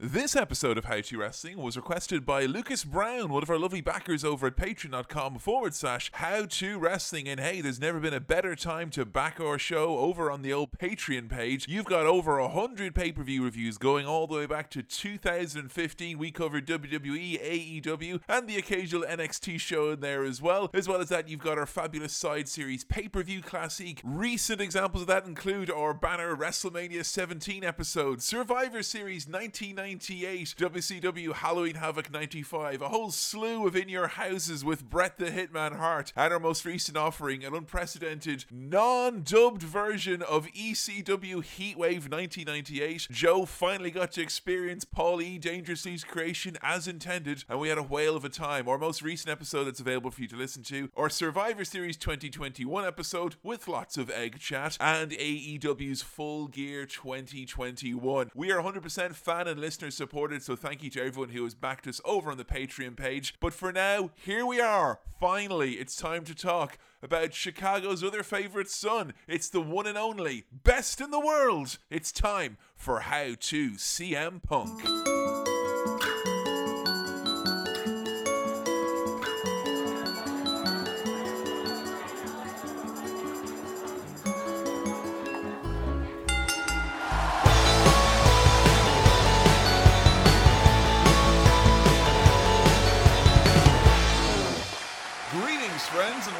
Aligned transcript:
This 0.00 0.36
episode 0.36 0.78
of 0.78 0.84
How 0.84 1.00
to 1.00 1.18
Wrestling 1.18 1.56
was 1.60 1.76
requested 1.76 2.24
by 2.24 2.44
Lucas 2.44 2.84
Brown, 2.84 3.32
one 3.32 3.42
of 3.42 3.50
our 3.50 3.58
lovely 3.58 3.80
backers 3.80 4.22
over 4.22 4.46
at 4.46 4.56
patreon.com 4.56 5.38
forward 5.38 5.74
slash 5.74 6.08
how 6.14 6.46
to 6.46 6.78
wrestling. 6.78 7.26
And 7.26 7.40
hey, 7.40 7.60
there's 7.60 7.80
never 7.80 7.98
been 7.98 8.14
a 8.14 8.20
better 8.20 8.54
time 8.54 8.90
to 8.90 9.04
back 9.04 9.40
our 9.40 9.58
show 9.58 9.98
over 9.98 10.30
on 10.30 10.42
the 10.42 10.52
old 10.52 10.70
Patreon 10.70 11.28
page. 11.28 11.66
You've 11.66 11.86
got 11.86 12.06
over 12.06 12.38
a 12.38 12.48
hundred 12.48 12.94
pay 12.94 13.10
per 13.10 13.24
view 13.24 13.42
reviews 13.42 13.76
going 13.76 14.06
all 14.06 14.28
the 14.28 14.36
way 14.36 14.46
back 14.46 14.70
to 14.70 14.84
2015. 14.84 16.16
We 16.16 16.30
covered 16.30 16.64
WWE, 16.68 17.82
AEW, 17.82 18.20
and 18.28 18.46
the 18.46 18.56
occasional 18.56 19.02
NXT 19.02 19.58
show 19.58 19.90
in 19.90 19.98
there 19.98 20.22
as 20.22 20.40
well. 20.40 20.70
As 20.72 20.86
well 20.86 21.00
as 21.00 21.08
that, 21.08 21.28
you've 21.28 21.40
got 21.40 21.58
our 21.58 21.66
fabulous 21.66 22.12
side 22.12 22.46
series 22.46 22.84
pay 22.84 23.08
per 23.08 23.24
view 23.24 23.42
classic. 23.42 24.00
Recent 24.04 24.60
examples 24.60 25.02
of 25.02 25.08
that 25.08 25.26
include 25.26 25.72
our 25.72 25.92
banner 25.92 26.36
WrestleMania 26.36 27.04
17 27.04 27.64
episode, 27.64 28.22
Survivor 28.22 28.84
Series 28.84 29.26
1990. 29.26 29.87
98, 29.88 30.54
WCW 30.58 31.32
Halloween 31.32 31.76
Havoc 31.76 32.12
95, 32.12 32.82
a 32.82 32.88
whole 32.90 33.10
slew 33.10 33.66
of 33.66 33.74
In 33.74 33.88
Your 33.88 34.08
Houses 34.08 34.62
with 34.62 34.84
Bret 34.84 35.16
the 35.16 35.30
Hitman 35.30 35.78
Hart, 35.78 36.12
and 36.14 36.30
our 36.30 36.38
most 36.38 36.66
recent 36.66 36.98
offering, 36.98 37.42
an 37.42 37.54
unprecedented 37.54 38.44
non 38.50 39.22
dubbed 39.22 39.62
version 39.62 40.20
of 40.20 40.46
ECW 40.48 41.36
Heatwave 41.42 42.10
1998. 42.10 43.08
Joe 43.10 43.46
finally 43.46 43.90
got 43.90 44.12
to 44.12 44.20
experience 44.20 44.84
Paul 44.84 45.22
E. 45.22 45.38
Dangerously's 45.38 46.04
creation 46.04 46.58
as 46.62 46.86
intended, 46.86 47.44
and 47.48 47.58
we 47.58 47.70
had 47.70 47.78
a 47.78 47.82
whale 47.82 48.14
of 48.14 48.26
a 48.26 48.28
time. 48.28 48.68
Our 48.68 48.76
most 48.76 49.00
recent 49.00 49.30
episode 49.30 49.64
that's 49.64 49.80
available 49.80 50.10
for 50.10 50.20
you 50.20 50.28
to 50.28 50.36
listen 50.36 50.62
to, 50.64 50.90
our 50.98 51.08
Survivor 51.08 51.64
Series 51.64 51.96
2021 51.96 52.84
episode 52.84 53.36
with 53.42 53.66
lots 53.66 53.96
of 53.96 54.10
egg 54.10 54.38
chat, 54.38 54.76
and 54.80 55.12
AEW's 55.12 56.02
Full 56.02 56.48
Gear 56.48 56.84
2021. 56.84 58.30
We 58.34 58.52
are 58.52 58.62
100% 58.62 59.14
fan 59.14 59.48
and 59.48 59.58
listener 59.58 59.77
supported, 59.86 60.42
so 60.42 60.56
thank 60.56 60.82
you 60.82 60.90
to 60.90 61.02
everyone 61.02 61.30
who 61.30 61.44
has 61.44 61.54
backed 61.54 61.86
us 61.86 62.00
over 62.04 62.30
on 62.30 62.36
the 62.36 62.44
Patreon 62.44 62.96
page. 62.96 63.34
But 63.40 63.54
for 63.54 63.72
now, 63.72 64.10
here 64.14 64.44
we 64.44 64.60
are. 64.60 65.00
Finally, 65.20 65.74
it's 65.74 65.96
time 65.96 66.24
to 66.24 66.34
talk 66.34 66.78
about 67.02 67.34
Chicago's 67.34 68.04
other 68.04 68.22
favorite 68.22 68.70
son. 68.70 69.14
It's 69.26 69.48
the 69.48 69.60
one 69.60 69.86
and 69.86 69.98
only 69.98 70.44
best 70.52 71.00
in 71.00 71.10
the 71.10 71.20
world. 71.20 71.78
It's 71.90 72.12
time 72.12 72.56
for 72.76 73.00
How 73.00 73.34
to 73.38 73.70
CM 73.72 74.42
Punk. 74.42 75.17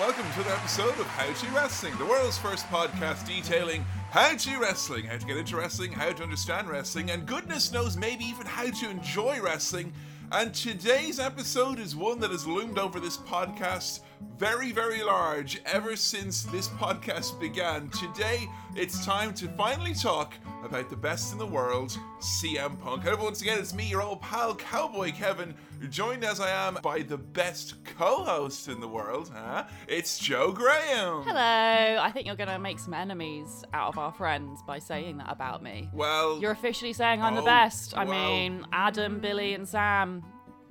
Welcome 0.09 0.33
to 0.33 0.43
the 0.43 0.55
episode 0.55 0.99
of 0.99 1.07
How 1.09 1.31
to 1.31 1.47
Wrestling, 1.55 1.95
the 1.99 2.07
world's 2.07 2.39
first 2.39 2.67
podcast 2.69 3.27
detailing 3.27 3.85
how 4.11 4.35
to 4.37 4.59
wrestling, 4.59 5.05
how 5.05 5.19
to 5.19 5.27
get 5.27 5.37
into 5.37 5.55
wrestling, 5.59 5.93
how 5.93 6.11
to 6.11 6.23
understand 6.23 6.67
wrestling, 6.67 7.11
and 7.11 7.27
goodness 7.27 7.73
knows, 7.73 7.95
maybe 7.99 8.25
even 8.25 8.47
how 8.47 8.71
to 8.71 8.89
enjoy 8.89 9.39
wrestling. 9.43 9.93
And 10.33 10.55
today's 10.55 11.21
episode 11.21 11.79
is 11.79 11.95
one 11.95 12.21
that 12.21 12.31
has 12.31 12.47
loomed 12.47 12.79
over 12.79 13.01
this 13.01 13.19
podcast 13.19 14.01
very, 14.39 14.71
very 14.73 15.03
large 15.03 15.61
ever 15.67 15.97
since 15.97 16.45
this 16.45 16.69
podcast 16.69 17.39
began. 17.41 17.89
Today, 17.91 18.49
it's 18.77 19.05
time 19.05 19.35
to 19.35 19.49
finally 19.49 19.95
talk 19.95 20.35
about 20.65 20.89
the 20.91 20.97
best 20.97 21.33
in 21.33 21.39
the 21.39 21.47
world, 21.47 21.99
CM 22.21 22.79
Punk. 22.81 23.03
Hello, 23.03 23.23
once 23.25 23.43
again, 23.43 23.59
it's 23.59 23.75
me, 23.75 23.89
your 23.89 24.03
old 24.03 24.21
pal, 24.21 24.55
Cowboy 24.55 25.13
Kevin, 25.13 25.55
joined 25.91 26.25
as 26.25 26.41
I 26.41 26.51
am 26.51 26.79
by 26.83 27.03
the 27.03 27.17
best 27.19 27.85
co 27.85 28.23
host 28.25 28.69
in 28.69 28.81
the 28.81 28.89
world, 28.89 29.31
huh? 29.35 29.65
It's 29.89 30.19
Joe 30.19 30.53
Graham. 30.53 31.23
Hello. 31.23 31.99
I 32.03 32.11
think 32.13 32.27
you're 32.27 32.37
going 32.37 32.49
to 32.49 32.59
make 32.59 32.79
some 32.79 32.95
enemies 32.95 33.65
out 33.73 33.89
of 33.89 33.99
our 33.99 34.13
friends 34.13 34.61
by 34.67 34.79
saying 34.79 35.19
that 35.19 35.31
about 35.31 35.63
me. 35.63 35.89
Well, 35.93 36.39
You're 36.41 36.53
officially 36.53 36.93
saying 36.93 37.23
I'm 37.23 37.35
Oh, 37.35 37.37
the 37.41 37.43
best. 37.45 37.97
I 37.97 38.05
well. 38.05 38.13
mean, 38.13 38.67
Adam, 38.73 39.21
Billy, 39.21 39.55
and 39.55 39.67
Sam. 39.69 40.23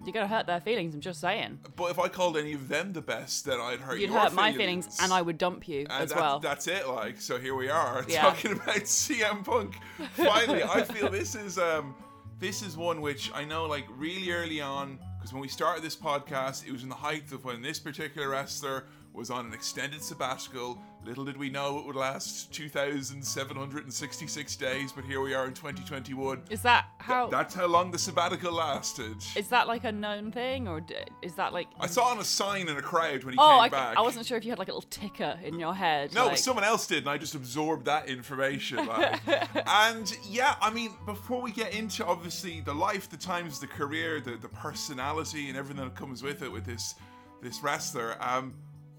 You're 0.06 0.13
going 0.13 0.28
to 0.28 0.34
hurt 0.34 0.46
their 0.47 0.62
feelings. 0.62 0.94
I'm 0.96 1.02
just 1.02 1.19
saying. 1.19 1.59
but 1.75 1.91
if 1.91 2.00
I 2.00 2.08
called 2.08 2.38
any 2.38 2.53
of 2.53 2.68
them 2.69 2.94
the 2.94 3.02
best, 3.02 3.46
then 3.46 3.59
I'd 3.59 3.80
hurt 3.80 4.00
You'd 4.00 4.09
your 4.12 4.19
hurt 4.19 4.34
my 4.34 4.53
feelings, 4.53 4.97
and 5.02 5.12
I 5.12 5.22
would 5.22 5.38
dump 5.38 5.68
you 5.68 5.81
And 5.90 6.03
as 6.03 6.09
that- 6.12 6.19
well. 6.19 6.40
That's 6.40 6.68
it, 6.68 6.88
like. 6.88 7.19
So 7.19 7.38
here 7.40 7.56
we 7.56 7.69
are 7.69 8.06
Yeah. 8.08 8.22
talking 8.30 8.52
about 8.53 8.75
CM 8.85 9.44
Punk. 9.44 9.75
Finally, 10.13 10.63
I 10.63 10.84
feel 10.84 11.09
this 11.09 11.35
is 11.35 11.58
um 11.58 11.96
this 12.40 12.62
is 12.62 12.78
one 12.78 13.02
which 13.02 13.31
I 13.34 13.44
know 13.46 13.66
like 13.66 13.85
really 13.97 14.31
early 14.31 14.62
on 14.62 15.00
because 15.18 15.34
when 15.34 15.41
we 15.41 15.47
started 15.47 15.84
this 15.84 15.96
podcast, 15.96 16.66
it 16.68 16.72
was 16.72 16.84
in 16.84 16.90
the 16.90 16.96
height 16.96 17.31
of 17.31 17.44
when 17.44 17.62
this 17.62 17.79
particular 17.79 18.29
wrestler 18.29 18.85
was 19.17 19.29
on 19.31 19.47
an 19.47 19.53
extended 19.53 20.01
sabbatical. 20.01 20.78
Little 21.03 21.25
did 21.25 21.38
we 21.38 21.50
know 21.50 21.79
it 21.79 21.85
would 21.85 21.95
last 21.95 22.53
2,766 22.53 24.55
days, 24.57 24.91
but 24.91 25.03
here 25.05 25.22
we 25.22 25.33
are 25.33 25.47
in 25.47 25.55
2021. 25.55 26.44
Is 26.51 26.61
that 26.61 26.85
how? 27.00 27.25
That's 27.28 27.55
how 27.55 27.66
long 27.66 27.89
the 27.89 27.97
sabbatical 27.97 28.53
lasted. 28.53 29.16
is 29.35 29.47
that 29.47 29.67
like 29.67 29.85
a 29.85 29.91
known 29.91 30.31
thing, 30.31 30.67
or 30.67 30.81
d- 30.81 30.97
is 31.23 31.33
that 31.33 31.51
like? 31.51 31.67
I 31.79 31.88
saw 31.88 32.03
on 32.05 32.19
a 32.19 32.23
sign 32.23 32.67
in 32.67 32.78
a 32.78 32.81
crowd 32.81 33.23
when 33.23 33.33
he 33.33 33.39
oh, 33.39 33.50
came 33.50 33.59
I, 33.59 33.69
back. 33.69 33.97
I 33.97 34.01
wasn't 34.01 34.28
sure 34.28 34.38
if 34.38 34.45
you 34.45 34.51
had 34.51 34.59
like 34.59 34.67
a 34.67 34.73
little 34.73 34.88
ticker 34.89 35.39
in 35.44 35.59
your 35.59 35.73
head. 35.73 36.13
No, 36.13 36.28
like, 36.28 36.38
someone 36.38 36.63
else 36.63 36.85
did, 36.85 36.99
and 36.99 37.09
I 37.09 37.17
just 37.17 37.34
absorbed 37.34 37.85
that 37.85 38.07
information. 38.07 38.85
Like. 38.85 39.19
and 39.67 40.16
yeah, 40.29 40.57
I 40.61 40.72
mean, 40.72 40.94
before 41.07 41.41
we 41.41 41.51
get 41.51 41.73
into 41.73 42.05
obviously 42.05 42.61
the 42.61 42.75
life, 42.75 43.09
the 43.09 43.17
times, 43.17 43.59
the 43.59 43.67
career, 43.67 44.22
the, 44.22 44.35
the 44.35 44.49
personality, 44.49 45.49
and 45.49 45.57
everything 45.57 45.84
that 45.84 45.95
comes 45.95 46.22
with 46.22 46.44
it 46.44 46.51
with 46.51 46.66
this 46.66 46.94
this 47.41 47.61
wrestler, 47.61 48.17
um, 48.19 48.53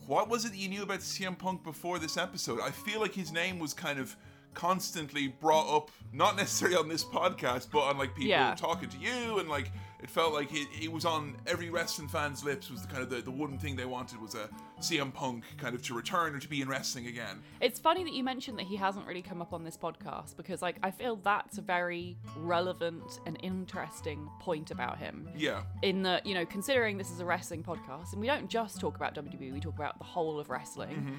what 0.09 0.31
was 0.31 0.47
it 0.47 0.53
that 0.53 0.57
you 0.59 0.69
knew 0.71 0.83
about 0.83 1.01
CM 1.01 1.39
Punk 1.39 1.63
before 1.63 1.99
this 1.99 2.17
episode? 2.17 2.61
I 2.63 2.71
feel 2.71 2.99
like 2.99 3.13
his 3.13 3.31
name 3.31 3.59
was 3.59 3.75
kind 3.75 3.99
of 3.99 4.17
constantly 4.55 5.29
brought 5.29 5.69
up, 5.77 5.91
not 6.15 6.35
necessarily 6.37 6.77
on 6.79 6.89
this 6.89 7.05
podcast, 7.05 7.69
but 7.71 7.81
on 7.81 7.99
like 7.99 8.15
people 8.15 8.31
Yeah. 8.31 8.55
talking 8.55 8.89
to 8.89 8.97
you, 8.99 9.39
and 9.39 9.49
like 9.51 9.71
it 10.01 10.09
felt 10.09 10.33
like 10.33 10.53
it, 10.53 10.69
it 10.81 10.93
was 10.93 11.05
on 11.05 11.37
every 11.47 11.71
wrestling 11.71 12.09
fan's 12.09 12.45
lips. 12.45 12.71
Was 12.71 12.83
the 12.83 12.89
kind 12.89 13.03
of 13.03 13.11
the, 13.11 13.21
the 13.21 13.31
one 13.31 13.59
thing 13.59 13.75
they 13.75 13.85
wanted 13.85 14.21
was 14.21 14.35
a 14.35 14.49
CM 14.81 15.13
Punk 15.13 15.45
kind 15.57 15.75
of 15.75 15.83
to 15.83 15.95
return 15.95 16.35
or 16.35 16.39
to 16.39 16.49
be 16.49 16.63
in 16.63 16.69
wrestling 16.69 17.07
again. 17.09 17.43
It's 17.61 17.81
funny 17.81 18.05
that 18.05 18.13
you 18.13 18.23
mentioned 18.23 18.59
that 18.59 18.67
he 18.67 18.77
hasn't 18.77 19.07
really 19.07 19.23
come 19.23 19.43
up 19.43 19.53
on 19.53 19.65
this 19.65 19.77
podcast 19.77 20.37
because, 20.37 20.63
like, 20.63 20.77
I 20.83 20.91
feel 20.91 21.17
that's 21.17 21.59
a 21.59 21.63
very 21.63 22.17
relevant 22.37 23.21
and 23.27 23.39
interesting 23.43 24.29
point 24.39 24.71
about 24.71 24.99
him. 24.99 25.29
Yeah. 25.37 25.63
In 25.83 26.03
that, 26.05 26.25
you 26.25 26.35
know, 26.35 26.47
considering 26.47 26.97
this 26.97 27.11
is 27.11 27.19
a 27.21 27.25
wrestling 27.25 27.65
podcast 27.65 28.13
and 28.13 28.21
we 28.21 28.29
don't 28.29 28.49
just 28.49 28.81
talk 28.81 28.95
about 28.95 29.15
WWE, 29.17 29.53
we 29.53 29.61
talk 29.61 29.75
about 29.75 29.99
the 29.99 30.05
whole 30.05 30.39
of 30.39 30.49
wrestling. 30.49 30.97
Mm-hmm. 30.97 31.15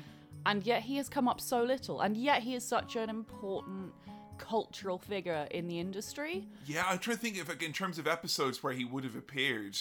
And 0.46 0.66
yet 0.66 0.84
he 0.84 0.96
has 0.96 1.10
come 1.10 1.28
up 1.28 1.42
so 1.42 1.64
little. 1.64 2.00
And 2.00 2.16
yet 2.16 2.44
he 2.44 2.56
is 2.56 2.66
such 2.66 2.96
an 2.96 3.10
important 3.10 3.92
cultural 4.40 4.98
figure 4.98 5.48
in 5.52 5.68
the 5.68 5.80
industry. 5.80 6.48
Yeah, 6.66 6.84
I'm 6.88 6.98
trying 7.00 7.18
to 7.18 7.22
think 7.22 7.38
if, 7.38 7.48
like, 7.48 7.62
in 7.62 7.74
terms 7.74 8.00
of 8.00 8.08
episodes 8.08 8.64
where 8.64 8.74
he 8.74 8.84
would 8.86 9.04
have 9.04 9.16
appeared, 9.16 9.78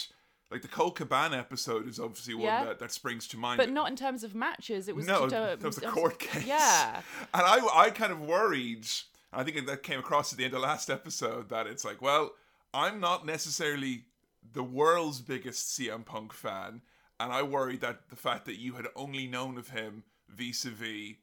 like 0.51 0.63
the 0.63 0.69
Colt 0.69 0.97
Cabana 0.97 1.37
episode 1.39 1.89
is 1.89 1.99
obviously 1.99 2.35
one 2.35 2.45
Yeah. 2.45 2.65
that, 2.65 2.79
that 2.79 2.93
springs 2.93 3.27
to 3.29 3.37
mind. 3.37 3.59
But 3.59 3.71
not 3.71 3.89
in 3.89 3.97
terms 3.97 4.25
of 4.25 4.35
matches. 4.35 4.89
It 4.89 4.97
was 4.97 5.07
no, 5.07 5.29
just 5.29 5.35
a, 5.35 5.57
that 5.59 5.63
was 5.63 5.79
a 5.79 5.83
court 5.89 6.19
case. 6.19 6.47
Yeah. 6.47 7.01
and 7.35 7.43
I, 7.43 7.67
I 7.75 7.91
kind 7.91 8.13
of 8.13 8.21
worried. 8.21 8.87
I 9.33 9.45
think 9.45 9.67
that 9.67 9.83
came 9.83 9.99
across 10.01 10.33
at 10.33 10.39
the 10.39 10.45
end 10.45 10.55
of 10.55 10.61
last 10.61 10.91
episode 10.91 11.49
that 11.51 11.67
it's 11.67 11.85
like, 11.85 12.01
well, 12.01 12.33
I'm 12.73 13.01
not 13.01 13.27
necessarily 13.27 14.05
the 14.53 14.63
world's 14.63 15.21
biggest 15.21 15.79
CM 15.79 16.05
Punk 16.05 16.33
fan, 16.33 16.81
and 17.21 17.33
I 17.33 17.43
worried 17.43 17.81
that 17.83 18.09
the 18.09 18.17
fact 18.17 18.47
that 18.47 18.59
you 18.59 18.75
had 18.75 18.87
only 18.97 19.27
known 19.27 19.59
of 19.59 19.69
him 19.71 20.05
vis-a-vis 20.29 21.17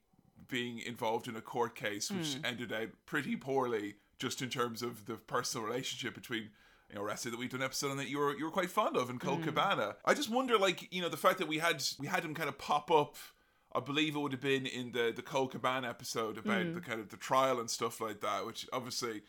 being 0.47 0.79
involved 0.79 1.28
in 1.28 1.35
a 1.35 1.41
court 1.41 1.75
case, 1.75 2.09
which 2.11 2.35
Hmm. 2.35 2.45
ended 2.45 2.73
out 2.73 2.89
pretty 3.06 3.35
poorly, 3.35 3.95
just 4.19 4.41
in 4.41 4.50
terms 4.50 4.81
of 4.81 5.06
the 5.06 5.16
personal 5.16 5.66
relationship 5.67 6.13
between 6.16 6.51
you 6.89 6.95
know, 6.95 7.01
wrestler 7.03 7.31
that 7.31 7.38
we've 7.39 7.50
done 7.50 7.62
an 7.62 7.65
episode 7.65 7.89
on 7.89 7.97
that 7.97 8.09
you 8.09 8.19
were 8.19 8.38
you 8.38 8.45
were 8.45 8.51
quite 8.51 8.69
fond 8.69 8.95
of 8.95 9.09
in 9.09 9.15
Hmm. 9.18 9.25
Colt 9.27 9.44
Cabana. 9.44 9.95
I 10.06 10.13
just 10.13 10.30
wonder, 10.30 10.57
like, 10.57 10.94
you 10.94 11.01
know, 11.01 11.09
the 11.09 11.18
fact 11.18 11.39
that 11.39 11.47
we 11.47 11.57
had 11.57 11.83
we 12.00 12.06
had 12.07 12.24
him 12.24 12.36
kind 12.36 12.47
of 12.50 12.57
pop 12.59 12.92
up. 12.92 13.15
I 13.74 13.80
believe 13.81 14.15
it 14.15 14.19
would 14.19 14.31
have 14.31 14.39
been 14.39 14.65
in 14.65 14.92
the 14.94 15.12
the 15.13 15.24
Colt 15.24 15.51
Cabana 15.51 15.89
episode 15.89 16.38
about 16.38 16.63
Hmm. 16.63 16.74
the 16.75 16.81
kind 16.81 17.00
of 17.01 17.09
the 17.09 17.18
trial 17.18 17.59
and 17.59 17.69
stuff 17.69 18.00
like 18.00 18.21
that, 18.21 18.45
which 18.45 18.68
obviously 18.71 19.24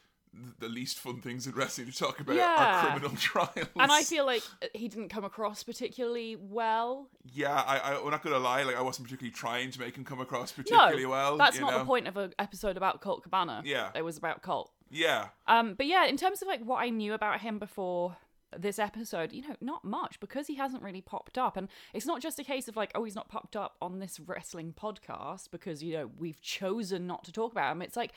the 0.59 0.69
least 0.69 0.99
fun 0.99 1.21
things 1.21 1.47
in 1.47 1.53
wrestling 1.55 1.87
to 1.91 1.97
talk 1.97 2.21
about 2.21 2.37
Yeah. 2.37 2.85
are 2.87 2.91
criminal 2.91 3.17
trials. 3.17 3.69
And 3.79 3.91
I 3.93 4.03
feel 4.03 4.25
like 4.27 4.43
he 4.75 4.89
didn't 4.89 5.09
come 5.09 5.25
across 5.25 5.63
particularly 5.63 6.37
well. 6.37 7.09
yeah, 7.35 7.55
I, 7.55 7.79
I 7.79 8.01
I'm 8.01 8.11
not 8.11 8.23
gonna 8.23 8.39
lie, 8.39 8.63
like 8.63 8.77
I 8.77 8.83
wasn't 8.83 9.07
particularly 9.09 9.35
trying 9.35 9.71
to 9.73 9.81
make 9.81 9.97
him 9.97 10.05
come 10.05 10.21
across 10.21 10.53
particularly 10.53 11.03
no, 11.05 11.09
well. 11.11 11.37
that's 11.37 11.59
not 11.59 11.73
know? 11.73 11.79
the 11.81 11.85
point 11.85 12.07
of 12.09 12.17
an 12.17 12.33
episode 12.39 12.77
about 12.77 13.01
Colt 13.01 13.23
Cabana. 13.23 13.63
Yeah. 13.65 13.91
It 13.95 14.03
was 14.05 14.17
about 14.17 14.43
Colt. 14.43 14.71
Yeah, 14.89 15.29
Um, 15.49 15.75
but 15.75 15.87
yeah, 15.87 16.07
in 16.07 16.17
terms 16.17 16.43
of 16.43 16.49
like 16.49 16.61
what 16.63 16.77
I 16.77 16.91
knew 16.91 17.13
about 17.13 17.41
him 17.41 17.59
before 17.59 18.17
this 18.57 18.79
episode, 18.79 19.33
you 19.33 19.43
know, 19.43 19.57
not 19.61 19.85
much 19.85 20.21
because 20.21 20.47
he 20.47 20.55
hasn't 20.55 20.81
really 20.83 21.01
popped 21.01 21.37
up. 21.37 21.57
And 21.57 21.69
it's 21.93 22.07
not 22.07 22.23
just 22.23 22.39
a 22.39 22.45
case 22.45 22.69
of 22.69 22.77
like, 22.77 22.93
oh, 22.95 23.03
he's 23.03 23.17
not 23.17 23.29
popped 23.29 23.57
up 23.57 23.75
on 23.83 23.99
this 23.99 24.21
wrestling 24.21 24.73
podcast 24.81 25.51
because, 25.51 25.83
you 25.83 25.95
know, 25.95 26.11
we've 26.17 26.41
chosen 26.41 27.09
not 27.09 27.25
to 27.25 27.33
talk 27.33 27.51
about 27.51 27.73
him. 27.73 27.83
It's 27.83 27.97
like 27.97 28.13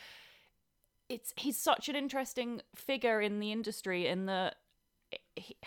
it's 1.09 1.33
he's 1.35 1.57
such 1.57 1.89
an 1.89 1.95
interesting 1.95 2.61
figure 2.75 3.19
in 3.21 3.39
the 3.39 3.51
industry 3.51 4.07
in 4.07 4.25
the 4.25 4.53
he, 5.35 5.57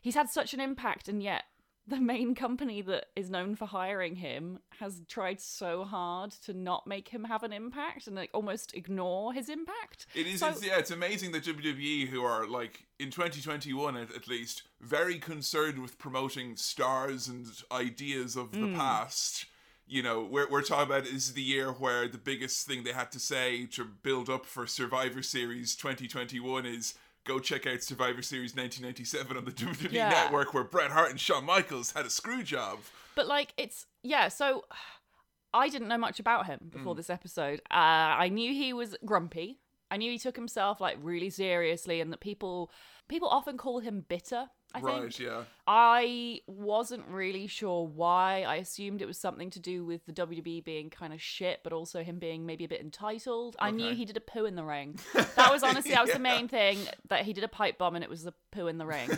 he's 0.00 0.14
had 0.14 0.28
such 0.28 0.54
an 0.54 0.60
impact 0.60 1.08
and 1.08 1.22
yet 1.22 1.44
the 1.88 2.00
main 2.00 2.34
company 2.34 2.82
that 2.82 3.06
is 3.16 3.30
known 3.30 3.54
for 3.54 3.64
hiring 3.64 4.16
him 4.16 4.58
has 4.78 5.00
tried 5.08 5.40
so 5.40 5.84
hard 5.84 6.30
to 6.30 6.52
not 6.52 6.86
make 6.86 7.08
him 7.08 7.24
have 7.24 7.42
an 7.42 7.52
impact 7.52 8.06
and 8.06 8.14
like 8.14 8.30
almost 8.34 8.74
ignore 8.74 9.32
his 9.32 9.48
impact. 9.48 10.06
It 10.14 10.26
is, 10.26 10.40
So- 10.40 10.48
it's, 10.48 10.64
yeah, 10.64 10.78
it's 10.78 10.90
amazing 10.90 11.32
that 11.32 11.44
WWE, 11.44 12.08
who 12.08 12.22
are 12.22 12.46
like 12.46 12.86
in 12.98 13.10
2021 13.10 13.96
at, 13.96 14.14
at 14.14 14.28
least, 14.28 14.64
very 14.80 15.18
concerned 15.18 15.78
with 15.80 15.98
promoting 15.98 16.56
stars 16.56 17.26
and 17.26 17.46
ideas 17.72 18.36
of 18.36 18.52
the 18.52 18.66
hmm. 18.66 18.76
past. 18.76 19.46
You 19.88 20.02
know, 20.02 20.22
we're, 20.22 20.48
we're 20.48 20.62
talking 20.62 20.86
about 20.86 21.04
this 21.04 21.12
is 21.28 21.32
the 21.32 21.42
year 21.42 21.70
where 21.72 22.06
the 22.08 22.18
biggest 22.18 22.66
thing 22.66 22.84
they 22.84 22.92
had 22.92 23.10
to 23.12 23.18
say 23.18 23.66
to 23.72 23.84
build 23.84 24.28
up 24.28 24.44
for 24.46 24.66
Survivor 24.66 25.22
Series 25.22 25.74
2021 25.76 26.66
is 26.66 26.94
go 27.24 27.38
check 27.38 27.66
out 27.66 27.82
Survivor 27.82 28.22
Series 28.22 28.54
1997 28.54 29.36
on 29.36 29.44
the 29.44 29.50
WWE 29.86 29.92
Yeah. 29.92 30.10
Network, 30.10 30.52
where 30.54 30.64
Bret 30.64 30.90
Hart 30.90 31.10
and 31.10 31.18
Shawn 31.20 31.44
Michaels 31.44 31.92
had 31.92 32.04
a 32.06 32.10
screw 32.10 32.42
job. 32.42 32.78
But 33.14 33.26
like 33.26 33.52
it's 33.56 33.86
yeah, 34.02 34.28
so 34.28 34.64
I 35.54 35.70
didn't 35.70 35.88
know 35.88 35.96
much 35.98 36.20
about 36.20 36.44
him 36.46 36.68
before 36.70 36.94
this 36.94 37.08
episode. 37.08 37.60
Uh, 37.70 37.74
I 38.20 38.28
knew 38.28 38.52
he 38.52 38.74
was 38.74 38.94
grumpy. 39.06 39.60
I 39.90 39.96
knew 39.96 40.12
he 40.12 40.18
took 40.18 40.36
himself 40.36 40.78
like 40.82 40.98
really 41.00 41.30
seriously, 41.30 42.02
and 42.02 42.12
that 42.12 42.20
people 42.20 42.70
people 43.08 43.28
often 43.28 43.56
call 43.56 43.80
him 43.80 44.04
bitter. 44.06 44.50
I 44.74 44.80
right? 44.80 45.00
think 45.00 45.18
Yeah. 45.18 45.44
I 45.66 46.42
wasn't 46.46 47.06
really 47.08 47.46
sure 47.46 47.86
why. 47.86 48.42
I 48.42 48.56
assumed 48.56 49.00
it 49.00 49.06
was 49.06 49.18
something 49.18 49.50
to 49.50 49.60
do 49.60 49.84
with 49.84 50.04
the 50.06 50.12
WB 50.12 50.64
being 50.64 50.90
kind 50.90 51.12
of 51.12 51.22
shit, 51.22 51.60
but 51.64 51.72
also 51.72 52.02
him 52.02 52.18
being 52.18 52.44
maybe 52.44 52.64
a 52.64 52.68
bit 52.68 52.80
entitled. 52.80 53.56
I 53.58 53.70
knew 53.70 53.94
he 53.94 54.04
did 54.04 54.16
a 54.16 54.20
poo 54.20 54.44
in 54.44 54.56
the 54.56 54.64
ring. 54.64 54.98
That 55.36 55.52
was 55.52 55.62
honestly 55.62 55.92
that 55.92 56.02
was 56.02 56.12
the 56.12 56.18
main 56.18 56.48
thing 56.48 56.78
that 57.08 57.22
he 57.22 57.32
did 57.32 57.44
a 57.44 57.48
pipe 57.48 57.78
bomb 57.78 57.94
and 57.94 58.02
it 58.02 58.10
was 58.10 58.26
a 58.26 58.34
poo 58.50 58.66
in 58.66 58.78
the 58.78 58.86
ring. 58.86 59.08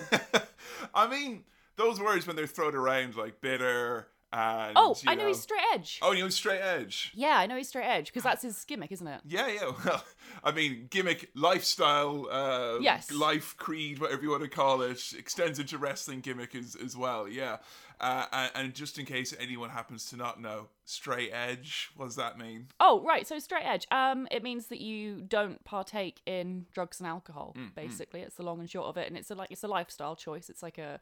I 0.94 1.08
mean, 1.08 1.44
those 1.76 1.98
words 1.98 2.26
when 2.26 2.36
they're 2.36 2.46
thrown 2.46 2.74
around 2.74 3.16
like 3.16 3.40
bitter 3.40 4.08
and. 4.32 4.72
Oh, 4.76 4.94
I 5.06 5.14
know 5.14 5.26
he's 5.26 5.40
straight 5.40 5.62
edge. 5.74 5.98
Oh, 6.02 6.12
you 6.12 6.22
know, 6.22 6.28
straight 6.28 6.60
edge. 6.60 7.12
Yeah, 7.14 7.36
I 7.38 7.46
know 7.46 7.56
he's 7.56 7.68
straight 7.68 7.86
edge 7.86 8.06
because 8.06 8.22
that's 8.22 8.42
his 8.42 8.64
gimmick, 8.64 8.92
isn't 8.92 9.06
it? 9.06 9.20
Yeah, 9.26 9.48
yeah. 9.48 9.70
Well, 9.84 10.04
I 10.44 10.52
mean, 10.52 10.86
gimmick, 10.90 11.30
lifestyle, 11.34 12.28
uh, 12.30 12.78
Yes. 12.80 13.10
life 13.10 13.56
creed, 13.56 13.98
whatever 14.00 14.22
you 14.22 14.30
want 14.30 14.42
to 14.42 14.48
call 14.48 14.82
it, 14.82 15.12
extends 15.18 15.58
into 15.58 15.78
wrestling 15.78 16.20
gimmick 16.20 16.54
as, 16.54 16.76
as 16.76 16.96
well. 16.96 17.28
Yeah. 17.28 17.58
Uh, 18.00 18.48
and, 18.54 18.72
just 18.74 18.98
in 18.98 19.04
case 19.04 19.34
anyone 19.38 19.68
happens 19.68 20.06
to 20.06 20.16
not 20.16 20.40
know, 20.40 20.68
straight 20.86 21.30
edge, 21.34 21.90
what 21.96 22.06
does 22.06 22.16
that 22.16 22.38
mean? 22.38 22.68
Oh, 22.80 23.02
right. 23.02 23.26
So 23.26 23.38
straight 23.40 23.64
edge. 23.66 23.86
Um, 23.90 24.26
it 24.30 24.42
means 24.42 24.68
that 24.68 24.80
you 24.80 25.20
don't 25.20 25.62
partake 25.64 26.22
in 26.24 26.64
drugs 26.72 26.98
and 27.00 27.06
alcohol. 27.06 27.54
Mm, 27.58 27.74
Basically, 27.74 28.20
it's 28.20 28.36
the 28.36 28.42
long 28.42 28.58
and 28.60 28.70
short 28.70 28.86
of 28.86 28.96
it, 28.96 29.06
and 29.06 29.18
it's 29.18 29.30
a 29.30 29.34
like 29.34 29.50
it's 29.50 29.64
a 29.64 29.68
lifestyle 29.68 30.16
choice. 30.16 30.48
It's 30.48 30.62
like 30.62 30.78
a, 30.78 30.98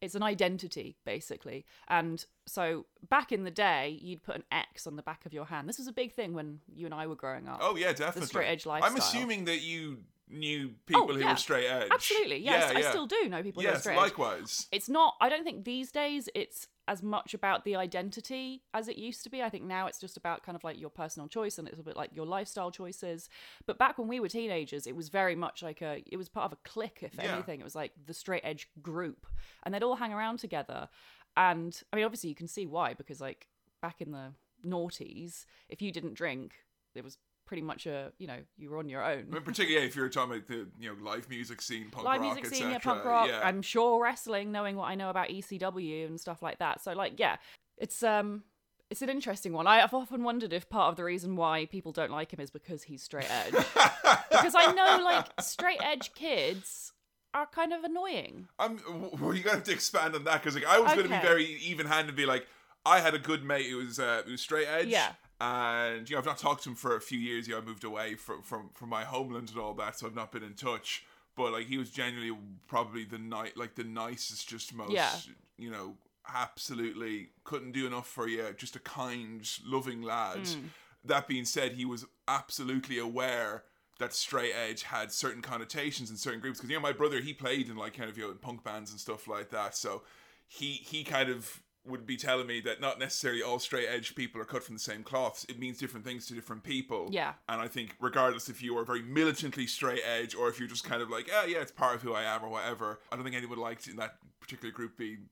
it's 0.00 0.14
an 0.14 0.22
identity 0.22 0.96
basically. 1.04 1.64
And 1.88 2.24
so 2.46 2.86
back 3.08 3.32
in 3.32 3.44
the 3.44 3.50
day, 3.50 3.98
you'd 4.00 4.22
put 4.22 4.36
an 4.36 4.44
X 4.50 4.86
on 4.86 4.96
the 4.96 5.02
back 5.02 5.26
of 5.26 5.32
your 5.32 5.46
hand. 5.46 5.68
This 5.68 5.78
was 5.78 5.86
a 5.86 5.92
big 5.92 6.12
thing 6.12 6.34
when 6.34 6.60
you 6.72 6.86
and 6.86 6.94
I 6.94 7.06
were 7.06 7.16
growing 7.16 7.48
up. 7.48 7.58
Oh, 7.60 7.76
yeah, 7.76 7.92
definitely. 7.92 8.26
straight 8.26 8.48
edge 8.48 8.66
lifestyle 8.66 8.90
I'm 8.90 8.96
assuming 8.96 9.44
that 9.44 9.60
you 9.60 9.98
knew 10.28 10.70
oh, 10.70 10.74
people 10.86 11.14
who 11.14 11.20
yeah. 11.20 11.30
were 11.32 11.36
straight 11.36 11.66
edge. 11.66 11.88
Absolutely. 11.90 12.38
Yes, 12.38 12.72
Yeah, 12.72 12.78
I 12.78 12.82
still 12.82 13.06
do 13.06 13.28
know 13.28 13.42
people 13.42 13.62
who 13.62 13.68
are 13.68 13.72
Yes, 13.72 13.80
straight 13.80 13.94
edge. 13.94 14.00
likewise. 14.00 14.66
it's 14.72 14.88
not 14.88 15.14
i 15.20 15.28
don't 15.28 15.44
think 15.44 15.64
these 15.64 15.90
days 15.90 16.28
it's 16.34 16.68
as 16.90 17.02
much 17.04 17.34
about 17.34 17.64
the 17.64 17.76
identity 17.76 18.62
as 18.74 18.88
it 18.88 18.98
used 18.98 19.22
to 19.22 19.30
be. 19.30 19.40
I 19.42 19.48
think 19.48 19.62
now 19.64 19.86
it's 19.86 20.00
just 20.00 20.16
about 20.16 20.42
kind 20.42 20.56
of 20.56 20.64
like 20.64 20.78
your 20.80 20.90
personal 20.90 21.28
choice 21.28 21.56
and 21.56 21.68
it's 21.68 21.78
a 21.78 21.84
bit 21.84 21.96
like 21.96 22.10
your 22.12 22.26
lifestyle 22.26 22.72
choices. 22.72 23.28
But 23.64 23.78
back 23.78 23.96
when 23.96 24.08
we 24.08 24.18
were 24.18 24.28
teenagers 24.28 24.88
it 24.88 24.96
was 24.96 25.08
very 25.08 25.36
much 25.36 25.62
like 25.62 25.80
a 25.82 26.02
it 26.10 26.16
was 26.16 26.28
part 26.28 26.46
of 26.46 26.52
a 26.52 26.68
clique 26.68 26.98
if 27.02 27.14
Yeah. 27.14 27.32
anything. 27.32 27.60
It 27.60 27.64
was 27.64 27.76
like 27.76 27.92
the 28.06 28.12
straight 28.12 28.42
edge 28.44 28.68
group 28.82 29.24
and 29.62 29.72
they'd 29.72 29.84
all 29.84 29.94
hang 29.96 30.12
around 30.12 30.40
together. 30.40 30.88
And 31.36 31.80
i 31.92 31.96
mean 31.96 32.04
obviously 32.04 32.28
you 32.28 32.34
can 32.42 32.48
see 32.48 32.66
why 32.66 32.94
because 32.94 33.20
like 33.20 33.46
back 33.80 34.00
in 34.00 34.10
the 34.10 34.32
noughties 34.66 35.44
if 35.68 35.80
you 35.80 35.92
didn't 35.92 36.14
drink 36.14 36.52
it 36.94 37.04
was 37.04 37.16
pretty 37.50 37.62
much 37.62 37.84
a 37.84 38.12
you 38.18 38.28
know 38.28 38.36
you 38.56 38.70
were 38.70 38.78
on 38.78 38.88
your 38.88 39.04
own 39.04 39.24
particularly 39.44 39.84
if 39.84 39.96
you're 39.96 40.08
talking 40.08 40.34
about 40.36 40.46
the 40.46 40.68
you 40.78 40.88
know 40.88 40.94
live 41.02 41.28
music 41.28 41.60
scene, 41.60 41.90
punk 41.90 42.06
live 42.06 42.20
rock, 42.20 42.34
music 42.36 42.46
scene, 42.54 42.70
yeah, 42.70 42.78
punk 42.78 43.04
rock. 43.04 43.26
Yeah. 43.28 43.40
I'm 43.42 43.60
sure 43.60 44.00
wrestling, 44.00 44.52
knowing 44.52 44.76
what 44.76 44.84
I 44.88 44.94
know 44.94 45.10
about 45.10 45.30
ECW 45.30 46.06
and 46.06 46.20
stuff 46.20 46.44
like 46.44 46.60
that. 46.60 46.80
So 46.80 46.92
like, 46.92 47.14
yeah, 47.18 47.38
it's 47.76 48.04
um, 48.04 48.44
it's 48.88 49.02
an 49.02 49.08
interesting 49.08 49.52
one. 49.52 49.66
I- 49.66 49.82
I've 49.82 49.92
often 49.92 50.22
wondered 50.22 50.52
if 50.52 50.70
part 50.70 50.90
of 50.90 50.96
the 50.96 51.02
reason 51.02 51.34
why 51.34 51.66
people 51.66 51.90
don't 51.90 52.12
like 52.12 52.32
him 52.32 52.38
is 52.38 52.52
because 52.52 52.84
he's 52.84 53.02
straight 53.02 53.28
edge. 53.28 53.52
because 54.30 54.54
I 54.56 54.70
know 54.72 55.02
like 55.02 55.26
straight 55.40 55.82
edge 55.82 56.14
kids 56.14 56.92
are 57.34 57.46
kind 57.46 57.72
of 57.72 57.82
annoying. 57.82 58.46
I'm. 58.60 58.78
Well, 59.20 59.34
you 59.34 59.42
to 59.42 59.50
have 59.50 59.64
to 59.64 59.72
expand 59.72 60.14
on 60.14 60.22
that 60.22 60.40
because 60.40 60.54
like 60.54 60.66
I 60.66 60.78
was 60.78 60.92
going 60.92 61.08
to 61.08 61.12
be 61.12 61.20
very 61.20 61.46
even-handed, 61.46 62.10
and 62.10 62.16
be 62.16 62.26
like, 62.26 62.46
I 62.86 63.00
had 63.00 63.14
a 63.14 63.18
good 63.18 63.42
mate 63.42 63.66
who 63.66 63.78
was 63.78 63.98
uh, 63.98 64.22
who 64.24 64.30
was 64.30 64.40
straight 64.40 64.68
edge. 64.68 64.86
Yeah. 64.86 65.14
And 65.40 66.08
you 66.08 66.14
know, 66.16 66.20
I've 66.20 66.26
not 66.26 66.38
talked 66.38 66.64
to 66.64 66.70
him 66.70 66.74
for 66.74 66.96
a 66.96 67.00
few 67.00 67.18
years. 67.18 67.48
You 67.48 67.54
know, 67.54 67.60
I 67.60 67.64
moved 67.64 67.84
away 67.84 68.14
from 68.14 68.42
from 68.42 68.70
from 68.74 68.88
my 68.88 69.04
homeland 69.04 69.50
and 69.50 69.58
all 69.58 69.74
that, 69.74 69.98
so 69.98 70.06
I've 70.06 70.14
not 70.14 70.32
been 70.32 70.42
in 70.42 70.54
touch. 70.54 71.04
But 71.36 71.52
like, 71.52 71.66
he 71.66 71.78
was 71.78 71.90
genuinely 71.90 72.36
probably 72.66 73.04
the 73.04 73.18
night, 73.18 73.56
like 73.56 73.74
the 73.76 73.84
nicest, 73.84 74.48
just 74.48 74.74
most, 74.74 74.90
Yeah. 74.92 75.14
you 75.56 75.70
know, 75.70 75.94
absolutely 76.34 77.28
couldn't 77.44 77.72
do 77.72 77.86
enough 77.86 78.08
for 78.08 78.28
you. 78.28 78.52
Just 78.56 78.76
a 78.76 78.80
kind, 78.80 79.48
loving 79.64 80.02
lad. 80.02 80.46
Hmm. 80.46 80.66
That 81.04 81.28
being 81.28 81.44
said, 81.46 81.72
he 81.72 81.84
was 81.84 82.04
absolutely 82.28 82.98
aware 82.98 83.64
that 84.00 84.12
straight 84.12 84.52
edge 84.52 84.82
had 84.82 85.12
certain 85.12 85.40
connotations 85.42 86.10
in 86.10 86.16
certain 86.16 86.40
groups 86.40 86.58
because 86.58 86.70
you 86.70 86.76
know 86.76 86.82
my 86.82 86.92
brother 86.92 87.20
he 87.20 87.32
played 87.34 87.68
in 87.68 87.76
like 87.76 87.96
kind 87.96 88.08
of 88.10 88.16
you 88.16 88.24
know 88.24 88.30
in 88.30 88.38
punk 88.38 88.64
bands 88.64 88.90
and 88.90 88.98
stuff 88.98 89.28
like 89.28 89.50
that 89.50 89.76
so 89.76 90.02
he 90.48 90.72
he 90.72 91.04
kind 91.04 91.28
of 91.28 91.62
would 91.86 92.06
be 92.06 92.16
telling 92.16 92.46
me 92.46 92.60
that 92.60 92.80
not 92.80 92.98
necessarily 92.98 93.42
all 93.42 93.58
straight 93.58 93.86
edge 93.88 94.14
people 94.14 94.40
are 94.40 94.44
cut 94.44 94.62
from 94.62 94.74
the 94.74 94.80
same 94.80 95.02
cloths 95.02 95.46
it 95.48 95.58
means 95.58 95.78
different 95.78 96.04
things 96.04 96.26
to 96.26 96.34
different 96.34 96.62
people 96.62 97.08
Yeah. 97.10 97.32
and 97.48 97.60
i 97.60 97.68
think 97.68 97.96
regardless 98.00 98.48
if 98.50 98.62
you 98.62 98.76
are 98.78 98.84
very 98.84 99.02
militantly 99.02 99.66
straight 99.66 100.02
edge 100.06 100.34
or 100.34 100.48
if 100.48 100.58
you're 100.58 100.68
just 100.68 100.84
kind 100.84 101.00
of 101.00 101.08
like 101.08 101.30
oh 101.34 101.46
yeah 101.46 101.58
it's 101.58 101.72
part 101.72 101.94
of 101.96 102.02
who 102.02 102.12
i 102.12 102.22
am 102.22 102.44
or 102.44 102.48
whatever 102.50 103.00
i 103.10 103.16
don't 103.16 103.24
think 103.24 103.34
anyone 103.36 103.58
liked 103.58 103.86
in 103.88 103.96
that 103.96 104.16
particular 104.40 104.70
group 104.72 104.96
being 104.98 105.28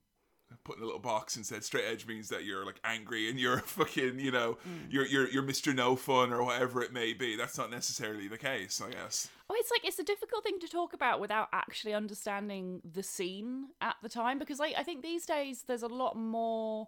put 0.63 0.77
in 0.77 0.83
a 0.83 0.85
little 0.85 0.99
box 0.99 1.35
and 1.35 1.45
said 1.45 1.63
straight 1.63 1.85
edge 1.85 2.05
means 2.05 2.29
that 2.29 2.43
you're 2.43 2.65
like 2.65 2.79
angry 2.83 3.29
and 3.29 3.39
you're 3.39 3.59
fucking 3.65 4.19
you 4.19 4.31
know 4.31 4.57
mm. 4.67 4.91
you're 4.91 5.05
you're 5.05 5.29
you're 5.29 5.43
Mr. 5.43 5.73
No 5.73 5.95
Fun 5.95 6.31
or 6.31 6.43
whatever 6.43 6.81
it 6.81 6.93
may 6.93 7.13
be. 7.13 7.35
That's 7.35 7.57
not 7.57 7.71
necessarily 7.71 8.27
the 8.27 8.37
case, 8.37 8.81
I 8.81 8.91
guess. 8.91 9.29
Oh, 9.49 9.55
it's 9.57 9.71
like 9.71 9.85
it's 9.85 9.99
a 9.99 10.03
difficult 10.03 10.43
thing 10.43 10.59
to 10.59 10.67
talk 10.67 10.93
about 10.93 11.19
without 11.19 11.47
actually 11.53 11.93
understanding 11.93 12.81
the 12.89 13.03
scene 13.03 13.69
at 13.81 13.95
the 14.03 14.09
time 14.09 14.39
because 14.39 14.59
like 14.59 14.75
I 14.77 14.83
think 14.83 15.01
these 15.01 15.25
days 15.25 15.63
there's 15.67 15.83
a 15.83 15.87
lot 15.87 16.15
more 16.15 16.87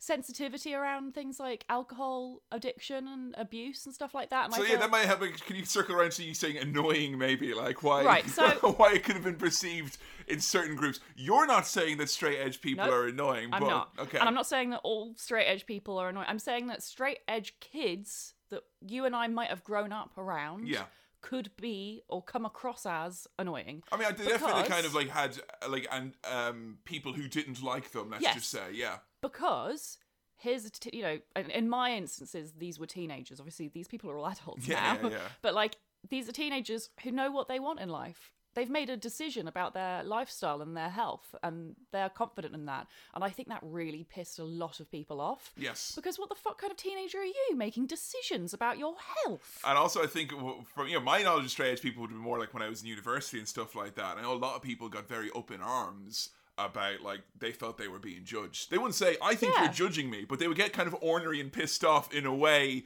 sensitivity 0.00 0.74
around 0.74 1.14
things 1.14 1.38
like 1.38 1.64
alcohol 1.68 2.40
addiction 2.50 3.06
and 3.06 3.34
abuse 3.38 3.84
and 3.84 3.94
stuff 3.94 4.14
like 4.14 4.30
that. 4.30 4.46
And 4.46 4.54
So 4.54 4.64
I 4.64 4.66
yeah, 4.66 4.76
that 4.78 4.90
might 4.90 5.06
like, 5.20 5.38
Can 5.44 5.56
you 5.56 5.64
circle 5.64 5.94
around 5.94 6.12
to 6.12 6.24
you 6.24 6.32
saying 6.34 6.56
annoying, 6.56 7.18
maybe 7.18 7.52
like 7.54 7.82
why? 7.82 8.02
Right, 8.02 8.28
so- 8.28 8.48
why 8.78 8.94
it 8.94 9.04
could 9.04 9.14
have 9.14 9.24
been 9.24 9.36
perceived 9.36 9.98
in 10.26 10.40
certain 10.40 10.74
groups. 10.74 11.00
You're 11.16 11.46
not 11.46 11.66
saying 11.66 11.98
that 11.98 12.08
straight 12.08 12.38
edge 12.38 12.60
people 12.62 12.86
Nope, 12.86 12.94
are 12.94 13.06
annoying, 13.08 13.50
I'm 13.52 13.60
but 13.60 13.68
not. 13.68 13.92
okay. 13.98 14.18
And 14.18 14.26
I'm 14.26 14.34
not 14.34 14.46
saying 14.46 14.70
that 14.70 14.80
all 14.84 15.12
straight 15.16 15.44
edge 15.46 15.66
people 15.66 15.98
are 15.98 16.08
annoying. 16.08 16.26
I'm 16.28 16.38
saying 16.38 16.68
that 16.68 16.82
straight 16.82 17.18
edge 17.28 17.54
kids 17.60 18.32
that 18.48 18.62
you 18.80 19.04
and 19.04 19.14
I 19.14 19.26
might 19.28 19.50
have 19.50 19.62
grown 19.62 19.92
up 19.92 20.16
around 20.16 20.66
Yeah. 20.66 20.84
could 21.20 21.50
be 21.60 22.02
or 22.08 22.22
come 22.22 22.46
across 22.46 22.86
as 22.86 23.26
annoying. 23.38 23.82
I 23.92 23.96
mean, 23.98 24.06
I 24.06 24.12
definitely 24.12 24.62
Because- 24.62 24.68
kind 24.68 24.86
of 24.86 24.94
like 24.94 25.08
had 25.10 25.38
uh, 25.62 25.68
like 25.68 25.86
and 25.92 26.14
um 26.24 26.78
people 26.86 27.12
who 27.12 27.28
didn't 27.28 27.62
like 27.62 27.90
them. 27.92 28.08
Let's 28.10 28.22
Yes. 28.22 28.34
just 28.36 28.50
say, 28.50 28.70
yeah, 28.72 28.96
because 29.22 29.98
here's 30.36 30.64
a 30.64 30.70
t- 30.70 30.96
you 30.96 31.02
know 31.02 31.18
in, 31.36 31.50
in 31.50 31.68
my 31.68 31.94
instances 31.94 32.52
these 32.58 32.78
were 32.78 32.86
teenagers 32.86 33.40
obviously 33.40 33.68
these 33.68 33.88
people 33.88 34.10
are 34.10 34.16
all 34.16 34.26
adults 34.40 34.66
Yeah, 34.66 34.96
now 35.02 35.08
yeah, 35.08 35.14
yeah. 35.14 35.18
but 35.42 35.54
like 35.54 35.76
these 36.08 36.28
are 36.28 36.32
teenagers 36.32 36.90
who 37.02 37.10
know 37.10 37.30
what 37.30 37.48
they 37.48 37.60
want 37.60 37.80
in 37.80 37.88
life 37.88 38.32
they've 38.54 38.70
made 38.70 38.90
a 38.90 38.96
decision 38.96 39.46
about 39.46 39.74
their 39.74 40.02
lifestyle 40.02 40.60
and 40.60 40.76
their 40.76 40.88
health 40.88 41.34
and 41.42 41.76
they're 41.92 42.08
confident 42.08 42.54
in 42.54 42.66
that 42.66 42.86
and 43.14 43.22
i 43.22 43.28
think 43.28 43.48
that 43.48 43.60
really 43.62 44.04
pissed 44.10 44.38
a 44.38 44.44
lot 44.44 44.80
of 44.80 44.90
people 44.90 45.20
off 45.20 45.52
yes. 45.56 45.92
because 45.94 46.18
what 46.18 46.28
the 46.28 46.34
fuck 46.34 46.60
kind 46.60 46.70
of 46.70 46.76
teenager 46.76 47.18
are 47.18 47.24
you 47.24 47.54
making 47.54 47.86
decisions 47.86 48.52
about 48.52 48.78
your 48.78 48.94
health 49.24 49.62
And 49.66 49.78
also, 49.78 50.02
I 50.02 50.06
think 50.06 50.30
from 50.74 50.88
you 50.88 50.94
know 50.94 51.00
my 51.00 51.22
knowledge 51.22 51.44
of 51.44 51.50
straight 51.50 51.72
edge 51.72 51.82
people 51.82 52.00
would 52.00 52.10
be 52.10 52.16
more 52.16 52.38
like 52.38 52.52
when 52.52 52.62
I 52.62 52.68
was 52.68 52.82
in 52.82 52.88
university 52.88 53.38
and 53.38 53.46
stuff 53.46 53.74
like 53.76 53.94
that. 53.96 54.16
I 54.16 54.22
know 54.22 54.32
a 54.32 54.34
lot 54.34 54.56
of 54.56 54.62
people 54.62 54.88
got 54.88 55.06
very 55.08 55.30
up 55.36 55.50
in 55.50 55.60
arms 55.60 56.30
about 56.66 57.00
like 57.02 57.20
they 57.38 57.52
felt 57.52 57.78
they 57.78 57.88
were 57.88 57.98
being 57.98 58.24
judged. 58.24 58.70
They 58.70 58.78
wouldn't 58.78 58.94
say, 58.94 59.16
"I 59.22 59.34
think 59.34 59.54
Yeah. 59.54 59.64
you're 59.64 59.72
judging 59.72 60.10
me," 60.10 60.24
but 60.24 60.38
they 60.38 60.48
would 60.48 60.56
get 60.56 60.72
kind 60.72 60.86
of 60.88 60.94
ornery 61.00 61.40
and 61.40 61.52
pissed 61.52 61.84
off 61.84 62.12
in 62.12 62.26
a 62.26 62.34
way 62.34 62.84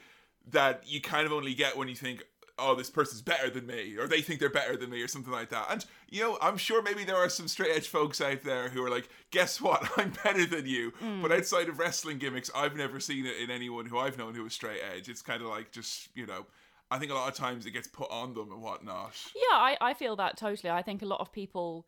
that 0.51 0.83
you 0.87 1.01
kind 1.01 1.27
of 1.27 1.33
only 1.33 1.55
get 1.55 1.77
when 1.77 1.89
you 1.89 1.95
think. 1.97 2.23
Oh, 2.57 2.77
this 2.77 2.89
person's 2.89 3.21
better 3.21 3.51
than 3.51 3.67
me, 3.67 3.97
or 3.99 4.07
they 4.07 4.23
think 4.23 4.39
they're 4.39 4.49
better 4.49 4.77
than 4.77 4.89
me, 4.89 5.03
or 5.03 5.09
something 5.09 5.33
like 5.33 5.49
that. 5.49 5.67
And 5.71 5.85
you 6.09 6.23
know, 6.23 6.39
I'm 6.41 6.57
sure 6.57 6.83
maybe 6.83 7.03
there 7.03 7.17
are 7.17 7.29
some 7.29 7.49
straight 7.49 7.75
edge 7.75 7.89
folks 7.89 8.21
out 8.21 8.43
there 8.43 8.69
who 8.69 8.81
are 8.85 8.91
like, 8.91 9.09
"Guess 9.33 9.61
what? 9.61 9.91
I'm 9.99 10.13
better 10.23 10.47
than 10.47 10.65
you." 10.65 10.93
Mm. 11.03 11.21
But 11.21 11.33
outside 11.33 11.69
of 11.69 11.81
wrestling 11.81 12.19
gimmicks, 12.19 12.53
I've 12.55 12.77
never 12.77 13.01
seen 13.01 13.27
it 13.27 13.39
in 13.39 13.51
anyone 13.51 13.87
who 13.87 13.99
I've 13.99 14.17
known 14.19 14.37
who 14.37 14.45
was 14.45 14.53
straight 14.55 14.81
edge. 14.95 15.09
It's 15.09 15.21
kind 15.21 15.43
of 15.43 15.49
like 15.49 15.73
just 15.73 16.11
you 16.15 16.27
know, 16.27 16.47
I 16.93 16.99
think 17.01 17.11
a 17.11 17.15
lot 17.15 17.29
of 17.29 17.35
times 17.35 17.67
it 17.67 17.73
gets 17.73 17.89
put 17.89 18.09
on 18.13 18.35
them 18.35 18.53
and 18.53 18.63
whatnot. 18.63 19.15
Yeah, 19.35 19.57
I, 19.57 19.77
I 19.81 19.95
feel 19.95 20.15
that 20.15 20.37
totally. 20.37 20.71
I 20.71 20.83
think 20.83 21.03
a 21.03 21.07
lot 21.07 21.21
of 21.21 21.33
people 21.33 21.87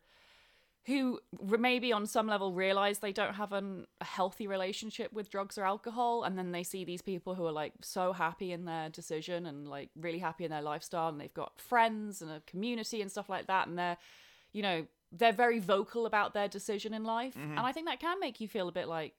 who 0.87 1.19
maybe 1.59 1.91
on 1.91 2.05
some 2.05 2.27
level 2.27 2.53
realize 2.53 2.99
they 2.99 3.11
don't 3.11 3.33
have 3.33 3.51
an, 3.51 3.85
a 3.99 4.05
healthy 4.05 4.47
relationship 4.47 5.11
with 5.11 5.29
drugs 5.29 5.57
or 5.57 5.65
alcohol, 5.65 6.23
and 6.23 6.37
then 6.37 6.53
they 6.53 6.63
see 6.63 6.85
these 6.85 7.01
people 7.01 7.35
who 7.35 7.45
are 7.45 7.51
like 7.51 7.73
so 7.81 8.13
happy 8.13 8.53
in 8.53 8.63
their 8.63 8.87
decision 8.87 9.45
and 9.45 9.67
like 9.67 9.89
really 9.99 10.19
happy 10.19 10.45
in 10.45 10.49
their 10.49 10.61
lifestyle, 10.61 11.09
and 11.09 11.19
they've 11.19 11.33
got 11.33 11.59
friends 11.59 12.21
and 12.21 12.31
a 12.31 12.41
community 12.47 13.01
and 13.01 13.11
stuff 13.11 13.29
like 13.29 13.47
that, 13.47 13.67
and 13.67 13.77
they're, 13.77 13.97
you 14.53 14.61
know, 14.61 14.87
they're 15.11 15.33
very 15.33 15.59
vocal 15.59 16.05
about 16.05 16.33
their 16.33 16.47
decision 16.47 16.93
in 16.93 17.03
life, 17.03 17.35
mm-hmm. 17.35 17.57
and 17.57 17.59
I 17.59 17.73
think 17.73 17.87
that 17.87 17.99
can 17.99 18.19
make 18.21 18.39
you 18.39 18.47
feel 18.47 18.69
a 18.69 18.71
bit 18.71 18.87
like, 18.87 19.13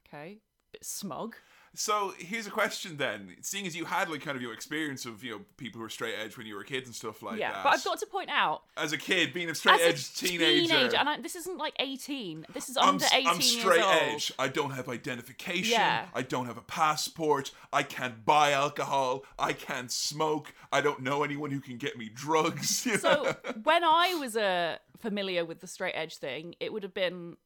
okay, 0.00 0.38
a 0.38 0.72
bit 0.72 0.84
smug. 0.84 1.36
So 1.74 2.14
here's 2.18 2.46
a 2.46 2.50
question 2.50 2.96
then. 2.96 3.34
Seeing 3.40 3.66
as 3.66 3.76
you 3.76 3.84
had 3.84 4.08
like 4.08 4.22
kind 4.22 4.36
of 4.36 4.42
your 4.42 4.52
experience 4.52 5.06
of 5.06 5.24
you 5.24 5.32
know 5.32 5.40
people 5.56 5.78
who 5.78 5.82
were 5.82 5.90
straight 5.90 6.14
edge 6.20 6.36
when 6.36 6.46
you 6.46 6.54
were 6.54 6.62
kids 6.62 6.86
and 6.86 6.94
stuff 6.94 7.22
like 7.22 7.38
yeah, 7.38 7.52
that. 7.52 7.64
but 7.64 7.74
I've 7.74 7.84
got 7.84 7.98
to 7.98 8.06
point 8.06 8.30
out 8.30 8.62
as 8.76 8.92
a 8.92 8.98
kid 8.98 9.32
being 9.32 9.50
a 9.50 9.54
straight 9.54 9.80
as 9.80 9.86
edge 9.86 10.00
a 10.00 10.26
teenager. 10.26 10.96
and 10.96 11.08
I, 11.08 11.20
this 11.20 11.34
isn't 11.36 11.58
like 11.58 11.74
18. 11.78 12.46
This 12.52 12.68
is 12.68 12.76
I'm, 12.76 12.90
under 12.90 13.04
18 13.12 13.26
I'm 13.26 13.40
straight 13.40 13.84
edge. 13.84 14.32
I 14.38 14.48
don't 14.48 14.70
have 14.70 14.88
identification. 14.88 15.72
Yeah. 15.72 16.06
I 16.14 16.22
don't 16.22 16.46
have 16.46 16.58
a 16.58 16.62
passport. 16.62 17.50
I 17.72 17.82
can't 17.82 18.24
buy 18.24 18.52
alcohol. 18.52 19.24
I 19.38 19.52
can't 19.52 19.90
smoke. 19.90 20.54
I 20.72 20.80
don't 20.80 21.00
know 21.00 21.22
anyone 21.24 21.50
who 21.50 21.60
can 21.60 21.76
get 21.76 21.98
me 21.98 22.08
drugs. 22.12 22.86
So 23.04 23.34
when 23.64 23.84
I 23.84 24.14
was 24.14 24.36
uh, 24.36 24.78
familiar 24.98 25.44
with 25.44 25.60
the 25.60 25.66
straight 25.66 25.94
edge 25.94 26.16
thing, 26.16 26.54
it 26.60 26.72
would 26.72 26.84
have 26.84 26.94
been 26.94 27.36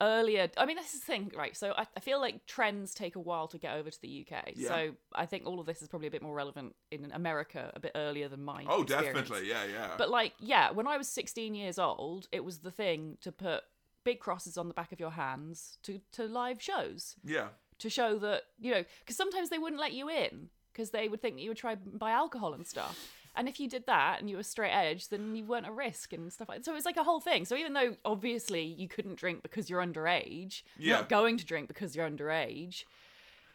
earlier. 0.00 0.48
I 0.56 0.66
mean, 0.66 0.76
this 0.76 0.94
is 0.94 1.00
the 1.00 1.06
thing, 1.06 1.32
right? 1.36 1.56
So 1.56 1.72
I, 1.76 1.86
I 1.96 2.00
feel 2.00 2.20
like 2.20 2.46
trends 2.46 2.94
take 2.94 3.16
a 3.16 3.20
while 3.20 3.48
to 3.48 3.58
get 3.58 3.74
over 3.74 3.90
to 3.90 4.00
the 4.00 4.26
UK. 4.26 4.52
Yeah. 4.54 4.68
So 4.68 4.90
I 5.14 5.26
think 5.26 5.46
all 5.46 5.60
of 5.60 5.66
this 5.66 5.82
is 5.82 5.88
probably 5.88 6.08
a 6.08 6.10
bit 6.10 6.22
more 6.22 6.34
relevant 6.34 6.74
in 6.90 7.10
America 7.12 7.72
a 7.74 7.80
bit 7.80 7.92
earlier 7.94 8.28
than 8.28 8.42
mine. 8.42 8.66
oh, 8.68 8.84
definitely. 8.84 9.48
Yeah, 9.48 9.64
yeah. 9.64 9.90
But 9.96 10.10
like, 10.10 10.32
yeah, 10.38 10.70
when 10.70 10.86
I 10.86 10.96
was 10.96 11.08
16 11.08 11.54
years 11.54 11.78
old, 11.78 12.28
it 12.32 12.44
was 12.44 12.58
the 12.58 12.70
thing 12.70 13.18
to 13.22 13.32
put 13.32 13.62
big 14.04 14.20
crosses 14.20 14.56
on 14.56 14.68
the 14.68 14.74
back 14.74 14.92
of 14.92 15.00
your 15.00 15.10
hands 15.10 15.78
to 15.82 16.00
to 16.12 16.24
live 16.24 16.60
shows 16.60 17.16
yeah. 17.24 17.48
to 17.78 17.88
show 17.88 18.18
that 18.18 18.42
you 18.60 18.70
know 18.70 18.84
because 19.00 19.16
sometimes 19.16 19.48
they 19.48 19.58
wouldn't 19.58 19.80
let 19.80 19.94
you 19.94 20.10
in 20.10 20.50
because 20.72 20.90
they 20.90 21.08
would 21.08 21.22
think 21.22 21.36
that 21.36 21.42
you 21.42 21.48
would 21.48 21.56
try 21.56 21.72
and 21.72 21.98
buy 21.98 22.10
alcohol 22.10 22.52
and 22.52 22.66
stuff 22.66 23.10
and 23.36 23.48
if 23.48 23.58
you 23.58 23.68
did 23.68 23.86
that 23.86 24.20
and 24.20 24.28
you 24.30 24.36
were 24.36 24.42
straight 24.42 24.70
edge 24.72 25.08
then 25.08 25.34
you 25.34 25.44
weren't 25.44 25.66
a 25.66 25.72
risk 25.72 26.12
and 26.12 26.32
stuff 26.32 26.48
like 26.48 26.58
that. 26.58 26.64
so 26.64 26.72
it 26.72 26.74
was 26.74 26.84
like 26.84 26.96
a 26.96 27.04
whole 27.04 27.20
thing 27.20 27.44
so 27.44 27.56
even 27.56 27.72
though 27.72 27.96
obviously 28.04 28.62
you 28.62 28.88
couldn't 28.88 29.16
drink 29.16 29.42
because 29.42 29.68
you're 29.68 29.80
underage 29.82 30.62
you're 30.78 30.96
not 30.96 31.08
going 31.08 31.36
to 31.36 31.44
drink 31.44 31.68
because 31.68 31.94
you're 31.94 32.08
underage 32.08 32.84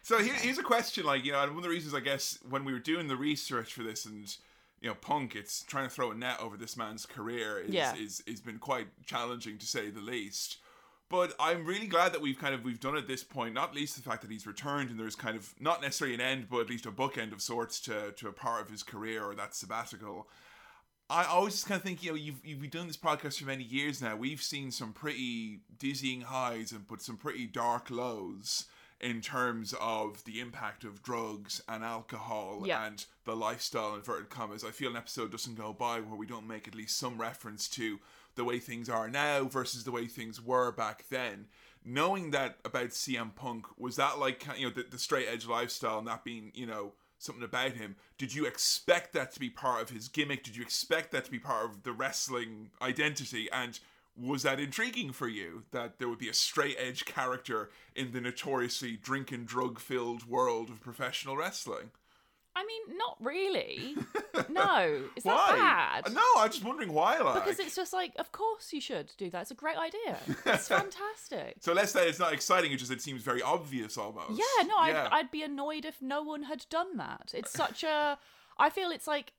So 0.02 0.18
here, 0.18 0.34
here's 0.34 0.58
a 0.58 0.62
question, 0.62 1.04
like 1.04 1.24
you 1.24 1.32
know, 1.32 1.40
one 1.40 1.56
of 1.58 1.62
the 1.62 1.68
reasons 1.68 1.94
I 1.94 2.00
guess 2.00 2.38
when 2.48 2.64
we 2.64 2.72
were 2.72 2.78
doing 2.78 3.06
the 3.08 3.16
research 3.16 3.74
for 3.74 3.82
this, 3.82 4.06
and 4.06 4.34
you 4.80 4.88
know, 4.88 4.94
Punk, 4.94 5.36
it's 5.36 5.62
trying 5.64 5.84
to 5.84 5.90
throw 5.94 6.10
a 6.10 6.14
net 6.14 6.40
over 6.40 6.56
this 6.56 6.74
man's 6.74 7.04
career 7.04 7.58
is 7.58 7.74
Yeah. 7.74 7.94
is 7.96 8.22
is 8.26 8.40
been 8.40 8.58
quite 8.58 8.86
challenging 9.04 9.58
to 9.58 9.66
say 9.66 9.90
the 9.90 10.00
least. 10.00 10.56
But 11.10 11.34
I'm 11.40 11.66
really 11.66 11.88
glad 11.88 12.12
that 12.12 12.20
we've 12.22 12.38
kind 12.38 12.54
of 12.54 12.64
we've 12.64 12.80
done 12.80 12.96
at 12.96 13.06
this 13.08 13.22
point, 13.24 13.52
not 13.52 13.74
least 13.74 13.96
the 13.96 14.02
fact 14.02 14.22
that 14.22 14.30
he's 14.30 14.46
returned 14.46 14.90
and 14.90 14.98
there's 14.98 15.16
kind 15.16 15.36
of 15.36 15.52
not 15.60 15.82
necessarily 15.82 16.14
an 16.14 16.20
end, 16.20 16.46
but 16.48 16.60
at 16.60 16.70
least 16.70 16.86
a 16.86 16.92
bookend 16.92 17.32
of 17.32 17.42
sorts 17.42 17.80
to 17.80 18.12
to 18.12 18.28
a 18.28 18.32
part 18.32 18.62
of 18.62 18.70
his 18.70 18.82
career 18.84 19.24
or 19.24 19.34
that 19.34 19.54
sabbatical. 19.54 20.28
I 21.10 21.24
always 21.24 21.54
just 21.54 21.66
kind 21.66 21.76
of 21.80 21.82
think, 21.82 22.04
you 22.04 22.10
know, 22.10 22.16
you've, 22.16 22.46
you've 22.46 22.60
been 22.60 22.70
doing 22.70 22.86
this 22.86 22.96
podcast 22.96 23.40
for 23.40 23.44
many 23.46 23.64
years 23.64 24.00
now. 24.00 24.14
We've 24.14 24.40
seen 24.40 24.70
some 24.70 24.92
pretty 24.92 25.58
dizzying 25.76 26.20
highs 26.20 26.70
and 26.70 26.86
put 26.86 27.02
some 27.02 27.16
pretty 27.16 27.46
dark 27.48 27.90
lows 27.90 28.66
in 29.00 29.20
terms 29.20 29.74
of 29.80 30.22
the 30.24 30.38
impact 30.38 30.84
of 30.84 31.02
drugs 31.02 31.60
and 31.68 31.82
alcohol 31.82 32.62
Yeah. 32.64 32.86
and 32.86 33.04
the 33.24 33.34
lifestyle, 33.34 33.96
inverted 33.96 34.30
commas. 34.30 34.62
I 34.62 34.70
feel 34.70 34.90
an 34.90 34.96
episode 34.96 35.32
doesn't 35.32 35.56
go 35.56 35.72
by 35.72 35.98
where 36.00 36.16
we 36.16 36.26
don't 36.26 36.46
make 36.46 36.68
at 36.68 36.76
least 36.76 36.96
some 36.96 37.20
reference 37.20 37.66
to 37.70 37.98
the 38.34 38.44
way 38.44 38.58
things 38.58 38.88
are 38.88 39.08
now 39.08 39.44
versus 39.44 39.84
the 39.84 39.90
way 39.90 40.06
things 40.06 40.40
were 40.40 40.72
back 40.72 41.04
then. 41.10 41.46
Knowing 41.84 42.30
that 42.30 42.58
about 42.64 42.90
CM 42.90 43.34
Punk, 43.34 43.66
was 43.78 43.96
that 43.96 44.18
like, 44.18 44.46
you 44.56 44.66
know, 44.66 44.74
the, 44.74 44.84
the 44.90 44.98
straight 44.98 45.28
edge 45.28 45.46
lifestyle 45.46 45.98
and 45.98 46.06
that 46.06 46.24
being, 46.24 46.52
you 46.54 46.66
know, 46.66 46.92
something 47.18 47.44
about 47.44 47.72
him. 47.72 47.96
Did 48.18 48.34
you 48.34 48.46
expect 48.46 49.12
that 49.12 49.32
to 49.32 49.40
be 49.40 49.50
part 49.50 49.82
of 49.82 49.90
his 49.90 50.08
gimmick? 50.08 50.42
Did 50.42 50.56
you 50.56 50.62
expect 50.62 51.12
that 51.12 51.24
to 51.26 51.30
be 51.30 51.38
part 51.38 51.66
of 51.66 51.82
the 51.82 51.92
wrestling 51.92 52.70
identity? 52.82 53.48
And 53.52 53.78
was 54.16 54.42
that 54.42 54.60
intriguing 54.60 55.12
for 55.12 55.28
you 55.28 55.64
that 55.70 55.98
there 55.98 56.08
would 56.08 56.18
be 56.18 56.28
a 56.28 56.34
straight 56.34 56.76
edge 56.78 57.04
character 57.04 57.70
in 57.94 58.12
the 58.12 58.20
notoriously 58.20 58.96
drink 58.96 59.32
and 59.32 59.46
drug 59.46 59.78
filled 59.78 60.28
world 60.28 60.70
of 60.70 60.80
professional 60.80 61.36
wrestling? 61.36 61.90
I 62.56 62.64
mean 62.64 62.96
not 62.98 63.16
really 63.20 63.94
no 64.50 65.02
is 65.16 65.22
that 65.22 66.02
bad 66.04 66.12
No, 66.12 66.20
I'm 66.38 66.50
just 66.50 66.64
wondering 66.64 66.92
why. 66.92 67.18
Like. 67.18 67.44
because 67.44 67.58
it's 67.58 67.76
just 67.76 67.92
like 67.92 68.12
of 68.18 68.32
course 68.32 68.72
you 68.72 68.80
should 68.80 69.12
do 69.18 69.30
that 69.30 69.42
it's 69.42 69.50
a 69.50 69.54
great 69.54 69.76
idea 69.76 70.18
it's 70.46 70.68
fantastic 70.78 71.56
so 71.60 71.72
let's 71.72 71.92
say 71.92 72.08
it's 72.08 72.18
not 72.18 72.32
exciting. 72.32 72.72
It 72.72 72.76
just 72.78 72.90
it 72.90 73.00
seems 73.02 73.22
very 73.22 73.42
obvious 73.42 73.96
almost. 73.96 74.30
Yeah, 74.38 74.66
no, 74.66 74.76
I'd, 74.76 75.08
I'd 75.12 75.30
be 75.30 75.42
annoyed 75.42 75.84
if 75.84 76.00
no 76.00 76.22
one 76.22 76.44
had 76.44 76.64
done 76.70 76.96
that. 76.96 77.32
It's 77.34 77.52
such 77.52 77.82
a. 77.84 78.18
I 78.58 78.70
feel 78.70 78.90
it's 78.90 79.06
like. 79.06 79.32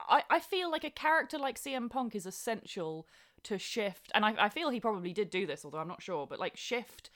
I, 0.00 0.22
I 0.28 0.40
feel 0.40 0.70
like 0.70 0.84
a 0.84 0.90
character 0.90 1.38
like 1.38 1.58
CM 1.58 1.88
Punk 1.90 2.14
is 2.14 2.26
essential 2.26 3.06
to 3.44 3.58
shift, 3.58 4.10
and 4.14 4.24
I, 4.24 4.34
I 4.38 4.48
feel 4.48 4.70
he 4.70 4.80
probably 4.80 5.12
did 5.12 5.30
do 5.30 5.46
this, 5.46 5.64
although 5.64 5.78
I'm 5.78 5.88
not 5.88 6.02
sure, 6.02 6.26
but 6.26 6.38
like 6.38 6.56
shift 6.56 7.10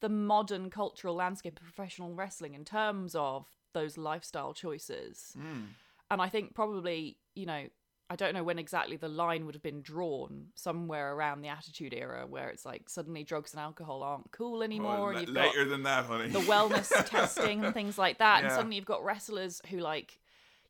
the 0.00 0.08
modern 0.08 0.68
cultural 0.70 1.14
landscape 1.14 1.58
of 1.58 1.64
professional 1.64 2.14
wrestling 2.14 2.54
in 2.54 2.64
terms 2.64 3.14
of 3.14 3.46
those 3.76 3.98
lifestyle 3.98 4.54
choices. 4.54 5.36
Mm. 5.38 5.66
And 6.10 6.22
I 6.22 6.28
think 6.28 6.54
probably, 6.54 7.18
you 7.34 7.46
know, 7.46 7.66
I 8.08 8.16
don't 8.16 8.34
know 8.34 8.44
when 8.44 8.58
exactly 8.58 8.96
the 8.96 9.08
line 9.08 9.44
would 9.46 9.54
have 9.54 9.62
been 9.62 9.82
drawn, 9.82 10.46
somewhere 10.54 11.12
around 11.12 11.42
the 11.42 11.48
Attitude 11.48 11.92
Era, 11.92 12.24
where 12.26 12.48
it's 12.48 12.64
like 12.64 12.88
suddenly 12.88 13.24
drugs 13.24 13.52
and 13.52 13.60
alcohol 13.60 14.02
aren't 14.02 14.30
cool 14.30 14.62
anymore, 14.62 14.98
Well, 14.98 15.08
and 15.08 15.20
you've 15.26 15.34
got 15.34 15.46
later 15.46 15.64
than 15.64 15.82
that, 15.82 16.06
honey. 16.06 16.28
the 16.28 16.40
wellness 16.40 16.90
testing 17.10 17.64
and 17.64 17.74
things 17.74 17.98
like 17.98 18.18
that. 18.18 18.44
And 18.44 18.52
suddenly 18.52 18.76
you've 18.76 18.84
got 18.84 19.04
wrestlers 19.04 19.60
who 19.70 19.78
like, 19.78 20.20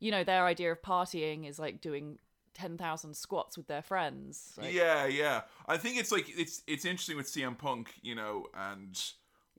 you 0.01 0.11
know, 0.11 0.25
their 0.25 0.45
idea 0.47 0.73
of 0.73 0.83
partying 0.83 1.49
is 1.49 1.59
like 1.59 1.81
doing 1.81 2.19
ten 2.55 2.79
thousand 2.79 3.15
squats 3.15 3.57
with 3.59 3.67
their 3.67 3.83
friends. 3.83 4.55
Like, 4.57 4.73
yeah, 4.73 5.05
yeah. 5.07 5.43
I 5.69 5.77
think 5.77 5.99
it's 5.99 6.11
like 6.11 6.27
it's 6.31 6.63
it's 6.67 6.87
interesting 6.87 7.19
with 7.19 7.27
CM 7.27 7.57
Punk, 7.59 7.93
you 8.03 8.15
know, 8.15 8.47
and 8.55 8.99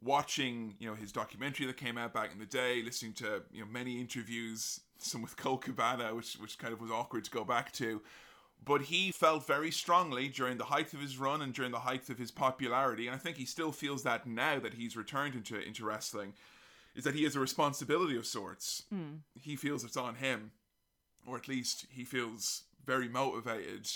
watching 0.02 0.76
you 0.80 0.88
know 0.88 0.96
his 0.96 1.12
documentary 1.12 1.66
that 1.66 1.78
came 1.78 1.98
out 1.98 2.14
back 2.14 2.32
in 2.32 2.40
the 2.40 2.46
day, 2.46 2.82
listening 2.84 3.14
to 3.14 3.44
you 3.52 3.62
know 3.62 3.72
many 3.72 4.00
interviews, 4.00 4.82
some 4.98 5.22
with 5.22 5.38
Colt 5.38 5.64
Cabana, 5.64 6.14
which 6.16 6.36
which 6.36 6.58
kind 6.58 6.74
of 6.74 6.82
was 6.82 6.92
awkward 6.92 7.26
to 7.26 7.32
go 7.32 7.44
back 7.44 7.72
to. 7.74 8.02
But 8.66 8.82
he 8.84 9.12
felt 9.12 9.46
very 9.46 9.70
strongly 9.70 10.28
during 10.30 10.58
the 10.58 10.66
height 10.66 10.94
of 10.94 11.00
his 11.00 11.18
run 11.18 11.42
and 11.42 11.54
during 11.54 11.72
the 11.72 11.80
height 11.80 12.10
of 12.10 12.18
his 12.18 12.32
popularity, 12.32 13.06
and 13.08 13.16
I 13.16 13.20
think 13.20 13.38
he 13.38 13.46
still 13.46 13.72
feels 13.72 14.04
that 14.04 14.26
now 14.26 14.60
that 14.60 14.74
he's 14.74 14.98
returned 14.98 15.36
into 15.36 15.60
into 15.60 15.86
wrestling, 15.86 16.34
is 16.96 17.04
that 17.04 17.16
he 17.16 17.24
has 17.24 17.36
a 17.36 17.40
responsibility 17.40 18.18
of 18.18 18.26
sorts. 18.26 18.84
Hmm. 18.90 19.18
He 19.40 19.56
feels 19.56 19.84
it's 19.84 19.98
on 19.98 20.16
him 20.16 20.52
or 21.28 21.38
at 21.38 21.48
least 21.48 21.86
he 21.90 22.04
feels 22.04 22.64
very 22.86 23.10
motivated 23.10 23.88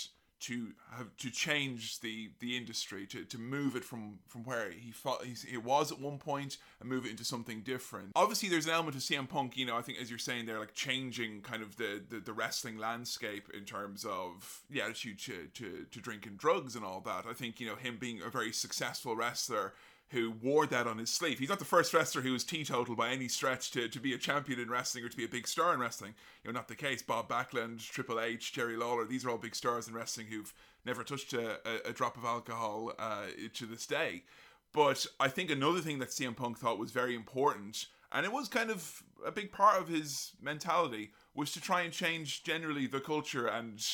to 0.42 0.68
have 0.96 1.16
to 1.18 1.30
change 1.30 2.00
the 2.00 2.30
the 2.40 2.56
industry 2.56 3.06
to, 3.06 3.24
to 3.24 3.38
move 3.38 3.76
it 3.76 3.84
from 3.84 4.18
from 4.26 4.44
where 4.44 4.70
he 4.70 4.90
thought 4.90 5.24
he's, 5.24 5.44
it 5.44 5.64
was 5.64 5.92
at 5.92 6.00
one 6.00 6.18
point 6.18 6.58
and 6.80 6.88
move 6.88 7.06
it 7.06 7.10
into 7.10 7.24
something 7.24 7.60
different. 7.62 8.12
Obviously 8.16 8.48
there's 8.48 8.66
an 8.66 8.72
element 8.72 8.96
of 8.96 9.02
CM 9.02 9.28
Punk 9.28 9.56
you 9.56 9.66
know 9.66 9.76
I 9.76 9.82
think 9.82 9.98
as 10.00 10.10
you're 10.10 10.18
saying 10.18 10.46
they're 10.46 10.58
like 10.58 10.74
changing 10.74 11.42
kind 11.42 11.62
of 11.62 11.76
the, 11.76 12.02
the 12.08 12.20
the 12.20 12.32
wrestling 12.32 12.78
landscape 12.78 13.48
in 13.54 13.64
terms 13.64 14.04
of 14.04 14.62
the 14.70 14.82
attitude 14.82 15.18
to, 15.20 15.46
to 15.54 15.86
to 15.90 16.00
drink 16.00 16.26
and 16.26 16.38
drugs 16.38 16.76
and 16.76 16.84
all 16.84 17.00
that. 17.00 17.24
I 17.28 17.32
think 17.32 17.60
you 17.60 17.66
know 17.66 17.76
him 17.76 17.96
being 17.98 18.20
a 18.22 18.30
very 18.30 18.52
successful 18.52 19.16
wrestler 19.16 19.72
who 20.12 20.30
wore 20.30 20.66
that 20.66 20.86
on 20.86 20.98
his 20.98 21.10
sleeve. 21.10 21.38
He's 21.38 21.48
not 21.48 21.58
the 21.58 21.64
first 21.64 21.92
wrestler 21.92 22.22
who 22.22 22.32
was 22.32 22.44
teetotal 22.44 22.94
by 22.94 23.10
any 23.10 23.28
stretch 23.28 23.70
to, 23.72 23.88
to 23.88 23.98
be 23.98 24.12
a 24.12 24.18
champion 24.18 24.60
in 24.60 24.70
wrestling 24.70 25.04
or 25.04 25.08
to 25.08 25.16
be 25.16 25.24
a 25.24 25.28
big 25.28 25.48
star 25.48 25.72
in 25.72 25.80
wrestling. 25.80 26.14
You 26.44 26.52
know, 26.52 26.58
not 26.58 26.68
the 26.68 26.74
case. 26.74 27.02
Bob 27.02 27.28
Backlund, 27.28 27.80
Triple 27.80 28.20
H, 28.20 28.52
Jerry 28.52 28.76
Lawler, 28.76 29.06
these 29.06 29.24
are 29.24 29.30
all 29.30 29.38
big 29.38 29.54
stars 29.54 29.88
in 29.88 29.94
wrestling 29.94 30.26
who've 30.26 30.52
never 30.84 31.02
touched 31.02 31.32
a, 31.32 31.56
a, 31.66 31.90
a 31.90 31.92
drop 31.92 32.16
of 32.16 32.24
alcohol 32.24 32.92
uh, 32.98 33.26
to 33.54 33.66
this 33.66 33.86
day. 33.86 34.24
But 34.72 35.06
I 35.18 35.28
think 35.28 35.50
another 35.50 35.80
thing 35.80 35.98
that 35.98 36.10
CM 36.10 36.36
Punk 36.36 36.58
thought 36.58 36.78
was 36.78 36.90
very 36.90 37.14
important, 37.14 37.86
and 38.10 38.24
it 38.24 38.32
was 38.32 38.48
kind 38.48 38.70
of 38.70 39.02
a 39.24 39.30
big 39.30 39.52
part 39.52 39.80
of 39.80 39.88
his 39.88 40.32
mentality, 40.40 41.12
was 41.34 41.52
to 41.52 41.60
try 41.60 41.82
and 41.82 41.92
change 41.92 42.42
generally 42.42 42.86
the 42.86 43.00
culture 43.00 43.46
and 43.46 43.84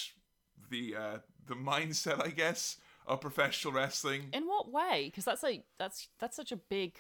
the 0.70 0.94
uh, 0.96 1.18
the 1.46 1.54
mindset, 1.54 2.25
I 2.25 2.30
guess, 2.30 2.76
of 3.08 3.20
professional 3.20 3.72
wrestling. 3.72 4.28
In 4.32 4.44
what 4.44 4.70
way? 4.70 5.06
Because 5.06 5.24
that's 5.24 5.42
like 5.42 5.64
that's 5.78 6.08
that's 6.18 6.36
such 6.36 6.52
a 6.52 6.56
big 6.56 6.94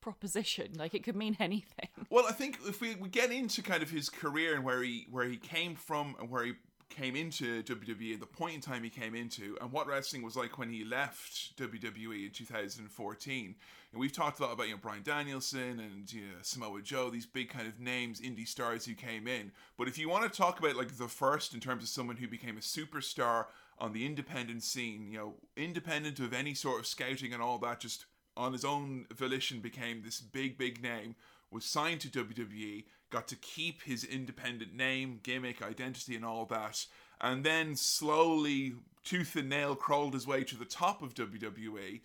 proposition. 0.00 0.72
Like 0.76 0.94
it 0.94 1.04
could 1.04 1.16
mean 1.16 1.36
anything. 1.40 1.88
Well, 2.10 2.24
I 2.28 2.32
think 2.32 2.58
if 2.66 2.80
we, 2.80 2.94
we 2.94 3.08
get 3.08 3.30
into 3.30 3.62
kind 3.62 3.82
of 3.82 3.90
his 3.90 4.08
career 4.08 4.54
and 4.54 4.64
where 4.64 4.82
he 4.82 5.06
where 5.10 5.26
he 5.26 5.36
came 5.36 5.74
from 5.74 6.16
and 6.18 6.30
where 6.30 6.44
he 6.44 6.52
came 6.90 7.14
into 7.16 7.62
WWE 7.64 8.18
the 8.18 8.26
point 8.26 8.54
in 8.54 8.60
time 8.60 8.82
he 8.82 8.90
came 8.90 9.14
into, 9.14 9.56
and 9.60 9.70
what 9.70 9.86
wrestling 9.86 10.22
was 10.22 10.36
like 10.36 10.58
when 10.58 10.70
he 10.70 10.84
left 10.84 11.56
WWE 11.56 12.26
in 12.26 12.30
2014. 12.32 13.54
And 13.92 14.00
we've 14.00 14.12
talked 14.12 14.38
a 14.40 14.42
lot 14.42 14.52
about 14.52 14.68
you 14.68 14.74
know 14.74 14.80
Bryan 14.80 15.02
Danielson 15.02 15.80
and 15.80 16.10
you 16.12 16.22
know, 16.22 16.38
Samoa 16.42 16.82
Joe, 16.82 17.10
these 17.10 17.26
big 17.26 17.50
kind 17.50 17.66
of 17.66 17.80
names, 17.80 18.20
indie 18.20 18.48
stars 18.48 18.84
who 18.84 18.94
came 18.94 19.26
in. 19.26 19.52
But 19.76 19.88
if 19.88 19.98
you 19.98 20.08
want 20.08 20.30
to 20.30 20.36
talk 20.36 20.58
about 20.58 20.76
like 20.76 20.96
the 20.96 21.08
first 21.08 21.54
in 21.54 21.60
terms 21.60 21.82
of 21.82 21.88
someone 21.88 22.16
who 22.16 22.28
became 22.28 22.56
a 22.56 22.60
superstar 22.60 23.46
on 23.80 23.92
the 23.92 24.04
independent 24.04 24.62
scene, 24.62 25.10
you 25.10 25.18
know, 25.18 25.34
independent 25.56 26.18
of 26.18 26.32
any 26.32 26.54
sort 26.54 26.80
of 26.80 26.86
scouting 26.86 27.32
and 27.32 27.42
all 27.42 27.58
that, 27.58 27.80
just 27.80 28.06
on 28.36 28.52
his 28.52 28.64
own 28.64 29.06
volition 29.14 29.60
became 29.60 30.02
this 30.02 30.20
big, 30.20 30.58
big 30.58 30.82
name, 30.82 31.14
was 31.50 31.64
signed 31.64 32.00
to 32.00 32.08
WWE, 32.08 32.84
got 33.10 33.26
to 33.28 33.36
keep 33.36 33.82
his 33.82 34.04
independent 34.04 34.74
name, 34.74 35.20
gimmick, 35.22 35.62
identity, 35.62 36.14
and 36.14 36.24
all 36.24 36.44
that, 36.46 36.84
and 37.20 37.44
then 37.44 37.74
slowly, 37.74 38.74
tooth 39.04 39.34
and 39.36 39.48
nail, 39.48 39.74
crawled 39.74 40.14
his 40.14 40.26
way 40.26 40.44
to 40.44 40.56
the 40.56 40.64
top 40.64 41.02
of 41.02 41.14
WWE. 41.14 42.00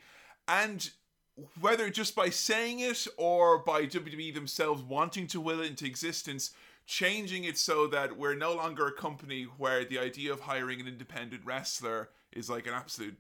And 0.48 0.90
whether 1.60 1.90
just 1.90 2.16
by 2.16 2.30
saying 2.30 2.80
it 2.80 3.08
or 3.18 3.60
by 3.60 3.84
WWE 3.86 4.34
themselves 4.34 4.84
wanting 4.84 5.28
to 5.28 5.42
will 5.42 5.62
it 5.62 5.68
into 5.68 5.86
existence, 5.86 6.52
changing 6.86 7.44
it 7.44 7.58
so 7.58 7.88
that 7.88 8.18
we're 8.18 8.36
no 8.36 8.54
longer 8.54 8.88
a 8.88 8.92
company 8.92 9.44
where 9.58 9.86
the 9.86 10.00
idea 10.00 10.32
of 10.32 10.42
hiring 10.42 10.82
an 10.82 10.88
independent 10.88 11.44
wrestler 11.46 12.10
is 12.32 12.50
like 12.50 12.68
an 12.68 12.74
absolute 12.74 13.18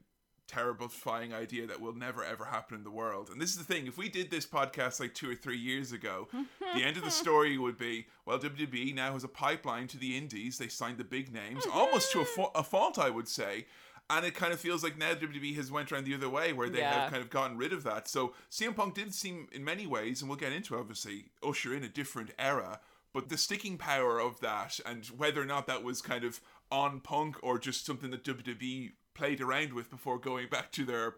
terrifying 0.48 1.34
idea 1.34 1.66
that 1.66 1.80
will 1.82 1.96
never 1.96 2.24
ever 2.24 2.46
happen 2.46 2.78
in 2.78 2.84
the 2.84 2.92
world. 2.92 3.30
And 3.30 3.42
this 3.42 3.52
is 3.52 3.58
the 3.58 3.64
thing: 3.64 3.88
if 3.88 3.98
we 3.98 4.10
did 4.10 4.30
this 4.30 4.46
podcast 4.46 5.00
like 5.00 5.14
two 5.14 5.32
or 5.32 5.36
three 5.36 5.58
years 5.58 5.92
ago, 5.92 6.28
the 6.76 6.84
end 6.84 6.98
of 6.98 7.04
the 7.04 7.12
story 7.24 7.58
would 7.58 7.78
be, 7.78 8.08
well, 8.26 8.40
WWE 8.40 8.94
now 8.94 9.14
has 9.14 9.24
a 9.24 9.30
pipeline 9.30 9.88
to 9.88 9.98
the 9.98 10.18
indies. 10.18 10.58
They 10.58 10.68
signed 10.68 10.98
the 10.98 11.04
big 11.04 11.34
names, 11.34 11.66
almost 11.72 12.12
to 12.12 12.20
a, 12.22 12.26
mm-hmm. 12.26 12.42
fa- 12.44 12.60
a 12.60 12.64
fault, 12.64 13.00
I 13.00 13.10
would 13.10 13.28
say. 13.28 13.66
And 14.10 14.26
it 14.26 14.36
kind 14.36 14.52
of 14.52 14.60
feels 14.60 14.84
like 14.84 14.98
now 14.98 15.14
WWE 15.14 15.56
has 15.56 15.72
went 15.72 15.92
around 15.92 16.04
the 16.04 16.14
other 16.14 16.30
way, 16.30 16.52
where 16.52 16.70
they 16.70 16.80
Yeah. 16.80 17.04
have 17.04 17.12
kind 17.12 17.24
of 17.24 17.30
gotten 17.30 17.58
rid 17.58 17.72
of 17.72 17.84
that. 17.86 18.10
So 18.10 18.34
CM 18.52 18.76
Punk 18.76 18.96
did 18.96 19.14
seem, 19.14 19.48
in 19.54 19.64
many 19.64 19.88
ways, 19.88 20.22
and 20.22 20.30
we'll 20.30 20.38
get 20.38 20.52
into 20.52 20.78
obviously, 20.78 21.32
usher 21.42 21.74
in 21.74 21.84
a 21.84 21.90
different 21.90 22.32
era. 22.38 22.82
But 23.14 23.30
the 23.30 23.38
sticking 23.38 23.78
power 23.78 24.20
of 24.20 24.40
that, 24.40 24.80
and 24.86 25.06
whether 25.06 25.42
or 25.42 25.46
not 25.46 25.68
that 25.68 25.84
was 25.84 26.02
kind 26.02 26.24
of 26.24 26.42
on 26.72 27.00
Punk 27.00 27.38
or 27.44 27.60
just 27.60 27.86
something 27.86 28.10
that 28.12 28.24
WWE 28.24 28.92
played 29.14 29.40
around 29.40 29.74
with 29.74 29.92
before 29.92 30.18
going 30.18 30.50
back 30.50 30.72
to 30.72 30.86
their 30.86 31.16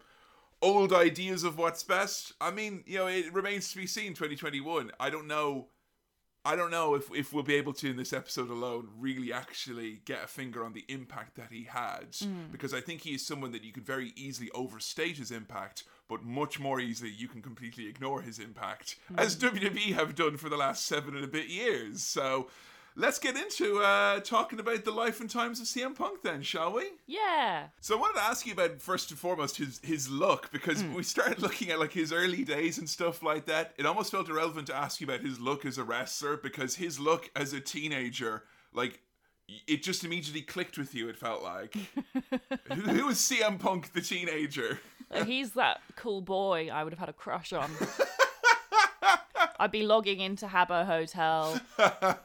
old 0.60 0.92
ideas 0.92 1.44
of 1.44 1.58
what's 1.58 1.82
best. 1.82 2.32
I 2.40 2.50
mean, 2.50 2.84
you 2.86 2.98
know, 2.98 3.06
it 3.06 3.32
remains 3.32 3.70
to 3.70 3.78
be 3.78 3.86
seen. 3.86 4.14
2021. 4.14 4.92
I 5.00 5.10
don't 5.10 5.26
know. 5.26 5.68
I 6.44 6.54
don't 6.54 6.70
know 6.70 6.94
if, 6.94 7.12
if 7.12 7.32
we'll 7.32 7.42
be 7.42 7.56
able 7.56 7.72
to 7.72 7.90
in 7.90 7.96
this 7.96 8.12
episode 8.12 8.50
alone 8.50 8.88
really 8.96 9.32
actually 9.32 10.02
get 10.04 10.22
a 10.22 10.28
finger 10.28 10.64
on 10.64 10.74
the 10.74 10.84
impact 10.88 11.34
that 11.36 11.48
he 11.50 11.64
had 11.64 12.12
mm. 12.12 12.52
because 12.52 12.72
I 12.72 12.80
think 12.80 13.00
he 13.00 13.14
is 13.14 13.26
someone 13.26 13.50
that 13.50 13.64
you 13.64 13.72
could 13.72 13.84
very 13.84 14.12
easily 14.14 14.48
overstate 14.54 15.16
his 15.16 15.32
impact, 15.32 15.82
but 16.08 16.22
much 16.22 16.58
more 16.60 16.80
easily 16.80 17.10
you 17.10 17.28
can 17.28 17.42
completely 17.42 17.88
ignore 17.88 18.22
his 18.22 18.38
impact, 18.38 18.96
as 19.16 19.36
WWE 19.36 19.94
have 19.94 20.14
done 20.14 20.36
for 20.36 20.48
the 20.48 20.56
last 20.56 20.86
seven 20.86 21.14
and 21.14 21.24
a 21.24 21.28
bit 21.28 21.48
years. 21.48 22.02
So 22.02 22.48
let's 22.96 23.18
get 23.18 23.36
into 23.36 23.78
uh, 23.80 24.20
talking 24.20 24.58
about 24.58 24.84
the 24.84 24.90
life 24.90 25.20
and 25.20 25.30
times 25.30 25.60
of 25.60 25.66
CM 25.66 25.94
Punk 25.94 26.22
then, 26.22 26.42
shall 26.42 26.72
we? 26.72 26.84
Yeah. 27.06 27.66
So 27.80 27.96
I 27.96 28.00
wanted 28.00 28.18
to 28.18 28.24
ask 28.24 28.46
you 28.46 28.52
about 28.52 28.80
first 28.80 29.10
and 29.10 29.18
foremost 29.18 29.58
his 29.58 29.80
his 29.82 30.10
look 30.10 30.50
because 30.50 30.82
we 30.84 31.02
started 31.02 31.40
looking 31.40 31.70
at 31.70 31.78
like 31.78 31.92
his 31.92 32.12
early 32.12 32.42
days 32.42 32.78
and 32.78 32.88
stuff 32.88 33.22
like 33.22 33.46
that. 33.46 33.74
It 33.76 33.86
almost 33.86 34.10
felt 34.10 34.28
irrelevant 34.28 34.66
to 34.68 34.74
ask 34.74 35.00
you 35.00 35.06
about 35.06 35.20
his 35.20 35.38
look 35.38 35.64
as 35.64 35.78
a 35.78 35.84
wrestler 35.84 36.36
because 36.36 36.76
his 36.76 36.98
look 36.98 37.30
as 37.36 37.52
a 37.52 37.60
teenager, 37.60 38.44
like 38.72 39.00
it 39.68 39.82
just 39.82 40.02
immediately 40.02 40.42
clicked 40.42 40.76
with 40.76 40.94
you. 40.94 41.08
It 41.08 41.16
felt 41.16 41.42
like 41.42 41.74
who, 42.72 42.80
who 42.80 43.06
was 43.06 43.18
CM 43.18 43.58
Punk 43.58 43.92
the 43.92 44.00
teenager? 44.00 44.80
Like, 45.10 45.26
he's 45.26 45.52
that 45.52 45.80
cool 45.94 46.20
boy 46.20 46.68
I 46.72 46.84
would 46.84 46.92
have 46.92 47.00
had 47.00 47.08
a 47.08 47.12
crush 47.12 47.52
on. 47.52 47.70
I'd 49.58 49.70
be 49.70 49.84
logging 49.84 50.20
into 50.20 50.46
Habbo 50.46 50.84
Hotel, 50.84 51.58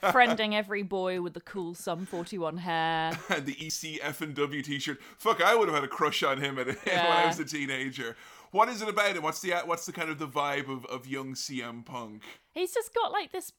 friending 0.03 0.53
every 0.53 0.83
boy 0.83 1.21
with 1.21 1.33
the 1.33 1.39
cool 1.41 1.73
Sum 1.75 2.05
41 2.05 2.57
hair. 2.57 3.17
and 3.29 3.45
the 3.45 3.55
ECF 3.55 4.21
and 4.21 4.35
W 4.35 4.61
T-shirt. 4.61 4.99
Fuck, 5.17 5.41
I 5.41 5.55
would 5.55 5.67
have 5.69 5.75
had 5.75 5.83
a 5.83 5.87
crush 5.87 6.23
on 6.23 6.39
him 6.39 6.59
at, 6.59 6.67
when 6.85 6.99
I 6.99 7.27
was 7.27 7.39
a 7.39 7.45
teenager. 7.45 8.17
What 8.51 8.67
is 8.67 8.81
it 8.81 8.89
about 8.89 9.15
him? 9.15 9.23
What's 9.23 9.39
the 9.39 9.53
what's 9.65 9.85
the 9.85 9.93
kind 9.93 10.09
of 10.09 10.19
the 10.19 10.27
vibe 10.27 10.67
of, 10.69 10.85
of 10.87 11.07
young 11.07 11.33
CM 11.33 11.85
Punk? 11.85 12.23
He's 12.53 12.73
just 12.73 12.93
got 12.93 13.11
like 13.13 13.31
this 13.31 13.53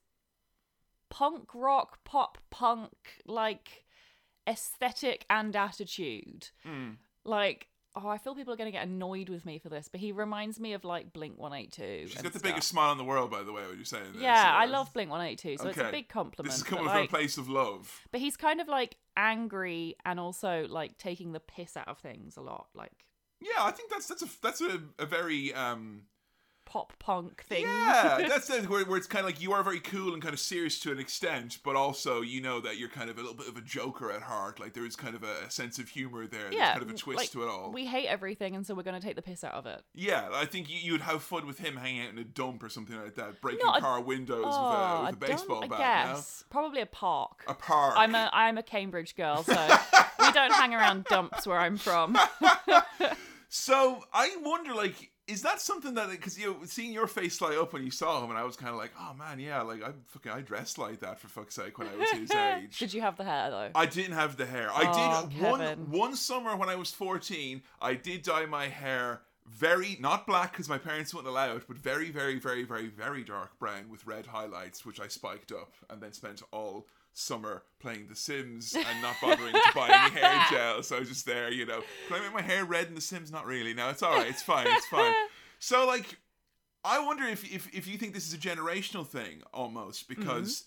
punk 1.09 1.49
rock, 1.55 2.01
pop 2.05 2.39
punk, 2.51 2.93
like 3.27 3.85
aesthetic 4.47 5.25
and 5.31 5.57
attitude. 5.57 6.49
Hmm. 6.65 6.91
Like, 7.25 7.69
oh, 7.95 8.09
I 8.09 8.19
feel 8.19 8.35
people 8.35 8.53
are 8.53 8.57
going 8.57 8.71
to 8.71 8.77
get 8.77 8.87
annoyed 8.87 9.29
with 9.29 9.45
me 9.45 9.59
for 9.59 9.69
this, 9.69 9.89
but 9.89 10.01
he 10.01 10.13
reminds 10.13 10.59
me 10.59 10.73
of 10.73 10.85
like 10.85 11.13
Blink 11.13 11.39
182. 11.39 12.09
She's 12.09 12.15
got 12.15 12.33
the 12.33 12.39
stuff. 12.39 12.43
biggest 12.43 12.69
smile 12.69 12.93
in 12.93 12.99
the 12.99 13.05
world, 13.05 13.31
by 13.31 13.43
the 13.43 13.53
way. 13.53 13.63
What 13.67 13.77
you're 13.77 13.85
saying? 13.85 14.13
there, 14.15 14.23
Yeah, 14.23 14.43
so- 14.45 14.49
I 14.49 14.65
love 14.67 14.93
Blink 14.93 15.11
182, 15.11 15.63
so 15.63 15.69
it's 15.69 15.79
a 15.79 15.91
big 15.91 16.09
compliment. 16.09 16.53
This 16.53 16.59
is 16.59 16.63
but, 16.63 16.71
coming 16.71 16.87
like, 16.87 16.95
from 16.95 17.17
a 17.17 17.19
place 17.19 17.39
of 17.39 17.49
love. 17.49 18.01
But 18.11 18.21
he's 18.21 18.37
kind 18.37 18.61
of 18.61 18.69
like 18.69 18.97
angry 19.17 19.97
and 20.05 20.19
also 20.19 20.67
like 20.69 20.99
taking 20.99 21.33
the 21.33 21.41
piss 21.41 21.77
out 21.77 21.89
of 21.89 21.99
things 21.99 22.37
a 22.37 22.41
lot, 22.41 22.67
like 22.75 22.93
Yeah, 23.41 23.63
I 23.63 23.71
think 23.73 23.91
that's 23.91 24.07
that's 24.07 24.23
a 24.23 24.29
that's 24.43 24.61
a, 24.61 24.81
a 24.99 25.07
very 25.07 25.53
um 25.55 26.03
pop 26.73 26.95
punk 26.99 27.45
thing. 27.49 27.65
yeah 27.65 28.25
that's 28.27 28.49
it, 28.49 28.67
where, 28.67 28.83
where 28.87 28.97
it's 28.97 29.07
kind 29.07 29.21
of 29.21 29.27
like 29.27 29.43
you 29.43 29.53
are 29.53 29.63
very 29.63 29.79
cool 29.79 30.15
and 30.15 30.23
kind 30.23 30.33
of 30.33 30.41
serious 30.41 30.81
to 30.81 30.91
an 30.91 30.99
extent, 30.99 31.59
but 31.63 31.77
also 31.77 32.23
you 32.23 32.41
know 32.41 32.61
that 32.61 32.79
you're 32.79 32.89
kind 32.89 33.11
of 33.11 33.19
a 33.19 33.21
little 33.21 33.37
bit 33.37 33.47
of 33.47 33.59
a 33.59 33.61
joker 33.61 34.11
at 34.11 34.23
heart. 34.23 34.59
Like 34.59 34.73
there 34.73 34.87
is 34.87 34.97
kind 34.97 35.15
of 35.15 35.23
a, 35.23 35.47
a 35.47 35.51
sense 35.51 35.79
of 35.79 35.91
humor 35.91 36.27
there. 36.27 36.45
There's 36.45 36.55
yeah, 36.55 36.73
kind 36.73 36.83
of 36.83 36.91
a 36.91 36.95
twist 36.95 37.19
like, 37.19 37.31
to 37.33 37.43
it 37.43 37.49
all. 37.49 37.73
We 37.73 37.85
hate 37.85 38.07
everything, 38.07 38.57
and 38.57 38.67
so 38.67 38.75
we're 38.75 38.85
going 38.85 38.99
to 38.99 39.07
take 39.07 39.17
the 39.17 39.23
piss 39.23 39.45
out 39.45 39.53
of 39.53 39.67
it. 39.67 39.83
yeah, 39.95 40.31
I 40.33 40.47
think 40.47 40.71
you, 40.71 40.79
you'd 40.81 41.03
have 41.03 41.23
fun 41.23 41.47
with 41.47 41.59
him 41.59 41.77
hanging 41.77 42.07
out 42.07 42.11
in 42.11 42.19
a 42.19 42.25
dump 42.25 42.63
or 42.63 42.71
something 42.71 42.99
like 42.99 43.17
that, 43.17 43.43
breaking 43.43 43.67
Not 43.67 43.79
a- 43.79 43.81
car 43.83 44.01
windows 44.01 44.45
oh, 44.47 44.71
with 44.71 44.81
a, 44.81 45.05
with 45.05 45.15
a 45.15 45.33
baseball 45.33 45.61
bat. 45.69 45.73
I 45.73 46.05
no? 46.07 46.15
guess 46.15 46.45
probably 46.49 46.81
a 46.81 46.87
park. 46.87 47.45
A 47.49 47.55
park. 47.55 47.95
I'm 47.99 48.15
a 48.15 48.31
I'm 48.33 48.57
a 48.57 48.63
Cambridge 48.63 49.15
girl, 49.15 49.43
so 49.43 49.53
we 50.21 50.33
don't 50.33 50.53
hang 50.53 50.75
around 50.75 51.05
dumps 51.05 51.47
where 51.47 51.59
I'm 51.59 51.77
from. 51.77 52.17
So 53.55 54.03
I 54.15 54.35
wonder, 54.43 54.75
like, 54.75 55.11
is 55.29 55.43
that 55.43 55.61
something 55.61 55.95
that 55.95 56.11
because 56.11 56.39
you 56.39 56.49
know, 56.49 56.57
seeing 56.65 56.93
your 56.93 57.07
face 57.07 57.41
light 57.41 57.57
up 57.57 57.73
when 57.73 57.85
you 57.85 57.91
saw 57.91 58.23
him, 58.23 58.31
and 58.31 58.39
I 58.39 58.45
was 58.45 58.57
kind 58.57 58.71
of 58.71 58.77
like, 58.77 58.91
oh 58.99 59.15
man, 59.15 59.39
yeah, 59.39 59.63
like 59.63 59.83
I 59.83 59.91
fucking 60.09 60.33
I 60.33 60.41
dressed 60.41 60.79
like 60.79 61.01
that 61.01 61.19
for 61.21 61.29
fuck's 61.29 61.55
sake 61.55 61.79
when 61.79 61.89
I 61.89 61.97
was 61.97 62.11
his 62.11 62.31
age. 62.33 62.79
Did 62.79 62.93
you 62.95 63.01
have 63.03 63.17
the 63.17 63.25
hair 63.25 63.51
though? 63.51 63.71
I 63.75 63.87
didn't 63.87 64.15
have 64.15 64.37
the 64.37 64.47
hair. 64.47 64.71
I 64.73 64.85
Oh, 64.93 65.27
did 65.29 65.41
one 65.41 65.61
one 65.91 66.17
summer 66.17 66.57
when 66.57 66.69
I 66.69 66.77
was 66.77 66.91
fourteen. 66.91 67.63
I 67.81 67.95
did 67.95 68.23
dye 68.23 68.47
my 68.47 68.69
hair 68.69 69.23
very 69.49 69.97
not 70.01 70.27
black 70.27 70.53
because 70.53 70.69
my 70.69 70.79
parents 70.79 71.13
wouldn't 71.13 71.29
allow 71.31 71.57
it, 71.57 71.65
but 71.69 71.77
very, 71.77 72.11
very, 72.11 72.39
very, 72.39 72.63
very, 72.65 72.87
very 72.89 73.23
dark 73.25 73.59
brown 73.59 73.89
with 73.91 74.07
red 74.07 74.27
highlights, 74.27 74.87
which 74.87 75.01
I 75.01 75.09
spiked 75.09 75.53
up, 75.53 75.73
and 75.91 76.01
then 76.01 76.13
spent 76.13 76.43
all 76.53 76.87
summer 77.13 77.63
playing 77.79 78.07
The 78.09 78.17
Sims 78.17 78.75
and 78.75 79.03
not 79.03 79.17
bothering 79.21 79.53
to 79.53 79.61
buy 79.75 79.89
any 79.89 80.21
hair 80.21 80.45
gel. 80.51 80.83
So 80.83 80.97
I 80.97 81.01
was 81.01 81.09
just 81.09 81.27
there, 81.27 81.51
you 81.51 81.67
know, 81.67 81.83
can 82.09 82.19
I 82.19 82.21
make 82.25 82.35
my 82.35 82.43
hair 82.43 82.65
red 82.65 82.87
in 82.89 82.95
The 82.95 83.01
Sims? 83.01 83.31
Not 83.31 83.45
really. 83.47 83.75
No, 83.75 83.91
it's 83.91 84.03
all 84.03 84.15
right. 84.15 84.29
It's 84.29 84.43
fine. 84.43 84.67
It's 84.69 84.87
fine. 84.87 85.13
So 85.59 85.87
like, 85.87 86.17
I 86.85 86.99
wonder 87.05 87.23
if 87.25 87.45
if 87.45 87.73
if 87.73 87.87
you 87.87 87.97
think 87.97 88.15
this 88.15 88.27
is 88.27 88.35
a 88.35 88.39
generational 88.39 89.07
thing 89.07 89.43
almost 89.55 90.09
because. 90.09 90.65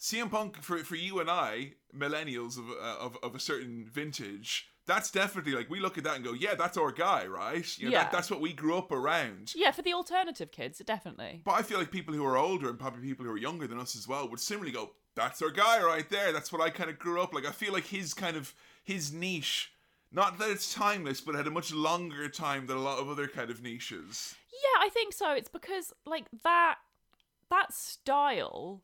CM 0.00 0.28
Punk 0.30 0.60
for 0.60 0.78
for 0.78 0.96
you 0.96 1.20
and 1.20 1.30
I, 1.30 1.74
millennials 1.96 2.58
of 2.58 2.64
uh, 2.68 2.96
of 3.00 3.16
of 3.22 3.34
a 3.36 3.38
certain 3.40 3.86
vintage, 3.90 4.66
that's 4.86 5.10
definitely 5.10 5.52
like 5.52 5.70
we 5.70 5.78
look 5.80 5.96
at 5.96 6.04
that 6.04 6.16
and 6.16 6.24
go, 6.24 6.32
yeah, 6.34 6.54
that's 6.56 6.76
our 6.76 6.90
guy, 6.92 7.26
right? 7.26 7.64
You 7.78 7.86
know, 7.86 7.92
Yeah. 7.92 8.02
that, 8.02 8.12
that's 8.12 8.28
what 8.30 8.40
we 8.40 8.52
grew 8.52 8.76
up 8.76 8.90
around. 8.92 9.52
yeah, 9.54 9.70
for 9.70 9.82
the 9.82 9.94
alternative 9.94 10.50
kids, 10.50 10.82
definitely. 10.84 11.40
But 11.44 11.52
I 11.52 11.62
feel 11.62 11.78
like 11.78 11.90
people 11.92 12.12
who 12.12 12.26
are 12.26 12.36
older 12.36 12.68
and 12.68 12.78
probably 12.78 13.06
people 13.08 13.24
who 13.24 13.30
are 13.30 13.38
younger 13.38 13.66
than 13.68 13.78
us 13.78 13.94
as 13.96 14.06
well 14.08 14.28
would 14.28 14.40
similarly 14.40 14.72
go, 14.72 14.90
that's 15.14 15.42
our 15.42 15.50
guy 15.50 15.82
right 15.82 16.08
there. 16.10 16.32
That's 16.32 16.52
what 16.52 16.62
I 16.62 16.70
kind 16.70 16.90
of 16.90 16.98
grew 16.98 17.20
up 17.20 17.32
like. 17.32 17.46
I 17.46 17.52
feel 17.52 17.72
like 17.72 17.86
his 17.86 18.14
kind 18.14 18.36
of 18.36 18.54
his 18.82 19.12
niche, 19.12 19.72
not 20.12 20.38
that 20.38 20.50
it's 20.50 20.74
timeless, 20.74 21.20
but 21.20 21.34
had 21.34 21.46
a 21.46 21.50
much 21.50 21.72
longer 21.72 22.28
time 22.28 22.66
than 22.66 22.76
a 22.76 22.82
lot 22.82 22.98
of 22.98 23.08
other 23.08 23.28
kind 23.28 23.50
of 23.50 23.62
niches. 23.62 24.34
Yeah, 24.52 24.84
I 24.84 24.88
think 24.88 25.12
so. 25.12 25.32
It's 25.32 25.48
because 25.48 25.92
like 26.04 26.26
that 26.42 26.76
that 27.50 27.72
style 27.72 28.82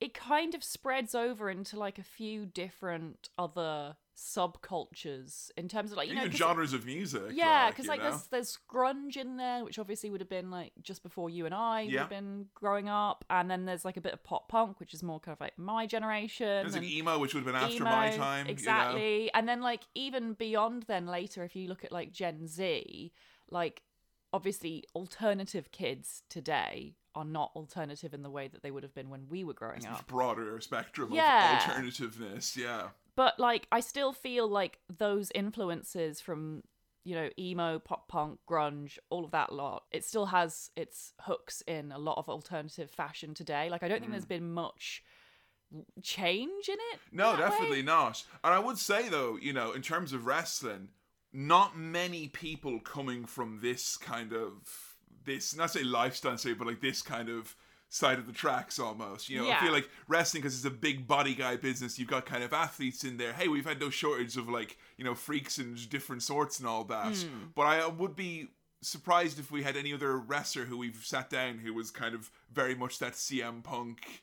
it 0.00 0.14
kind 0.14 0.54
of 0.54 0.64
spreads 0.64 1.14
over 1.14 1.50
into 1.50 1.78
like 1.78 1.98
a 1.98 2.02
few 2.02 2.46
different 2.46 3.28
other 3.38 3.96
subcultures 4.16 5.50
in 5.56 5.68
terms 5.68 5.90
of 5.90 5.96
like 5.96 6.08
you 6.08 6.14
know 6.14 6.20
Even 6.22 6.30
'cause- 6.32 6.38
genres 6.38 6.72
of 6.72 6.84
music. 6.86 7.22
yeah 7.32 7.64
like, 7.66 7.72
because 7.74 7.84
you 7.86 7.90
like 7.90 8.02
there's 8.02 8.24
there's 8.28 8.58
grunge 8.72 9.16
in 9.16 9.36
there 9.36 9.64
which 9.64 9.78
obviously 9.78 10.10
would 10.10 10.20
have 10.20 10.28
been 10.28 10.50
like 10.50 10.72
just 10.82 11.02
before 11.02 11.30
you 11.30 11.46
and 11.46 11.54
i 11.54 11.84
would 11.84 11.92
Yeah. 11.92 12.00
have 12.00 12.10
been 12.10 12.46
growing 12.54 12.88
up 12.88 13.24
and 13.30 13.50
then 13.50 13.64
there's 13.64 13.84
like 13.84 13.96
a 13.96 14.00
bit 14.00 14.12
of 14.12 14.22
pop 14.22 14.48
punk 14.48 14.78
which 14.80 14.94
is 14.94 15.02
more 15.02 15.20
kind 15.20 15.34
of 15.34 15.40
like 15.40 15.58
my 15.58 15.86
generation 15.86 16.46
There's 16.62 16.74
like 16.74 16.82
emo, 16.84 17.18
which 17.18 17.34
would 17.34 17.44
have 17.44 17.52
been 17.54 17.62
after 17.62 17.76
emo, 17.76 17.84
my 17.84 18.10
time. 18.16 18.38
You 18.40 18.44
know? 18.44 18.50
exactly 18.50 19.32
and 19.34 19.48
then 19.48 19.60
like 19.60 19.82
even 19.94 20.34
beyond 20.34 20.84
then 20.84 21.06
later 21.06 21.44
if 21.44 21.56
you 21.56 21.68
look 21.68 21.84
at 21.84 21.92
like 21.92 22.12
gen 22.12 22.46
z 22.46 23.12
like 23.50 23.82
obviously 24.32 24.84
alternative 24.94 25.70
kids 25.72 26.22
today 26.28 26.94
are 27.14 27.24
not 27.24 27.50
alternative 27.56 28.14
in 28.14 28.22
the 28.22 28.30
way 28.30 28.48
that 28.48 28.62
they 28.62 28.70
would 28.70 28.82
have 28.82 28.94
been 28.94 29.10
when 29.10 29.26
we 29.28 29.44
were 29.44 29.52
growing 29.52 29.82
Much 29.82 30.00
up. 30.00 30.06
broader 30.06 30.60
spectrum 30.60 31.12
Yeah. 31.12 31.56
of 31.56 31.62
alternativeness. 31.74 32.56
Yeah. 32.56 32.90
But 33.16 33.38
like 33.38 33.66
I 33.72 33.80
still 33.80 34.12
feel 34.12 34.48
like 34.48 34.78
those 34.88 35.30
influences 35.34 36.20
from 36.20 36.62
you 37.04 37.14
know 37.14 37.30
emo, 37.38 37.78
pop 37.78 38.08
punk, 38.08 38.40
grunge, 38.48 38.98
all 39.08 39.24
of 39.24 39.32
that 39.32 39.52
lot, 39.52 39.84
it 39.90 40.04
still 40.04 40.26
has 40.26 40.70
its 40.76 41.14
hooks 41.20 41.62
in 41.66 41.92
a 41.92 41.98
lot 41.98 42.18
of 42.18 42.28
alternative 42.28 42.90
fashion 42.90 43.34
today. 43.34 43.68
Like 43.70 43.82
I 43.82 43.88
don't 43.88 44.00
think 44.00 44.12
there's 44.12 44.24
mm. 44.24 44.28
been 44.28 44.52
much 44.52 45.02
change 46.02 46.68
in 46.68 46.76
it. 46.92 47.00
No, 47.12 47.32
in 47.32 47.36
that 47.36 47.44
way. 47.44 47.50
definitely 47.50 47.82
not. 47.82 48.24
And 48.44 48.54
I 48.54 48.58
would 48.58 48.78
say 48.78 49.08
though, 49.08 49.36
you 49.40 49.52
know, 49.52 49.72
in 49.72 49.82
terms 49.82 50.12
of 50.12 50.26
wrestling, 50.26 50.88
not 51.32 51.76
many 51.76 52.28
people 52.28 52.80
coming 52.80 53.24
from 53.24 53.60
this 53.62 53.96
kind 53.96 54.32
of 54.32 54.96
this 55.24 55.56
not 55.56 55.70
say 55.70 55.82
lifestyle 55.82 56.38
say, 56.38 56.52
but 56.52 56.66
like 56.66 56.80
this 56.80 57.02
kind 57.02 57.28
of 57.28 57.54
side 57.88 58.18
of 58.18 58.26
the 58.26 58.32
tracks 58.32 58.78
almost. 58.78 59.28
You 59.28 59.38
know, 59.38 59.50
I 59.50 59.60
feel 59.60 59.72
like 59.72 59.88
wrestling 60.08 60.42
because 60.42 60.56
it's 60.56 60.64
a 60.64 60.70
big 60.70 61.06
body 61.06 61.34
guy 61.34 61.56
business. 61.56 61.98
You've 61.98 62.08
got 62.08 62.24
kind 62.24 62.42
of 62.42 62.52
athletes 62.52 63.04
in 63.04 63.16
there. 63.16 63.32
Hey, 63.32 63.48
we've 63.48 63.66
had 63.66 63.80
no 63.80 63.90
shortage 63.90 64.36
of 64.36 64.48
like 64.48 64.78
you 64.96 65.04
know 65.04 65.14
freaks 65.14 65.58
and 65.58 65.88
different 65.90 66.22
sorts 66.22 66.58
and 66.58 66.68
all 66.68 66.84
that. 66.84 67.16
Hmm. 67.16 67.46
But 67.54 67.62
I 67.62 67.86
would 67.86 68.16
be 68.16 68.48
surprised 68.82 69.38
if 69.38 69.50
we 69.50 69.62
had 69.62 69.76
any 69.76 69.92
other 69.92 70.16
wrestler 70.16 70.64
who 70.64 70.78
we've 70.78 71.02
sat 71.04 71.28
down 71.28 71.58
who 71.58 71.74
was 71.74 71.90
kind 71.90 72.14
of 72.14 72.30
very 72.50 72.74
much 72.74 72.98
that 72.98 73.12
CM 73.12 73.62
Punk 73.62 74.22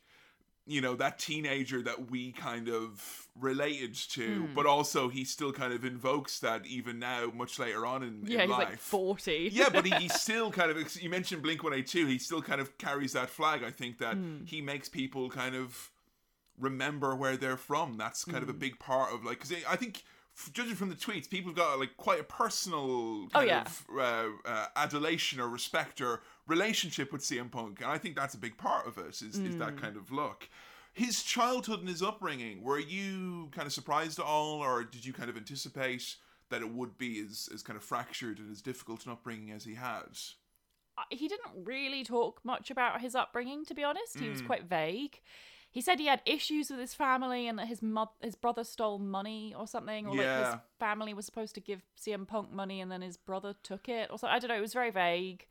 you 0.68 0.80
know 0.80 0.94
that 0.94 1.18
teenager 1.18 1.80
that 1.82 2.10
we 2.10 2.30
kind 2.32 2.68
of 2.68 3.26
related 3.34 3.94
to 3.94 4.44
Hmm. 4.46 4.54
but 4.54 4.66
also 4.66 5.08
he 5.08 5.24
still 5.24 5.52
kind 5.52 5.72
of 5.72 5.84
invokes 5.84 6.40
that 6.40 6.66
even 6.66 6.98
now 6.98 7.32
much 7.34 7.58
later 7.58 7.86
on 7.86 8.02
in, 8.02 8.22
Yeah, 8.26 8.42
in 8.42 8.48
he's 8.48 8.50
life 8.50 8.68
like 8.68 8.78
forty. 8.78 9.48
yeah 9.52 9.68
but 9.70 9.86
he, 9.86 9.90
he 9.94 10.08
still 10.26 10.50
kind 10.50 10.70
of 10.70 10.96
you 10.96 11.08
mentioned 11.08 11.42
blink 11.42 11.62
182 11.62 12.06
he 12.06 12.18
still 12.18 12.42
kind 12.42 12.60
of 12.60 12.76
carries 12.78 13.12
that 13.14 13.30
flag 13.30 13.64
i 13.64 13.70
think 13.70 13.98
that 13.98 14.14
Hmm. 14.16 14.44
he 14.44 14.60
makes 14.60 14.88
people 14.88 15.30
kind 15.30 15.54
of 15.56 15.90
remember 16.58 17.14
where 17.14 17.36
they're 17.36 17.56
from 17.56 17.96
that's 17.96 18.24
kind 18.24 18.38
Hmm. 18.38 18.42
of 18.44 18.48
a 18.50 18.58
big 18.58 18.78
part 18.78 19.12
of 19.14 19.24
like 19.24 19.38
because 19.40 19.54
i 19.68 19.76
think 19.76 20.02
judging 20.52 20.74
from 20.74 20.88
the 20.88 20.94
tweets 20.94 21.28
people 21.28 21.50
have 21.50 21.56
got 21.56 21.78
like 21.78 21.96
quite 21.96 22.20
a 22.20 22.24
personal 22.24 23.28
kind 23.32 23.34
Oh, 23.34 23.40
yeah. 23.40 23.62
of 23.62 23.86
uh, 23.96 24.26
uh, 24.48 24.66
adulation 24.76 25.40
or 25.40 25.48
respect 25.48 26.00
or 26.00 26.20
relationship 26.48 27.12
with 27.12 27.22
CM 27.22 27.50
Punk, 27.50 27.80
and 27.80 27.90
I 27.90 27.98
think 27.98 28.16
that's 28.16 28.34
a 28.34 28.38
big 28.38 28.56
part 28.56 28.86
of 28.86 28.98
it. 28.98 29.08
Is, 29.22 29.22
is 29.22 29.38
Mm. 29.38 29.58
that 29.58 29.76
kind 29.76 29.96
of 29.96 30.10
look? 30.10 30.48
His 30.92 31.22
childhood 31.22 31.80
and 31.80 31.88
his 31.88 32.02
upbringing. 32.02 32.62
Were 32.62 32.78
you 32.80 33.50
kind 33.52 33.66
of 33.66 33.72
surprised 33.72 34.18
at 34.18 34.24
all, 34.24 34.60
or 34.60 34.82
did 34.82 35.04
you 35.04 35.12
kind 35.12 35.30
of 35.30 35.36
anticipate 35.36 36.16
that 36.48 36.60
it 36.62 36.70
would 36.70 36.96
be 36.98 37.20
as, 37.20 37.48
as 37.54 37.62
kind 37.62 37.76
of 37.76 37.84
fractured 37.84 38.38
and 38.38 38.50
as 38.50 38.62
difficult 38.62 39.06
an 39.06 39.12
upbringing 39.12 39.50
as 39.52 39.64
he 39.64 39.74
had? 39.74 40.18
Uh, 40.96 41.02
he 41.10 41.28
didn't 41.28 41.64
really 41.64 42.02
talk 42.02 42.40
much 42.44 42.70
about 42.70 43.00
his 43.00 43.14
upbringing 43.14 43.64
to 43.66 43.74
be 43.74 43.84
honest 43.84 44.18
he 44.18 44.24
Mm. 44.26 44.30
was 44.32 44.42
quite 44.42 44.64
vague 44.64 45.20
he 45.70 45.80
said 45.80 46.00
he 46.00 46.06
had 46.06 46.22
issues 46.26 46.70
with 46.70 46.80
his 46.80 46.92
family 46.94 47.46
and 47.46 47.56
that 47.58 47.68
his 47.68 47.82
mo- 47.82 48.10
his 48.20 48.34
brother 48.34 48.64
stole 48.64 48.98
money 48.98 49.54
or 49.56 49.68
something 49.68 50.06
or 50.06 50.16
like 50.16 50.20
Yeah. 50.24 50.52
his 50.52 50.60
family 50.80 51.14
was 51.14 51.24
supposed 51.24 51.54
to 51.54 51.60
give 51.60 51.82
CM 51.96 52.26
Punk 52.26 52.50
money 52.50 52.80
and 52.80 52.90
then 52.90 53.02
his 53.02 53.16
brother 53.16 53.54
took 53.62 53.88
it 53.88 54.10
or 54.10 54.18
something 54.18 54.34
I 54.34 54.38
don't 54.40 54.48
know 54.48 54.56
it 54.56 54.60
was 54.60 54.72
very 54.72 54.90
vague 54.90 55.46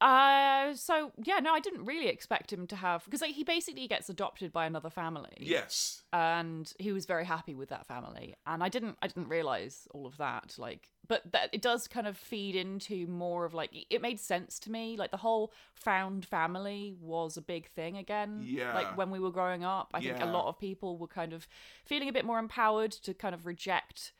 uh 0.00 0.74
so 0.74 1.10
yeah 1.24 1.40
no 1.40 1.52
I 1.52 1.60
didn't 1.60 1.84
really 1.84 2.06
expect 2.08 2.52
him 2.52 2.66
to 2.68 2.76
have 2.76 3.04
because 3.04 3.20
like 3.20 3.34
he 3.34 3.42
basically 3.42 3.88
gets 3.88 4.08
adopted 4.08 4.52
by 4.52 4.64
another 4.66 4.90
family 4.90 5.36
Yes. 5.40 6.02
and 6.12 6.72
he 6.78 6.92
was 6.92 7.04
very 7.04 7.24
happy 7.24 7.54
with 7.54 7.70
that 7.70 7.84
family 7.86 8.36
and 8.46 8.62
i 8.62 8.68
didn't 8.68 8.96
i 9.02 9.08
didn't 9.08 9.28
realize 9.28 9.88
all 9.92 10.06
of 10.06 10.16
that 10.18 10.54
like 10.56 10.88
but 11.08 11.22
that 11.32 11.50
it 11.52 11.62
does 11.62 11.88
kind 11.88 12.06
of 12.06 12.16
feed 12.16 12.54
into 12.54 13.06
more 13.08 13.44
of 13.44 13.54
like 13.54 13.70
it 13.90 14.00
made 14.00 14.20
sense 14.20 14.60
to 14.60 14.70
me 14.70 14.96
like 14.96 15.10
the 15.10 15.16
whole 15.16 15.52
found 15.74 16.24
family 16.24 16.94
was 17.00 17.36
a 17.36 17.42
big 17.42 17.68
thing 17.70 17.96
again 17.96 18.40
Yeah. 18.44 18.74
like 18.74 18.96
when 18.96 19.10
we 19.10 19.18
were 19.18 19.32
growing 19.32 19.64
up 19.64 19.90
i 19.94 20.00
think 20.00 20.18
Yeah. 20.20 20.30
a 20.30 20.32
lot 20.32 20.46
of 20.46 20.60
people 20.60 20.96
were 20.96 21.08
kind 21.08 21.32
of 21.32 21.48
feeling 21.84 22.08
a 22.08 22.12
bit 22.12 22.24
more 22.24 22.38
empowered 22.38 22.92
to 22.92 23.14
kind 23.14 23.34
of 23.34 23.46
reject 23.46 24.12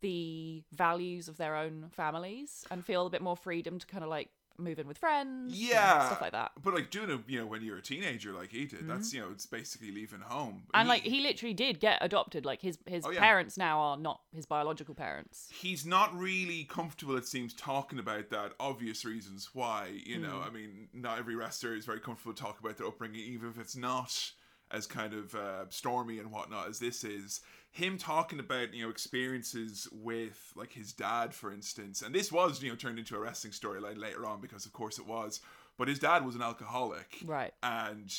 the 0.00 0.64
values 0.72 1.28
of 1.28 1.36
their 1.36 1.54
own 1.54 1.86
families 1.92 2.64
and 2.70 2.84
feel 2.84 3.06
a 3.06 3.10
bit 3.10 3.20
more 3.22 3.36
freedom 3.36 3.78
to 3.78 3.86
kind 3.86 4.02
of 4.02 4.08
like 4.10 4.30
move 4.58 4.78
in 4.78 4.86
with 4.86 4.98
friends 4.98 5.52
and 5.52 5.60
Yeah. 5.60 6.06
stuff 6.06 6.20
like 6.20 6.32
that 6.32 6.52
But 6.62 6.74
like 6.74 6.90
doing 6.90 7.10
it, 7.10 7.20
you 7.26 7.38
know, 7.40 7.46
when 7.46 7.62
you're 7.62 7.78
a 7.78 7.82
teenager 7.82 8.32
like 8.32 8.50
he 8.50 8.66
did, 8.66 8.86
that's 8.88 9.12
you 9.12 9.20
know, 9.20 9.28
it's 9.32 9.46
basically 9.46 9.90
leaving 9.90 10.20
home. 10.20 10.62
Mm-hmm. 10.66 10.70
and 10.80 10.88
like 10.88 11.02
he 11.02 11.20
literally 11.20 11.54
did 11.54 11.80
get 11.80 11.98
adopted 12.02 12.44
like 12.44 12.60
his 12.60 12.78
his 12.86 13.04
Oh, 13.06 13.10
yeah. 13.10 13.20
parents 13.20 13.56
now 13.56 13.80
are 13.80 13.96
not 13.96 14.20
his 14.34 14.46
biological 14.46 14.94
parents 14.94 15.48
he's 15.50 15.86
not 15.86 16.14
really 16.16 16.64
comfortable 16.64 17.16
it 17.16 17.26
seems 17.26 17.54
talking 17.54 17.98
about 17.98 18.30
that 18.30 18.52
obvious 18.60 19.04
reasons 19.04 19.50
why 19.54 19.88
you 20.04 20.18
know 20.18 20.42
i 20.46 20.50
mean 20.50 20.88
not 20.92 21.18
every 21.18 21.34
wrestler 21.36 21.74
is 21.74 21.84
very 21.86 22.00
comfortable 22.00 22.34
to 22.34 22.42
talk 22.42 22.60
about 22.60 22.76
their 22.76 22.86
upbringing 22.86 23.20
even 23.20 23.48
if 23.48 23.58
it's 23.58 23.76
not 23.76 24.32
as 24.72 24.86
kind 24.86 25.12
of 25.12 25.34
uh, 25.34 25.64
stormy 25.68 26.18
and 26.20 26.30
whatnot 26.30 26.68
as 26.68 26.78
this 26.78 27.02
is 27.02 27.40
him 27.72 27.96
talking 27.98 28.40
about 28.40 28.74
you 28.74 28.82
know 28.84 28.90
experiences 28.90 29.88
with 29.92 30.52
like 30.56 30.72
his 30.72 30.92
dad 30.92 31.32
for 31.34 31.52
instance 31.52 32.02
and 32.02 32.14
this 32.14 32.32
was 32.32 32.62
you 32.62 32.68
know 32.68 32.74
turned 32.76 32.98
into 32.98 33.14
a 33.14 33.18
wrestling 33.20 33.52
storyline 33.52 33.96
later 33.98 34.26
on 34.26 34.40
because 34.40 34.66
of 34.66 34.72
course 34.72 34.98
it 34.98 35.06
was 35.06 35.40
but 35.78 35.86
his 35.88 35.98
dad 35.98 36.24
was 36.26 36.34
an 36.34 36.42
alcoholic 36.42 37.18
Right. 37.24 37.52
and 37.62 38.12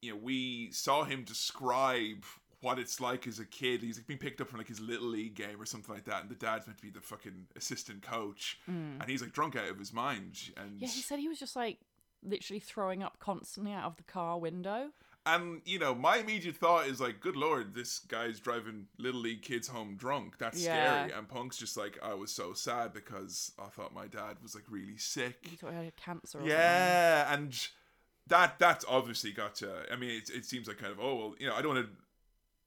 you 0.00 0.10
know 0.12 0.16
we 0.16 0.70
saw 0.72 1.04
him 1.04 1.22
describe 1.22 2.24
what 2.62 2.78
it's 2.78 2.98
like 2.98 3.26
as 3.26 3.38
a 3.38 3.44
kid 3.44 3.82
he's 3.82 3.98
like 3.98 4.06
being 4.06 4.18
picked 4.18 4.40
up 4.40 4.48
from 4.48 4.58
like 4.58 4.68
his 4.68 4.80
little 4.80 5.08
league 5.08 5.34
game 5.34 5.60
or 5.60 5.66
something 5.66 5.94
like 5.94 6.04
that 6.04 6.22
and 6.22 6.30
the 6.30 6.34
dad's 6.34 6.66
meant 6.66 6.78
to 6.78 6.82
be 6.82 6.90
the 6.90 7.00
fucking 7.00 7.46
assistant 7.56 8.00
coach 8.00 8.58
and 8.66 9.04
he's 9.06 9.20
like 9.20 9.32
drunk 9.32 9.54
out 9.54 9.68
of 9.68 9.78
his 9.78 9.92
mind 9.92 10.38
and 10.56 10.78
Mm. 10.78 10.80
Yeah, 10.82 10.88
he 10.88 11.02
said 11.02 11.18
he 11.18 11.28
was 11.28 11.38
just 11.38 11.56
like 11.56 11.78
literally 12.22 12.58
throwing 12.60 13.02
up 13.02 13.18
constantly 13.18 13.72
out 13.74 13.84
of 13.84 13.96
the 13.98 14.02
car 14.02 14.38
window. 14.38 14.88
And 15.26 15.62
you 15.64 15.78
know 15.78 15.94
my 15.94 16.18
immediate 16.18 16.56
thought 16.56 16.86
is 16.86 17.00
like 17.00 17.20
good 17.20 17.36
lord 17.36 17.74
this 17.74 18.00
guy's 18.00 18.38
driving 18.40 18.86
little 18.98 19.20
league 19.20 19.42
kids 19.42 19.68
home 19.68 19.96
drunk 19.96 20.36
that's 20.38 20.62
Yeah. 20.62 21.06
scary 21.06 21.18
and 21.18 21.28
punk's 21.28 21.56
just 21.56 21.76
like 21.76 21.98
i 22.02 22.12
was 22.14 22.30
so 22.30 22.52
sad 22.52 22.92
because 22.92 23.52
i 23.58 23.66
thought 23.68 23.94
my 23.94 24.06
dad 24.06 24.36
was 24.42 24.54
like 24.54 24.64
really 24.68 24.96
sick 24.98 25.38
He 25.42 25.56
thought 25.56 25.70
he 25.72 25.84
had 25.84 25.96
cancer. 25.96 26.40
Yeah, 26.44 27.32
and 27.32 27.56
that 28.26 28.58
that's 28.58 28.84
obviously 28.88 29.32
got 29.32 29.54
to. 29.56 29.70
I 29.92 29.96
mean, 29.96 30.10
it, 30.10 30.30
it 30.30 30.44
seems 30.46 30.66
like 30.68 30.78
kind 30.78 30.92
of 30.92 30.98
oh 31.00 31.14
well, 31.16 31.34
you 31.38 31.46
know, 31.46 31.54
I 31.54 31.60
don't 31.62 31.74
want 31.74 31.86
to, 31.86 31.92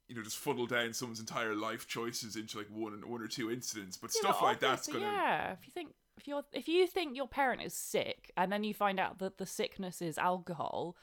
you 0.07 0.15
know, 0.15 0.21
just 0.23 0.37
funnel 0.37 0.67
down 0.67 0.93
someone's 0.93 1.19
entire 1.19 1.55
life 1.55 1.87
choices 1.87 2.35
into 2.35 2.59
like 2.59 2.67
one 2.71 3.01
one 3.09 3.21
or 3.21 3.27
two 3.27 3.49
incidents, 3.51 3.97
but 3.97 4.11
stuff 4.11 4.41
like 4.41 4.59
that's 4.59 4.87
gonna. 4.87 4.99
Yeah, 5.05 5.53
if 5.53 5.65
you 5.65 5.71
think 5.73 5.93
if 6.17 6.27
you're 6.27 6.43
if 6.53 6.67
you 6.67 6.85
think 6.85 7.15
your 7.17 7.27
parent 7.27 7.61
is 7.63 7.73
sick 7.73 8.31
and 8.37 8.51
then 8.51 8.63
you 8.63 8.73
find 8.75 8.99
out 8.99 9.17
that 9.19 9.37
the 9.39 9.45
sickness 9.47 9.99
is 10.01 10.17
alcohol, 10.19 10.95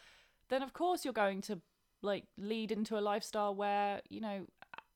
then 0.55 0.63
of 0.63 0.73
course 0.73 1.05
you're 1.05 1.13
going 1.15 1.41
to 1.43 1.61
like 2.03 2.25
lead 2.39 2.71
into 2.71 2.99
a 2.99 3.01
lifestyle 3.01 3.55
where 3.55 4.01
you 4.09 4.21
know 4.21 4.47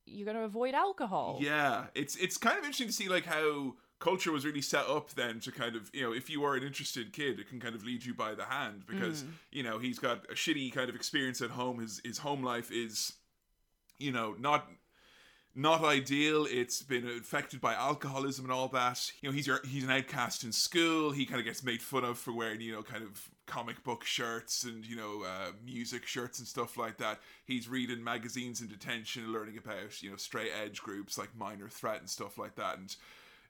you're 0.07 0.25
going 0.25 0.37
to 0.37 0.45
avoid 0.45 0.75
alcohol. 0.75 1.39
Yeah, 1.41 1.87
it's 1.95 2.17
it's 2.17 2.39
kind 2.39 2.57
of 2.59 2.65
interesting 2.65 2.87
to 2.87 2.93
see 2.93 3.09
like 3.09 3.27
how 3.27 3.75
culture 4.01 4.31
was 4.33 4.45
really 4.47 4.63
set 4.63 4.87
up 4.89 5.11
then 5.15 5.41
to 5.41 5.51
kind 5.51 5.75
of 5.75 5.91
you 5.93 6.03
know 6.03 6.13
if 6.13 6.31
you 6.31 6.45
are 6.45 6.55
an 6.55 6.63
interested 6.63 7.13
kid 7.13 7.41
it 7.41 7.49
can 7.49 7.59
kind 7.59 7.75
of 7.75 7.85
lead 7.85 8.05
you 8.05 8.15
by 8.15 8.33
the 8.35 8.45
hand 8.45 8.85
because 8.87 9.25
Mm. 9.25 9.29
you 9.51 9.63
know 9.65 9.79
he's 9.81 9.99
got 9.99 10.25
a 10.31 10.35
shitty 10.35 10.73
kind 10.73 10.89
of 10.89 10.95
experience 10.95 11.41
at 11.43 11.51
home 11.51 11.81
his 11.81 12.01
his 12.05 12.19
home 12.19 12.45
life 12.45 12.71
is 12.71 13.15
you 13.99 14.13
know 14.13 14.37
not 14.39 14.69
not 15.55 15.83
ideal 15.83 16.47
it's 16.49 16.81
been 16.83 17.09
affected 17.09 17.61
by 17.61 17.75
alcoholism 17.75 18.45
and 18.45 18.53
all 18.53 18.69
that 18.69 19.11
you 19.21 19.29
know 19.29 19.35
he's 19.35 19.49
your, 19.49 19.59
he's 19.67 19.83
an 19.83 19.91
outcast 19.91 20.45
in 20.45 20.53
school 20.53 21.11
he 21.11 21.27
kind 21.27 21.41
of 21.41 21.45
gets 21.45 21.65
made 21.65 21.83
fun 21.83 22.05
of 22.05 22.17
for 22.17 22.33
wearing 22.33 22.61
you 22.61 22.73
know 22.73 22.83
kind 22.85 23.03
of 23.03 23.29
comic 23.49 23.83
book 23.83 24.05
shirts 24.05 24.63
and 24.63 24.87
you 24.87 24.95
know 24.95 25.25
uh, 25.25 25.53
music 25.65 26.07
shirts 26.07 26.39
and 26.39 26.47
stuff 26.47 26.77
like 26.77 26.99
that. 26.99 27.19
He's 27.45 27.69
reading 27.69 28.05
magazines 28.05 28.61
in 28.61 28.69
detention 28.69 29.33
learning 29.33 29.59
about 29.59 30.01
you 30.03 30.11
know 30.11 30.17
straight 30.17 30.51
edge 30.63 30.81
groups 30.81 31.19
like 31.19 31.37
minor 31.37 31.69
threat 31.69 31.99
and 31.99 32.09
stuff 32.09 32.39
like 32.39 32.55
that. 32.57 32.79
And 32.79 32.95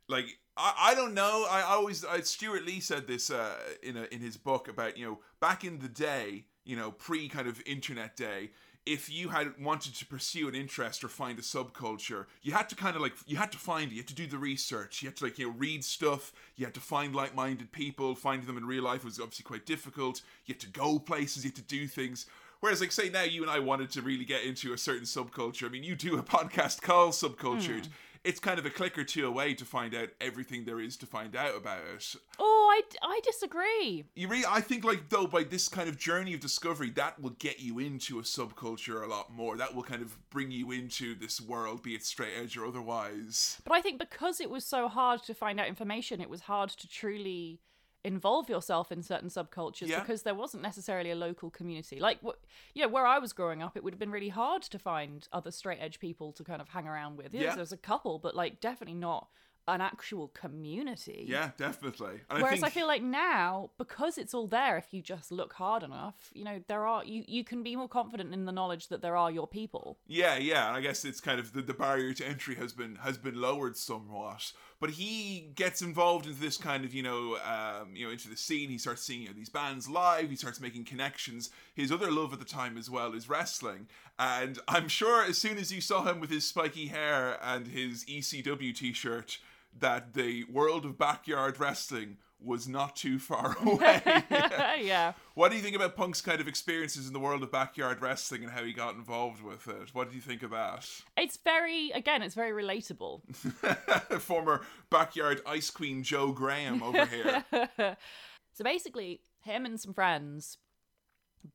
like 0.09 0.39
I, 0.57 0.75
I 0.79 0.95
don't 0.95 1.15
know. 1.15 1.47
I 1.51 1.63
always 1.63 2.05
I, 2.05 2.21
Stewart 2.21 2.65
Lee 2.65 2.81
said 2.81 3.07
this 3.07 3.31
uh, 3.31 3.55
in 3.83 3.97
a 3.97 4.05
in 4.05 4.21
his 4.21 4.37
book 4.37 4.69
about 4.69 4.97
you 4.97 5.05
know 5.05 5.19
back 5.41 5.65
in 5.65 5.81
the 5.81 5.89
day 5.89 6.45
you 6.65 6.77
know 6.77 6.93
pre 6.93 7.29
kind 7.29 7.49
of 7.49 7.61
internet 7.67 8.17
day 8.17 8.51
if 8.89 9.11
you 9.11 9.29
had 9.29 9.53
wanted 9.61 9.95
to 9.95 10.07
pursue 10.07 10.49
an 10.49 10.55
interest 10.55 11.05
or 11.05 11.09
find 11.09 11.39
a 11.39 11.43
subculture 11.43 12.25
you 12.43 12.53
had 12.53 12.69
to 12.69 12.75
kind 12.75 12.97
of 12.97 13.03
like 13.03 13.13
you 13.27 13.37
had 13.37 13.53
to 13.53 13.59
find 13.59 13.91
it. 13.91 13.95
You 13.95 14.01
had 14.01 14.09
to 14.09 14.15
do 14.15 14.27
the 14.27 14.39
research. 14.39 15.03
You 15.03 15.09
had 15.09 15.17
to 15.17 15.25
like 15.25 15.39
you 15.39 15.47
know 15.47 15.55
read 15.57 15.85
stuff. 15.85 16.33
You 16.57 16.65
had 16.65 16.75
to 16.75 16.81
find 16.81 17.15
like-minded 17.15 17.73
people. 17.73 18.15
Finding 18.15 18.47
them 18.47 18.57
in 18.57 18.67
real 18.67 18.85
life 18.85 19.05
was 19.05 19.21
obviously 19.21 19.45
quite 19.45 19.67
difficult. 19.67 20.23
You 20.47 20.55
had 20.55 20.61
to 20.61 20.69
go 20.69 20.99
places. 20.99 21.45
You 21.45 21.51
had 21.51 21.57
to 21.57 21.63
do 21.63 21.87
things. 21.87 22.27
Whereas, 22.61 22.81
like, 22.81 22.91
say 22.91 23.09
now 23.09 23.23
you 23.23 23.43
and 23.43 23.51
I 23.51 23.61
wanted 23.61 23.91
to 23.93 24.03
really 24.03 24.25
get 24.25 24.43
into 24.43 24.73
a 24.73 24.79
certain 24.79 25.05
subculture. 25.05 25.67
I 25.67 25.69
mean, 25.69 25.85
you 25.85 25.95
do 25.95 26.19
a 26.19 26.23
podcast 26.37 26.83
called 26.83 27.13
Subcultured. 27.13 27.87
Hmm. 27.87 27.93
It's 28.29 28.41
kind 28.41 28.59
of 28.59 28.67
a 28.67 28.71
click 28.71 28.99
or 28.99 29.05
two 29.05 29.27
away 29.27 29.55
to 29.55 29.65
find 29.65 29.95
out 29.95 30.11
everything 30.21 30.67
there 30.67 30.81
is 30.81 30.99
to 30.99 31.07
find 31.07 31.35
out 31.35 31.57
about 31.57 31.79
it. 31.95 32.15
Oh, 32.39 32.69
I, 32.71 32.83
I 33.03 33.21
disagree. 33.25 34.05
You 34.15 34.29
really, 34.29 34.45
I 34.47 34.61
think, 34.61 34.85
like 34.85 35.09
though, 35.09 35.27
by 35.27 35.45
this 35.45 35.67
kind 35.67 35.89
of 35.89 35.97
journey 35.97 36.35
of 36.35 36.41
discovery, 36.41 36.91
that 36.91 37.19
will 37.19 37.31
get 37.39 37.61
you 37.61 37.79
into 37.79 38.19
a 38.19 38.23
subculture 38.23 39.03
a 39.03 39.07
lot 39.07 39.33
more. 39.33 39.57
That 39.57 39.75
will 39.75 39.83
kind 39.83 40.03
of 40.03 40.15
bring 40.29 40.51
you 40.51 40.73
into 40.73 41.15
this 41.15 41.41
world, 41.41 41.83
be 41.83 41.95
it 41.95 42.05
straight 42.05 42.35
edge 42.39 42.59
or 42.59 42.67
otherwise. 42.67 43.57
But 43.65 43.73
I 43.73 43.81
think 43.81 43.99
because 43.99 44.43
it 44.43 44.51
was 44.51 44.67
so 44.67 44.89
hard 44.89 45.23
to 45.23 45.33
find 45.33 45.59
out 45.59 45.67
information, 45.67 46.21
it 46.21 46.29
was 46.29 46.43
hard 46.43 46.69
to 46.69 46.87
truly 46.87 47.61
involve 48.05 48.49
yourself 48.49 48.93
in 48.93 49.03
certain 49.03 49.29
subcultures 49.29 49.89
Yeah. 49.89 50.01
because 50.01 50.23
there 50.23 50.35
wasn't 50.35 50.63
necessarily 50.63 51.11
a 51.11 51.17
local 51.17 51.51
community. 51.51 51.99
Like, 52.01 52.19
what 52.23 52.39
you 52.75 52.83
know, 52.83 52.89
where 52.89 53.07
I 53.07 53.19
was 53.19 53.33
growing 53.33 53.63
up, 53.63 53.77
it 53.77 53.83
would 53.85 53.93
have 53.93 53.99
been 53.99 54.13
really 54.13 54.29
hard 54.29 54.63
to 54.63 54.79
find 54.79 55.27
other 55.33 55.51
straight 55.51 55.79
edge 55.81 55.99
people 55.99 56.33
to 56.33 56.45
kind 56.45 56.61
of 56.63 56.69
hang 56.69 56.87
around 56.87 57.17
with. 57.17 57.35
Yes, 57.35 57.43
Yeah. 57.43 57.57
there's 57.57 57.73
a 57.73 57.77
couple, 57.77 58.19
but 58.19 58.35
like 58.37 58.61
definitely 58.61 58.95
not 58.95 59.29
an 59.67 59.83
actual 59.83 60.29
community. 60.29 61.27
Yeah, 61.29 61.51
definitely. 61.59 62.23
And 62.31 62.41
Whereas 62.43 62.61
I, 62.63 62.67
think, 62.69 62.73
feel 62.73 62.87
like 62.87 63.03
now, 63.03 63.71
because 63.77 64.17
it's 64.17 64.33
all 64.33 64.47
there, 64.47 64.79
if 64.79 64.95
you 64.95 65.03
just 65.03 65.31
look 65.31 65.53
hard 65.53 65.83
enough, 65.83 66.31
you 66.33 66.43
know, 66.43 66.63
there 66.69 66.87
are 66.87 67.05
you 67.05 67.23
you 67.29 67.45
can 67.45 67.63
be 67.63 67.77
more 67.77 67.89
confident 67.89 68.33
in 68.33 68.47
the 68.47 68.53
knowledge 68.53 68.89
that 68.89 69.03
there 69.03 69.15
are 69.17 69.31
your 69.31 69.47
people. 69.47 69.99
Yeah, 70.07 70.39
yeah. 70.39 70.73
I 70.73 70.81
guess 70.81 71.05
it's 71.05 71.21
kind 71.21 71.39
of 71.39 71.53
the, 71.53 71.61
the 71.61 71.75
barrier 71.75 72.15
to 72.15 72.27
entry 72.27 72.55
has 72.55 72.73
been 72.73 72.97
has 72.97 73.19
been 73.19 73.39
lowered 73.39 73.77
somewhat. 73.77 74.53
But 74.81 74.91
he 74.91 75.51
gets 75.57 75.83
involved 75.83 76.27
into 76.27 76.41
this 76.41 76.57
kind 76.57 76.85
of 76.85 76.95
you 76.95 77.03
know 77.03 77.37
um, 77.39 77.95
you 77.95 78.07
know 78.07 78.13
into 78.13 78.29
the 78.29 78.37
scene. 78.37 78.71
He 78.71 78.79
starts 78.79 79.03
seeing 79.03 79.23
you 79.23 79.29
know, 79.29 79.35
these 79.35 79.49
bands 79.49 79.89
live. 79.89 80.31
He 80.31 80.37
starts 80.37 80.61
making 80.61 80.85
connections. 80.85 81.51
His 81.75 81.91
other 81.91 82.11
love 82.11 82.33
at 82.33 82.39
the 82.39 82.45
time 82.45 82.79
as 82.79 82.89
well 82.89 83.13
is 83.15 83.29
wrestling. 83.29 83.89
And 84.19 84.59
I'm 84.69 84.89
sure 84.89 85.25
as 85.25 85.39
soon 85.39 85.59
as 85.59 85.73
you 85.73 85.81
saw 85.81 86.05
him 86.05 86.21
with 86.21 86.31
his 86.31 86.47
spiky 86.47 86.87
hair 86.87 87.39
and 87.43 87.69
his 87.69 88.05
ECW 88.05 88.75
t-shirt, 88.75 89.39
that 89.79 90.15
the 90.15 90.45
world 90.45 90.85
of 90.85 90.99
backyard 90.99 91.61
wrestling 91.61 92.17
was 92.43 92.69
not 92.69 92.95
too 92.97 93.19
far 93.19 93.57
away. 93.65 94.01
yeah. 94.81 95.13
What 95.35 95.51
do 95.51 95.57
you 95.57 95.63
think 95.63 95.77
about 95.77 95.97
Punk's 95.97 96.21
kind 96.21 96.41
of 96.41 96.49
experiences 96.49 97.07
in 97.07 97.13
the 97.13 97.19
world 97.19 97.43
of 97.43 97.51
backyard 97.51 98.01
wrestling 98.01 98.43
and 98.43 98.53
how 98.53 98.65
he 98.65 98.73
got 98.73 98.95
involved 98.95 99.43
with 99.43 99.67
it? 99.69 99.95
What 99.95 100.11
do 100.11 100.17
you 100.17 100.23
think 100.23 100.43
of 100.43 100.51
that? 100.51 100.89
It's 101.17 101.37
very 101.39 101.91
again, 101.91 102.23
it's 102.23 102.35
very 102.35 102.53
relatable. 102.63 103.23
Former 104.21 104.63
backyard 104.91 105.41
ice 105.47 105.71
queen 105.71 106.03
Joe 106.03 106.33
Graham 106.33 106.83
over 106.83 107.07
here. 107.07 107.45
so 108.55 108.65
basically, 108.65 109.21
him 109.43 109.65
and 109.67 109.81
some 109.81 109.95
friends 109.95 110.59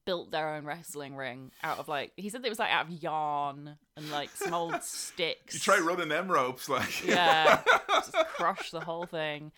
built 0.06 0.32
their 0.32 0.56
own 0.56 0.66
wrestling 0.66 1.16
ring 1.16 1.52
out 1.62 1.78
of 1.78 1.88
like 1.90 2.14
he 2.16 2.30
said 2.30 2.44
it 2.44 2.50
was 2.50 2.58
like 2.58 2.72
out 2.72 2.86
of 2.86 3.04
yarn 3.04 3.78
and 3.98 4.12
like 4.12 4.30
some 4.32 4.54
old 4.54 4.82
sticks. 4.82 5.54
You 5.54 5.60
try 5.60 5.78
running 5.78 6.10
them 6.10 6.30
ropes, 6.30 6.68
like 6.70 7.06
yeah, 7.06 7.62
just 7.90 8.14
crush 8.36 8.72
the 8.72 8.80
whole 8.82 9.06
thing. 9.06 9.52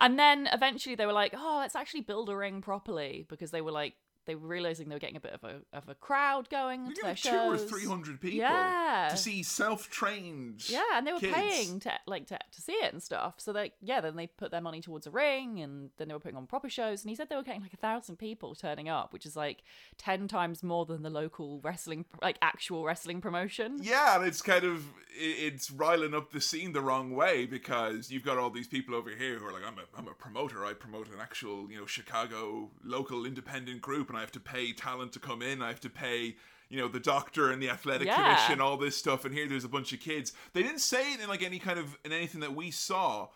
And 0.00 0.18
then 0.18 0.48
eventually 0.52 0.94
they 0.94 1.06
were 1.06 1.12
like, 1.12 1.34
"Oh, 1.36 1.56
let's 1.58 1.76
actually 1.76 2.02
build 2.02 2.28
a 2.28 2.36
ring 2.36 2.60
properly," 2.62 3.26
because 3.28 3.50
they 3.50 3.60
were 3.60 3.72
like 3.72 3.94
they 4.28 4.36
were 4.36 4.46
realizing 4.46 4.88
they 4.88 4.94
were 4.94 5.00
getting 5.00 5.16
a 5.16 5.20
bit 5.20 5.32
of 5.32 5.42
a 5.42 5.56
of 5.76 5.88
a 5.88 5.94
crowd 5.94 6.48
going 6.50 6.84
You're 6.84 6.94
to 6.94 7.02
their 7.02 7.14
two 7.16 7.36
or 7.36 7.58
three 7.58 7.86
hundred 7.86 8.20
people 8.20 8.38
Yeah. 8.38 9.08
to 9.10 9.16
see 9.16 9.42
self-trained. 9.42 10.68
Yeah, 10.68 10.82
and 10.94 11.06
they 11.06 11.12
were 11.12 11.18
kids. 11.18 11.34
paying 11.34 11.80
to 11.80 11.92
like 12.06 12.26
to, 12.26 12.38
to 12.52 12.62
see 12.62 12.72
it 12.72 12.92
and 12.92 13.02
stuff. 13.02 13.34
So 13.38 13.52
they 13.52 13.72
yeah, 13.80 14.00
then 14.00 14.16
they 14.16 14.26
put 14.26 14.50
their 14.50 14.60
money 14.60 14.80
towards 14.80 15.06
a 15.06 15.10
ring, 15.10 15.60
and 15.60 15.90
then 15.96 16.08
they 16.08 16.14
were 16.14 16.20
putting 16.20 16.36
on 16.36 16.46
proper 16.46 16.68
shows. 16.68 17.02
And 17.02 17.10
he 17.10 17.16
said 17.16 17.28
they 17.28 17.36
were 17.36 17.42
getting 17.42 17.62
like 17.62 17.72
a 17.72 17.78
thousand 17.78 18.16
people 18.16 18.54
turning 18.54 18.88
up, 18.88 19.12
which 19.12 19.26
is 19.26 19.36
like 19.36 19.62
ten 19.96 20.28
times 20.28 20.62
more 20.62 20.84
than 20.86 21.02
the 21.02 21.10
local 21.10 21.60
wrestling 21.62 22.04
like 22.22 22.36
actual 22.42 22.84
wrestling 22.84 23.20
promotion. 23.20 23.78
Yeah, 23.82 24.16
and 24.16 24.26
it's 24.26 24.42
kind 24.42 24.64
of 24.64 24.84
it's 25.20 25.70
riling 25.70 26.14
up 26.14 26.32
the 26.32 26.40
scene 26.40 26.72
the 26.72 26.80
wrong 26.80 27.10
way 27.14 27.46
because 27.46 28.10
you've 28.10 28.24
got 28.24 28.38
all 28.38 28.50
these 28.50 28.68
people 28.68 28.94
over 28.94 29.10
here 29.10 29.38
who 29.38 29.46
are 29.46 29.52
like, 29.52 29.64
I'm 29.66 29.78
a 29.78 29.84
I'm 29.98 30.06
a 30.06 30.14
promoter. 30.14 30.64
I 30.64 30.74
promote 30.74 31.08
an 31.08 31.20
actual 31.20 31.70
you 31.70 31.78
know 31.78 31.86
Chicago 31.86 32.70
local 32.84 33.24
independent 33.24 33.80
group, 33.80 34.08
and 34.10 34.17
I 34.18 34.20
have 34.20 34.32
to 34.32 34.40
pay 34.40 34.72
talent 34.72 35.12
to 35.14 35.18
come 35.20 35.40
in. 35.42 35.62
I 35.62 35.68
have 35.68 35.80
to 35.80 35.90
pay 35.90 36.36
you 36.68 36.78
know 36.78 36.88
the 36.88 37.00
doctor 37.00 37.50
and 37.50 37.62
the 37.62 37.70
athletic 37.70 38.08
Yeah. 38.08 38.16
commission, 38.16 38.60
all 38.60 38.76
this 38.76 38.96
stuff. 38.96 39.24
And 39.24 39.34
here 39.34 39.48
there's 39.48 39.64
a 39.64 39.68
bunch 39.70 39.92
of 39.94 40.00
kids. 40.00 40.32
They 40.52 40.62
didn't 40.62 40.80
say 40.80 41.14
it 41.14 41.20
in 41.20 41.28
like 41.28 41.42
any 41.42 41.58
kind 41.58 41.78
of 41.78 41.96
in 42.04 42.12
anything 42.12 42.40
that 42.42 42.54
we 42.54 42.70
saw. 42.70 43.28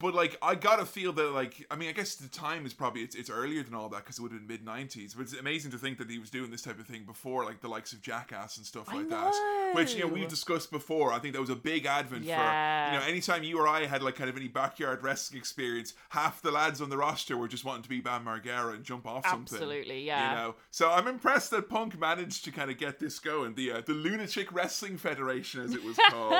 But 0.00 0.12
like, 0.12 0.36
I 0.42 0.56
gotta 0.56 0.84
feel 0.84 1.12
that 1.12 1.30
like, 1.32 1.64
I 1.70 1.76
mean, 1.76 1.88
I 1.88 1.92
guess 1.92 2.16
the 2.16 2.28
time 2.28 2.66
is 2.66 2.74
probably 2.74 3.02
it's, 3.02 3.14
it's 3.14 3.30
earlier 3.30 3.62
than 3.62 3.74
all 3.74 3.88
that 3.90 3.98
because 4.04 4.18
it 4.18 4.22
would 4.22 4.32
have 4.32 4.46
been 4.46 4.64
mid 4.66 4.66
'90s. 4.66 5.14
But 5.16 5.22
it's 5.22 5.34
amazing 5.34 5.70
to 5.70 5.78
think 5.78 5.98
that 5.98 6.10
he 6.10 6.18
was 6.18 6.30
doing 6.30 6.50
this 6.50 6.62
type 6.62 6.80
of 6.80 6.86
thing 6.86 7.04
before, 7.04 7.44
like 7.44 7.60
the 7.60 7.68
likes 7.68 7.92
of 7.92 8.02
Jackass 8.02 8.56
and 8.56 8.66
stuff 8.66 8.92
like 8.92 9.08
that. 9.08 9.72
Which 9.74 9.94
you 9.94 10.00
know 10.00 10.08
we've 10.08 10.28
discussed 10.28 10.70
before. 10.72 11.12
I 11.12 11.20
think 11.20 11.34
that 11.34 11.40
was 11.40 11.48
a 11.50 11.56
big 11.56 11.86
advent 11.86 12.24
Yeah. 12.24 12.88
for 12.88 12.94
you 12.94 13.00
know 13.00 13.06
anytime 13.06 13.44
you 13.44 13.58
or 13.58 13.68
I 13.68 13.86
had 13.86 14.02
like 14.02 14.16
kind 14.16 14.28
of 14.28 14.36
any 14.36 14.48
backyard 14.48 15.02
wrestling 15.04 15.38
experience, 15.38 15.94
half 16.10 16.42
the 16.42 16.50
lads 16.50 16.80
on 16.80 16.90
the 16.90 16.96
roster 16.98 17.36
were 17.36 17.48
just 17.48 17.64
wanting 17.64 17.84
to 17.84 17.88
be 17.88 18.00
Bam 18.00 18.24
Margera 18.24 18.74
and 18.74 18.82
jump 18.84 19.06
off 19.06 19.24
something. 19.26 19.54
Absolutely, 19.56 20.02
yeah. 20.02 20.30
You 20.30 20.36
know, 20.36 20.54
so 20.72 20.90
I'm 20.90 21.06
impressed 21.06 21.50
that 21.52 21.68
Punk 21.68 21.98
managed 21.98 22.44
to 22.44 22.50
kind 22.50 22.70
of 22.70 22.78
get 22.78 22.98
this 22.98 23.18
going. 23.20 23.54
The 23.54 23.70
uh, 23.72 23.82
the 23.86 23.92
Lunatic 23.94 24.52
Wrestling 24.52 24.98
Federation, 24.98 25.60
as 25.60 25.72
it 25.72 25.84
was 25.84 25.96
called. 26.10 26.34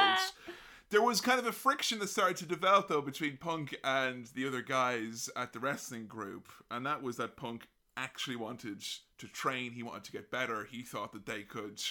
There 0.94 1.02
was 1.02 1.20
kind 1.20 1.40
of 1.40 1.46
a 1.46 1.50
friction 1.50 1.98
that 1.98 2.08
started 2.08 2.36
to 2.36 2.46
develop 2.46 2.86
though 2.86 3.00
between 3.00 3.36
Punk 3.36 3.76
and 3.82 4.26
the 4.26 4.46
other 4.46 4.62
guys 4.62 5.28
at 5.34 5.52
the 5.52 5.58
wrestling 5.58 6.06
group, 6.06 6.46
and 6.70 6.86
that 6.86 7.02
was 7.02 7.16
that 7.16 7.36
Punk 7.36 7.66
actually 7.96 8.36
wanted 8.36 8.80
to 9.18 9.26
train. 9.26 9.72
He 9.72 9.82
wanted 9.82 10.04
to 10.04 10.12
get 10.12 10.30
better. 10.30 10.68
He 10.70 10.82
thought 10.82 11.12
that 11.12 11.26
they 11.26 11.42
could. 11.42 11.82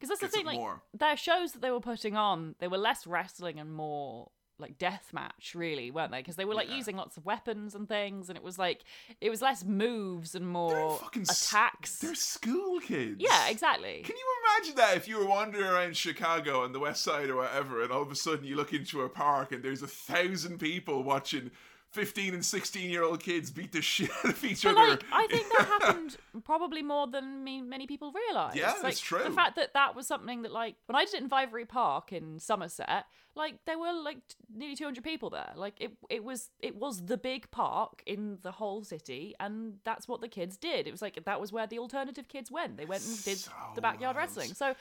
Because 0.00 0.08
that's 0.08 0.22
the 0.22 0.28
thing, 0.28 0.46
like 0.46 0.56
more. 0.56 0.80
their 0.94 1.18
shows 1.18 1.52
that 1.52 1.60
they 1.60 1.70
were 1.70 1.80
putting 1.80 2.16
on, 2.16 2.54
they 2.58 2.66
were 2.66 2.78
less 2.78 3.06
wrestling 3.06 3.60
and 3.60 3.74
more 3.74 4.30
like 4.58 4.78
death 4.78 5.10
match, 5.12 5.54
really, 5.54 5.90
weren't 5.90 6.10
they? 6.12 6.18
Because 6.18 6.36
they 6.36 6.44
were 6.44 6.54
like 6.54 6.68
Yeah. 6.68 6.76
using 6.76 6.96
lots 6.96 7.16
of 7.16 7.24
weapons 7.26 7.74
and 7.74 7.86
things, 7.88 8.28
and 8.28 8.36
it 8.36 8.42
was 8.42 8.58
like 8.58 8.84
it 9.20 9.30
was 9.30 9.42
less 9.42 9.64
moves 9.64 10.34
and 10.34 10.44
They're 10.46 10.50
more 10.52 11.00
s- 11.14 11.46
attacks. 11.52 11.98
They're 11.98 12.14
school 12.14 12.80
kids. 12.80 13.16
Yeah, 13.18 13.48
exactly. 13.48 14.02
Can 14.04 14.16
you 14.16 14.24
imagine 14.58 14.76
that 14.76 14.96
if 14.96 15.06
you 15.08 15.18
were 15.18 15.26
wandering 15.26 15.64
around 15.66 15.96
Chicago 15.96 16.62
on 16.62 16.72
the 16.72 16.80
west 16.80 17.02
side 17.04 17.28
or 17.30 17.36
whatever, 17.36 17.82
and 17.82 17.92
all 17.92 18.02
of 18.02 18.10
a 18.10 18.16
sudden 18.16 18.44
you 18.44 18.56
look 18.56 18.72
into 18.72 19.02
a 19.02 19.08
park 19.08 19.52
and 19.52 19.62
there's 19.62 19.82
a 19.82 19.86
thousand 19.86 20.58
people 20.58 21.02
watching 21.02 21.50
15 21.96 22.34
and 22.34 22.44
16 22.44 22.90
year 22.90 23.02
old 23.02 23.20
kids 23.20 23.50
beat 23.50 23.72
the 23.72 23.80
shit 23.92 24.10
out 24.18 24.26
of 24.32 24.44
each 24.44 24.62
But 24.62 24.76
other? 24.76 24.90
like, 24.90 25.04
I 25.10 25.26
think 25.28 25.46
that 25.56 25.66
happened 25.80 26.16
probably 26.44 26.82
more 26.82 27.06
than 27.06 27.42
me, 27.42 27.62
many 27.62 27.86
people 27.86 28.12
realise. 28.12 28.54
Yeah, 28.54 28.72
like, 28.72 28.82
that's 28.82 29.00
true. 29.00 29.24
The 29.24 29.30
fact 29.30 29.56
that 29.56 29.72
that 29.72 29.96
was 29.96 30.06
something 30.06 30.42
that, 30.42 30.52
like, 30.52 30.76
when 30.86 30.94
I 30.94 31.06
did 31.06 31.14
it 31.14 31.22
in 31.22 31.28
Vivary 31.30 31.64
Park 31.64 32.12
in 32.12 32.38
Somerset, 32.38 33.06
like 33.34 33.64
there 33.66 33.78
were 33.78 33.92
like 33.92 34.18
t- 34.28 34.34
nearly 34.54 34.76
200 34.76 35.02
people 35.02 35.30
there. 35.30 35.52
Like 35.56 35.74
it, 35.80 35.92
it 36.10 36.22
was, 36.22 36.50
it 36.60 36.76
was 36.76 37.04
the 37.06 37.16
big 37.16 37.50
park 37.50 38.02
in 38.06 38.38
the 38.42 38.52
whole 38.52 38.84
city, 38.84 39.34
and 39.40 39.78
that's 39.84 40.06
what 40.06 40.20
the 40.20 40.28
kids 40.28 40.56
did. 40.58 40.86
It 40.86 40.90
was 40.90 41.00
like 41.02 41.22
that 41.24 41.40
was 41.40 41.50
where 41.52 41.66
the 41.66 41.78
alternative 41.78 42.28
kids 42.28 42.50
went. 42.50 42.76
They 42.76 42.84
went 42.84 43.04
and 43.04 43.24
did 43.24 43.38
So 43.38 43.50
the 43.74 43.80
backyard 43.80 44.16
wrestling. 44.16 44.52
So, 44.54 44.74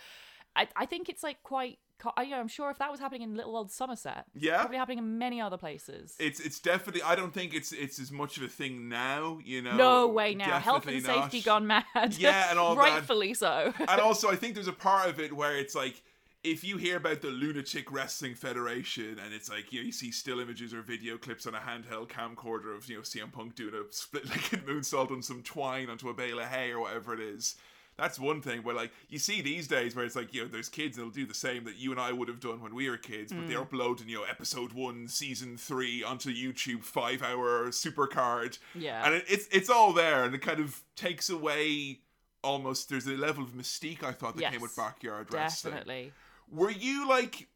I, 0.56 0.68
I 0.76 0.86
think 0.86 1.10
it's 1.10 1.24
like 1.24 1.42
quite. 1.44 1.80
I, 2.18 2.24
you 2.24 2.32
know, 2.32 2.40
I'm 2.40 2.48
sure 2.48 2.70
if 2.70 2.78
that 2.80 2.92
was 2.92 3.00
happening 3.00 3.22
in 3.22 3.36
little 3.36 3.56
old 3.56 3.72
Somerset, 3.72 4.26
Yeah. 4.36 4.58
probably 4.60 4.78
happening 4.78 4.98
in 5.00 5.18
many 5.18 5.40
other 5.42 5.58
places. 5.58 6.16
it's 6.20 6.40
it's 6.40 6.60
definitely 6.60 7.02
I 7.02 7.16
don't 7.16 7.34
think 7.34 7.54
it's 7.54 7.72
it's 7.72 8.00
as 8.00 8.12
much 8.12 8.38
of 8.38 8.44
a 8.44 8.48
thing 8.48 8.90
now, 8.90 9.40
you 9.44 9.62
know. 9.62 9.76
no 9.76 10.08
way 10.08 10.36
now. 10.36 10.60
Health 10.60 10.88
and 10.88 11.02
Definitely 11.02 11.22
safety 11.24 11.42
gone 11.42 11.68
mad. 11.68 11.86
Yeah, 12.18 12.50
and 12.50 12.60
all 12.60 12.76
that. 12.76 12.82
rightfully 12.82 13.34
so. 13.34 13.74
and 13.80 14.02
also 14.02 14.30
I 14.30 14.36
think 14.36 14.54
there's 14.56 14.68
a 14.68 14.74
part 14.74 15.10
of 15.10 15.20
it 15.20 15.34
where 15.34 15.56
it's 15.58 15.74
like 15.76 16.02
if 16.44 16.64
you 16.64 16.78
hear 16.78 16.98
about 16.98 17.22
the 17.22 17.30
Lunatic 17.30 17.92
Wrestling 17.92 18.36
Federation 18.36 19.18
and 19.24 19.34
it's 19.34 19.50
like 19.50 19.74
you 19.74 19.80
know 19.80 19.86
you 19.88 19.92
see 19.92 20.12
still 20.12 20.40
images 20.40 20.74
or 20.74 20.82
video 20.82 21.18
clips 21.18 21.48
on 21.48 21.56
a 21.56 21.60
handheld 21.60 22.08
camcorder 22.08 22.76
of 22.76 22.88
you 22.88 22.98
know 22.98 23.02
CM 23.02 23.32
Punk 23.32 23.56
doing 23.56 23.74
a 23.74 23.92
split 23.92 24.30
legged 24.30 24.66
moonsault 24.68 25.12
on 25.12 25.22
some 25.24 25.42
twine 25.42 25.90
onto 25.90 26.10
a 26.10 26.14
bale 26.14 26.40
of 26.40 26.46
hay 26.46 26.72
or 26.72 26.80
whatever 26.82 27.14
it 27.14 27.20
is. 27.20 27.56
That's 27.98 28.20
one 28.20 28.42
thing, 28.42 28.64
where 28.64 28.76
like 28.76 28.92
you 29.10 29.20
see 29.20 29.42
these 29.42 29.68
days 29.68 29.96
where 29.96 30.04
it's 30.04 30.16
like, 30.16 30.34
you 30.34 30.42
know, 30.42 30.48
there's 30.48 30.68
kids 30.68 30.98
that'll 30.98 31.12
do 31.12 31.26
the 31.26 31.34
same 31.34 31.64
that 31.64 31.78
you 31.78 31.92
and 31.92 32.00
I 32.00 32.12
would 32.12 32.28
have 32.28 32.40
done 32.40 32.62
when 32.62 32.76
we 32.76 32.90
were 32.90 32.98
kids, 32.98 33.32
but 33.32 33.48
they're 33.48 33.60
mm. 33.60 33.64
uploading, 33.64 34.10
you 34.10 34.18
know, 34.18 34.24
episode 34.24 34.74
one, 34.74 35.08
season 35.08 35.58
three 35.58 36.04
onto 36.04 36.30
YouTube, 36.30 36.84
five 36.84 37.24
hour 37.24 37.68
supercard. 37.70 38.60
Yeah. 38.74 39.06
And 39.06 39.16
it, 39.16 39.26
it's 39.30 39.48
it's 39.52 39.70
all 39.70 39.94
there 39.94 40.26
and 40.26 40.36
it 40.36 40.42
kind 40.42 40.60
of 40.60 40.82
takes 40.96 41.30
away 41.30 42.00
almost 42.44 42.90
there's 42.90 43.08
a 43.08 43.12
level 43.12 43.44
of 43.44 43.52
mystique 43.52 44.04
I 44.04 44.12
thought 44.12 44.36
that 44.38 44.52
came 44.52 44.62
with 44.62 44.76
backyard 44.76 45.34
wrestling. 45.34 45.74
Definitely. 45.74 46.12
Were 46.52 46.72
you 46.72 47.08
like 47.08 47.48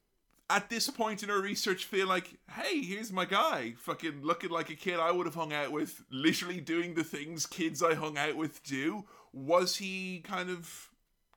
at 0.50 0.70
this 0.70 0.90
point 0.90 1.22
in 1.22 1.30
our 1.30 1.40
research 1.40 1.86
feel 1.86 2.08
like, 2.08 2.38
hey, 2.52 2.82
here's 2.82 3.12
my 3.12 3.26
guy, 3.26 3.76
fucking 3.78 4.22
looking 4.24 4.50
like 4.50 4.70
a 4.70 4.76
kid 4.76 5.00
I 5.00 5.12
would 5.12 5.28
have 5.28 5.36
hung 5.36 5.54
out 5.54 5.72
with, 5.72 6.04
literally 6.10 6.60
doing 6.60 6.96
the 6.96 7.04
things 7.04 7.46
kids 7.46 7.84
I 7.84 7.94
hung 7.94 8.18
out 8.18 8.36
with 8.36 8.64
do? 8.64 9.06
Was 9.34 9.78
he 9.78 10.20
kind 10.24 10.50
of 10.50 10.90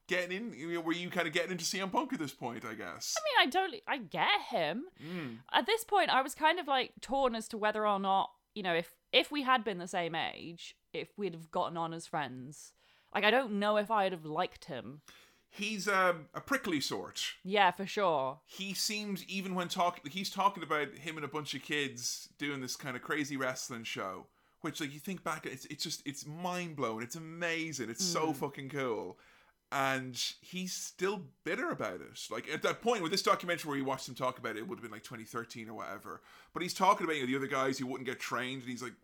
getting 0.08 0.36
in? 0.36 0.54
you 0.54 0.74
know, 0.74 0.80
Were 0.80 0.92
you 0.92 1.10
kind 1.10 1.26
of 1.26 1.32
getting 1.32 1.52
into 1.52 1.64
CM 1.64 1.90
Punk 1.90 2.12
at 2.12 2.18
this 2.18 2.32
point? 2.32 2.64
I 2.64 2.74
guess. 2.74 3.16
I 3.18 3.22
mean, 3.24 3.48
I 3.48 3.50
don't. 3.50 3.74
I 3.86 3.98
get 3.98 4.40
him. 4.50 4.84
Mm. 5.02 5.38
At 5.52 5.66
this 5.66 5.84
point, 5.84 6.10
I 6.10 6.22
was 6.22 6.34
kind 6.34 6.58
of 6.58 6.66
like 6.66 6.92
torn 7.00 7.34
as 7.34 7.48
to 7.48 7.58
whether 7.58 7.86
or 7.86 7.98
not 7.98 8.30
you 8.54 8.62
know 8.62 8.74
if 8.74 8.94
if 9.12 9.30
we 9.30 9.42
had 9.42 9.64
been 9.64 9.78
the 9.78 9.88
same 9.88 10.14
age, 10.14 10.76
if 10.92 11.08
we'd 11.16 11.34
have 11.34 11.50
gotten 11.50 11.76
on 11.76 11.92
as 11.94 12.06
friends. 12.06 12.72
Like, 13.14 13.24
I 13.24 13.30
don't 13.30 13.58
know 13.58 13.76
if 13.76 13.90
I'd 13.90 14.12
have 14.12 14.24
liked 14.24 14.64
him. 14.64 15.02
He's 15.50 15.86
um, 15.86 16.28
a 16.32 16.40
prickly 16.40 16.80
sort. 16.80 17.22
Yeah, 17.44 17.72
for 17.72 17.84
sure. 17.84 18.40
he 18.46 18.72
seems 18.72 19.22
even 19.26 19.54
when 19.54 19.68
talking 19.68 20.10
he's 20.10 20.30
talking 20.30 20.62
about 20.62 20.94
him 20.96 21.16
and 21.16 21.24
a 21.26 21.28
bunch 21.28 21.52
of 21.54 21.60
kids 21.60 22.30
doing 22.38 22.62
this 22.62 22.74
kind 22.74 22.96
of 22.96 23.02
crazy 23.02 23.36
wrestling 23.36 23.84
show 23.84 24.28
which 24.62 24.80
like 24.80 24.92
you 24.92 25.00
think 25.00 25.22
back 25.22 25.46
it's 25.46 25.66
it's 25.66 25.84
just 25.84 26.02
it's 26.06 26.26
mind-blowing. 26.26 27.02
It's 27.02 27.16
amazing. 27.16 27.90
It's 27.90 28.04
so 28.04 28.28
mm. 28.28 28.36
fucking 28.36 28.70
cool. 28.70 29.18
And 29.70 30.20
he's 30.42 30.72
still 30.74 31.22
bitter 31.44 31.70
about 31.70 32.00
it. 32.00 32.28
Like 32.30 32.48
at 32.48 32.62
that 32.62 32.82
point 32.82 33.02
with 33.02 33.10
this 33.10 33.22
documentary 33.22 33.68
where 33.68 33.78
you 33.78 33.84
watched 33.84 34.08
him 34.08 34.14
talk 34.14 34.38
about 34.38 34.56
it 34.56 34.58
it 34.58 34.68
would 34.68 34.78
have 34.78 34.82
been 34.82 34.92
like 34.92 35.02
2013 35.02 35.68
or 35.68 35.74
whatever. 35.74 36.20
But 36.52 36.62
he's 36.62 36.74
talking 36.74 37.04
about 37.04 37.16
you 37.16 37.22
know, 37.22 37.28
the 37.28 37.36
other 37.36 37.46
guys 37.46 37.78
who 37.78 37.86
wouldn't 37.86 38.08
get 38.08 38.20
trained 38.20 38.62
and 38.62 38.70
he's 38.70 38.82
like 38.82 38.94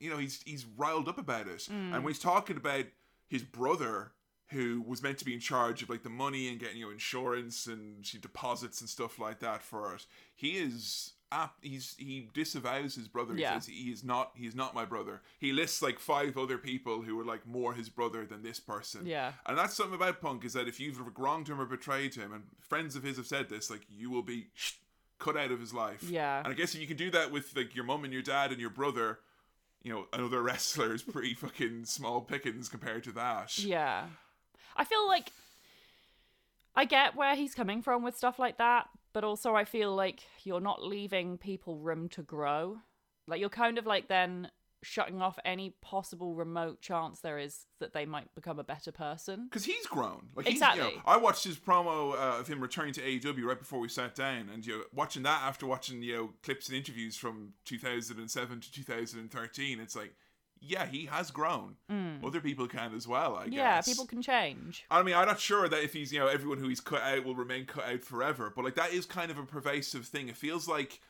you 0.00 0.10
know, 0.10 0.18
he's 0.18 0.42
he's 0.44 0.66
riled 0.76 1.08
up 1.08 1.18
about 1.18 1.48
it. 1.48 1.68
And 1.68 1.92
mm. 1.92 2.02
when 2.02 2.12
he's 2.12 2.18
talking 2.18 2.56
about 2.56 2.84
his 3.28 3.42
brother 3.42 4.12
who 4.50 4.84
was 4.86 5.02
meant 5.02 5.18
to 5.18 5.24
be 5.24 5.34
in 5.34 5.40
charge 5.40 5.82
of 5.82 5.90
like 5.90 6.02
the 6.02 6.10
money 6.10 6.48
and 6.48 6.60
getting 6.60 6.76
you 6.76 6.86
know, 6.86 6.92
insurance 6.92 7.66
and 7.66 8.04
she 8.04 8.18
deposits 8.18 8.80
and 8.80 8.88
stuff 8.88 9.18
like 9.18 9.40
that 9.40 9.62
for 9.62 9.94
it, 9.94 10.06
he 10.36 10.52
is 10.52 11.13
ap- 11.32 11.56
he's 11.62 11.94
he 11.98 12.28
disavows 12.32 12.94
his 12.94 13.08
brother. 13.08 13.34
Yeah. 13.36 13.54
He 13.54 13.60
says 13.60 13.66
he 13.66 13.90
is 13.90 14.04
not 14.04 14.32
he 14.34 14.46
is 14.46 14.54
not 14.54 14.74
my 14.74 14.84
brother. 14.84 15.22
He 15.38 15.52
lists 15.52 15.82
like 15.82 15.98
five 15.98 16.36
other 16.36 16.58
people 16.58 17.02
who 17.02 17.18
are 17.20 17.24
like 17.24 17.46
more 17.46 17.74
his 17.74 17.88
brother 17.88 18.26
than 18.26 18.42
this 18.42 18.60
person. 18.60 19.06
Yeah. 19.06 19.32
And 19.46 19.58
that's 19.58 19.74
something 19.74 19.94
about 19.94 20.20
Punk 20.20 20.44
is 20.44 20.52
that 20.54 20.68
if 20.68 20.80
you've 20.80 21.00
wronged 21.18 21.48
him 21.48 21.60
or 21.60 21.66
betrayed 21.66 22.14
him, 22.14 22.32
and 22.32 22.44
friends 22.60 22.96
of 22.96 23.02
his 23.02 23.16
have 23.16 23.26
said 23.26 23.48
this, 23.48 23.70
like 23.70 23.82
you 23.88 24.10
will 24.10 24.22
be 24.22 24.46
cut 25.18 25.36
out 25.36 25.50
of 25.50 25.60
his 25.60 25.72
life. 25.72 26.02
Yeah. 26.02 26.38
And 26.38 26.48
I 26.48 26.52
guess 26.52 26.74
you 26.74 26.86
can 26.86 26.96
do 26.96 27.10
that 27.10 27.30
with 27.30 27.56
like 27.56 27.74
your 27.74 27.84
mum 27.84 28.04
and 28.04 28.12
your 28.12 28.22
dad 28.22 28.50
and 28.50 28.60
your 28.60 28.70
brother, 28.70 29.20
you 29.82 29.92
know, 29.92 30.06
another 30.12 30.42
wrestler 30.42 30.94
is 30.94 31.02
pretty 31.02 31.34
fucking 31.34 31.84
small 31.84 32.20
pickings 32.20 32.68
compared 32.68 33.04
to 33.04 33.12
that. 33.12 33.58
Yeah. 33.58 34.06
I 34.76 34.84
feel 34.84 35.06
like 35.06 35.30
I 36.76 36.84
get 36.84 37.14
where 37.14 37.36
he's 37.36 37.54
coming 37.54 37.82
from 37.82 38.02
with 38.02 38.16
stuff 38.16 38.38
like 38.38 38.58
that, 38.58 38.88
but 39.14 39.24
also 39.24 39.54
I 39.54 39.64
feel 39.64 39.94
like 39.94 40.24
you're 40.42 40.60
not 40.60 40.82
leaving 40.82 41.38
people 41.38 41.78
room 41.78 42.10
to 42.10 42.22
grow. 42.22 42.78
Like 43.26 43.40
you're 43.40 43.48
kind 43.48 43.78
of 43.78 43.86
like 43.86 44.08
then 44.08 44.50
shutting 44.84 45.22
off 45.22 45.38
any 45.44 45.74
possible 45.80 46.34
remote 46.34 46.80
chance 46.82 47.20
there 47.20 47.38
is 47.38 47.64
that 47.80 47.94
they 47.94 48.04
might 48.04 48.32
become 48.34 48.58
a 48.58 48.64
better 48.64 48.92
person. 48.92 49.46
Because 49.48 49.64
he's 49.64 49.86
grown. 49.86 50.28
Like 50.36 50.46
he's, 50.46 50.56
You 50.56 50.60
know, 50.60 50.72
Exactly. 50.72 51.02
I 51.06 51.16
watched 51.16 51.44
his 51.44 51.56
promo 51.56 52.12
uh, 52.12 52.40
of 52.40 52.48
him 52.48 52.60
returning 52.60 52.92
to 52.94 53.00
AEW 53.00 53.44
right 53.44 53.58
before 53.58 53.80
we 53.80 53.88
sat 53.88 54.14
down, 54.14 54.50
and 54.52 54.66
you 54.66 54.78
know, 54.78 54.84
watching 54.92 55.22
that 55.22 55.42
after 55.42 55.66
watching 55.66 56.02
you 56.02 56.14
know 56.14 56.30
clips 56.42 56.68
and 56.68 56.76
interviews 56.76 57.16
from 57.16 57.54
2007 57.64 58.60
to 58.60 58.72
2013, 58.72 59.80
it's 59.80 59.96
like, 59.96 60.14
yeah, 60.66 60.86
he 60.86 61.06
has 61.06 61.30
grown. 61.30 61.76
Other 62.24 62.40
people 62.40 62.66
can 62.66 62.94
as 62.94 63.06
well. 63.06 63.36
I 63.36 63.46
Mm. 63.46 63.52
Yeah, 63.52 63.76
guess. 63.76 63.88
people 63.88 64.06
can 64.06 64.22
change. 64.22 64.84
I 64.90 65.02
mean, 65.02 65.14
I'm 65.14 65.26
not 65.26 65.40
sure 65.40 65.68
that 65.68 65.82
if 65.82 65.92
he's, 65.92 66.12
you 66.12 66.18
know, 66.20 66.26
everyone 66.26 66.58
who 66.58 66.68
he's 66.68 66.80
cut 66.80 67.02
out 67.02 67.24
will 67.24 67.34
remain 67.34 67.66
cut 67.66 67.84
out 67.84 68.02
forever, 68.02 68.52
but 68.54 68.64
like 68.64 68.74
that 68.76 68.92
is 68.92 69.06
kind 69.06 69.30
of 69.30 69.38
a 69.38 69.44
pervasive 69.44 70.06
thing. 70.06 70.28
It 70.28 70.36
feels 70.36 70.66
like 70.68 71.00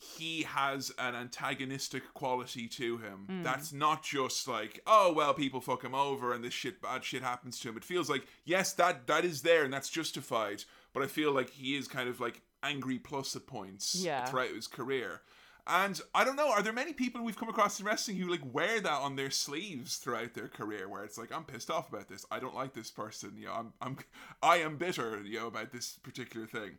he 0.00 0.42
has 0.44 0.92
an 0.98 1.16
antagonistic 1.16 2.14
quality 2.14 2.68
to 2.68 2.98
him. 2.98 3.40
That's 3.42 3.72
not 3.72 4.04
just 4.04 4.46
like, 4.46 4.80
oh 4.86 5.12
well, 5.12 5.34
people 5.34 5.60
fuck 5.60 5.82
him 5.82 5.94
over 5.94 6.32
and 6.32 6.44
this 6.44 6.54
shit 6.54 6.80
bad 6.80 7.04
shit 7.04 7.22
happens 7.22 7.58
to 7.60 7.68
him. 7.68 7.76
It 7.76 7.84
feels 7.84 8.08
like 8.08 8.26
yes, 8.44 8.72
that 8.74 9.06
that 9.08 9.24
is 9.24 9.42
there 9.42 9.64
and 9.64 9.72
that's 9.72 9.90
justified, 9.90 10.62
but 10.92 11.02
I 11.02 11.06
feel 11.08 11.32
like 11.32 11.50
he 11.50 11.76
is 11.76 11.88
kind 11.88 12.08
of 12.08 12.20
like 12.20 12.42
angry 12.62 12.98
plus 12.98 13.34
at 13.34 13.46
points 13.46 13.94
Yeah. 13.96 14.24
throughout 14.26 14.50
his 14.54 14.66
career. 14.68 15.22
And 15.68 16.00
I 16.14 16.24
don't 16.24 16.36
know, 16.36 16.50
are 16.50 16.62
there 16.62 16.72
many 16.72 16.94
people 16.94 17.22
we've 17.22 17.36
come 17.36 17.50
across 17.50 17.78
in 17.78 17.84
wrestling 17.84 18.16
who 18.16 18.30
like 18.30 18.40
wear 18.54 18.80
that 18.80 19.00
on 19.00 19.16
their 19.16 19.30
sleeves 19.30 19.96
throughout 19.96 20.32
their 20.32 20.48
career 20.48 20.88
where 20.88 21.04
it's 21.04 21.18
like 21.18 21.30
I'm 21.30 21.44
pissed 21.44 21.70
off 21.70 21.90
about 21.90 22.08
this. 22.08 22.24
I 22.30 22.40
don't 22.40 22.54
like 22.54 22.72
this 22.72 22.90
person. 22.90 23.34
You 23.36 23.46
know, 23.46 23.52
I'm 23.52 23.72
I'm 23.82 23.98
I 24.42 24.56
am 24.58 24.78
bitter, 24.78 25.22
you 25.22 25.40
know, 25.40 25.46
about 25.46 25.70
this 25.70 25.98
particular 26.02 26.46
thing. 26.46 26.78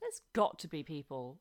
There's 0.00 0.22
got 0.32 0.58
to 0.60 0.68
be 0.68 0.82
people. 0.82 1.38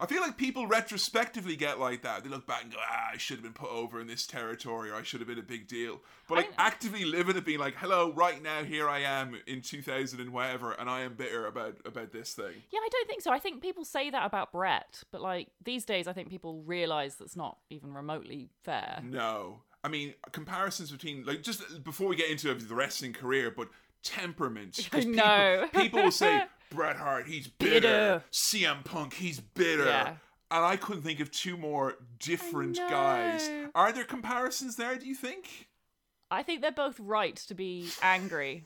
I 0.00 0.06
feel 0.06 0.20
like 0.20 0.36
people 0.36 0.66
retrospectively 0.66 1.54
get 1.56 1.78
like 1.78 2.02
that. 2.02 2.24
They 2.24 2.30
look 2.30 2.46
back 2.46 2.62
and 2.62 2.72
go, 2.72 2.78
ah, 2.80 3.10
I 3.12 3.16
should 3.18 3.36
have 3.36 3.42
been 3.44 3.52
put 3.52 3.70
over 3.70 4.00
in 4.00 4.06
this 4.06 4.26
territory, 4.26 4.90
or 4.90 4.94
I 4.96 5.02
should 5.02 5.20
have 5.20 5.28
been 5.28 5.38
a 5.38 5.42
big 5.42 5.68
deal. 5.68 6.00
But 6.28 6.36
like 6.38 6.50
I- 6.58 6.66
actively 6.66 7.04
living 7.04 7.36
it, 7.36 7.44
being 7.44 7.58
like, 7.60 7.76
hello, 7.76 8.12
right 8.12 8.42
now, 8.42 8.64
here 8.64 8.88
I 8.88 9.00
am 9.00 9.38
in 9.46 9.60
2000 9.60 10.20
and 10.20 10.32
whatever, 10.32 10.72
and 10.72 10.88
I 10.90 11.02
am 11.02 11.14
bitter 11.14 11.46
about 11.46 11.76
about 11.84 12.12
this 12.12 12.34
thing. 12.34 12.54
Yeah, 12.70 12.80
I 12.80 12.88
don't 12.90 13.06
think 13.08 13.22
so. 13.22 13.30
I 13.30 13.38
think 13.38 13.62
people 13.62 13.84
say 13.84 14.10
that 14.10 14.26
about 14.26 14.50
Bret, 14.52 15.02
but 15.12 15.20
like 15.20 15.48
these 15.64 15.84
days, 15.84 16.08
I 16.08 16.12
think 16.12 16.28
people 16.30 16.62
realize 16.64 17.16
that's 17.16 17.36
not 17.36 17.58
even 17.70 17.92
remotely 17.94 18.48
fair. 18.64 19.00
No. 19.04 19.60
I 19.84 19.88
mean, 19.88 20.14
comparisons 20.30 20.92
between, 20.92 21.24
like, 21.24 21.42
just 21.42 21.82
before 21.82 22.06
we 22.06 22.14
get 22.14 22.30
into 22.30 22.54
the 22.54 22.74
wrestling 22.74 23.12
career, 23.12 23.50
but 23.50 23.68
temperament. 24.02 24.78
'Cause 24.90 25.04
I 25.06 25.08
know. 25.08 25.62
People, 25.72 25.80
people 25.82 26.02
will 26.04 26.10
say, 26.12 26.44
Bret 26.72 26.96
Hart, 26.96 27.26
he's 27.26 27.46
bitter. 27.48 27.80
Bitter. 27.80 28.24
CM 28.32 28.84
Punk, 28.84 29.14
he's 29.14 29.40
bitter. 29.40 29.84
Yeah. 29.84 30.14
And 30.50 30.64
I 30.64 30.76
couldn't 30.76 31.02
think 31.02 31.20
of 31.20 31.30
two 31.30 31.56
more 31.56 31.94
different 32.18 32.76
guys. 32.76 33.48
Are 33.74 33.90
there 33.92 34.04
comparisons 34.04 34.76
there, 34.76 34.96
do 34.96 35.06
you 35.06 35.14
think? 35.14 35.68
I 36.30 36.42
think 36.42 36.60
they're 36.60 36.72
both 36.72 36.98
right 37.00 37.36
to 37.36 37.54
be 37.54 37.88
angry. 38.02 38.64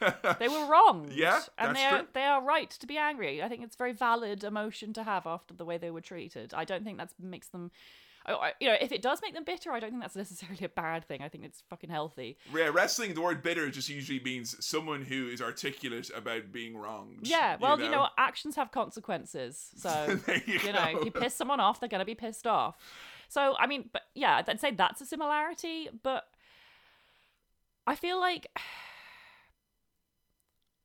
they 0.38 0.48
were 0.48 0.66
wrong. 0.66 1.10
Yeah, 1.12 1.40
and 1.58 1.76
they 1.76 1.84
are 1.84 1.98
true. 2.00 2.08
they 2.12 2.22
are 2.22 2.42
right 2.42 2.70
to 2.70 2.86
be 2.86 2.98
angry. 2.98 3.42
I 3.42 3.48
think 3.48 3.62
it's 3.62 3.74
a 3.74 3.78
very 3.78 3.92
valid 3.92 4.44
emotion 4.44 4.92
to 4.94 5.02
have 5.02 5.26
after 5.26 5.54
the 5.54 5.64
way 5.64 5.78
they 5.78 5.90
were 5.90 6.00
treated. 6.00 6.52
I 6.54 6.64
don't 6.64 6.84
think 6.84 6.98
that 6.98 7.12
makes 7.20 7.48
them. 7.48 7.70
I- 8.26 8.32
I- 8.32 8.52
You 8.60 8.68
know, 8.68 8.76
if 8.80 8.90
it 8.92 9.02
does 9.02 9.20
make 9.22 9.34
them 9.34 9.44
bitter, 9.44 9.70
I 9.72 9.80
don't 9.80 9.90
think 9.90 10.02
that's 10.02 10.16
necessarily 10.16 10.64
a 10.64 10.68
bad 10.68 11.04
thing. 11.06 11.22
I 11.22 11.28
think 11.28 11.44
it's 11.44 11.62
fucking 11.68 11.90
healthy. 11.90 12.38
Yeah, 12.54 12.70
wrestling, 12.72 13.14
the 13.14 13.20
word 13.20 13.42
bitter 13.42 13.68
just 13.70 13.88
usually 13.88 14.20
means 14.20 14.64
someone 14.64 15.02
who 15.02 15.28
is 15.28 15.42
articulate 15.42 16.10
about 16.14 16.50
being 16.52 16.76
wronged. 16.76 17.20
Yeah, 17.26 17.56
well, 17.60 17.80
you 17.80 17.90
know, 17.90 18.08
actions 18.16 18.56
have 18.56 18.70
consequences. 18.72 19.70
So 19.76 20.18
you 20.46 20.58
you 20.60 20.72
know, 20.72 20.84
if 20.98 21.04
you 21.04 21.10
piss 21.10 21.34
someone 21.34 21.60
off, 21.60 21.80
they're 21.80 21.88
gonna 21.88 22.04
be 22.04 22.14
pissed 22.14 22.46
off. 22.46 22.76
So 23.28 23.56
I 23.58 23.66
mean, 23.66 23.90
but 23.92 24.02
yeah, 24.14 24.42
I'd 24.46 24.60
say 24.60 24.70
that's 24.70 25.00
a 25.00 25.06
similarity, 25.06 25.88
but 26.02 26.24
I 27.86 27.94
feel 27.94 28.18
like 28.18 28.46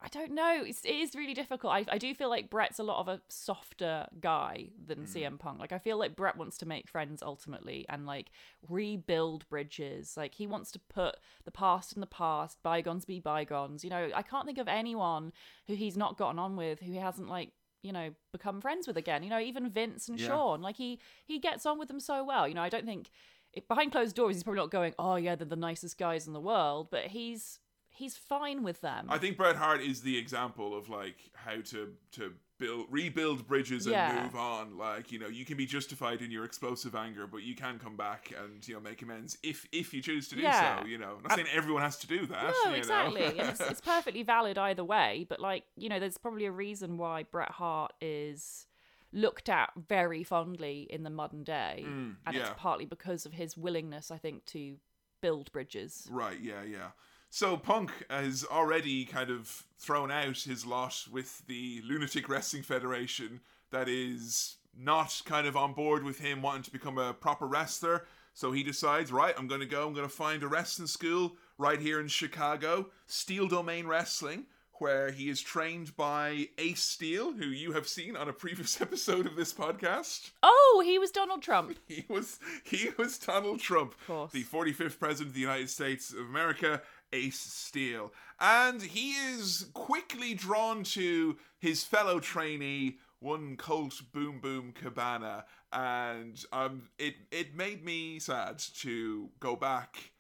I 0.01 0.07
don't 0.07 0.31
know. 0.31 0.63
It's, 0.65 0.85
it 0.85 0.95
is 0.95 1.13
really 1.13 1.33
difficult. 1.33 1.73
I, 1.73 1.85
I 1.89 1.97
do 1.97 2.13
feel 2.13 2.29
like 2.29 2.49
Bret's 2.49 2.79
a 2.79 2.83
lot 2.83 2.99
of 2.99 3.09
a 3.09 3.21
softer 3.27 4.07
guy 4.21 4.69
than 4.85 4.99
hmm. 4.99 5.03
CM 5.03 5.39
Punk. 5.39 5.59
Like 5.59 5.73
I 5.73 5.77
feel 5.77 5.97
like 5.97 6.15
Brett 6.15 6.37
wants 6.37 6.57
to 6.59 6.65
make 6.65 6.87
friends 6.87 7.21
ultimately 7.21 7.85
and 7.89 8.05
like 8.05 8.31
rebuild 8.69 9.47
bridges. 9.49 10.15
Like 10.15 10.35
he 10.35 10.47
wants 10.47 10.71
to 10.71 10.79
put 10.79 11.17
the 11.43 11.51
past 11.51 11.93
in 11.93 11.99
the 11.99 12.07
past, 12.07 12.59
bygones 12.63 13.03
be 13.03 13.19
bygones. 13.19 13.83
You 13.83 13.89
know, 13.89 14.09
I 14.15 14.21
can't 14.21 14.45
think 14.45 14.57
of 14.57 14.69
anyone 14.69 15.33
who 15.67 15.75
he's 15.75 15.97
not 15.97 16.17
gotten 16.17 16.39
on 16.39 16.55
with 16.55 16.79
who 16.79 16.93
he 16.93 16.97
hasn't 16.97 17.29
like 17.29 17.51
you 17.81 17.91
know 17.91 18.09
become 18.31 18.61
friends 18.61 18.87
with 18.87 18.95
again. 18.95 19.21
You 19.21 19.29
know, 19.29 19.39
even 19.39 19.69
Vince 19.69 20.07
and 20.07 20.17
Yeah. 20.17 20.27
Shawn. 20.27 20.61
Like 20.61 20.77
he 20.77 20.99
he 21.25 21.39
gets 21.39 21.65
on 21.65 21.77
with 21.77 21.89
them 21.89 21.99
so 21.99 22.23
well. 22.23 22.47
You 22.47 22.53
know, 22.53 22.63
I 22.63 22.69
don't 22.69 22.85
think 22.85 23.11
it, 23.51 23.67
behind 23.67 23.91
closed 23.91 24.15
doors 24.15 24.37
he's 24.37 24.43
probably 24.43 24.61
not 24.61 24.71
going, 24.71 24.93
oh 24.97 25.15
yeah, 25.15 25.35
they're 25.35 25.45
the 25.45 25.57
nicest 25.57 25.97
guys 25.97 26.25
in 26.25 26.31
the 26.31 26.39
world, 26.39 26.87
but 26.89 27.07
he's 27.07 27.59
he's 27.99 28.17
fine 28.17 28.63
with 28.63 28.81
them. 28.81 29.05
I 29.09 29.17
think 29.17 29.37
Bret 29.37 29.55
Hart 29.55 29.81
is 29.81 30.01
the 30.01 30.17
example 30.17 30.75
of 30.77 30.89
like 30.89 31.17
how 31.35 31.61
to 31.61 31.93
to 32.13 32.33
build 32.57 32.87
rebuild 32.89 33.47
bridges 33.47 33.85
and 33.85 33.93
Yeah. 33.93 34.23
move 34.23 34.35
on. 34.35 34.77
Like 34.77 35.11
you 35.11 35.19
know, 35.19 35.27
you 35.27 35.45
can 35.45 35.55
be 35.57 35.65
justified 35.65 36.21
in 36.21 36.31
your 36.31 36.43
explosive 36.45 36.95
anger, 36.95 37.27
but 37.27 37.43
you 37.43 37.55
can 37.55 37.77
come 37.79 37.95
back 37.95 38.33
and 38.41 38.67
you 38.67 38.73
know 38.73 38.79
make 38.81 39.01
amends 39.01 39.37
if 39.43 39.67
if 39.71 39.93
you 39.93 40.01
choose 40.01 40.27
to 40.29 40.35
do 40.35 40.41
Yeah. 40.41 40.81
so. 40.81 40.85
You 40.87 40.97
know, 40.97 41.15
I'm 41.17 41.23
not 41.23 41.33
saying 41.35 41.47
everyone 41.53 41.83
has 41.83 41.97
to 41.99 42.07
do 42.07 42.25
that. 42.25 42.53
No, 42.65 42.73
exactly. 42.73 43.23
And 43.25 43.49
it's, 43.49 43.61
it's 43.71 43.81
perfectly 43.81 44.23
valid 44.23 44.57
either 44.57 44.83
way. 44.83 45.25
But 45.29 45.39
like, 45.39 45.63
you 45.75 45.89
know, 45.89 45.99
there's 45.99 46.17
probably 46.17 46.45
a 46.45 46.51
reason 46.51 46.97
why 46.97 47.23
Bret 47.23 47.51
Hart 47.51 47.93
is 48.01 48.65
looked 49.11 49.49
at 49.49 49.71
very 49.87 50.23
fondly 50.23 50.85
in 50.89 51.03
the 51.03 51.09
modern 51.09 51.43
day, 51.43 51.83
and 51.85 52.15
Mm, 52.27 52.33
yeah. 52.33 52.41
it's 52.41 52.51
partly 52.57 52.85
because 52.85 53.25
of 53.25 53.33
his 53.33 53.57
willingness, 53.57 54.11
I 54.11 54.17
think, 54.19 54.45
to 54.47 54.77
build 55.21 55.51
bridges. 55.51 56.07
Right, 56.11 56.39
yeah, 56.39 56.61
yeah. 56.63 56.91
So 57.29 57.57
Punk 57.57 57.91
has 58.09 58.43
already 58.49 59.05
kind 59.05 59.29
of 59.29 59.63
thrown 59.77 60.11
out 60.11 60.39
his 60.39 60.65
lot 60.65 61.05
with 61.11 61.45
the 61.47 61.81
Lunatic 61.85 62.27
Wrestling 62.27 62.63
Federation 62.63 63.41
that 63.71 63.87
is 63.87 64.55
not 64.75 65.21
kind 65.25 65.45
of 65.45 65.55
on 65.55 65.73
board 65.73 66.03
with 66.03 66.19
him 66.19 66.41
wanting 66.41 66.63
to 66.63 66.71
become 66.71 66.97
a 66.97 67.13
proper 67.13 67.45
wrestler. 67.45 68.05
So 68.33 68.51
he 68.51 68.63
decides, 68.63 69.11
right, 69.11 69.35
I'm 69.37 69.47
going 69.47 69.59
to 69.61 69.67
go, 69.67 69.87
I'm 69.87 69.93
going 69.93 70.07
to 70.07 70.13
find 70.13 70.41
a 70.43 70.47
wrestling 70.47 70.87
school 70.87 71.33
right 71.57 71.79
here 71.79 71.99
in 71.99 72.07
Chicago, 72.07 72.87
Steel 73.05 73.47
Domain 73.47 73.85
Wrestling, 73.85 74.45
where 74.73 75.11
he 75.11 75.29
is 75.29 75.41
trained 75.41 75.95
by 75.97 76.47
Ace 76.57 76.81
Steel, 76.81 77.33
who 77.33 77.47
you 77.47 77.73
have 77.73 77.87
seen 77.87 78.15
on 78.15 78.29
a 78.29 78.33
previous 78.33 78.79
episode 78.81 79.25
of 79.25 79.35
this 79.35 79.53
podcast. 79.53 80.31
Oh, 80.41 80.81
he 80.85 80.97
was 80.97 81.11
Donald 81.11 81.41
Trump. 81.41 81.77
He 81.87 82.05
was 82.07 82.39
he 82.63 82.89
was 82.97 83.17
Donald 83.17 83.59
Trump, 83.59 83.93
the 84.07 84.43
45th 84.43 84.99
president 84.99 85.29
of 85.29 85.33
the 85.33 85.41
United 85.41 85.69
States 85.69 86.13
of 86.13 86.19
America, 86.19 86.81
Ace 87.13 87.39
Steel. 87.39 88.13
And 88.39 88.81
he 88.81 89.11
is 89.11 89.67
quickly 89.73 90.33
drawn 90.33 90.83
to 90.83 91.37
his 91.59 91.83
fellow 91.83 92.19
trainee, 92.19 92.97
one 93.19 93.57
Colt 93.57 94.01
Boom 94.13 94.39
Boom 94.39 94.71
Cabana, 94.71 95.45
and 95.71 96.43
um 96.51 96.89
it 96.97 97.15
it 97.31 97.55
made 97.55 97.83
me 97.83 98.19
sad 98.19 98.59
to 98.79 99.29
go 99.39 99.55
back 99.55 100.11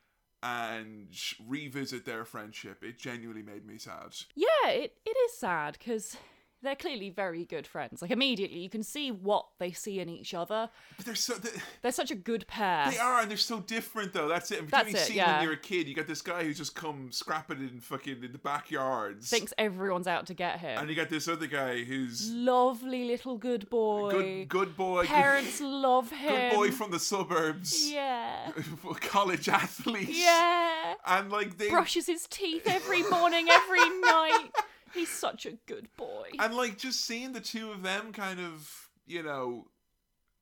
and 0.41 1.09
revisit 1.47 2.05
their 2.05 2.25
friendship. 2.25 2.83
It 2.83 2.97
genuinely 2.97 3.43
made 3.43 3.65
me 3.65 3.77
sad. 3.77 4.15
Yeah, 4.35 4.69
it, 4.69 4.93
it 5.05 5.17
is 5.17 5.37
sad 5.37 5.77
because 5.77 6.15
they're 6.61 6.75
clearly 6.75 7.09
very 7.09 7.45
good 7.45 7.65
friends. 7.65 8.01
Like 8.01 8.11
immediately, 8.11 8.59
you 8.59 8.69
can 8.69 8.83
see 8.83 9.11
what 9.11 9.45
they 9.59 9.71
see 9.71 9.99
in 9.99 10.09
each 10.09 10.33
other. 10.33 10.69
But 10.97 11.05
they're 11.05 11.15
so 11.15 11.35
they, 11.35 11.49
They're 11.81 11.91
such 11.91 12.11
a 12.11 12.15
good 12.15 12.45
pair. 12.47 12.89
they 12.91 12.97
are, 12.97 13.21
and 13.21 13.29
they're 13.29 13.37
so 13.37 13.59
different 13.61 14.13
though. 14.13 14.27
That's 14.27 14.51
it. 14.51 14.59
And 14.59 14.67
That's 14.69 14.91
particularly 14.91 15.13
it, 15.13 15.15
yeah. 15.17 15.35
when 15.37 15.43
you're 15.43 15.53
a 15.53 15.57
kid, 15.57 15.87
you 15.87 15.95
got 15.95 16.07
this 16.07 16.21
guy 16.21 16.43
who's 16.43 16.57
just 16.57 16.75
come 16.75 17.11
scrapping 17.11 17.59
in 17.59 17.79
fucking 17.79 18.23
in 18.23 18.31
the 18.31 18.37
backyards, 18.37 19.29
Thinks 19.29 19.53
everyone's 19.57 20.07
out 20.07 20.25
to 20.27 20.33
get 20.33 20.59
him. 20.59 20.79
and 20.79 20.89
you 20.89 20.95
got 20.95 21.09
this 21.09 21.27
other 21.27 21.47
guy 21.47 21.83
who's 21.83 22.29
Lovely 22.31 23.05
little 23.05 23.37
good 23.37 23.69
boy. 23.69 24.11
good, 24.11 24.49
good 24.49 24.75
boy, 24.77 25.01
good- 25.01 25.07
Parents 25.09 25.61
love 25.61 26.11
him. 26.11 26.29
good 26.51 26.55
boy 26.55 26.71
from 26.71 26.91
the 26.91 26.99
suburbs, 26.99 27.89
Yeah. 27.91 28.51
college 29.01 29.47
athlete, 29.49 30.09
Yeah. 30.11 30.95
and 31.05 31.31
like 31.31 31.57
they 31.57 31.69
Brushes 31.69 32.07
his 32.07 32.27
teeth 32.27 32.63
every 32.67 33.03
morning, 33.03 33.47
every 33.49 33.79
night. 34.01 34.49
He's 34.93 35.09
such 35.09 35.45
a 35.45 35.53
good 35.67 35.87
boy. 35.97 36.29
and 36.39 36.53
like 36.55 36.77
just 36.77 37.05
seeing 37.05 37.33
the 37.33 37.41
two 37.41 37.71
of 37.71 37.83
them 37.83 38.11
kind 38.13 38.39
of 38.39 38.89
you 39.07 39.23
know 39.23 39.67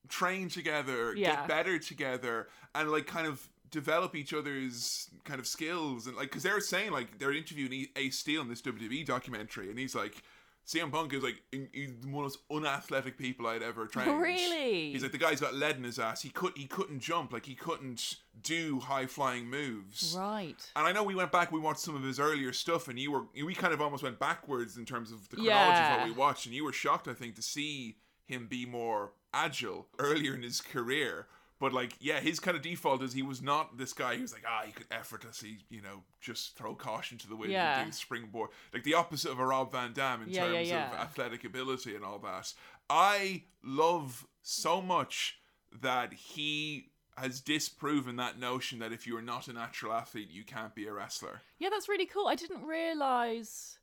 train 0.09 0.49
together 0.49 1.13
Yeah. 1.15 1.35
get 1.35 1.47
better 1.47 1.79
together 1.79 2.47
and 2.75 2.89
like 2.91 3.07
kind 3.07 3.27
of 3.27 3.47
develop 3.69 4.15
each 4.15 4.33
other's 4.33 5.09
kind 5.25 5.39
of 5.39 5.47
skills 5.47 6.07
and 6.07 6.15
like 6.15 6.29
because 6.29 6.43
they're 6.43 6.61
saying 6.61 6.91
like 6.91 7.19
they're 7.19 7.33
interviewing 7.33 7.87
ace 7.97 8.17
steel 8.17 8.41
in 8.41 8.47
this 8.47 8.61
wwe 8.61 9.05
documentary 9.05 9.69
and 9.69 9.77
he's 9.77 9.93
like 9.93 10.23
CM 10.67 10.91
Punk 10.91 11.13
is 11.13 11.23
like 11.23 11.41
he's 11.51 11.91
one 11.91 11.95
of 11.95 12.01
the 12.01 12.07
most 12.07 12.39
unathletic 12.51 13.17
people 13.17 13.47
I'd 13.47 13.63
ever 13.63 13.87
trained. 13.87 14.19
Really? 14.19 14.91
He's 14.91 15.01
like 15.01 15.13
the 15.13 15.17
guy's 15.17 15.39
got 15.39 15.53
lead 15.55 15.77
in 15.77 15.83
his 15.85 15.97
ass. 15.97 16.21
He 16.21 16.29
could 16.29 16.51
he 16.57 16.65
couldn't 16.65 16.99
jump, 16.99 17.31
like 17.31 17.45
he 17.45 17.55
couldn't 17.55 18.15
do 18.43 18.79
high 18.81 19.05
flying 19.05 19.49
moves. 19.49 20.13
right. 20.19 20.69
And 20.75 20.85
I 20.85 20.91
know 20.91 21.03
we 21.03 21.15
went 21.15 21.31
back, 21.31 21.51
we 21.53 21.59
watched 21.59 21.79
some 21.79 21.95
of 21.95 22.03
his 22.03 22.19
earlier 22.19 22.51
stuff, 22.51 22.89
and 22.89 22.99
you 22.99 23.11
were 23.11 23.23
we 23.45 23.55
kind 23.55 23.73
of 23.73 23.81
almost 23.81 24.03
went 24.03 24.19
backwards 24.19 24.75
in 24.77 24.83
terms 24.85 25.11
of 25.11 25.29
the 25.29 25.37
chronology 25.37 25.49
Yeah. 25.79 25.93
of 25.95 25.99
what 26.01 26.09
we 26.09 26.13
watched, 26.13 26.45
and 26.45 26.53
you 26.53 26.65
were 26.65 26.73
shocked, 26.73 27.07
I 27.07 27.13
think, 27.13 27.35
to 27.35 27.41
see 27.41 27.95
him 28.25 28.47
be 28.47 28.65
more 28.65 29.13
agile 29.33 29.87
earlier 29.99 30.35
in 30.35 30.43
his 30.43 30.59
career. 30.59 31.27
But 31.59 31.73
like, 31.73 31.93
yeah, 31.99 32.19
his 32.19 32.39
kind 32.39 32.55
of 32.55 32.61
default 32.61 33.01
is 33.01 33.13
he 33.13 33.23
was 33.23 33.41
not 33.41 33.77
this 33.77 33.91
guy. 33.93 34.17
Was 34.21 34.33
like, 34.33 34.43
ah, 34.47 34.61
he 34.65 34.71
could 34.71 34.85
effortlessly, 34.91 35.57
you 35.69 35.81
know, 35.81 36.03
just 36.21 36.55
throw 36.55 36.75
caution 36.75 37.17
to 37.19 37.27
the 37.27 37.35
wind 37.35 37.51
Yeah. 37.51 37.79
and 37.81 37.89
do 37.91 37.95
springboard, 37.97 38.51
like 38.73 38.83
the 38.83 38.93
opposite 38.93 39.31
of 39.31 39.39
a 39.39 39.45
Rob 39.45 39.71
Van 39.71 39.91
Dam 39.93 40.21
in 40.21 40.29
Yeah, 40.29 40.45
yeah, 40.51 40.81
terms 40.81 40.93
of 40.93 40.99
athletic 40.99 41.43
ability 41.43 41.95
and 41.95 42.05
all 42.05 42.19
that. 42.19 42.53
I 42.89 43.43
love 43.63 44.27
so 44.43 44.81
much 44.81 45.39
that 45.81 46.13
he 46.13 46.91
has 47.17 47.41
disproven 47.41 48.15
that 48.17 48.37
notion 48.39 48.77
that 48.77 48.93
if 48.93 49.07
you 49.07 49.17
are 49.17 49.21
not 49.23 49.47
a 49.47 49.53
natural 49.53 49.91
athlete, 49.91 50.29
you 50.29 50.43
can't 50.43 50.75
be 50.75 50.85
a 50.85 50.93
wrestler. 50.93 51.41
Yeah, 51.57 51.69
that's 51.69 51.89
really 51.89 52.05
cool. 52.05 52.27
I 52.27 52.35
didn't 52.35 52.63
realize 52.63 53.79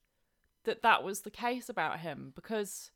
that 0.62 0.82
that 0.82 1.02
was 1.02 1.22
the 1.22 1.30
case 1.30 1.68
about 1.68 1.98
him 2.00 2.32
because 2.36 2.92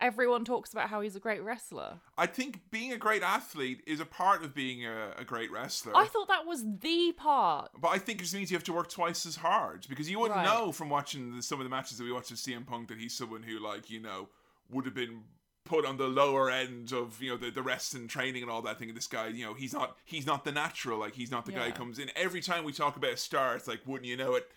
everyone 0.00 0.44
talks 0.44 0.72
about 0.72 0.88
how 0.88 1.00
he's 1.00 1.16
a 1.16 1.20
great 1.20 1.42
wrestler. 1.42 1.94
I 2.18 2.26
think 2.26 2.60
being 2.70 2.92
a 2.92 2.96
great 2.98 3.22
athlete 3.22 3.82
is 3.86 4.00
a 4.00 4.04
part 4.04 4.42
of 4.44 4.54
being 4.54 4.84
a, 4.86 5.12
a 5.18 5.24
great 5.24 5.50
wrestler. 5.50 5.96
I 5.96 6.06
thought 6.06 6.28
that 6.28 6.46
was 6.46 6.64
the 6.80 7.12
part. 7.16 7.70
but 7.80 7.88
I 7.88 7.98
think 7.98 8.20
it 8.20 8.24
just 8.24 8.34
means 8.34 8.50
you 8.50 8.56
have 8.56 8.64
to 8.64 8.72
work 8.72 8.90
twice 8.90 9.24
as 9.26 9.36
hard 9.36 9.86
because 9.88 10.10
you 10.10 10.18
wouldn't 10.18 10.36
Right. 10.38 10.46
know 10.46 10.72
from 10.72 10.90
watching 10.90 11.36
the, 11.36 11.42
some 11.42 11.60
of 11.60 11.64
the 11.64 11.70
matches 11.70 11.98
that 11.98 12.04
we 12.04 12.12
watched 12.12 12.30
with 12.30 12.40
CM 12.40 12.66
Punk 12.66 12.88
that 12.88 12.98
he's 12.98 13.14
someone 13.16 13.42
who, 13.42 13.58
like, 13.58 13.88
you 13.90 14.00
know, 14.00 14.28
would 14.70 14.84
have 14.84 14.94
been 14.94 15.22
put 15.64 15.84
on 15.84 15.96
the 15.96 16.06
lower 16.06 16.48
end 16.48 16.92
of 16.92 17.20
you 17.20 17.28
know 17.28 17.36
the, 17.36 17.50
the 17.50 17.60
rest 17.62 17.92
and 17.94 18.08
training 18.08 18.40
and 18.40 18.48
all 18.48 18.62
that 18.62 18.78
thing 18.78 18.94
this 18.94 19.08
guy 19.08 19.26
you 19.26 19.44
know 19.44 19.52
he's 19.52 19.72
not 19.72 19.96
he's 20.04 20.24
not 20.24 20.44
the 20.44 20.52
natural 20.52 20.96
like 20.96 21.12
he's 21.12 21.32
not 21.32 21.44
the 21.44 21.50
guy 21.50 21.66
who 21.66 21.72
comes 21.72 21.98
in 21.98 22.08
every 22.14 22.40
time 22.40 22.62
we 22.62 22.72
talk 22.72 22.96
about 22.96 23.10
a 23.10 23.16
star 23.16 23.56
it's 23.56 23.66
like 23.66 23.80
wouldn't 23.84 24.06
you 24.08 24.16
know 24.16 24.36
it 24.36 24.48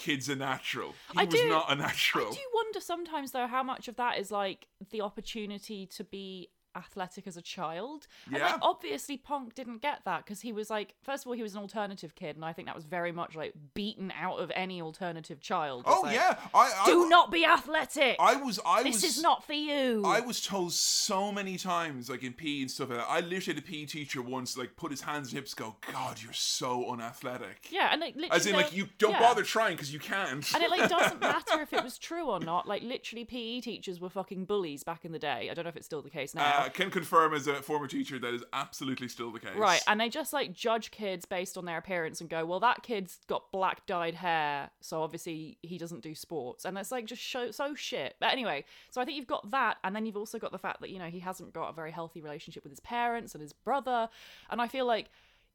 kid's 0.00 0.28
a 0.28 0.36
natural. 0.36 0.94
He 1.12 1.18
I 1.20 1.24
was 1.24 1.34
do- 1.34 1.48
not 1.48 1.70
a 1.70 1.74
natural. 1.74 2.28
I 2.28 2.30
do 2.34 2.40
wonder 2.54 2.80
sometimes 2.80 3.32
though 3.32 3.46
how 3.46 3.62
much 3.62 3.86
of 3.88 3.96
that 3.96 4.18
is 4.18 4.30
like 4.30 4.66
the 4.90 5.00
opportunity 5.02 5.86
to 5.86 6.02
be 6.04 6.48
athletic 6.74 7.26
as 7.26 7.36
a 7.36 7.42
child. 7.42 8.06
And 8.26 8.40
like 8.40 8.58
obviously 8.62 9.16
Punk 9.16 9.54
didn't 9.54 9.82
get 9.82 10.00
that 10.04 10.24
because 10.24 10.40
he 10.40 10.52
was 10.52 10.70
like 10.70 10.94
first 11.02 11.24
of 11.24 11.28
all 11.28 11.34
he 11.34 11.42
was 11.42 11.54
an 11.54 11.60
alternative 11.60 12.14
kid 12.14 12.36
and 12.36 12.44
I 12.44 12.52
think 12.52 12.66
that 12.66 12.74
was 12.74 12.84
very 12.84 13.12
much 13.12 13.36
like 13.36 13.54
beaten 13.74 14.12
out 14.18 14.38
of 14.38 14.50
any 14.54 14.80
alternative 14.80 15.40
child. 15.40 15.84
It's 15.86 15.96
oh 15.96 16.02
like, 16.02 16.14
yeah 16.14 16.36
I, 16.54 16.72
I 16.82 16.86
Do 16.86 17.08
not 17.08 17.30
be 17.30 17.44
athletic. 17.44 18.16
I 18.18 18.36
was 18.36 18.60
I 18.64 18.82
was 18.82 18.84
this 18.84 19.02
was 19.02 19.16
is 19.16 19.22
not 19.22 19.44
for 19.44 19.52
you. 19.52 20.02
I 20.04 20.20
was 20.20 20.44
told 20.44 20.72
so 20.72 21.32
many 21.32 21.56
times, 21.56 22.10
like 22.10 22.22
in 22.22 22.32
PE 22.32 22.62
and 22.62 22.70
stuff 22.70 22.90
like 22.90 22.98
that. 22.98 23.06
I 23.08 23.20
literally 23.20 23.54
had 23.54 23.58
a 23.58 23.66
PE 23.66 23.84
teacher 23.86 24.22
once, 24.22 24.56
like, 24.56 24.76
put 24.76 24.90
his 24.90 25.02
hands 25.02 25.30
on 25.30 25.34
hips, 25.34 25.54
go, 25.54 25.76
"God, 25.92 26.20
you're 26.22 26.32
so 26.32 26.90
unathletic." 26.90 27.68
yeah, 27.70 27.88
and 27.92 28.00
like 28.00 28.14
literally 28.14 28.36
As 28.36 28.46
in, 28.46 28.54
like, 28.54 28.72
you 28.72 28.88
don't 28.98 29.12
yeah. 29.12 29.20
bother 29.20 29.42
trying 29.42 29.76
because 29.76 29.92
you 29.92 29.98
can't. 29.98 30.52
And 30.54 30.62
it 30.62 30.70
like 30.70 30.88
doesn't 30.88 31.20
matter 31.20 31.60
if 31.62 31.72
it 31.72 31.82
was 31.82 31.98
true 31.98 32.26
or 32.26 32.40
not. 32.40 32.66
Like 32.66 32.82
literally, 32.82 33.24
PE 33.24 33.60
teachers 33.60 34.00
were 34.00 34.10
fucking 34.10 34.44
bullies 34.44 34.84
back 34.84 35.04
in 35.04 35.12
the 35.12 35.18
day. 35.18 35.48
I 35.50 35.54
don't 35.54 35.64
know 35.64 35.70
if 35.70 35.76
it's 35.76 35.86
still 35.86 36.02
the 36.02 36.10
case 36.10 36.34
now. 36.34 36.59
uh, 36.59 36.59
can 36.68 36.90
confirm 36.90 37.34
as 37.34 37.46
a 37.46 37.54
former 37.54 37.86
teacher 37.86 38.18
that 38.18 38.34
is 38.34 38.44
absolutely 38.52 39.08
still 39.08 39.32
the 39.32 39.40
case. 39.40 39.56
Right, 39.56 39.82
and 39.86 40.00
they 40.00 40.08
just 40.08 40.32
like 40.32 40.52
judge 40.52 40.90
kids 40.90 41.24
based 41.24 41.56
on 41.56 41.64
their 41.64 41.78
appearance 41.78 42.20
and 42.20 42.28
go, 42.28 42.44
well, 42.44 42.60
that 42.60 42.82
kid's 42.82 43.18
got 43.26 43.50
black 43.50 43.86
dyed 43.86 44.14
hair, 44.14 44.70
so 44.80 45.02
obviously 45.02 45.58
he 45.62 45.78
doesn't 45.78 46.02
do 46.02 46.14
sports, 46.14 46.64
and 46.64 46.76
that's 46.76 46.90
like 46.90 47.06
just 47.06 47.22
show, 47.22 47.50
so 47.50 47.74
shit. 47.74 48.16
But 48.20 48.32
anyway, 48.32 48.64
so 48.90 49.00
I 49.00 49.04
think 49.04 49.16
you've 49.16 49.26
got 49.26 49.50
that, 49.50 49.78
and 49.84 49.94
then 49.96 50.06
you've 50.06 50.16
also 50.16 50.38
got 50.38 50.52
the 50.52 50.58
fact 50.58 50.80
that 50.80 50.90
you 50.90 50.98
know 50.98 51.06
he 51.06 51.20
hasn't 51.20 51.52
got 51.52 51.70
a 51.70 51.72
very 51.72 51.92
healthy 51.92 52.20
relationship 52.20 52.62
with 52.62 52.72
his 52.72 52.80
parents 52.80 53.34
and 53.34 53.42
his 53.42 53.52
brother, 53.52 54.08
and 54.50 54.60
I 54.60 54.68
feel 54.68 54.86
like. 54.86 55.10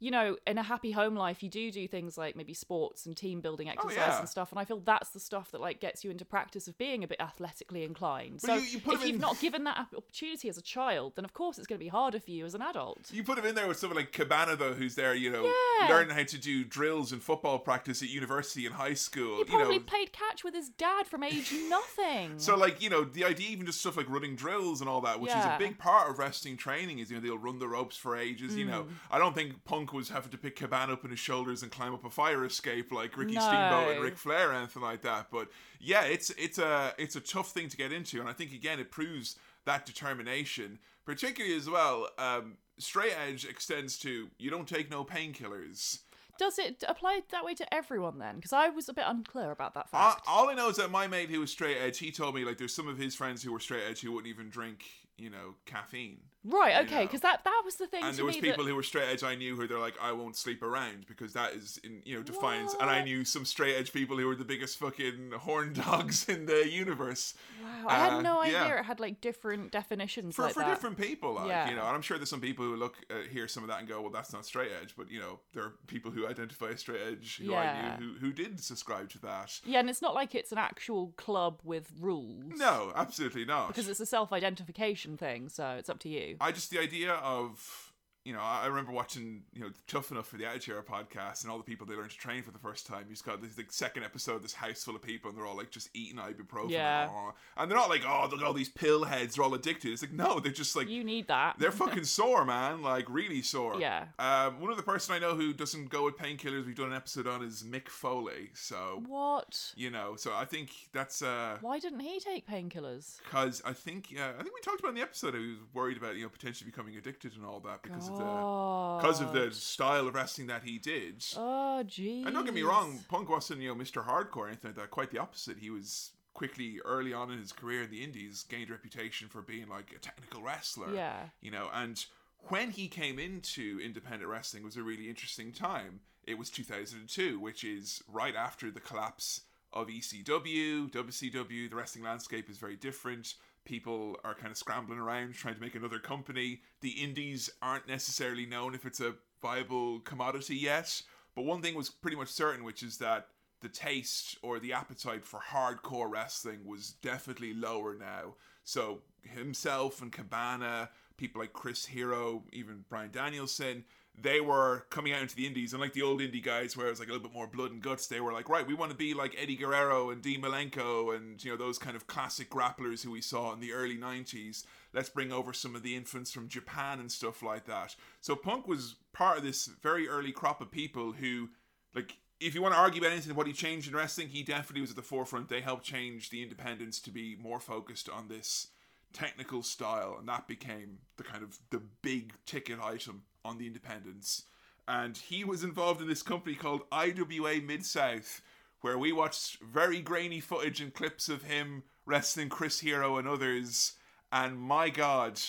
You 0.06 0.12
know, 0.12 0.38
in 0.45 0.60
a 0.60 0.64
happy 0.64 0.91
home 0.91 1.16
life, 1.16 1.41
you 1.41 1.49
do 1.49 1.72
do 1.72 1.88
things 1.88 2.16
like 2.16 2.36
maybe 2.36 2.53
sports 2.53 3.08
and 3.08 3.18
team 3.18 3.41
building 3.41 3.70
exercise 3.70 3.97
Oh, 3.97 4.01
yeah. 4.12 4.20
and 4.20 4.30
stuff, 4.30 4.51
and 4.51 4.60
I 4.60 4.64
feel 4.64 4.80
that's 4.80 5.10
the 5.10 5.20
stuff 5.20 5.49
that 5.51 5.60
like 5.62 5.80
gets 5.80 6.03
you 6.03 6.12
into 6.12 6.24
practice 6.26 6.68
of 6.68 6.78
being 6.78 7.03
a 7.03 7.08
bit 7.08 7.20
athletically 7.20 7.84
inclined. 7.84 8.41
But 8.41 8.47
so 8.47 8.53
you- 8.58 8.62
you 8.76 8.80
put 8.82 8.95
if 9.01 9.08
you've 9.08 9.20
not 9.20 9.39
given 9.39 9.64
that 9.64 9.88
opportunity 9.97 10.47
as 10.47 10.60
a 10.60 10.62
child, 10.62 11.14
then 11.16 11.26
of 11.26 11.34
course 11.34 11.58
it's 11.58 11.66
going 11.66 11.80
to 11.80 11.84
be 11.84 11.89
harder 11.89 12.20
for 12.20 12.30
you 12.30 12.45
as 12.45 12.53
an 12.53 12.62
adult. 12.62 13.10
You 13.12 13.24
put 13.24 13.39
him 13.39 13.45
in 13.47 13.56
there 13.56 13.68
with 13.68 13.80
someone 13.80 13.97
like 13.97 14.12
Cabana, 14.12 14.56
though, 14.56 14.74
who's 14.76 14.93
there, 14.93 15.16
you 15.16 15.32
know, 15.32 15.51
Yeah. 15.80 15.88
learning 15.89 16.16
how 16.16 16.24
to 16.24 16.38
do 16.38 16.64
drills 16.64 17.12
and 17.12 17.24
football 17.24 17.58
practice 17.58 18.03
at 18.03 18.10
university 18.10 18.68
and 18.68 18.76
high 18.76 18.93
school. 18.93 19.34
He 19.38 19.39
you 19.39 19.58
probably 19.58 19.80
know, 19.80 19.86
played 19.86 20.14
catch 20.14 20.43
with 20.43 20.53
his 20.53 20.70
dad 20.70 21.08
from 21.08 21.24
age 21.24 21.51
nothing. 21.68 22.38
So 22.38 22.56
like 22.56 22.80
you 22.80 22.91
know 22.91 23.03
the 23.06 23.26
idea 23.26 23.49
even 23.49 23.66
just 23.66 23.80
stuff 23.80 23.97
like 23.97 24.08
running 24.10 24.36
drills 24.36 24.82
and 24.82 24.89
all 24.89 25.01
that, 25.01 25.20
which 25.20 25.32
is 25.32 25.43
a 25.45 25.56
big 25.58 25.80
part 25.80 26.12
of 26.12 26.20
wrestling 26.20 26.58
training, 26.58 26.99
is 26.99 27.10
you 27.10 27.16
know 27.18 27.22
they'll 27.24 27.39
run 27.39 27.58
the 27.58 27.68
ropes 27.68 27.97
for 27.97 28.16
ages. 28.16 28.56
You 28.56 28.66
Mm. 28.66 28.70
know 28.70 28.88
I 29.10 29.18
don't 29.18 29.34
think 29.34 29.64
Punk 29.66 29.93
was 29.96 30.10
having 30.10 30.32
to 30.32 30.38
pick 30.38 30.56
Cabana 30.58 30.93
up 30.93 31.04
on 31.04 31.10
his 31.12 31.20
shoulders 31.20 31.64
and 31.64 31.72
climb 31.72 31.93
up 31.93 32.06
a 32.06 32.10
fire 32.10 32.46
escape 32.46 32.91
like 32.91 33.18
Ricky 33.18 33.36
No. 33.36 33.41
Steamboat 33.41 33.96
and 33.96 34.04
Ric 34.04 34.18
Flair 34.18 34.52
or 34.52 34.54
anything 34.54 34.82
like 34.84 35.02
that. 35.02 35.28
But 35.32 35.48
yeah, 35.80 36.04
it's 36.04 36.30
it's 36.32 36.58
a 36.60 36.93
it's 36.98 37.16
a 37.16 37.22
tough 37.22 37.52
thing 37.52 37.70
to 37.70 37.78
get 37.78 37.91
into, 37.91 38.20
and 38.20 38.30
I 38.30 38.34
think 38.34 38.52
again 38.54 38.80
it 38.80 38.91
proves 38.91 39.38
that 39.66 39.86
determination, 39.86 40.80
particularly 41.06 41.56
as 41.56 41.70
well. 41.70 42.10
Um, 42.18 42.58
straight 42.78 43.14
edge 43.28 43.46
extends 43.46 43.98
to 44.00 44.28
you 44.38 44.50
don't 44.52 44.68
take 44.68 44.91
no 44.91 45.04
painkillers. 45.04 46.00
Does 46.38 46.60
it 46.60 46.84
apply 46.86 47.22
that 47.32 47.46
way 47.46 47.54
to 47.54 47.74
everyone 47.74 48.20
then? 48.20 48.36
Because 48.36 48.52
I 48.52 48.68
was 48.68 48.89
a 48.89 48.93
bit 48.93 49.06
unclear 49.08 49.52
about 49.52 49.74
that 49.76 49.88
All, 49.93 50.12
fact. 50.12 50.26
all 50.28 50.50
I 50.50 50.54
know 50.54 50.68
is 50.68 50.76
that 50.76 50.91
my 50.91 51.08
mate 51.08 51.30
who 51.30 51.39
was 51.39 51.50
straight 51.50 51.78
edge, 51.78 51.98
he 51.98 52.12
told 52.12 52.36
me 52.36 52.43
like 52.43 52.58
there's 52.58 52.76
some 52.76 52.89
of 52.89 52.98
his 52.98 53.16
friends 53.16 53.41
who 53.41 53.54
were 53.54 53.60
straight 53.62 53.84
edge 53.89 54.02
who 54.02 54.12
wouldn't 54.12 54.34
even 54.34 54.50
drink, 54.50 54.84
you 55.18 55.30
know, 55.30 55.56
caffeine. 55.66 56.20
Right, 56.46 56.86
okay, 56.86 57.04
because 57.04 57.22
that 57.22 57.43
that 57.43 57.62
was 57.66 57.76
the 57.76 57.88
thing 57.88 58.04
And 58.04 58.16
there 58.16 58.26
was 58.26 58.38
people 58.38 58.64
that 58.64 58.70
who 58.70 58.76
were 58.76 58.84
straight 58.84 59.10
edge 59.10 59.24
I 59.24 59.36
knew 59.36 59.56
who 59.56 59.68
they're 59.68 59.80
like, 59.80 59.96
I 60.02 60.12
won't 60.12 60.36
sleep 60.36 60.62
around 60.64 61.06
because 61.08 61.34
that 61.34 61.54
is 61.54 61.80
in 61.84 62.02
you 62.06 62.16
know 62.16 62.24
defiance. 62.24 62.76
And 62.80 62.89
I 62.89 63.04
knew 63.04 63.26
some 63.26 63.46
straight 63.46 63.76
edge 63.76 63.91
people 63.91 64.18
who 64.18 64.28
were 64.28 64.36
the 64.36 64.46
biggest 64.46 64.78
fucking 64.78 65.32
horn 65.39 65.74
dogs 65.86 66.28
in 66.30 66.46
the 66.46 66.70
universe. 66.70 67.34
wow, 67.64 67.86
I 67.88 67.96
uh, 68.08 68.12
had 68.12 68.24
no 68.24 68.41
idea 68.41 68.54
yeah. 68.66 68.80
it 68.80 68.86
had 68.86 69.00
like 69.00 69.22
different 69.22 69.72
definitions 69.72 70.36
For, 70.36 70.43
like 70.43 70.54
for 70.54 70.60
that. 70.62 70.70
different 70.70 70.98
people, 70.98 71.34
like 71.34 71.48
Yeah. 71.48 71.70
you 71.70 71.76
know, 71.76 71.86
and 71.86 71.96
I'm 71.96 72.02
sure 72.02 72.18
there's 72.18 72.30
some 72.30 72.41
people 72.41 72.66
who 72.66 72.76
look 72.76 72.96
uh, 73.10 73.28
hear 73.32 73.48
some 73.48 73.64
of 73.64 73.70
that 73.70 73.80
and 73.80 73.88
go, 73.88 74.02
"Well, 74.02 74.12
that's 74.12 74.34
not 74.34 74.46
straight 74.46 74.72
edge," 74.82 74.96
but 74.98 75.10
you 75.10 75.20
know, 75.20 75.39
there 75.54 75.64
are 75.64 75.74
people 75.88 76.12
who 76.12 76.28
identify 76.28 76.70
as 76.70 76.80
straight 76.80 77.02
edge 77.02 77.38
who 77.38 77.52
Yeah. 77.52 77.96
I 77.96 78.00
knew 78.00 78.14
who, 78.14 78.20
who 78.20 78.32
did 78.34 78.60
subscribe 78.64 79.10
to 79.10 79.20
that. 79.20 79.60
Yeah, 79.66 79.80
and 79.80 79.89
it's 79.89 80.02
not 80.02 80.14
like 80.14 80.36
it's 80.36 80.52
an 80.52 80.58
actual 80.58 81.14
club 81.18 81.60
with 81.64 81.91
rules. 82.00 82.54
No, 82.58 82.91
absolutely 82.96 83.46
not. 83.46 83.68
because 83.70 83.88
it's 83.88 84.00
a 84.00 84.06
self-identification 84.06 85.18
thing, 85.18 85.50
so 85.50 85.70
it's 85.72 85.89
up 85.89 86.00
to 86.00 86.10
you. 86.10 86.34
I 86.39 86.51
just 86.51 86.69
the 86.69 86.79
idea 86.79 87.13
of 87.13 87.84
you 88.26 88.34
know 88.34 88.39
I 88.41 88.65
remember 88.67 88.91
watching 88.91 89.43
you 89.53 89.61
know 89.61 89.69
Tough 89.88 90.11
Enough 90.11 90.28
for 90.28 90.38
the 90.38 90.45
Attitude 90.45 90.73
Era 90.73 90.84
podcast 90.84 91.43
and 91.43 91.51
all 91.51 91.57
the 91.57 91.63
people 91.63 91.86
they 91.88 91.95
learned 91.95 92.09
to 92.11 92.17
train 92.17 92.43
for 92.43 92.51
the 92.51 92.59
first 92.59 92.86
time. 92.88 93.05
You 93.07 93.13
just 93.13 93.26
got 93.26 93.41
this 93.41 93.57
like 93.57 93.71
second 93.71 94.03
episode, 94.03 94.43
this 94.43 94.53
house 94.53 94.84
full 94.84 94.95
of 94.95 95.01
people 95.01 95.30
and 95.30 95.38
they're 95.38 95.45
all 95.45 95.55
like 95.55 95.71
just 95.71 95.89
eating 95.93 96.17
ibuprofen, 96.17 96.71
Yeah. 96.71 97.03
and, 97.03 97.34
and 97.57 97.71
they're 97.71 97.78
not 97.78 97.89
like 97.89 98.01
oh 98.05 98.28
look 98.32 98.41
at 98.41 98.45
all 98.45 98.53
these 98.53 98.69
pill 98.69 99.03
heads, 99.05 99.36
they're 99.36 99.45
all 99.45 99.53
addicted. 99.53 99.91
It's 99.93 100.01
like 100.01 100.11
no, 100.11 100.39
they're 100.39 100.51
just 100.51 100.76
like 100.76 100.89
You 100.89 101.03
need 101.03 101.28
that. 101.28 101.55
they're 101.59 101.71
fucking 101.86 102.03
sore, 102.05 102.43
man, 102.45 102.82
like 102.82 103.05
really 103.09 103.41
sore. 103.41 103.80
Yeah. 103.80 104.05
Um, 104.19 104.59
one 104.59 104.71
other 104.71 104.82
person 104.82 105.15
I 105.15 105.19
know 105.19 105.36
who 105.36 105.53
doesn't 105.53 105.89
go 105.89 106.03
with 106.05 106.17
painkillers, 106.17 106.65
we've 106.65 106.76
done 106.76 106.88
an 106.91 106.93
episode 106.95 107.28
on 107.28 107.43
is 107.43 107.63
Mick 107.63 107.89
Foley. 107.89 108.49
So 108.53 109.03
What? 109.07 109.73
you 109.76 109.91
know, 109.91 110.15
so 110.15 110.34
I 110.34 110.45
think 110.45 110.71
that's 110.93 111.21
uh 111.21 111.57
Why 111.61 111.80
didn't 111.80 111.99
he 111.99 112.19
take 112.19 112.47
painkillers? 112.47 113.17
because 113.23 113.61
I 113.65 113.73
think 113.73 114.11
yeah, 114.11 114.30
I 114.39 114.41
think 114.43 114.55
we 114.55 114.61
talked 114.61 114.80
about 114.80 114.89
in 114.89 114.95
the 114.95 115.01
episode. 115.01 115.36
He 115.36 115.39
was 115.49 115.57
worried 115.73 115.97
about 115.97 116.15
you 116.15 116.23
know 116.23 116.30
potentially 116.30 116.69
becoming 116.69 116.95
addicted 116.97 117.34
and 117.36 117.45
all 117.45 117.59
that 117.61 117.84
because 117.84 118.07
of 118.09 118.14
because 118.18 119.22
of 119.22 119.34
the 119.34 119.45
oh. 119.45 119.49
style 119.49 120.07
of 120.07 120.16
wrestling 120.16 120.47
that 120.47 120.63
he 120.63 120.78
did. 120.78 121.26
Oh, 121.36 121.84
geez. 121.84 122.26
and 122.26 122.34
don't 122.34 122.45
get 122.45 122.53
me 122.53 122.63
wrong, 122.63 122.99
Punk 123.09 123.30
wasn't 123.30 123.61
you 123.61 123.70
know 123.70 123.76
Mr. 123.76 124.05
Hardcore 124.05 124.38
or 124.38 124.47
anything 124.47 124.72
like 124.72 124.78
that. 124.78 124.91
Quite 124.91 125.11
the 125.11 125.20
opposite. 125.20 125.57
He 125.59 125.70
was 125.70 126.11
quickly 126.34 126.80
early 126.84 127.13
on 127.13 127.32
in 127.32 127.39
his 127.39 127.53
career 127.53 127.84
in 127.84 127.89
the 127.89 128.03
Indies 128.03 128.43
gained 128.43 128.70
a 128.70 128.74
reputation 128.74 129.30
for 129.30 129.41
being 129.41 129.68
like 129.70 129.93
a 129.95 129.99
technical 129.99 130.41
wrestler. 130.41 130.93
Yeah. 130.93 131.16
You 131.41 131.51
know, 131.51 131.70
and 131.74 132.05
when 132.49 132.72
he 132.72 132.88
came 132.88 133.18
into 133.18 133.80
independent 133.84 134.30
wrestling 134.30 134.63
was 134.63 134.78
a 134.78 134.84
really 134.84 135.09
interesting 135.09 135.51
time. 135.51 136.01
It 136.28 136.39
was 136.39 136.49
2002, 136.49 137.39
which 137.39 137.63
is 137.63 138.03
right 138.11 138.36
after 138.36 138.72
the 138.72 138.80
collapse 138.80 139.41
of 139.72 139.88
ECW, 139.88 140.91
WCW. 140.91 141.70
The 141.70 141.76
wrestling 141.76 142.03
landscape 142.03 142.49
is 142.49 142.57
very 142.57 142.76
different. 142.76 143.36
People 143.66 144.18
are 144.24 144.36
kind 144.36 144.51
of 144.51 144.57
scrambling 144.57 144.99
around 144.99 145.34
trying 145.34 145.55
to 145.55 145.61
make 145.61 145.76
another 145.76 145.99
company. 145.99 146.61
The 146.82 146.91
indies 146.91 147.49
aren't 147.61 147.88
necessarily 147.88 148.45
known 148.45 148.76
if 148.76 148.86
it's 148.86 149.01
a 149.01 149.16
viable 149.41 149.99
commodity 149.99 150.55
yet. 150.55 151.01
But 151.36 151.45
one 151.45 151.61
thing 151.61 151.76
was 151.76 151.89
pretty 151.89 152.16
much 152.16 152.30
certain, 152.30 152.63
which 152.63 152.84
is 152.84 152.97
that 152.99 153.28
the 153.61 153.70
taste 153.70 154.38
or 154.41 154.59
the 154.59 154.74
appetite 154.74 155.26
for 155.26 155.39
hardcore 155.39 156.09
wrestling 156.09 156.59
was 156.66 156.91
definitely 157.01 157.53
lower 157.53 157.95
now. 157.95 158.36
So 158.63 159.01
himself 159.24 160.01
and 160.01 160.11
Cabana, 160.11 160.89
people 161.18 161.41
like 161.41 161.53
Chris 161.53 161.86
Hero, 161.86 162.43
even 162.53 162.86
Bryan 162.89 163.11
Danielson, 163.11 163.86
they 164.22 164.39
were 164.39 164.86
coming 164.89 165.13
out 165.13 165.22
into 165.22 165.36
the 165.36 165.45
indies, 165.45 165.74
and 165.74 165.82
like 165.82 165.93
the 165.93 166.01
old 166.01 166.22
indie 166.22 166.43
guys, 166.43 166.76
where 166.76 166.88
it 166.88 166.91
was 166.91 166.99
like 166.99 167.09
a 167.09 167.11
little 167.11 167.28
bit 167.28 167.36
more 167.36 167.47
blood 167.47 167.72
and 167.72 167.82
guts. 167.82 168.07
They 168.07 168.22
were 168.22 168.32
like, 168.32 168.49
right, 168.49 168.66
we 168.66 168.74
want 168.74 168.91
to 168.91 168.97
be 168.97 169.13
like 169.13 169.36
Eddie 169.38 169.57
Guerrero 169.57 170.09
and 170.09 170.22
Dean 170.22 170.41
Malenko, 170.41 171.16
and 171.16 171.43
you 171.43 171.51
know 171.51 171.57
those 171.57 171.78
kind 171.78 171.95
of 171.95 172.07
classic 172.07 172.49
grapplers 172.49 173.03
who 173.03 173.11
we 173.11 173.22
saw 173.22 173.51
in 173.53 173.59
the 173.59 173.74
early 173.74 173.97
'90s. 173.97 174.66
Let's 174.93 175.09
bring 175.09 175.32
over 175.32 175.51
some 175.51 175.76
of 175.76 175.84
the 175.84 175.95
infants 175.95 176.32
from 176.32 176.47
Japan 176.47 176.99
and 176.99 177.11
stuff 177.11 177.43
like 177.43 177.66
that. 177.66 177.95
So 178.22 178.36
Punk 178.36 178.68
was 178.68 178.95
part 179.11 179.38
of 179.38 179.43
this 179.43 179.66
very 179.66 180.07
early 180.07 180.32
crop 180.32 180.61
of 180.61 180.72
people 180.72 181.11
who, 181.11 181.49
like, 181.93 182.18
if 182.39 182.55
you 182.55 182.61
want 182.61 182.74
to 182.74 182.80
argue 182.80 183.01
about 183.01 183.11
anything 183.11 183.36
what 183.36 183.47
he 183.47 183.53
changed 183.53 183.89
in 183.89 183.95
wrestling, 183.95 184.30
he 184.30 184.43
definitely 184.43 184.82
was 184.82 184.91
at 184.91 184.95
the 184.95 185.01
forefront. 185.01 185.49
They 185.49 185.61
helped 185.61 185.84
change 185.84 186.30
the 186.30 186.41
independents 186.41 186.99
to 187.01 187.11
be 187.11 187.36
more 187.36 187.59
focused 187.59 188.09
on 188.09 188.30
this 188.30 188.70
technical 189.11 189.63
style, 189.63 190.16
and 190.18 190.28
that 190.30 190.47
became 190.47 190.99
the 191.18 191.24
kind 191.24 191.43
of 191.43 191.59
the 191.70 191.82
big 192.01 192.34
ticket 192.45 192.80
item 192.82 193.24
on 193.46 193.58
the 193.58 193.68
independents. 193.68 194.43
And 194.88 195.18
he 195.18 195.43
was 195.43 195.64
involved 195.64 196.02
in 196.02 196.08
this 196.08 196.24
company 196.24 196.56
called 196.56 196.82
IWA 196.91 197.62
Mid 197.62 197.86
South, 197.86 198.41
where 198.82 198.98
we 198.98 199.12
watched 199.12 199.62
very 199.62 200.02
grainy 200.02 200.39
footage 200.39 200.82
and 200.82 200.93
clips 200.93 201.30
of 201.30 201.43
him 201.43 201.84
wrestling 202.06 202.50
Chris 202.50 202.82
Hero 202.82 203.18
and 203.18 203.28
others. 203.28 203.93
And 204.32 204.60
my 204.60 204.89
God, 204.89 205.39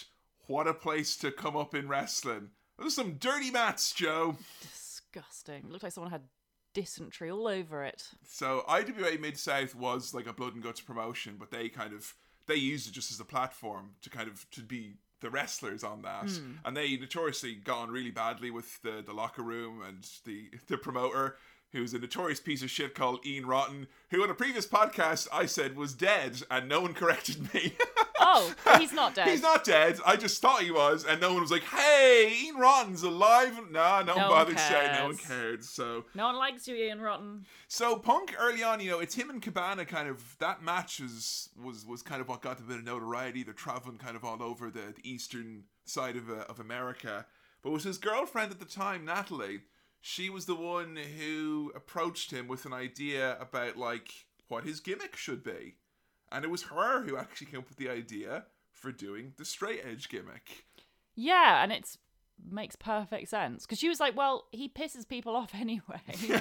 what 0.47 0.67
a 0.67 0.75
place 0.75 1.17
to 1.19 1.33
come 1.33 1.57
up 1.57 1.75
in 1.75 1.89
wrestling! 1.89 2.51
Those 2.79 2.93
are 2.93 3.03
some 3.03 3.15
dirty 3.15 3.51
mats, 3.51 3.93
Joe. 3.93 4.37
Disgusting. 4.61 5.65
Looked 5.69 5.83
like 5.83 5.93
someone 5.93 6.13
had 6.13 6.23
dysentery 6.75 7.31
all 7.31 7.49
over 7.49 7.83
it. 7.85 8.11
So 8.23 8.65
IWA 8.69 9.19
Mid 9.19 9.39
South 9.39 9.75
was 9.75 10.13
like 10.13 10.27
a 10.27 10.33
blood 10.33 10.55
and 10.55 10.63
guts 10.63 10.81
promotion, 10.81 11.37
but 11.39 11.51
they 11.51 11.69
kind 11.69 11.95
of 11.95 12.15
they 12.47 12.57
used 12.57 12.89
it 12.89 12.93
just 12.93 13.11
as 13.11 13.19
a 13.19 13.25
platform 13.25 13.93
to 14.03 14.11
kind 14.11 14.29
of 14.29 14.49
to 14.51 14.63
be 14.63 14.95
the 15.21 15.31
wrestlers 15.31 15.83
on 15.83 16.03
that, 16.03 16.31
hmm. 16.31 16.53
and 16.65 16.77
they 16.77 16.97
notoriously 16.97 17.55
got 17.55 17.79
on 17.79 17.91
really 17.91 18.11
badly 18.11 18.51
with 18.51 18.81
the 18.83 19.03
the 19.05 19.13
locker 19.13 19.43
room 19.43 19.83
and 19.87 20.07
the 20.25 20.51
the 20.69 20.79
promoter. 20.79 21.37
Who's 21.77 21.93
a 21.93 21.99
notorious 21.99 22.41
piece 22.41 22.63
of 22.63 22.71
shit 22.71 22.95
called 22.95 23.25
Ian 23.27 23.45
Rotten, 23.45 23.87
who 24.11 24.23
on 24.23 24.31
a 24.31 24.35
previous 24.35 24.67
podcast 24.67 25.29
I 25.31 25.45
said 25.45 25.77
was 25.77 25.93
dead, 25.93 26.43
and 26.51 26.71
no 26.71 26.81
one 26.81 26.95
corrected 27.03 27.53
me. 27.53 27.75
Oh, 28.19 28.51
he's 28.79 28.95
not 28.95 29.15
dead. 29.15 29.29
He's 29.29 29.43
not 29.43 29.63
dead. 29.63 30.01
I 30.07 30.17
just 30.17 30.41
thought 30.41 30.63
he 30.63 30.71
was, 30.71 31.05
and 31.05 31.21
no 31.21 31.35
one 31.35 31.43
was 31.43 31.51
like, 31.51 31.65
"Hey, 31.65 32.33
Ian 32.47 32.57
Rotten's 32.57 33.03
alive." 33.03 33.59
Nah, 33.71 34.01
no, 34.01 34.15
No 34.15 34.23
one 34.23 34.31
bothered 34.31 34.59
saying. 34.59 34.95
No 34.97 35.05
one 35.09 35.19
cared. 35.19 35.63
So 35.63 36.07
No 36.15 36.25
one 36.29 36.37
likes 36.37 36.67
you, 36.67 36.77
Ian 36.77 37.03
Rotten. 37.03 37.45
so 37.69 37.97
Punk 37.97 38.35
early 38.41 38.63
on, 38.63 38.81
you 38.81 38.91
know, 38.91 39.01
it's 39.01 39.15
him 39.15 39.29
and 39.29 39.43
Cabana 39.43 39.85
kind 39.85 40.09
of 40.09 40.39
that 40.39 40.63
match 40.63 41.01
was 41.01 41.51
was 41.63 41.85
was 41.85 42.01
kind 42.01 42.23
of 42.23 42.29
what 42.29 42.41
got 42.41 42.59
a 42.59 42.63
bit 42.63 42.79
of 42.79 42.85
notoriety. 42.85 43.43
They're 43.43 43.53
traveling 43.53 43.99
kind 43.99 44.17
of 44.17 44.25
all 44.25 44.43
over 44.43 44.71
the, 44.71 44.95
the 44.97 45.07
eastern 45.09 45.65
side 45.85 46.17
of 46.17 46.31
uh, 46.31 46.45
of 46.49 46.59
America. 46.59 47.27
But 47.63 47.69
it 47.69 47.73
was 47.75 47.85
his 47.85 47.99
girlfriend 47.99 48.51
at 48.51 48.61
the 48.61 48.65
time, 48.65 49.05
Natalie. 49.05 49.61
She 50.09 50.31
was 50.31 50.47
the 50.47 50.55
one 50.55 50.97
who 50.97 51.73
approached 51.75 52.31
him 52.31 52.47
with 52.47 52.65
an 52.65 52.73
idea 52.73 53.37
about 53.41 53.77
like 53.77 54.27
what 54.47 54.63
his 54.63 54.79
gimmick 54.79 55.17
should 55.17 55.43
be. 55.43 55.79
And 56.31 56.45
it 56.45 56.49
was 56.49 56.63
her 56.63 57.03
who 57.03 57.17
actually 57.17 57.49
came 57.49 57.59
up 57.59 57.69
with 57.69 57.77
the 57.77 57.89
idea 57.89 58.45
for 58.71 58.93
doing 58.93 59.33
the 59.37 59.45
straight 59.45 59.81
edge 59.85 60.09
gimmick. 60.09 60.65
Yeah, 61.17 61.61
and 61.61 61.73
it's 61.73 61.99
makes 62.49 62.77
perfect 62.77 63.29
sense 63.29 63.67
because 63.67 63.81
she 63.81 63.89
was 63.89 63.99
like, 63.99 64.17
"Well, 64.17 64.47
he 64.53 64.69
pisses 64.69 65.09
people 65.09 65.35
off 65.35 65.51
anyway, 65.55 66.01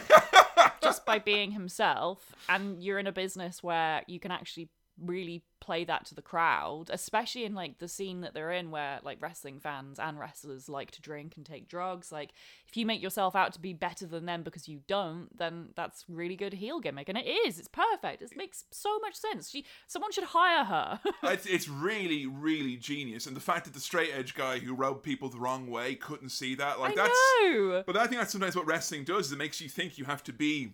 just 0.84 1.03
by 1.03 1.18
being 1.18 1.49
himself." 1.49 2.36
And 2.47 2.84
you're 2.84 2.99
in 2.99 3.07
a 3.07 3.11
business 3.11 3.63
where 3.63 4.03
you 4.05 4.20
can 4.20 4.30
actually 4.30 4.70
really 4.99 5.43
play 5.59 5.83
that 5.83 6.05
to 6.05 6.15
the 6.15 6.21
crowd, 6.21 6.89
especially 6.91 7.43
in 7.43 7.55
like 7.55 7.79
the 7.79 7.87
scene 7.87 8.21
that 8.21 8.33
they're 8.33 8.51
in, 8.51 8.71
where 8.71 8.99
like 9.03 9.21
wrestling 9.21 9.59
fans 9.59 9.99
and 9.99 10.19
wrestlers 10.19 10.69
like 10.69 10.91
to 10.91 11.01
drink 11.01 11.33
and 11.37 11.45
take 11.45 11.67
drugs. 11.67 12.11
Like, 12.11 12.33
if 12.67 12.77
you 12.77 12.85
make 12.85 13.01
yourself 13.01 13.35
out 13.35 13.53
to 13.53 13.59
be 13.59 13.73
better 13.73 14.05
than 14.05 14.25
them 14.25 14.43
because 14.43 14.67
you 14.67 14.81
don't, 14.87 15.35
then 15.37 15.69
that's 15.75 16.05
really 16.07 16.35
good 16.35 16.53
heel 16.53 16.79
gimmick, 16.79 17.09
and 17.09 17.17
it 17.17 17.27
is. 17.27 17.57
It's 17.59 17.67
perfect. 17.67 18.21
It 18.21 18.31
makes 18.35 18.65
so 18.71 18.99
much 18.99 19.15
sense. 19.15 19.49
She, 19.49 19.65
someone 19.87 20.11
should 20.11 20.25
hire 20.25 20.65
her. 20.65 20.99
it's, 21.23 21.45
it's 21.45 21.67
really, 21.67 22.25
really 22.25 22.77
genius. 22.77 23.25
And 23.25 23.35
the 23.35 23.41
fact 23.41 23.65
that 23.65 23.73
the 23.73 23.79
straight 23.79 24.11
edge 24.13 24.35
guy 24.35 24.59
who 24.59 24.73
rubbed 24.73 25.03
people 25.03 25.29
the 25.29 25.39
wrong 25.39 25.67
way 25.67 25.95
couldn't 25.95 26.29
see 26.29 26.55
that, 26.55 26.79
like 26.79 26.93
I 26.93 26.95
that's. 26.95 27.19
know. 27.41 27.83
But 27.85 27.97
I 27.97 28.07
think 28.07 28.19
that's 28.21 28.31
sometimes 28.31 28.55
what 28.55 28.67
wrestling 28.67 29.03
does. 29.03 29.27
Is 29.27 29.31
it 29.31 29.37
makes 29.37 29.59
you 29.59 29.69
think 29.69 29.97
you 29.97 30.05
have 30.05 30.23
to 30.25 30.33
be 30.33 30.73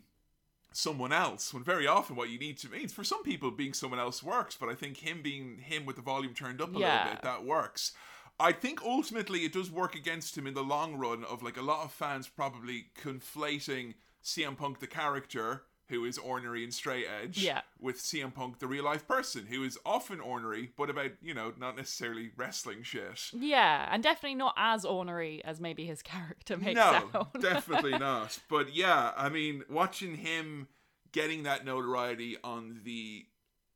someone 0.73 1.11
else 1.11 1.53
when 1.53 1.63
very 1.63 1.85
often 1.85 2.15
what 2.15 2.29
you 2.29 2.39
need 2.39 2.57
to 2.57 2.69
mean 2.69 2.87
for 2.87 3.03
some 3.03 3.23
people 3.23 3.51
being 3.51 3.73
someone 3.73 3.99
else 3.99 4.23
works 4.23 4.55
but 4.59 4.69
i 4.69 4.73
think 4.75 4.97
him 4.97 5.21
being 5.21 5.57
him 5.57 5.85
with 5.85 5.95
the 5.97 6.01
volume 6.01 6.33
turned 6.33 6.61
up 6.61 6.73
a 6.75 6.79
Yeah. 6.79 6.97
little 7.03 7.11
bit 7.13 7.21
that 7.23 7.43
works 7.43 7.91
i 8.39 8.51
think 8.53 8.81
ultimately 8.83 9.39
it 9.39 9.51
does 9.53 9.69
work 9.69 9.95
against 9.95 10.37
him 10.37 10.47
in 10.47 10.53
the 10.53 10.63
long 10.63 10.95
run 10.95 11.23
of 11.25 11.43
like 11.43 11.57
a 11.57 11.61
lot 11.61 11.83
of 11.83 11.91
fans 11.91 12.27
probably 12.27 12.85
conflating 12.99 13.95
cm 14.23 14.55
punk 14.57 14.79
the 14.79 14.87
character 14.87 15.63
who 15.91 16.03
is 16.05 16.17
ornery 16.17 16.63
and 16.63 16.73
straight 16.73 17.05
edge 17.21 17.37
Yeah. 17.37 17.61
with 17.79 17.97
cm 17.97 18.33
punk 18.33 18.57
the 18.57 18.65
real 18.65 18.83
life 18.83 19.07
person 19.07 19.45
who 19.45 19.63
is 19.63 19.77
often 19.85 20.19
ornery 20.19 20.71
but 20.75 20.89
about 20.89 21.11
you 21.21 21.35
know 21.35 21.53
not 21.59 21.75
necessarily 21.77 22.31
wrestling 22.35 22.81
shit 22.81 23.29
Yeah, 23.33 23.87
and 23.91 24.01
definitely 24.01 24.35
not 24.35 24.55
as 24.57 24.83
ornery 24.85 25.43
as 25.45 25.61
maybe 25.61 25.85
his 25.85 26.01
character 26.13 26.57
makes 26.57 26.75
no, 26.77 27.09
out. 27.13 27.39
definitely 27.39 27.91
not. 27.99 28.39
But 28.49 28.73
yeah, 28.75 29.11
I 29.15 29.29
mean, 29.29 29.63
watching 29.69 30.15
him 30.15 30.67
getting 31.11 31.43
that 31.43 31.63
notoriety 31.65 32.37
on 32.43 32.79
the 32.83 33.25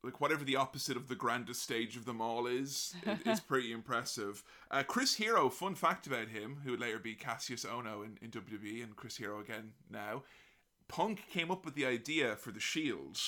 like 0.04 0.22
whatever 0.22 0.44
the 0.44 0.56
opposite 0.56 0.96
of 0.98 1.08
the 1.08 1.16
grandest 1.16 1.64
stage 1.64 1.98
of 1.98 2.06
them 2.06 2.22
all 2.22 2.46
is 2.48 2.94
is 3.26 3.40
pretty 3.52 3.72
impressive. 3.72 4.44
Uh, 4.70 4.84
Chris 4.84 5.16
Hero, 5.16 5.50
fun 5.50 5.74
fact 5.76 6.06
about 6.06 6.28
him, 6.28 6.58
who 6.64 6.72
would 6.72 6.80
later 6.80 7.00
be 7.00 7.16
Kassius 7.16 7.66
Ohno 7.66 8.06
in, 8.06 8.18
in 8.22 8.30
WWE 8.30 8.84
and 8.84 8.96
Chris 8.96 9.18
Hero 9.18 9.40
again 9.40 9.72
now. 9.90 10.22
Punk 10.88 11.24
came 11.32 11.52
up 11.52 11.66
with 11.66 11.76
the 11.76 11.86
idea 11.86 12.36
for 12.36 12.52
the 12.52 12.60
Shield. 12.60 13.20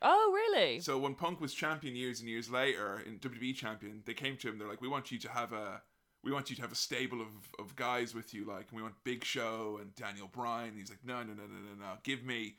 oh, 0.00 0.32
really? 0.34 0.80
So 0.80 0.98
when 0.98 1.14
Punk 1.14 1.40
was 1.40 1.54
champion 1.54 1.94
years 1.96 2.20
and 2.20 2.28
years 2.28 2.50
later 2.50 3.02
in 3.06 3.18
WWE 3.18 3.54
champion, 3.54 4.02
they 4.04 4.14
came 4.14 4.36
to 4.38 4.48
him. 4.48 4.58
They're 4.58 4.68
like, 4.68 4.80
"We 4.80 4.88
want 4.88 5.10
you 5.10 5.18
to 5.20 5.28
have 5.30 5.52
a, 5.52 5.82
we 6.22 6.32
want 6.32 6.50
you 6.50 6.56
to 6.56 6.62
have 6.62 6.72
a 6.72 6.76
stable 6.76 7.20
of, 7.20 7.28
of 7.58 7.76
guys 7.76 8.14
with 8.14 8.32
you. 8.34 8.44
Like, 8.44 8.68
and 8.70 8.76
we 8.76 8.82
want 8.82 8.94
Big 9.04 9.24
Show 9.24 9.78
and 9.80 9.94
Daniel 9.94 10.28
Bryan." 10.28 10.74
He's 10.76 10.90
like, 10.90 11.04
"No, 11.04 11.22
no, 11.22 11.32
no, 11.34 11.42
no, 11.42 11.58
no, 11.58 11.86
no. 11.86 11.92
Give 12.02 12.24
me, 12.24 12.56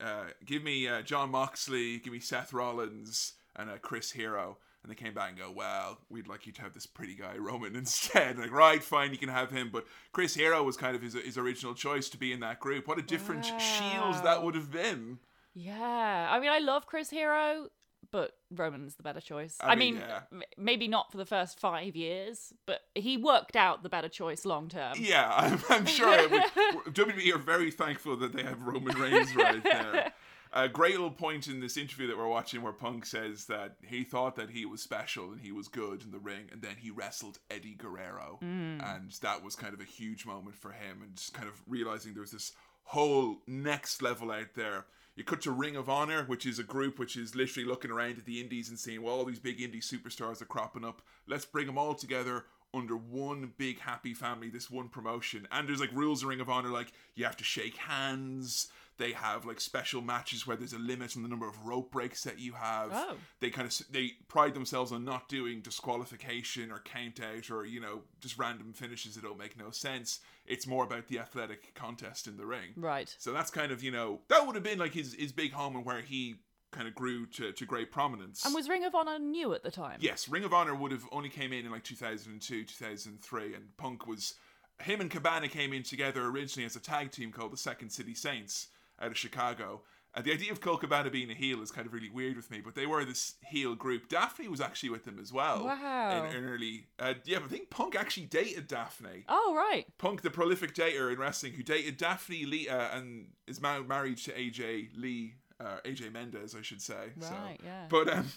uh, 0.00 0.26
give 0.44 0.62
me 0.62 0.88
uh, 0.88 1.02
Jon 1.02 1.30
Moxley. 1.30 1.98
Give 1.98 2.12
me 2.12 2.20
Seth 2.20 2.52
Rollins 2.52 3.32
and 3.54 3.70
uh, 3.70 3.78
Chris 3.80 4.12
Hero." 4.12 4.58
And 4.82 4.90
they 4.90 4.94
came 4.94 5.14
back 5.14 5.30
and 5.30 5.38
go, 5.38 5.50
"Well, 5.50 5.98
we'd 6.08 6.28
like 6.28 6.46
you 6.46 6.52
to 6.52 6.62
have 6.62 6.72
this 6.72 6.86
pretty 6.86 7.14
guy 7.14 7.36
Roman 7.38 7.74
instead." 7.74 8.38
Like, 8.38 8.52
right, 8.52 8.82
fine, 8.82 9.10
you 9.10 9.18
can 9.18 9.28
have 9.28 9.50
him, 9.50 9.70
but 9.72 9.84
Chris 10.12 10.34
Hero 10.34 10.62
was 10.62 10.76
kind 10.76 10.94
of 10.94 11.02
his 11.02 11.14
his 11.14 11.36
original 11.36 11.74
choice 11.74 12.08
to 12.10 12.18
be 12.18 12.32
in 12.32 12.40
that 12.40 12.60
group. 12.60 12.86
What 12.86 12.98
a 12.98 13.02
different 13.02 13.44
shield 13.44 14.14
that 14.24 14.42
would 14.42 14.54
have 14.54 14.70
been. 14.70 15.18
Yeah. 15.54 16.28
I 16.30 16.38
mean, 16.38 16.50
I 16.50 16.58
love 16.58 16.86
Chris 16.86 17.08
Hero, 17.08 17.68
but 18.10 18.32
Roman's 18.50 18.96
the 18.96 19.02
better 19.02 19.20
choice. 19.20 19.56
I 19.60 19.72
I, 19.72 19.74
mean, 19.74 19.94
mean, 19.94 20.02
yeah. 20.06 20.20
m- 20.30 20.42
maybe 20.58 20.86
not 20.86 21.10
for 21.10 21.16
the 21.18 21.24
first 21.24 21.58
five 21.58 21.96
years, 21.96 22.52
but 22.66 22.80
he 22.94 23.16
worked 23.16 23.56
out 23.56 23.82
the 23.82 23.88
better 23.88 24.08
choice 24.08 24.44
long 24.44 24.68
term. 24.68 24.94
Yeah, 24.98 25.32
I'm, 25.36 25.60
I'm 25.70 25.86
sure 25.86 26.12
it 26.12 26.30
would, 26.30 26.42
WWE 26.94 27.34
are 27.34 27.38
very 27.38 27.70
thankful 27.70 28.16
that 28.18 28.32
they 28.34 28.42
have 28.42 28.62
Roman 28.62 28.96
Reigns 28.98 29.34
right 29.34 29.62
there. 29.62 30.12
A 30.52 30.68
great 30.68 30.92
little 30.92 31.10
point 31.10 31.48
in 31.48 31.60
this 31.60 31.76
interview 31.76 32.06
that 32.06 32.16
we're 32.16 32.28
watching 32.28 32.62
where 32.62 32.72
Punk 32.72 33.04
says 33.04 33.44
that 33.46 33.76
he 33.82 34.04
thought 34.04 34.36
that 34.36 34.50
he 34.50 34.64
was 34.64 34.80
special 34.80 35.32
and 35.32 35.40
he 35.40 35.52
was 35.52 35.68
good 35.68 36.02
in 36.02 36.12
the 36.12 36.18
ring, 36.18 36.48
and 36.50 36.62
then 36.62 36.76
he 36.78 36.90
wrestled 36.90 37.38
Eddie 37.50 37.74
Guerrero. 37.74 38.38
Mm. 38.42 38.96
And 38.96 39.10
that 39.22 39.44
was 39.44 39.56
kind 39.56 39.74
of 39.74 39.80
a 39.80 39.84
huge 39.84 40.24
moment 40.24 40.56
for 40.56 40.70
him, 40.70 41.02
and 41.02 41.16
just 41.16 41.34
kind 41.34 41.48
of 41.48 41.60
realizing 41.66 42.14
there 42.14 42.22
was 42.22 42.30
this 42.30 42.52
whole 42.84 43.38
next 43.46 44.00
level 44.00 44.30
out 44.30 44.54
there. 44.54 44.86
You 45.16 45.24
cut 45.24 45.40
to 45.42 45.50
Ring 45.50 45.76
of 45.76 45.88
Honor, 45.88 46.24
which 46.24 46.46
is 46.46 46.58
a 46.58 46.62
group 46.62 46.98
which 46.98 47.16
is 47.16 47.34
literally 47.34 47.66
looking 47.66 47.90
around 47.90 48.18
at 48.18 48.26
the 48.26 48.40
indies 48.40 48.68
and 48.68 48.78
seeing, 48.78 49.02
well, 49.02 49.14
all 49.14 49.24
these 49.24 49.38
big 49.38 49.58
indie 49.58 49.82
superstars 49.82 50.42
are 50.42 50.46
cropping 50.46 50.84
up. 50.84 51.02
Let's 51.26 51.46
bring 51.46 51.66
them 51.66 51.78
all 51.78 51.94
together 51.94 52.44
under 52.74 52.96
one 52.96 53.52
big 53.56 53.80
happy 53.80 54.12
family, 54.12 54.50
this 54.50 54.70
one 54.70 54.88
promotion. 54.88 55.48
And 55.50 55.66
there's 55.66 55.80
like 55.80 55.92
rules 55.92 56.22
in 56.22 56.28
Ring 56.28 56.40
of 56.40 56.50
Honor, 56.50 56.68
like 56.68 56.92
you 57.14 57.24
have 57.24 57.36
to 57.38 57.44
shake 57.44 57.76
hands. 57.76 58.68
They 58.98 59.12
have 59.12 59.44
like 59.44 59.60
special 59.60 60.00
matches 60.00 60.46
where 60.46 60.56
there's 60.56 60.72
a 60.72 60.78
limit 60.78 61.16
on 61.16 61.22
the 61.22 61.28
number 61.28 61.48
of 61.48 61.66
rope 61.66 61.92
breaks 61.92 62.24
that 62.24 62.38
you 62.38 62.52
have. 62.54 62.90
Oh. 62.92 63.16
They 63.40 63.50
kind 63.50 63.68
of 63.68 63.78
they 63.90 64.12
pride 64.28 64.54
themselves 64.54 64.92
on 64.92 65.04
not 65.04 65.28
doing 65.28 65.60
disqualification 65.60 66.70
or 66.70 66.80
count 66.80 67.20
out 67.20 67.50
or 67.50 67.66
you 67.66 67.80
know 67.80 68.02
just 68.20 68.38
random 68.38 68.72
finishes 68.72 69.14
that 69.14 69.24
don't 69.24 69.38
make 69.38 69.58
no 69.58 69.70
sense. 69.70 70.20
It's 70.46 70.66
more 70.66 70.84
about 70.84 71.08
the 71.08 71.18
athletic 71.18 71.74
contest 71.74 72.26
in 72.26 72.36
the 72.36 72.46
ring. 72.46 72.72
Right. 72.76 73.14
So 73.18 73.32
that's 73.32 73.50
kind 73.50 73.70
of 73.72 73.82
you 73.82 73.90
know 73.90 74.20
that 74.28 74.46
would 74.46 74.54
have 74.54 74.64
been 74.64 74.78
like 74.78 74.94
his 74.94 75.14
his 75.14 75.32
big 75.32 75.52
home 75.52 75.76
and 75.76 75.84
where 75.84 76.00
he 76.00 76.36
kind 76.72 76.88
of 76.88 76.94
grew 76.94 77.26
to, 77.26 77.52
to 77.52 77.64
great 77.64 77.90
prominence. 77.90 78.44
And 78.44 78.54
was 78.54 78.68
Ring 78.68 78.84
of 78.84 78.94
Honor 78.94 79.18
new 79.18 79.54
at 79.54 79.62
the 79.62 79.70
time? 79.70 79.98
Yes, 80.00 80.28
Ring 80.28 80.44
of 80.44 80.52
Honor 80.52 80.74
would 80.74 80.92
have 80.92 81.04
only 81.10 81.28
came 81.28 81.52
in 81.52 81.64
in 81.64 81.70
like 81.70 81.84
2002, 81.84 82.64
2003, 82.64 83.54
and 83.54 83.76
Punk 83.76 84.06
was 84.06 84.34
him 84.82 85.00
and 85.00 85.10
Cabana 85.10 85.48
came 85.48 85.72
in 85.72 85.82
together 85.82 86.26
originally 86.26 86.66
as 86.66 86.76
a 86.76 86.80
tag 86.80 87.10
team 87.10 87.32
called 87.32 87.52
the 87.52 87.56
Second 87.56 87.90
City 87.90 88.14
Saints 88.14 88.68
out 89.00 89.08
of 89.10 89.16
Chicago. 89.18 89.82
And 90.14 90.24
the 90.24 90.32
idea 90.32 90.50
of 90.50 90.62
Colt 90.62 90.80
Cabana 90.80 91.10
being 91.10 91.30
a 91.30 91.34
heel 91.34 91.60
is 91.62 91.70
kind 91.70 91.86
of 91.86 91.92
really 91.92 92.08
weird 92.08 92.36
with 92.36 92.50
me, 92.50 92.62
but 92.64 92.74
they 92.74 92.86
were 92.86 93.04
this 93.04 93.34
heel 93.44 93.74
group. 93.74 94.08
Daphne 94.08 94.48
was 94.48 94.62
actually 94.62 94.88
with 94.88 95.04
them 95.04 95.18
as 95.20 95.30
well. 95.30 95.66
Wow. 95.66 96.24
In, 96.34 96.42
early, 96.42 96.86
uh, 96.98 97.12
yeah, 97.26 97.38
but 97.38 97.44
I 97.44 97.48
think 97.48 97.68
Punk 97.68 97.94
actually 97.94 98.24
dated 98.24 98.66
Daphne. 98.66 99.24
Oh, 99.28 99.54
right. 99.54 99.84
Punk, 99.98 100.22
the 100.22 100.30
prolific 100.30 100.74
dater 100.74 101.12
in 101.12 101.18
wrestling, 101.18 101.52
who 101.52 101.62
dated 101.62 101.98
Daphne 101.98 102.46
Lee 102.46 102.66
uh, 102.66 102.96
and 102.96 103.26
is 103.46 103.60
now 103.60 103.82
married 103.82 104.16
to 104.18 104.32
AJ 104.32 104.88
Lee, 104.96 105.34
uh, 105.60 105.78
AJ 105.84 106.10
Mendez, 106.14 106.54
I 106.58 106.62
should 106.62 106.80
say. 106.80 107.10
So- 107.20 107.28
Right, 107.34 107.58
yeah. 107.62 107.84
But 107.90 108.08
um, 108.08 108.30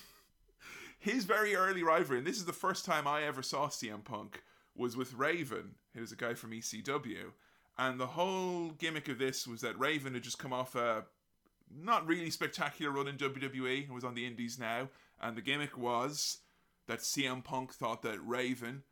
his 1.00 1.24
very 1.24 1.56
early 1.56 1.82
rivalry, 1.84 2.18
and 2.18 2.28
this 2.28 2.38
is 2.38 2.46
the 2.46 2.52
first 2.52 2.84
time 2.84 3.08
I 3.08 3.24
ever 3.24 3.42
saw 3.42 3.68
CM 3.68 4.04
Punk, 4.04 4.44
was 4.76 4.98
with 4.98 5.14
Raven, 5.14 5.76
who's 5.96 6.12
a 6.12 6.16
guy 6.18 6.34
from 6.34 6.52
ECW. 6.52 7.32
And 7.80 7.98
the 7.98 8.08
whole 8.08 8.72
gimmick 8.72 9.08
of 9.08 9.20
this 9.20 9.48
was 9.48 9.62
that 9.62 9.80
Raven 9.80 10.14
had 10.14 10.24
just 10.24 10.38
come 10.38 10.52
off 10.52 10.76
a 10.76 11.06
not 11.74 12.06
really 12.06 12.30
spectacular 12.30 12.92
run 12.92 13.08
in 13.08 13.16
WWE 13.16 13.86
and 13.86 13.96
was 13.96 14.04
on 14.04 14.16
the 14.16 14.26
Indies 14.28 14.60
now. 14.60 14.90
And 15.22 15.38
the 15.38 15.42
gimmick 15.42 15.78
was 15.78 16.40
that 16.88 17.00
CM 17.00 17.42
Punk 17.42 17.74
thought 17.74 18.02
that 18.02 18.20
Raven, 18.20 18.84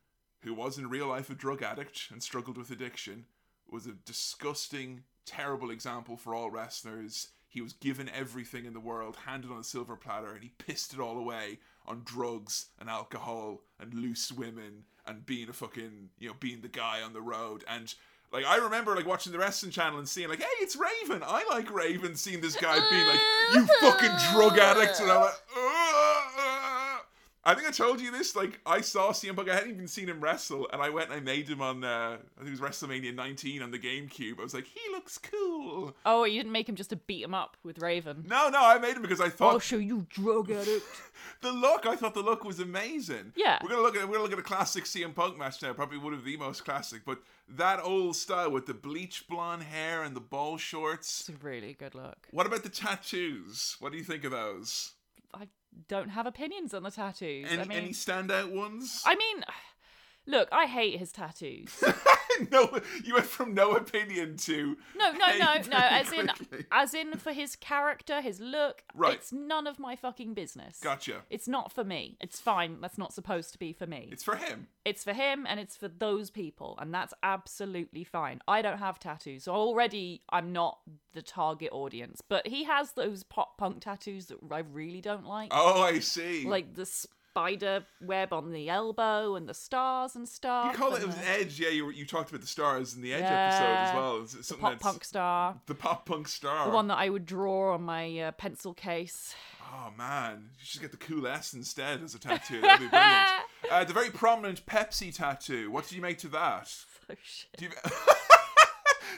who 0.41 0.53
was 0.53 0.77
in 0.77 0.89
real 0.89 1.07
life 1.07 1.29
a 1.29 1.33
drug 1.33 1.61
addict 1.61 2.07
and 2.11 2.23
struggled 2.23 2.57
with 2.57 2.71
addiction, 2.71 3.25
was 3.69 3.87
a 3.87 3.91
disgusting, 3.91 5.03
terrible 5.25 5.69
example 5.69 6.15
for 6.15 6.33
all 6.33 6.49
wrestlers. 6.49 7.27
He 7.49 7.59
was 7.59 7.73
given 7.73 8.09
everything 8.15 8.63
in 8.63 8.73
the 8.73 8.79
world, 8.79 9.17
handed 9.25 9.51
on 9.51 9.59
a 9.59 9.65
silver 9.65 9.97
platter, 9.97 10.31
and 10.31 10.43
he 10.43 10.53
pissed 10.57 10.93
it 10.93 11.01
all 11.01 11.17
away 11.17 11.59
on 11.85 12.03
drugs 12.05 12.67
and 12.79 12.89
alcohol 12.89 13.63
and 13.81 13.93
loose 13.93 14.31
women 14.31 14.83
and 15.05 15.25
being 15.25 15.49
a 15.49 15.53
fucking, 15.53 16.09
you 16.19 16.29
know, 16.29 16.35
being 16.39 16.61
the 16.61 16.69
guy 16.69 17.01
on 17.01 17.11
the 17.11 17.21
road. 17.21 17.65
And 17.67 17.93
like 18.31 18.45
I 18.45 18.57
remember 18.57 18.95
like 18.95 19.05
watching 19.05 19.31
the 19.31 19.39
wrestling 19.39 19.71
channel 19.71 19.99
and 19.99 20.07
seeing 20.07 20.29
like, 20.29 20.39
hey, 20.39 20.45
it's 20.59 20.75
Raven. 20.75 21.23
I 21.25 21.45
like 21.49 21.71
Raven. 21.71 22.15
Seeing 22.15 22.41
this 22.41 22.55
guy 22.55 22.77
being 22.89 23.07
like, 23.07 23.19
you 23.53 23.65
fucking 23.79 24.11
drug 24.33 24.57
addict, 24.57 24.99
and 24.99 25.11
I'm 25.11 25.21
like, 25.21 25.33
"Ugh." 25.55 25.86
I 27.47 27.55
think 27.55 27.65
I 27.65 27.71
told 27.71 28.01
you 28.01 28.11
this. 28.11 28.35
Like 28.35 28.59
I 28.65 28.81
saw 28.81 29.11
CM 29.11 29.37
Punk. 29.37 29.49
I 29.49 29.55
hadn't 29.55 29.69
even 29.69 29.87
seen 29.87 30.09
him 30.09 30.19
wrestle, 30.19 30.67
and 30.73 30.81
I 30.81 30.89
went 30.89 31.11
and 31.11 31.15
I 31.15 31.21
made 31.21 31.47
him 31.47 31.61
on. 31.61 31.81
Uh, 31.81 32.17
I 32.37 32.43
think 32.43 32.53
it 32.53 32.59
was 32.59 32.59
WrestleMania 32.59 33.15
19 33.15 33.61
on 33.61 33.71
the 33.71 33.79
GameCube. 33.79 34.37
I 34.37 34.43
was 34.43 34.53
like, 34.53 34.67
he 34.67 34.81
looks 34.91 35.17
cool. 35.17 35.95
Oh, 36.05 36.25
you 36.25 36.37
didn't 36.37 36.51
make 36.51 36.67
him 36.67 36.75
just 36.75 36.89
to 36.89 36.97
beat 36.97 37.23
him 37.23 37.33
up 37.33 37.55
with 37.63 37.79
Raven. 37.79 38.25
No, 38.27 38.49
no, 38.49 38.59
I 38.61 38.79
made 38.79 38.97
him 38.97 39.01
because 39.01 39.21
I 39.21 39.29
thought 39.29 39.53
I'll 39.53 39.59
show 39.59 39.77
you 39.77 40.05
drug 40.09 40.51
addict. 40.51 40.85
the 41.41 41.53
look. 41.53 41.85
I 41.85 41.95
thought 41.95 42.15
the 42.15 42.21
look 42.21 42.43
was 42.43 42.59
amazing. 42.59 43.31
Yeah. 43.37 43.59
we're 43.63 43.69
gonna 43.69 43.81
look 43.81 43.95
at 43.95 44.05
we're 44.05 44.15
gonna 44.15 44.23
look 44.23 44.33
at 44.33 44.39
a 44.39 44.43
classic 44.43 44.83
CM 44.83 45.15
Punk 45.15 45.37
match 45.37 45.61
now. 45.61 45.71
Probably 45.71 45.99
one 45.99 46.13
of 46.13 46.25
the 46.25 46.35
most 46.35 46.65
classic, 46.65 47.03
but 47.05 47.19
that 47.47 47.79
old 47.81 48.17
style 48.17 48.51
with 48.51 48.65
the 48.65 48.73
bleach 48.73 49.25
blonde 49.29 49.63
hair 49.63 50.03
and 50.03 50.17
the 50.17 50.19
ball 50.19 50.57
shorts. 50.57 51.21
it's 51.21 51.29
a 51.29 51.45
really 51.45 51.77
good 51.79 51.95
look. 51.95 52.27
What 52.31 52.45
about 52.45 52.63
the 52.63 52.69
tattoos? 52.69 53.77
What 53.79 53.93
do 53.93 53.97
you 53.97 54.03
think 54.03 54.25
of 54.25 54.31
those? 54.31 54.95
I 55.33 55.47
don't 55.87 56.09
have 56.09 56.25
opinions 56.25 56.73
on 56.73 56.83
the 56.83 56.91
tattoos. 56.91 57.47
Any, 57.49 57.61
I 57.61 57.65
mean, 57.65 57.77
any 57.77 57.89
standout 57.89 58.51
ones? 58.51 59.01
I 59.05 59.15
mean, 59.15 59.43
look, 60.27 60.47
I 60.51 60.65
hate 60.67 60.99
his 60.99 61.11
tattoos. 61.11 61.83
no, 62.51 62.79
you 63.03 63.15
went 63.15 63.25
from 63.25 63.53
no 63.53 63.71
opinion 63.75 64.37
to 64.37 64.77
No, 64.95 65.11
no, 65.11 65.37
no, 65.37 65.55
no. 65.69 65.77
As 65.77 66.11
in, 66.11 66.29
as 66.71 66.93
in 66.93 67.17
for 67.17 67.31
his 67.33 67.55
character, 67.55 68.21
his 68.21 68.39
look. 68.39 68.83
Right. 68.93 69.15
It's 69.15 69.31
none 69.31 69.65
of 69.65 69.79
my 69.79 69.95
fucking 69.95 70.33
business. 70.33 70.79
Gotcha. 70.81 71.21
It's 71.29 71.47
not 71.47 71.71
for 71.71 71.83
me. 71.83 72.17
It's 72.21 72.39
fine. 72.39 72.79
That's 72.81 72.97
not 72.97 73.13
supposed 73.13 73.51
to 73.53 73.57
be 73.59 73.73
for 73.73 73.87
me. 73.87 74.09
It's 74.11 74.23
for 74.23 74.35
him. 74.35 74.67
It's 74.85 75.03
for 75.03 75.13
him 75.13 75.45
and 75.47 75.59
it's 75.59 75.75
for 75.75 75.87
those 75.87 76.29
people, 76.29 76.77
and 76.79 76.93
that's 76.93 77.13
absolutely 77.23 78.03
fine. 78.03 78.39
I 78.47 78.61
don't 78.61 78.77
have 78.79 78.99
tattoos, 78.99 79.43
so 79.45 79.53
already 79.53 80.21
I'm 80.29 80.53
not 80.53 80.79
the 81.13 81.21
target 81.21 81.69
audience. 81.71 82.21
But 82.27 82.47
he 82.47 82.63
has 82.65 82.91
those 82.93 83.23
pop 83.23 83.57
punk 83.57 83.81
tattoos 83.81 84.27
that 84.27 84.37
I 84.51 84.59
really 84.59 85.01
don't 85.01 85.25
like, 85.25 85.49
Oh, 85.51 85.81
I 85.81 85.99
see. 85.99 86.45
like 86.47 86.75
the 86.75 86.85
spider 87.37 87.85
web 88.01 88.33
on 88.33 88.51
the 88.51 88.67
elbow 88.69 89.35
and 89.35 89.47
the 89.47 89.53
stars 89.53 90.15
and 90.15 90.27
stuff. 90.27 90.71
you 90.71 90.77
call 90.77 90.95
it, 90.95 91.03
it 91.03 91.07
was 91.07 91.17
Edge. 91.23 91.59
Yeah, 91.59 91.69
you 91.69 91.91
you 91.91 92.05
talked 92.05 92.29
about 92.29 92.41
the 92.41 92.47
stars 92.47 92.95
in 92.95 93.01
the 93.01 93.13
Edge 93.13 93.21
Yeah. 93.21 93.47
episode 93.47 93.75
as 93.89 93.95
well. 93.95 94.21
It's, 94.23 94.33
it's 94.33 94.49
the 94.49 94.55
pop 94.55 94.79
punk 94.79 95.03
star, 95.03 95.55
the 95.67 95.75
pop 95.75 96.05
punk 96.07 96.27
star. 96.27 96.67
the 96.67 96.73
one 96.73 96.87
that 96.87 96.97
I 96.97 97.09
would 97.09 97.25
draw 97.25 97.75
on 97.75 97.83
my 97.83 98.19
uh, 98.19 98.31
pencil 98.31 98.73
case. 98.73 99.35
Oh 99.71 99.91
man, 99.97 100.49
you 100.57 100.65
should 100.65 100.81
get 100.81 100.91
the 100.91 100.97
cool 100.97 101.27
S 101.27 101.53
instead 101.53 102.01
as 102.03 102.15
a 102.15 102.19
tattoo. 102.19 102.61
That'd 102.61 102.79
be 102.79 102.87
brilliant. 102.87 103.29
uh, 103.71 103.83
the 103.83 103.93
very 103.93 104.09
prominent 104.09 104.65
Pepsi 104.65 105.13
tattoo. 105.15 105.69
What 105.69 105.83
did 105.87 105.93
you 105.95 106.01
make 106.01 106.17
to 106.19 106.27
that? 106.29 106.73
Oh 107.09 107.15
shit. 107.23 107.61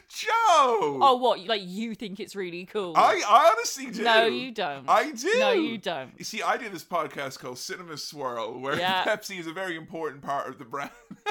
Joe. 0.08 1.00
Oh, 1.02 1.18
what? 1.22 1.40
Like 1.46 1.62
you 1.64 1.96
think 1.96 2.20
it's 2.20 2.36
really 2.36 2.66
cool? 2.66 2.94
I, 2.96 3.22
I 3.28 3.52
honestly 3.56 3.88
do. 3.92 4.04
No, 4.04 4.26
you 4.26 4.52
don't. 4.52 4.88
I 4.88 5.12
do. 5.12 5.34
No, 5.40 5.52
you 5.52 5.78
don't. 5.78 6.12
You 6.18 6.26
see, 6.26 6.42
I 6.42 6.58
do 6.58 6.70
this 6.70 6.84
podcast 6.84 7.40
called 7.40 7.58
Cinema 7.58 7.98
Swirl, 7.98 8.60
where 8.60 8.78
Yeah. 8.78 9.04
Pepsi 9.06 9.40
is 9.40 9.48
a 9.48 9.54
very 9.54 9.76
important 9.76 10.22
part 10.22 10.48
of 10.48 10.58
the 10.58 10.66
brand. 10.66 10.92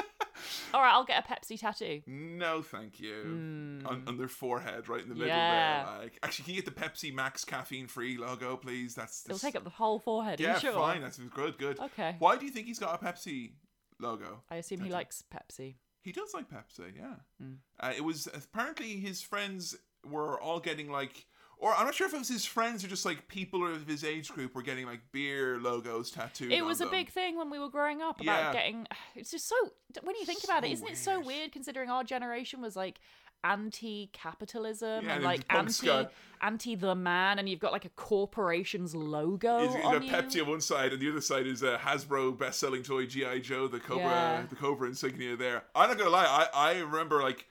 All 0.73 0.81
right, 0.81 0.93
I'll 0.93 1.03
get 1.03 1.23
a 1.23 1.27
Pepsi 1.27 1.59
tattoo. 1.59 2.01
no, 2.07 2.61
thank 2.61 2.99
you. 2.99 3.23
Hmm. 3.23 3.87
On, 3.87 4.03
on 4.07 4.17
their 4.17 4.27
forehead, 4.27 4.87
right 4.87 5.01
in 5.01 5.09
the 5.09 5.15
middle. 5.15 5.27
Yeah. 5.27 5.85
there. 5.85 5.99
Like, 6.03 6.19
actually, 6.23 6.45
can 6.45 6.53
you 6.55 6.61
get 6.61 6.73
the 6.75 6.81
Pepsi 6.81 7.13
Max 7.13 7.43
caffeine-free 7.43 8.17
logo, 8.17 8.55
please? 8.55 8.95
That's 8.95 9.25
It'll 9.25 9.39
take 9.39 9.55
up 9.55 9.63
the 9.63 9.69
whole 9.69 9.99
forehead. 9.99 10.39
Yeah, 10.39 10.57
sure? 10.59 10.73
fine. 10.73 11.01
That's 11.01 11.17
good. 11.17 11.57
Good. 11.57 11.79
Okay. 11.79 12.15
Why 12.19 12.37
do 12.37 12.45
you 12.45 12.51
think 12.51 12.67
he's 12.67 12.79
got 12.79 13.01
a 13.01 13.05
Pepsi 13.05 13.51
logo? 13.99 14.43
I 14.49 14.57
assume 14.57 14.81
he 14.81 14.89
likes 14.89 15.23
Pepsi. 15.33 15.75
He 16.09 16.13
does 16.21 16.33
like 16.33 16.49
Pepsi, 16.49 16.95
yeah. 16.97 17.15
Hmm. 17.39 17.53
Uh, 17.79 17.93
it 17.95 18.03
was 18.03 18.27
apparently 18.33 18.99
his 18.99 19.21
friends 19.21 19.75
were 20.03 20.41
all 20.41 20.59
getting 20.59 20.89
like, 20.89 21.27
or 21.57 21.73
I'm 21.75 21.85
not 21.85 21.93
sure 21.93 22.07
if 22.07 22.13
it 22.13 22.17
was 22.17 22.29
his 22.29 22.45
friends 22.45 22.83
or 22.83 22.87
just 22.87 23.05
like 23.05 23.27
people 23.27 23.67
of 23.71 23.85
his 23.85 24.03
age 24.03 24.29
group 24.29 24.55
were 24.55 24.63
getting 24.63 24.85
like 24.87 25.01
beer 25.11 25.59
logos 25.59 26.09
tattooed. 26.09 26.51
It 26.51 26.65
was 26.65 26.79
a 26.81 26.85
them. 26.85 26.91
big 26.91 27.09
thing 27.11 27.37
when 27.37 27.49
we 27.51 27.59
were 27.59 27.69
growing 27.69 28.01
up 28.01 28.19
about 28.21 28.41
Yeah. 28.41 28.53
getting. 28.53 28.87
It's 29.15 29.29
just 29.29 29.47
so. 29.47 29.55
When 30.01 30.15
you 30.15 30.25
think 30.25 30.43
about 30.43 30.63
it, 30.63 30.67
So 30.69 30.73
isn't 30.73 30.87
it 30.89 30.97
so 30.97 31.15
weird. 31.17 31.25
weird 31.27 31.51
considering 31.51 31.89
our 31.91 32.03
generation 32.03 32.61
was 32.61 32.75
like 32.75 32.99
anti-capitalism 33.43 35.05
Yeah, 35.05 35.09
and 35.09 35.11
and 35.11 35.23
like 35.23 35.45
anti 35.49 36.07
anti 36.41 36.75
the 36.75 36.95
man, 36.95 37.39
and 37.39 37.49
you've 37.49 37.59
got 37.59 37.71
like 37.71 37.85
a 37.85 37.89
corporation's 37.89 38.95
logo 38.95 39.59
He's 39.59 39.75
on 39.83 40.03
you. 40.03 40.11
Pepsi 40.11 40.41
on 40.41 40.49
one 40.49 40.61
side, 40.61 40.93
and 40.93 41.01
the 41.01 41.09
other 41.09 41.21
side 41.21 41.47
is 41.47 41.63
a 41.63 41.77
Hasbro 41.77 42.37
best-selling 42.37 42.83
toy 42.83 43.05
GI 43.05 43.41
Joe, 43.41 43.67
the 43.67 43.79
Cobra, 43.79 44.05
Yeah. 44.05 44.45
the 44.49 44.55
Cobra 44.55 44.87
insignia. 44.87 45.35
There, 45.35 45.63
I'm 45.75 45.89
not 45.89 45.97
gonna 45.97 46.09
lie, 46.09 46.25
I 46.53 46.71
I 46.71 46.79
remember 46.79 47.21
like 47.21 47.45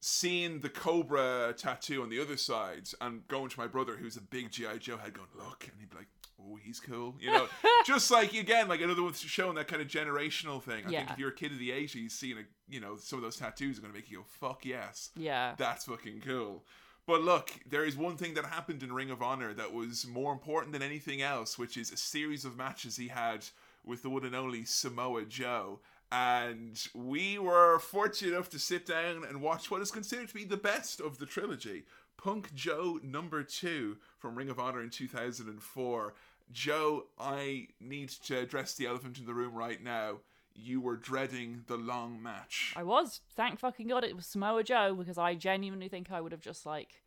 seeing 0.00 0.60
the 0.60 0.70
Cobra 0.70 1.52
tattoo 1.56 2.02
on 2.02 2.08
the 2.08 2.20
other 2.20 2.36
sides 2.38 2.94
and 3.02 3.28
going 3.28 3.50
to 3.50 3.58
my 3.60 3.66
brother, 3.66 3.96
who's 3.96 4.16
a 4.16 4.22
big 4.22 4.50
GI 4.50 4.78
Joe 4.78 4.96
head, 4.96 5.12
going 5.12 5.28
look, 5.36 5.68
and 5.70 5.78
he'd 5.78 5.90
be 5.90 5.96
like, 5.96 6.08
"Oh, 6.40 6.56
he's 6.56 6.80
cool," 6.80 7.14
you 7.20 7.30
know, 7.30 7.48
just 7.86 8.10
like 8.10 8.34
again, 8.34 8.68
like 8.68 8.80
another 8.80 9.02
one 9.02 9.12
showing 9.14 9.54
that 9.56 9.68
kind 9.68 9.82
of 9.82 9.88
generational 9.88 10.62
thing. 10.62 10.84
I 10.86 10.90
think 10.90 11.10
if 11.10 11.18
you're 11.18 11.30
a 11.30 11.34
kid 11.34 11.52
of 11.52 11.58
the 11.58 11.70
'80s, 11.70 12.12
seeing 12.12 12.38
a 12.38 12.42
you 12.68 12.80
know 12.80 12.96
some 12.96 13.18
of 13.18 13.22
those 13.22 13.36
tattoos 13.36 13.78
are 13.78 13.82
gonna 13.82 13.94
make 13.94 14.10
you 14.10 14.18
go, 14.18 14.24
"Fuck 14.24 14.64
yes." 14.64 15.10
Yeah. 15.16 15.54
That's 15.56 15.84
fucking 15.84 16.22
cool. 16.24 16.64
But 17.06 17.22
look, 17.22 17.50
there 17.68 17.84
is 17.84 17.96
one 17.96 18.16
thing 18.16 18.34
that 18.34 18.44
happened 18.44 18.82
in 18.82 18.92
Ring 18.92 19.10
of 19.10 19.22
Honor 19.22 19.52
that 19.54 19.72
was 19.72 20.06
more 20.06 20.32
important 20.32 20.72
than 20.72 20.82
anything 20.82 21.22
else, 21.22 21.58
which 21.58 21.76
is 21.76 21.90
a 21.90 21.96
series 21.96 22.44
of 22.44 22.56
matches 22.56 22.96
he 22.96 23.08
had 23.08 23.44
with 23.84 24.02
the 24.02 24.10
one 24.10 24.24
and 24.24 24.36
only 24.36 24.64
Samoa 24.64 25.24
Joe. 25.24 25.80
And 26.12 26.80
we 26.94 27.38
were 27.38 27.78
fortunate 27.78 28.34
enough 28.34 28.50
to 28.50 28.58
sit 28.58 28.84
down 28.86 29.24
and 29.24 29.40
watch 29.40 29.70
what 29.70 29.80
is 29.80 29.90
considered 29.90 30.28
to 30.28 30.34
be 30.34 30.44
the 30.44 30.56
best 30.56 31.00
of 31.00 31.18
the 31.18 31.26
trilogy 31.26 31.84
Punk 32.16 32.54
Joe 32.54 33.00
number 33.02 33.42
two 33.42 33.96
from 34.18 34.36
Ring 34.36 34.50
of 34.50 34.60
Honor 34.60 34.82
in 34.82 34.90
2004. 34.90 36.14
Joe, 36.52 37.06
I 37.18 37.68
need 37.80 38.10
to 38.26 38.38
address 38.38 38.74
the 38.74 38.86
elephant 38.86 39.18
in 39.18 39.26
the 39.26 39.34
room 39.34 39.54
right 39.54 39.82
now. 39.82 40.18
You 40.54 40.80
were 40.80 40.96
dreading 40.96 41.64
the 41.68 41.76
long 41.76 42.22
match. 42.22 42.74
I 42.76 42.82
was. 42.82 43.20
Thank 43.34 43.60
fucking 43.60 43.88
god 43.88 44.04
it 44.04 44.16
was 44.16 44.26
Samoa 44.26 44.64
Joe 44.64 44.94
because 44.94 45.16
I 45.16 45.34
genuinely 45.34 45.88
think 45.88 46.10
I 46.10 46.20
would 46.20 46.32
have 46.32 46.40
just 46.40 46.66
like. 46.66 47.02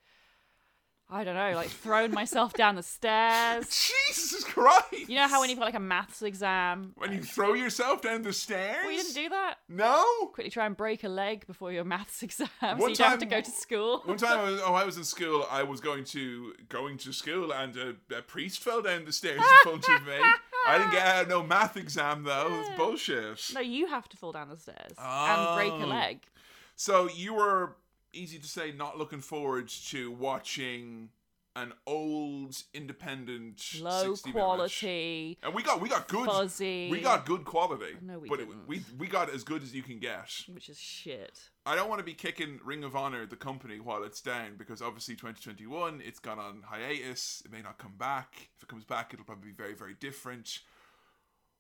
I 1.13 1.23
don't 1.23 1.35
know, 1.35 1.51
like 1.55 1.69
thrown 1.69 2.11
myself 2.11 2.53
down 2.53 2.73
the 2.75 2.81
stairs. 2.81 3.69
Jesus 4.09 4.43
Christ! 4.43 5.07
You 5.07 5.15
know 5.17 5.27
how 5.27 5.41
when 5.41 5.49
you've 5.51 5.59
got 5.59 5.65
like 5.65 5.75
a 5.75 5.79
maths 5.79 6.23
exam, 6.23 6.93
when 6.97 7.13
you 7.13 7.21
throw 7.21 7.53
yourself 7.53 8.01
down 8.01 8.23
the 8.23 8.33
stairs? 8.33 8.83
you 8.89 8.97
didn't 8.97 9.13
do 9.13 9.29
that. 9.29 9.55
No. 9.69 10.03
Quickly 10.33 10.49
try 10.49 10.65
and 10.65 10.75
break 10.75 11.03
a 11.03 11.09
leg 11.09 11.45
before 11.45 11.71
your 11.71 11.83
maths 11.83 12.23
exam, 12.27 12.49
so 12.61 12.75
One 12.77 12.89
you 12.89 12.95
don't 12.95 13.09
have 13.11 13.19
to 13.19 13.25
go 13.27 13.41
to 13.41 13.51
school. 13.51 14.01
One 14.05 14.17
time, 14.17 14.39
I 14.39 14.43
was, 14.51 14.61
oh, 14.65 14.73
I 14.73 14.83
was 14.85 14.97
in 14.97 15.03
school. 15.03 15.45
I 15.51 15.61
was 15.61 15.79
going 15.79 16.03
to 16.05 16.53
going 16.69 16.97
to 16.99 17.13
school, 17.13 17.53
and 17.53 17.77
a, 17.77 17.95
a 18.17 18.21
priest 18.23 18.59
fell 18.63 18.81
down 18.81 19.05
the 19.05 19.13
stairs 19.13 19.37
in 19.37 19.43
front 19.71 19.87
of 19.87 20.07
me. 20.07 20.17
I 20.67 20.77
didn't 20.79 20.93
get 20.93 21.05
out 21.05 21.27
no 21.27 21.43
math 21.43 21.77
exam 21.77 22.23
though. 22.23 22.47
It's 22.61 22.75
bullshit. 22.77 23.51
No, 23.53 23.61
you 23.61 23.85
have 23.87 24.09
to 24.09 24.17
fall 24.17 24.31
down 24.31 24.49
the 24.49 24.57
stairs 24.57 24.93
and 24.97 25.55
break 25.55 25.73
a 25.73 25.85
Oh. 25.85 25.87
leg. 25.87 26.23
So 26.75 27.07
you 27.07 27.35
were 27.35 27.75
easy 28.13 28.39
to 28.39 28.47
say 28.47 28.71
not 28.71 28.97
looking 28.97 29.19
forward 29.21 29.67
to 29.89 30.11
watching 30.11 31.09
an 31.55 31.71
old 31.85 32.55
independent 32.73 33.63
Low 33.79 34.15
60 34.15 34.31
minute 34.31 34.35
match. 34.35 34.43
quality, 34.81 35.37
and 35.43 35.53
we 35.53 35.61
got 35.61 35.79
we 35.81 35.87
got 35.87 36.07
good 36.07 36.25
fuzzy. 36.25 36.89
we 36.89 36.99
got 36.99 37.27
good 37.27 37.45
quality 37.45 37.95
No, 38.01 38.17
we 38.17 38.27
but 38.27 38.39
it, 38.39 38.47
didn't. 38.49 38.67
we 38.67 38.81
we 38.97 39.05
got 39.05 39.29
as 39.29 39.43
good 39.43 39.61
as 39.61 39.73
you 39.75 39.83
can 39.83 39.99
get 39.99 40.31
which 40.51 40.67
is 40.67 40.79
shit. 40.79 41.39
i 41.67 41.75
don't 41.75 41.89
want 41.89 41.99
to 41.99 42.03
be 42.03 42.15
kicking 42.15 42.59
ring 42.65 42.83
of 42.83 42.95
honor 42.95 43.27
the 43.27 43.35
company 43.35 43.79
while 43.79 44.03
it's 44.03 44.19
down 44.19 44.55
because 44.57 44.81
obviously 44.81 45.13
2021 45.15 46.01
it's 46.03 46.17
gone 46.19 46.39
on 46.39 46.63
hiatus 46.67 47.43
it 47.45 47.51
may 47.51 47.61
not 47.61 47.77
come 47.77 47.93
back 47.99 48.49
if 48.57 48.63
it 48.63 48.67
comes 48.67 48.83
back 48.83 49.13
it'll 49.13 49.23
probably 49.25 49.49
be 49.51 49.55
very 49.55 49.75
very 49.75 49.93
different 49.99 50.57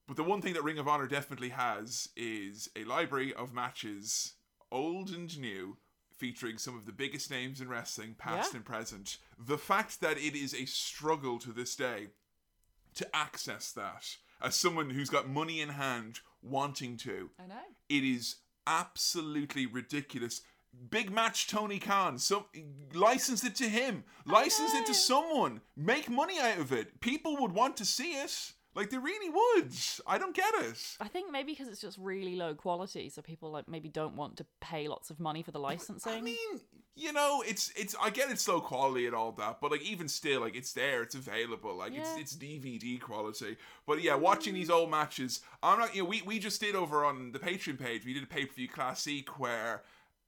but 0.07 0.17
the 0.17 0.23
one 0.23 0.41
thing 0.41 0.53
that 0.53 0.63
ring 0.63 0.79
of 0.79 0.87
honor 0.87 1.07
definitely 1.07 1.49
has 1.49 2.09
is 2.17 2.67
a 2.75 2.83
library 2.83 3.31
of 3.31 3.53
matches 3.53 4.33
old 4.71 5.11
and 5.11 5.39
new 5.39 5.77
featuring 6.23 6.57
some 6.57 6.77
of 6.77 6.85
the 6.85 6.93
biggest 6.93 7.29
names 7.29 7.59
in 7.59 7.67
wrestling 7.67 8.15
past 8.17 8.53
Yeah. 8.53 8.57
and 8.59 8.65
present. 8.65 9.17
The 9.37 9.57
fact 9.57 9.99
that 9.99 10.17
it 10.17 10.35
is 10.37 10.53
a 10.53 10.63
struggle 10.65 11.37
to 11.39 11.51
this 11.51 11.75
day 11.75 12.11
to 12.95 13.13
access 13.13 13.73
that 13.73 14.15
as 14.41 14.55
someone 14.55 14.91
who's 14.91 15.09
got 15.09 15.27
money 15.27 15.59
in 15.59 15.67
hand 15.67 16.21
wanting 16.41 16.95
to 16.99 17.31
I 17.37 17.47
know. 17.47 17.65
it 17.89 18.05
is 18.05 18.37
absolutely 18.65 19.65
ridiculous. 19.65 20.41
Big 20.89 21.11
match 21.11 21.47
tony 21.47 21.77
khan. 21.77 22.17
So 22.19 22.45
license 22.93 23.43
it 23.43 23.55
to 23.55 23.67
him. 23.67 24.05
License 24.25 24.73
it 24.73 24.85
to 24.85 24.93
someone. 24.93 25.59
Make 25.75 26.09
money 26.09 26.39
out 26.39 26.57
of 26.57 26.71
it. 26.71 27.01
People 27.01 27.35
would 27.41 27.51
want 27.51 27.75
to 27.77 27.85
see 27.85 28.13
it 28.13 28.53
like 28.75 28.89
they 28.89 28.97
really 28.97 29.29
would 29.29 29.71
i 30.07 30.17
don't 30.17 30.35
get 30.35 30.53
it 30.61 30.97
I 30.99 31.07
think 31.07 31.31
maybe 31.31 31.51
because 31.51 31.67
it's 31.67 31.81
just 31.81 31.97
really 31.97 32.35
low 32.35 32.55
quality, 32.55 33.09
so 33.09 33.21
people 33.21 33.51
like 33.51 33.67
maybe 33.67 33.89
don't 33.89 34.15
want 34.15 34.37
to 34.37 34.45
pay 34.61 34.87
lots 34.87 35.09
of 35.09 35.19
money 35.19 35.43
for 35.43 35.51
the 35.51 35.59
licensing. 35.59 36.13
I 36.13 36.21
mean, 36.21 36.61
you 36.95 37.11
know, 37.11 37.43
it's 37.45 37.71
it's 37.75 37.95
I 38.01 38.09
get 38.09 38.31
it's 38.31 38.47
low 38.47 38.61
quality 38.61 39.05
and 39.05 39.15
all 39.15 39.31
that, 39.33 39.59
but 39.59 39.71
like 39.71 39.81
even 39.81 40.07
still, 40.07 40.41
like 40.41 40.55
it's 40.55 40.73
there, 40.73 41.01
it's 41.03 41.15
available, 41.15 41.75
like 41.75 41.93
Yeah. 41.93 42.01
it's 42.01 42.17
it's 42.17 42.35
DVD 42.35 42.99
quality. 43.01 43.57
But 43.85 44.01
yeah, 44.01 44.15
watching 44.15 44.53
mm. 44.53 44.57
these 44.57 44.69
old 44.69 44.91
matches, 44.91 45.41
I'm 45.61 45.79
not. 45.79 45.95
You 45.95 46.03
know, 46.03 46.09
we 46.09 46.21
we 46.21 46.39
just 46.39 46.61
did 46.61 46.75
over 46.75 47.03
on 47.03 47.31
the 47.31 47.39
Patreon 47.39 47.79
page, 47.79 48.05
we 48.05 48.13
did 48.13 48.23
a 48.23 48.27
pay 48.27 48.45
per 48.45 48.53
view 48.53 48.69
classic 48.69 49.39
where 49.39 49.83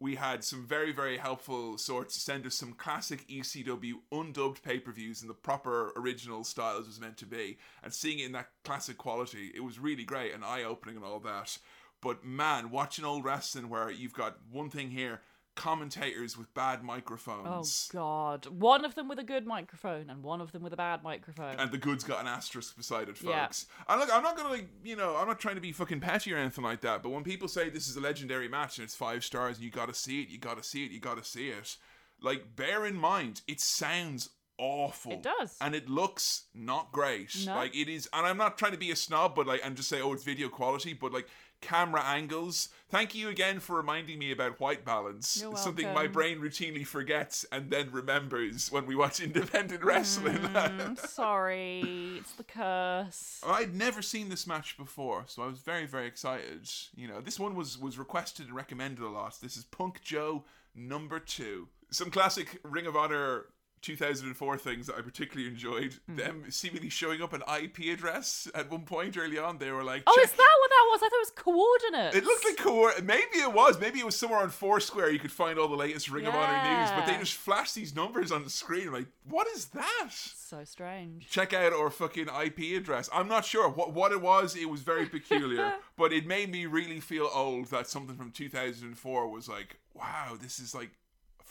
we 0.05 0.13
had 0.13 0.43
some 0.43 0.67
very 0.67 0.91
very 0.91 1.17
helpful 1.17 1.79
sorts 1.79 2.21
send 2.21 2.45
us 2.45 2.53
some 2.53 2.73
classic 2.73 3.27
ECW 3.27 3.93
undubbed 4.11 4.61
pay 4.61 4.77
per 4.77 4.91
views 4.91 5.23
in 5.23 5.27
the 5.27 5.33
proper 5.33 5.93
original 5.95 6.43
style 6.43 6.77
as 6.77 6.85
was 6.85 7.01
meant 7.01 7.17
to 7.17 7.25
be, 7.25 7.57
and 7.81 7.91
seeing 7.91 8.19
it 8.19 8.27
in 8.27 8.31
that 8.33 8.49
classic 8.63 8.99
quality, 8.99 9.51
it 9.55 9.63
was 9.63 9.79
really 9.79 10.03
great 10.03 10.31
and 10.31 10.45
eye 10.45 10.63
opening 10.63 10.95
and 10.95 11.03
all 11.03 11.19
that. 11.21 11.57
But 12.03 12.23
man, 12.23 12.69
watching 12.69 13.03
old 13.03 13.25
wrestling 13.25 13.67
where 13.67 13.89
you've 13.89 14.13
got 14.13 14.37
one 14.51 14.69
thing 14.69 14.91
here, 14.91 15.21
commentators 15.55 16.37
with 16.37 16.53
bad 16.53 16.83
microphones. 16.83 17.89
oh 17.93 17.97
god, 17.97 18.45
one 18.47 18.85
of 18.85 18.95
them 18.95 19.07
with 19.07 19.19
a 19.19 19.23
good 19.23 19.45
microphone 19.47 20.09
and 20.09 20.23
one 20.23 20.41
of 20.41 20.51
them 20.51 20.61
with 20.61 20.73
a 20.73 20.77
bad 20.77 21.03
microphone. 21.03 21.55
And 21.59 21.71
the 21.71 21.77
good's 21.77 22.03
got 22.03 22.21
an 22.21 22.27
asterisk 22.27 22.75
beside 22.77 23.09
it, 23.09 23.17
folks. 23.17 23.67
Yeah. 23.69 23.93
And 23.93 23.99
look, 24.01 24.09
I'm 24.13 24.23
not 24.23 24.35
gonna 24.37 24.49
like, 24.49 24.67
you 24.83 24.95
know, 24.95 25.15
I'm 25.15 25.27
not 25.27 25.39
trying 25.39 25.55
to 25.55 25.61
be 25.61 25.71
fucking 25.71 25.99
petty 26.01 26.33
or 26.33 26.37
anything 26.37 26.63
like 26.63 26.81
that. 26.81 27.01
But 27.03 27.09
when 27.09 27.23
people 27.23 27.47
say 27.47 27.69
this 27.69 27.87
is 27.87 27.95
a 27.95 28.01
legendary 28.01 28.47
match 28.47 28.77
and 28.77 28.85
it's 28.85 28.95
five 28.95 29.23
stars 29.23 29.57
and 29.57 29.65
you 29.65 29.71
gotta 29.71 29.93
see 29.93 30.21
it, 30.21 30.29
you 30.29 30.37
gotta 30.37 30.63
see 30.63 30.85
it, 30.85 30.91
you 30.91 30.99
gotta 30.99 31.23
see 31.23 31.49
it. 31.49 31.77
Like, 32.21 32.55
bear 32.55 32.85
in 32.85 32.95
mind, 32.95 33.41
it 33.47 33.59
sounds 33.59 34.29
awful. 34.57 35.11
It 35.11 35.23
does. 35.23 35.57
and 35.59 35.75
it 35.75 35.89
looks 35.89 36.45
not 36.53 36.91
great. 36.91 37.35
No. 37.45 37.55
Like 37.55 37.75
it 37.75 37.89
is, 37.89 38.07
and 38.13 38.25
I'm 38.25 38.37
not 38.37 38.57
trying 38.57 38.71
to 38.71 38.77
be 38.77 38.91
a 38.91 38.95
snob, 38.95 39.35
but 39.35 39.47
like, 39.47 39.61
and 39.63 39.75
just 39.75 39.89
say, 39.89 40.01
oh, 40.01 40.13
it's 40.13 40.23
video 40.23 40.47
quality, 40.49 40.93
but 40.93 41.11
like 41.11 41.27
camera 41.65 42.03
angles. 42.05 42.69
Thank 42.89 43.15
you 43.15 43.29
again 43.29 43.59
for 43.59 43.75
reminding 43.75 44.19
me 44.19 44.31
about 44.31 44.59
white 44.59 44.85
balance. 44.85 45.41
You're 45.41 45.57
Something 45.57 45.91
my 45.93 46.05
brain 46.07 46.39
routinely 46.39 46.85
forgets 46.85 47.45
and 47.51 47.71
then 47.71 47.89
remembers 47.91 48.71
when 48.71 48.85
we 48.85 48.95
watch 48.95 49.19
independent 49.21 49.83
wrestling. 49.83 50.37
Mm, 50.37 50.99
sorry, 51.07 52.17
it's 52.19 52.33
the 52.33 52.43
curse. 52.43 53.41
I'd 53.45 53.73
never 53.73 54.01
seen 54.01 54.29
this 54.29 54.45
match 54.45 54.77
before, 54.77 55.23
so 55.27 55.41
I 55.41 55.47
was 55.47 55.59
very, 55.59 55.87
very 55.87 56.05
excited. 56.05 56.69
You 56.95 57.07
know, 57.07 57.19
this 57.19 57.39
one 57.39 57.55
was 57.55 57.79
was 57.79 57.97
requested 57.97 58.45
and 58.47 58.55
recommended 58.55 59.03
a 59.03 59.09
lot. 59.09 59.39
This 59.41 59.57
is 59.57 59.63
Punk 59.63 60.01
Joe 60.01 60.43
number 60.75 61.19
two. 61.19 61.67
Some 61.89 62.11
classic 62.11 62.59
Ring 62.63 62.85
of 62.85 62.95
Honor 62.95 63.45
2004 63.85 64.57
things 64.57 64.87
that 64.87 64.95
I 64.97 65.01
particularly 65.01 65.47
enjoyed. 65.47 65.91
Mm-hmm. 65.91 66.15
Them 66.15 66.43
seemingly 66.49 66.89
showing 66.89 67.21
up 67.21 67.33
an 67.33 67.43
IP 67.61 67.93
address 67.93 68.49
at 68.55 68.71
one 68.71 68.81
point 68.81 69.15
early 69.15 69.37
on. 69.37 69.59
They 69.59 69.71
were 69.71 69.83
like, 69.83 70.03
Oh, 70.07 70.19
is 70.23 70.31
that 70.31 70.55
what 70.59 70.69
that 70.69 70.87
was? 70.91 71.01
I 71.03 71.09
thought 71.09 71.15
it 71.15 71.19
was 71.19 71.31
coordinates. 71.35 72.15
It 72.15 72.23
looked 72.25 72.45
like 72.45 72.57
core. 72.57 72.93
Maybe 73.03 73.37
it 73.37 73.53
was. 73.53 73.79
Maybe 73.79 73.99
it 73.99 74.05
was 74.05 74.17
somewhere 74.17 74.39
on 74.39 74.49
Foursquare. 74.49 75.11
You 75.11 75.19
could 75.19 75.31
find 75.31 75.59
all 75.59 75.67
the 75.67 75.75
latest 75.75 76.09
Ring 76.09 76.25
of 76.25 76.33
Honor 76.33 76.81
news, 76.81 76.89
but 76.91 77.05
they 77.05 77.17
just 77.17 77.35
flashed 77.35 77.75
these 77.75 77.95
numbers 77.95 78.31
on 78.31 78.43
the 78.43 78.49
screen. 78.49 78.91
Like, 78.91 79.07
what 79.27 79.47
is 79.55 79.65
that? 79.67 80.09
so 80.11 80.63
strange. 80.63 81.27
check 81.29 81.53
out 81.53 81.73
our 81.73 81.89
fucking 81.89 82.27
IP 82.27 82.77
address. 82.77 83.09
I'm 83.13 83.27
not 83.27 83.45
sure 83.45 83.69
what 83.69 83.93
what 83.93 84.11
it 84.11 84.21
was. 84.21 84.55
It 84.55 84.69
was 84.69 84.81
very 84.81 85.05
peculiar, 85.05 85.73
but 85.97 86.13
it 86.13 86.25
made 86.25 86.51
me 86.51 86.65
really 86.65 86.99
feel 86.99 87.29
old 87.33 87.67
that 87.67 87.87
something 87.87 88.15
from 88.15 88.31
2004 88.31 89.27
was 89.27 89.47
like, 89.49 89.77
wow, 89.93 90.37
this 90.39 90.59
is 90.59 90.73
like 90.75 90.91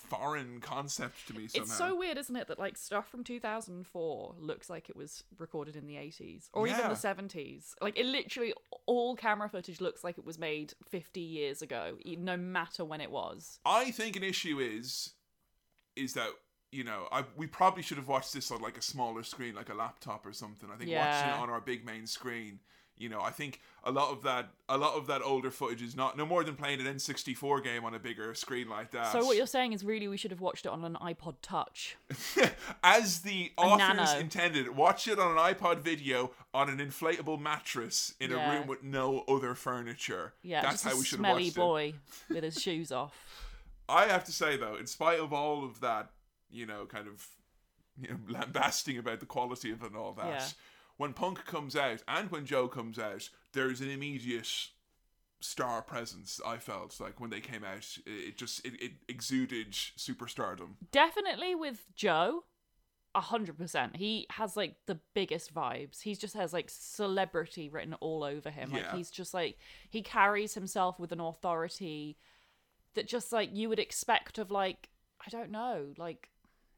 foreign 0.09 0.61
concept 0.61 1.27
to 1.29 1.35
me 1.35 1.49
somehow. 1.49 1.65
It's 1.65 1.77
so 1.77 1.97
weird, 1.97 2.19
isn't 2.19 2.37
it, 2.37 2.49
that 2.49 2.59
like 2.59 2.77
stuff 2.77 3.09
from 3.09 3.25
2004 3.25 4.35
looks 4.39 4.71
like 4.71 4.89
it 4.89 4.97
was 4.97 5.25
recorded 5.39 5.77
in 5.77 5.87
the 5.87 5.95
80s 5.95 6.49
or 6.53 6.67
even 6.67 6.89
the 6.89 6.95
70s. 6.95 7.75
Like 7.81 7.99
it 7.99 8.07
literally 8.07 8.55
all 8.87 9.17
camera 9.17 9.49
footage 9.49 9.81
looks 9.81 10.05
like 10.05 10.19
it 10.19 10.25
was 10.25 10.39
made 10.39 10.75
50 10.89 11.21
years 11.21 11.63
ago, 11.63 11.97
no 12.19 12.37
matter 12.37 12.85
when 12.85 13.01
it 13.01 13.11
was. 13.11 13.59
I 13.65 13.91
think 13.91 14.17
an 14.17 14.23
issue 14.23 14.59
is 14.61 15.15
is 15.97 16.15
that 16.15 16.29
you 16.73 16.83
know 16.83 17.07
I 17.13 17.25
we 17.37 17.47
probably 17.47 17.83
should 17.83 17.99
have 17.99 18.09
watched 18.09 18.35
this 18.35 18.51
on 18.51 18.61
like 18.61 18.77
a 18.77 18.83
smaller 18.83 19.23
screen, 19.23 19.55
like 19.55 19.71
a 19.71 19.75
laptop 19.75 20.27
or 20.27 20.33
something. 20.33 20.69
I 20.73 20.77
think 20.77 20.91
watching 20.91 21.31
it 21.31 21.39
on 21.39 21.51
our 21.51 21.61
big 21.61 21.85
main 21.85 22.07
screen. 22.07 22.61
You 22.97 23.09
know, 23.09 23.21
I 23.21 23.31
think 23.31 23.61
a 23.83 23.91
lot 23.91 24.13
of 24.13 24.23
that, 24.23 24.51
a 24.69 24.79
lot 24.79 24.95
of 24.97 25.09
that 25.09 25.21
older 25.23 25.51
footage 25.51 25.83
is 25.83 25.97
not 25.97 26.17
no 26.17 26.25
more 26.25 26.45
than 26.45 26.55
playing 26.55 26.81
an 26.81 26.87
N64 26.87 27.63
game 27.65 27.85
on 27.85 27.93
a 27.95 27.99
bigger 27.99 28.33
screen 28.35 28.69
like 28.69 28.93
that. 28.93 29.11
So 29.11 29.25
what 29.25 29.37
you're 29.37 29.47
saying 29.49 29.73
is 29.73 29.85
really 29.85 30.07
we 30.07 30.17
should 30.17 30.31
have 30.31 30.41
watched 30.41 30.65
it 30.65 30.69
on 30.71 30.85
an 30.85 30.97
iPod 31.03 31.35
Touch. 31.43 31.97
As 32.85 33.21
the 33.21 33.51
authors 33.57 33.97
nano. 33.97 34.19
intended, 34.19 34.77
watch 34.77 35.09
it 35.09 35.19
on 35.19 35.33
an 35.33 35.55
iPod 35.55 35.81
video 35.81 36.31
on 36.53 36.71
an 36.71 36.79
inflatable 36.79 37.41
mattress 37.41 38.15
in 38.21 38.31
a 38.33 38.37
room 38.37 38.67
with 38.69 38.83
no 38.85 39.25
other 39.27 39.55
furniture. 39.57 40.35
Yeah, 40.43 40.63
that's 40.63 40.85
how 40.85 40.93
a 40.93 40.97
we 40.97 41.05
should 41.05 41.19
have 41.19 41.25
it. 41.25 41.29
smelly 41.29 41.45
watched 41.45 41.57
boy 41.57 41.95
with 42.31 42.45
his 42.45 42.61
shoes 42.63 42.93
off. 42.93 43.15
I 43.89 44.07
have 44.07 44.25
to 44.25 44.33
say 44.33 44.57
though, 44.57 44.77
in 44.77 44.87
spite 44.87 45.19
of 45.19 45.33
all 45.33 45.65
of 45.65 45.81
that, 45.81 46.11
you 46.51 46.65
know, 46.65 46.87
kind 46.87 47.09
of 47.09 47.27
you 48.01 48.09
know, 48.09 48.17
lambasting 48.29 48.99
about 48.99 49.21
the 49.21 49.27
quality 49.27 49.71
of 49.71 49.83
it 49.83 49.89
and 49.89 49.97
all 49.97 50.13
that, 50.15 50.27
Yeah. 50.27 50.47
When 50.97 51.13
Punk 51.13 51.45
comes 51.47 51.75
out 51.77 52.03
and 52.09 52.31
when 52.31 52.47
Joe 52.47 52.69
comes 52.69 52.99
out, 52.99 53.29
there's 53.53 53.81
an 53.81 53.91
immediate 53.91 54.69
star 55.41 55.83
presence. 55.83 56.41
I 56.45 56.57
felt 56.59 56.99
like 57.01 57.21
when 57.21 57.31
they 57.31 57.41
came 57.41 57.65
out, 57.65 57.87
it, 58.07 58.37
just 58.37 58.65
it, 58.65 58.81
it 58.81 58.93
exuded 59.09 59.73
superstardom. 59.73 60.75
Definitely 60.93 61.55
with 61.55 61.85
Joe, 61.95 62.45
a 63.15 63.21
hundred 63.21 63.59
percent. 63.59 63.97
He 63.97 64.27
has 64.31 64.57
like 64.57 64.77
the 64.87 65.01
biggest 65.15 65.55
vibes. 65.55 66.03
He 66.03 66.15
just 66.15 66.35
has 66.35 66.53
like 66.53 66.71
celebrity 66.71 67.69
written 67.69 67.95
all 67.95 68.25
over 68.25 68.51
him. 68.51 68.71
Like 68.73 68.83
Yeah. 68.83 68.97
he's 68.97 69.11
just 69.11 69.35
like 69.35 69.59
he 69.91 70.03
carries 70.03 70.55
himself 70.55 70.99
with 70.99 71.13
an 71.13 71.21
authority 71.21 72.17
that 72.95 73.07
just 73.09 73.33
like 73.33 73.51
you 73.53 73.69
would 73.69 73.79
expect 73.81 74.39
of 74.39 74.51
like 74.51 74.89
I 75.27 75.31
don't 75.31 75.51
know, 75.51 75.89
like 75.97 76.29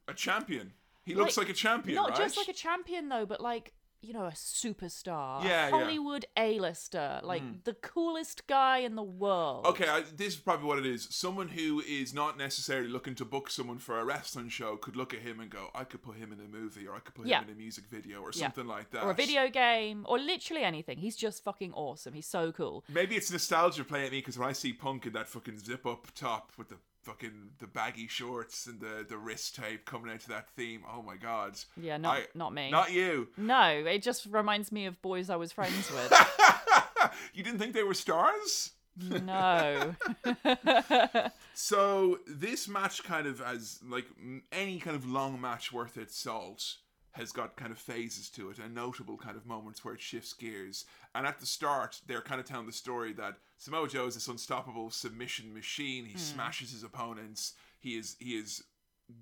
A 0.07 0.13
champion. 0.13 0.73
He 1.03 1.15
looks 1.15 1.37
Like, 1.37 1.47
like 1.47 1.55
a 1.55 1.57
champion, 1.57 1.95
not 1.95 2.09
right? 2.09 2.17
just 2.17 2.35
like 2.35 2.49
a 2.49 2.53
champion 2.53 3.07
though, 3.07 3.25
but 3.25 3.39
like 3.39 3.71
you 4.01 4.13
know 4.13 4.25
a 4.25 4.31
superstar, 4.31 5.43
Yeah, 5.43 5.67
a 5.67 5.69
yeah. 5.69 5.69
Hollywood 5.69 6.25
A-lister, 6.37 7.19
like 7.23 7.41
Mm. 7.43 7.63
the 7.63 7.73
coolest 7.73 8.47
guy 8.47 8.79
in 8.79 8.95
the 8.95 9.03
world. 9.03 9.65
Okay, 9.65 9.87
I, 9.87 10.01
this 10.01 10.33
is 10.33 10.39
probably 10.39 10.67
what 10.67 10.79
it 10.79 10.85
is. 10.85 11.07
Someone 11.09 11.47
who 11.49 11.81
is 11.81 12.13
not 12.13 12.37
necessarily 12.37 12.89
looking 12.89 13.15
to 13.15 13.25
book 13.25 13.49
someone 13.49 13.77
for 13.79 13.99
a 13.99 14.05
wrestling 14.05 14.49
show 14.49 14.77
could 14.77 14.95
look 14.95 15.13
at 15.13 15.21
him 15.21 15.39
and 15.39 15.49
go, 15.49 15.69
"I 15.75 15.83
could 15.83 16.01
put 16.01 16.17
him 16.17 16.31
in 16.31 16.39
a 16.39 16.47
movie, 16.47 16.87
or 16.87 16.95
I 16.95 16.99
could 16.99 17.15
put 17.15 17.27
Yeah. 17.27 17.39
him 17.41 17.49
in 17.49 17.55
a 17.55 17.57
music 17.57 17.85
video, 17.87 18.21
or 18.21 18.31
something 18.31 18.67
like 18.67 18.91
that." 18.91 19.03
Or 19.03 19.11
a 19.11 19.15
video 19.15 19.49
game, 19.49 20.05
or 20.07 20.19
literally 20.19 20.63
anything. 20.63 20.97
He's 20.99 21.15
just 21.15 21.43
fucking 21.43 21.73
awesome. 21.73 22.13
He's 22.13 22.27
so 22.27 22.51
cool. 22.51 22.83
Maybe 22.89 23.15
it's 23.15 23.31
nostalgia 23.31 23.83
playing 23.83 24.05
at 24.07 24.11
me 24.11 24.19
because 24.19 24.37
when 24.37 24.47
I 24.49 24.53
see 24.53 24.73
Punk 24.73 25.05
in 25.05 25.13
that 25.13 25.27
fucking 25.27 25.59
zip-up 25.59 26.07
top 26.13 26.51
with 26.57 26.69
the 26.69 26.77
fucking 27.07 27.51
the 27.59 27.67
baggy 27.67 28.07
shorts 28.07 28.67
and 28.67 28.79
the 28.81 29.05
the 29.07 29.17
wrist 29.17 29.55
tape 29.55 29.85
coming 29.85 30.11
out 30.11 30.19
to 30.19 30.27
that 30.29 30.49
theme, 30.51 30.83
oh 30.93 31.01
my 31.01 31.15
god! 31.15 31.57
Yeah, 31.81 31.95
not 31.97 32.17
I- 32.17 32.27
not 32.35 32.53
me. 32.53 32.69
Not 32.69 32.91
you. 32.91 33.29
No, 33.37 33.63
it 33.63 34.03
just 34.03 34.25
reminds 34.25 34.71
me 34.71 34.85
of 34.85 35.01
boys 35.01 35.29
I 35.29 35.37
was 35.37 35.51
friends 35.53 35.89
with. 35.91 36.13
you 37.33 37.43
didn't 37.43 37.59
think 37.59 37.73
they 37.73 37.83
were 37.83 37.93
stars? 37.93 38.71
No. 38.99 39.95
So 41.59 42.19
this 42.27 42.67
match 42.67 43.03
kind 43.03 43.25
of 43.25 43.41
as 43.41 43.79
like 43.87 44.05
any 44.51 44.77
kind 44.79 44.95
of 44.95 45.09
long 45.09 45.41
match 45.41 45.73
worth 45.73 45.97
its 45.97 46.15
salt 46.15 46.75
has 47.17 47.31
got 47.31 47.57
kind 47.57 47.71
of 47.71 47.77
phases 47.77 48.29
to 48.29 48.49
it 48.49 48.59
and 48.59 48.73
notable 48.73 49.17
kind 49.17 49.35
of 49.35 49.45
moments 49.45 49.83
where 49.83 49.93
it 49.93 50.01
shifts 50.01 50.33
gears. 50.33 50.85
And 51.13 51.27
at 51.27 51.39
the 51.39 51.45
start, 51.45 52.01
they're 52.07 52.21
kind 52.21 52.39
of 52.39 52.47
telling 52.47 52.65
the 52.65 52.71
story 52.71 53.13
that 53.13 53.37
Samoa 53.57 53.87
Joe 53.87 54.07
is 54.07 54.15
this 54.15 54.27
unstoppable 54.27 54.89
submission 54.91 55.53
machine. 55.53 56.05
He 56.05 56.13
hmm. 56.13 56.19
smashes 56.19 56.71
his 56.71 56.83
opponents. 56.83 57.53
He 57.79 57.97
is 57.97 58.15
he 58.19 58.31
is 58.31 58.63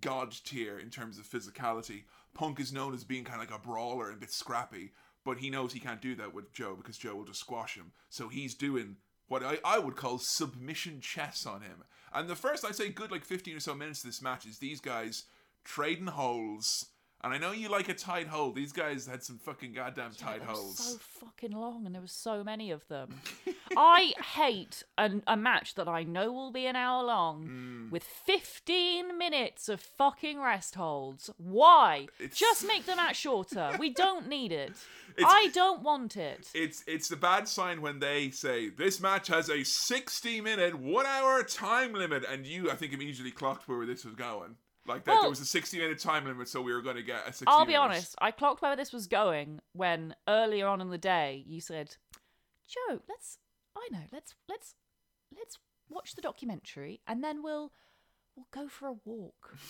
god 0.02 0.36
tier 0.46 0.78
in 0.78 0.90
terms 0.90 1.18
of 1.18 1.26
physicality. 1.26 2.04
Punk 2.34 2.60
is 2.60 2.74
known 2.74 2.94
as 2.94 3.04
being 3.04 3.24
kind 3.24 3.42
of 3.42 3.50
like 3.50 3.58
a 3.58 3.64
brawler 3.64 4.08
and 4.08 4.18
a 4.18 4.20
bit 4.20 4.32
scrappy, 4.32 4.92
but 5.24 5.38
he 5.38 5.50
knows 5.50 5.74
he 5.74 5.80
can't 5.80 6.02
do 6.02 6.16
that 6.16 6.34
with 6.34 6.54
Joe 6.54 6.76
because 6.76 6.98
Joe 6.98 7.16
will 7.16 7.26
just 7.26 7.40
squash 7.40 7.76
him. 7.76 7.92
So 8.10 8.28
he's 8.28 8.56
doing 8.56 8.98
what 9.28 9.44
I, 9.44 9.58
I 9.64 9.80
would 9.80 9.96
call 9.96 10.20
submission 10.20 11.02
chess 11.02 11.46
on 11.46 11.62
him. 11.62 11.84
And 12.14 12.30
the 12.30 12.36
first, 12.36 12.66
I'd 12.66 12.76
say, 12.76 12.90
good 12.90 13.12
like 13.12 13.26
15 13.26 13.58
or 13.58 13.60
so 13.60 13.74
minutes 13.74 14.04
of 14.04 14.10
this 14.10 14.22
match 14.22 14.46
is 14.46 14.60
these 14.60 14.80
guys 14.80 15.24
trading 15.64 16.08
holes. 16.08 16.86
And 17.26 17.34
I 17.34 17.40
know 17.40 17.52
you 17.54 17.70
like 17.70 17.90
a 17.90 17.96
tight 17.96 18.28
hole. 18.28 18.52
These 18.52 18.72
guys 18.72 19.08
had 19.08 19.24
some 19.24 19.40
fucking 19.40 19.74
goddamn 19.74 20.12
tight 20.12 20.42
They 20.42 20.46
were 20.46 20.54
holes. 20.54 20.78
so 20.78 20.98
fucking 21.26 21.52
long, 21.54 21.88
and 21.88 21.96
there 21.96 22.02
was 22.02 22.12
so 22.12 22.44
many 22.44 22.70
of 22.70 22.88
them. 22.88 23.20
I 23.76 24.14
hate 24.36 24.84
an, 24.98 25.24
a 25.26 25.36
match 25.36 25.74
that 25.74 25.88
I 25.88 26.04
know 26.04 26.32
will 26.32 26.52
be 26.52 26.68
an 26.68 26.76
hour 26.76 27.04
long 27.04 27.48
Mm. 27.48 27.92
with 27.92 28.04
15 28.04 29.18
minutes 29.18 29.70
of 29.70 29.82
fucking 29.82 30.40
rest 30.40 30.76
holds. 30.76 31.30
Why? 31.38 32.08
It's- 32.20 32.38
Just 32.38 32.66
make 32.68 32.86
the 32.86 32.96
match 32.96 33.16
shorter. 33.18 33.72
We 33.80 33.90
don't 34.06 34.28
need 34.30 34.52
it. 34.52 34.74
It's- 35.18 35.26
I 35.28 35.48
don't 35.54 35.82
want 35.82 36.18
it. 36.18 36.50
It's 36.54 36.84
it's 36.86 37.10
a 37.10 37.16
bad 37.18 37.48
sign 37.48 37.82
when 37.82 38.00
they 38.00 38.30
say 38.30 38.70
this 38.70 39.00
match 39.02 39.28
has 39.30 39.50
a 39.50 39.64
60 39.64 40.42
minute, 40.42 40.76
one 40.76 41.06
hour 41.06 41.42
time 41.44 41.94
limit, 41.94 42.24
and 42.30 42.46
you, 42.46 42.70
I 42.70 42.76
think, 42.76 42.94
immediately 42.94 43.32
clocked 43.32 43.68
where 43.68 43.86
this 43.86 44.06
was 44.06 44.14
going. 44.16 44.58
Like 44.88 45.04
that, 45.06 45.22
there 45.22 45.30
was 45.30 45.40
a 45.40 45.46
60 45.46 45.80
minute 45.80 46.00
time 46.00 46.26
limit, 46.26 46.48
so 46.48 46.62
we 46.62 46.74
were 46.74 46.82
going 46.82 46.96
to 46.96 47.04
get 47.04 47.22
a 47.28 47.34
60 47.34 47.46
I'll 47.48 47.66
be 47.66 47.74
minutes. 47.74 47.82
honest. 47.84 48.16
I 48.22 48.32
clocked 48.32 48.62
where 48.62 48.76
this 48.76 48.94
was 48.94 49.08
going 49.08 49.60
when 49.74 50.16
earlier 50.28 50.68
on 50.68 50.80
in 50.80 50.90
the 50.90 50.98
day 50.98 51.44
you 51.48 51.60
said, 51.60 51.96
"Joe, 52.68 53.02
let's. 53.10 53.40
I 53.76 53.88
know. 53.92 54.04
Let's 54.12 54.36
let's 54.48 54.76
let's 55.36 55.58
watch 55.90 56.16
the 56.16 56.22
documentary 56.22 57.02
and 57.08 57.24
then 57.24 57.44
we'll 57.44 57.72
we'll 58.36 58.48
go 58.52 58.68
for 58.68 58.88
a 58.88 58.96
walk." 59.06 59.58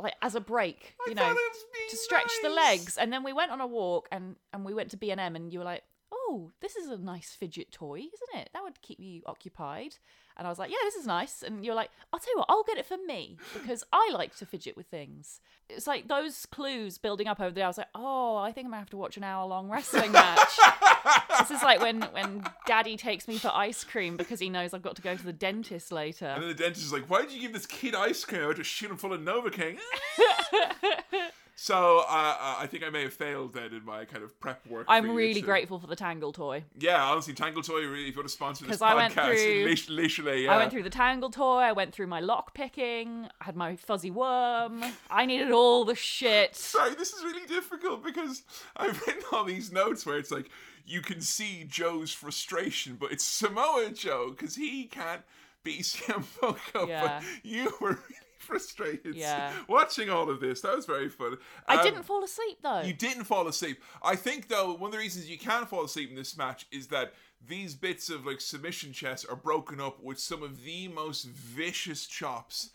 Like 0.00 0.14
as 0.22 0.34
a 0.34 0.40
break, 0.40 0.96
you 1.06 1.14
thought 1.14 1.24
know, 1.24 1.30
it 1.30 1.34
was 1.34 1.64
being 1.72 1.90
to 1.90 1.96
stretch 1.96 2.32
the 2.42 2.48
legs, 2.48 2.98
and 2.98 3.12
then 3.12 3.22
we 3.22 3.32
went 3.32 3.52
on 3.52 3.60
a 3.60 3.66
walk, 3.66 4.08
and 4.10 4.34
and 4.52 4.64
we 4.64 4.74
went 4.74 4.90
to 4.90 4.96
B 4.96 5.12
and 5.12 5.20
M, 5.20 5.36
and 5.36 5.52
you 5.52 5.60
were 5.60 5.64
like, 5.64 5.84
"Oh, 6.10 6.50
this 6.60 6.74
is 6.74 6.88
a 6.88 6.98
nice 6.98 7.30
fidget 7.30 7.70
toy, 7.70 7.98
isn't 7.98 8.40
it? 8.40 8.50
That 8.52 8.64
would 8.64 8.82
keep 8.82 8.98
you 8.98 9.22
occupied." 9.24 9.94
And 10.36 10.46
I 10.46 10.50
was 10.50 10.58
like, 10.58 10.70
"Yeah, 10.70 10.76
this 10.82 10.96
is 10.96 11.06
nice." 11.06 11.42
And 11.42 11.64
you're 11.64 11.74
like, 11.74 11.90
"I'll 12.12 12.18
tell 12.18 12.32
you 12.32 12.38
what, 12.38 12.46
I'll 12.48 12.64
get 12.64 12.78
it 12.78 12.86
for 12.86 12.96
me 12.96 13.36
because 13.54 13.84
I 13.92 14.10
like 14.12 14.36
to 14.36 14.46
fidget 14.46 14.76
with 14.76 14.86
things." 14.86 15.40
It's 15.68 15.86
like 15.86 16.08
those 16.08 16.44
clues 16.46 16.98
building 16.98 17.26
up 17.26 17.40
over 17.40 17.50
the. 17.50 17.62
I 17.62 17.68
was 17.68 17.78
like, 17.78 17.88
"Oh, 17.94 18.36
I 18.36 18.52
think 18.52 18.66
I'm 18.66 18.72
gonna 18.72 18.80
have 18.80 18.90
to 18.90 18.96
watch 18.96 19.16
an 19.16 19.24
hour 19.24 19.46
long 19.46 19.68
wrestling 19.68 20.12
match." 20.12 20.58
this 21.38 21.50
is 21.50 21.62
like 21.62 21.80
when 21.80 22.02
when 22.12 22.44
Daddy 22.66 22.96
takes 22.96 23.28
me 23.28 23.38
for 23.38 23.50
ice 23.54 23.84
cream 23.84 24.16
because 24.16 24.40
he 24.40 24.50
knows 24.50 24.74
I've 24.74 24.82
got 24.82 24.96
to 24.96 25.02
go 25.02 25.16
to 25.16 25.24
the 25.24 25.32
dentist 25.32 25.92
later. 25.92 26.26
And 26.26 26.42
then 26.42 26.48
the 26.48 26.54
dentist 26.54 26.84
is 26.86 26.92
like, 26.92 27.08
"Why 27.08 27.22
did 27.22 27.32
you 27.32 27.40
give 27.40 27.52
this 27.52 27.66
kid 27.66 27.94
ice 27.94 28.24
cream? 28.24 28.48
I 28.48 28.52
to 28.52 28.64
shoot 28.64 28.90
him 28.90 28.96
full 28.96 29.12
of 29.12 29.20
Novocaine." 29.20 29.78
so 31.56 31.98
uh, 32.00 32.02
uh, 32.40 32.54
I 32.58 32.66
think 32.66 32.84
I 32.84 32.90
may 32.90 33.02
have 33.02 33.12
failed 33.12 33.54
then 33.54 33.72
in 33.72 33.84
my 33.84 34.04
kind 34.04 34.24
of 34.24 34.38
prep 34.40 34.66
work. 34.66 34.86
I'm 34.88 35.10
really 35.10 35.34
to- 35.34 35.40
grateful 35.46 35.78
for 35.78 35.86
the 35.86 35.96
Tangle 35.96 36.32
toy. 36.32 36.64
Yeah, 36.78 37.02
honestly, 37.04 37.34
Tangle 37.34 37.62
Toy 37.62 37.80
really, 37.86 38.08
if 38.08 38.14
you 38.14 38.16
want 38.16 38.28
to 38.28 38.34
sponsor 38.34 38.64
this 38.64 38.82
I 38.82 38.94
went 38.94 39.14
podcast, 39.14 39.84
through- 39.86 39.94
literally, 39.94 40.44
yeah. 40.44 40.52
I 40.52 40.56
went 40.56 40.70
through 40.72 40.82
the 40.82 40.90
Tangle 40.90 41.30
toy. 41.30 41.58
I 41.58 41.72
went 41.72 41.92
through 41.94 42.08
my 42.08 42.20
lock 42.20 42.54
picking. 42.54 43.28
I 43.40 43.44
had 43.44 43.56
my 43.56 43.76
fuzzy 43.76 44.10
worm. 44.10 44.82
I 45.10 45.26
needed 45.26 45.52
all 45.52 45.84
the 45.84 45.94
shit. 45.94 46.54
Sorry, 46.56 46.94
this 46.94 47.12
is 47.12 47.22
really 47.22 47.46
difficult 47.46 48.02
because 48.04 48.42
I've 48.76 49.00
written 49.06 49.22
all 49.32 49.44
these 49.44 49.70
notes 49.72 50.04
where 50.04 50.18
it's 50.18 50.30
like 50.30 50.50
you 50.86 51.00
can 51.00 51.20
see 51.20 51.64
Joe's 51.68 52.12
frustration, 52.12 52.96
but 53.00 53.12
it's 53.12 53.24
Samoa 53.24 53.90
Joe 53.90 54.30
because 54.36 54.56
he 54.56 54.84
can't 54.84 55.22
beat 55.62 55.82
CM 55.82 56.24
Punk 56.40 56.58
up. 56.74 56.88
Yeah. 56.88 57.20
But 57.20 57.22
you 57.42 57.72
were 57.80 57.90
really 57.90 58.23
frustrated 58.48 59.14
Yeah. 59.14 59.52
watching 59.68 60.10
all 60.10 60.28
of 60.30 60.40
this. 60.40 60.60
That 60.60 60.76
was 60.76 60.86
very 60.86 61.08
fun. 61.08 61.38
I 61.66 61.76
Um, 61.76 61.84
didn't 61.84 62.02
fall 62.04 62.22
asleep 62.24 62.58
though. 62.62 62.80
You 62.82 62.92
didn't 62.92 63.24
fall 63.24 63.46
asleep. 63.48 63.82
I 64.02 64.16
think 64.16 64.48
though 64.48 64.72
one 64.74 64.88
of 64.88 64.92
the 64.92 64.98
reasons 64.98 65.28
you 65.28 65.38
can 65.38 65.66
fall 65.66 65.84
asleep 65.84 66.10
in 66.10 66.16
this 66.16 66.36
match 66.36 66.66
is 66.70 66.88
that 66.88 67.14
these 67.46 67.74
bits 67.74 68.08
of 68.08 68.24
like 68.24 68.40
submission 68.40 68.92
chess 68.92 69.24
are 69.24 69.36
broken 69.36 69.80
up 69.80 70.02
with 70.02 70.18
some 70.18 70.42
of 70.42 70.64
the 70.64 70.88
most 70.88 71.24
vicious 71.24 72.06
chops 72.06 72.70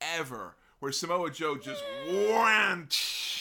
ever. 0.00 0.56
Where 0.80 0.92
Samoa 0.92 1.30
Joe 1.30 1.56
just 1.56 1.82
went. 2.06 2.92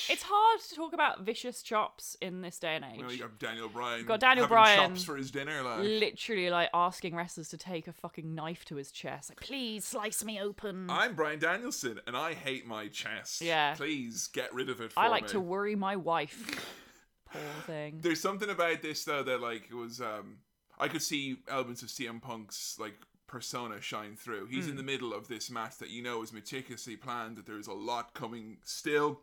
It's 0.10 0.24
hard 0.24 0.60
to 0.62 0.76
talk 0.76 0.94
about 0.94 1.22
vicious 1.22 1.62
chops 1.62 2.18
in 2.20 2.42
this 2.42 2.58
day 2.58 2.76
and 2.76 2.86
age. 2.86 2.98
You 2.98 3.04
know, 3.04 3.10
you 3.10 3.20
got 3.20 3.38
Daniel 3.38 3.70
Bryan. 3.70 4.00
You 4.00 4.06
got 4.06 4.20
Daniel 4.20 4.48
Bryan. 4.48 4.90
chops 4.90 5.04
for 5.04 5.16
his 5.16 5.30
dinner. 5.30 5.62
Like 5.62 5.80
Literally, 5.80 6.50
like 6.50 6.70
asking 6.74 7.16
wrestlers 7.16 7.50
to 7.50 7.58
take 7.58 7.88
a 7.88 7.94
fucking 7.94 8.34
knife 8.34 8.66
to 8.66 8.76
his 8.76 8.92
chest. 8.92 9.30
Like, 9.30 9.42
please 9.42 9.86
slice 9.86 10.24
me 10.24 10.40
open. 10.40 10.90
I'm 10.90 11.14
Bryan 11.14 11.40
Danielson, 11.40 12.00
and 12.08 12.18
I 12.18 12.34
hate 12.34 12.66
my 12.66 12.88
chest. 12.88 13.42
Yeah. 13.42 13.76
please 13.76 14.28
get 14.28 14.52
rid 14.54 14.70
of 14.70 14.82
it. 14.82 14.94
For 14.94 15.00
me. 15.00 15.06
I 15.06 15.10
like 15.10 15.24
me. 15.24 15.30
to 15.30 15.40
worry 15.40 15.76
my 15.76 15.96
wife. 15.96 16.74
Poor 17.32 17.42
thing. 17.66 18.00
There's 18.02 18.22
something 18.22 18.50
about 18.50 18.82
this 18.82 19.04
though 19.04 19.24
that 19.24 19.42
like 19.42 19.70
was 19.72 20.00
um 20.02 20.38
I 20.80 20.88
could 20.88 21.02
see 21.02 21.38
elements 21.50 21.82
of 21.82 21.90
CM 21.90 22.22
Punk's 22.22 22.78
like 22.80 22.96
persona 23.28 23.82
shine 23.82 24.16
through. 24.16 24.48
He's 24.48 24.66
Hmm. 24.66 24.72
in 24.72 24.78
the 24.78 24.84
middle 24.84 25.14
of 25.14 25.28
this 25.28 25.50
match 25.50 25.78
that 25.78 25.90
you 25.90 26.02
know 26.02 26.22
is 26.24 26.34
meticulously 26.34 26.96
planned, 26.96 27.38
that 27.38 27.46
there's 27.46 27.68
a 27.68 27.74
lot 27.74 28.14
coming 28.14 28.58
still. 28.64 29.22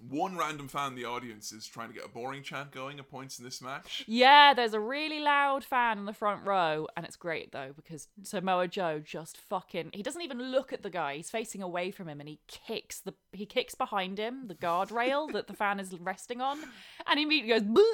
One 0.00 0.36
random 0.36 0.68
fan 0.68 0.92
in 0.92 0.94
the 0.94 1.06
audience 1.06 1.50
is 1.50 1.66
trying 1.66 1.88
to 1.88 1.94
get 1.94 2.04
a 2.04 2.08
boring 2.08 2.44
chant 2.44 2.70
going 2.70 3.00
at 3.00 3.10
points 3.10 3.38
in 3.40 3.44
this 3.44 3.60
match. 3.60 4.04
Yeah, 4.06 4.54
there's 4.54 4.72
a 4.72 4.78
really 4.80 5.18
loud 5.18 5.64
fan 5.64 5.98
in 5.98 6.04
the 6.04 6.12
front 6.12 6.46
row, 6.46 6.86
and 6.96 7.04
it's 7.04 7.16
great 7.16 7.50
though 7.50 7.72
because 7.74 8.06
Samoa 8.22 8.68
Joe 8.68 9.00
just 9.04 9.36
fucking 9.36 9.90
he 9.92 10.04
doesn't 10.04 10.22
even 10.22 10.40
look 10.52 10.72
at 10.72 10.84
the 10.84 10.90
guy. 10.90 11.16
He's 11.16 11.30
facing 11.30 11.62
away 11.62 11.90
from 11.90 12.08
him, 12.08 12.20
and 12.20 12.28
he 12.28 12.38
kicks 12.46 13.00
the 13.00 13.14
he 13.32 13.44
kicks 13.44 13.74
behind 13.74 14.18
him 14.18 14.46
the 14.46 14.54
guardrail 14.54 15.32
that 15.32 15.48
the 15.48 15.54
fan 15.54 15.80
is 15.80 15.92
resting 15.98 16.40
on, 16.40 16.58
and 17.08 17.18
he 17.18 17.24
immediately 17.24 17.60
goes. 17.74 17.84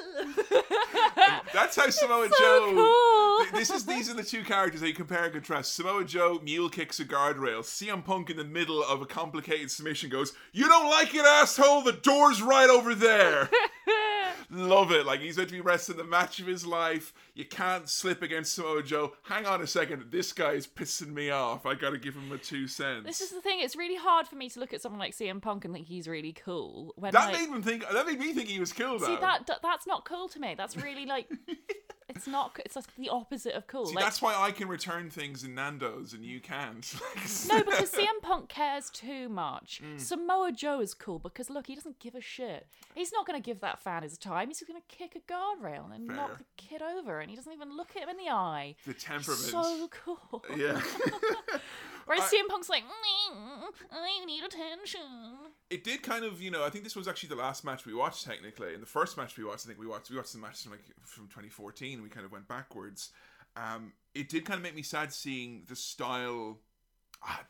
That's 1.53 1.75
how 1.75 1.89
Samoa 1.89 2.29
so 2.29 2.35
Joe. 2.39 2.71
cool. 2.75 3.59
This 3.59 3.71
is 3.71 3.85
these 3.85 4.09
are 4.11 4.13
the 4.13 4.23
two 4.23 4.43
characters 4.43 4.81
that 4.81 4.87
you 4.87 4.93
compare 4.93 5.23
and 5.25 5.33
contrast. 5.33 5.73
Samoa 5.73 6.05
Joe 6.05 6.39
mule 6.43 6.69
kicks 6.69 6.99
a 6.99 7.05
guardrail. 7.05 7.61
CM 7.61 8.05
Punk 8.05 8.29
in 8.29 8.37
the 8.37 8.43
middle 8.43 8.83
of 8.83 9.01
a 9.01 9.05
complicated 9.05 9.71
submission 9.71 10.09
goes, 10.09 10.33
"You 10.53 10.67
don't 10.67 10.89
like 10.89 11.13
it, 11.15 11.25
asshole? 11.25 11.81
The 11.81 11.94
door's 11.95 12.41
right 12.41 12.69
over 12.69 12.95
there." 12.95 13.49
Love 14.51 14.91
it. 14.91 15.05
Like 15.05 15.21
he's 15.21 15.37
meant 15.37 15.49
to 15.49 15.55
be 15.55 15.61
wrestling 15.61 15.97
the 15.97 16.03
match 16.03 16.39
of 16.39 16.47
his 16.47 16.65
life. 16.65 17.13
You 17.33 17.45
can't 17.45 17.89
slip 17.89 18.21
against 18.21 18.53
Samoa 18.53 18.83
Joe. 18.83 19.13
Hang 19.23 19.45
on 19.45 19.61
a 19.61 19.67
second. 19.67 20.05
This 20.11 20.33
guy 20.33 20.51
is 20.51 20.67
pissing 20.67 21.13
me 21.13 21.29
off. 21.29 21.65
I 21.65 21.73
gotta 21.73 21.97
give 21.97 22.15
him 22.15 22.31
a 22.31 22.37
two 22.37 22.67
cents. 22.67 23.05
This 23.05 23.21
is 23.21 23.31
the 23.31 23.41
thing. 23.41 23.59
It's 23.61 23.75
really 23.75 23.95
hard 23.95 24.27
for 24.27 24.35
me 24.35 24.49
to 24.49 24.59
look 24.59 24.73
at 24.73 24.81
someone 24.81 24.99
like 24.99 25.15
CM 25.15 25.41
Punk 25.41 25.65
and 25.65 25.73
think 25.73 25.87
he's 25.87 26.07
really 26.07 26.33
cool. 26.33 26.93
When 26.95 27.11
that 27.13 27.31
like, 27.33 27.41
made 27.41 27.49
me 27.49 27.61
think. 27.61 27.85
That 27.91 28.05
made 28.05 28.19
me 28.19 28.33
think 28.33 28.49
he 28.49 28.59
was 28.59 28.71
cool. 28.71 28.99
Though. 28.99 29.07
see 29.07 29.17
that- 29.17 29.49
that's 29.61 29.87
not 29.87 30.05
cool 30.05 30.27
to 30.29 30.39
me. 30.39 30.55
That's 30.55 30.77
really 30.77 31.05
like 31.05 31.29
it's 32.07 32.27
not. 32.27 32.59
It's 32.63 32.75
like 32.75 32.85
the 32.97 33.09
opposite 33.09 33.53
of 33.53 33.67
cool. 33.67 33.87
See, 33.87 33.95
like, 33.95 34.03
that's 34.05 34.21
why 34.21 34.35
I 34.35 34.51
can 34.51 34.67
return 34.67 35.09
things 35.09 35.43
in 35.43 35.55
Nando's 35.55 36.13
and 36.13 36.23
you 36.23 36.39
can't. 36.39 36.85
No, 37.49 37.63
because 37.63 37.91
CM 37.91 38.21
Punk 38.21 38.49
cares 38.49 38.89
too 38.89 39.29
much. 39.29 39.81
Mm. 39.95 39.99
Samoa 39.99 40.51
Joe 40.51 40.79
is 40.79 40.93
cool 40.93 41.19
because 41.19 41.49
look, 41.49 41.67
he 41.67 41.75
doesn't 41.75 41.99
give 41.99 42.15
a 42.15 42.21
shit. 42.21 42.67
He's 42.95 43.11
not 43.11 43.25
going 43.27 43.41
to 43.41 43.45
give 43.45 43.59
that 43.61 43.79
fan 43.79 44.03
his 44.03 44.17
time. 44.17 44.47
He's 44.47 44.61
going 44.61 44.79
to 44.81 44.95
kick 44.95 45.15
a 45.15 45.31
guardrail 45.31 45.93
and 45.93 46.07
Fair. 46.07 46.15
knock 46.15 46.37
the 46.37 46.45
kid 46.57 46.81
over, 46.81 47.19
and 47.19 47.29
he 47.29 47.35
doesn't 47.35 47.51
even 47.51 47.75
look 47.75 47.95
at 47.95 48.03
him 48.03 48.09
in 48.09 48.17
the 48.17 48.31
eye. 48.31 48.75
the 48.85 48.93
temperament. 48.93 49.39
So 49.41 49.89
cool. 49.91 50.43
yeah. 50.55 50.81
Whereas 52.05 52.23
I- 52.23 52.37
CM 52.37 52.47
Punk's 52.47 52.69
like, 52.69 52.83
"Mm, 52.83 53.63
I 53.91 54.25
need 54.25 54.43
attention. 54.43 55.01
it 55.69 55.83
did 55.83 56.03
kind 56.03 56.23
of, 56.23 56.41
you 56.41 56.51
know, 56.51 56.63
I 56.63 56.69
think 56.69 56.83
this 56.83 56.95
was 56.95 57.07
actually 57.07 57.29
the 57.29 57.35
last 57.35 57.63
match 57.63 57.85
we 57.85 57.93
watched 57.93 58.25
technically. 58.25 58.73
And 58.73 58.81
the 58.83 58.87
first 58.87 59.17
match 59.17 59.35
we 59.37 59.43
watched, 59.43 59.65
I 59.65 59.67
think 59.69 59.79
we 59.79 59.87
watched 59.87 60.09
we 60.09 60.15
watched 60.17 60.33
the 60.33 60.39
match 60.39 60.61
from 60.63 60.71
like 60.73 60.83
from 61.03 61.27
2014. 61.27 62.01
We 62.03 62.09
kind 62.09 62.25
of 62.25 62.31
went 62.31 62.47
backwards. 62.47 63.11
Um, 63.55 63.93
it 64.13 64.29
did 64.29 64.45
kind 64.45 64.57
of 64.57 64.63
make 64.63 64.75
me 64.75 64.83
sad 64.83 65.11
seeing 65.13 65.63
the 65.67 65.75
style. 65.75 66.59
ah, 67.23 67.43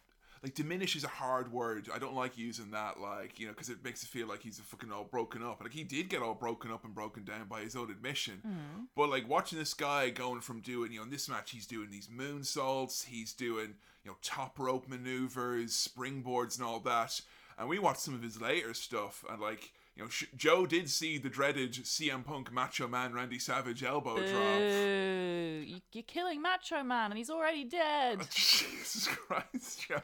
like 0.45 0.53
diminish 0.53 0.95
is 0.95 1.03
a 1.03 1.07
hard 1.07 1.51
word. 1.51 1.89
I 1.91 1.97
don't 1.97 2.13
like 2.13 2.37
using 2.37 2.69
that, 2.69 2.99
like 2.99 3.39
you 3.39 3.47
know, 3.47 3.53
because 3.53 3.69
it 3.69 3.83
makes 3.83 4.03
it 4.03 4.09
feel 4.09 4.27
like 4.27 4.43
he's 4.43 4.59
a 4.59 4.61
fucking 4.61 4.91
all 4.91 5.03
broken 5.03 5.41
up. 5.41 5.59
Like 5.63 5.73
he 5.73 5.83
did 5.83 6.07
get 6.07 6.21
all 6.21 6.35
broken 6.35 6.71
up 6.71 6.85
and 6.85 6.93
broken 6.93 7.23
down 7.23 7.47
by 7.49 7.61
his 7.61 7.75
own 7.75 7.89
admission. 7.89 8.35
Mm-hmm. 8.45 8.83
But 8.95 9.09
like 9.09 9.27
watching 9.27 9.57
this 9.57 9.73
guy 9.73 10.11
going 10.11 10.41
from 10.41 10.61
doing, 10.61 10.91
you 10.91 10.99
know, 10.99 11.05
in 11.05 11.09
this 11.09 11.27
match 11.27 11.49
he's 11.49 11.65
doing 11.65 11.89
these 11.89 12.07
moon 12.07 12.41
moonsaults, 12.41 13.05
he's 13.05 13.33
doing, 13.33 13.73
you 14.03 14.11
know, 14.11 14.17
top 14.21 14.59
rope 14.59 14.87
maneuvers, 14.87 15.71
springboards, 15.71 16.57
and 16.57 16.67
all 16.67 16.79
that. 16.81 17.19
And 17.57 17.67
we 17.67 17.79
watched 17.79 18.01
some 18.01 18.13
of 18.13 18.21
his 18.21 18.39
later 18.39 18.75
stuff, 18.75 19.25
and 19.27 19.41
like 19.41 19.71
you 19.95 20.03
know, 20.03 20.09
Sh- 20.09 20.25
Joe 20.35 20.65
did 20.65 20.89
see 20.89 21.17
the 21.17 21.29
dreaded 21.29 21.73
CM 21.73 22.23
Punk 22.23 22.51
Macho 22.51 22.87
Man 22.87 23.13
Randy 23.13 23.39
Savage 23.39 23.83
elbow 23.83 24.17
drop. 24.17 24.59
Boo. 24.59 25.63
You, 25.65 25.81
you're 25.93 26.03
killing 26.03 26.41
Macho 26.41 26.83
Man 26.83 27.11
and 27.11 27.17
he's 27.17 27.29
already 27.29 27.63
dead. 27.63 28.19
Jesus 28.29 29.07
Christ, 29.07 29.87
Joe. 29.87 30.01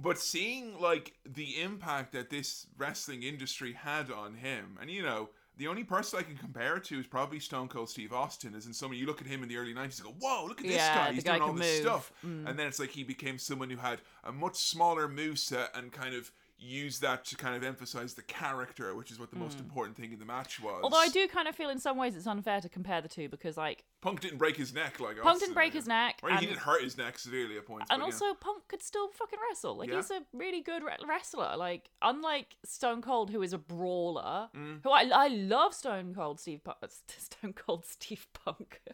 But 0.00 0.18
seeing 0.18 0.78
like 0.80 1.14
the 1.26 1.60
impact 1.60 2.12
that 2.12 2.30
this 2.30 2.66
wrestling 2.76 3.24
industry 3.24 3.72
had 3.72 4.10
on 4.10 4.34
him, 4.34 4.78
and 4.80 4.88
you 4.90 5.02
know, 5.02 5.30
the 5.56 5.66
only 5.66 5.82
person 5.82 6.20
I 6.20 6.22
can 6.22 6.36
compare 6.36 6.76
it 6.76 6.84
to 6.84 7.00
is 7.00 7.06
probably 7.08 7.40
Stone 7.40 7.66
Cold 7.68 7.90
Steve 7.90 8.12
Austin. 8.12 8.54
Is 8.54 8.66
in 8.66 8.72
someone 8.72 8.96
you 8.96 9.06
look 9.06 9.20
at 9.20 9.26
him 9.26 9.42
in 9.42 9.48
the 9.48 9.56
early 9.56 9.74
'90s, 9.74 10.00
go, 10.00 10.10
"Whoa, 10.20 10.46
look 10.46 10.60
at 10.60 10.66
this 10.66 10.76
Yeah, 10.76 11.06
guy! 11.06 11.12
He's 11.12 11.24
guy 11.24 11.38
doing 11.38 11.50
all 11.50 11.54
this 11.54 11.82
move. 11.82 11.82
stuff." 11.82 12.12
Mm. 12.24 12.48
And 12.48 12.58
then 12.58 12.68
it's 12.68 12.78
like 12.78 12.90
he 12.90 13.02
became 13.02 13.38
someone 13.38 13.70
who 13.70 13.76
had 13.78 14.00
a 14.22 14.30
much 14.32 14.54
smaller 14.56 15.08
moveset 15.08 15.76
and 15.76 15.90
kind 15.92 16.14
of 16.14 16.30
used 16.58 17.02
that 17.02 17.24
to 17.26 17.36
kind 17.36 17.54
of 17.56 17.62
emphasize 17.62 18.14
the 18.14 18.22
character, 18.22 18.94
which 18.94 19.10
is 19.12 19.18
what 19.20 19.30
the 19.30 19.36
most 19.36 19.60
important 19.60 19.96
thing 19.96 20.12
in 20.12 20.18
the 20.18 20.24
match 20.24 20.60
was. 20.60 20.78
Hmm. 20.78 20.84
Although 20.84 20.98
I 20.98 21.08
do 21.08 21.28
kind 21.28 21.46
of 21.46 21.54
feel 21.54 21.70
in 21.70 21.78
some 21.78 21.96
ways 21.96 22.16
it's 22.16 22.26
unfair 22.26 22.60
to 22.60 22.68
compare 22.68 23.00
the 23.00 23.08
two 23.08 23.28
because 23.28 23.56
like 23.56 23.84
Punk 24.00 24.20
didn't 24.20 24.38
break 24.38 24.56
his 24.56 24.74
neck 24.74 24.98
like 25.00 25.18
Punk 25.22 25.38
didn't 25.40 25.54
break 25.54 25.72
his 25.72 25.86
neck, 25.86 26.18
Or 26.22 26.30
he 26.30 26.44
didn't 26.46 26.58
hurt 26.58 26.82
his 26.82 26.98
neck 26.98 27.18
severely 27.18 27.56
at 27.58 27.66
points. 27.66 27.86
and 27.90 28.00
but, 28.00 28.06
yeah. 28.08 28.12
also 28.12 28.34
Punk 28.34 28.66
could 28.68 28.82
still 28.82 29.08
fucking 29.08 29.38
wrestle. 29.48 29.76
Like 29.76 29.88
Yeah. 29.88 29.96
he's 29.96 30.10
a 30.10 30.22
really 30.32 30.60
good 30.60 30.82
re- 30.82 30.96
wrestler. 31.08 31.56
Like 31.56 31.90
unlike 32.02 32.56
Stone 32.64 33.02
Cold, 33.02 33.30
who 33.30 33.42
is 33.42 33.52
a 33.52 33.58
brawler, 33.58 34.48
Mm. 34.56 34.80
who 34.82 34.90
I 34.90 35.08
I 35.14 35.28
love 35.28 35.74
Stone 35.74 36.14
Cold 36.14 36.40
Steve 36.40 36.64
Punk, 36.64 36.78
Stone 37.18 37.52
Cold 37.54 37.86
Steve 37.86 38.26
Punk. 38.32 38.80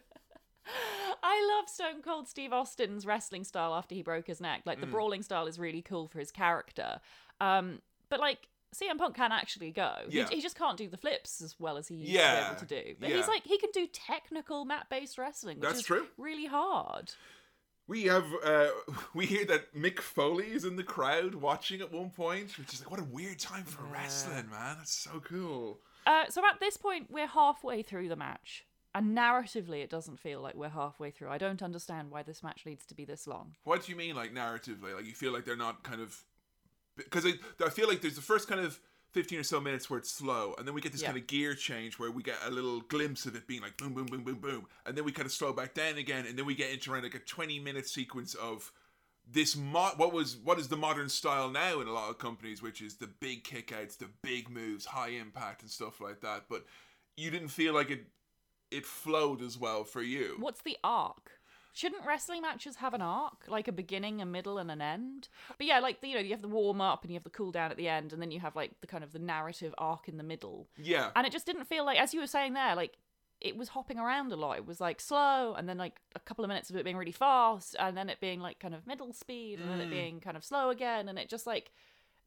I 1.23 1.55
love 1.59 1.69
Stone 1.69 2.01
Cold 2.01 2.27
Steve 2.27 2.51
Austin's 2.51 3.05
wrestling 3.05 3.43
style 3.43 3.75
after 3.75 3.93
he 3.93 4.01
broke 4.01 4.25
his 4.27 4.41
neck. 4.41 4.61
Mm. 4.61 4.65
Like 4.67 4.79
the 4.81 4.87
brawling 4.87 5.21
style 5.21 5.45
is 5.45 5.59
really 5.59 5.81
cool 5.83 6.07
for 6.07 6.17
his 6.19 6.31
character. 6.31 6.99
Um, 7.41 7.81
but 8.09 8.19
like 8.19 8.47
CM 8.75 8.97
Punk 8.97 9.15
can 9.15 9.31
actually 9.31 9.71
go. 9.71 9.93
He- 10.09 10.17
Yeah. 10.17 10.27
He, 10.29 10.41
just 10.41 10.57
can't 10.57 10.77
do 10.77 10.89
the 10.89 10.97
flips 10.97 11.41
as 11.41 11.55
well 11.59 11.77
as 11.77 11.87
he 11.87 11.95
used 11.95 12.11
to 12.11 12.17
Yeah, 12.17 12.39
be 12.41 12.45
able 12.47 12.59
to 12.59 12.65
do. 12.65 12.95
But 12.99 13.09
yeah. 13.09 13.15
he's 13.17 13.27
like 13.27 13.43
he 13.43 13.57
can 13.57 13.69
do 13.73 13.87
technical 13.87 14.65
mat 14.65 14.87
based 14.89 15.17
wrestling, 15.17 15.59
which 15.59 15.67
That's 15.67 15.79
is 15.79 15.85
true. 15.85 16.07
really 16.17 16.45
hard. 16.45 17.11
We 17.87 18.03
have 18.05 18.25
uh 18.43 18.67
we 19.13 19.25
hear 19.25 19.45
that 19.45 19.73
Mick 19.75 19.99
Foley 19.99 20.51
is 20.51 20.65
in 20.65 20.75
the 20.75 20.83
crowd 20.83 21.35
watching 21.35 21.81
at 21.81 21.91
one 21.91 22.09
point, 22.09 22.57
which 22.57 22.73
is 22.73 22.81
like 22.81 22.91
what 22.91 22.99
a 22.99 23.03
weird 23.05 23.39
time 23.39 23.63
for 23.63 23.85
Yeah. 23.85 23.93
wrestling, 23.93 24.49
man. 24.49 24.77
That's 24.79 24.93
so 24.95 25.19
cool. 25.23 25.79
Uh, 26.07 26.25
so 26.29 26.45
at 26.45 26.59
this 26.59 26.77
point, 26.77 27.09
we're 27.09 27.25
halfway 27.27 27.81
through 27.81 28.07
the 28.09 28.15
match, 28.15 28.63
and 28.93 29.17
narratively, 29.17 29.81
it 29.83 29.89
doesn't 29.89 30.19
feel 30.19 30.39
like 30.39 30.53
we're 30.53 30.69
halfway 30.69 31.09
through. 31.09 31.29
I 31.31 31.39
don't 31.39 31.63
understand 31.63 32.11
why 32.11 32.21
this 32.21 32.43
match 32.43 32.63
needs 32.63 32.85
to 32.85 32.93
be 32.93 33.05
this 33.05 33.25
long. 33.25 33.55
What 33.63 33.83
do 33.85 33.91
you 33.91 33.97
mean 33.97 34.15
like 34.15 34.31
narratively? 34.31 34.93
Like 34.95 35.07
you 35.07 35.13
feel 35.15 35.31
like 35.33 35.45
they're 35.45 35.55
not 35.55 35.81
kind 35.83 36.01
of 36.01 36.23
because 36.95 37.25
I, 37.25 37.33
I 37.63 37.69
feel 37.69 37.87
like 37.87 38.01
there's 38.01 38.15
the 38.15 38.21
first 38.21 38.47
kind 38.47 38.61
of 38.61 38.79
15 39.11 39.39
or 39.39 39.43
so 39.43 39.61
minutes 39.61 39.89
where 39.89 39.97
it's 39.99 40.11
slow 40.11 40.53
and 40.57 40.67
then 40.67 40.73
we 40.75 40.81
get 40.81 40.91
this 40.91 41.01
Yeah. 41.01 41.07
kind 41.07 41.17
of 41.17 41.27
gear 41.27 41.55
change 41.55 41.97
where 41.99 42.11
we 42.11 42.21
get 42.21 42.35
a 42.45 42.49
little 42.51 42.81
glimpse 42.81 43.25
of 43.25 43.35
it 43.35 43.47
being 43.47 43.61
like 43.61 43.77
boom 43.77 43.93
boom 43.93 44.05
boom 44.07 44.23
boom 44.23 44.39
boom 44.39 44.67
and 44.85 44.97
then 44.97 45.05
we 45.05 45.11
kind 45.11 45.25
of 45.25 45.31
slow 45.31 45.53
back 45.53 45.73
down 45.73 45.97
again 45.97 46.25
and 46.25 46.37
then 46.37 46.45
we 46.45 46.53
get 46.55 46.71
into 46.71 46.91
around 46.91 47.03
like 47.03 47.15
a 47.15 47.19
20 47.19 47.59
minute 47.59 47.87
sequence 47.87 48.33
of 48.35 48.71
this 49.29 49.55
mo- 49.55 49.93
what 49.97 50.11
was 50.13 50.35
what 50.43 50.59
is 50.59 50.67
the 50.67 50.75
modern 50.77 51.07
style 51.09 51.49
now 51.49 51.79
in 51.79 51.87
a 51.87 51.93
lot 51.93 52.09
of 52.09 52.17
companies 52.19 52.61
which 52.61 52.81
is 52.81 52.97
the 52.97 53.07
big 53.07 53.43
kickouts 53.45 53.97
the 53.97 54.09
big 54.21 54.49
moves 54.49 54.85
high 54.85 55.09
impact 55.09 55.61
and 55.61 55.71
stuff 55.71 56.01
like 56.01 56.19
that 56.21 56.43
but 56.49 56.65
you 57.15 57.31
didn't 57.31 57.47
feel 57.47 57.73
like 57.73 57.89
it 57.89 58.05
it 58.71 58.85
flowed 58.85 59.41
as 59.41 59.57
well 59.57 59.83
for 59.85 60.01
you 60.01 60.35
What's 60.39 60.61
the 60.63 60.77
arc? 60.83 61.31
Shouldn't 61.75 62.05
wrestling 62.05 62.41
matches 62.41 62.77
have 62.77 62.93
an 62.93 63.01
arc, 63.01 63.43
like 63.49 63.67
a 63.67 63.73
beginning, 63.73 64.21
a 64.21 64.25
middle, 64.25 64.57
and 64.57 64.71
an 64.71 64.81
end? 64.81 65.27
But 65.57 65.67
yeah, 65.67 65.79
like 65.79 65.97
you 66.01 66.13
know, 66.15 66.21
you 66.21 66.31
have 66.31 66.41
the 66.41 66.47
warm 66.47 66.79
up 66.79 67.03
and 67.03 67.11
you 67.11 67.17
have 67.17 67.25
the 67.25 67.29
cool 67.29 67.51
down 67.51 67.69
at 67.69 67.75
the 67.75 67.89
end, 67.89 68.13
and 68.13 68.21
then 68.21 68.31
you 68.31 68.39
have 68.39 68.55
like 68.55 68.79
the 68.79 68.87
kind 68.87 69.03
of 69.03 69.11
the 69.11 69.19
narrative 69.19 69.75
arc 69.77 70.07
in 70.07 70.15
the 70.15 70.23
middle. 70.23 70.69
yeah 70.77 71.11
And 71.17 71.27
it 71.27 71.33
just 71.33 71.45
didn't 71.45 71.65
feel 71.65 71.83
like, 71.85 71.99
as 71.99 72.13
you 72.13 72.21
were 72.21 72.27
saying 72.27 72.53
there, 72.53 72.75
like 72.75 72.97
it 73.41 73.57
was 73.57 73.67
hopping 73.67 73.99
around 73.99 74.31
a 74.31 74.37
lot. 74.37 74.55
It 74.55 74.65
was 74.65 74.79
like 74.79 75.01
slow, 75.01 75.53
and 75.57 75.67
then 75.67 75.77
like 75.77 75.99
a 76.15 76.19
couple 76.21 76.45
of 76.45 76.47
minutes 76.47 76.69
of 76.69 76.77
it 76.77 76.85
being 76.85 76.95
really 76.95 77.11
fast, 77.11 77.75
and 77.77 77.97
then 77.97 78.09
it 78.09 78.21
being 78.21 78.39
like 78.39 78.59
kind 78.59 78.73
of 78.73 78.87
middle 78.87 79.11
speed, 79.11 79.59
and 79.59 79.69
then 79.69 79.81
it 79.81 79.87
Mm. 79.87 79.91
being 79.91 80.19
kind 80.21 80.37
of 80.37 80.45
slow 80.45 80.69
again, 80.69 81.09
and 81.09 81.19
it 81.19 81.27
just 81.27 81.45
like 81.45 81.71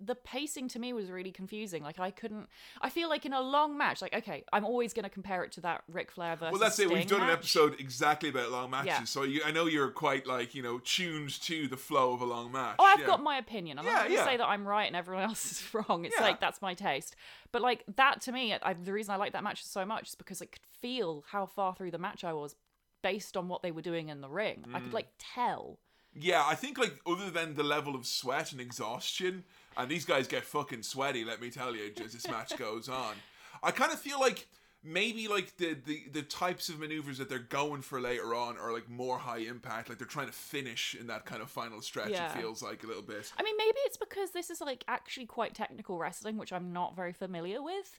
the 0.01 0.15
pacing 0.15 0.69
to 0.69 0.79
me 0.79 0.93
was 0.93 1.11
really 1.11 1.33
confusing. 1.33 1.83
Like 1.83 1.99
I 1.99 2.11
couldn't. 2.11 2.49
I 2.81 2.89
feel 2.89 3.09
like 3.09 3.27
in 3.27 3.33
a 3.33 3.41
long 3.41 3.77
match, 3.77 4.01
like 4.01 4.15
okay, 4.15 4.45
I'm 4.53 4.65
always 4.65 4.93
going 4.93 5.03
to 5.05 5.09
compare 5.11 5.43
it 5.45 5.53
to 5.53 5.61
that 5.63 5.83
Ric 5.89 6.11
Flair 6.11 6.37
versus. 6.37 6.53
Well, 6.53 6.61
that's 6.61 6.79
it. 6.79 6.89
We've 6.89 6.99
Sting 7.03 7.19
done 7.19 7.23
an 7.29 7.33
episode 7.33 7.81
exactly 7.81 8.29
about 8.29 8.51
long 8.53 8.71
matches, 8.71 8.87
Yeah. 8.87 9.05
so 9.05 9.25
you, 9.25 9.41
I 9.45 9.51
know 9.51 9.67
you're 9.67 9.91
quite 9.91 10.27
like 10.27 10.55
you 10.55 10.63
know 10.63 10.79
tuned 10.79 11.41
to 11.43 11.67
the 11.67 11.77
flow 11.77 12.13
of 12.13 12.21
a 12.21 12.25
long 12.25 12.53
match. 12.53 12.77
Oh, 12.79 12.85
I've 12.85 13.01
yeah. 13.01 13.07
got 13.07 13.23
my 13.23 13.39
opinion. 13.39 13.79
I'm 13.79 13.85
Yeah, 13.87 13.93
not 13.93 14.05
going 14.09 14.19
to 14.19 14.25
say 14.25 14.37
that 14.37 14.47
I'm 14.47 14.67
right 14.67 14.87
and 14.87 14.95
everyone 14.97 15.25
else 15.29 15.51
is 15.51 15.75
wrong. 15.75 16.05
It's 16.05 16.21
like 16.21 16.39
that's 16.41 16.63
my 16.63 16.75
taste. 16.75 17.17
But 17.51 17.63
like 17.63 17.83
that 17.97 18.21
to 18.23 18.33
me, 18.33 18.55
I, 18.63 18.75
the 18.75 18.93
reason 18.93 19.13
I 19.15 19.17
like 19.17 19.33
that 19.33 19.43
match 19.43 19.65
so 19.65 19.85
much 19.85 20.11
is 20.11 20.15
because 20.15 20.41
I 20.43 20.47
could 20.47 20.63
feel 20.81 21.25
how 21.31 21.47
far 21.47 21.75
through 21.75 21.91
the 21.91 21.99
match 21.99 22.23
I 22.25 22.33
was 22.33 22.55
based 23.03 23.37
on 23.37 23.49
what 23.49 23.63
they 23.63 23.71
were 23.73 23.83
doing 23.83 24.09
in 24.09 24.21
the 24.21 24.29
ring. 24.29 24.65
I 24.75 24.79
Mm. 24.79 24.85
could 24.85 24.93
like 24.95 25.09
tell. 25.19 25.79
Yeah, 26.15 26.43
I 26.45 26.55
think 26.57 26.79
like 26.79 26.99
other 27.07 27.31
than 27.31 27.55
the 27.55 27.63
level 27.63 27.95
of 27.95 28.07
sweat 28.07 28.51
and 28.51 28.61
exhaustion, 28.61 29.45
and 29.79 29.89
these 29.89 30.05
guys 30.05 30.27
get 30.27 30.45
fucking 30.45 30.83
sweaty. 30.83 31.25
Let 31.25 31.41
me 31.41 31.51
tell 31.51 31.75
you, 31.75 31.91
as 32.05 32.13
this 32.13 32.29
match 32.29 32.57
goes 32.59 32.89
on, 32.89 33.15
I 33.63 33.71
kind 33.71 33.93
of 33.93 34.01
feel 34.01 34.21
like 34.21 34.47
maybe 34.85 35.29
like 35.29 35.57
the, 35.57 35.77
the 35.87 36.05
the 36.13 36.23
types 36.23 36.69
of 36.69 36.79
maneuvers 36.79 37.19
that 37.19 37.29
they're 37.29 37.39
going 37.39 37.83
for 37.83 38.01
later 38.01 38.35
on 38.35 38.57
are 38.59 38.73
like 38.73 38.89
more 38.89 39.19
high 39.19 39.39
impact. 39.39 39.89
Like 39.89 39.99
they're 39.99 40.07
trying 40.07 40.27
to 40.27 40.33
finish 40.33 40.97
in 40.99 41.07
that 41.07 41.25
kind 41.25 41.43
of 41.43 41.51
final 41.51 41.81
stretch. 41.81 42.11
Yeah. 42.11 42.31
It 42.33 42.41
feels 42.41 42.63
like 42.63 42.85
a 42.85 42.87
little 42.87 43.03
bit. 43.03 43.33
I 43.39 43.43
mean, 43.43 43.57
maybe 43.57 43.79
it's 43.87 43.97
because 43.97 44.33
this 44.33 44.51
is 44.51 44.61
like 44.61 44.85
actually 44.89 45.27
quite 45.27 45.55
technical 45.55 45.99
wrestling, 45.99 46.37
which 46.37 46.53
I'm 46.53 46.73
not 46.73 46.97
very 46.97 47.13
familiar 47.13 47.63
with. 47.63 47.99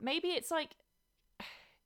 Maybe 0.00 0.28
it's 0.28 0.50
like 0.50 0.70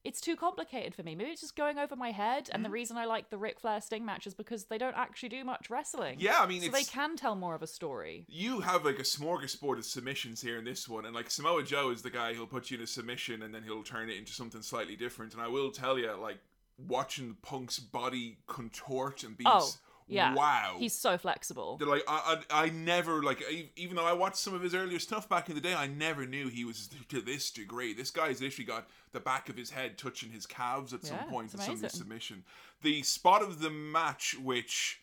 it's 0.05 0.21
too 0.21 0.35
complicated 0.37 0.95
for 0.95 1.03
me. 1.03 1.15
Maybe 1.15 1.31
it's 1.31 1.41
just 1.41 1.55
going 1.57 1.79
over 1.79 1.95
my 1.95 2.11
head. 2.11 2.49
And 2.53 2.65
the 2.65 2.69
Mm-hmm. 2.69 2.73
reason 2.75 2.97
I 2.97 3.05
like 3.05 3.31
the 3.31 3.39
Ric 3.39 3.61
Flair 3.61 3.81
Sting 3.81 4.05
match 4.05 4.27
is 4.27 4.35
because 4.35 4.65
they 4.65 4.79
don't 4.79 4.97
actually 4.97 5.29
do 5.29 5.45
much 5.45 5.71
wrestling. 5.71 6.17
Yeah, 6.19 6.41
I 6.41 6.47
mean, 6.47 6.61
so 6.63 6.71
they 6.71 6.83
can 6.85 7.17
tell 7.17 7.37
more 7.37 7.55
of 7.55 7.63
a 7.63 7.67
story. 7.67 8.25
you 8.29 8.61
have 8.61 8.85
like 8.85 8.99
a 8.99 9.03
smorgasbord 9.03 9.79
of 9.79 9.85
submissions 9.85 10.41
here 10.43 10.59
in 10.59 10.65
this 10.65 10.89
one, 10.89 11.05
and 11.07 11.15
like 11.15 11.31
Samoa 11.31 11.63
Joe 11.63 11.91
is 11.91 12.03
the 12.03 12.11
guy 12.11 12.35
who'll 12.35 12.47
put 12.47 12.71
you 12.71 12.79
in 12.79 12.83
a 12.83 12.87
submission 12.87 13.43
and 13.43 13.55
then 13.55 13.63
he'll 13.63 13.83
turn 13.83 14.11
it 14.11 14.17
into 14.17 14.33
something 14.33 14.63
slightly 14.63 14.97
different. 14.97 15.35
And 15.35 15.43
I 15.43 15.49
will 15.49 15.71
tell 15.71 15.99
you, 15.99 16.11
like 16.15 16.39
watching 16.79 17.37
Punk's 17.43 17.79
body 17.79 18.39
contort 18.47 19.23
and 19.25 19.37
be, 19.37 19.45
Oh, 19.47 19.59
s- 19.59 19.79
yeah. 20.15 20.35
wow, 20.35 20.77
He's 20.79 20.95
so 20.95 21.19
flexible. 21.19 21.77
They're 21.79 21.89
like 21.89 22.05
I, 22.07 22.43
I, 22.51 22.65
I 22.65 22.69
never 22.71 23.23
like 23.23 23.43
even 23.77 23.97
though 23.97 24.07
I 24.07 24.13
watched 24.13 24.37
some 24.37 24.55
of 24.55 24.63
his 24.63 24.75
earlier 24.75 24.99
stuff 24.99 25.29
back 25.29 25.49
in 25.49 25.55
the 25.55 25.61
day, 25.61 25.75
I 25.75 25.87
never 25.87 26.27
knew 26.27 26.49
he 26.49 26.65
was 26.65 26.89
to 27.09 27.21
this 27.21 27.51
degree. 27.51 27.95
This 27.95 28.11
guy's 28.11 28.41
literally 28.41 28.67
got 28.67 28.89
the 29.13 29.21
back 29.21 29.49
of 29.49 29.57
his 29.57 29.71
head 29.71 29.99
touching 29.99 30.31
his 30.31 30.47
calves 30.47 30.93
at 30.93 31.05
some 31.05 31.19
Yeah, 31.19 31.25
point 31.25 31.53
in 31.55 31.61
some 31.61 31.75
of 31.75 31.83
his 31.83 31.93
submission. 31.93 32.45
The 32.83 33.03
spot 33.03 33.43
of 33.43 33.61
the 33.61 33.71
match, 33.71 34.37
which 34.43 35.03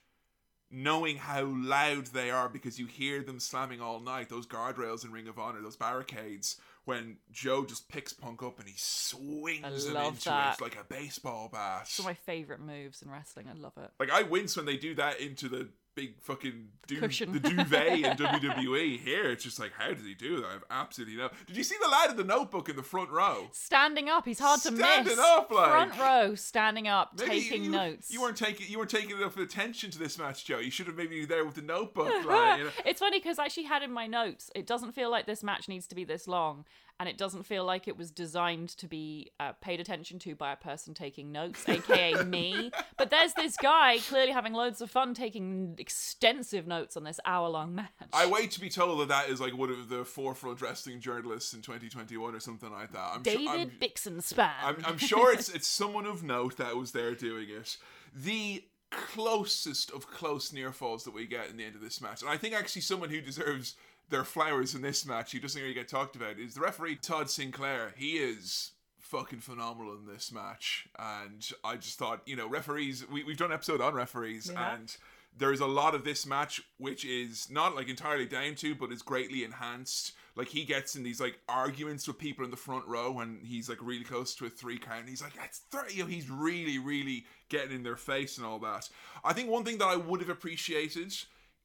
knowing 0.72 1.18
how 1.18 1.45
loud 1.45 2.07
they 2.07 2.30
are 2.30 2.47
because 2.47 2.80
you 2.80 2.86
hear 2.86 3.24
them 3.24 3.39
slamming 3.39 3.82
all 3.82 3.99
night, 3.99 4.30
those 4.30 4.45
guardrails 4.45 5.03
in 5.03 5.12
Ring 5.12 5.28
of 5.28 5.39
Honor, 5.39 5.62
those 5.62 5.76
barricades, 5.76 6.57
when 6.86 7.18
Joe 7.32 7.66
just 7.66 7.88
picks 7.90 8.14
Punk 8.14 8.42
up 8.44 8.60
and 8.60 8.68
he 8.68 8.76
swings 8.78 9.86
him 9.86 9.96
into 9.96 10.26
that. 10.26 10.60
it 10.60 10.62
like 10.62 10.78
a 10.80 10.84
baseball 10.84 11.50
bat. 11.52 11.82
It's 11.84 12.00
one 12.00 12.12
of 12.12 12.18
my 12.18 12.34
favorite 12.34 12.60
moves 12.60 13.02
in 13.02 13.12
wrestling. 13.12 13.48
I 13.50 13.54
love 13.54 13.74
it. 13.78 13.92
Like 14.00 14.10
I 14.12 14.24
wince 14.24 14.56
when 14.58 14.66
they 14.66 14.78
do 14.78 14.96
that 14.96 15.20
into 15.20 15.50
the 15.50 15.70
big 16.00 16.20
fucking 16.22 16.68
du- 16.88 16.97
Cushion. 17.00 17.32
the 17.34 17.39
duvet 17.39 17.88
in 18.00 18.18
WWE. 18.18 19.00
Here, 19.00 19.30
it's 19.32 19.43
just 19.43 19.60
like, 19.60 19.72
how 19.78 19.91
does 19.93 20.06
he 20.06 20.14
do 20.14 20.38
that? 20.41 20.45
I've 20.47 20.64
absolutely 20.72 21.16
no. 21.18 21.30
Did 21.47 21.58
you 21.58 21.64
see 21.64 21.76
the 21.82 21.88
lad 21.89 22.12
in 22.12 22.18
the 22.18 22.24
notebook 22.24 22.70
in 22.70 22.76
the 22.76 22.84
front 22.84 23.10
row? 23.10 23.47
Standing 23.52 24.10
up, 24.10 24.26
he's 24.26 24.39
hard 24.39 24.62
to 24.62 24.72
miss. 24.72 24.80
Standing 24.80 25.18
up, 25.20 25.52
like- 25.52 25.70
Front 25.70 26.00
row, 26.00 26.36
standing 26.36 26.88
up, 26.88 27.12
Maybe 27.18 27.30
taking 27.41 27.64
you, 27.66 27.72
notes. 27.72 28.12
You 28.12 28.22
weren't 28.22 28.38
taking 28.38 28.68
you 28.70 28.78
weren't 28.78 28.89
taking 28.89 29.12
enough 29.12 29.38
attention 29.38 29.91
to 29.91 30.00
this 30.00 30.18
match, 30.18 30.45
Joe. 30.45 30.60
You 30.60 30.72
should 30.72 30.88
have 30.88 30.95
maybe 30.95 31.26
there 31.26 31.45
with 31.45 31.56
the 31.56 31.62
notebook. 31.62 32.08
like, 32.26 32.60
you 32.60 32.66
know. 32.66 32.72
It's 32.86 33.00
funny 33.00 33.20
because 33.20 33.39
I 33.39 33.45
actually 33.45 33.64
had 33.64 33.84
in 33.84 33.91
my 33.91 34.08
notes, 34.08 34.50
it 34.56 34.66
doesn't 34.66 34.93
feel 34.93 35.10
like 35.12 35.26
this 35.26 35.43
match 35.43 35.68
needs 35.68 35.88
to 35.88 35.95
be 35.95 36.04
this 36.04 36.28
long, 36.28 36.66
and 37.00 37.08
it 37.08 37.18
doesn't 37.18 37.43
feel 37.43 37.64
like 37.64 37.88
it 37.88 37.97
was 37.97 38.12
designed 38.12 38.70
to 38.70 38.88
be 38.88 39.32
uh, 39.39 39.54
paid 39.62 39.80
attention 39.80 40.20
to 40.20 40.36
by 40.36 40.52
a 40.52 40.56
person 40.58 40.93
taking 40.93 41.32
notes, 41.32 41.68
aka 41.68 42.24
me. 42.26 42.72
But 42.97 43.10
there's 43.10 43.34
this 43.34 43.56
guy 43.56 44.00
clearly 44.00 44.32
having 44.32 44.52
loads 44.52 44.82
of 44.82 44.91
fun 44.91 45.14
taking 45.14 45.76
extensive 45.78 46.68
notes 46.68 46.97
on 46.97 47.06
this 47.06 47.20
hour 47.26 47.47
long 47.47 47.74
match. 47.74 47.88
I 48.12 48.26
wait 48.26 48.52
to 48.52 48.60
be 48.60 48.70
told 48.70 49.00
that 49.00 49.08
that 49.08 49.30
is 49.30 49.39
like 49.39 49.58
one 49.58 49.70
of 49.70 49.88
the 49.88 50.04
forefront 50.04 50.62
wrestling 50.62 51.00
journalists 51.00 51.54
in 51.54 51.62
2021 51.62 52.36
or 52.36 52.39
something 52.41 52.72
like 52.72 52.91
that. 52.91 53.12
I'm 53.16 53.24
David 53.24 53.45
Sure, 53.45 53.60
I'm, 53.60 53.72
Bixenspan. 53.80 54.52
I'm, 54.62 54.86
I'm 54.86 54.97
sure 54.97 55.34
it's 55.34 55.47
it's 55.47 55.68
someone 55.68 56.06
of 56.06 56.22
note 56.22 56.58
that 56.58 56.76
was 56.76 56.91
there 56.91 57.16
doing 57.16 57.47
it. 57.50 57.78
The 58.14 58.64
closest 58.91 59.91
of 59.91 60.08
close 60.08 60.52
near 60.52 60.72
falls 60.74 61.04
that 61.04 61.14
we 61.14 61.28
get 61.28 61.50
in 61.50 61.58
the 61.58 61.64
end 61.64 61.76
of 61.76 61.82
this 61.82 62.02
match, 62.02 62.22
and 62.22 62.30
I 62.30 62.36
think 62.36 62.56
actually 62.56 62.82
someone 62.82 63.10
who 63.10 63.22
deserves 63.22 63.76
their 64.10 64.24
flowers 64.24 64.76
in 64.76 64.82
this 64.82 65.05
match, 65.05 65.32
who 65.32 65.39
doesn't 65.39 65.62
really 65.62 65.74
get 65.74 65.88
talked 65.88 66.16
about, 66.16 66.39
is 66.39 66.55
the 66.55 66.62
referee 66.62 66.95
Todd 66.95 67.30
Sinclair. 67.30 67.93
He 67.97 68.18
is 68.18 68.72
fucking 68.99 69.39
phenomenal 69.39 69.93
in 69.93 70.05
this 70.05 70.32
match, 70.32 70.88
and 70.97 71.47
I 71.64 71.76
just 71.76 71.97
thought, 71.97 72.22
you 72.26 72.36
know, 72.36 72.47
referees. 72.47 73.07
We, 73.10 73.24
we've 73.24 73.38
done 73.38 73.47
an 73.51 73.55
episode 73.55 73.82
on 73.82 73.93
referees, 73.93 74.49
Yeah. 74.53 74.76
and 74.76 74.95
there's 75.38 75.60
a 75.60 75.68
lot 75.68 75.93
of 75.95 76.03
this 76.03 76.26
match 76.26 76.60
which 76.80 77.05
is 77.05 77.49
not 77.51 77.76
like 77.76 77.88
entirely 77.88 78.26
down 78.26 78.55
to, 78.55 78.74
but 78.76 78.91
is 78.91 79.01
greatly 79.03 79.43
enhanced 79.43 80.14
like 80.36 80.47
he 80.47 80.64
gets 80.64 80.95
in 80.95 81.03
these 81.03 81.20
like 81.22 81.38
arguments 81.47 82.07
with 82.07 82.18
people 82.18 82.43
in 82.45 82.51
the 82.51 82.57
front 82.57 82.88
row 82.88 83.12
when 83.12 83.39
he's 83.43 83.68
like 83.70 83.78
really 83.82 84.03
close 84.03 84.34
to 84.36 84.45
a 84.45 84.49
three 84.49 84.78
count. 84.78 85.01
And 85.01 85.10
he's 85.10 85.22
like, 85.22 85.36
that's 85.36 85.60
three. 85.72 85.93
You 85.95 86.03
know, 86.03 86.10
he's 86.10 86.30
really, 86.30 86.78
really 86.80 87.26
getting 87.49 87.76
in 87.76 87.84
their 87.84 87.95
face 87.97 88.38
and 88.38 88.45
all 88.45 88.57
that. 88.60 88.89
I 89.24 89.34
think 89.34 89.49
one 89.49 89.64
thing 89.66 89.78
that 89.80 89.88
I 89.88 89.97
would 89.97 90.22
have 90.22 90.30
appreciated 90.30 91.14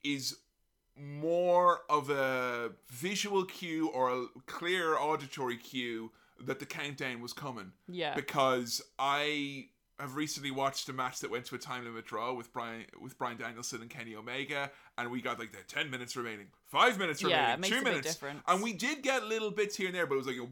is 0.03 0.37
more 0.97 1.81
of 1.89 2.11
a 2.11 2.73
visual 2.89 3.45
cue 3.45 3.89
or 3.89 4.11
a 4.11 4.27
clear 4.47 4.97
auditory 4.97 5.57
cue 5.57 6.13
that 6.41 6.59
the 6.59 6.67
countdown 6.67 7.21
was 7.21 7.33
coming. 7.33 7.73
Yeah. 7.89 8.15
Because 8.15 8.83
I 8.99 9.67
have 9.99 10.17
recently 10.17 10.51
watched 10.51 10.89
a 10.89 10.93
match 10.93 11.21
that 11.21 11.31
went 11.31 11.45
to 11.47 11.55
a 11.55 11.59
time 11.59 11.85
limit 11.85 12.05
draw 12.05 12.33
with 12.35 12.53
Brian 12.53 12.85
with 13.01 13.17
Bryan 13.17 13.37
Danielson 13.37 13.81
and 13.81 13.91
Kenny 13.91 14.15
Omega, 14.17 14.71
and 14.99 15.11
we 15.11 15.23
got 15.23 15.39
like 15.39 15.53
the 15.53 15.59
ten 15.69 15.91
minutes 15.91 16.17
remaining, 16.17 16.47
five 16.67 16.99
minutes 16.99 17.23
Yeah, 17.23 17.55
remaining, 17.55 17.61
makes 17.61 17.77
two 17.77 17.85
minutes, 17.85 18.19
and 18.49 18.63
we 18.63 18.73
did 18.73 19.03
get 19.03 19.25
little 19.25 19.53
bits 19.53 19.77
here 19.77 19.87
and 19.87 19.95
there, 19.95 20.07
but 20.07 20.15
it 20.15 20.19
was 20.19 20.27
like, 20.27 20.37
a. 20.37 20.47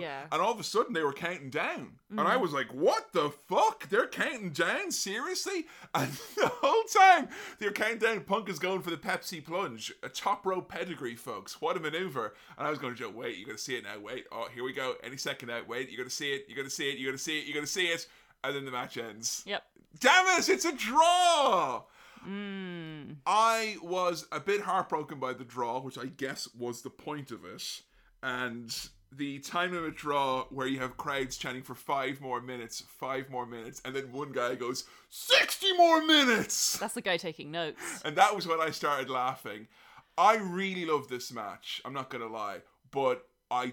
Yeah. 0.00 0.22
and 0.30 0.40
all 0.40 0.52
of 0.52 0.60
a 0.60 0.64
sudden 0.64 0.92
they 0.92 1.02
were 1.02 1.12
counting 1.12 1.50
down, 1.50 1.92
and 2.10 2.20
I 2.20 2.36
was 2.36 2.52
like, 2.52 2.72
what 2.72 3.12
the 3.12 3.30
fuck? 3.48 3.88
They're 3.88 4.06
counting 4.06 4.50
down 4.50 4.90
seriously, 4.90 5.66
and 5.94 6.12
the 6.36 6.48
whole 6.48 6.84
time 6.84 7.28
they're 7.58 7.72
counting 7.72 7.98
down. 7.98 8.20
Punk 8.20 8.48
is 8.48 8.58
going 8.58 8.82
for 8.82 8.90
the 8.90 8.96
Pepsi 8.96 9.44
plunge, 9.44 9.92
a 10.02 10.08
top 10.08 10.46
row 10.46 10.60
pedigree, 10.60 11.16
folks. 11.16 11.60
What 11.60 11.76
a 11.76 11.80
maneuver! 11.80 12.34
And 12.56 12.66
I 12.66 12.70
was 12.70 12.78
going 12.78 12.94
to 12.94 12.98
joke, 12.98 13.16
wait, 13.16 13.36
you're 13.36 13.46
gonna 13.46 13.58
see 13.58 13.76
it 13.76 13.84
now. 13.84 13.98
Wait, 13.98 14.26
oh, 14.30 14.48
here 14.54 14.64
we 14.64 14.72
go. 14.72 14.94
Any 15.02 15.16
second 15.16 15.48
now. 15.48 15.60
Wait, 15.66 15.90
you're 15.90 15.98
gonna 15.98 16.10
see 16.10 16.32
it. 16.32 16.44
You're 16.48 16.56
gonna 16.56 16.70
see 16.70 16.90
it. 16.90 16.98
You're 16.98 17.10
gonna 17.10 17.18
see 17.18 17.38
it. 17.38 17.46
You're 17.46 17.54
gonna 17.54 17.66
see 17.66 17.86
it. 17.86 18.06
And 18.44 18.54
then 18.56 18.64
the 18.64 18.70
match 18.70 18.96
ends. 18.98 19.42
Yep. 19.46 19.62
Damn 20.00 20.38
it! 20.38 20.48
It's 20.48 20.64
a 20.64 20.72
draw. 20.72 21.82
Mm. 22.26 23.16
I 23.26 23.76
was 23.82 24.26
a 24.32 24.40
bit 24.40 24.60
heartbroken 24.60 25.18
by 25.18 25.32
the 25.32 25.44
draw, 25.44 25.80
which 25.80 25.98
I 25.98 26.06
guess 26.06 26.48
was 26.56 26.82
the 26.82 26.90
point 26.90 27.30
of 27.30 27.44
it. 27.44 27.82
And 28.22 28.74
the 29.16 29.38
time 29.40 29.72
limit 29.72 29.96
draw 29.96 30.44
where 30.50 30.66
you 30.66 30.80
have 30.80 30.96
crowds 30.96 31.36
chanting 31.36 31.62
for 31.62 31.74
five 31.74 32.20
more 32.20 32.40
minutes, 32.40 32.82
five 32.88 33.28
more 33.30 33.46
minutes, 33.46 33.82
and 33.84 33.94
then 33.94 34.10
one 34.12 34.32
guy 34.32 34.54
goes, 34.54 34.84
60 35.10 35.76
more 35.76 36.04
minutes! 36.04 36.78
That's 36.78 36.94
the 36.94 37.02
guy 37.02 37.16
taking 37.16 37.50
notes. 37.50 38.02
And 38.04 38.16
that 38.16 38.34
was 38.34 38.46
when 38.46 38.60
I 38.60 38.70
started 38.70 39.10
laughing. 39.10 39.68
I 40.16 40.36
really 40.36 40.84
love 40.84 41.08
this 41.08 41.32
match, 41.32 41.80
I'm 41.84 41.92
not 41.92 42.10
gonna 42.10 42.26
lie, 42.26 42.58
but 42.90 43.26
I 43.50 43.72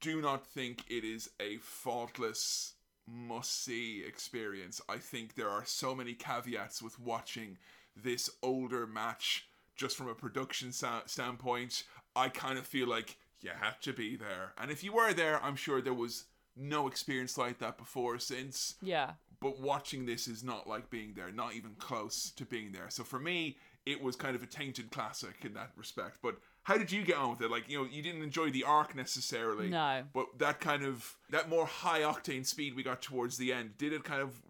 do 0.00 0.20
not 0.20 0.46
think 0.46 0.84
it 0.88 1.04
is 1.04 1.30
a 1.40 1.56
faultless 1.58 2.74
must 3.06 3.64
see 3.64 4.02
experience. 4.06 4.80
I 4.88 4.98
think 4.98 5.34
there 5.34 5.50
are 5.50 5.64
so 5.64 5.94
many 5.94 6.14
caveats 6.14 6.82
with 6.82 6.98
watching 6.98 7.58
this 7.96 8.30
older 8.42 8.86
match 8.86 9.48
just 9.76 9.96
from 9.96 10.08
a 10.08 10.14
production 10.14 10.72
sa- 10.72 11.02
standpoint. 11.06 11.84
I 12.16 12.28
kind 12.28 12.58
of 12.58 12.66
feel 12.66 12.88
like 12.88 13.16
you 13.44 13.50
had 13.60 13.80
to 13.82 13.92
be 13.92 14.16
there. 14.16 14.52
And 14.58 14.70
if 14.70 14.82
you 14.82 14.92
were 14.92 15.12
there, 15.12 15.40
I'm 15.44 15.54
sure 15.56 15.80
there 15.80 15.94
was 15.94 16.24
no 16.56 16.88
experience 16.88 17.36
like 17.38 17.58
that 17.58 17.76
before 17.78 18.18
since 18.18 18.74
Yeah. 18.80 19.12
but 19.40 19.60
watching 19.60 20.06
this 20.06 20.26
is 20.26 20.42
not 20.42 20.66
like 20.66 20.88
being 20.90 21.12
there, 21.14 21.30
not 21.30 21.54
even 21.54 21.74
close 21.78 22.30
to 22.30 22.44
being 22.44 22.72
there. 22.72 22.88
So 22.90 23.04
for 23.04 23.18
me, 23.18 23.56
it 23.84 24.00
was 24.02 24.16
kind 24.16 24.34
of 24.34 24.42
a 24.42 24.46
tainted 24.46 24.90
classic 24.90 25.44
in 25.44 25.52
that 25.54 25.72
respect. 25.76 26.18
But 26.22 26.36
how 26.64 26.76
did 26.78 26.90
you 26.90 27.02
get 27.04 27.16
on 27.16 27.30
with 27.30 27.40
it? 27.42 27.50
Like, 27.50 27.68
you 27.68 27.78
know, 27.78 27.88
you 27.90 28.02
didn't 28.02 28.22
enjoy 28.22 28.50
the 28.50 28.64
arc 28.64 28.94
necessarily. 28.96 29.68
No. 29.68 30.02
But 30.12 30.38
that 30.38 30.60
kind 30.60 30.84
of 30.84 31.16
that 31.30 31.48
more 31.48 31.66
high 31.66 32.00
octane 32.00 32.44
speed 32.44 32.74
we 32.74 32.82
got 32.82 33.02
towards 33.02 33.36
the 33.36 33.52
end, 33.52 33.76
did 33.78 33.92
it 33.92 34.02
kind 34.04 34.22
of 34.22 34.40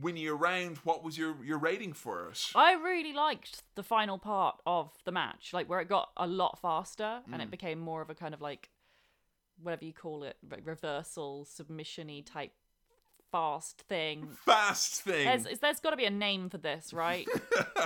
win 0.00 0.16
you 0.16 0.34
around? 0.34 0.78
What 0.78 1.04
was 1.04 1.16
your 1.16 1.36
your 1.44 1.58
rating 1.58 1.92
for 1.92 2.28
it? 2.28 2.50
I 2.54 2.72
really 2.72 3.12
liked 3.12 3.62
the 3.74 3.82
final 3.82 4.18
part 4.18 4.56
of 4.66 4.90
the 5.04 5.12
match, 5.12 5.50
like 5.52 5.68
where 5.68 5.80
it 5.80 5.88
got 5.88 6.10
a 6.16 6.26
lot 6.26 6.58
faster 6.60 7.20
and 7.30 7.40
Mm. 7.40 7.44
it 7.44 7.50
became 7.50 7.78
more 7.78 8.00
of 8.02 8.10
a 8.10 8.14
kind 8.14 8.34
of 8.34 8.40
like 8.40 8.70
whatever 9.62 9.84
you 9.84 9.92
call 9.92 10.22
it, 10.22 10.36
like 10.50 10.66
reversal, 10.66 11.44
submission-y 11.44 12.22
type 12.24 12.52
fast 13.30 13.82
thing. 13.82 14.28
Fast 14.46 15.02
thing. 15.02 15.26
There's, 15.42 15.58
there's 15.58 15.80
got 15.80 15.90
to 15.90 15.96
be 15.96 16.06
a 16.06 16.10
name 16.10 16.48
for 16.48 16.56
this, 16.58 16.92
right? 16.94 17.26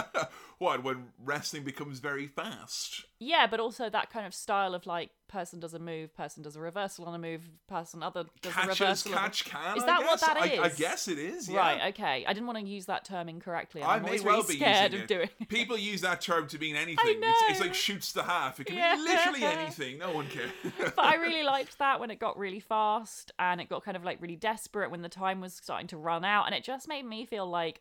what 0.58 0.82
when 0.84 1.06
wrestling 1.22 1.64
becomes 1.64 1.98
very 2.00 2.26
fast? 2.26 3.04
yeah, 3.18 3.46
but 3.46 3.60
also 3.60 3.88
that 3.88 4.10
kind 4.10 4.26
of 4.26 4.34
style 4.34 4.74
of 4.74 4.84
like 4.84 5.10
person 5.28 5.60
does 5.60 5.72
a 5.74 5.78
move, 5.78 6.14
person 6.14 6.42
does 6.42 6.56
a 6.56 6.60
reversal 6.60 7.04
on 7.06 7.14
a 7.14 7.18
move, 7.18 7.48
person 7.68 8.02
other 8.02 8.24
does 8.42 8.52
a 8.52 8.54
Catch 8.54 8.68
as 8.68 8.80
reversal. 8.80 9.12
catch 9.12 9.44
can. 9.44 9.76
Is 9.76 9.82
I 9.84 9.86
that 9.86 10.02
what 10.02 10.20
that 10.20 10.36
is? 10.52 10.58
I, 10.58 10.62
I 10.64 10.68
guess 10.70 11.08
it 11.08 11.18
is. 11.18 11.48
Yeah. 11.48 11.58
Right, 11.58 11.88
okay. 11.94 12.24
I 12.26 12.32
didn't 12.32 12.46
want 12.46 12.58
to 12.58 12.64
use 12.66 12.86
that 12.86 13.04
term 13.04 13.28
incorrectly. 13.28 13.80
I 13.82 13.96
I'm 13.96 14.02
may 14.02 14.20
well 14.20 14.38
really 14.42 14.54
be 14.54 14.60
scared 14.60 14.92
of 14.94 15.00
it. 15.02 15.08
doing 15.08 15.28
People 15.48 15.78
use 15.78 16.00
that 16.02 16.20
term 16.20 16.48
to 16.48 16.58
mean 16.58 16.76
anything. 16.76 16.98
I 17.22 17.46
It's, 17.48 17.52
it's 17.52 17.60
like 17.60 17.74
shoots 17.74 18.12
the 18.12 18.24
half. 18.24 18.58
It 18.60 18.64
can 18.66 18.76
Yeah. 18.76 18.96
be 18.96 19.02
literally 19.02 19.44
anything. 19.44 19.98
No 19.98 20.12
one 20.12 20.26
cares. 20.28 20.50
but 20.78 20.98
I 20.98 21.14
really 21.14 21.44
liked 21.44 21.78
that 21.78 22.00
when 22.00 22.10
it 22.10 22.18
got 22.18 22.36
really 22.38 22.60
fast 22.60 23.30
and 23.38 23.60
it 23.60 23.68
got 23.68 23.84
kind 23.84 23.96
of 23.96 24.04
like 24.04 24.20
really 24.20 24.36
desperate 24.36 24.90
when 24.90 25.02
the 25.02 25.08
time 25.08 25.40
was 25.40 25.54
starting 25.54 25.86
to 25.88 25.96
run 25.96 26.24
out, 26.24 26.46
and 26.46 26.54
it 26.54 26.64
just 26.64 26.88
made 26.88 27.04
me 27.06 27.24
feel 27.24 27.46
like, 27.48 27.80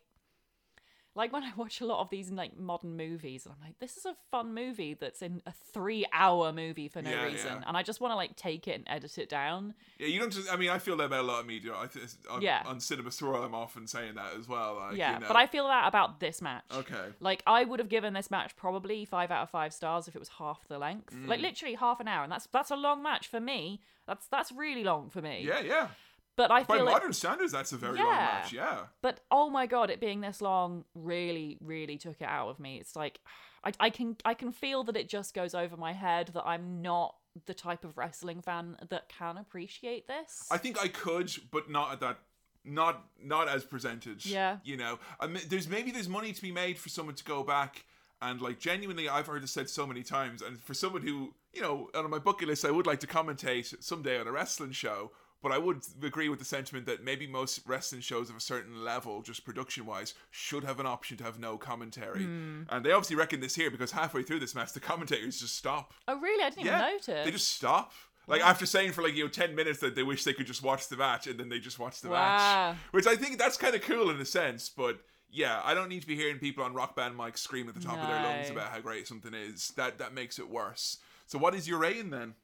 like 1.14 1.32
when 1.32 1.42
I 1.42 1.52
watch 1.56 1.80
a 1.80 1.86
lot 1.86 2.00
of 2.00 2.08
these 2.10 2.30
like 2.30 2.58
modern 2.58 2.96
movies, 2.96 3.44
and 3.46 3.54
I'm 3.54 3.66
like, 3.66 3.78
this 3.78 3.96
is 3.96 4.04
a 4.06 4.14
fun 4.30 4.54
movie 4.54 4.94
that's 4.94 5.20
in 5.22 5.42
a 5.46 5.52
three-hour 5.72 6.52
movie 6.52 6.88
for 6.88 7.02
no 7.02 7.10
Yeah, 7.10 7.24
reason, 7.24 7.52
yeah. 7.60 7.64
and 7.66 7.76
I 7.76 7.82
just 7.82 8.00
want 8.00 8.12
to 8.12 8.16
like 8.16 8.36
take 8.36 8.66
it 8.68 8.72
and 8.76 8.84
edit 8.86 9.18
it 9.18 9.28
down. 9.28 9.74
yeah, 9.98 10.06
you 10.06 10.18
don't 10.20 10.32
just. 10.32 10.50
I 10.52 10.56
mean, 10.56 10.70
I 10.70 10.78
feel 10.78 10.96
that 10.96 11.04
about 11.04 11.20
a 11.20 11.26
lot 11.26 11.40
of 11.40 11.46
media. 11.46 11.72
I 11.76 11.86
th- 11.86 12.06
on, 12.30 12.40
Yeah. 12.42 12.62
on 12.64 12.80
Cinema 12.80 13.10
Swirl, 13.10 13.42
I'm 13.42 13.54
often 13.54 13.86
saying 13.86 14.14
that 14.14 14.32
as 14.38 14.48
well. 14.48 14.76
Like, 14.76 14.96
yeah, 14.96 15.14
you 15.14 15.20
know. 15.20 15.26
but 15.28 15.36
I 15.36 15.46
feel 15.46 15.66
that 15.68 15.86
about 15.86 16.20
this 16.20 16.40
match. 16.40 16.64
Okay. 16.74 17.08
Like 17.20 17.42
I 17.46 17.64
would 17.64 17.78
have 17.80 17.88
given 17.88 18.14
this 18.14 18.30
match 18.30 18.56
probably 18.56 19.04
five 19.04 19.30
out 19.30 19.42
of 19.42 19.50
five 19.50 19.72
stars 19.74 20.08
if 20.08 20.16
it 20.16 20.18
was 20.18 20.30
half 20.38 20.66
the 20.68 20.78
length, 20.78 21.14
like 21.26 21.40
Mm. 21.40 21.42
literally 21.42 21.74
half 21.74 22.00
an 22.00 22.08
hour, 22.08 22.22
and 22.22 22.32
that's 22.32 22.46
that's 22.52 22.70
a 22.70 22.76
long 22.76 23.02
match 23.02 23.26
for 23.28 23.40
me. 23.40 23.80
That's 24.06 24.26
that's 24.28 24.50
really 24.52 24.82
long 24.84 25.10
for 25.10 25.20
me. 25.22 25.44
Yeah, 25.46 25.60
yeah. 25.60 25.88
But 26.36 26.50
I 26.50 26.62
By 26.62 26.76
feel 26.76 26.84
like 26.86 26.94
modern 26.94 27.12
standards, 27.12 27.52
that's 27.52 27.72
a 27.72 27.76
very 27.76 27.98
long 27.98 28.08
match. 28.08 28.52
Yeah. 28.52 28.84
But 29.02 29.20
oh 29.30 29.50
my 29.50 29.66
god, 29.66 29.90
it 29.90 30.00
being 30.00 30.20
this 30.20 30.40
long 30.40 30.84
really, 30.94 31.58
really 31.60 31.98
took 31.98 32.20
it 32.20 32.28
out 32.28 32.48
of 32.48 32.58
me. 32.58 32.78
It's 32.78 32.96
like 32.96 33.20
I, 33.64 33.72
I 33.78 33.90
can 33.90 34.16
I 34.24 34.34
can 34.34 34.52
feel 34.52 34.84
that 34.84 34.96
it 34.96 35.08
just 35.08 35.34
goes 35.34 35.54
over 35.54 35.76
my 35.76 35.92
head 35.92 36.30
that 36.34 36.44
I'm 36.44 36.82
not 36.82 37.16
the 37.46 37.54
type 37.54 37.84
of 37.84 37.96
wrestling 37.96 38.42
fan 38.42 38.76
that 38.88 39.08
can 39.08 39.36
appreciate 39.36 40.06
this. 40.08 40.48
I 40.50 40.58
think 40.58 40.82
I 40.82 40.88
could, 40.88 41.30
but 41.50 41.70
not 41.70 41.92
at 41.92 42.00
that. 42.00 42.18
Not 42.64 43.04
not 43.20 43.48
as 43.48 43.64
presented. 43.64 44.24
Yeah. 44.24 44.58
You 44.62 44.76
know, 44.76 45.00
I 45.18 45.26
mean, 45.26 45.42
there's 45.48 45.68
maybe 45.68 45.90
there's 45.90 46.08
money 46.08 46.32
to 46.32 46.40
be 46.40 46.52
made 46.52 46.78
for 46.78 46.88
someone 46.88 47.16
to 47.16 47.24
go 47.24 47.42
back 47.42 47.84
and 48.22 48.40
like 48.40 48.60
genuinely, 48.60 49.08
I've 49.08 49.26
heard 49.26 49.42
it 49.42 49.48
said 49.48 49.68
so 49.68 49.84
many 49.84 50.02
times, 50.04 50.42
and 50.42 50.58
for 50.60 50.74
someone 50.74 51.02
who 51.02 51.34
you 51.52 51.60
know 51.60 51.90
on 51.94 52.08
my 52.08 52.20
bucket 52.20 52.48
list, 52.48 52.64
I 52.64 52.70
would 52.70 52.86
like 52.86 53.00
to 53.00 53.06
commentate 53.06 53.82
someday 53.82 54.18
on 54.18 54.28
a 54.28 54.32
wrestling 54.32 54.70
show. 54.70 55.10
But 55.42 55.50
I 55.52 55.58
would 55.58 55.82
agree 56.02 56.28
with 56.28 56.38
the 56.38 56.44
sentiment 56.44 56.86
that 56.86 57.02
maybe 57.02 57.26
most 57.26 57.60
wrestling 57.66 58.00
shows 58.00 58.30
of 58.30 58.36
a 58.36 58.40
certain 58.40 58.84
level, 58.84 59.22
just 59.22 59.44
production 59.44 59.84
wise, 59.86 60.14
should 60.30 60.62
have 60.62 60.78
an 60.78 60.86
option 60.86 61.16
to 61.16 61.24
have 61.24 61.38
no 61.38 61.58
commentary. 61.58 62.22
Hmm. 62.24 62.62
And 62.70 62.84
they 62.86 62.92
obviously 62.92 63.16
reckon 63.16 63.40
this 63.40 63.54
here 63.56 63.70
because 63.70 63.90
halfway 63.90 64.22
through 64.22 64.38
this 64.38 64.54
match, 64.54 64.72
the 64.72 64.80
commentators 64.80 65.40
just 65.40 65.56
stop. 65.56 65.92
oh 66.06 66.18
really? 66.20 66.44
I 66.44 66.50
didn't 66.50 66.66
Yeah, 66.66 66.78
even 66.78 66.92
notice. 66.94 67.24
They 67.24 67.30
just 67.32 67.48
stop. 67.48 67.92
Like 68.28 68.40
after 68.40 68.66
saying 68.66 68.92
for 68.92 69.02
like 69.02 69.14
you 69.16 69.24
know 69.24 69.28
ten 69.28 69.56
minutes 69.56 69.80
that 69.80 69.96
they 69.96 70.04
wish 70.04 70.22
they 70.22 70.32
could 70.32 70.46
just 70.46 70.62
watch 70.62 70.86
the 70.88 70.96
match, 70.96 71.26
and 71.26 71.40
then 71.40 71.48
they 71.48 71.58
just 71.58 71.80
watch 71.80 72.00
the 72.02 72.08
match, 72.08 72.38
Wow. 72.40 72.76
which 72.92 73.08
I 73.08 73.16
think 73.16 73.36
that's 73.36 73.56
kind 73.56 73.74
of 73.74 73.82
cool 73.82 74.10
in 74.10 74.20
a 74.20 74.24
sense. 74.24 74.68
But 74.68 75.00
yeah, 75.28 75.60
I 75.64 75.74
don't 75.74 75.88
need 75.88 76.02
to 76.02 76.06
be 76.06 76.14
hearing 76.14 76.38
people 76.38 76.62
on 76.62 76.72
rock 76.72 76.94
band 76.94 77.18
mics 77.18 77.38
scream 77.38 77.68
at 77.68 77.74
the 77.74 77.80
top 77.80 77.98
of 77.98 78.06
their 78.06 78.22
lungs 78.22 78.48
about 78.48 78.68
how 78.70 78.78
great 78.78 79.08
something 79.08 79.34
is. 79.34 79.72
That 79.76 79.98
that 79.98 80.14
makes 80.14 80.38
it 80.38 80.48
worse. 80.48 80.98
So 81.26 81.36
what 81.36 81.52
is 81.54 81.66
your 81.66 81.78
rating 81.78 82.10
then? 82.10 82.34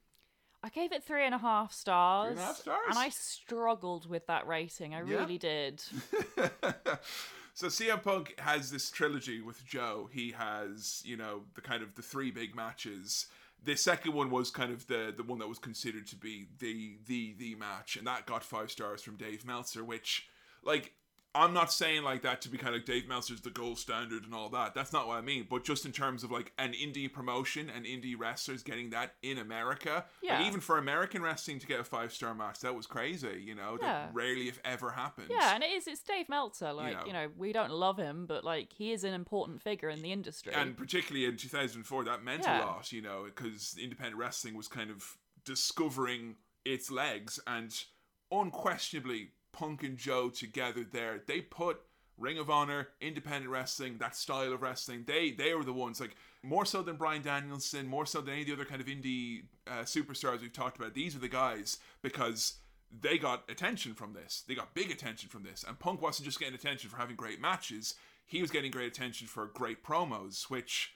I 0.68 0.70
gave 0.80 0.92
it 0.92 1.02
three 1.02 1.24
and 1.24 1.34
a 1.34 1.38
half 1.38 1.72
stars. 1.72 2.26
Three 2.26 2.32
and 2.32 2.40
a 2.40 2.44
half 2.44 2.56
stars? 2.56 2.78
And 2.90 2.98
I 2.98 3.08
struggled 3.08 4.08
with 4.08 4.26
that 4.26 4.46
rating. 4.46 4.94
I 4.94 4.98
Yeah. 5.02 5.16
really 5.16 5.38
did. 5.38 5.80
so 7.54 7.68
CM 7.68 8.02
Punk 8.02 8.38
has 8.38 8.70
this 8.70 8.90
trilogy 8.90 9.40
with 9.40 9.64
Joe. 9.64 10.10
He 10.12 10.32
has, 10.32 11.02
you 11.06 11.16
know, 11.16 11.44
the 11.54 11.62
kind 11.62 11.82
of 11.82 11.94
the 11.94 12.02
three 12.02 12.30
big 12.30 12.54
matches. 12.54 13.28
The 13.64 13.76
second 13.76 14.12
one 14.12 14.30
was 14.30 14.50
kind 14.50 14.70
of 14.70 14.86
the 14.88 15.12
the 15.16 15.22
one 15.22 15.38
that 15.38 15.48
was 15.48 15.58
considered 15.58 16.06
to 16.08 16.16
be 16.16 16.48
the 16.58 16.98
the 17.06 17.34
the 17.38 17.54
match, 17.54 17.96
and 17.96 18.06
that 18.06 18.26
got 18.26 18.44
five 18.44 18.70
stars 18.70 19.02
from 19.02 19.16
Dave 19.16 19.46
Meltzer. 19.46 19.82
Which, 19.82 20.28
like, 20.62 20.92
I'm 21.39 21.55
not 21.55 21.72
saying 21.72 22.03
like 22.03 22.22
that 22.22 22.41
to 22.43 22.49
be 22.49 22.59
kind 22.59 22.74
of 22.74 22.84
Dave 22.84 23.07
Meltzer's 23.09 23.41
the 23.41 23.51
gold 23.51 23.78
standard 23.78 24.24
and 24.24 24.34
all 24.34 24.49
that. 24.51 24.74
That's 24.74 24.93
not 24.93 25.07
what 25.07 25.16
I 25.16 25.20
mean. 25.20 25.47
But 25.48 25.65
just 25.65 25.86
in 25.86 25.93
terms 25.93 26.24
of 26.24 26.31
like 26.31 26.52
an 26.59 26.73
indie 26.73 27.12
promotion 27.12 27.70
and 27.74 27.85
indie 27.86 28.15
wrestlers 28.19 28.62
getting 28.62 28.90
that 28.90 29.15
in 29.23 29.39
America, 29.39 30.05
Yeah. 30.23 30.39
like 30.39 30.47
even 30.48 30.60
for 30.60 30.78
American 30.78 31.23
wrestling 31.23 31.59
to 31.60 31.66
get 31.66 31.81
a 31.81 31.85
five 31.85 32.12
star 32.12 32.35
match, 32.35 32.60
that 32.60 32.74
was 32.74 32.86
crazy. 32.86 33.43
You 33.44 33.55
know, 33.55 33.78
Yeah. 33.81 33.86
that 34.06 34.15
rarely 34.15 34.48
if 34.48 34.60
ever 34.65 34.90
happens. 34.90 35.28
Yeah, 35.31 35.55
and 35.55 35.62
it 35.62 35.70
is. 35.70 35.86
It's 35.86 36.02
Dave 36.02 36.28
Meltzer. 36.28 36.73
Like 36.73 36.97
know. 36.98 37.06
you 37.06 37.12
know, 37.12 37.31
we 37.36 37.52
don't 37.52 37.70
love 37.73 37.98
him, 37.98 38.27
but 38.27 38.44
like 38.44 38.73
he 38.73 38.93
is 38.93 39.05
an 39.05 39.15
important 39.15 39.62
figure 39.62 39.89
in 39.89 40.02
the 40.02 40.12
industry. 40.12 40.52
and 40.55 40.77
particularly 40.77 41.24
in 41.27 41.36
2004 41.36 42.05
that 42.05 42.23
meant 42.24 42.44
Yeah. 42.44 42.65
a 42.65 42.66
lot 42.66 42.90
you 42.93 43.01
know 43.02 43.24
because 43.24 43.77
independent 43.81 44.16
wrestling 44.16 44.55
was 44.55 44.66
kind 44.69 44.90
of 44.90 45.16
discovering 45.44 46.36
its 46.65 46.90
legs 46.90 47.39
and 47.47 47.85
unquestionably 48.31 49.31
punk 49.52 49.82
and 49.82 49.98
joe 49.98 50.28
together 50.28 50.84
there 50.90 51.22
they 51.26 51.40
put 51.40 51.80
Ring 52.18 52.38
of 52.38 52.50
Honor, 52.50 52.88
independent 53.00 53.50
wrestling, 53.50 53.98
that 53.98 54.16
style 54.16 54.52
of 54.52 54.60
wrestling, 54.60 55.04
they 55.06 55.30
they 55.30 55.54
were 55.54 55.64
the 55.64 55.72
ones 55.72 56.00
like 56.00 56.16
more 56.42 56.64
so 56.64 56.82
than 56.82 56.96
Bryan 56.96 57.22
Danielson, 57.22 57.86
more 57.86 58.06
so 58.06 58.20
than 58.20 58.34
any 58.34 58.42
of 58.42 58.48
the 58.48 58.52
other 58.54 58.64
kind 58.64 58.80
of 58.80 58.88
indie 58.88 59.44
uh, 59.66 59.82
superstars 59.82 60.40
we've 60.40 60.52
talked 60.52 60.76
about. 60.76 60.94
These 60.94 61.14
are 61.14 61.20
the 61.20 61.28
guys 61.28 61.78
because 62.02 62.54
they 63.00 63.18
got 63.18 63.48
attention 63.48 63.94
from 63.94 64.14
this. 64.14 64.42
They 64.46 64.54
got 64.54 64.74
big 64.74 64.90
attention 64.90 65.28
from 65.28 65.44
this, 65.44 65.64
and 65.66 65.78
Punk 65.78 66.02
wasn't 66.02 66.26
just 66.26 66.40
getting 66.40 66.54
attention 66.54 66.90
for 66.90 66.96
having 66.96 67.16
great 67.16 67.40
matches. 67.40 67.94
He 68.26 68.42
was 68.42 68.50
getting 68.50 68.70
great 68.70 68.88
attention 68.88 69.26
for 69.26 69.46
great 69.46 69.84
promos, 69.84 70.50
which 70.50 70.94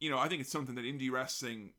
you 0.00 0.10
know 0.10 0.18
I 0.18 0.28
think 0.28 0.40
it's 0.40 0.52
something 0.52 0.74
that 0.76 0.84
indie 0.84 1.10
wrestling 1.10 1.72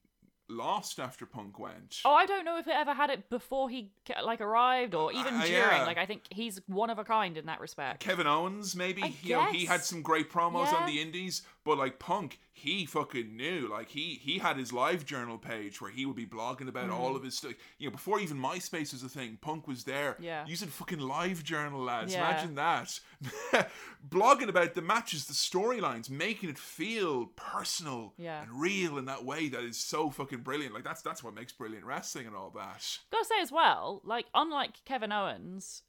lost 0.49 0.99
after 0.99 1.25
Punk 1.25 1.57
went. 1.59 1.99
Oh, 2.05 2.13
I 2.13 2.25
don't 2.25 2.45
know 2.45 2.57
if 2.57 2.67
it 2.67 2.73
ever 2.75 2.93
had 2.93 3.09
it 3.09 3.29
before 3.29 3.69
he 3.69 3.91
like 4.23 4.41
arrived 4.41 4.93
or 4.93 5.11
even 5.11 5.35
Uh, 5.35 5.41
during. 5.45 5.51
yeah. 5.53 5.85
Like 5.85 5.97
I 5.97 6.05
think 6.05 6.23
he's 6.29 6.59
one 6.67 6.89
of 6.89 6.99
a 6.99 7.03
kind 7.03 7.37
in 7.37 7.45
that 7.45 7.59
respect. 7.59 8.01
Kevin 8.01 8.27
Owens, 8.27 8.75
maybe 8.75 9.03
I 9.03 9.13
you 9.21 9.35
know, 9.35 9.45
he 9.45 9.65
had 9.65 9.83
some 9.83 10.01
great 10.01 10.29
promos 10.31 10.71
Yeah. 10.71 10.77
on 10.79 10.85
the 10.85 11.01
indies, 11.01 11.41
but 11.65 11.77
like 11.77 11.99
Punk, 11.99 12.39
he 12.51 12.85
fucking 12.85 13.35
knew. 13.35 13.67
Like 13.69 13.89
he 13.89 14.19
he 14.21 14.39
had 14.39 14.57
his 14.57 14.71
live 14.73 15.05
journal 15.05 15.37
page 15.37 15.81
where 15.81 15.91
he 15.91 16.05
would 16.05 16.15
be 16.15 16.25
blogging 16.25 16.67
about 16.67 16.89
Mm. 16.89 16.93
all 16.93 17.15
of 17.15 17.23
his 17.23 17.37
stuff. 17.37 17.53
You 17.77 17.87
know, 17.87 17.91
before 17.91 18.19
even 18.19 18.37
MySpace 18.37 18.93
was 18.93 19.03
a 19.03 19.09
thing, 19.09 19.37
Punk 19.41 19.67
was 19.67 19.83
there 19.83 20.17
Yeah. 20.19 20.45
using 20.45 20.69
fucking 20.69 20.99
live 20.99 21.43
journal, 21.43 21.81
lads. 21.81 22.13
Yeah. 22.13 22.27
Imagine 22.29 22.55
that, 22.55 22.99
blogging 24.09 24.49
about 24.49 24.73
the 24.73 24.81
matches, 24.81 25.25
the 25.25 25.33
storylines, 25.33 26.09
making 26.09 26.49
it 26.49 26.57
feel 26.57 27.27
personal 27.35 28.13
Yeah. 28.17 28.41
and 28.43 28.51
real 28.59 28.97
in 28.97 29.05
that 29.05 29.23
way 29.25 29.49
that 29.49 29.63
is 29.63 29.77
so 29.77 30.09
fucking 30.09 30.41
brilliant. 30.41 30.73
Like 30.73 30.83
that's 30.83 31.01
that's 31.01 31.23
what 31.23 31.33
makes 31.33 31.51
brilliant 31.51 31.85
wrestling 31.85 32.27
and 32.27 32.35
all 32.35 32.51
that. 32.55 32.85
Gotta 33.11 33.25
say 33.25 33.41
as 33.41 33.51
well, 33.51 34.01
like 34.03 34.25
unlike 34.33 34.83
Kevin 34.85 35.11
Owens, 35.11 35.83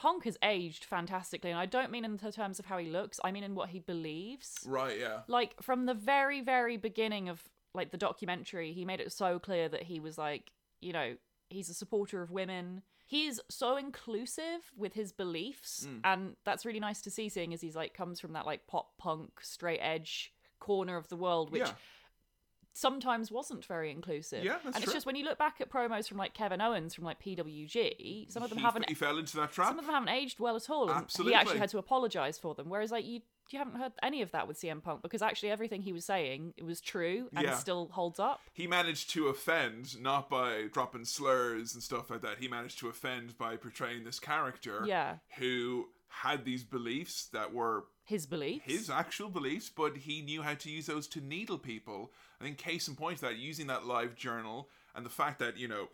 Punk 0.00 0.24
has 0.24 0.38
aged 0.42 0.86
fantastically, 0.86 1.50
and 1.50 1.60
I 1.60 1.66
don't 1.66 1.90
mean 1.90 2.06
in 2.06 2.16
the 2.16 2.32
terms 2.32 2.58
of 2.58 2.64
how 2.64 2.78
he 2.78 2.88
looks. 2.88 3.20
I 3.22 3.32
mean 3.32 3.44
in 3.44 3.54
what 3.54 3.68
he 3.68 3.80
believes. 3.80 4.54
Right? 4.64 4.98
Yeah. 4.98 5.20
Like 5.28 5.62
from 5.62 5.84
the 5.84 5.92
very, 5.92 6.40
very 6.40 6.78
beginning 6.78 7.28
of 7.28 7.42
like 7.74 7.90
the 7.90 7.98
documentary, 7.98 8.72
he 8.72 8.86
made 8.86 9.00
it 9.00 9.12
so 9.12 9.38
clear 9.38 9.68
that 9.68 9.82
he 9.82 10.00
was 10.00 10.16
like, 10.16 10.52
you 10.80 10.94
know, 10.94 11.16
he's 11.50 11.68
a 11.68 11.74
supporter 11.74 12.22
of 12.22 12.30
women. 12.30 12.80
He's 13.04 13.40
so 13.50 13.76
inclusive 13.76 14.72
with 14.74 14.94
his 14.94 15.12
beliefs, 15.12 15.86
Mm. 15.86 16.00
and 16.04 16.36
that's 16.46 16.64
really 16.64 16.80
nice 16.80 17.02
to 17.02 17.10
see. 17.10 17.28
Seeing 17.28 17.52
as 17.52 17.60
he's 17.60 17.76
like 17.76 17.92
comes 17.92 18.20
from 18.20 18.32
that 18.32 18.46
like 18.46 18.66
pop 18.66 18.96
punk 18.96 19.32
straight 19.42 19.80
edge 19.82 20.32
corner 20.60 20.96
of 20.96 21.08
the 21.08 21.16
world, 21.16 21.50
which 21.50 21.60
yeah. 21.66 21.72
Sometimes 22.72 23.30
wasn't 23.30 23.64
very 23.64 23.90
inclusive. 23.90 24.44
Yeah, 24.44 24.58
that's 24.64 24.66
and 24.66 24.76
it's 24.76 24.84
true. 24.84 24.92
just 24.94 25.06
when 25.06 25.16
you 25.16 25.24
look 25.24 25.38
back 25.38 25.60
at 25.60 25.70
promos 25.70 26.08
from 26.08 26.18
like 26.18 26.34
Kevin 26.34 26.60
Owens 26.60 26.94
from 26.94 27.04
like 27.04 27.20
PWG, 27.22 28.30
some 28.30 28.42
of 28.42 28.48
them 28.50 28.58
he, 28.58 28.64
haven't 28.64 28.88
he 28.88 28.94
fell 28.94 29.18
into 29.18 29.36
that 29.36 29.52
trap. 29.52 29.68
some 29.68 29.78
of 29.78 29.84
them 29.86 29.94
haven't 29.94 30.08
aged 30.10 30.40
well 30.40 30.56
at 30.56 30.68
all. 30.70 30.88
And 30.88 30.98
Absolutely. 30.98 31.32
he 31.32 31.36
actually 31.38 31.58
had 31.58 31.70
to 31.70 31.78
apologize 31.78 32.38
for 32.38 32.54
them. 32.54 32.68
Whereas 32.68 32.90
like 32.90 33.04
you 33.04 33.20
you 33.50 33.58
haven't 33.58 33.74
heard 33.80 33.90
any 34.00 34.22
of 34.22 34.30
that 34.30 34.46
with 34.46 34.60
CM 34.60 34.80
Punk 34.80 35.02
because 35.02 35.22
actually 35.22 35.50
everything 35.50 35.82
he 35.82 35.92
was 35.92 36.04
saying 36.04 36.54
it 36.56 36.64
was 36.64 36.80
true 36.80 37.28
and 37.34 37.44
Yeah. 37.44 37.56
still 37.56 37.88
holds 37.92 38.20
up. 38.20 38.40
he 38.52 38.68
managed 38.68 39.10
to 39.10 39.26
offend 39.26 40.00
not 40.00 40.30
by 40.30 40.68
dropping 40.72 41.04
slurs 41.04 41.74
and 41.74 41.82
stuff 41.82 42.10
like 42.10 42.20
that. 42.20 42.38
He 42.38 42.46
managed 42.46 42.78
to 42.78 42.88
offend 42.88 43.36
by 43.36 43.56
portraying 43.56 44.04
this 44.04 44.20
character 44.20 44.84
Yeah. 44.86 45.16
who 45.38 45.88
had 46.06 46.44
these 46.44 46.62
beliefs 46.62 47.26
that 47.32 47.52
were 47.52 47.86
His 48.04 48.24
beliefs. 48.26 48.64
his 48.66 48.88
actual 48.90 49.28
beliefs, 49.30 49.68
but 49.68 49.96
he 49.96 50.22
knew 50.22 50.42
how 50.42 50.54
to 50.54 50.70
use 50.70 50.86
those 50.86 51.08
to 51.08 51.20
needle 51.20 51.58
people. 51.58 52.12
I 52.40 52.44
think 52.44 52.58
case 52.58 52.88
in 52.88 52.94
point 52.96 53.16
of 53.16 53.20
that 53.22 53.36
using 53.36 53.66
that 53.66 53.86
live 53.86 54.14
journal 54.16 54.68
and 54.94 55.04
the 55.04 55.10
fact 55.10 55.38
that 55.40 55.56
you 55.58 55.68
know 55.68 55.88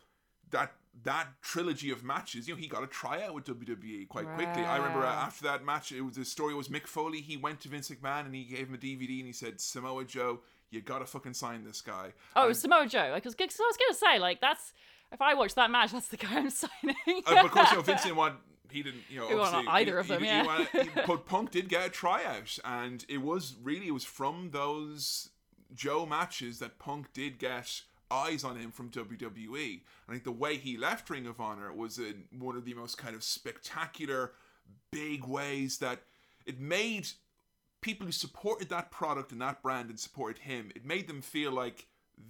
that 0.51 0.73
that 1.03 1.27
trilogy 1.43 1.91
of 1.91 2.03
matches, 2.05 2.47
you 2.49 2.55
know, 2.55 2.61
he 2.61 2.69
got 2.69 2.83
a 2.83 2.87
tryout 2.87 3.35
with 3.35 3.45
WWE 3.45 4.09
quite 4.09 4.27
quickly. 4.35 4.63
I 4.65 4.77
remember 4.77 5.05
after 5.05 5.43
that 5.45 5.65
match, 5.65 5.93
it 5.93 6.01
was 6.01 6.15
the 6.17 6.25
story 6.25 6.55
was 6.55 6.69
Mick 6.69 6.87
Foley. 6.87 7.21
He 7.21 7.37
went 7.37 7.61
to 7.63 7.69
Vince 7.69 7.91
McMahon 7.91 8.27
and 8.27 8.35
he 8.35 8.45
gave 8.45 8.69
him 8.69 8.75
a 8.75 8.79
DVD 8.79 9.19
and 9.19 9.27
he 9.27 9.33
said, 9.33 9.61
"Samoa 9.61 10.05
Joe, 10.05 10.41
you 10.71 10.81
gotta 10.81 11.05
fucking 11.05 11.35
sign 11.35 11.65
this 11.65 11.81
guy." 11.83 12.13
oh, 12.37 12.41
it 12.41 12.45
And- 12.45 12.49
was 12.49 12.61
Samoa 12.61 12.87
Joe. 12.87 13.11
Like, 13.13 13.25
'cause- 13.25 13.35
'cause 13.35 13.59
I 13.61 13.65
was 13.67 13.77
gonna 13.77 13.95
say 14.15 14.19
like 14.21 14.41
that's 14.41 14.73
if 15.13 15.21
I 15.21 15.35
watch 15.35 15.55
that 15.57 15.71
match, 15.71 15.93
that's 15.93 16.09
the 16.09 16.17
guy 16.17 16.37
I'm 16.37 16.51
signing. 16.63 16.97
Uh, 17.27 17.35
but 17.35 17.45
of 17.47 17.51
course, 17.51 17.71
you 17.71 17.77
know, 17.77 17.83
Vince 17.91 18.03
didn't 18.05 18.17
want. 18.17 18.37
He 18.71 18.83
didn't, 18.83 19.03
you 19.09 19.21
know, 19.21 19.27
obviously, 19.41 19.69
either 19.69 19.93
he- 19.95 19.99
of 19.99 20.09
them, 20.09 20.21
he- 20.23 20.29
he 20.29 20.33
yeah. 20.33 20.45
wanted- 20.45 20.69
he- 20.73 21.01
but 21.07 21.27
Punk 21.27 21.51
did 21.51 21.69
get 21.69 21.87
a 21.87 21.89
tryout, 21.91 22.59
and 22.65 23.05
it 23.09 23.19
was 23.19 23.55
really 23.63 23.89
it 23.89 23.93
was 23.93 24.05
from 24.05 24.51
those 24.51 25.31
Joe 25.75 26.07
matches 26.07 26.59
that 26.59 26.79
Punk 26.79 27.13
did 27.13 27.39
get 27.39 27.83
eyes 28.11 28.45
on 28.45 28.57
him 28.57 28.71
from 28.71 28.91
WWE. 28.91 29.81
I 30.09 30.13
think 30.13 30.25
the 30.25 30.33
way 30.33 30.57
he 30.57 30.77
left 30.77 31.11
Ring 31.11 31.27
of 31.27 31.41
Honor 31.41 31.73
was 31.73 31.99
in 31.99 32.25
one 32.39 32.57
of 32.57 32.65
the 32.65 32.75
most 32.75 32.99
kind 32.99 33.17
of 33.17 33.25
spectacular, 33.25 34.33
big 34.91 35.25
ways 35.25 35.79
that 35.79 36.01
it 36.45 36.61
made 36.61 37.09
people 37.81 38.07
who 38.07 38.13
supported 38.13 38.69
that 38.69 38.91
product 38.91 39.33
and 39.33 39.41
that 39.41 39.63
brand 39.63 39.91
and 39.91 39.99
supported 39.99 40.43
him. 40.43 40.71
It 40.75 40.85
made 40.85 41.09
them 41.09 41.23
feel 41.23 41.53
like 41.53 41.87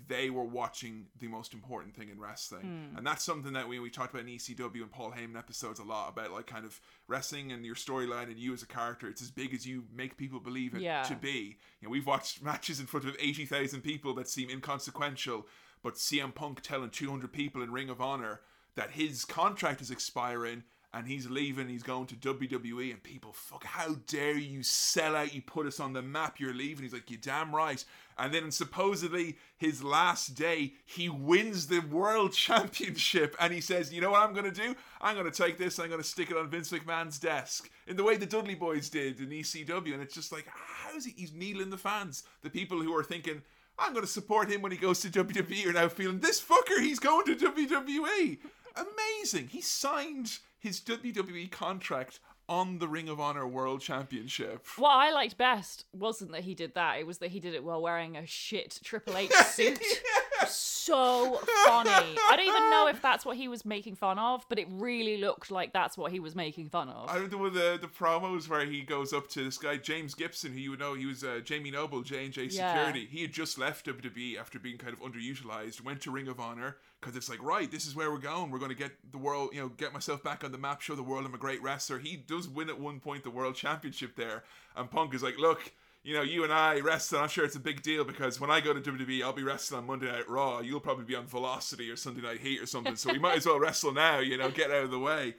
they 0.09 0.31
were 0.31 0.45
watching 0.45 1.07
the 1.21 1.29
most 1.29 1.55
important 1.55 1.95
thing 1.95 2.09
in 2.09 2.19
wrestling. 2.21 2.89
Hmm. 2.91 2.97
And 2.99 3.07
that's 3.07 3.25
something 3.25 3.53
that 3.53 3.69
we, 3.69 3.79
we 3.79 3.89
talked 3.91 4.13
about 4.15 4.27
in 4.27 4.35
ECW 4.35 4.83
and 4.83 4.91
Paul 4.91 5.13
Heyman 5.13 5.39
episodes 5.39 5.79
a 5.79 5.85
lot 5.85 6.09
about 6.09 6.33
like 6.33 6.47
kind 6.47 6.65
of 6.65 6.81
wrestling 7.07 7.53
and 7.53 7.65
your 7.65 7.77
storyline 7.77 8.25
and 8.25 8.37
you 8.39 8.53
as 8.53 8.63
a 8.63 8.67
character. 8.67 9.09
It's 9.09 9.23
as 9.23 9.31
big 9.31 9.55
as 9.55 9.67
you 9.67 9.85
make 9.95 10.17
people 10.17 10.41
believe 10.41 10.75
it 10.75 10.83
Yeah. 10.83 11.03
to 11.05 11.15
be. 11.15 11.57
You 11.81 11.87
know, 11.87 11.91
we've 11.91 12.07
watched 12.07 12.43
matches 12.43 12.81
in 12.81 12.87
front 12.87 13.07
of 13.07 13.15
80,000 13.21 13.81
people 13.83 14.13
that 14.15 14.29
seem 14.29 14.51
inconsequential, 14.51 15.47
but 15.83 15.95
CM 15.95 16.35
Punk 16.35 16.63
telling 16.63 16.91
200 16.91 17.33
people 17.33 17.63
in 17.63 17.71
Ring 17.71 17.89
of 17.91 18.01
Honor 18.01 18.41
that 18.75 18.91
his 18.93 19.25
contract 19.25 19.81
is 19.81 19.91
expiring 19.91 20.65
and 20.97 21.07
he's 21.07 21.29
leaving, 21.29 21.69
he's 21.69 21.83
going 21.83 22.07
to 22.07 22.15
WWE, 22.15 22.91
and 22.91 23.03
people, 23.03 23.31
fuck, 23.31 23.65
how 23.65 23.97
dare 24.07 24.39
you 24.39 24.63
sell 24.63 25.15
out? 25.15 25.35
You 25.35 25.43
put 25.43 25.67
us 25.67 25.79
on 25.79 25.93
the 25.93 26.01
map, 26.01 26.41
you're 26.41 26.55
leaving. 26.55 26.85
He's 26.85 26.95
like, 26.95 27.11
you 27.11 27.19
damn 27.19 27.55
right. 27.55 27.85
And 28.17 28.33
then 28.33 28.51
supposedly 28.51 29.37
his 29.59 29.85
last 29.85 30.37
day, 30.37 30.73
he 30.87 31.11
wins 31.11 31.67
the 31.67 31.81
world 31.81 32.33
championship, 32.33 33.37
and 33.39 33.53
he 33.53 33.61
says, 33.61 33.93
you 33.93 34.01
know 34.01 34.13
what 34.13 34.23
I'm 34.23 34.33
going 34.33 34.51
to 34.51 34.51
do? 34.51 34.75
I'm 35.03 35.15
going 35.15 35.31
to 35.31 35.43
take 35.43 35.59
this, 35.59 35.79
I'm 35.79 35.89
going 35.89 36.01
to 36.01 36.07
stick 36.07 36.31
it 36.31 36.37
on 36.39 36.49
Vince 36.49 36.73
McMahon's 36.73 37.19
desk 37.19 37.69
in 37.87 37.97
the 37.97 38.05
way 38.05 38.17
the 38.17 38.25
Dudley 38.25 38.55
Boys 38.55 38.89
did 38.89 39.21
in 39.21 39.29
ECW. 39.29 39.93
And 39.93 40.03
it's 40.03 40.15
just 40.15 40.33
like, 40.33 40.47
how 40.49 40.97
is 40.97 41.05
he? 41.05 41.13
He's 41.15 41.35
needling 41.35 41.69
the 41.69 41.77
fans, 41.77 42.23
the 42.41 42.49
people 42.49 42.81
who 42.81 42.97
are 42.97 43.05
thinking. 43.05 43.43
I'm 43.79 43.93
going 43.93 44.07
to 44.07 44.11
support 44.11 44.51
him 44.51 44.63
when 44.63 44.73
he 44.73 44.79
goes 44.79 45.01
to 45.01 45.11
WWE 45.11 45.67
are 45.67 45.73
now 45.75 45.89
feeling 45.89 46.21
this 46.21 46.41
fucker, 46.41 46.81
he's 46.81 46.99
going 46.99 47.27
to 47.27 47.37
WWE. 47.37 48.39
Amazing. 48.75 49.49
He 49.49 49.61
signed 49.61 50.39
his 50.59 50.81
WWE 50.81 51.51
contract 51.51 52.21
on 52.49 52.79
the 52.79 52.89
Ring 52.89 53.09
of 53.09 53.19
Honor 53.19 53.47
World 53.47 53.81
Championship. 53.81 54.67
What 54.77 54.91
I 54.91 55.11
liked 55.11 55.37
best 55.37 55.85
wasn't 55.93 56.33
that 56.33 56.43
he 56.43 56.55
did 56.55 56.75
that; 56.75 56.99
it 56.99 57.07
was 57.07 57.19
that 57.19 57.31
he 57.31 57.41
did 57.41 57.55
it 57.55 57.65
while 57.65 57.83
wearing 57.83 58.17
a 58.17 58.27
shit 58.27 58.81
Triple 58.85 59.17
H 59.17 59.33
suit. 59.33 59.81
So 60.49 61.41
funny. 61.67 61.91
I 61.91 62.37
don't 62.37 62.47
even 62.47 62.71
know 62.71 62.87
if 62.89 63.03
that's 63.03 63.25
what 63.25 63.37
he 63.37 63.49
was 63.49 63.65
making 63.65 63.97
fun 63.97 64.19
of, 64.19 64.45
but 64.49 64.59
it 64.59 64.69
really 64.71 65.17
looked 65.17 65.51
like 65.51 65.73
that's 65.73 65.99
what 65.99 66.13
he 66.13 66.21
was 66.21 66.37
making 66.37 66.69
fun 66.69 66.89
of. 66.89 67.09
I 67.11 67.15
don't 67.15 67.33
know 67.33 67.51
the 67.51 67.79
the 67.81 67.89
promos 67.89 68.49
where 68.49 68.65
he 68.65 68.83
goes 68.83 69.13
up 69.13 69.29
to 69.31 69.45
this 69.45 69.59
guy 69.59 69.77
James 69.77 70.15
Gibson, 70.15 70.53
who 70.53 70.59
you 70.59 70.71
would 70.71 70.81
know 70.81 70.95
he 70.95 71.07
was 71.07 71.25
uh, 71.25 71.41
Jamie 71.45 71.71
Noble, 71.71 72.03
J 72.03 72.25
and 72.27 72.33
J 72.33 72.45
Yeah. 72.45 72.73
Security. 72.73 73.07
He 73.11 73.23
had 73.23 73.33
just 73.33 73.59
left 73.59 73.87
WWE 73.87 74.39
after 74.39 74.59
being 74.59 74.79
kind 74.79 74.93
of 74.93 75.01
underutilized. 75.01 75.81
Went 75.83 76.01
to 76.03 76.11
Ring 76.11 76.29
of 76.29 76.39
Honor 76.39 76.77
because 77.01 77.17
it's 77.17 77.29
like 77.29 77.43
right, 77.43 77.71
this 77.71 77.87
is 77.87 77.95
where 77.97 78.11
we're 78.11 78.19
going. 78.19 78.51
We're 78.51 78.59
going 78.59 78.71
to 78.71 78.77
get 78.77 78.93
the 79.11 79.19
world, 79.19 79.51
you 79.53 79.61
know, 79.61 79.69
get 79.69 79.93
myself 79.93 80.23
back 80.23 80.45
on 80.45 80.53
the 80.53 80.59
map, 80.59 80.81
show 80.81 80.95
the 80.95 81.03
world 81.03 81.27
I'm 81.27 81.35
a 81.35 81.39
great 81.39 81.63
wrestler. 81.63 81.99
He 81.99 82.17
does 82.17 82.49
win 82.49 82.69
at 82.69 82.79
one 82.81 83.01
point 83.01 83.25
the 83.25 83.31
world 83.31 83.55
championship 83.57 84.17
there, 84.17 84.45
and 84.77 84.91
Punk 84.91 85.15
is 85.15 85.23
like, 85.23 85.39
look. 85.39 85.73
You 86.07 86.15
know, 86.15 86.23
you 86.23 86.45
and 86.45 86.53
I 86.53 86.79
wrestling. 86.79 87.21
I'm 87.21 87.29
sure 87.29 87.45
it's 87.45 87.57
a 87.57 87.61
big 87.61 87.83
deal 87.83 88.05
because 88.05 88.41
when 88.41 88.49
I 88.49 88.61
go 88.61 88.73
to 88.73 88.81
WWE, 88.81 89.25
I'll 89.25 89.33
be 89.33 89.43
wrestling 89.43 89.81
on 89.81 89.89
Monday 89.89 90.07
Night 90.07 90.29
Raw. 90.29 90.61
You'll 90.61 90.79
probably 90.79 91.05
be 91.05 91.17
on 91.17 91.27
Velocity 91.27 91.91
or 91.91 91.97
Sunday 91.97 92.21
Night 92.21 92.39
Heat 92.39 92.61
or 92.61 92.67
something. 92.67 92.95
So 92.95 93.13
we 93.13 93.19
might 93.19 93.39
as 93.39 93.47
well 93.47 93.59
wrestle 93.59 93.93
now. 93.93 94.21
You 94.21 94.39
know, 94.39 94.49
get 94.49 94.71
out 94.71 94.85
of 94.85 94.93
the 94.93 95.01
way. 95.01 95.35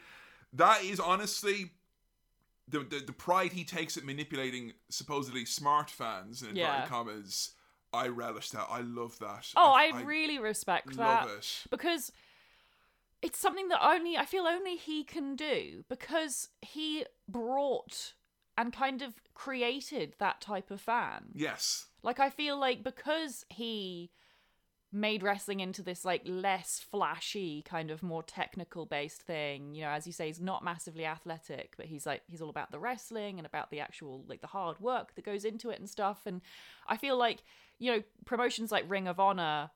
That 0.52 0.84
is 0.84 1.00
honestly 1.00 1.72
the, 2.68 2.80
the 2.80 3.00
the 3.00 3.14
pride 3.14 3.54
he 3.54 3.64
takes 3.64 3.96
at 3.96 4.04
manipulating 4.04 4.74
supposedly 4.90 5.46
smart 5.46 5.90
fans 5.90 6.42
in 6.42 6.50
inverted 6.50 6.64
Yeah. 6.68 6.86
commas. 6.88 7.52
I 7.94 8.10
relish 8.10 8.50
that. 8.50 8.68
I 8.70 8.82
love 8.82 9.18
that. 9.20 9.48
oh, 9.56 9.72
I, 9.72 10.02
really 10.02 10.38
respect 10.38 10.98
love 10.98 11.28
that 11.30 11.34
it. 11.38 11.64
because 11.72 12.12
it's 13.22 13.40
something 13.40 13.70
that 13.70 13.80
only 13.82 14.18
I 14.18 14.26
feel 14.26 14.44
only 14.44 14.76
he 14.76 15.06
can 15.06 15.38
do 15.38 15.86
because 15.88 16.50
he 16.62 17.06
brought 17.30 18.12
and 18.58 18.74
kind 18.74 19.02
of 19.02 19.14
created 19.34 20.16
that 20.20 20.42
type 20.42 20.72
of 20.72 20.82
fan. 20.82 21.26
Yes. 21.34 21.86
Like 22.04 22.20
I 22.20 22.30
feel 22.30 22.60
like 22.60 22.84
because 22.84 23.46
he 23.50 24.12
made 24.92 25.22
wrestling 25.22 25.60
into 25.60 25.84
this 25.84 26.06
like 26.06 26.22
less 26.26 26.80
flashy 26.80 27.62
kind 27.64 27.92
of 27.92 28.02
more 28.02 28.24
technical 28.24 28.86
based 28.86 29.22
thing, 29.22 29.76
you 29.76 29.82
know, 29.82 29.90
as 29.90 30.08
you 30.08 30.14
say 30.14 30.28
he's 30.28 30.40
not 30.40 30.64
massively 30.64 31.06
athletic, 31.06 31.76
but 31.78 31.86
he's 31.86 32.06
like 32.06 32.22
he's 32.28 32.42
all 32.42 32.50
about 32.50 32.72
the 32.72 32.80
wrestling 32.80 33.38
and 33.38 33.46
about 33.46 33.70
the 33.70 33.80
actual 33.80 34.24
like 34.28 34.42
the 34.42 34.48
hard 34.48 34.80
work 34.80 35.14
that 35.16 35.26
goes 35.26 35.46
into 35.46 35.70
it 35.70 35.80
and 35.80 35.90
stuff 35.90 36.22
and 36.26 36.42
I 36.88 36.98
feel 36.98 37.18
like, 37.18 37.44
you 37.80 37.92
know, 37.92 38.04
promotions 38.26 38.72
like 38.72 38.90
Ring 38.90 39.08
of 39.08 39.20
Honor 39.20 39.70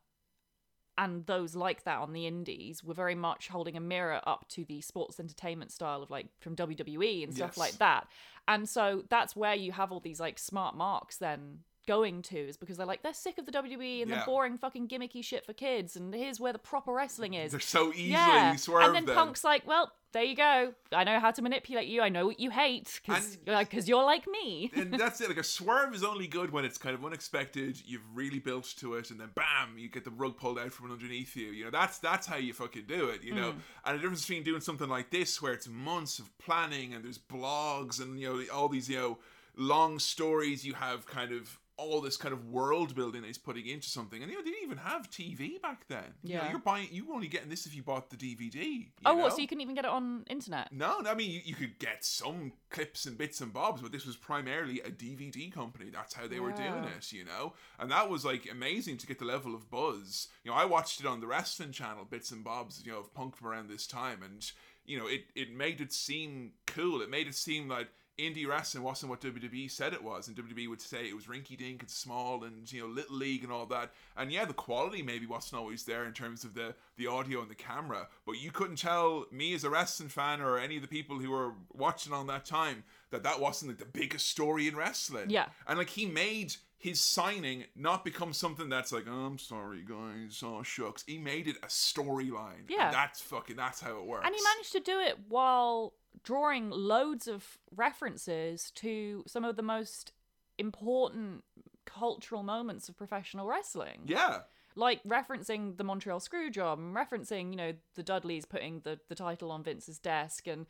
and 0.97 1.25
those 1.25 1.55
like 1.55 1.83
that 1.85 1.99
on 1.99 2.13
the 2.13 2.27
indies 2.27 2.83
were 2.83 2.93
very 2.93 3.15
much 3.15 3.47
holding 3.47 3.75
a 3.77 3.79
mirror 3.79 4.19
up 4.25 4.47
to 4.49 4.65
the 4.65 4.81
sports 4.81 5.19
entertainment 5.19 5.71
style 5.71 6.03
of 6.03 6.09
like 6.11 6.27
from 6.39 6.55
WWE 6.55 7.23
and 7.23 7.33
stuff 7.33 7.51
Yes. 7.51 7.57
like 7.57 7.77
that. 7.79 8.07
And 8.47 8.67
so 8.67 9.03
that's 9.09 9.35
where 9.35 9.55
you 9.55 9.71
have 9.71 9.91
all 9.91 9.99
these 9.99 10.19
like 10.19 10.37
smart 10.37 10.75
marks 10.75 11.17
then 11.17 11.59
going 11.87 12.21
to 12.21 12.37
is 12.37 12.57
because 12.57 12.77
they're 12.77 12.85
like 12.85 13.01
they're 13.01 13.13
sick 13.13 13.37
of 13.39 13.45
the 13.45 13.51
WWE 13.51 14.01
and 14.01 14.11
Yeah. 14.11 14.19
the 14.19 14.25
boring 14.25 14.57
fucking 14.57 14.87
gimmicky 14.87 15.23
shit 15.23 15.45
for 15.45 15.53
kids 15.53 15.95
and 15.95 16.13
here's 16.13 16.39
where 16.39 16.53
the 16.53 16.59
proper 16.59 16.91
wrestling 16.93 17.33
is. 17.33 17.51
They're 17.51 17.59
so 17.59 17.89
easily 17.91 18.09
yeah. 18.11 18.55
swerved. 18.55 18.85
And 18.87 18.95
then 18.95 19.05
then. 19.05 19.15
Punk's 19.15 19.43
like, 19.43 19.65
well, 19.65 19.91
there 20.13 20.23
you 20.23 20.35
go. 20.35 20.73
I 20.91 21.03
know 21.03 21.19
how 21.19 21.31
to 21.31 21.41
manipulate 21.41 21.87
you. 21.87 22.01
I 22.01 22.09
know 22.09 22.25
what 22.25 22.39
you 22.39 22.49
hate 22.49 22.99
because 23.05 23.37
you're, 23.45 23.55
like, 23.55 23.71
'cause 23.71 23.87
you're 23.87 24.03
like 24.03 24.27
me. 24.27 24.71
and 24.75 24.93
that's 24.93 25.21
it. 25.21 25.29
Like 25.29 25.37
a 25.37 25.43
swerve 25.43 25.93
is 25.93 26.03
only 26.03 26.27
good 26.27 26.51
when 26.51 26.65
it's 26.65 26.77
kind 26.77 26.93
of 26.93 27.05
unexpected. 27.05 27.81
You've 27.85 28.05
really 28.13 28.39
built 28.39 28.73
to 28.79 28.95
it, 28.95 29.11
and 29.11 29.19
then 29.19 29.29
bam, 29.35 29.77
you 29.77 29.89
get 29.89 30.03
the 30.03 30.11
rug 30.11 30.37
pulled 30.37 30.59
out 30.59 30.71
from 30.73 30.91
underneath 30.91 31.35
you. 31.35 31.47
You 31.47 31.65
know, 31.65 31.71
that's 31.71 31.99
that's 31.99 32.27
how 32.27 32.37
you 32.37 32.53
fucking 32.53 32.85
do 32.87 33.09
it. 33.09 33.23
You 33.23 33.35
know, 33.35 33.51
mm. 33.51 33.59
and 33.85 33.97
the 33.97 34.01
difference 34.01 34.21
between 34.21 34.43
doing 34.43 34.61
something 34.61 34.89
like 34.89 35.11
this, 35.11 35.41
where 35.41 35.53
it's 35.53 35.67
months 35.67 36.19
of 36.19 36.37
planning 36.37 36.93
and 36.93 37.03
there's 37.03 37.19
blogs 37.19 38.01
and 38.01 38.19
you 38.19 38.27
know 38.27 38.53
all 38.53 38.67
these 38.67 38.89
you 38.89 38.97
know 38.97 39.19
long 39.55 39.99
stories. 39.99 40.65
You 40.65 40.73
have 40.73 41.05
kind 41.05 41.31
of 41.31 41.57
all 41.81 42.01
this 42.01 42.17
kind 42.17 42.33
of 42.33 42.45
world 42.45 42.95
building 42.95 43.21
that 43.21 43.27
he's 43.27 43.37
putting 43.37 43.65
into 43.67 43.89
something, 43.89 44.21
and 44.21 44.31
you 44.31 44.37
know 44.37 44.43
they 44.43 44.51
didn't 44.51 44.63
even 44.65 44.77
have 44.77 45.09
TV 45.09 45.61
back 45.61 45.87
then. 45.87 46.03
You 46.23 46.35
know, 46.35 46.43
Yeah. 46.43 46.49
you're 46.51 46.59
buying. 46.59 46.87
You 46.91 47.05
were 47.05 47.15
only 47.15 47.27
getting 47.27 47.49
this 47.49 47.65
if 47.65 47.75
you 47.75 47.83
bought 47.83 48.09
the 48.09 48.17
DVD. 48.17 48.87
oh, 49.05 49.13
know? 49.15 49.21
what? 49.23 49.33
So 49.33 49.39
you 49.39 49.47
couldn't 49.47 49.61
even 49.61 49.75
get 49.75 49.85
it 49.85 49.91
on 49.91 50.23
internet? 50.29 50.71
No, 50.71 50.99
no 50.99 51.09
I 51.09 51.15
mean 51.15 51.31
you, 51.31 51.41
you 51.43 51.55
could 51.55 51.79
get 51.79 52.05
some 52.05 52.53
clips 52.69 53.05
and 53.05 53.17
bits 53.17 53.41
and 53.41 53.51
bobs, 53.51 53.81
but 53.81 53.91
this 53.91 54.05
was 54.05 54.15
primarily 54.15 54.79
a 54.81 54.89
DVD 54.89 55.51
company. 55.51 55.89
That's 55.91 56.13
how 56.13 56.27
they 56.27 56.39
were 56.39 56.51
doing 56.51 56.83
it, 56.97 57.11
you 57.11 57.25
know. 57.25 57.53
And 57.79 57.91
that 57.91 58.09
was 58.09 58.23
like 58.23 58.47
amazing 58.49 58.97
to 58.97 59.07
get 59.07 59.19
the 59.19 59.25
level 59.25 59.55
of 59.55 59.69
buzz. 59.69 60.27
You 60.43 60.51
know, 60.51 60.57
I 60.57 60.65
watched 60.65 60.99
it 60.99 61.05
on 61.05 61.19
the 61.19 61.27
wrestling 61.27 61.71
channel, 61.71 62.05
bits 62.05 62.31
and 62.31 62.43
bobs, 62.43 62.83
you 62.85 62.91
know, 62.91 62.99
of 62.99 63.13
punk 63.13 63.35
from 63.35 63.47
around 63.47 63.69
this 63.69 63.87
time, 63.87 64.21
and 64.23 64.49
you 64.85 64.97
know, 64.97 65.07
it 65.07 65.25
it 65.35 65.53
made 65.53 65.79
it 65.81 65.93
seem 65.93 66.51
cool. 66.67 67.01
It 67.01 67.09
made 67.09 67.27
it 67.27 67.35
seem 67.35 67.67
like 67.67 67.87
indie 68.19 68.47
wrestling 68.47 68.83
wasn't 68.83 69.09
what 69.09 69.21
WWE 69.21 69.69
said 69.69 69.93
it 69.93 70.03
was, 70.03 70.27
and 70.27 70.35
WWE 70.37 70.69
would 70.69 70.81
say 70.81 71.07
it 71.07 71.15
was 71.15 71.25
rinky 71.25 71.57
dink 71.57 71.81
and 71.81 71.89
small 71.89 72.43
and 72.43 72.71
you 72.71 72.81
know 72.81 72.87
little 72.87 73.15
league 73.15 73.43
and 73.43 73.51
all 73.51 73.65
that. 73.67 73.91
And 74.17 74.31
yeah, 74.31 74.45
the 74.45 74.53
quality 74.53 75.01
maybe 75.01 75.25
wasn't 75.25 75.59
always 75.59 75.83
there 75.83 76.05
in 76.05 76.13
terms 76.13 76.43
of 76.43 76.53
the 76.53 76.75
the 76.97 77.07
audio 77.07 77.41
and 77.41 77.49
the 77.49 77.55
camera, 77.55 78.07
but 78.25 78.33
you 78.33 78.51
couldn't 78.51 78.77
tell 78.77 79.25
me 79.31 79.53
as 79.53 79.63
a 79.63 79.69
wrestling 79.69 80.09
fan 80.09 80.41
or 80.41 80.57
any 80.57 80.75
of 80.75 80.81
the 80.81 80.87
people 80.87 81.19
who 81.19 81.31
were 81.31 81.53
watching 81.73 82.13
on 82.13 82.27
that 82.27 82.45
time 82.45 82.83
that 83.11 83.23
that 83.23 83.39
wasn't 83.39 83.71
like 83.71 83.79
the 83.79 83.99
biggest 83.99 84.29
story 84.29 84.67
in 84.67 84.75
wrestling. 84.75 85.29
Yeah. 85.29 85.47
and 85.67 85.77
like 85.77 85.89
he 85.89 86.05
made 86.05 86.55
his 86.81 86.99
signing 86.99 87.65
not 87.75 88.03
become 88.03 88.33
something 88.33 88.67
that's 88.67 88.91
like, 88.91 89.05
oh, 89.07 89.25
I'm 89.25 89.37
sorry, 89.37 89.83
guys, 89.87 90.41
oh 90.43 90.63
shucks. 90.63 91.03
He 91.05 91.19
made 91.19 91.47
it 91.47 91.57
a 91.61 91.67
storyline. 91.67 92.65
Yeah. 92.67 92.91
that's 92.91 93.21
fucking 93.21 93.55
that's 93.55 93.79
how 93.79 93.97
it 93.99 94.05
works. 94.05 94.25
And 94.25 94.35
he 94.35 94.41
managed 94.41 94.71
to 94.73 94.79
do 94.79 94.99
it 94.99 95.17
while 95.29 95.93
drawing 96.23 96.71
loads 96.71 97.27
of 97.27 97.57
references 97.75 98.71
to 98.71 99.23
some 99.27 99.45
of 99.45 99.55
the 99.55 99.61
most 99.61 100.11
important 100.57 101.43
cultural 101.85 102.43
moments 102.43 102.89
of 102.89 102.97
professional 102.97 103.47
wrestling. 103.47 104.01
Yeah. 104.05 104.39
Like 104.75 105.03
referencing 105.03 105.77
the 105.77 105.83
Montreal 105.83 106.19
Screwjob 106.19 106.77
and 106.79 106.95
referencing, 106.95 107.51
you 107.51 107.57
know, 107.57 107.73
the 107.95 108.03
Dudleys 108.03 108.45
putting 108.45 108.79
the, 108.79 108.99
the 109.07 109.15
title 109.15 109.51
on 109.51 109.63
Vince's 109.63 109.99
desk 109.99 110.47
and 110.47 110.65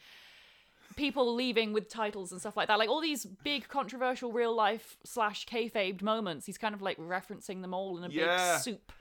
people 0.96 1.34
leaving 1.36 1.74
with 1.74 1.90
titles 1.90 2.32
and 2.32 2.40
stuff 2.42 2.56
like 2.58 2.68
that. 2.68 2.78
Like 2.80 2.90
all 2.90 3.02
these 3.02 3.26
big 3.26 3.68
controversial 3.68 4.32
real 4.32 4.56
life 4.56 4.98
slash 5.04 5.46
kayfabed 5.46 6.02
moments. 6.02 6.46
He's 6.46 6.58
kind 6.58 6.74
of 6.76 6.82
like 6.82 6.98
referencing 6.98 7.62
them 7.62 7.74
all 7.74 7.98
in 7.98 8.04
a 8.04 8.10
Yeah. 8.14 8.54
big 8.56 8.62
soup. 8.64 8.92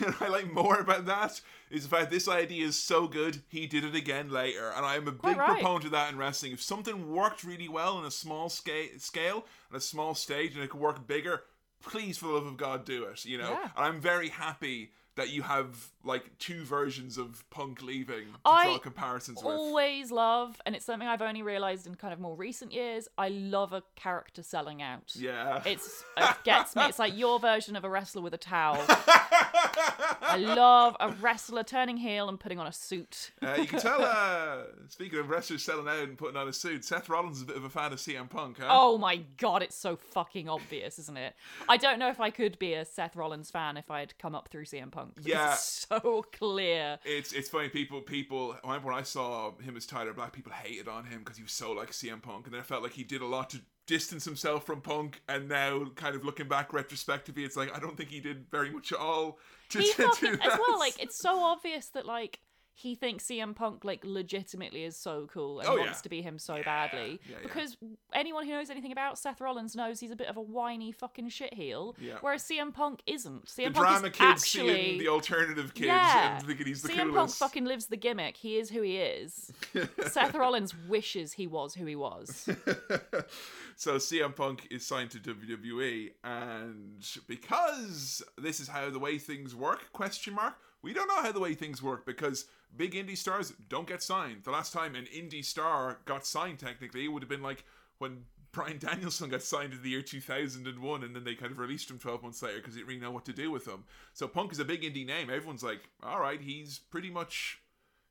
I 0.20 0.28
like 0.28 0.50
more 0.52 0.78
about 0.80 1.04
that 1.04 1.38
is 1.70 1.82
the 1.86 1.94
fact 1.94 2.10
this 2.10 2.28
idea 2.28 2.64
is 2.66 2.78
so 2.78 3.06
good 3.06 3.42
he 3.48 3.66
did 3.66 3.84
it 3.84 3.94
again 3.94 4.30
later, 4.30 4.70
and 4.74 4.86
I 4.86 4.96
am 4.96 5.06
a 5.06 5.12
Quite 5.12 5.32
big 5.32 5.38
right. 5.38 5.52
proponent 5.60 5.84
of 5.86 5.90
that 5.90 6.10
in 6.10 6.16
wrestling. 6.18 6.52
If 6.52 6.62
something 6.62 7.12
worked 7.12 7.44
really 7.44 7.68
well 7.68 7.98
on 7.98 8.06
a 8.06 8.10
small 8.10 8.48
scale, 8.48 8.88
scale 8.98 9.44
on 9.70 9.76
a 9.76 9.80
small 9.80 10.14
stage, 10.14 10.54
and 10.54 10.62
it 10.64 10.70
could 10.70 10.80
work 10.80 11.06
bigger, 11.06 11.42
please, 11.82 12.16
for 12.16 12.26
the 12.26 12.32
love 12.32 12.46
of 12.46 12.56
God, 12.56 12.86
do 12.86 13.04
it. 13.04 13.24
You 13.26 13.36
know, 13.36 13.50
Yeah. 13.50 13.64
and 13.76 13.84
I'm 13.84 14.00
very 14.00 14.30
happy 14.30 14.92
that 15.16 15.28
you 15.28 15.42
have 15.42 15.90
like 16.06 16.38
two 16.38 16.62
versions 16.64 17.18
of 17.18 17.44
Punk 17.50 17.82
leaving 17.82 18.26
to 18.26 18.38
I 18.46 18.64
draw 18.64 18.78
comparisons 18.78 19.38
with. 19.42 19.54
always 19.54 20.10
love, 20.10 20.60
and 20.64 20.74
it's 20.74 20.84
something 20.84 21.06
I've 21.06 21.20
only 21.22 21.42
realized 21.42 21.86
in 21.86 21.94
kind 21.96 22.14
of 22.14 22.20
more 22.20 22.36
recent 22.36 22.72
years. 22.72 23.08
I 23.18 23.28
love 23.28 23.72
a 23.72 23.82
character 23.96 24.42
selling 24.42 24.80
out. 24.80 25.12
Yeah, 25.16 25.62
It's 25.66 26.04
it 26.16 26.36
gets 26.44 26.74
me. 26.76 26.84
It's 26.84 26.98
like 26.98 27.16
your 27.16 27.38
version 27.40 27.76
of 27.76 27.84
a 27.84 27.90
wrestler 27.90 28.22
with 28.22 28.32
a 28.34 28.38
towel. 28.38 28.82
I 28.88 30.36
love 30.38 30.96
a 31.00 31.10
wrestler 31.12 31.62
turning 31.62 31.96
heel 31.96 32.28
and 32.28 32.38
putting 32.38 32.58
on 32.58 32.66
a 32.66 32.72
suit. 32.72 33.32
Uh, 33.42 33.54
you 33.58 33.66
can 33.66 33.78
tell. 33.80 34.02
Uh, 34.02 34.62
speaking 34.88 35.18
of 35.18 35.28
wrestlers 35.28 35.62
selling 35.62 35.88
out 35.88 35.98
and 36.08 36.16
putting 36.16 36.36
on 36.36 36.48
a 36.48 36.52
suit, 36.52 36.84
Seth 36.84 37.08
Rollins 37.08 37.36
is 37.38 37.42
a 37.42 37.46
bit 37.46 37.56
of 37.56 37.64
a 37.64 37.68
fan 37.70 37.92
of 37.92 37.98
CM 37.98 38.28
Punk. 38.28 38.58
Huh? 38.60 38.68
Oh 38.70 38.98
my 38.98 39.16
god, 39.38 39.62
it's 39.62 39.76
so 39.76 39.96
fucking 39.96 40.48
obvious, 40.48 40.98
isn't 40.98 41.16
it? 41.16 41.34
I 41.68 41.76
don't 41.76 41.98
know 41.98 42.08
if 42.08 42.20
I 42.20 42.30
could 42.30 42.58
be 42.58 42.74
a 42.74 42.84
Seth 42.84 43.16
Rollins 43.16 43.50
fan 43.50 43.76
if 43.76 43.90
I'd 43.90 44.16
come 44.18 44.34
up 44.34 44.48
through 44.48 44.64
CM 44.64 44.90
Punk. 44.90 45.14
Yeah. 45.24 45.52
it's 45.54 45.86
so 46.02 46.24
clear. 46.32 46.98
It's 47.04 47.32
it's 47.32 47.48
funny. 47.48 47.68
People 47.68 48.00
people. 48.00 48.56
I 48.64 48.68
remember 48.68 48.88
when 48.90 48.98
I 48.98 49.02
saw 49.02 49.56
him 49.58 49.76
as 49.76 49.86
Tyler 49.86 50.12
Black, 50.12 50.32
people 50.32 50.52
hated 50.52 50.88
on 50.88 51.04
him 51.04 51.20
because 51.20 51.36
he 51.36 51.42
was 51.42 51.52
so 51.52 51.72
like 51.72 51.90
CM 51.90 52.22
Punk, 52.22 52.46
and 52.46 52.54
then 52.54 52.60
I 52.60 52.64
felt 52.64 52.82
like 52.82 52.92
he 52.92 53.04
did 53.04 53.22
a 53.22 53.26
lot 53.26 53.50
to 53.50 53.60
distance 53.86 54.24
himself 54.24 54.66
from 54.66 54.80
Punk. 54.80 55.22
And 55.28 55.48
now, 55.48 55.86
kind 55.94 56.16
of 56.16 56.24
looking 56.24 56.48
back 56.48 56.72
retrospectively, 56.72 57.44
it's 57.44 57.56
like 57.56 57.74
I 57.74 57.78
don't 57.78 57.96
think 57.96 58.10
he 58.10 58.20
did 58.20 58.46
very 58.50 58.70
much 58.70 58.92
at 58.92 58.98
all 58.98 59.38
to, 59.70 59.78
He 59.78 59.90
to 59.92 59.96
do 59.96 60.02
fucking 60.04 60.32
that. 60.38 60.52
as 60.52 60.58
well. 60.58 60.78
Like 60.78 61.00
it's 61.02 61.18
so 61.18 61.38
obvious 61.40 61.88
that 61.90 62.06
like 62.06 62.40
he 62.78 62.94
thinks 62.94 63.24
CM 63.24 63.54
Punk 63.56 63.86
like 63.86 64.02
legitimately 64.04 64.84
is 64.84 64.98
so 64.98 65.26
cool 65.32 65.60
and 65.60 65.68
Oh, 65.68 65.76
wants 65.76 65.98
yeah. 65.98 66.02
to 66.02 66.08
be 66.10 66.20
him 66.20 66.38
so 66.38 66.62
badly. 66.62 67.18
yeah, 67.26 67.36
yeah. 67.36 67.42
Because 67.42 67.78
anyone 68.12 68.44
who 68.44 68.52
knows 68.52 68.68
anything 68.68 68.92
about 68.92 69.18
Seth 69.18 69.40
Rollins 69.40 69.74
knows 69.74 69.98
he's 69.98 70.10
a 70.10 70.16
bit 70.16 70.28
of 70.28 70.36
a 70.36 70.42
whiny 70.42 70.92
fucking 70.92 71.30
shitheel. 71.30 71.94
Yeah. 71.98 72.18
Whereas 72.20 72.42
CM 72.42 72.74
Punk 72.74 73.00
isn't. 73.06 73.46
CM 73.46 73.68
the 73.68 73.70
Punk 73.70 73.74
drama 73.88 74.06
is 74.08 74.12
kids 74.12 74.42
actually 74.42 74.74
seeing 74.74 74.98
the 74.98 75.08
alternative 75.08 75.72
kids 75.72 75.86
yeah. 75.86 76.36
and 76.36 76.46
thinking 76.46 76.66
he's 76.66 76.82
the 76.82 76.90
CM 76.90 77.14
Punk 77.14 77.30
fucking 77.30 77.64
lives 77.64 77.86
the 77.86 77.96
gimmick. 77.96 78.36
He 78.36 78.58
is 78.58 78.68
who 78.68 78.82
he 78.82 78.98
is. 78.98 79.50
Seth 80.08 80.34
Rollins 80.34 80.74
wishes 80.86 81.32
he 81.32 81.46
was 81.46 81.74
who 81.74 81.86
he 81.86 81.96
was. 81.96 82.46
so 83.76 83.96
CM 83.96 84.36
Punk 84.36 84.68
is 84.70 84.86
signed 84.86 85.10
to 85.12 85.18
WWE, 85.18 86.10
and 86.24 87.02
because 87.26 88.22
this 88.36 88.60
is 88.60 88.68
how 88.68 88.90
the 88.90 88.98
way 88.98 89.16
things 89.16 89.54
work? 89.54 89.90
Question 89.94 90.34
mark. 90.34 90.56
We 90.82 90.92
don't 90.92 91.08
know 91.08 91.22
how 91.22 91.32
the 91.32 91.40
way 91.40 91.54
things 91.54 91.82
work 91.82 92.04
because 92.04 92.44
big 92.74 92.92
indie 92.94 93.16
stars 93.16 93.52
don't 93.68 93.86
get 93.88 94.02
signed. 94.02 94.44
The 94.44 94.50
last 94.50 94.72
time 94.72 94.94
an 94.94 95.06
indie 95.14 95.44
star 95.44 95.98
got 96.04 96.26
signed, 96.26 96.58
technically, 96.58 97.04
it 97.04 97.08
would 97.08 97.22
have 97.22 97.28
been 97.28 97.42
like 97.42 97.64
when 97.98 98.24
Bryan 98.52 98.78
Danielson 98.78 99.28
got 99.28 99.42
signed 99.42 99.72
in 99.74 99.82
the 99.82 99.90
year 99.90 100.02
2001, 100.02 101.02
and 101.04 101.14
then 101.14 101.24
they 101.24 101.34
kind 101.34 101.52
of 101.52 101.58
released 101.58 101.90
him 101.90 101.98
12 101.98 102.22
months 102.22 102.42
later 102.42 102.56
because 102.56 102.74
they 102.74 102.80
didn't 102.80 102.88
really 102.88 103.00
know 103.00 103.10
what 103.10 103.24
to 103.26 103.32
do 103.32 103.50
with 103.50 103.66
him. 103.66 103.84
So 104.14 104.26
Punk 104.28 104.52
is 104.52 104.58
a 104.58 104.64
big 104.64 104.82
indie 104.82 105.06
name. 105.06 105.28
Everyone's 105.30 105.62
like, 105.62 105.90
all 106.02 106.20
right, 106.20 106.40
he's 106.40 106.78
pretty 106.78 107.10
much 107.10 107.58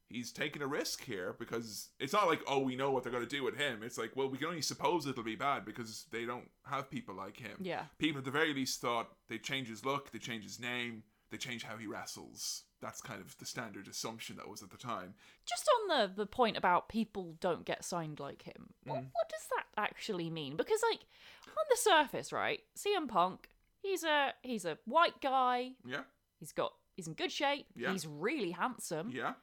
he's 0.07 0.31
taking 0.31 0.61
a 0.61 0.67
risk 0.67 1.03
here 1.03 1.35
because 1.39 1.89
it's 1.99 2.13
not 2.13 2.27
like 2.27 2.39
oh 2.47 2.59
we 2.59 2.75
know 2.75 2.91
what 2.91 3.01
they're 3.01 3.11
going 3.11 3.23
to 3.27 3.29
do 3.35 3.43
with 3.43 3.57
him 3.57 3.81
it's 3.81 3.97
like 3.97 4.11
well 4.15 4.29
we 4.29 4.37
can 4.37 4.45
only 4.49 4.61
suppose 4.61 5.07
it'll 5.07 5.23
be 5.23 5.35
bad 5.35 5.65
because 5.65 6.05
they 6.11 6.25
don't 6.25 6.47
have 6.63 6.91
people 6.91 7.15
like 7.15 7.37
him 7.37 7.57
Yeah. 7.59 7.85
people 7.97 8.19
at 8.19 8.25
the 8.25 8.29
very 8.29 8.53
least 8.53 8.79
thought 8.81 9.09
they 9.29 9.39
change 9.39 9.67
his 9.67 9.83
look 9.83 10.11
they 10.11 10.19
change 10.19 10.43
his 10.43 10.59
name 10.59 11.01
they 11.31 11.37
change 11.37 11.63
how 11.63 11.77
he 11.77 11.87
wrestles 11.87 12.63
that's 12.81 13.01
kind 13.01 13.19
of 13.21 13.35
the 13.39 13.45
standard 13.45 13.87
assumption 13.87 14.35
that 14.37 14.47
was 14.49 14.61
at 14.61 14.69
the 14.69 14.77
time 14.77 15.13
Just 15.45 15.67
on 15.81 15.87
the 16.07 16.13
the 16.15 16.25
point 16.27 16.55
about 16.57 16.87
people 16.89 17.35
don't 17.39 17.65
get 17.65 17.83
signed 17.83 18.19
like 18.19 18.43
him. 18.43 18.73
What, 18.83 18.97
Mm. 18.99 19.09
what 19.13 19.29
does 19.29 19.47
that 19.55 19.65
actually 19.77 20.29
mean? 20.29 20.55
Because 20.55 20.81
like 20.91 20.99
on 21.47 21.65
the 21.69 21.77
surface, 21.77 22.31
right? 22.31 22.59
CM 22.77 23.07
Punk, 23.07 23.49
he's 23.81 24.03
a 24.03 24.33
he's 24.43 24.65
a 24.65 24.77
white 24.85 25.19
guy. 25.21 25.71
yeah 25.85 26.01
He's 26.39 26.51
got 26.51 26.73
he's 26.95 27.07
in 27.07 27.13
good 27.13 27.31
shape. 27.31 27.65
Yeah. 27.75 27.91
He's 27.91 28.05
really 28.05 28.51
handsome. 28.51 29.09
yeah 29.13 29.33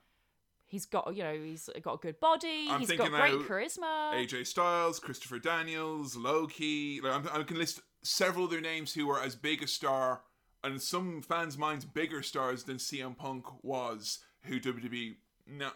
He's 0.66 0.86
got 0.86 1.14
you 1.14 1.22
know 1.22 1.34
he's 1.34 1.68
got 1.82 1.94
a 1.94 1.98
good 1.98 2.18
body. 2.20 2.66
I'm 2.70 2.80
he's 2.80 2.88
thinking 2.88 3.10
got 3.10 3.20
great 3.20 3.40
charisma. 3.48 4.14
AJ 4.14 4.46
Styles, 4.46 4.98
Christopher 5.00 5.38
Daniels, 5.38 6.16
Low 6.16 6.46
Ki. 6.46 7.00
Like 7.02 7.12
I'm, 7.12 7.28
I 7.40 7.42
can 7.42 7.58
list 7.58 7.80
several 8.02 8.46
other 8.46 8.60
names 8.60 8.94
who 8.94 9.06
were 9.06 9.20
as 9.20 9.36
big 9.36 9.62
a 9.62 9.66
star, 9.66 10.22
and 10.64 10.80
some 10.80 11.22
fans' 11.22 11.58
minds, 11.58 11.84
bigger 11.84 12.22
stars 12.22 12.64
than 12.64 12.76
CM 12.76 13.16
Punk 13.16 13.46
was. 13.62 14.20
Who 14.44 14.58
WWE 14.58 15.14
no, 15.46 15.70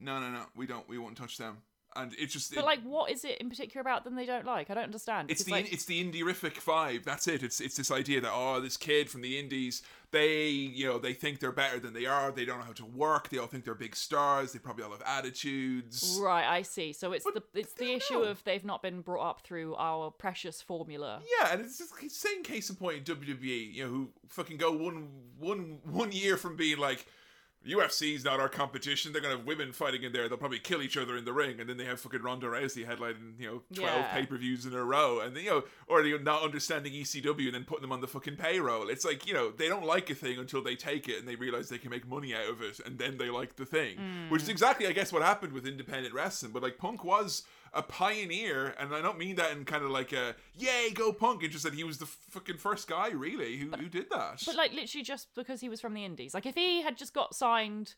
no, 0.00 0.20
no, 0.20 0.30
no. 0.30 0.42
We 0.56 0.66
don't. 0.66 0.88
We 0.88 0.98
won't 0.98 1.16
touch 1.16 1.36
them. 1.36 1.58
And 2.02 2.14
it's 2.18 2.32
just 2.32 2.54
But 2.54 2.62
it- 2.64 2.66
like, 2.66 2.82
what 2.82 3.10
is 3.10 3.24
it 3.24 3.38
in 3.38 3.48
particular 3.48 3.80
about 3.80 4.04
them 4.04 4.14
they 4.14 4.26
don't 4.26 4.44
like? 4.46 4.70
I 4.70 4.74
don't 4.74 4.84
understand. 4.84 5.30
it's 5.30 5.44
the 5.44 5.52
like, 5.52 5.72
it's 5.72 5.84
the 5.84 6.02
indie-rific 6.04 6.54
vibe. 6.64 7.04
That's 7.04 7.26
it. 7.28 7.42
It's 7.42 7.60
it's 7.60 7.76
this 7.76 7.90
idea 7.90 8.20
that 8.20 8.30
oh, 8.32 8.60
this 8.60 8.76
kid 8.76 9.08
from 9.10 9.20
the 9.22 9.38
indies, 9.38 9.82
they 10.10 10.48
you 10.48 10.86
know 10.86 10.98
they 10.98 11.12
think 11.12 11.38
they're 11.40 11.52
better 11.52 11.78
than 11.78 11.92
they 11.92 12.06
are. 12.06 12.32
They 12.32 12.44
don't 12.44 12.58
know 12.58 12.64
how 12.64 12.72
to 12.72 12.84
work. 12.86 13.28
They 13.28 13.38
all 13.38 13.46
think 13.46 13.64
they're 13.64 13.74
big 13.74 13.94
stars. 13.96 14.52
They 14.52 14.58
probably 14.58 14.84
all 14.84 14.90
have 14.90 15.02
attitudes. 15.06 16.18
Right, 16.20 16.44
I 16.46 16.62
see. 16.62 16.92
So 16.92 17.12
it's 17.12 17.24
But 17.24 17.34
the 17.34 17.60
it's 17.60 17.74
the 17.74 17.92
issue 17.92 18.14
know. 18.14 18.22
of 18.24 18.42
they've 18.44 18.64
not 18.64 18.82
been 18.82 19.00
brought 19.00 19.28
up 19.28 19.40
through 19.42 19.74
our 19.76 20.10
precious 20.10 20.60
formula. 20.62 21.20
Yeah, 21.40 21.52
and 21.52 21.60
it's 21.60 21.78
just 21.78 21.92
same 22.10 22.42
case 22.42 22.70
in 22.70 22.76
point 22.76 22.96
in 22.98 23.04
WWE. 23.16 23.74
You 23.74 23.84
know, 23.84 23.90
who 23.90 24.08
fucking 24.28 24.56
go 24.56 24.72
one 24.72 25.08
one 25.38 25.78
one 25.84 26.12
year 26.12 26.36
from 26.36 26.56
being 26.56 26.78
like. 26.78 27.06
UFC's 27.68 28.24
not 28.24 28.40
our 28.40 28.48
competition. 28.48 29.12
They're 29.12 29.20
gonna 29.20 29.36
have 29.36 29.46
women 29.46 29.72
fighting 29.72 30.02
in 30.02 30.12
there. 30.12 30.28
They'll 30.28 30.38
probably 30.38 30.58
kill 30.58 30.80
each 30.80 30.96
other 30.96 31.16
in 31.16 31.26
the 31.26 31.32
ring, 31.32 31.60
and 31.60 31.68
then 31.68 31.76
they 31.76 31.84
have 31.84 32.00
fucking 32.00 32.22
Ronda 32.22 32.46
Rousey 32.46 32.86
headlining, 32.86 33.38
you 33.38 33.46
know, 33.46 33.62
twelve 33.74 34.00
Yeah. 34.00 34.12
pay 34.12 34.24
per 34.24 34.38
views 34.38 34.64
in 34.64 34.72
a 34.72 34.82
row, 34.82 35.20
and 35.20 35.36
then, 35.36 35.44
you 35.44 35.50
know, 35.50 35.64
or 35.86 36.02
you 36.02 36.16
know, 36.16 36.22
not 36.22 36.42
understanding 36.42 36.94
ECW 36.94 37.46
and 37.46 37.54
then 37.54 37.64
putting 37.64 37.82
them 37.82 37.92
on 37.92 38.00
the 38.00 38.08
fucking 38.08 38.36
payroll. 38.36 38.88
It's 38.88 39.04
like 39.04 39.26
you 39.26 39.34
know 39.34 39.50
they 39.50 39.68
don't 39.68 39.84
like 39.84 40.08
a 40.08 40.14
thing 40.14 40.38
until 40.38 40.62
they 40.62 40.74
take 40.74 41.08
it 41.08 41.18
and 41.18 41.28
they 41.28 41.36
realize 41.36 41.68
they 41.68 41.78
can 41.78 41.90
make 41.90 42.08
money 42.08 42.34
out 42.34 42.48
of 42.48 42.62
it, 42.62 42.80
and 42.84 42.98
then 42.98 43.18
they 43.18 43.28
like 43.28 43.56
the 43.56 43.66
thing, 43.66 43.98
which 44.30 44.40
mm. 44.40 44.44
is 44.44 44.48
exactly, 44.48 44.86
I 44.86 44.92
guess, 44.92 45.12
what 45.12 45.22
happened 45.22 45.52
with 45.52 45.66
independent 45.66 46.14
wrestling. 46.14 46.52
But 46.52 46.62
like 46.62 46.78
Punk 46.78 47.04
was 47.04 47.42
a 47.72 47.82
pioneer, 47.82 48.74
and 48.78 48.94
I 48.94 49.00
don't 49.00 49.18
mean 49.18 49.36
that 49.36 49.52
in 49.52 49.64
kind 49.64 49.84
of 49.84 49.90
like 49.90 50.12
a 50.12 50.34
yay 50.56 50.90
go 50.92 51.12
Punk. 51.12 51.42
It's 51.42 51.52
just 51.52 51.64
that 51.64 51.74
he 51.74 51.84
was 51.84 51.98
the 51.98 52.06
fucking 52.06 52.58
first 52.58 52.88
guy 52.88 53.10
really 53.10 53.56
who 53.56 53.70
who 53.70 53.88
did 53.88 54.10
that. 54.10 54.42
But 54.44 54.56
like 54.56 54.72
literally 54.72 55.04
just 55.04 55.28
because 55.34 55.60
he 55.60 55.68
was 55.68 55.80
from 55.80 55.94
the 55.94 56.04
Indies. 56.04 56.34
Like 56.34 56.46
if 56.46 56.54
he 56.54 56.82
had 56.82 56.96
just 56.96 57.14
got 57.14 57.34
signed 57.34 57.94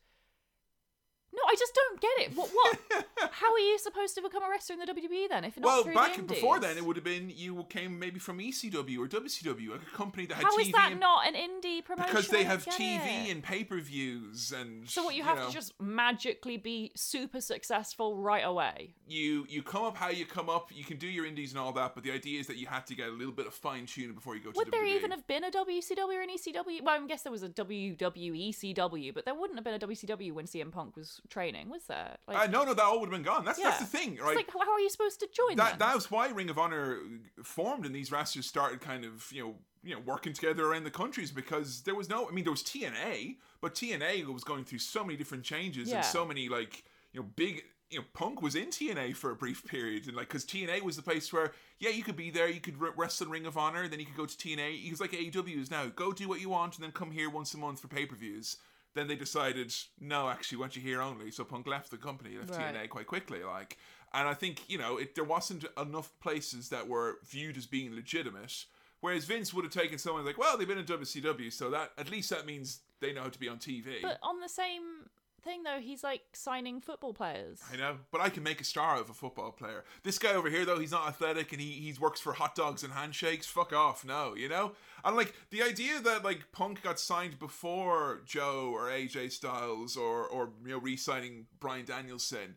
No, 1.35 1.41
I 1.49 1.55
just 1.59 1.75
don't 1.75 2.01
get 2.01 2.11
it. 2.19 2.37
What 2.37 2.51
what 2.53 2.79
how 3.33 3.53
are 3.53 3.59
you 3.59 3.79
supposed 3.79 4.15
to 4.17 4.23
become 4.23 4.43
a 4.43 4.51
wrestler 4.51 4.75
in 4.75 4.81
the 4.81 4.87
WWE 4.87 5.29
then 5.31 5.45
if 5.45 5.57
not 5.57 5.67
well, 5.67 5.83
through 5.85 5.95
back 5.95 6.17
the 6.17 6.23
before 6.23 6.61
then, 6.61 6.77
it 6.77 6.85
would 6.85 6.97
have 6.97 7.05
been 7.05 7.33
you 7.35 7.65
came 7.71 7.99
maybe 7.99 8.19
from 8.19 8.39
ECW 8.39 8.99
or 8.99 9.09
WCW, 9.09 9.71
like 9.71 9.81
a 9.83 9.97
company 9.97 10.27
that 10.27 10.35
had 10.35 10.45
How 10.45 10.57
TV 10.57 10.61
is 10.67 10.73
that 10.73 10.91
and- 10.93 11.01
not 11.01 11.27
an 11.27 11.35
indie 11.35 11.83
promotion? 11.85 12.11
because 12.13 12.29
they 12.29 12.45
have 12.45 12.65
TV 12.67 13.29
it. 13.29 13.31
and 13.33 13.43
pay 13.43 13.65
per 13.65 13.79
views 13.81 14.53
and 14.53 14.89
So 14.89 15.03
what 15.05 15.15
you 15.15 15.23
have 15.23 15.39
know, 15.39 15.47
to 15.49 15.53
just 15.53 15.73
magically 15.81 16.59
be 16.59 16.93
super 16.95 17.41
successful 17.41 18.17
right 18.19 18.45
away. 18.45 18.95
you 19.09 19.47
you 19.49 19.63
come 19.63 19.85
up 19.85 19.97
how 19.97 20.11
you 20.11 20.27
come 20.27 20.51
up. 20.51 20.71
You 20.75 20.85
can 20.85 20.99
do 20.99 21.07
your 21.07 21.25
indies 21.25 21.53
and 21.53 21.59
all 21.61 21.73
that, 21.73 21.95
but 21.95 22.05
the 22.05 22.13
idea 22.13 22.41
is 22.41 22.47
that 22.49 22.57
you 22.57 22.67
have 22.67 22.85
to 22.87 22.95
get 22.95 23.09
a 23.09 23.13
little 23.13 23.33
bit 23.33 23.47
of 23.47 23.55
fine 23.55 23.87
tuning 23.87 24.15
before 24.15 24.35
you 24.37 24.43
go 24.43 24.51
to 24.53 24.57
Would 24.59 24.71
there 24.71 24.85
WWE. 24.85 24.97
even 24.97 25.11
have 25.13 25.27
been 25.27 25.45
a 25.45 25.51
WCW 25.51 26.15
or 26.15 26.21
an 26.21 26.29
ECW? 26.29 26.83
Well, 26.83 27.03
I 27.03 27.07
guess 27.07 27.23
there 27.23 27.33
was 27.33 27.43
a 27.43 27.49
WWECW, 27.49 29.15
but 29.15 29.25
there 29.25 29.35
wouldn't 29.35 29.57
have 29.59 29.65
been 29.65 29.75
a 29.75 29.79
WCW 29.79 30.33
when 30.33 30.47
CM 30.47 30.71
Punk 30.71 30.97
was 30.97 31.21
training, 31.29 31.69
was 31.71 31.85
there? 31.85 32.17
Like, 32.29 32.37
Uh, 32.49 32.51
no, 32.51 32.65
no, 32.65 32.75
that 32.75 32.83
all 32.85 33.01
would 33.01 33.07
have 33.09 33.13
been 33.13 33.23
gone. 33.23 33.45
That's 33.45 33.61
that's 33.63 33.79
the 33.81 33.87
thing, 33.87 34.15
It's 34.15 34.23
right? 34.23 34.37
like, 34.37 34.51
how 34.51 34.73
are 34.73 34.81
you 34.81 34.91
supposed 34.91 35.21
to 35.21 35.29
join 35.35 35.57
that 35.57 35.79
them? 35.79 35.95
was 35.95 36.11
why 36.11 36.29
Ring 36.29 36.51
of 36.51 36.59
Honor 36.59 36.99
formed 37.43 37.87
and 37.87 37.95
these 37.95 38.11
wrestlers 38.13 38.47
started 38.47 38.81
kind 38.81 39.05
of 39.05 39.31
you 39.33 39.43
know 39.43 39.55
you 39.83 39.95
know 39.95 40.01
working 40.05 40.33
together 40.33 40.65
around 40.67 40.85
the 40.85 40.91
countries 40.91 41.31
because 41.31 41.83
there 41.83 41.95
was 41.95 42.09
no 42.09 42.29
I 42.29 42.33
mean 42.33 42.45
there 42.45 42.53
was 42.53 42.63
TNA 42.63 43.37
but 43.61 43.75
TNA 43.75 44.27
was 44.33 44.45
going 44.45 44.65
through 44.65 44.79
so 44.79 45.03
many 45.05 45.17
different 45.17 45.45
changes 45.45 45.89
Yeah. 45.89 45.97
and 45.97 46.05
so 46.05 46.25
many 46.25 46.49
like 46.49 46.85
you 47.13 47.21
know 47.21 47.27
big 47.37 47.65
you 47.91 47.99
know 47.99 48.05
Punk 48.15 48.41
was 48.43 48.55
in 48.55 48.69
TNA 48.69 49.17
for 49.17 49.31
a 49.33 49.37
brief 49.37 49.65
period 49.67 50.07
and 50.07 50.17
like 50.17 50.29
because 50.29 50.45
TNA 50.45 50.83
was 50.83 50.97
the 50.97 51.03
place 51.03 51.33
where 51.33 51.53
yeah 51.79 51.91
you 51.91 52.03
could 52.05 52.17
be 52.17 52.31
there 52.31 52.49
you 52.49 52.61
could 52.61 52.81
re- 52.81 52.91
wrestle 52.97 53.27
in 53.27 53.33
Ring 53.33 53.47
of 53.47 53.57
Honor 53.59 53.89
then 53.89 53.99
you 53.99 54.07
could 54.07 54.17
go 54.17 54.27
to 54.27 54.37
TNA 54.37 54.79
he 54.79 54.91
was 54.91 55.01
like 55.01 55.13
AEW 55.13 55.61
is 55.61 55.71
now 55.71 55.87
go 55.87 56.13
do 56.13 56.29
what 56.29 56.41
you 56.41 56.49
want 56.51 56.77
and 56.77 56.85
then 56.85 56.93
come 56.93 57.11
here 57.11 57.29
once 57.29 57.53
a 57.55 57.59
month 57.59 57.81
for 57.81 57.89
pay 57.89 58.07
per 58.07 58.15
views. 58.15 58.59
Then 58.95 59.09
they 59.09 59.15
decided, 59.17 59.75
no, 59.99 60.29
actually, 60.29 60.59
want 60.59 60.77
you 60.77 60.83
here 60.83 61.01
only. 61.01 61.31
So 61.31 61.45
Punk 61.45 61.67
left 61.67 61.91
the 61.91 61.97
company, 61.97 62.37
left 62.37 62.51
Right. 62.51 62.75
TNA 62.75 62.89
quite 62.91 63.07
quickly. 63.07 63.43
Like, 63.43 63.79
and 64.13 64.29
I 64.29 64.35
think 64.35 64.69
you 64.69 64.79
know, 64.79 64.99
it, 64.99 65.15
there 65.15 65.25
wasn't 65.25 65.65
enough 65.79 66.13
places 66.21 66.69
that 66.69 66.89
were 66.89 67.19
viewed 67.25 67.57
as 67.57 67.67
being 67.67 67.95
legitimate. 67.95 68.67
Whereas 69.01 69.25
Vince 69.25 69.53
would 69.53 69.65
have 69.65 69.73
taken 69.73 69.99
someone 69.99 70.25
like, 70.25 70.39
well, 70.39 70.57
they've 70.57 70.69
been 70.69 70.79
in 70.79 70.85
WCW, 70.85 71.53
so 71.53 71.71
that 71.71 71.91
at 71.99 72.09
least 72.11 72.31
that 72.31 72.47
means 72.47 72.81
they 73.01 73.13
know 73.13 73.23
how 73.23 73.31
to 73.31 73.39
be 73.39 73.49
on 73.49 73.59
TV. 73.59 74.01
But 74.01 74.19
on 74.23 74.39
the 74.39 74.49
same 74.49 75.09
thing, 75.43 75.65
though, 75.65 75.81
he's 75.81 76.05
like 76.05 76.23
signing 76.35 76.81
football 76.81 77.13
players. 77.13 77.61
I 77.73 77.77
know, 77.77 77.97
but 78.13 78.21
I 78.21 78.29
can 78.29 78.45
make 78.45 78.61
a 78.61 78.65
star 78.65 79.01
of 79.01 79.11
a 79.11 79.13
football 79.13 79.51
player. 79.51 79.83
This 80.05 80.21
guy 80.21 80.35
over 80.35 80.49
here, 80.49 80.65
though, 80.65 80.79
he's 80.79 80.93
not 80.93 81.09
athletic 81.09 81.51
and 81.51 81.61
he 81.61 81.73
he 81.73 81.93
works 81.99 82.21
for 82.21 82.33
hot 82.35 82.55
dogs 82.55 82.85
and 82.85 82.93
handshakes. 82.93 83.47
Fuck 83.47 83.73
off, 83.73 84.05
no, 84.05 84.35
you 84.37 84.49
know. 84.49 84.73
And 85.05 85.17
like 85.17 85.35
the 85.51 85.63
idea 85.63 86.01
that 86.01 86.25
like 86.25 86.53
Punk 86.53 86.83
got 86.83 86.99
signed 86.99 87.39
before 87.39 88.21
Joe 88.25 88.71
or 88.73 88.89
AJ 88.89 89.33
Styles 89.33 89.97
or 89.97 90.27
or 90.27 90.51
you 90.65 90.71
know 90.73 90.79
re-signing 90.79 91.47
Bryan 91.61 91.85
Danielson, 91.85 92.57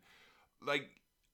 like. 0.65 0.89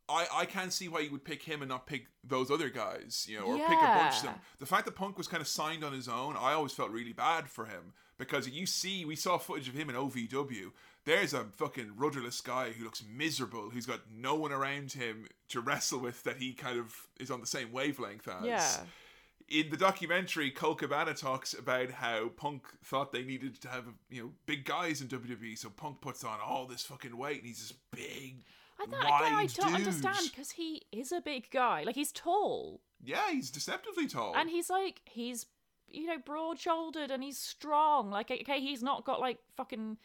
I, 0.10 0.28
I 0.34 0.46
can't 0.46 0.74
see 0.74 0.90
why 0.90 1.02
you 1.02 1.12
would 1.12 1.24
pick 1.24 1.44
him 1.44 1.62
and 1.62 1.70
not 1.70 1.88
pick 1.88 2.08
those 2.22 2.52
other 2.52 2.68
guys, 2.68 3.26
you 3.30 3.40
know, 3.40 3.46
or 3.46 3.56
pick 3.56 3.78
a 3.78 3.86
bunch 3.98 4.18
of 4.18 4.24
them. 4.24 4.34
The 4.60 4.66
fact 4.66 4.84
that 4.86 4.96
Punk 4.96 5.18
was 5.18 5.30
kind 5.30 5.40
of 5.40 5.48
signed 5.48 5.86
on 5.86 5.94
his 5.94 6.10
own, 6.10 6.36
I 6.38 6.52
always 6.52 6.74
felt 6.74 6.90
really 6.90 7.14
bad 7.14 7.48
for 7.50 7.64
him 7.64 7.94
because 8.18 8.50
you 8.50 8.66
see, 8.66 9.06
we 9.06 9.16
saw 9.16 9.38
footage 9.38 9.70
of 9.70 9.74
him 9.74 9.90
in 9.90 9.96
OVW. 9.96 10.72
There's 11.06 11.34
a 11.34 11.46
fucking 11.56 11.94
rudderless 11.96 12.42
guy 12.42 12.72
who 12.72 12.84
looks 12.84 13.02
miserable, 13.10 13.70
who's 13.70 13.86
got 13.86 14.02
no 14.14 14.36
one 14.36 14.52
around 14.52 14.92
him 14.92 15.28
to 15.50 15.62
wrestle 15.62 16.00
with 16.00 16.24
that 16.24 16.38
he 16.38 16.52
kind 16.54 16.78
of 16.78 16.94
is 17.20 17.32
on 17.32 17.40
the 17.40 17.48
same 17.48 17.72
wavelength 17.72 18.28
as. 18.28 18.46
Yeah. 18.46 18.78
In 19.52 19.70
the 19.70 19.76
documentary, 19.78 20.50
Colt 20.50 20.80
Cabana 20.80 21.14
talks 21.14 21.54
about 21.54 21.92
how 21.92 22.30
Punk 22.30 22.64
thought 22.86 23.12
they 23.12 23.24
needed 23.24 23.60
to 23.62 23.68
have 23.68 23.84
you 24.10 24.24
know 24.24 24.30
big 24.46 24.64
guys 24.66 25.02
in 25.02 25.08
WWE, 25.10 25.58
so 25.58 25.70
Punk 25.70 26.00
puts 26.00 26.24
on 26.24 26.40
all 26.40 26.66
this 26.68 26.84
fucking 26.84 27.18
weight, 27.18 27.40
and 27.40 27.48
he's 27.48 27.60
this 27.60 27.74
big, 27.92 28.44
I 28.80 28.86
don't, 28.86 28.92
wide 28.92 29.34
I 29.34 29.46
don't 29.48 29.68
dude. 29.68 29.76
understand 29.76 30.30
because 30.30 30.52
he 30.52 30.84
is 30.92 31.12
a 31.12 31.20
big 31.20 31.50
guy. 31.52 31.84
Like 31.84 31.96
he's 31.96 32.12
tall, 32.14 32.80
Yeah, 33.04 33.30
he's 33.32 33.52
deceptively 33.52 34.08
tall. 34.08 34.34
and 34.38 34.50
he's 34.50 34.70
like 34.70 35.02
he's 35.06 35.48
you 35.88 36.06
know 36.08 36.18
broad 36.26 36.58
shouldered 36.58 37.12
and 37.12 37.22
he's 37.22 37.38
strong. 37.38 38.10
Like 38.10 38.32
okay, 38.32 38.62
he's 38.62 38.82
not 38.82 39.06
got 39.06 39.20
like 39.20 39.40
fucking. 39.58 39.98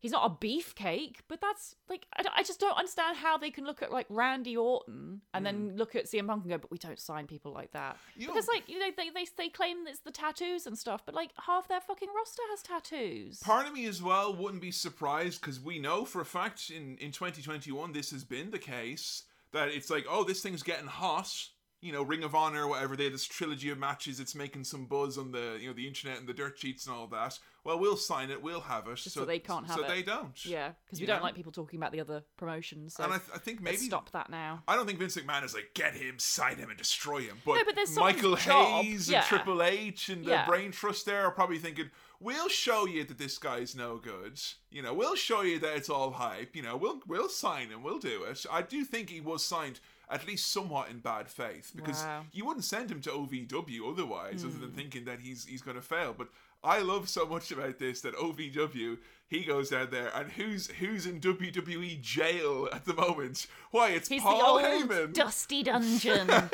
He's 0.00 0.12
not 0.12 0.30
a 0.30 0.46
beefcake, 0.46 1.16
but 1.26 1.40
that's 1.40 1.74
like 1.88 2.06
I, 2.16 2.22
I 2.36 2.42
just 2.42 2.60
don't 2.60 2.76
understand 2.76 3.16
how 3.16 3.36
they 3.36 3.50
can 3.50 3.64
look 3.64 3.82
at 3.82 3.90
like 3.90 4.06
Randy 4.08 4.56
Orton 4.56 5.22
and 5.34 5.44
then 5.44 5.70
mm. 5.70 5.78
look 5.78 5.96
at 5.96 6.06
CM 6.06 6.28
Punk 6.28 6.44
and 6.44 6.52
go, 6.52 6.58
but 6.58 6.70
we 6.70 6.78
don't 6.78 7.00
sign 7.00 7.26
people 7.26 7.52
like 7.52 7.72
that. 7.72 7.96
You 8.16 8.28
because 8.28 8.46
like 8.46 8.68
you 8.68 8.78
know 8.78 8.90
they, 8.96 9.10
they 9.10 9.26
they 9.36 9.48
claim 9.48 9.86
it's 9.86 10.00
the 10.00 10.12
tattoos 10.12 10.66
and 10.66 10.78
stuff, 10.78 11.02
but 11.04 11.14
like 11.14 11.30
half 11.46 11.68
their 11.68 11.80
fucking 11.80 12.08
roster 12.16 12.42
has 12.50 12.62
tattoos. 12.62 13.40
Part 13.40 13.66
of 13.66 13.72
me 13.72 13.86
as 13.86 14.02
well 14.02 14.34
wouldn't 14.34 14.62
be 14.62 14.70
surprised 14.70 15.40
because 15.40 15.60
we 15.60 15.78
know 15.78 16.04
for 16.04 16.20
a 16.20 16.26
fact 16.26 16.70
in, 16.70 16.96
in 16.98 17.10
2021 17.10 17.92
this 17.92 18.10
has 18.10 18.24
been 18.24 18.50
the 18.50 18.58
case 18.58 19.24
that 19.52 19.68
it's 19.68 19.90
like, 19.90 20.06
oh, 20.08 20.24
this 20.24 20.42
thing's 20.42 20.62
getting 20.62 20.86
hot. 20.86 21.32
You 21.80 21.92
know, 21.92 22.02
Ring 22.02 22.24
of 22.24 22.34
Honor, 22.34 22.66
whatever. 22.66 22.96
They 22.96 23.04
had 23.04 23.14
this 23.14 23.24
trilogy 23.24 23.70
of 23.70 23.78
matches. 23.78 24.18
It's 24.18 24.34
making 24.34 24.64
some 24.64 24.86
buzz 24.86 25.16
on 25.16 25.30
the 25.30 25.58
you 25.60 25.68
know 25.68 25.72
the 25.74 25.86
internet 25.86 26.18
and 26.18 26.26
the 26.26 26.34
dirt 26.34 26.58
sheets 26.58 26.86
and 26.86 26.94
all 26.96 27.06
that. 27.08 27.38
Well, 27.64 27.78
we'll 27.78 27.96
sign 27.96 28.30
it. 28.30 28.42
We'll 28.42 28.62
have 28.62 28.88
it. 28.88 28.98
so 28.98 29.24
they 29.24 29.38
can't 29.38 29.66
have 29.66 29.76
so 29.76 29.84
it. 29.84 29.88
they 29.88 30.02
don't. 30.02 30.44
Yeah, 30.44 30.72
because 30.86 31.00
we 31.00 31.06
don't 31.06 31.18
know? 31.18 31.22
like 31.24 31.34
people 31.34 31.52
talking 31.52 31.78
about 31.78 31.92
the 31.92 32.00
other 32.00 32.22
promotions. 32.36 32.94
So 32.94 33.04
And 33.04 33.12
I, 33.12 33.18
th- 33.18 33.30
I 33.34 33.38
think 33.38 33.60
maybe 33.60 33.76
stop 33.76 34.10
that 34.12 34.30
now. 34.30 34.62
I 34.66 34.74
don't 34.74 34.86
think 34.86 34.98
Vince 34.98 35.16
McMahon 35.16 35.44
is 35.44 35.54
like 35.54 35.70
get 35.74 35.94
him, 35.94 36.18
sign 36.18 36.56
him, 36.56 36.70
and 36.70 36.78
destroy 36.78 37.20
him. 37.20 37.36
But, 37.44 37.56
No, 37.56 37.64
but 37.64 37.74
there's 37.76 37.94
Michael 37.94 38.36
Hayes 38.36 39.10
yeah. 39.10 39.18
and 39.18 39.26
Triple 39.26 39.62
H 39.62 40.08
and 40.08 40.24
the 40.24 40.30
Yeah. 40.30 40.46
brain 40.46 40.72
trust 40.72 41.04
there 41.06 41.24
are 41.26 41.30
probably 41.30 41.58
thinking, 41.58 41.90
"We'll 42.18 42.48
show 42.48 42.86
you 42.86 43.04
that 43.04 43.18
this 43.18 43.38
guy's 43.38 43.76
no 43.76 43.98
good. 43.98 44.40
You 44.70 44.82
know, 44.82 44.94
we'll 44.94 45.14
show 45.16 45.42
you 45.42 45.58
that 45.60 45.76
it's 45.76 45.90
all 45.90 46.12
hype. 46.12 46.56
You 46.56 46.62
know, 46.62 46.76
we'll 46.76 47.00
we'll 47.06 47.28
sign 47.28 47.68
him. 47.68 47.82
We'll 47.82 47.98
do 48.00 48.24
it." 48.24 48.46
I 48.50 48.62
do 48.62 48.84
think 48.84 49.10
he 49.10 49.20
was 49.20 49.44
signed 49.44 49.78
at 50.10 50.26
least 50.26 50.50
somewhat 50.52 50.88
in 50.90 50.98
bad 51.00 51.28
faith 51.28 51.72
because 51.76 52.02
Wow. 52.02 52.24
you 52.32 52.44
wouldn't 52.46 52.64
send 52.64 52.90
him 52.90 53.00
to 53.02 53.10
OVW 53.12 53.90
otherwise, 53.92 54.44
other 54.44 54.54
Hmm. 54.54 54.60
than 54.62 54.72
thinking 54.72 55.04
that 55.04 55.20
he's 55.20 55.44
he's 55.44 55.62
going 55.62 55.76
to 55.76 55.82
fail. 55.82 56.14
But 56.16 56.28
I 56.64 56.80
love 56.80 57.08
so 57.08 57.26
much 57.26 57.50
about 57.52 57.78
this 57.78 58.00
that 58.00 58.14
OVW 58.16 58.98
he 59.28 59.44
goes 59.44 59.68
down 59.70 59.88
there 59.90 60.10
and 60.14 60.30
who's 60.32 60.66
who's 60.68 61.06
in 61.06 61.20
WWE 61.20 62.00
jail 62.00 62.68
at 62.72 62.84
the 62.84 62.94
moment? 62.94 63.46
Why 63.70 63.90
it's 63.90 64.08
He's 64.08 64.22
Paul 64.22 64.38
the 64.62 64.68
old 64.68 64.88
Heyman. 64.88 65.12
dusty 65.12 65.62
dungeon. 65.62 66.28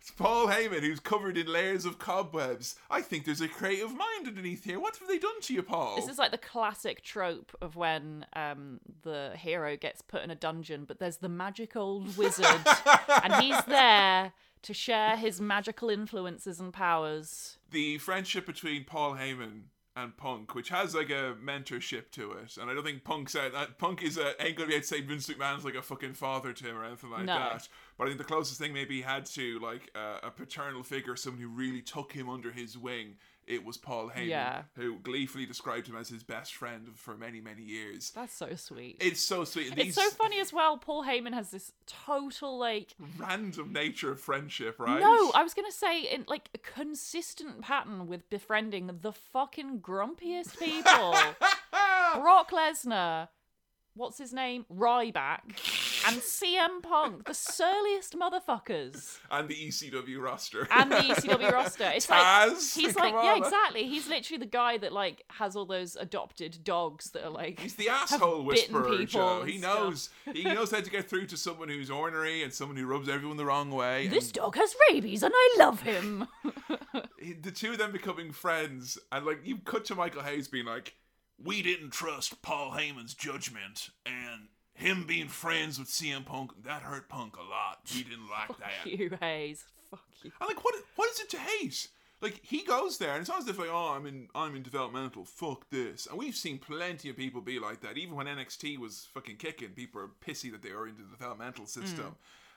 It's 0.00 0.10
Paul 0.12 0.46
Heyman 0.46 0.80
who's 0.80 0.98
covered 0.98 1.36
in 1.36 1.46
layers 1.46 1.84
of 1.84 1.98
cobwebs. 1.98 2.76
I 2.90 3.02
think 3.02 3.26
there's 3.26 3.42
a 3.42 3.48
creative 3.48 3.90
mind 3.94 4.26
underneath 4.28 4.64
here. 4.64 4.80
What 4.80 4.96
have 4.96 5.06
they 5.06 5.18
done 5.18 5.40
to 5.42 5.52
you, 5.52 5.62
Paul? 5.62 5.96
this 5.96 6.08
is 6.08 6.18
like 6.18 6.30
the 6.30 6.38
classic 6.38 7.02
trope 7.02 7.54
of 7.60 7.76
when 7.76 8.24
um, 8.34 8.80
the 9.02 9.32
hero 9.36 9.76
gets 9.76 10.00
put 10.00 10.22
in 10.22 10.30
a 10.30 10.34
dungeon, 10.34 10.86
but 10.86 11.00
there's 11.00 11.18
the 11.18 11.28
magic 11.28 11.76
old 11.76 12.16
wizard, 12.16 12.46
and 13.22 13.34
he's 13.42 13.62
there 13.66 14.32
to 14.62 14.72
share 14.72 15.16
his 15.18 15.38
magical 15.38 15.90
influences 15.90 16.60
and 16.60 16.72
powers. 16.72 17.58
the 17.70 17.98
friendship 17.98 18.46
between 18.46 18.84
Paul 18.84 19.16
Heyman 19.16 19.64
and 19.96 20.16
Punk, 20.16 20.54
which 20.54 20.68
has 20.68 20.94
like 20.94 21.10
a 21.10 21.34
mentorship 21.44 22.10
to 22.12 22.32
it, 22.32 22.56
and 22.60 22.70
I 22.70 22.74
don't 22.74 22.84
think 22.84 23.02
Punk 23.04 23.28
said 23.28 23.52
uh, 23.54 23.66
Punk 23.78 24.02
is 24.02 24.16
a, 24.18 24.40
ain't 24.44 24.56
gonna 24.56 24.68
be 24.68 24.74
able 24.74 24.82
to 24.82 24.86
say 24.86 25.00
Vince 25.00 25.28
McMahon's 25.28 25.64
like 25.64 25.74
a 25.74 25.82
fucking 25.82 26.14
father 26.14 26.52
to 26.52 26.64
him 26.64 26.76
or 26.76 26.84
anything 26.84 27.10
like 27.10 27.24
No. 27.24 27.34
that. 27.34 27.68
But 27.98 28.04
I 28.04 28.06
think 28.08 28.18
the 28.18 28.24
closest 28.24 28.60
thing 28.60 28.72
maybe 28.72 28.96
he 28.96 29.02
had 29.02 29.26
to 29.26 29.58
like 29.58 29.90
uh, 29.94 30.18
a 30.22 30.30
paternal 30.30 30.82
figure, 30.82 31.16
someone 31.16 31.42
who 31.42 31.48
really 31.48 31.82
took 31.82 32.12
him 32.12 32.28
under 32.28 32.52
his 32.52 32.78
wing, 32.78 33.16
it 33.46 33.64
was 33.64 33.76
Paul 33.76 34.10
Heyman, 34.10 34.28
Yeah. 34.28 34.62
who 34.76 34.98
gleefully 35.00 35.44
described 35.46 35.88
him 35.88 35.96
as 35.96 36.08
his 36.08 36.22
best 36.22 36.54
friend 36.54 36.88
for 36.94 37.16
many, 37.16 37.40
many 37.40 37.62
years. 37.62 38.10
That's 38.12 38.32
so 38.34 38.54
sweet. 38.54 38.96
It's 39.00 39.20
so 39.20 39.44
sweet. 39.44 39.74
it's 39.76 39.96
so 39.96 40.08
funny 40.10 40.38
as 40.40 40.52
well. 40.52 40.78
Paul 40.78 41.04
Heyman 41.04 41.34
has 41.34 41.50
this 41.50 41.72
total 41.86 42.58
like 42.58 42.94
random 43.18 43.72
nature 43.72 44.12
of 44.12 44.20
friendship, 44.20 44.78
right? 44.78 45.00
No, 45.00 45.32
I 45.34 45.42
was 45.42 45.54
gonna 45.54 45.72
say 45.72 46.02
in 46.02 46.24
like 46.28 46.48
a 46.54 46.58
consistent 46.58 47.60
pattern 47.62 48.06
with 48.06 48.28
befriending 48.30 48.90
the 49.02 49.12
fucking 49.12 49.80
grumpiest 49.80 50.58
people. 50.58 51.14
Brock 52.20 52.50
Lesnar, 52.50 53.28
what's 53.94 54.18
his 54.18 54.32
name? 54.32 54.64
Ryback, 54.72 55.40
and 56.06 56.16
CM 56.16 56.82
Punk, 56.82 57.24
the 57.26 57.34
surliest 57.34 58.16
motherfuckers. 58.18 59.18
and 59.30 59.48
the 59.48 59.54
ECW 59.54 60.20
roster. 60.20 60.66
And 60.70 60.90
the 60.90 60.96
ECW 60.96 61.52
roster. 61.52 61.90
It's 61.94 62.06
Taz, 62.06 62.76
like 62.76 62.84
he's 62.84 62.96
like 62.96 63.14
yeah, 63.14 63.36
exactly. 63.36 63.84
He's 63.86 64.08
literally 64.08 64.38
the 64.38 64.46
guy 64.46 64.78
that 64.78 64.92
like 64.92 65.24
has 65.30 65.56
all 65.56 65.66
those 65.66 65.96
adopted 65.96 66.62
dogs 66.64 67.10
that 67.10 67.24
are 67.24 67.30
like 67.30 67.60
He's 67.60 67.74
the 67.76 67.88
asshole 67.88 68.44
whisperer, 68.44 69.04
Joe. 69.04 69.42
He 69.44 69.58
knows 69.58 70.10
he 70.32 70.44
knows 70.44 70.70
how 70.70 70.80
to 70.80 70.90
get 70.90 71.08
through 71.08 71.26
to 71.26 71.36
someone 71.36 71.68
who's 71.68 71.90
ornery 71.90 72.42
and 72.42 72.52
someone 72.52 72.76
who 72.76 72.86
rubs 72.86 73.08
everyone 73.08 73.36
the 73.36 73.44
wrong 73.44 73.70
way. 73.70 74.04
and 74.06 74.14
this 74.14 74.30
dog 74.32 74.56
has 74.56 74.74
rabies 74.90 75.22
and 75.22 75.32
I 75.34 75.56
love 75.58 75.82
him. 75.82 76.26
the 77.42 77.50
two 77.50 77.72
of 77.72 77.78
them 77.78 77.92
becoming 77.92 78.32
friends, 78.32 78.98
and 79.12 79.24
like 79.26 79.40
you 79.44 79.58
cut 79.58 79.84
to 79.86 79.94
Michael 79.94 80.22
Hayes 80.22 80.48
being 80.48 80.66
like, 80.66 80.94
"We 81.42 81.62
didn't 81.62 81.90
trust 81.90 82.42
Paul 82.42 82.72
Heyman's 82.72 83.14
judgment, 83.14 83.90
and 84.06 84.48
him 84.74 85.06
being 85.06 85.28
friends 85.28 85.78
with 85.78 85.88
CM 85.88 86.24
Punk 86.24 86.52
that 86.64 86.82
hurt 86.82 87.08
Punk 87.08 87.36
a 87.36 87.42
lot. 87.42 87.80
He 87.84 88.02
didn't 88.10 88.28
like 88.28 88.58
that." 88.58 88.86
you 88.86 89.16
Hayes. 89.20 89.64
Fuck 89.90 90.04
you. 90.22 90.32
I'm 90.40 90.48
like, 90.48 90.64
what? 90.64 90.74
What 90.96 91.10
is 91.10 91.20
it 91.20 91.30
to 91.30 91.38
hate? 91.38 91.88
Like 92.20 92.40
he 92.42 92.64
goes 92.64 92.98
there, 92.98 93.14
and 93.14 93.26
it's 93.26 93.48
if 93.48 93.58
like, 93.58 93.70
oh, 93.70 93.94
I'm 93.96 94.04
in, 94.04 94.28
I'm 94.34 94.54
in 94.54 94.62
developmental. 94.62 95.24
Fuck 95.24 95.70
this. 95.70 96.06
And 96.06 96.18
we've 96.18 96.36
seen 96.36 96.58
plenty 96.58 97.08
of 97.08 97.16
people 97.16 97.40
be 97.40 97.58
like 97.58 97.80
that. 97.80 97.96
Even 97.96 98.14
when 98.14 98.26
NXT 98.26 98.78
was 98.78 99.08
fucking 99.14 99.36
kicking, 99.36 99.70
people 99.70 100.02
are 100.02 100.10
pissy 100.24 100.52
that 100.52 100.62
they 100.62 100.70
are 100.70 100.86
into 100.86 101.02
the 101.02 101.16
developmental 101.16 101.64
system. 101.64 102.04
Mm. 102.04 102.14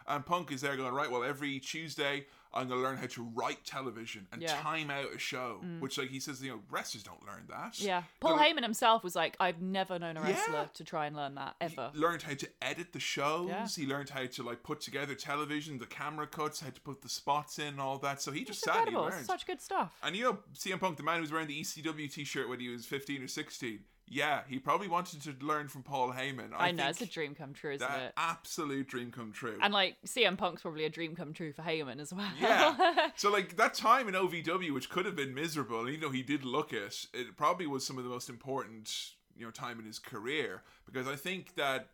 And 0.07 0.25
Punk 0.25 0.51
is 0.51 0.61
there 0.61 0.75
going 0.77 0.93
right. 0.93 1.09
Well, 1.09 1.23
every 1.23 1.59
Tuesday, 1.59 2.25
I'm 2.53 2.67
going 2.67 2.79
to 2.79 2.83
learn 2.87 2.97
how 2.97 3.07
to 3.07 3.23
write 3.33 3.65
television 3.65 4.27
and 4.31 4.41
Yeah. 4.41 4.59
time 4.61 4.91
out 4.91 5.07
a 5.15 5.17
show. 5.17 5.59
Mm. 5.63 5.79
Which, 5.79 5.97
like 5.97 6.09
he 6.09 6.19
says, 6.19 6.41
you 6.43 6.51
know, 6.51 6.59
wrestlers 6.69 7.03
don't 7.03 7.25
learn 7.25 7.45
that. 7.49 7.79
Yeah. 7.79 8.03
Paul 8.19 8.37
Heyman 8.37 8.61
himself 8.61 9.03
was 9.03 9.15
like, 9.15 9.35
I've 9.39 9.59
never 9.61 9.97
known 9.97 10.17
a 10.17 10.21
wrestler 10.21 10.53
Yeah. 10.53 10.65
to 10.75 10.83
try 10.83 11.07
and 11.07 11.15
learn 11.15 11.33
that 11.35 11.55
ever. 11.59 11.89
learned 11.95 12.21
how 12.21 12.35
to 12.35 12.49
edit 12.61 12.93
the 12.93 12.99
shows. 12.99 13.49
Yeah. 13.49 13.67
He 13.67 13.87
learned 13.87 14.09
how 14.09 14.25
to 14.25 14.43
like 14.43 14.61
put 14.61 14.81
together 14.81 15.15
television, 15.15 15.79
the 15.79 15.87
camera 15.87 16.27
cuts, 16.27 16.59
how 16.59 16.69
to 16.69 16.81
put 16.81 17.01
the 17.01 17.09
spots 17.09 17.57
in, 17.57 17.67
and 17.69 17.81
all 17.81 17.97
that. 17.99 18.21
So 18.21 18.31
he 18.31 18.43
just 18.43 18.59
It's 18.63 18.71
sat 18.71 18.87
and 18.87 18.89
he 18.89 18.95
learned. 18.95 19.15
It's 19.15 19.25
such 19.25 19.47
good 19.47 19.61
stuff. 19.61 19.97
And 20.03 20.15
you 20.15 20.23
know, 20.25 20.37
CM 20.53 20.79
Punk, 20.79 20.97
the 20.97 21.03
man 21.03 21.15
who 21.15 21.21
was 21.21 21.31
wearing 21.31 21.47
the 21.47 21.59
ECW 21.59 22.07
t-shirt 22.13 22.47
when 22.49 22.59
he 22.59 22.69
was 22.69 22.85
15 22.85 23.23
or 23.23 23.27
16, 23.27 23.79
yeah, 24.07 24.41
he 24.47 24.59
probably 24.59 24.87
wanted 24.87 25.21
to 25.23 25.45
learn 25.45 25.67
from 25.67 25.83
Paul 25.83 26.11
Heyman. 26.11 26.51
I, 26.55 26.67
I, 26.67 26.71
know, 26.71 26.89
it's 26.89 27.01
a 27.01 27.05
dream 27.05 27.35
come 27.35 27.53
true, 27.53 27.73
isn't 27.73 27.87
that 27.87 27.99
it? 27.99 28.13
absolute 28.17 28.87
dream 28.87 29.11
come 29.11 29.31
true. 29.31 29.57
And 29.61 29.73
like 29.73 29.95
CM 30.05 30.37
Punk's 30.37 30.61
probably 30.61 30.85
a 30.85 30.89
dream 30.89 31.15
come 31.15 31.33
true 31.33 31.53
for 31.53 31.61
Heyman 31.61 31.99
as 31.99 32.13
well. 32.13 32.29
yeah. 32.39 33.09
so 33.15 33.31
like 33.31 33.55
that 33.57 33.73
time 33.73 34.07
in 34.07 34.13
OVW, 34.13 34.71
which 34.73 34.89
could 34.89 35.05
have 35.05 35.15
been 35.15 35.33
miserable, 35.33 35.87
even 35.87 36.01
though 36.01 36.11
he 36.11 36.21
did 36.21 36.43
look 36.45 36.73
it, 36.73 37.05
it 37.13 37.35
probably 37.37 37.65
was 37.65 37.85
some 37.85 37.97
of 37.97 38.03
the 38.03 38.09
most 38.09 38.29
important, 38.29 39.11
you 39.35 39.45
know, 39.45 39.51
time 39.51 39.79
in 39.79 39.85
his 39.85 39.99
career 39.99 40.61
because 40.85 41.07
I 41.07 41.15
think 41.15 41.55
that 41.55 41.87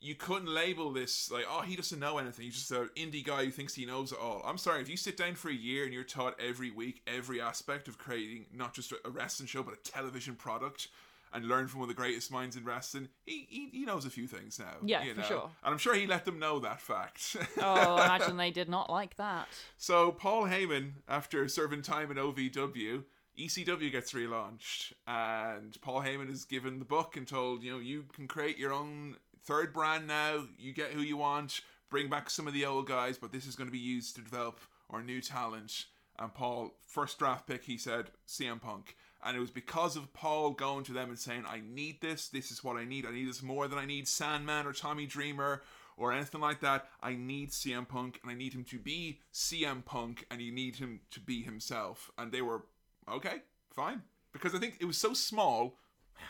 you 0.00 0.14
couldn't 0.14 0.48
label 0.48 0.92
this 0.92 1.30
like, 1.30 1.46
oh, 1.48 1.62
he 1.62 1.76
doesn't 1.76 1.98
know 1.98 2.18
anything. 2.18 2.44
He's 2.44 2.56
just 2.56 2.70
an 2.72 2.90
indie 2.94 3.24
guy 3.24 3.46
who 3.46 3.50
thinks 3.50 3.74
he 3.74 3.86
knows 3.86 4.12
it 4.12 4.18
all. 4.20 4.42
I'm 4.44 4.58
sorry, 4.58 4.82
if 4.82 4.88
you 4.88 4.98
sit 4.98 5.16
down 5.16 5.34
for 5.34 5.48
a 5.48 5.54
year 5.54 5.84
and 5.84 5.94
you're 5.94 6.04
taught 6.04 6.38
every 6.38 6.70
week 6.70 7.00
every 7.06 7.40
aspect 7.40 7.88
of 7.88 7.96
creating 7.96 8.46
not 8.52 8.74
just 8.74 8.92
a 8.92 9.10
wrestling 9.10 9.46
show 9.46 9.62
but 9.62 9.74
a 9.74 9.90
television 9.90 10.34
product. 10.34 10.88
And 11.34 11.46
learn 11.46 11.66
from 11.66 11.80
one 11.80 11.90
of 11.90 11.96
the 11.96 12.00
greatest 12.00 12.30
minds 12.30 12.54
in 12.54 12.64
wrestling. 12.64 13.08
He, 13.26 13.46
he, 13.50 13.68
he 13.72 13.84
knows 13.84 14.04
a 14.04 14.10
few 14.10 14.28
things 14.28 14.60
now. 14.60 14.76
Yeah, 14.84 15.02
you 15.02 15.14
for 15.14 15.20
know? 15.20 15.26
sure. 15.26 15.50
And 15.64 15.72
I'm 15.72 15.78
sure 15.78 15.94
he 15.94 16.06
let 16.06 16.24
them 16.24 16.38
know 16.38 16.60
that 16.60 16.80
fact. 16.80 17.36
oh, 17.60 17.96
imagine 17.96 18.36
they 18.36 18.52
did 18.52 18.68
not 18.68 18.88
like 18.88 19.16
that. 19.16 19.48
So 19.76 20.12
Paul 20.12 20.44
Heyman, 20.44 20.92
after 21.08 21.48
serving 21.48 21.82
time 21.82 22.10
in 22.12 22.16
OVW, 22.16 23.02
ECW 23.38 23.90
gets 23.90 24.12
relaunched, 24.12 24.92
and 25.06 25.76
Paul 25.82 26.02
Heyman 26.02 26.30
is 26.30 26.44
given 26.44 26.78
the 26.78 26.84
book 26.84 27.16
and 27.16 27.26
told, 27.26 27.62
you 27.62 27.72
know, 27.72 27.80
you 27.80 28.04
can 28.14 28.28
create 28.28 28.56
your 28.56 28.72
own 28.72 29.16
third 29.44 29.72
brand 29.72 30.06
now. 30.06 30.44
You 30.58 30.72
get 30.72 30.92
who 30.92 31.02
you 31.02 31.16
want. 31.16 31.60
Bring 31.90 32.08
back 32.08 32.30
some 32.30 32.46
of 32.46 32.54
the 32.54 32.64
old 32.64 32.86
guys, 32.86 33.18
but 33.18 33.32
this 33.32 33.46
is 33.46 33.56
going 33.56 33.68
to 33.68 33.72
be 33.72 33.78
used 33.78 34.16
to 34.16 34.22
develop 34.22 34.60
our 34.90 35.02
new 35.02 35.20
talent. 35.20 35.86
And 36.18 36.32
Paul, 36.32 36.74
first 36.86 37.18
draft 37.18 37.46
pick, 37.46 37.64
he 37.64 37.76
said 37.76 38.10
CM 38.26 38.60
Punk. 38.60 38.96
And 39.24 39.36
it 39.36 39.40
was 39.40 39.50
because 39.50 39.96
of 39.96 40.12
Paul 40.12 40.50
going 40.50 40.84
to 40.84 40.92
them 40.92 41.08
and 41.08 41.18
saying, 41.18 41.44
I 41.48 41.62
need 41.66 42.00
this. 42.00 42.28
This 42.28 42.50
is 42.50 42.62
what 42.62 42.76
I 42.76 42.84
need. 42.84 43.06
I 43.06 43.12
need 43.12 43.28
this 43.28 43.42
more 43.42 43.68
than 43.68 43.78
I 43.78 43.86
need 43.86 44.06
Sandman 44.06 44.66
or 44.66 44.72
Tommy 44.72 45.06
Dreamer 45.06 45.62
or 45.96 46.12
anything 46.12 46.40
like 46.40 46.60
that. 46.60 46.88
I 47.02 47.14
need 47.14 47.50
CM 47.50 47.88
Punk 47.88 48.20
and 48.22 48.30
I 48.30 48.34
need 48.34 48.52
him 48.52 48.64
to 48.64 48.78
be 48.78 49.20
CM 49.32 49.84
Punk 49.84 50.26
and 50.30 50.42
you 50.42 50.52
need 50.52 50.76
him 50.76 51.00
to 51.12 51.20
be 51.20 51.42
himself. 51.42 52.10
And 52.18 52.32
they 52.32 52.42
were, 52.42 52.64
okay, 53.10 53.42
fine. 53.74 54.02
Because 54.32 54.54
I 54.54 54.58
think 54.58 54.76
it 54.80 54.84
was 54.84 54.98
so 54.98 55.14
small, 55.14 55.78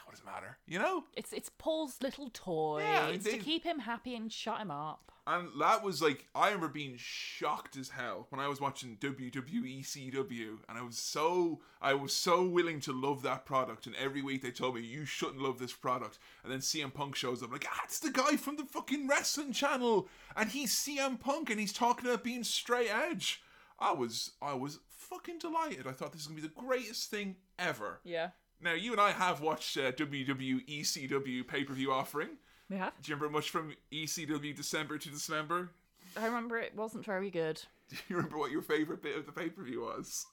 what 0.05 0.13
does 0.13 0.21
it 0.21 0.27
matter? 0.27 0.59
You 0.67 0.79
know? 0.79 1.05
It's 1.15 1.33
it's 1.33 1.51
Paul's 1.59 1.97
little 2.03 2.31
toy. 2.33 2.81
Yeah, 2.83 3.09
it's 3.09 3.25
they- 3.25 3.33
to 3.33 3.39
keep 3.39 3.65
him 3.65 3.81
happy 3.81 4.15
and 4.15 4.33
shut 4.33 4.59
him 4.61 4.71
up. 4.71 5.11
And 5.27 5.49
that 5.59 5.83
was 5.83 6.03
like 6.03 6.27
I 6.35 6.49
remember 6.49 6.69
being 6.69 6.97
shocked 6.99 7.77
as 7.79 7.89
hell 7.89 8.27
when 8.29 8.41
I 8.41 8.49
was 8.49 8.61
watching 8.61 8.99
WWE 9.01 9.81
CW 9.83 10.59
and 10.69 10.77
I 10.79 10.83
was 10.83 10.99
so 10.99 11.61
I 11.81 11.95
was 11.95 12.13
so 12.13 12.45
willing 12.45 12.79
to 12.81 12.93
love 12.93 13.23
that 13.23 13.47
product 13.47 13.87
and 13.87 13.97
every 13.97 14.21
week 14.21 14.43
they 14.43 14.51
told 14.51 14.75
me 14.75 14.83
you 14.83 15.07
shouldn't 15.07 15.41
love 15.41 15.59
this 15.59 15.73
product 15.73 16.19
and 16.43 16.53
then 16.53 16.59
CM 16.61 16.93
Punk 16.93 17.17
shows 17.17 17.43
up 17.43 17.51
like 17.51 17.65
ah 17.71 17.81
it's 17.85 18.01
the 18.01 18.11
guy 18.11 18.37
from 18.37 18.57
the 18.57 18.65
fucking 18.65 19.09
wrestling 19.09 19.55
channel 19.55 20.09
and 20.37 20.51
he's 20.51 20.75
CM 20.75 21.19
Punk 21.19 21.49
and 21.49 21.59
he's 21.59 21.73
talking 21.73 22.07
about 22.07 22.23
being 22.23 22.45
straight 22.45 22.91
edge. 22.95 23.43
I 23.79 23.93
was 23.93 24.33
I 24.43 24.53
was 24.53 24.81
fucking 24.91 25.39
delighted. 25.39 25.87
I 25.87 25.93
thought 25.93 26.13
this 26.13 26.21
is 26.21 26.27
gonna 26.27 26.41
be 26.43 26.47
the 26.47 26.53
greatest 26.55 27.11
thing 27.11 27.37
ever. 27.59 28.01
Yeah. 28.05 28.31
Now 28.65 28.73
you 28.73 28.93
and 28.93 29.01
I 29.01 29.11
have 29.11 29.43
watched 29.43 29.77
uh, 29.77 29.93
WWE 29.93 30.67
ECW 30.67 31.47
pay 31.47 31.65
per 31.65 31.75
view 31.75 31.93
offering. 31.93 32.31
Yeah. 32.71 32.91
Do 33.03 33.11
you 33.11 33.17
remember 33.17 33.37
much 33.37 33.51
from 33.51 33.75
ECW 33.93 34.57
December 34.57 34.97
to 34.97 35.11
Dismember? 35.11 35.69
I 36.17 36.25
remember 36.25 36.59
it 36.59 36.75
wasn't 36.75 37.05
very 37.05 37.31
good. 37.31 37.61
Do 37.91 37.97
you 38.09 38.17
remember 38.17 38.39
what 38.39 38.51
your 38.51 38.63
favorite 38.63 39.03
bit 39.03 39.17
of 39.17 39.27
the 39.27 39.33
pay 39.33 39.51
per 39.51 39.63
view 39.63 39.83
was? 39.83 40.27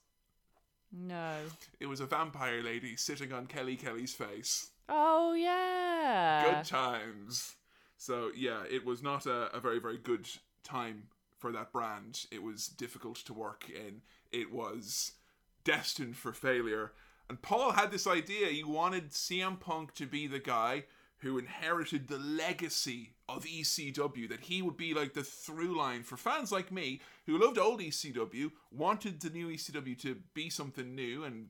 No. 0.90 1.36
It 1.78 1.86
was 1.86 2.00
a 2.00 2.06
vampire 2.06 2.62
lady 2.62 2.96
sitting 2.96 3.32
on 3.34 3.46
Kelly 3.46 3.76
Kelly's 3.76 4.14
face. 4.14 4.70
Oh 4.88 5.34
yeah. 5.34 6.54
Good 6.54 6.64
times. 6.64 7.54
So 7.98 8.30
yeah, 8.34 8.62
it 8.70 8.84
was 8.86 9.02
not 9.02 9.26
a, 9.26 9.54
a 9.54 9.60
very 9.60 9.78
very 9.78 9.98
good 9.98 10.26
time 10.64 11.04
for 11.38 11.52
that 11.52 11.70
brand. 11.70 12.24
It 12.30 12.42
was 12.42 12.66
difficult 12.66 13.16
to 13.26 13.34
work 13.34 13.64
in. 13.68 14.00
It 14.30 14.50
was 14.50 15.12
destined 15.64 16.16
for 16.16 16.32
failure. 16.32 16.92
And 17.32 17.40
Paul 17.40 17.72
had 17.72 17.90
this 17.90 18.06
idea. 18.06 18.48
He 18.48 18.62
wanted 18.62 19.08
CM 19.08 19.58
Punk 19.58 19.94
to 19.94 20.04
be 20.04 20.26
the 20.26 20.38
guy 20.38 20.84
who 21.20 21.38
inherited 21.38 22.06
the 22.06 22.18
legacy 22.18 23.14
of 23.26 23.46
ECW, 23.46 24.28
that 24.28 24.40
he 24.42 24.60
would 24.60 24.76
be 24.76 24.92
like 24.92 25.14
the 25.14 25.24
through 25.24 25.74
line 25.74 26.02
for 26.02 26.18
fans 26.18 26.52
like 26.52 26.70
me 26.70 27.00
who 27.24 27.38
loved 27.38 27.56
old 27.56 27.80
ECW, 27.80 28.50
wanted 28.70 29.18
the 29.22 29.30
new 29.30 29.48
ECW 29.48 29.98
to 30.00 30.18
be 30.34 30.50
something 30.50 30.94
new 30.94 31.24
and 31.24 31.46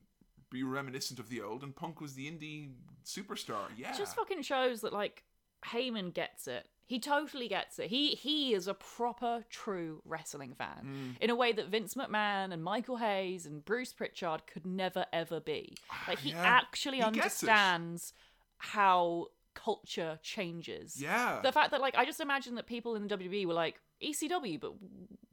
be 0.49 0.63
reminiscent 0.63 1.19
of 1.19 1.27
the 1.27 1.41
old, 1.41 1.63
and 1.63 1.75
Punk 1.75 1.99
was 1.99 2.13
the 2.13 2.31
indie 2.31 2.69
superstar. 3.05 3.65
Yeah. 3.75 3.91
It 3.91 3.97
just 3.97 4.15
fucking 4.15 4.43
shows 4.43 4.79
that 4.81 4.93
like 4.93 5.25
Heyman 5.65 6.13
gets 6.13 6.47
it. 6.47 6.69
He 6.85 6.99
totally 6.99 7.47
gets 7.47 7.79
it. 7.79 7.89
He 7.89 8.09
he 8.15 8.53
is 8.53 8.67
a 8.67 8.73
proper 8.73 9.45
true 9.49 10.01
wrestling 10.05 10.53
fan 10.53 11.15
Mm. 11.17 11.21
in 11.21 11.29
a 11.29 11.35
way 11.35 11.51
that 11.53 11.67
Vince 11.69 11.95
McMahon 11.95 12.51
and 12.53 12.63
Michael 12.63 12.97
Hayes 12.97 13.45
and 13.45 13.63
Bruce 13.63 13.93
Pritchard 13.93 14.45
could 14.47 14.65
never 14.65 15.05
ever 15.13 15.39
be. 15.39 15.75
Like 16.07 16.19
he 16.19 16.31
Yeah. 16.31 16.43
actually 16.43 16.97
He 16.97 17.03
understands 17.03 18.13
how 18.57 19.27
culture 19.53 20.19
changes. 20.23 21.01
yeah. 21.01 21.39
The 21.43 21.51
fact 21.51 21.71
that 21.71 21.81
like 21.81 21.95
I 21.95 22.05
just 22.05 22.19
imagine 22.19 22.55
that 22.55 22.65
people 22.67 22.95
in 22.95 23.07
the 23.07 23.17
WWE 23.17 23.45
were 23.45 23.53
like 23.53 23.79
ECW, 24.03 24.59
but 24.59 24.73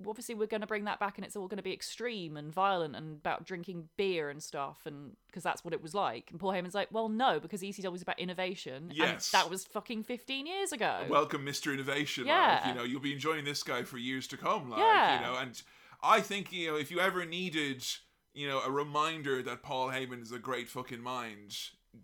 obviously 0.08 0.34
we're 0.34 0.46
going 0.46 0.60
to 0.62 0.66
bring 0.66 0.84
that 0.84 0.98
back 0.98 1.18
and 1.18 1.24
it's 1.26 1.36
all 1.36 1.46
going 1.48 1.58
to 1.58 1.62
be 1.62 1.72
extreme 1.72 2.36
and 2.36 2.52
violent 2.52 2.96
and 2.96 3.16
about 3.18 3.44
drinking 3.44 3.88
beer 3.96 4.30
and 4.30 4.42
stuff, 4.42 4.80
and 4.86 5.12
because 5.26 5.42
that's 5.42 5.64
what 5.64 5.74
it 5.74 5.82
was 5.82 5.94
like. 5.94 6.30
And 6.30 6.40
Paul 6.40 6.52
Heyman's 6.52 6.74
like, 6.74 6.88
well, 6.90 7.08
no, 7.08 7.40
because 7.40 7.60
ECW 7.62 7.94
is 7.94 8.02
about 8.02 8.18
innovation, 8.18 8.90
Yes. 8.94 9.32
and 9.32 9.40
that 9.42 9.50
was 9.50 9.64
fucking 9.64 10.04
fifteen 10.04 10.46
years 10.46 10.72
ago. 10.72 11.04
welcome 11.08 11.44
Mr. 11.44 11.72
Innovation. 11.72 12.26
Yeah. 12.26 12.60
Like, 12.64 12.66
you 12.74 12.78
know, 12.80 12.84
you'll 12.86 13.00
be 13.00 13.12
enjoying 13.12 13.44
this 13.44 13.62
guy 13.62 13.82
for 13.82 13.98
years 13.98 14.26
to 14.28 14.36
come. 14.36 14.70
Like, 14.70 14.80
Yeah. 14.80 15.20
you 15.20 15.26
know, 15.26 15.38
and 15.38 15.60
I 16.02 16.20
think, 16.20 16.52
you 16.52 16.68
know, 16.70 16.76
if 16.76 16.90
you 16.90 17.00
ever 17.00 17.26
needed, 17.26 17.84
you 18.32 18.48
know, 18.48 18.60
a 18.60 18.70
reminder 18.70 19.42
that 19.42 19.62
Paul 19.62 19.88
Heyman 19.88 20.22
is 20.22 20.32
a 20.32 20.38
great 20.38 20.68
fucking 20.68 21.00
mind, 21.02 21.56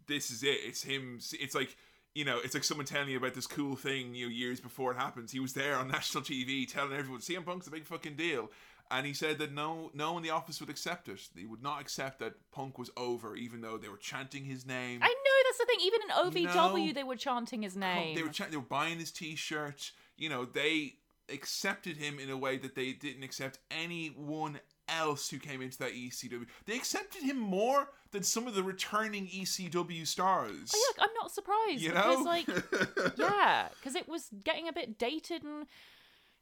this 0.06 0.30
is 0.30 0.42
it. 0.42 0.58
It's 0.64 0.82
him. 0.82 1.20
It's 1.32 1.54
like 1.54 1.76
you 2.16 2.24
know, 2.24 2.38
it's 2.42 2.54
like 2.54 2.64
someone 2.64 2.86
telling 2.86 3.10
you 3.10 3.18
about 3.18 3.34
this 3.34 3.46
cool 3.46 3.76
thing, 3.76 4.14
you 4.14 4.26
know, 4.26 4.30
years 4.32 4.58
before 4.58 4.90
it 4.92 4.96
happens. 4.96 5.32
He 5.32 5.38
was 5.40 5.52
there 5.52 5.76
on 5.76 5.88
national 5.98 6.24
TV 6.24 6.66
telling 6.66 6.94
everyone, 6.94 7.20
CM 7.20 7.44
Punk's 7.44 7.66
a 7.66 7.70
big 7.70 7.84
fucking 7.84 8.16
deal. 8.16 8.50
And 8.90 9.04
he 9.04 9.12
said 9.12 9.38
that 9.38 9.52
no, 9.52 9.90
no 9.94 10.12
one 10.12 10.22
in 10.22 10.28
the 10.28 10.34
office 10.34 10.60
would 10.60 10.70
accept 10.70 11.08
it. 11.08 11.20
They 11.34 11.44
would 11.44 11.62
not 11.62 11.80
accept 11.80 12.20
that 12.20 12.34
Punk 12.52 12.78
was 12.78 12.88
over, 12.96 13.36
even 13.36 13.60
though 13.60 13.76
they 13.76 13.88
were 13.88 13.96
chanting 13.98 14.44
his 14.44 14.64
name. 14.64 15.00
I 15.02 15.08
know 15.08 15.14
that's 15.44 15.58
the 15.58 15.66
thing. 15.66 15.80
Even 15.82 16.00
in 16.44 16.54
OVW, 16.54 16.86
No. 16.86 16.92
they 16.94 17.04
were 17.04 17.16
chanting 17.16 17.62
his 17.62 17.76
name. 17.76 18.14
They 18.14 18.22
were 18.22 18.28
chant- 18.30 18.50
they 18.52 18.56
were 18.56 18.62
buying 18.62 18.98
his 18.98 19.10
T-shirt. 19.10 19.90
You 20.16 20.28
know, 20.30 20.44
they 20.46 20.94
accepted 21.28 21.96
him 21.96 22.18
in 22.18 22.30
a 22.30 22.36
way 22.36 22.56
that 22.58 22.74
they 22.76 22.92
didn't 22.92 23.24
accept 23.24 23.58
anyone 23.70 24.60
else 24.88 25.28
who 25.28 25.38
came 25.38 25.62
into 25.62 25.78
that 25.78 25.92
ECW. 25.92 26.46
They 26.66 26.76
accepted 26.76 27.22
him 27.22 27.38
more 27.38 27.88
than 28.12 28.22
some 28.22 28.46
of 28.46 28.54
the 28.54 28.62
returning 28.62 29.26
ECW 29.26 30.06
stars. 30.06 30.72
Oh, 30.74 30.92
yeah, 30.96 31.04
I'm 31.04 31.14
not 31.14 31.32
surprised 31.32 31.82
you 31.82 31.90
because, 31.90 32.18
know, 32.18 32.24
like, 32.24 32.46
yeah, 33.16 33.68
because 33.78 33.94
it 33.94 34.08
was 34.08 34.28
getting 34.44 34.68
a 34.68 34.72
bit 34.72 34.98
dated 34.98 35.42
and 35.42 35.66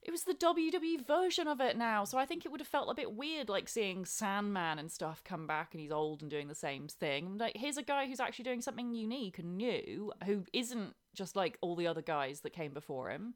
it 0.03 0.11
was 0.11 0.25
the 0.25 0.35
WWE 0.35 1.07
version 1.07 1.49
of 1.49 1.61
it 1.61 1.77
now. 1.77 2.05
So 2.05 2.19
I 2.19 2.27
think 2.27 2.45
it 2.45 2.53
would 2.53 2.61
have 2.61 2.69
felt 2.69 2.91
a 2.91 2.95
bit 2.95 3.15
weird, 3.15 3.49
like 3.49 3.69
seeing 3.69 4.05
Sandman 4.05 4.79
and 4.79 4.93
stuff 4.93 5.25
come 5.25 5.47
back 5.47 5.71
and 5.73 5.81
he's 5.81 5.93
old 5.93 6.21
and 6.21 6.31
doing 6.31 6.49
the 6.49 6.55
same 6.55 6.89
thing. 6.89 7.39
Like, 7.39 7.57
here's 7.57 7.79
a 7.79 7.83
guy 7.83 8.07
who's 8.07 8.21
actually 8.21 8.45
doing 8.45 8.61
something 8.61 8.95
unique 8.95 9.39
and 9.39 9.57
new, 9.57 10.12
who 10.27 10.45
isn't 10.53 10.95
just 11.15 11.37
like 11.37 11.57
all 11.62 11.75
the 11.75 11.87
other 11.87 12.03
guys 12.03 12.41
that 12.41 12.53
came 12.53 12.75
before 12.75 13.11
him. 13.11 13.35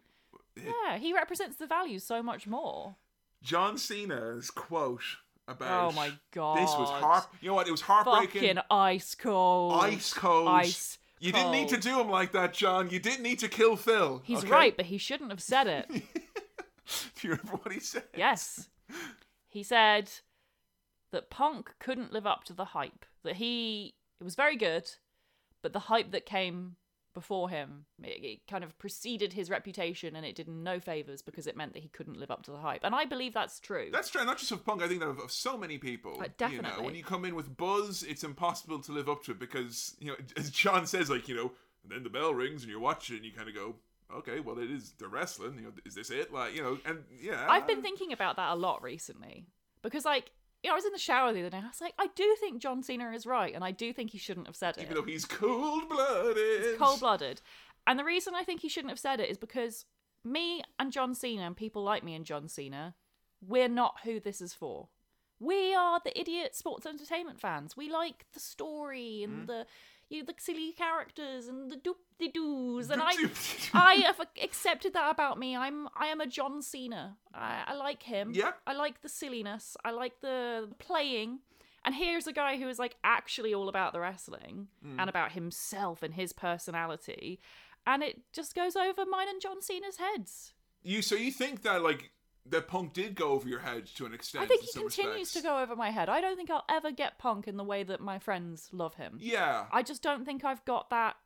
Yeah, 0.56 0.98
he 0.98 1.14
represents 1.14 1.56
the 1.56 1.66
values 1.66 2.04
so 2.04 2.22
much 2.22 2.46
more. 2.46 2.96
John 3.42 3.78
Cena's 3.78 4.50
quote 4.50 5.02
about 5.46 5.92
Oh 5.92 5.94
my 5.94 6.12
god, 6.32 6.58
this 6.58 6.70
was 6.70 6.88
heart. 6.90 7.26
You 7.40 7.48
know 7.48 7.54
what? 7.54 7.68
It 7.68 7.72
was 7.72 7.80
heartbreaking. 7.80 8.42
Fucking 8.42 8.62
ice 8.70 9.14
cold. 9.14 9.74
ice 9.82 10.12
cold. 10.12 10.48
Ice. 10.48 10.98
You 11.20 11.32
didn't 11.32 11.50
need 11.50 11.68
to 11.68 11.76
do 11.76 12.00
him 12.00 12.08
like 12.08 12.32
that, 12.32 12.54
John. 12.54 12.90
You 12.90 13.00
didn't 13.00 13.22
need 13.22 13.40
to 13.40 13.48
kill 13.48 13.74
Phil. 13.76 14.22
He's 14.24 14.44
okay? 14.44 14.50
right, 14.50 14.76
but 14.76 14.86
he 14.86 14.98
shouldn't 14.98 15.30
have 15.30 15.42
said 15.42 15.66
it. 15.66 15.88
Do 15.90 17.28
you 17.28 17.30
remember 17.30 17.56
what 17.62 17.72
he 17.72 17.80
said? 17.80 18.04
Yes. 18.16 18.68
He 19.48 19.62
said 19.62 20.10
that 21.10 21.28
Punk 21.28 21.74
couldn't 21.80 22.12
live 22.12 22.26
up 22.26 22.44
to 22.44 22.52
the 22.52 22.66
hype. 22.66 23.04
That 23.24 23.36
he 23.36 23.94
it 24.20 24.24
was 24.24 24.36
very 24.36 24.56
good, 24.56 24.88
but 25.62 25.72
the 25.72 25.80
hype 25.80 26.12
that 26.12 26.26
came 26.26 26.76
before 27.14 27.48
him 27.50 27.84
it, 28.02 28.24
it 28.24 28.46
kind 28.48 28.62
of 28.62 28.78
preceded 28.78 29.32
his 29.32 29.50
reputation 29.50 30.14
and 30.14 30.24
it 30.24 30.34
did 30.34 30.46
him 30.46 30.62
no 30.62 30.78
favors 30.78 31.22
because 31.22 31.46
it 31.46 31.56
meant 31.56 31.72
that 31.72 31.82
he 31.82 31.88
couldn't 31.88 32.18
live 32.18 32.30
up 32.30 32.42
to 32.44 32.50
the 32.50 32.58
hype. 32.58 32.80
And 32.84 32.94
I 32.94 33.04
believe 33.04 33.34
that's 33.34 33.58
true. 33.60 33.88
That's 33.92 34.10
true, 34.10 34.24
not 34.24 34.38
just 34.38 34.52
of 34.52 34.64
Punk. 34.64 34.82
I 34.82 34.88
think 34.88 35.00
that 35.00 35.08
of, 35.08 35.18
of 35.18 35.32
so 35.32 35.56
many 35.56 35.78
people. 35.78 36.12
Uh, 36.12 36.14
You 36.14 36.22
know, 36.22 36.34
definitely. 36.38 36.84
when 36.84 36.94
you 36.94 37.02
come 37.04 37.24
in 37.24 37.34
with 37.34 37.56
buzz, 37.56 38.02
it's 38.02 38.24
impossible 38.24 38.80
to 38.80 38.92
live 38.92 39.08
up 39.08 39.24
to 39.24 39.32
it 39.32 39.38
because 39.38 39.96
you 40.00 40.08
know, 40.08 40.16
as 40.36 40.50
John 40.50 40.86
says, 40.86 41.10
like 41.10 41.28
you 41.28 41.34
know, 41.34 41.52
and 41.82 41.92
then 41.92 42.02
the 42.02 42.10
bell 42.10 42.34
rings 42.34 42.62
and 42.62 42.70
you're 42.70 42.80
watching, 42.80 43.16
and 43.16 43.24
you 43.24 43.32
kind 43.32 43.48
of 43.48 43.54
go, 43.54 43.76
okay, 44.14 44.40
well, 44.40 44.58
it 44.58 44.70
is 44.70 44.92
the 44.98 45.08
wrestling. 45.08 45.56
You 45.56 45.62
know, 45.62 45.72
is 45.84 45.94
this 45.94 46.10
it? 46.10 46.32
Like 46.32 46.54
you 46.54 46.62
know, 46.62 46.78
and 46.84 47.04
yeah, 47.20 47.46
I've 47.48 47.66
been 47.66 47.82
thinking 47.82 48.12
about 48.12 48.36
that 48.36 48.52
a 48.52 48.56
lot 48.56 48.82
recently 48.82 49.46
because 49.82 50.04
like 50.04 50.30
you 50.62 50.68
know, 50.68 50.74
I 50.74 50.76
was 50.76 50.84
in 50.84 50.92
the 50.92 50.98
shower 50.98 51.32
the 51.32 51.40
other 51.40 51.50
day. 51.50 51.58
I 51.58 51.68
was 51.68 51.80
like, 51.80 51.94
I 51.98 52.08
do 52.14 52.36
think 52.40 52.60
John 52.60 52.82
Cena 52.82 53.10
is 53.12 53.26
right, 53.26 53.54
and 53.54 53.64
I 53.64 53.70
do 53.70 53.92
think 53.92 54.10
he 54.10 54.18
shouldn't 54.18 54.46
have 54.46 54.56
said 54.56 54.76
it. 54.76 54.82
even 54.82 54.94
though 54.94 55.02
he's 55.02 55.24
cold 55.24 55.88
blooded. 55.88 56.64
He's 56.64 56.78
cold 56.78 57.00
blooded. 57.00 57.40
And 57.86 57.98
the 57.98 58.04
reason 58.04 58.34
I 58.34 58.44
think 58.44 58.60
he 58.60 58.68
shouldn't 58.68 58.90
have 58.90 58.98
said 58.98 59.20
it 59.20 59.30
is 59.30 59.38
because 59.38 59.84
me 60.24 60.62
and 60.78 60.92
John 60.92 61.14
Cena 61.14 61.42
and 61.42 61.56
people 61.56 61.82
like 61.82 62.04
me 62.04 62.14
and 62.14 62.24
John 62.24 62.48
Cena, 62.48 62.94
we're 63.40 63.68
not 63.68 64.00
who 64.04 64.20
this 64.20 64.40
is 64.40 64.52
for. 64.52 64.88
We 65.40 65.74
are 65.74 66.00
the 66.04 66.18
idiot 66.18 66.56
sports 66.56 66.86
entertainment 66.86 67.40
fans. 67.40 67.76
We 67.76 67.90
like 67.90 68.26
the 68.34 68.40
story 68.40 69.22
and 69.22 69.44
mm. 69.44 69.46
the 69.46 69.66
you 70.08 70.20
know, 70.20 70.26
the 70.26 70.34
silly 70.38 70.72
characters 70.72 71.48
and 71.48 71.70
the 71.70 71.76
doop 71.76 71.96
de 72.18 72.30
doos 72.30 72.90
and 72.90 73.02
I 73.02 73.12
I 73.74 73.94
have 74.06 74.20
accepted 74.42 74.94
that 74.94 75.10
about 75.10 75.38
me. 75.38 75.56
I'm 75.56 75.88
I 75.96 76.06
am 76.06 76.20
a 76.20 76.26
John 76.26 76.62
Cena. 76.62 77.16
I, 77.34 77.64
I 77.68 77.74
like 77.74 78.02
him. 78.02 78.32
Yeah. 78.34 78.52
I 78.66 78.74
like 78.74 79.02
the 79.02 79.08
silliness. 79.08 79.76
I 79.84 79.90
like 79.90 80.20
the 80.20 80.68
playing. 80.78 81.40
And 81.84 81.94
here's 81.94 82.26
a 82.26 82.32
guy 82.32 82.58
who 82.58 82.68
is 82.68 82.78
like 82.78 82.96
actually 83.04 83.54
all 83.54 83.68
about 83.68 83.92
the 83.92 84.00
wrestling 84.00 84.68
hmm. 84.82 84.98
and 84.98 85.08
about 85.08 85.32
himself 85.32 86.02
and 86.02 86.14
his 86.14 86.32
personality. 86.32 87.40
And 87.86 88.02
it 88.02 88.20
just 88.32 88.54
goes 88.54 88.76
over 88.76 89.06
mine 89.06 89.28
and 89.28 89.40
John 89.40 89.62
Cena's 89.62 89.96
heads. 89.96 90.52
You 90.82 91.02
so 91.02 91.14
you 91.14 91.30
think 91.30 91.62
that 91.62 91.82
like 91.82 92.10
that 92.50 92.68
Punk 92.68 92.92
did 92.92 93.14
go 93.14 93.30
over 93.30 93.48
your 93.48 93.60
head 93.60 93.86
to 93.96 94.06
an 94.06 94.14
extent? 94.14 94.44
I 94.44 94.46
think 94.46 94.62
he 94.62 94.72
continues 94.72 95.20
respects. 95.20 95.32
to 95.34 95.42
go 95.42 95.58
over 95.58 95.76
my 95.76 95.90
head. 95.90 96.08
I 96.08 96.20
don't 96.20 96.36
think 96.36 96.50
I'll 96.50 96.64
ever 96.68 96.90
get 96.90 97.18
Punk 97.18 97.48
in 97.48 97.56
the 97.56 97.64
way 97.64 97.82
that 97.82 98.00
my 98.00 98.18
friends 98.18 98.68
love 98.72 98.94
him. 98.94 99.18
Yeah. 99.20 99.66
I 99.72 99.82
just 99.82 100.02
don't 100.02 100.24
think 100.24 100.44
I've 100.44 100.64
got 100.64 100.90
that 100.90 101.16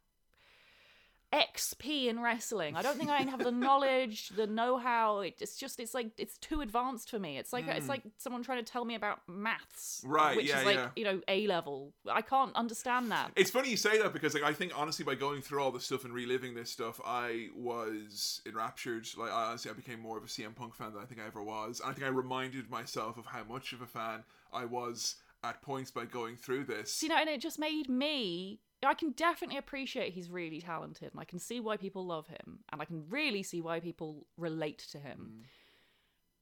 XP 1.33 2.09
in 2.09 2.21
wrestling. 2.21 2.77
I 2.77 2.83
don't 2.83 2.99
think 2.99 3.11
I 3.11 3.23
have 3.23 3.43
the 3.43 3.51
knowledge, 3.53 4.29
the 4.31 4.47
know-how. 4.47 5.21
It's 5.21 5.57
just 5.57 5.81
it's 5.81 5.95
like 5.95 6.11
it's 6.19 6.37
too 6.39 6.61
advanced 6.61 7.11
for 7.11 7.19
me. 7.19 7.39
It's 7.39 7.53
like 7.53 7.67
it's 7.69 7.89
like 7.89 8.03
someone 8.19 8.43
trying 8.43 8.65
to 8.65 8.71
tell 8.71 8.85
me 8.85 8.95
about 8.95 9.21
maths, 9.27 10.03
Hmm. 10.05 10.11
Right, 10.11 10.37
Which 10.37 10.49
yeah, 10.49 10.61
is 10.61 10.67
like 10.67 10.77
yeah. 10.77 10.89
you 10.97 11.05
know 11.05 11.21
A 11.29 11.47
level. 11.47 11.93
I 12.11 12.23
can't 12.23 12.55
understand 12.55 13.11
that. 13.11 13.33
It's 13.37 13.51
funny 13.51 13.71
you 13.71 13.77
say 13.77 13.99
that 14.03 14.13
because 14.13 14.35
like 14.35 14.43
I 14.43 14.53
think 14.53 14.73
honestly 14.77 15.05
by 15.05 15.15
going 15.15 15.41
through 15.43 15.63
all 15.63 15.71
this 15.71 15.85
stuff 15.85 16.05
and 16.05 16.13
reliving 16.13 16.55
this 16.55 16.71
stuff, 16.71 17.01
I 17.05 17.49
was 17.57 18.43
enraptured. 18.47 19.07
Like 19.17 19.33
I 19.33 19.45
honestly 19.51 19.71
I 19.71 19.75
became 19.75 20.01
more 20.01 20.19
of 20.19 20.25
a 20.25 20.29
CM 20.29 20.55
Punk 20.55 20.75
fan 20.75 20.93
than 20.93 21.03
I 21.03 21.07
think 21.07 21.21
I 21.21 21.27
ever 21.27 21.43
was. 21.43 21.81
And 21.81 21.91
I 21.91 21.93
think 21.95 22.07
I 22.07 22.11
reminded 22.11 22.69
myself 22.71 23.17
of 23.17 23.27
how 23.27 23.45
much 23.45 23.73
of 23.73 23.81
a 23.81 23.87
fan 23.87 24.25
I 24.53 24.65
was 24.67 25.17
at 25.45 25.61
points 25.63 25.91
by 25.91 26.05
going 26.05 26.37
through 26.37 26.65
this. 26.65 27.03
you 27.03 27.09
know, 27.09 27.17
and 27.17 27.29
it 27.29 27.41
just 27.41 27.59
made 27.59 27.89
me. 27.89 28.61
I 28.89 28.95
can 28.95 29.13
definitely 29.13 29.59
appreciate 29.59 30.13
he's 30.13 30.31
really 30.31 30.61
talented, 30.61 31.11
and 31.13 31.21
I 31.21 31.25
can 31.25 31.39
see 31.39 31.61
why 31.61 31.77
people 31.77 32.05
love 32.05 32.27
him, 32.27 32.61
and 32.73 32.83
I 32.83 32.85
can 32.85 33.05
really 33.09 33.43
see 33.43 33.61
why 33.61 33.81
people 33.81 34.27
relate 34.37 34.79
to 34.91 34.99
him. 34.99 35.33
Mm. 35.33 35.45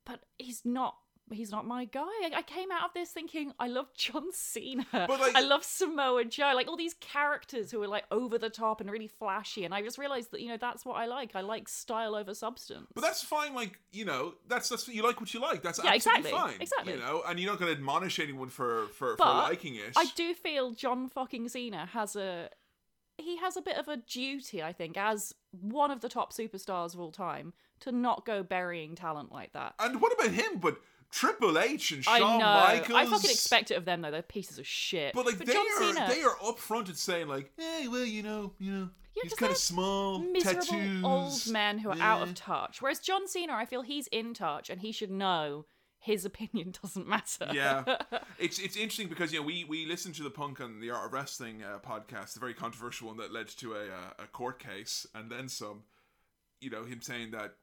But 0.06 0.20
he's 0.38 0.62
not. 0.64 0.96
He's 1.32 1.50
not 1.50 1.66
my 1.66 1.84
guy. 1.84 2.00
I, 2.02 2.30
I 2.36 2.42
came 2.42 2.70
out 2.72 2.84
of 2.84 2.90
this 2.94 3.10
thinking 3.10 3.52
I 3.58 3.68
love 3.68 3.86
John 3.94 4.32
Cena. 4.32 4.84
But, 4.92 5.20
like- 5.20 5.34
I 5.34 5.40
love 5.40 5.64
Samoa 5.64 6.24
Joe. 6.24 6.52
Like 6.54 6.68
all 6.68 6.76
these 6.76 6.94
characters 6.94 7.70
who 7.70 7.82
are 7.82 7.88
like 7.88 8.04
over 8.10 8.36
the 8.38 8.50
top 8.50 8.80
and 8.80 8.90
really 8.90 9.08
flashy, 9.08 9.64
and 9.64 9.74
I 9.74 9.82
just 9.82 9.98
realized 9.98 10.30
that 10.32 10.40
you 10.40 10.48
know 10.48 10.56
that's 10.56 10.84
what 10.84 10.94
I 10.94 11.06
like. 11.06 11.36
I 11.36 11.40
like 11.42 11.68
style 11.68 12.14
over 12.14 12.34
substance. 12.34 12.88
But 12.94 13.02
that's 13.02 13.22
fine, 13.22 13.54
like, 13.54 13.78
you 13.92 14.04
know, 14.04 14.34
that's 14.48 14.68
that's 14.68 14.88
you 14.88 15.02
like 15.02 15.20
what 15.20 15.32
you 15.32 15.40
like. 15.40 15.62
That's 15.62 15.78
Yeah, 15.82 15.92
absolutely 15.92 16.30
exactly, 16.30 16.50
fine. 16.52 16.60
exactly. 16.60 16.92
You 16.94 16.98
know, 16.98 17.22
and 17.26 17.38
you're 17.38 17.50
not 17.50 17.60
gonna 17.60 17.72
admonish 17.72 18.18
anyone 18.18 18.48
for 18.48 18.86
for, 18.88 19.16
for 19.16 19.24
liking 19.24 19.76
it. 19.76 19.92
I 19.96 20.06
do 20.16 20.34
feel 20.34 20.72
John 20.72 21.08
fucking 21.08 21.48
Cena 21.48 21.86
has 21.86 22.16
a 22.16 22.48
he 23.18 23.36
has 23.36 23.56
a 23.56 23.62
bit 23.62 23.76
of 23.76 23.86
a 23.86 23.98
duty, 23.98 24.62
I 24.62 24.72
think, 24.72 24.96
as 24.96 25.34
one 25.52 25.90
of 25.90 26.00
the 26.00 26.08
top 26.08 26.32
superstars 26.32 26.94
of 26.94 27.00
all 27.00 27.12
time, 27.12 27.52
to 27.80 27.92
not 27.92 28.24
go 28.24 28.42
burying 28.42 28.94
talent 28.94 29.30
like 29.30 29.52
that. 29.52 29.74
And 29.78 30.00
what 30.00 30.12
about 30.12 30.30
him? 30.32 30.58
But 30.58 30.78
Triple 31.10 31.58
H 31.58 31.92
and 31.92 32.04
I 32.06 32.18
Shawn 32.18 32.38
know. 32.38 32.44
Michaels. 32.44 32.98
I 32.98 33.06
fucking 33.06 33.30
expect 33.30 33.70
it 33.70 33.74
of 33.74 33.84
them 33.84 34.00
though. 34.00 34.10
They're 34.10 34.22
pieces 34.22 34.58
of 34.58 34.66
shit. 34.66 35.12
But 35.14 35.26
like 35.26 35.38
they 35.38 35.52
John 35.52 35.66
are, 35.66 35.92
Cena, 35.94 36.06
they 36.08 36.22
are 36.22 36.36
upfront 36.36 36.88
at 36.88 36.96
saying 36.96 37.28
like, 37.28 37.50
hey, 37.56 37.88
well, 37.88 38.04
you 38.04 38.22
know, 38.22 38.52
you 38.58 38.72
know, 38.72 38.88
Yeah, 39.16 39.22
he's 39.24 39.34
kind 39.34 39.50
of 39.50 39.58
small, 39.58 40.20
miserable 40.20 40.62
tattoos, 40.62 41.04
old 41.04 41.52
men 41.52 41.78
who 41.78 41.90
are 41.90 41.98
out 42.00 42.22
of 42.22 42.34
touch. 42.34 42.80
Whereas 42.80 43.00
John 43.00 43.26
Cena, 43.26 43.54
I 43.54 43.64
feel 43.64 43.82
he's 43.82 44.06
in 44.08 44.34
touch 44.34 44.70
and 44.70 44.80
he 44.80 44.92
should 44.92 45.10
know 45.10 45.66
his 45.98 46.24
opinion 46.24 46.74
doesn't 46.80 47.08
matter. 47.08 47.48
yeah, 47.52 47.82
it's 48.38 48.58
it's 48.58 48.76
interesting 48.76 49.08
because 49.08 49.32
you 49.32 49.40
know 49.40 49.46
we 49.46 49.64
we 49.64 49.86
listened 49.86 50.14
to 50.14 50.22
the 50.22 50.30
Punk 50.30 50.60
and 50.60 50.80
the 50.82 50.90
Art 50.90 51.06
of 51.06 51.12
Wrestling 51.12 51.62
uh, 51.62 51.78
podcast, 51.80 52.34
the 52.34 52.40
very 52.40 52.54
controversial 52.54 53.08
one 53.08 53.16
that 53.16 53.32
led 53.32 53.48
to 53.48 53.74
a 53.74 53.86
uh, 53.86 54.12
a 54.20 54.26
court 54.26 54.58
case 54.60 55.06
and 55.14 55.30
then 55.30 55.48
some. 55.48 55.82
You 56.60 56.70
know 56.70 56.84
him 56.84 57.00
saying 57.00 57.30
that 57.30 57.54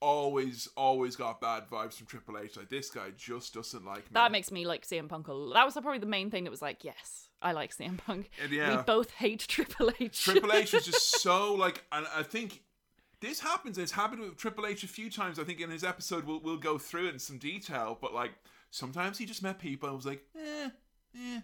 always 0.00 0.68
always 0.76 1.16
got 1.16 1.40
bad 1.40 1.64
vibes 1.68 1.94
from 1.94 2.06
Triple 2.06 2.38
H. 2.38 2.56
Like 2.56 2.68
this 2.68 2.90
guy 2.90 3.10
just 3.16 3.54
doesn't 3.54 3.84
like 3.84 4.04
me. 4.04 4.10
That 4.12 4.32
makes 4.32 4.50
me 4.50 4.66
like 4.66 4.86
CM 4.86 5.08
Punk 5.08 5.28
a 5.28 5.32
lot. 5.32 5.54
That 5.54 5.64
was 5.64 5.74
probably 5.74 5.98
the 5.98 6.06
main 6.06 6.30
thing 6.30 6.44
that 6.44 6.50
was 6.50 6.62
like, 6.62 6.84
yes, 6.84 7.28
I 7.42 7.52
like 7.52 7.76
CM 7.76 7.98
Punk. 7.98 8.30
And 8.42 8.52
yeah. 8.52 8.76
We 8.76 8.82
both 8.82 9.10
hate 9.10 9.40
Triple 9.48 9.90
H. 10.00 10.24
Triple 10.24 10.52
H 10.52 10.74
is 10.74 10.86
just 10.86 11.20
so 11.22 11.54
like, 11.54 11.84
and 11.92 12.06
I 12.14 12.22
think 12.22 12.62
this 13.20 13.40
happens. 13.40 13.78
It's 13.78 13.92
happened 13.92 14.22
with 14.22 14.36
Triple 14.36 14.66
H 14.66 14.84
a 14.84 14.88
few 14.88 15.10
times. 15.10 15.38
I 15.38 15.44
think 15.44 15.60
in 15.60 15.70
his 15.70 15.84
episode 15.84 16.24
we'll 16.24 16.40
we'll 16.40 16.56
go 16.56 16.78
through 16.78 17.08
it 17.08 17.14
in 17.14 17.18
some 17.18 17.38
detail. 17.38 17.98
But 18.00 18.14
like 18.14 18.32
sometimes 18.70 19.18
he 19.18 19.26
just 19.26 19.42
met 19.42 19.58
people 19.58 19.88
and 19.88 19.96
was 19.96 20.06
like, 20.06 20.24
eh, 20.36 20.70
eh. 21.14 21.40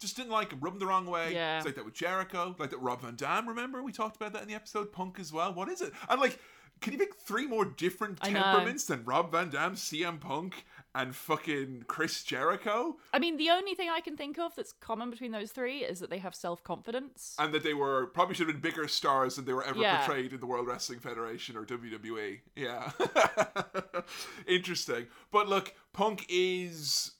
Just 0.00 0.16
didn't 0.16 0.30
like 0.30 0.52
him, 0.52 0.60
rubbed 0.60 0.76
him 0.76 0.80
the 0.80 0.86
wrong 0.86 1.06
way. 1.06 1.34
Yeah. 1.34 1.56
It's 1.56 1.66
like 1.66 1.74
that 1.74 1.84
with 1.84 1.94
Jericho, 1.94 2.54
like 2.58 2.70
that 2.70 2.78
Rob 2.78 3.02
Van 3.02 3.16
Dam. 3.16 3.48
Remember 3.48 3.82
we 3.82 3.90
talked 3.90 4.14
about 4.14 4.32
that 4.32 4.42
in 4.42 4.48
the 4.48 4.54
episode. 4.54 4.92
Punk 4.92 5.18
as 5.18 5.32
well. 5.32 5.52
What 5.52 5.68
is 5.68 5.80
it? 5.80 5.92
And 6.08 6.20
like, 6.20 6.38
can 6.80 6.92
you 6.92 6.98
pick 6.98 7.14
three 7.16 7.46
more 7.46 7.64
different 7.64 8.20
temperaments 8.20 8.84
than 8.86 9.04
Rob 9.04 9.32
Van 9.32 9.50
Dam, 9.50 9.74
CM 9.74 10.20
Punk, 10.20 10.64
and 10.94 11.14
fucking 11.14 11.84
Chris 11.86 12.22
Jericho? 12.24 12.96
I 13.12 13.18
mean, 13.18 13.36
the 13.36 13.50
only 13.50 13.74
thing 13.74 13.88
I 13.90 14.00
can 14.00 14.16
think 14.16 14.38
of 14.38 14.54
that's 14.56 14.72
common 14.72 15.10
between 15.10 15.32
those 15.32 15.50
three 15.52 15.78
is 15.84 16.00
that 16.00 16.10
they 16.10 16.18
have 16.18 16.34
self 16.34 16.62
confidence. 16.64 17.34
and 17.38 17.52
that 17.54 17.62
they 17.62 17.74
were 17.74 18.06
probably 18.06 18.34
should 18.34 18.48
have 18.48 18.60
been 18.60 18.70
bigger 18.70 18.88
stars 18.88 19.36
than 19.36 19.44
they 19.44 19.52
were 19.52 19.64
ever 19.64 19.78
Yeah. 19.78 19.98
portrayed 20.04 20.32
in 20.32 20.40
the 20.40 20.46
World 20.46 20.66
Wrestling 20.66 21.00
Federation 21.00 21.56
or 21.56 21.64
WWE. 21.64 22.40
Yeah. 22.56 22.90
Interesting. 24.46 25.06
But 25.30 25.48
look, 25.48 25.74
Punk 25.92 26.24
is 26.28 27.12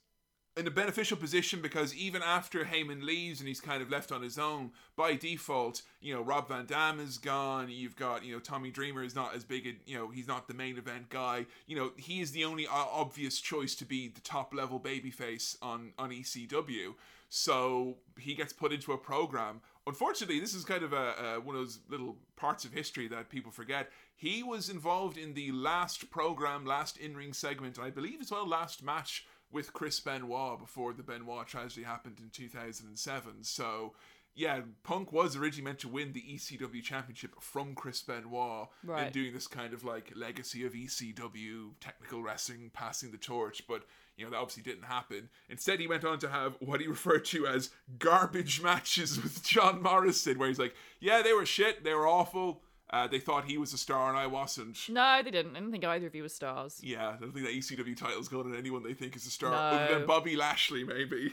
in 0.59 0.67
a 0.67 0.71
beneficial 0.71 1.17
position 1.17 1.63
because 1.63 1.95
even 1.95 2.21
after 2.21 2.65
Heyman 2.65 3.05
leaves 3.05 3.39
and 3.39 3.47
he's 3.47 3.61
kind 3.61 3.81
of 3.81 3.91
left 3.91 4.11
on 4.11 4.23
his 4.23 4.39
own, 4.39 4.73
by 4.97 5.15
default, 5.15 5.83
you 6.01 6.13
know, 6.13 6.21
Rob 6.21 6.49
Van 6.49 6.67
Dam 6.67 6.99
is 6.99 7.17
gone. 7.17 7.69
You've 7.71 7.97
got, 7.97 8.25
you 8.25 8.33
know, 8.35 8.41
Tommy 8.41 8.71
Dreamer 8.71 9.05
is 9.05 9.15
not 9.15 9.35
as 9.35 9.45
big 9.45 9.67
a, 9.67 9.73
you 9.89 9.97
know, 9.97 10.09
he's 10.09 10.27
not 10.27 10.49
the 10.49 10.55
main 10.55 10.77
event 10.77 11.11
guy. 11.11 11.47
You 11.67 11.77
know, 11.77 11.93
he 11.97 12.21
is 12.21 12.33
the 12.33 12.45
only 12.45 12.67
obvious 12.67 13.41
choice 13.41 13.77
to 13.77 13.85
be 13.85 14.09
the 14.09 14.21
top 14.21 14.53
level 14.53 14.81
babyface 14.81 15.57
on, 15.63 15.93
on 15.97 16.11
ECW. 16.11 16.95
So 17.31 17.97
he 18.19 18.35
gets 18.35 18.53
put 18.53 18.73
into 18.73 18.93
a 18.93 18.99
program. 18.99 19.61
Unfortunately, 19.87 20.41
this 20.41 20.55
is 20.55 20.65
kind 20.65 20.83
of 20.83 20.93
a, 20.93 21.37
a 21.37 21.41
one 21.41 21.55
of 21.55 21.63
those 21.63 21.79
little 21.89 22.17
parts 22.37 22.65
of 22.65 22.73
history 22.73 23.07
that 23.09 23.29
people 23.29 23.53
forget. 23.53 23.91
He 24.17 24.43
was 24.43 24.69
involved 24.69 25.17
in 25.17 25.35
the 25.35 25.53
last 25.53 26.11
program, 26.11 26.67
last 26.67 26.97
in 26.97 27.17
ring 27.17 27.33
segment, 27.33 27.79
I 27.79 27.91
believe 27.91 28.21
as 28.21 28.33
well 28.33 28.47
last 28.47 28.83
match 28.83 29.25
with 29.53 29.73
Chris 29.73 29.99
Benoit 30.01 30.59
before 30.59 30.93
the 30.93 31.03
Benoit 31.03 31.47
tragedy 31.47 31.83
happened 31.83 32.19
in 32.21 32.31
2007. 32.31 33.45
So, 33.45 33.95
yeah, 34.35 34.61
Punk 34.85 35.13
was 35.13 35.35
originally 35.37 35.65
meant 35.65 35.79
to 35.81 35.89
win 35.89 36.13
the 36.13 36.21
ECW 36.23 36.83
championship 36.83 37.35
from 37.41 37.75
Chris 37.75 38.03
Benoit 38.03 38.69
Right. 38.85 39.05
and 39.05 39.13
doing 39.13 39.33
this 39.33 39.47
kind 39.49 39.73
of 39.75 39.85
like 39.85 40.13
legacy 40.15 40.65
of 40.65 40.75
ECW 40.75 41.71
technical 41.81 42.23
wrestling, 42.23 42.71
passing 42.73 43.11
the 43.11 43.17
torch, 43.19 43.67
but 43.67 43.85
you 44.17 44.25
know 44.25 44.31
that 44.33 44.37
obviously 44.37 44.63
didn't 44.65 44.85
happen. 44.85 45.29
Instead, 45.49 45.81
he 45.81 45.87
went 45.87 46.05
on 46.05 46.19
to 46.19 46.29
have 46.29 46.57
what 46.61 46.81
he 46.81 46.87
referred 46.97 47.25
to 47.27 47.47
as 47.47 47.71
garbage 47.99 48.61
matches 48.63 49.21
with 49.23 49.43
John 49.45 49.83
Morrison, 49.83 50.39
where 50.39 50.49
he's 50.49 50.59
like, 50.59 50.75
"Yeah, 51.01 51.23
they 51.23 51.33
were 51.33 51.47
shit, 51.47 51.85
they 51.85 51.95
were 51.95 52.07
awful. 52.07 52.63
Uh, 52.91 53.07
they 53.07 53.19
thought 53.19 53.45
he 53.45 53.59
was 53.59 53.73
a 53.75 53.79
star 53.79 54.09
and 54.09 54.19
I 54.19 54.27
wasn't." 54.27 54.79
No, 54.89 55.21
they 55.23 55.31
didn't. 55.31 55.57
I 55.57 55.61
didn't 55.61 55.73
think 55.73 55.85
either 55.85 56.07
of 56.07 56.15
you 56.15 56.23
were 56.23 56.29
stars. 56.29 56.81
Yeah, 56.83 57.09
I 57.11 57.17
don't 57.17 57.33
think 57.33 57.45
that 57.47 57.55
ECW 57.55 57.97
title's 57.97 58.29
going 58.29 58.51
to 58.53 58.59
anyone 58.59 58.83
they 58.83 58.95
think 58.95 59.15
is 59.17 59.27
a 59.27 59.31
star, 59.31 59.51
No. 59.51 59.57
other 59.57 59.95
than 59.99 60.07
Bobby 60.07 60.37
Lashley, 60.37 60.85
maybe. 60.85 61.33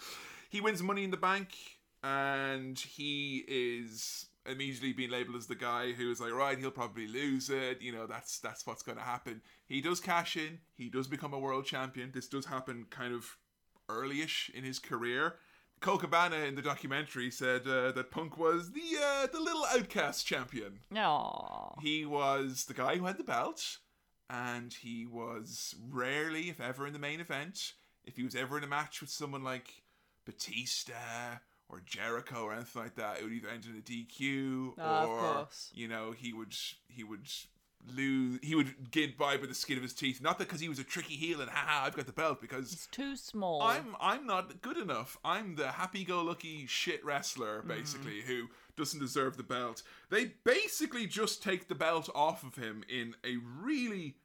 he 0.50 0.60
wins 0.60 0.82
Money 0.82 1.04
in 1.04 1.10
the 1.10 1.16
Bank, 1.16 1.48
and 2.02 2.78
he 2.78 3.44
is 3.46 4.26
immediately 4.48 4.92
being 4.92 5.10
labeled 5.10 5.36
as 5.36 5.46
the 5.48 5.54
guy 5.56 5.90
who 5.92 6.10
is 6.10 6.20
like, 6.20 6.32
right, 6.32 6.58
he'll 6.58 6.70
probably 6.70 7.08
lose 7.08 7.50
it. 7.50 7.82
You 7.82 7.92
know, 7.92 8.06
that's 8.06 8.38
that's 8.38 8.66
what's 8.66 8.82
going 8.82 8.98
to 8.98 9.04
happen. 9.04 9.42
He 9.66 9.80
does 9.80 10.00
cash 10.00 10.36
in. 10.36 10.58
He 10.74 10.88
does 10.88 11.06
become 11.08 11.32
a 11.32 11.38
world 11.38 11.66
champion. 11.66 12.10
This 12.14 12.28
does 12.28 12.46
happen 12.46 12.86
kind 12.90 13.12
of 13.14 13.36
earlyish 13.88 14.50
in 14.54 14.64
his 14.64 14.78
career. 14.78 15.36
Colt 15.80 16.00
Cabana 16.00 16.36
in 16.38 16.54
the 16.54 16.62
documentary 16.62 17.30
said 17.30 17.66
uh, 17.66 17.92
that 17.92 18.10
Punk 18.10 18.38
was 18.38 18.72
the 18.72 18.80
uh, 19.02 19.26
the 19.26 19.40
little 19.40 19.64
outcast 19.66 20.26
champion. 20.26 20.80
No. 20.90 21.74
He 21.80 22.04
was 22.06 22.64
the 22.64 22.74
guy 22.74 22.96
who 22.96 23.06
had 23.06 23.18
the 23.18 23.24
belt, 23.24 23.78
and 24.30 24.72
he 24.72 25.06
was 25.06 25.74
rarely, 25.90 26.48
if 26.48 26.60
ever, 26.60 26.86
in 26.86 26.92
the 26.92 26.98
main 26.98 27.20
event. 27.20 27.74
If 28.04 28.16
he 28.16 28.22
was 28.22 28.34
ever 28.34 28.56
in 28.58 28.64
a 28.64 28.68
match 28.68 29.00
with 29.00 29.10
someone 29.10 29.42
like 29.44 29.82
Batista 30.24 31.38
or 31.68 31.80
Jericho 31.84 32.44
or 32.44 32.52
anything 32.54 32.82
like 32.82 32.94
that, 32.96 33.18
it 33.18 33.24
would 33.24 33.32
either 33.32 33.48
end 33.48 33.66
in 33.66 33.76
a 33.76 33.80
DQ 33.82 34.74
Ah, 34.78 35.02
of 35.02 35.08
or 35.08 35.48
you 35.74 35.88
know 35.88 36.12
he 36.12 36.32
would 36.32 36.54
he 36.88 37.04
would 37.04 37.28
lose. 37.94 38.40
He 38.42 38.54
would 38.54 38.90
get 38.90 39.16
by 39.16 39.36
by 39.36 39.46
the 39.46 39.54
skin 39.54 39.76
of 39.76 39.82
his 39.82 39.92
teeth. 39.92 40.20
Not 40.20 40.38
that 40.38 40.48
because 40.48 40.60
he 40.60 40.68
was 40.68 40.78
a 40.78 40.84
tricky 40.84 41.14
heel 41.14 41.40
and 41.40 41.50
haha, 41.50 41.86
I've 41.86 41.96
got 41.96 42.06
the 42.06 42.12
belt 42.12 42.40
because 42.40 42.72
It's 42.72 42.86
too 42.86 43.16
small. 43.16 43.62
I'm 43.62 43.96
I'm 44.00 44.26
not 44.26 44.62
good 44.62 44.76
enough. 44.76 45.16
I'm 45.24 45.56
the 45.56 45.72
happy-go-lucky 45.72 46.66
shit 46.66 47.04
wrestler, 47.04 47.62
basically, 47.62 48.22
who 48.22 48.48
doesn't 48.76 49.00
deserve 49.00 49.36
the 49.36 49.42
belt. 49.42 49.82
They 50.10 50.32
basically 50.44 51.06
just 51.06 51.42
take 51.42 51.68
the 51.68 51.74
belt 51.74 52.08
off 52.14 52.42
of 52.42 52.56
him 52.56 52.84
in 52.88 53.14
a 53.24 53.36
really, 53.60 54.16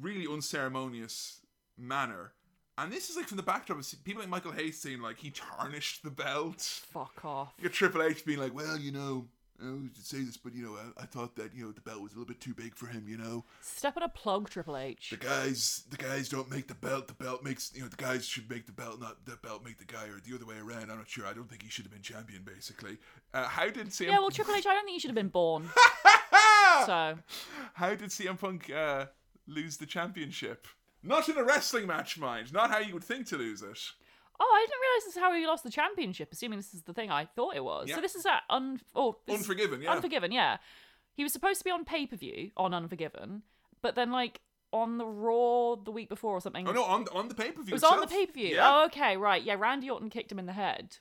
really 0.00 0.26
unceremonious 0.26 1.40
manner. 1.76 2.32
And 2.78 2.90
this 2.90 3.10
is 3.10 3.16
like 3.16 3.28
from 3.28 3.36
the 3.36 3.42
backdrop 3.42 3.78
of 3.78 4.04
people 4.04 4.22
like 4.22 4.30
Michael 4.30 4.52
Hayes 4.52 4.80
saying 4.80 5.02
like 5.02 5.18
he 5.18 5.30
tarnished 5.30 6.02
the 6.02 6.10
belt. 6.10 6.60
Fuck 6.90 7.22
off. 7.24 7.52
You 7.58 7.64
got 7.64 7.74
Triple 7.74 8.02
H 8.02 8.24
being 8.24 8.38
like, 8.38 8.54
well, 8.54 8.78
you 8.78 8.92
know, 8.92 9.26
I 9.60 9.64
know 9.64 9.88
to 9.94 10.00
say 10.00 10.22
this, 10.22 10.36
but 10.36 10.54
you 10.54 10.64
know, 10.64 10.76
I, 10.76 11.02
I 11.02 11.06
thought 11.06 11.36
that 11.36 11.54
you 11.54 11.64
know 11.64 11.72
the 11.72 11.80
belt 11.80 12.00
was 12.02 12.12
a 12.12 12.14
little 12.16 12.26
bit 12.26 12.40
too 12.40 12.54
big 12.54 12.74
for 12.74 12.86
him. 12.86 13.06
You 13.08 13.18
know, 13.18 13.44
Step 13.60 13.96
on 13.96 14.02
a 14.02 14.08
plug, 14.08 14.50
Triple 14.50 14.76
H. 14.76 15.10
the 15.10 15.16
guys 15.16 15.84
the 15.90 15.96
guys 15.96 16.28
don't 16.28 16.50
make 16.50 16.68
the 16.68 16.74
belt. 16.74 17.08
The 17.08 17.14
belt 17.14 17.44
makes 17.44 17.72
you 17.74 17.82
know 17.82 17.88
the 17.88 17.96
guys 17.96 18.26
should 18.26 18.48
make 18.50 18.66
the 18.66 18.72
belt 18.72 19.00
not 19.00 19.24
the 19.24 19.36
belt 19.36 19.64
make 19.64 19.78
the 19.78 19.84
guy 19.84 20.04
or 20.04 20.20
the 20.26 20.34
other 20.34 20.46
way 20.46 20.56
around. 20.56 20.90
I'm 20.90 20.98
not 20.98 21.08
sure. 21.08 21.26
I 21.26 21.32
don't 21.32 21.48
think 21.48 21.62
he 21.62 21.68
should 21.68 21.84
have 21.84 21.92
been 21.92 22.02
champion 22.02 22.42
basically. 22.42 22.98
Uh, 23.34 23.46
how 23.46 23.68
did 23.68 23.88
CM 23.88 24.08
Yeah, 24.08 24.18
well, 24.18 24.30
Triple 24.30 24.54
H, 24.54 24.66
I 24.66 24.74
don't 24.74 24.84
think 24.84 24.94
he 24.94 25.00
should 25.00 25.10
have 25.10 25.14
been 25.14 25.28
born. 25.28 25.68
so, 26.86 27.18
how 27.74 27.90
did 27.94 28.10
CM 28.10 28.38
Punk 28.38 28.70
uh, 28.70 29.06
lose 29.46 29.76
the 29.76 29.86
championship? 29.86 30.66
Not 31.02 31.28
in 31.28 31.36
a 31.36 31.42
wrestling 31.42 31.86
match 31.86 32.18
mind. 32.18 32.52
Not 32.52 32.70
how 32.70 32.78
you 32.78 32.94
would 32.94 33.04
think 33.04 33.26
to 33.28 33.36
lose 33.36 33.62
it 33.62 33.78
oh, 34.40 34.52
I 34.54 34.66
didn't 34.66 34.80
realize 34.80 35.04
this 35.06 35.16
is 35.16 35.20
how 35.20 35.32
he 35.34 35.46
lost 35.46 35.64
the 35.64 35.70
championship. 35.70 36.32
Assuming 36.32 36.58
this 36.58 36.74
is 36.74 36.82
the 36.82 36.92
thing 36.92 37.10
I 37.10 37.24
thought 37.24 37.56
it 37.56 37.64
was. 37.64 37.88
Yeah. 37.88 37.96
So 37.96 38.00
this 38.00 38.14
is 38.14 38.26
at 38.26 38.42
un 38.50 38.80
oh, 38.94 39.16
Unforgiven, 39.28 39.82
yeah. 39.82 39.92
Unforgiven, 39.92 40.32
yeah. 40.32 40.58
He 41.14 41.22
was 41.22 41.32
supposed 41.32 41.58
to 41.60 41.64
be 41.64 41.70
on 41.70 41.84
pay 41.84 42.06
per 42.06 42.16
view 42.16 42.50
on 42.56 42.72
Unforgiven, 42.74 43.42
but 43.82 43.94
then 43.94 44.10
like 44.10 44.40
on 44.72 44.96
the 44.96 45.04
Raw 45.06 45.76
the 45.76 45.90
week 45.90 46.08
before 46.08 46.32
or 46.32 46.40
something. 46.40 46.66
oh 46.66 46.72
no 46.72 46.84
on, 46.84 47.04
on 47.12 47.28
the 47.28 47.34
pay-per-view 47.34 47.72
it 47.72 47.74
was 47.74 47.84
on 47.84 48.00
the 48.00 48.06
pay 48.06 48.24
per 48.24 48.32
view. 48.32 48.54
yeah. 48.56 48.80
Oh, 48.80 48.86
okay, 48.86 49.16
right. 49.18 49.42
Yeah, 49.42 49.56
Randy 49.58 49.90
Orton 49.90 50.08
kicked 50.08 50.32
him 50.32 50.38
in 50.38 50.46
the 50.46 50.52
head. 50.54 50.96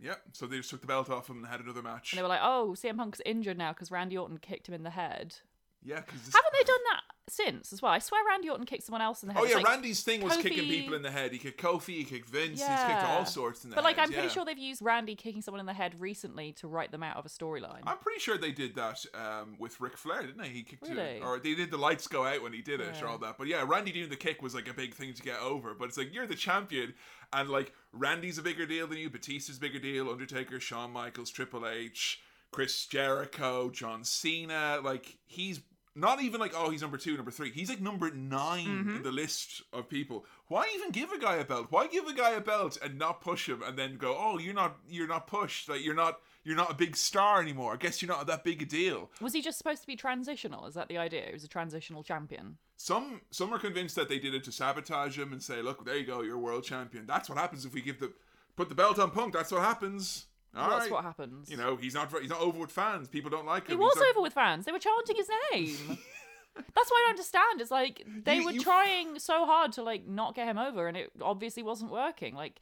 yeah 0.00 0.14
so 0.32 0.46
they 0.46 0.56
just 0.56 0.70
took 0.70 0.80
the 0.80 0.88
belt 0.88 1.08
off 1.08 1.30
him 1.30 1.36
and 1.36 1.46
had 1.46 1.60
another 1.60 1.82
match 1.82 2.12
And 2.12 2.18
they 2.18 2.22
were 2.22 2.28
like, 2.28 2.40
oh, 2.42 2.74
CM 2.76 2.96
Punk's 2.96 3.20
injured 3.24 3.56
now 3.56 3.72
because 3.72 3.92
Randy 3.92 4.18
Orton 4.18 4.38
kicked 4.38 4.68
him 4.68 4.74
in 4.74 4.82
the 4.82 4.90
head. 4.90 5.36
yeah 5.84 6.00
because 6.00 6.20
Haven't 6.34 6.52
they 6.58 6.64
done 6.64 6.80
that 6.90 7.02
since 7.28 7.72
as 7.72 7.80
well? 7.80 7.92
I 7.92 7.98
swear 7.98 8.20
Randy 8.28 8.48
Orton 8.50 8.66
kicked 8.66 8.82
someone 8.84 9.00
else 9.02 9.22
in 9.22 9.28
the 9.28 9.34
head. 9.34 9.42
Oh 9.42 9.46
yeah, 9.46 9.56
like- 9.56 9.66
Randy's 9.68 10.02
thing 10.02 10.22
was 10.22 10.36
kicking 10.36 10.66
people 10.68 10.94
in 10.94 11.02
the 11.02 11.10
head. 11.10 11.32
He 11.32 11.38
kicked 11.38 11.60
Kofi, 11.60 11.96
he 11.98 12.04
kicked 12.04 12.28
Vince, 12.28 12.60
he's 12.60 12.68
kicked 12.68 13.04
all 13.04 13.24
sorts 13.24 13.64
in 13.64 13.70
the 13.70 13.76
But 13.76 13.84
head. 13.84 13.88
like, 13.90 13.98
I'm 13.98 14.08
pretty 14.12 14.28
yeah. 14.28 14.32
sure 14.32 14.44
they've 14.44 14.58
used 14.58 14.82
Randy 14.82 15.14
kicking 15.14 15.40
someone 15.42 15.60
in 15.60 15.66
the 15.66 15.72
head 15.72 15.94
recently 16.00 16.52
to 16.54 16.68
write 16.68 16.90
them 16.90 17.02
out 17.02 17.16
of 17.16 17.24
a 17.26 17.28
storyline. 17.28 17.80
I'm 17.86 17.98
pretty 17.98 18.20
sure 18.20 18.36
they 18.38 18.52
did 18.52 18.74
that 18.74 19.04
um, 19.14 19.54
with 19.58 19.80
Ric 19.80 19.96
Flair, 19.96 20.22
didn't 20.22 20.38
they? 20.38 20.48
He 20.48 20.62
kicked 20.62 20.88
Really? 20.88 21.00
it, 21.00 21.22
or 21.22 21.38
they 21.38 21.54
did 21.54 21.70
the 21.70 21.76
lights 21.78 22.06
go 22.08 22.24
out 22.24 22.42
when 22.42 22.52
he 22.52 22.60
did 22.62 22.80
it, 22.80 22.88
or 22.96 23.06
Yeah. 23.06 23.10
all 23.12 23.18
that. 23.18 23.36
But 23.38 23.46
yeah, 23.46 23.64
Randy 23.66 23.92
doing 23.92 24.10
the 24.10 24.16
kick 24.16 24.42
was 24.42 24.54
like 24.54 24.68
a 24.68 24.74
big 24.74 24.94
thing 24.94 25.14
to 25.14 25.22
get 25.22 25.38
over. 25.40 25.74
But 25.74 25.88
it's 25.88 25.98
like 25.98 26.12
you're 26.14 26.26
the 26.26 26.34
champion, 26.34 26.94
and 27.32 27.48
like 27.48 27.72
Randy's 27.92 28.38
a 28.38 28.42
bigger 28.42 28.66
deal 28.66 28.86
than 28.86 28.98
you. 28.98 29.10
Batista's 29.10 29.56
a 29.58 29.60
bigger 29.60 29.78
deal. 29.78 30.10
Undertaker, 30.10 30.58
Shawn 30.60 30.92
Michaels, 30.92 31.30
Triple 31.30 31.66
H, 31.66 32.20
Chris 32.50 32.84
Jericho, 32.86 33.70
John 33.70 34.04
Cena. 34.04 34.80
Like 34.82 35.16
he's 35.26 35.60
not 35.94 36.22
even 36.22 36.40
like 36.40 36.52
oh 36.56 36.70
he's 36.70 36.82
number 36.82 36.96
two, 36.96 37.16
number 37.16 37.30
three. 37.30 37.50
He's 37.50 37.68
like 37.68 37.80
number 37.80 38.10
9 38.10 38.66
Mm-hmm. 38.66 38.96
in 38.96 39.02
the 39.02 39.12
list 39.12 39.62
of 39.72 39.88
people. 39.88 40.24
Why 40.48 40.66
even 40.74 40.90
give 40.90 41.10
a 41.12 41.18
guy 41.18 41.36
a 41.36 41.44
belt? 41.44 41.66
Why 41.70 41.86
give 41.86 42.06
a 42.06 42.14
guy 42.14 42.30
a 42.30 42.40
belt 42.40 42.78
and 42.82 42.98
not 42.98 43.20
push 43.20 43.48
him 43.48 43.62
and 43.62 43.78
then 43.78 43.96
go 43.96 44.16
oh 44.18 44.38
you're 44.38 44.54
not 44.54 44.76
you're 44.88 45.08
not 45.08 45.26
pushed 45.26 45.68
like 45.68 45.84
you're 45.84 45.94
not 45.94 46.18
you're 46.44 46.56
not 46.56 46.70
a 46.70 46.74
big 46.74 46.96
star 46.96 47.40
anymore. 47.40 47.72
I 47.72 47.76
guess 47.76 48.02
you're 48.02 48.08
not 48.08 48.26
that 48.26 48.42
big 48.42 48.62
a 48.62 48.64
deal. 48.64 49.10
Was 49.20 49.32
he 49.32 49.42
just 49.42 49.58
supposed 49.58 49.80
to 49.82 49.86
be 49.86 49.94
transitional? 49.96 50.66
Is 50.66 50.74
that 50.74 50.88
the 50.88 50.98
idea? 50.98 51.26
He 51.26 51.32
was 51.32 51.44
a 51.44 51.48
transitional 51.48 52.02
champion. 52.02 52.56
Some 52.76 53.20
some 53.30 53.52
are 53.54 53.58
convinced 53.58 53.94
that 53.96 54.08
they 54.08 54.18
did 54.18 54.34
it 54.34 54.42
to 54.44 54.52
sabotage 54.52 55.16
him 55.18 55.32
and 55.32 55.40
say, 55.42 55.62
"Look, 55.62 55.84
there 55.84 55.96
you 55.96 56.04
go, 56.06 56.22
you're 56.22 56.38
world 56.38 56.64
champion." 56.64 57.06
That's 57.06 57.28
what 57.28 57.38
happens 57.38 57.64
if 57.64 57.74
we 57.74 57.80
give 57.80 58.00
the 58.00 58.12
put 58.56 58.68
the 58.68 58.74
belt 58.74 58.98
on 58.98 59.10
Punk. 59.12 59.34
That's 59.34 59.52
what 59.52 59.60
happens. 59.62 60.26
All 60.54 60.68
That's 60.70 60.82
right. 60.82 60.90
what 60.92 61.02
happens. 61.04 61.50
You 61.50 61.56
know, 61.56 61.76
he's 61.76 61.94
not 61.94 62.12
he's 62.20 62.28
not 62.30 62.40
over 62.40 62.58
with 62.58 62.70
fans. 62.70 63.08
People 63.08 63.30
don't 63.30 63.46
like 63.46 63.68
him. 63.68 63.78
he 63.78 63.82
was 63.82 63.94
He's 63.94 64.02
not- 64.02 64.10
over 64.10 64.20
with 64.22 64.32
fans. 64.34 64.64
They 64.66 64.72
were 64.72 64.78
chanting 64.78 65.16
his 65.16 65.28
name. 65.52 65.98
That's 66.54 66.90
what 66.90 66.98
I 66.98 67.00
don't 67.04 67.10
understand. 67.10 67.60
It's 67.62 67.70
like 67.70 68.04
they 68.24 68.36
You- 68.36 68.44
were 68.44 68.52
you- 68.52 68.60
trying 68.60 69.18
so 69.18 69.46
hard 69.46 69.72
to 69.72 69.82
like 69.82 70.06
not 70.06 70.34
get 70.34 70.46
him 70.46 70.58
over, 70.58 70.86
and 70.88 70.96
it 70.96 71.10
obviously 71.22 71.62
wasn't 71.62 71.90
working. 71.90 72.34
Like, 72.34 72.60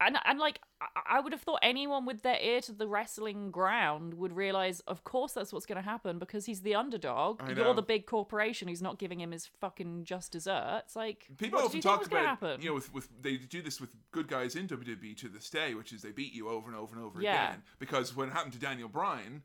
and 0.00 0.16
and 0.24 0.38
like 0.38 0.60
I, 1.08 1.20
would 1.20 1.32
have 1.32 1.40
thought 1.40 1.60
anyone 1.62 2.04
with 2.04 2.22
their 2.22 2.38
ear 2.40 2.60
to 2.62 2.72
the 2.72 2.86
wrestling 2.86 3.50
ground 3.50 4.14
would 4.14 4.34
realize, 4.36 4.80
of 4.80 5.02
course, 5.04 5.32
that's 5.32 5.52
what's 5.52 5.64
going 5.66 5.82
to 5.82 5.88
happen 5.88 6.18
because 6.18 6.44
he's 6.44 6.60
the 6.60 6.74
underdog. 6.74 7.40
You're 7.56 7.72
the 7.74 7.80
big 7.82 8.04
corporation 8.06 8.68
who's 8.68 8.82
not 8.82 8.98
giving 8.98 9.20
him 9.20 9.30
his 9.30 9.46
fucking 9.60 10.04
just 10.04 10.32
desserts. 10.32 10.94
Like, 10.94 11.26
People 11.38 11.60
often 11.60 11.70
did 11.80 11.84
you 11.84 11.90
think 11.90 12.00
talk 12.02 12.06
about 12.06 12.26
happen? 12.26 12.60
you 12.60 12.68
know 12.68 12.74
with, 12.74 12.92
with 12.92 13.08
they 13.22 13.36
do 13.36 13.62
this 13.62 13.80
with 13.80 13.94
good 14.10 14.28
guys 14.28 14.56
in 14.56 14.66
WWE 14.68 15.16
to 15.18 15.28
this 15.28 15.48
day, 15.48 15.74
which 15.74 15.92
is 15.92 16.02
they 16.02 16.12
beat 16.12 16.34
you 16.34 16.48
over 16.48 16.68
and 16.68 16.76
over 16.76 16.94
and 16.96 17.04
over 17.04 17.20
Yeah. 17.22 17.48
again. 17.50 17.62
Because 17.78 18.14
when 18.14 18.28
it 18.28 18.32
happened 18.32 18.52
to 18.54 18.58
Daniel 18.58 18.88
Bryan, 18.88 19.42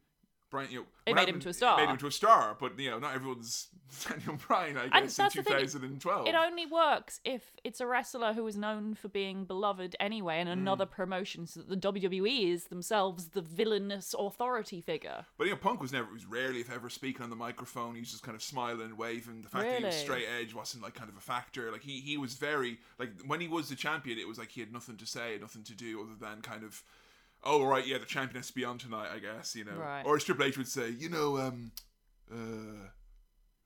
Bryan, 0.49 0.71
you 0.71 0.79
know, 0.79 0.85
It 1.05 1.13
made 1.15 1.29
him 1.29 1.39
to 1.41 1.49
a 1.49 1.53
star. 1.53 1.77
Made 1.77 1.89
him 1.89 1.97
to 1.97 2.07
a 2.07 2.11
star, 2.11 2.55
but 2.59 2.77
you 2.79 2.89
know, 2.89 2.99
not 2.99 3.13
everyone's 3.15 3.67
Daniel 4.07 4.37
Bryan. 4.47 4.77
I 4.77 4.83
And 4.83 4.91
guess 4.93 5.17
in 5.19 5.23
that's 5.23 5.35
the 5.35 5.43
thing, 5.43 5.59
2012. 5.59 6.27
It 6.27 6.35
only 6.35 6.65
works 6.65 7.19
if 7.23 7.41
it's 7.63 7.79
a 7.79 7.87
wrestler 7.87 8.33
who 8.33 8.45
is 8.47 8.55
known 8.57 8.93
for 8.95 9.07
being 9.09 9.45
beloved 9.45 9.95
anyway 9.99 10.39
in 10.41 10.47
Mm. 10.47 10.53
another 10.53 10.85
promotion, 10.85 11.45
so 11.47 11.59
that 11.61 11.69
the 11.69 11.75
WWE 11.77 12.51
is 12.51 12.65
themselves 12.65 13.29
the 13.29 13.41
villainous 13.41 14.13
authority 14.17 14.81
figure. 14.81 15.25
But 15.37 15.45
you 15.45 15.51
know, 15.51 15.57
Punk 15.57 15.81
was 15.81 15.91
never, 15.91 16.11
was 16.11 16.25
rarely, 16.25 16.59
if 16.61 16.71
ever, 16.71 16.89
speaking 16.89 17.23
on 17.23 17.29
the 17.29 17.35
microphone. 17.35 17.95
He 17.95 18.01
was 18.01 18.11
just 18.11 18.23
kind 18.23 18.35
of 18.35 18.41
smiling 18.43 18.81
and 18.81 18.97
waving. 18.97 19.41
The 19.41 19.49
fact 19.49 19.65
that 19.69 19.79
he 19.79 19.85
was 19.85 19.95
straight 19.95 20.25
edge 20.39 20.53
wasn't 20.53 20.83
like 20.83 20.93
kind 20.95 21.09
of 21.09 21.17
a 21.17 21.21
factor. 21.21 21.71
Like 21.71 21.83
he, 21.83 21.99
he 22.01 22.17
was 22.17 22.35
very 22.35 22.79
like 22.97 23.11
when 23.25 23.39
he 23.41 23.47
was 23.47 23.69
the 23.69 23.75
champion, 23.75 24.17
it 24.19 24.27
was 24.27 24.37
like 24.37 24.49
he 24.51 24.59
had 24.61 24.71
nothing 24.73 24.97
to 24.97 25.05
say, 25.05 25.37
nothing 25.39 25.63
to 25.63 25.73
do 25.73 26.01
other 26.01 26.15
than 26.19 26.41
kind 26.41 26.63
of, 26.63 26.83
oh 27.43 27.63
right, 27.63 27.85
yeah, 27.85 27.97
the 27.97 28.05
champion 28.05 28.37
has 28.37 28.47
to 28.47 28.53
be 28.53 28.65
on 28.65 28.77
tonight, 28.77 29.09
I 29.13 29.19
guess, 29.19 29.55
you 29.55 29.65
know. 29.65 29.77
Right. 29.77 30.03
Or 30.05 30.15
as 30.15 30.23
Triple 30.23 30.45
H 30.45 30.57
would 30.57 30.67
say, 30.67 30.89
you 30.89 31.09
know, 31.09 31.37
um, 31.37 31.71
uh, 32.31 32.87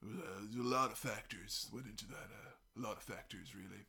uh, 0.04 0.60
a 0.60 0.62
lot 0.62 0.92
of 0.92 0.98
factors 0.98 1.68
went 1.72 1.86
into 1.86 2.06
that. 2.08 2.14
Uh, 2.14 2.50
a 2.76 2.80
lot 2.80 2.96
of 2.96 3.02
factors, 3.02 3.54
really. 3.54 3.86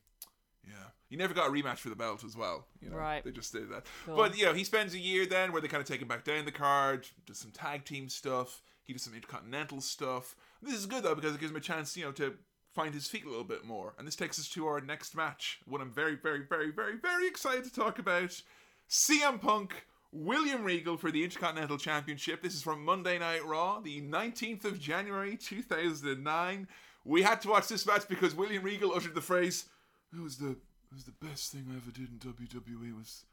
Yeah. 0.64 0.90
He 1.08 1.16
never 1.16 1.34
got 1.34 1.48
a 1.48 1.50
rematch 1.50 1.78
for 1.78 1.88
the 1.88 1.96
belt 1.96 2.24
as 2.24 2.36
well. 2.36 2.66
You 2.80 2.90
know? 2.90 2.96
Right. 2.96 3.24
They 3.24 3.30
just 3.30 3.52
did 3.52 3.70
that. 3.70 3.86
Cool. 4.04 4.16
But, 4.16 4.36
you 4.36 4.44
know, 4.44 4.54
he 4.54 4.64
spends 4.64 4.94
a 4.94 4.98
year 4.98 5.26
then 5.26 5.52
where 5.52 5.62
they 5.62 5.68
kind 5.68 5.80
of 5.80 5.86
take 5.86 6.02
him 6.02 6.08
back 6.08 6.24
down 6.24 6.44
the 6.44 6.52
card, 6.52 7.06
does 7.24 7.38
some 7.38 7.52
tag 7.52 7.84
team 7.84 8.08
stuff. 8.08 8.62
He 8.84 8.92
does 8.92 9.02
some 9.02 9.14
intercontinental 9.14 9.80
stuff. 9.80 10.36
This 10.62 10.74
is 10.74 10.86
good, 10.86 11.02
though, 11.04 11.14
because 11.14 11.34
it 11.34 11.40
gives 11.40 11.50
him 11.50 11.56
a 11.56 11.60
chance, 11.60 11.96
you 11.96 12.04
know, 12.04 12.12
to 12.12 12.34
find 12.72 12.94
his 12.94 13.06
feet 13.06 13.24
a 13.24 13.28
little 13.28 13.44
bit 13.44 13.64
more. 13.64 13.94
And 13.98 14.06
this 14.06 14.16
takes 14.16 14.38
us 14.38 14.48
to 14.50 14.66
our 14.66 14.80
next 14.80 15.16
match, 15.16 15.60
one 15.66 15.80
I'm 15.80 15.92
very, 15.92 16.16
very, 16.16 16.42
very, 16.48 16.70
very, 16.70 16.96
very 16.96 17.26
excited 17.26 17.64
to 17.64 17.72
talk 17.72 17.98
about. 17.98 18.40
CM 18.88 19.40
Punk, 19.40 19.86
William 20.12 20.62
Regal 20.62 20.96
for 20.96 21.10
the 21.10 21.24
Intercontinental 21.24 21.76
Championship. 21.76 22.40
This 22.40 22.54
is 22.54 22.62
from 22.62 22.84
Monday 22.84 23.18
Night 23.18 23.44
Raw, 23.44 23.80
the 23.80 24.00
19th 24.00 24.64
of 24.64 24.78
January 24.78 25.36
2009. 25.36 26.68
We 27.04 27.22
had 27.22 27.40
to 27.40 27.48
watch 27.48 27.66
this 27.66 27.84
match 27.84 28.06
because 28.08 28.34
William 28.34 28.62
Regal 28.62 28.92
uttered 28.94 29.14
the 29.14 29.20
phrase, 29.20 29.66
"It 30.12 30.20
was 30.20 30.38
the 30.38 30.50
it 30.50 30.94
was 30.94 31.04
the 31.04 31.26
best 31.26 31.50
thing 31.50 31.66
I 31.68 31.76
ever 31.76 31.90
did 31.90 32.10
in 32.10 32.18
WWE 32.18 32.96
was 32.96 33.24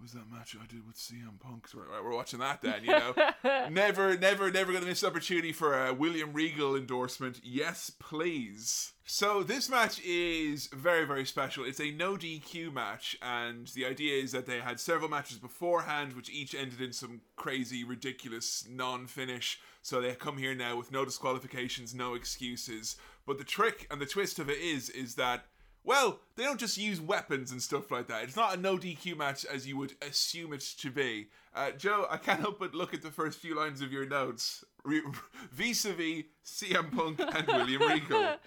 was 0.00 0.12
that 0.12 0.30
match 0.30 0.56
I 0.60 0.66
did 0.66 0.86
with 0.86 0.96
CM 0.96 1.38
Punk." 1.40 1.68
So 1.68 1.78
we're, 1.78 2.02
we're 2.02 2.14
watching 2.14 2.40
that 2.40 2.62
then, 2.62 2.84
you 2.84 2.90
know. 2.90 3.14
never, 3.70 4.16
never, 4.16 4.50
never 4.50 4.72
to 4.72 4.80
miss 4.80 5.02
an 5.02 5.10
opportunity 5.10 5.52
for 5.52 5.86
a 5.86 5.92
William 5.92 6.32
Regal 6.32 6.76
endorsement. 6.76 7.40
Yes, 7.42 7.90
please. 7.98 8.92
So 9.04 9.42
this 9.42 9.68
match 9.68 10.00
is 10.04 10.68
very, 10.68 11.04
very 11.04 11.26
special. 11.26 11.64
It's 11.64 11.80
a 11.80 11.90
no 11.90 12.16
DQ 12.16 12.72
match, 12.72 13.16
and 13.20 13.66
the 13.68 13.84
idea 13.84 14.22
is 14.22 14.32
that 14.32 14.46
they 14.46 14.60
had 14.60 14.78
several 14.78 15.10
matches 15.10 15.38
beforehand, 15.38 16.14
which 16.14 16.30
each 16.30 16.54
ended 16.54 16.80
in 16.80 16.92
some 16.92 17.20
crazy, 17.36 17.84
ridiculous 17.84 18.66
non-finish. 18.70 19.60
So 19.82 20.00
they 20.00 20.14
come 20.14 20.38
here 20.38 20.54
now 20.54 20.76
with 20.76 20.92
no 20.92 21.04
disqualifications, 21.04 21.94
no 21.94 22.14
excuses. 22.14 22.96
But 23.26 23.38
the 23.38 23.44
trick 23.44 23.86
and 23.90 24.00
the 24.00 24.06
twist 24.06 24.38
of 24.38 24.48
it 24.48 24.58
is, 24.58 24.88
is 24.88 25.16
that 25.16 25.46
well, 25.84 26.20
they 26.36 26.44
don't 26.44 26.60
just 26.60 26.78
use 26.78 27.00
weapons 27.00 27.50
and 27.50 27.60
stuff 27.60 27.90
like 27.90 28.06
that. 28.08 28.24
It's 28.24 28.36
not 28.36 28.54
a 28.54 28.60
no 28.60 28.76
DQ 28.76 29.16
match 29.16 29.44
as 29.44 29.66
you 29.66 29.76
would 29.76 29.94
assume 30.00 30.52
it 30.52 30.60
to 30.78 30.90
be. 30.90 31.28
Uh, 31.54 31.72
Joe, 31.72 32.06
I 32.08 32.16
can't 32.16 32.40
help 32.40 32.58
but 32.58 32.74
look 32.74 32.94
at 32.94 33.02
the 33.02 33.10
first 33.10 33.38
few 33.38 33.54
lines 33.54 33.82
of 33.82 33.92
your 33.92 34.06
notes. 34.06 34.64
Vis 35.52 35.84
a 35.84 35.92
vis 35.92 36.24
CM 36.44 36.90
Punk 36.94 37.20
and 37.20 37.46
William 37.46 37.82
Regal. 37.82 38.36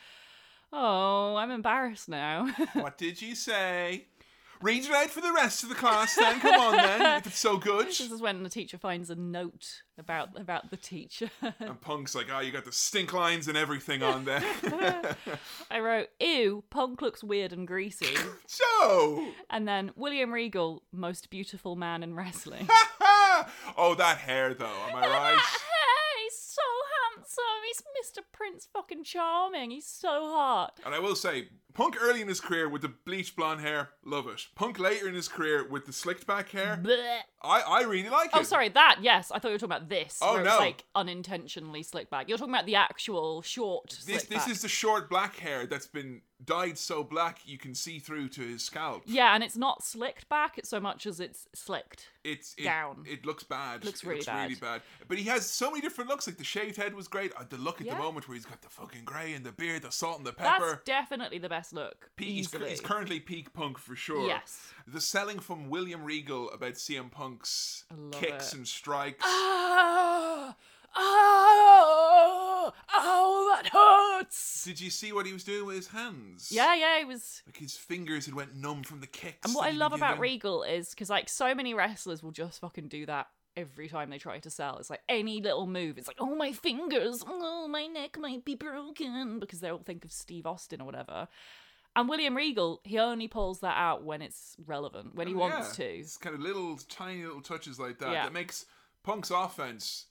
Oh, 0.78 1.38
I'm 1.38 1.52
embarrassed 1.52 2.10
now. 2.10 2.50
What 2.74 2.98
did 2.98 3.22
you 3.22 3.34
say? 3.36 4.08
Read 4.66 4.84
it 4.84 4.92
out 4.92 5.12
for 5.12 5.22
the 5.22 5.32
rest 5.32 5.62
of 5.62 5.70
the 5.70 5.76
class 5.76 6.16
then. 6.16 6.40
Come 6.40 6.60
on 6.60 6.76
then, 6.76 7.18
if 7.20 7.28
it's 7.28 7.38
so 7.38 7.56
good. 7.56 7.86
this 7.86 8.00
is 8.00 8.20
when 8.20 8.42
the 8.42 8.50
teacher 8.50 8.80
finds 8.80 9.12
a 9.12 9.16
note 9.16 9.84
about 10.00 10.30
about 10.42 10.72
the 10.72 10.78
teacher. 10.78 11.30
And 11.60 11.80
Punk's 11.80 12.16
like, 12.16 12.30
oh, 12.34 12.40
you 12.40 12.52
got 12.52 12.66
the 12.66 12.72
stink 12.72 13.14
lines 13.14 13.48
and 13.48 13.56
everything 13.56 14.02
on 14.02 14.26
there. 14.26 14.44
I 15.70 15.80
wrote, 15.80 16.08
"Ew, 16.20 16.64
Punk 16.72 17.04
looks 17.04 17.24
weird 17.24 17.54
and 17.54 17.68
greasy," 17.68 18.16
Joe! 18.82 19.28
and 19.52 19.68
then 19.68 19.92
William 19.96 20.34
Regal, 20.34 20.82
most 20.92 21.30
beautiful 21.30 21.76
man 21.76 22.02
in 22.02 22.16
wrestling. 22.16 22.68
oh, 23.78 23.94
that 24.00 24.18
hair 24.18 24.56
though, 24.56 24.66
am 24.90 24.96
I 24.96 25.08
right? 25.08 25.44
He's 27.76 27.84
so 27.84 27.90
handsome. 27.94 27.94
He's 27.96 28.12
Mr. 28.12 28.24
Prince 28.32 28.68
fucking 28.74 29.04
charming. 29.04 29.72
He's 29.72 29.88
so 29.88 30.32
hot. 30.32 30.80
And 30.86 30.94
I 30.94 31.00
will 31.00 31.16
say, 31.16 31.50
Punk 31.74 31.98
early 32.02 32.22
in 32.22 32.28
his 32.28 32.40
career 32.40 32.70
with 32.70 32.82
the 32.84 32.88
bleached 32.88 33.36
blonde 33.36 33.62
hair, 33.62 33.90
love 34.06 34.28
it. 34.28 34.48
Punk 34.56 34.80
later 34.80 35.10
in 35.10 35.14
his 35.14 35.28
career 35.28 35.68
with 35.68 35.86
the 35.86 35.94
slicked 35.94 36.26
back 36.26 36.50
hair, 36.50 36.80
Blech. 36.82 37.24
I, 37.46 37.62
I 37.62 37.82
really 37.84 38.10
like 38.10 38.28
it. 38.28 38.32
Oh, 38.36 38.44
sorry, 38.44 38.70
that, 38.70 38.98
yes. 39.02 39.32
I 39.32 39.40
thought 39.40 39.50
you 39.50 39.54
were 39.54 39.60
talking 39.60 39.76
about 39.76 39.90
this. 39.90 40.20
Oh, 40.22 40.42
no. 40.42 40.50
It's 40.52 40.60
like 40.60 40.84
unintentionally 40.96 41.84
slicked 41.84 42.10
back. 42.10 42.28
You're 42.28 42.38
talking 42.38 42.54
about 42.54 42.66
the 42.66 42.76
actual 42.76 43.42
short 43.42 43.90
This 44.06 44.24
slick 44.24 44.30
this 44.30 44.48
is 44.48 44.62
the 44.62 44.68
short 44.68 45.10
black 45.10 45.36
hair 45.38 45.66
that's 45.66 45.88
been 45.88 46.22
dyed 46.44 46.78
so 46.78 47.02
black 47.04 47.40
you 47.46 47.58
can 47.58 47.74
see 47.74 47.98
through 47.98 48.28
to 48.30 48.42
his 48.42 48.64
scalp. 48.64 49.04
Yeah, 49.06 49.34
and 49.34 49.44
it's 49.44 49.56
not 49.56 49.84
slicked 49.84 50.28
back 50.28 50.58
it's 50.58 50.70
so 50.70 50.80
much 50.80 51.06
as 51.06 51.20
it's 51.20 51.48
slicked. 51.54 52.10
It's 52.24 52.56
it, 52.58 52.64
Down. 52.64 53.04
It 53.08 53.26
looks 53.26 53.44
bad. 53.44 53.86
Looks 53.86 54.02
It 54.02 54.08
really 54.08 54.20
looks 54.20 54.28
really 54.28 54.56
bad. 54.56 54.82
But 55.08 55.18
he 55.18 55.26
has 55.26 55.46
so 55.46 55.70
many 55.70 55.82
different 55.82 56.10
looks. 56.10 56.28
Like 56.28 56.38
the 56.38 56.44
shaved 56.44 56.76
head 56.76 56.94
was 56.94 57.08
great. 57.08 57.32
Uh, 57.38 57.44
The 57.48 57.58
look 57.58 57.80
at 57.82 57.88
Yeah. 57.88 57.96
the 57.96 58.00
moment 58.02 58.28
where 58.28 58.36
he's 58.36 58.46
got 58.46 58.62
the 58.62 58.70
fucking 58.70 59.06
grey 59.06 59.34
and 59.34 59.46
the 59.46 59.52
beard, 59.52 59.84
the 59.84 59.92
salt 59.92 60.18
and 60.18 60.26
the 60.28 60.34
pepper. 60.34 60.66
That's 60.66 60.84
definitely 60.86 61.38
the 61.38 61.50
best 61.50 61.72
look. 61.72 62.10
Peak, 62.16 62.28
he's, 62.30 62.52
he's 62.52 62.82
currently 62.82 63.20
peak 63.20 63.54
punk 63.54 63.78
for 63.78 63.96
sure. 63.96 64.28
Yes. 64.28 64.60
The 64.88 65.02
selling 65.02 65.40
from 65.40 65.70
William 65.70 66.04
Regal 66.04 66.50
about 66.52 66.74
CM 66.74 67.10
Punk's 67.10 67.86
kicks 68.12 68.54
it. 68.54 68.58
and 68.58 68.68
strikes. 68.68 69.24
Ah, 69.24 70.56
oh, 70.96 72.72
oh, 72.94 73.54
that 73.56 73.70
hurts. 73.72 74.64
Did 74.64 74.80
you 74.80 74.90
see 74.90 75.12
what 75.12 75.26
he 75.26 75.34
was 75.34 75.44
doing 75.44 75.66
with 75.66 75.76
his 75.76 75.88
hands? 75.88 76.50
Yeah, 76.52 76.76
yeah, 76.76 77.00
it 77.00 77.08
was. 77.08 77.42
Like 77.48 77.58
his 77.58 77.76
fingers 77.76 78.26
had 78.26 78.36
went 78.36 78.56
numb 78.56 78.84
from 78.84 79.02
the 79.02 79.08
kicks. 79.08 79.46
And 79.46 79.56
what 79.56 79.68
I 79.68 79.72
love 79.72 79.94
about. 79.94 80.20
Regal 80.20 80.64
is 80.64 80.90
because 80.92 81.10
like 81.10 81.30
so 81.30 81.56
many 81.56 81.74
wrestlers 81.74 82.22
will 82.22 82.32
just 82.32 82.62
fucking 82.62 82.88
do 82.88 83.06
that 83.08 83.28
every 83.58 83.88
time 83.88 84.10
they 84.10 84.18
try 84.18 84.40
to 84.40 84.50
sell. 84.50 84.78
It's 84.78 84.90
like 84.90 85.02
any 85.10 85.42
little 85.42 85.68
move. 85.68 85.98
It's 85.98 86.08
like, 86.08 86.18
oh 86.20 86.36
my 86.36 86.52
fingers, 86.52 87.24
oh 87.28 87.68
my 87.68 87.88
neck 87.88 88.18
might 88.20 88.46
be 88.46 88.56
broken 88.56 89.40
because 89.40 89.62
they 89.62 89.70
all 89.70 89.80
think 89.80 90.06
of 90.06 90.12
Steve 90.12 90.46
Austin 90.46 90.82
or 90.82 90.86
whatever. 90.86 91.28
And 91.96 92.10
William 92.10 92.36
Regal, 92.36 92.82
he 92.84 93.00
only 93.00 93.28
pulls 93.28 93.62
that 93.62 93.78
out 93.78 94.04
when 94.04 94.22
it's 94.22 94.56
relevant, 94.66 95.16
when 95.16 95.28
he 95.28 95.34
Oh, 95.34 95.38
wants 95.38 95.80
yeah. 95.80 95.86
to. 95.86 95.98
It's 96.00 96.18
kind 96.18 96.36
of 96.36 96.42
little, 96.42 96.78
tiny 96.90 97.24
little 97.26 97.42
touches 97.42 97.80
like 97.80 98.00
that 98.00 98.12
Yeah. 98.12 98.24
that 98.24 98.34
makes 98.34 98.66
Punk's 99.04 99.32
offense 99.32 100.08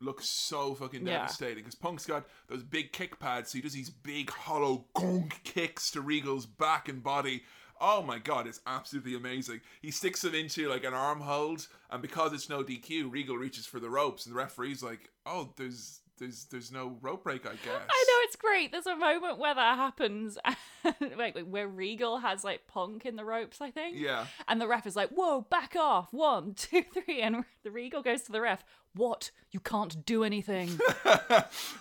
look 0.00 0.22
so 0.22 0.74
fucking 0.74 1.04
devastating. 1.04 1.64
Because 1.64 1.74
Punk's 1.74 2.06
got 2.06 2.24
those 2.48 2.62
big 2.62 2.92
kick 2.92 3.18
pads, 3.18 3.50
so 3.50 3.58
he 3.58 3.62
does 3.62 3.72
these 3.74 3.90
big 3.90 4.30
hollow 4.30 4.86
gong 4.94 5.32
kicks 5.44 5.90
to 5.90 6.00
Regal's 6.00 6.46
back 6.46 6.88
and 6.88 7.02
body. 7.02 7.42
Oh 7.80 8.02
my 8.02 8.18
god, 8.18 8.46
it's 8.46 8.60
absolutely 8.66 9.14
amazing. 9.14 9.60
He 9.82 9.90
sticks 9.90 10.24
it 10.24 10.34
into 10.34 10.68
like 10.68 10.84
an 10.84 10.94
arm 10.94 11.20
hold, 11.20 11.68
and 11.90 12.00
because 12.02 12.32
it's 12.32 12.48
no 12.48 12.62
DQ, 12.64 13.10
Regal 13.12 13.36
reaches 13.36 13.66
for 13.66 13.78
the 13.80 13.90
ropes, 13.90 14.24
and 14.26 14.34
the 14.34 14.38
referee's 14.38 14.82
like, 14.82 15.10
"Oh, 15.26 15.52
there's." 15.56 16.00
There's, 16.18 16.44
there's 16.46 16.72
no 16.72 16.96
rope 17.00 17.24
break, 17.24 17.46
I 17.46 17.50
guess. 17.52 17.60
I 17.88 18.04
know 18.08 18.18
it's 18.24 18.36
great. 18.36 18.72
There's 18.72 18.86
a 18.86 18.96
moment 18.96 19.38
where 19.38 19.54
that 19.54 19.76
happens, 19.76 20.38
like 21.16 21.38
where 21.40 21.68
Regal 21.68 22.18
has 22.18 22.44
like 22.44 22.66
Punk 22.66 23.06
in 23.06 23.16
the 23.16 23.24
ropes, 23.24 23.60
I 23.60 23.70
think. 23.70 23.96
Yeah. 23.98 24.26
And 24.46 24.60
the 24.60 24.68
ref 24.68 24.86
is 24.86 24.96
like, 24.96 25.10
"Whoa, 25.10 25.42
back 25.42 25.76
off! 25.76 26.12
One, 26.12 26.54
two, 26.56 26.82
three. 26.92 27.20
And 27.20 27.44
the 27.62 27.70
Regal 27.70 28.02
goes 28.02 28.22
to 28.22 28.32
the 28.32 28.40
ref. 28.40 28.64
What? 28.94 29.30
You 29.50 29.60
can't 29.60 30.04
do 30.04 30.24
anything. 30.24 30.78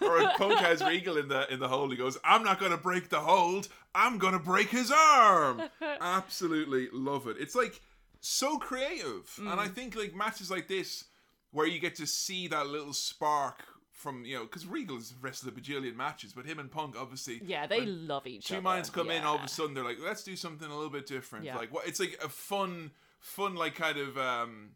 or 0.01 0.29
Punk 0.37 0.59
has 0.59 0.83
Regal 0.83 1.17
in 1.17 1.27
the 1.27 1.51
in 1.51 1.59
the 1.59 1.67
hold, 1.67 1.91
he 1.91 1.97
goes, 1.97 2.17
"I'm 2.23 2.43
not 2.43 2.59
going 2.59 2.71
to 2.71 2.77
break 2.77 3.09
the 3.09 3.19
hold. 3.19 3.67
I'm 3.95 4.17
going 4.17 4.33
to 4.33 4.39
break 4.39 4.69
his 4.69 4.91
arm." 4.91 5.63
Absolutely 5.81 6.89
love 6.93 7.27
it. 7.27 7.37
It's 7.39 7.55
like 7.55 7.81
so 8.19 8.57
creative, 8.57 9.33
and 9.37 9.47
Mm. 9.47 9.59
I 9.59 9.67
think 9.67 9.95
like 9.95 10.15
matches 10.15 10.49
like 10.51 10.67
this 10.67 11.05
where 11.51 11.65
you 11.67 11.79
get 11.79 11.95
to 11.95 12.05
see 12.07 12.47
that 12.49 12.67
little 12.67 12.93
spark 12.93 13.63
from 13.97 14.23
you 14.23 14.35
know 14.35 14.43
because 14.43 14.65
Regal's 14.65 15.13
wrestled 15.21 15.51
a 15.53 15.59
bajillion 15.59 15.95
matches, 15.95 16.31
but 16.31 16.45
him 16.45 16.59
and 16.59 16.71
Punk 16.71 16.95
obviously 16.97 17.41
yeah, 17.43 17.67
they 17.67 17.85
love 17.85 18.25
each 18.27 18.45
two 18.47 18.55
other. 18.55 18.61
minds 18.61 18.89
come 18.89 19.09
in 19.11 19.23
all 19.23 19.35
of 19.35 19.43
a 19.43 19.47
sudden 19.49 19.73
they're 19.73 19.83
like 19.83 19.97
let's 19.99 20.23
do 20.23 20.35
something 20.35 20.69
a 20.69 20.75
little 20.75 20.91
bit 20.91 21.07
different 21.07 21.43
Yeah. 21.45 21.57
like 21.57 21.73
what 21.73 21.87
it's 21.87 21.99
like 21.99 22.17
a 22.23 22.29
fun 22.29 22.91
fun 23.19 23.55
like 23.55 23.75
kind 23.75 23.97
of 23.97 24.17
um 24.17 24.69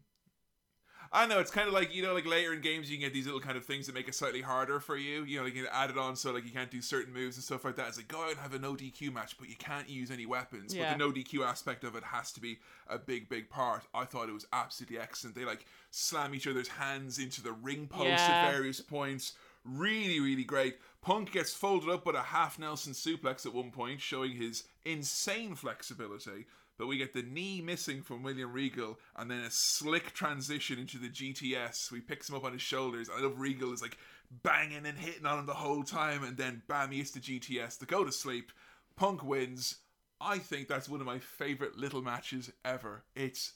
I 1.14 1.26
know 1.26 1.38
it's 1.40 1.50
kind 1.50 1.68
of 1.68 1.74
like 1.74 1.94
you 1.94 2.02
know 2.02 2.14
like 2.14 2.26
later 2.26 2.54
in 2.54 2.60
games 2.62 2.90
you 2.90 2.96
can 2.96 3.04
get 3.06 3.12
these 3.12 3.26
little 3.26 3.40
kind 3.40 3.58
of 3.58 3.64
things 3.66 3.84
that 3.86 3.94
make 3.94 4.08
it 4.08 4.14
slightly 4.14 4.40
harder 4.40 4.80
for 4.80 4.96
you 4.96 5.24
you 5.24 5.36
know 5.38 5.44
like 5.44 5.54
you 5.54 5.66
add 5.70 5.90
it 5.90 5.98
on 5.98 6.16
so 6.16 6.32
like 6.32 6.44
you 6.46 6.50
can't 6.50 6.70
do 6.70 6.80
certain 6.80 7.12
moves 7.12 7.36
and 7.36 7.44
stuff 7.44 7.64
like 7.64 7.76
that. 7.76 7.88
It's 7.88 7.98
like 7.98 8.08
go 8.08 8.22
out 8.22 8.30
and 8.30 8.38
have 8.38 8.54
a 8.54 8.58
no 8.58 8.74
DQ 8.74 9.12
match 9.12 9.36
but 9.38 9.48
you 9.48 9.56
can't 9.56 9.88
use 9.90 10.10
any 10.10 10.24
weapons. 10.24 10.74
Yeah. 10.74 10.84
but 10.92 10.98
the 10.98 11.04
no 11.04 11.12
DQ 11.12 11.46
aspect 11.46 11.84
of 11.84 11.94
it 11.96 12.02
has 12.04 12.32
to 12.32 12.40
be 12.40 12.58
a 12.88 12.98
big 12.98 13.28
big 13.28 13.50
part. 13.50 13.82
I 13.94 14.04
thought 14.04 14.28
it 14.28 14.32
was 14.32 14.46
absolutely 14.52 14.98
excellent. 14.98 15.36
They 15.36 15.44
like 15.44 15.66
slam 15.90 16.34
each 16.34 16.46
other's 16.46 16.68
hands 16.68 17.18
into 17.18 17.42
the 17.42 17.52
ring 17.52 17.88
post 17.88 18.06
Yeah. 18.06 18.46
at 18.46 18.50
various 18.52 18.80
points. 18.80 19.34
Really 19.64 20.18
really 20.18 20.44
great. 20.44 20.76
Punk 21.02 21.32
gets 21.32 21.52
folded 21.52 21.90
up 21.90 22.06
with 22.06 22.16
a 22.16 22.22
half 22.22 22.58
Nelson 22.58 22.92
suplex 22.94 23.44
at 23.44 23.52
one 23.52 23.70
point 23.70 24.00
showing 24.00 24.32
his 24.32 24.64
insane 24.84 25.54
flexibility 25.56 26.46
but 26.78 26.86
we 26.86 26.98
get 26.98 27.12
the 27.12 27.22
knee 27.22 27.60
missing 27.60 28.02
from 28.02 28.22
William 28.22 28.52
Regal 28.52 28.98
and 29.16 29.30
then 29.30 29.40
a 29.40 29.50
slick 29.50 30.12
transition 30.12 30.78
into 30.78 30.98
the 30.98 31.08
GTS. 31.08 31.90
We 31.90 32.00
picks 32.00 32.28
him 32.28 32.36
up 32.36 32.44
on 32.44 32.52
his 32.52 32.62
shoulders. 32.62 33.08
I 33.14 33.20
love 33.20 33.38
Regal 33.38 33.72
is 33.72 33.82
like 33.82 33.98
banging 34.42 34.86
and 34.86 34.98
hitting 34.98 35.26
on 35.26 35.38
him 35.38 35.46
the 35.46 35.54
whole 35.54 35.82
time, 35.82 36.24
and 36.24 36.36
then 36.36 36.62
bam, 36.68 36.90
he 36.90 36.98
hits 36.98 37.10
the 37.10 37.20
GTS 37.20 37.78
to 37.78 37.86
go 37.86 38.04
to 38.04 38.12
sleep. 38.12 38.52
Punk 38.96 39.22
wins. 39.22 39.76
I 40.20 40.38
think 40.38 40.68
that's 40.68 40.88
one 40.88 41.00
of 41.00 41.06
my 41.06 41.18
favorite 41.18 41.76
little 41.76 42.02
matches 42.02 42.50
ever. 42.64 43.04
It's 43.14 43.54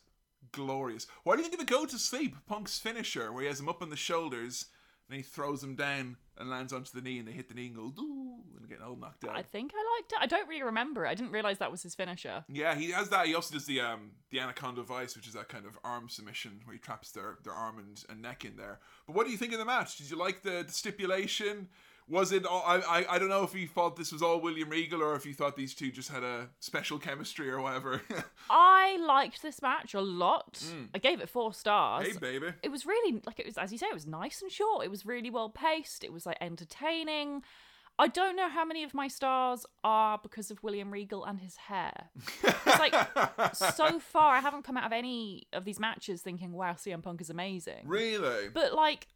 glorious. 0.53 1.07
Why 1.23 1.37
do 1.37 1.43
you 1.43 1.49
think 1.49 1.61
of 1.61 1.67
the 1.67 1.73
go 1.73 1.87
to 1.87 1.99
sleep 1.99 2.37
Punk's 2.47 2.79
finisher, 2.79 3.33
where 3.33 3.43
he 3.43 3.49
has 3.49 3.61
him 3.61 3.69
up 3.69 3.83
on 3.83 3.91
the 3.91 3.97
shoulders 3.97 4.67
and 5.09 5.17
he 5.17 5.23
throws 5.23 5.63
him 5.63 5.77
down 5.77 6.17
and 6.39 6.51
lands 6.51 6.73
onto 6.73 6.91
the 6.93 7.01
knee, 7.01 7.19
and 7.19 7.27
they 7.27 7.33
hit 7.33 7.49
the 7.49 7.55
knee 7.55 7.67
and 7.67 7.77
go 7.77 7.91
doo 7.91 8.35
and 8.59 8.69
get 8.69 8.81
all 8.81 8.97
knocked 8.97 9.25
out. 9.25 9.37
I 9.37 9.43
think 9.43 9.73
I 9.75 9.99
liked 9.99 10.13
it. 10.13 10.19
I 10.21 10.27
don't 10.27 10.49
really 10.49 10.63
remember 10.63 11.07
it. 11.07 11.11
I 11.11 11.15
didn't 11.15 11.33
realize 11.33 11.59
that 11.59 11.71
was 11.71 11.83
his 11.83 11.95
finisher. 11.95 12.45
Yeah, 12.49 12.75
he 12.75 12.91
has 12.91 13.09
that. 13.11 13.27
He 13.27 13.35
also 13.35 13.55
does 13.55 13.67
the 13.67 13.81
um 13.81 14.13
the 14.31 14.41
anaconda 14.41 14.83
vice, 14.83 15.17
which 15.17 15.27
is 15.27 15.35
that 15.35 15.49
kind 15.49 15.67
of 15.67 15.79
arm 15.85 16.09
submission 16.09 16.61
where 16.65 16.75
he 16.75 16.81
traps 16.81 17.13
their, 17.13 17.39
their 17.45 17.53
arm 17.53 17.79
and, 17.79 18.05
and 18.09 18.21
neck 18.21 18.45
in 18.45 18.57
there. 18.57 18.81
But 19.07 19.17
what 19.17 19.27
do 19.27 19.33
you 19.33 19.39
think 19.39 19.53
of 19.53 19.59
the 19.59 19.65
match? 19.65 19.97
Did 19.97 20.11
you 20.11 20.17
like 20.17 20.43
the, 20.43 20.65
the 20.67 20.73
stipulation? 20.73 21.69
Was 22.09 22.31
it? 22.33 22.47
All, 22.47 22.62
I, 22.66 22.77
I 22.81 23.15
I 23.15 23.19
don't 23.19 23.28
know 23.28 23.43
if 23.43 23.55
you 23.55 23.66
thought 23.66 23.97
this 23.97 24.12
was 24.12 24.23
all 24.23 24.41
William 24.41 24.69
Regal 24.69 25.03
or 25.03 25.15
if 25.16 25.27
you 25.27 25.35
thought 25.35 25.57
these 25.57 25.74
two 25.74 25.91
just 25.91 26.09
had 26.11 26.23
a 26.23 26.49
special 26.61 26.99
chemistry 26.99 27.51
or 27.51 27.61
whatever. 27.61 28.01
I 28.51 28.97
liked 28.99 29.43
this 29.43 29.61
match 29.61 29.93
a 29.95 30.01
lot. 30.01 30.62
I 30.95 30.99
gave 30.99 31.20
it 31.20 31.28
four 31.28 31.53
stars. 31.53 32.07
Mm. 32.07 32.12
hey, 32.12 32.19
baby. 32.19 32.53
it 32.62 32.70
was 32.70 32.87
really 32.87 33.20
like 33.27 33.41
it 33.41 33.47
was 33.47 33.59
as 33.59 33.73
you 33.73 33.78
say 33.78 33.87
it 33.87 33.95
was 33.95 34.07
nice 34.07 34.41
and 34.43 34.51
short 34.51 34.85
it 34.85 34.91
was 34.91 35.05
really 35.05 35.31
well 35.31 35.51
paced 35.51 36.05
it 36.05 36.12
was 36.12 36.27
like 36.27 36.37
entertaining 36.41 37.43
i 37.99 38.07
don't 38.07 38.37
know 38.37 38.49
how 38.49 38.65
many 38.65 38.83
of 38.85 38.93
my 38.95 39.09
stars 39.09 39.65
are 39.83 40.19
because 40.23 40.51
of 40.51 40.62
william 40.62 40.91
regal 40.91 41.24
and 41.24 41.41
his 41.41 41.57
hair 41.57 42.11
it's 42.43 42.78
like 42.78 42.95
so 43.55 43.99
far 43.99 44.35
i 44.37 44.41
haven't 44.41 44.62
come 44.65 44.77
out 44.77 44.85
of 44.85 44.93
any 44.93 45.47
of 45.53 45.65
these 45.65 45.81
matches 45.81 46.20
thinking 46.23 46.53
wow 46.53 46.73
cm 46.73 47.03
punk 47.03 47.20
is 47.20 47.31
amazing 47.31 47.83
Really? 47.85 48.49
but 48.53 48.74
like 48.74 49.07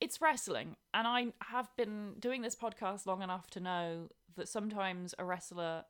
it's 0.00 0.20
wrestling 0.20 0.76
and 0.92 1.06
i 1.06 1.26
have 1.40 1.68
been 1.76 2.14
doing 2.18 2.42
this 2.42 2.54
podcast 2.54 3.06
long 3.06 3.22
enough 3.22 3.48
to 3.50 3.60
know 3.60 4.08
that 4.36 4.48
sometimes 4.48 5.14
a 5.18 5.24
wrestler 5.24 5.84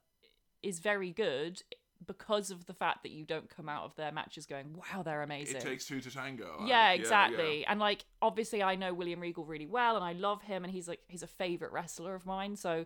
is 0.62 0.78
very 0.78 1.10
good 1.10 1.62
because 2.06 2.50
of 2.50 2.66
the 2.66 2.74
fact 2.74 3.02
that 3.02 3.10
you 3.10 3.24
don't 3.24 3.48
come 3.48 3.68
out 3.68 3.82
of 3.84 3.96
their 3.96 4.12
matches 4.12 4.44
going 4.46 4.66
wow 4.74 5.02
they're 5.02 5.22
amazing 5.22 5.56
It 5.56 5.62
takes 5.62 5.86
two 5.86 6.00
to 6.00 6.10
tango. 6.10 6.56
like, 6.60 6.68
yeah, 6.68 6.90
exactly. 6.92 7.64
And 7.66 7.80
like 7.80 8.04
obviously 8.20 8.62
I 8.62 8.76
know 8.76 8.92
William 8.92 9.18
Regal 9.18 9.44
really 9.46 9.66
well 9.66 9.96
and 9.96 10.04
I 10.04 10.12
love 10.12 10.42
him 10.42 10.62
and 10.62 10.72
he's 10.72 10.86
like 10.86 11.00
he's 11.08 11.22
a 11.22 11.26
favorite 11.26 11.72
wrestler 11.72 12.14
of 12.14 12.26
mine. 12.26 12.54
So 12.56 12.84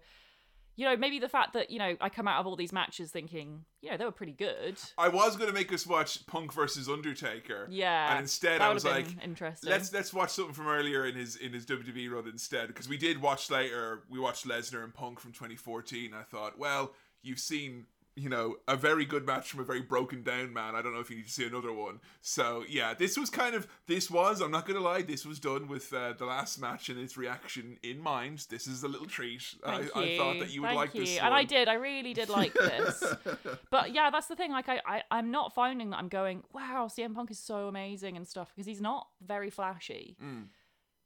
you 0.80 0.86
know, 0.86 0.96
maybe 0.96 1.18
the 1.18 1.28
fact 1.28 1.52
that, 1.52 1.70
you 1.70 1.78
know, 1.78 1.94
I 2.00 2.08
come 2.08 2.26
out 2.26 2.40
of 2.40 2.46
all 2.46 2.56
these 2.56 2.72
matches 2.72 3.10
thinking, 3.10 3.66
you 3.82 3.90
know, 3.90 3.98
they 3.98 4.04
were 4.06 4.10
pretty 4.10 4.32
good. 4.32 4.78
I 4.96 5.08
was 5.08 5.36
gonna 5.36 5.52
make 5.52 5.70
us 5.74 5.86
watch 5.86 6.26
Punk 6.26 6.54
versus 6.54 6.88
Undertaker. 6.88 7.66
Yeah. 7.68 8.12
And 8.12 8.20
instead 8.20 8.62
I 8.62 8.72
was 8.72 8.82
like, 8.82 9.06
interesting. 9.22 9.68
let's 9.68 9.92
let's 9.92 10.14
watch 10.14 10.30
something 10.30 10.54
from 10.54 10.68
earlier 10.68 11.04
in 11.04 11.16
his 11.16 11.36
in 11.36 11.52
his 11.52 11.66
WWE 11.66 12.10
run 12.10 12.26
instead 12.26 12.68
because 12.68 12.88
we 12.88 12.96
did 12.96 13.20
watch 13.20 13.50
later. 13.50 14.04
We 14.08 14.18
watched 14.18 14.48
Lesnar 14.48 14.82
and 14.82 14.94
Punk 14.94 15.20
from 15.20 15.32
2014. 15.32 16.14
I 16.14 16.22
thought, 16.22 16.58
well, 16.58 16.94
you've 17.22 17.40
seen. 17.40 17.84
You 18.16 18.28
know, 18.28 18.56
a 18.68 18.76
very 18.76 19.04
good 19.04 19.26
match 19.26 19.50
from 19.50 19.60
a 19.60 19.64
very 19.64 19.80
broken 19.80 20.22
down 20.22 20.52
man. 20.52 20.74
I 20.74 20.82
don't 20.82 20.92
know 20.92 21.00
if 21.00 21.10
you 21.10 21.16
need 21.16 21.26
to 21.26 21.32
see 21.32 21.46
another 21.46 21.72
one. 21.72 22.00
So 22.20 22.64
yeah, 22.68 22.92
this 22.94 23.16
was 23.16 23.30
kind 23.30 23.54
of 23.54 23.66
this 23.86 24.10
was. 24.10 24.40
I'm 24.40 24.50
not 24.50 24.66
gonna 24.66 24.80
lie, 24.80 25.02
this 25.02 25.24
was 25.24 25.38
done 25.38 25.68
with 25.68 25.92
uh, 25.92 26.14
the 26.18 26.26
last 26.26 26.60
match 26.60 26.88
and 26.88 26.98
its 26.98 27.16
reaction 27.16 27.78
in 27.82 28.00
mind. 28.00 28.46
This 28.50 28.66
is 28.66 28.82
a 28.82 28.88
little 28.88 29.06
treat. 29.06 29.42
I, 29.64 29.88
I 29.94 30.16
thought 30.16 30.38
that 30.40 30.50
you 30.50 30.62
would 30.62 30.68
Thank 30.68 30.78
like 30.78 30.94
you. 30.94 31.04
this. 31.04 31.18
And 31.18 31.32
I 31.32 31.44
did. 31.44 31.68
I 31.68 31.74
really 31.74 32.12
did 32.12 32.28
like 32.28 32.52
this. 32.54 33.02
but 33.70 33.94
yeah, 33.94 34.10
that's 34.10 34.26
the 34.26 34.36
thing. 34.36 34.50
Like, 34.50 34.68
I, 34.68 34.80
I, 34.86 35.02
I'm 35.10 35.30
not 35.30 35.54
finding 35.54 35.90
that 35.90 35.98
I'm 35.98 36.08
going, 36.08 36.42
wow, 36.52 36.88
CM 36.90 37.14
Punk 37.14 37.30
is 37.30 37.38
so 37.38 37.68
amazing 37.68 38.16
and 38.16 38.26
stuff 38.26 38.52
because 38.54 38.66
he's 38.66 38.80
not 38.80 39.08
very 39.26 39.50
flashy. 39.50 40.16
Mm. 40.22 40.46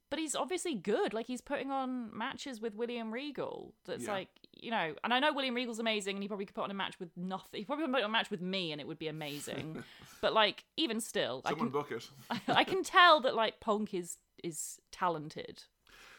But 0.09 0.19
he's 0.19 0.35
obviously 0.35 0.75
good. 0.75 1.13
Like, 1.13 1.25
he's 1.25 1.41
putting 1.41 1.71
on 1.71 2.15
matches 2.15 2.61
with 2.61 2.75
William 2.75 3.11
Regal. 3.11 3.73
That's 3.85 4.03
Yeah. 4.05 4.11
like, 4.13 4.29
you 4.61 4.71
know, 4.71 4.93
and 5.03 5.13
I 5.13 5.19
know 5.19 5.33
William 5.33 5.55
Regal's 5.55 5.79
amazing 5.79 6.15
and 6.15 6.23
he 6.23 6.27
probably 6.27 6.45
could 6.45 6.55
put 6.55 6.63
on 6.63 6.71
a 6.71 6.75
match 6.75 6.99
with 6.99 7.09
nothing. 7.17 7.59
He 7.61 7.65
probably 7.65 7.85
could 7.85 7.93
put 7.93 8.03
on 8.03 8.09
a 8.09 8.13
match 8.13 8.29
with 8.29 8.41
me 8.41 8.71
and 8.71 8.79
it 8.79 8.87
would 8.87 8.99
be 8.99 9.07
amazing. 9.07 9.83
but 10.21 10.33
like, 10.33 10.63
even 10.77 11.01
still, 11.01 11.41
I 11.43 11.49
Someone 11.49 11.71
can, 11.71 11.73
book 11.73 11.91
it. 11.91 12.09
I 12.47 12.63
can 12.63 12.83
tell 12.83 13.19
that 13.21 13.35
like 13.35 13.59
Punk 13.59 13.93
is 13.93 14.17
is 14.43 14.79
talented. 14.91 15.63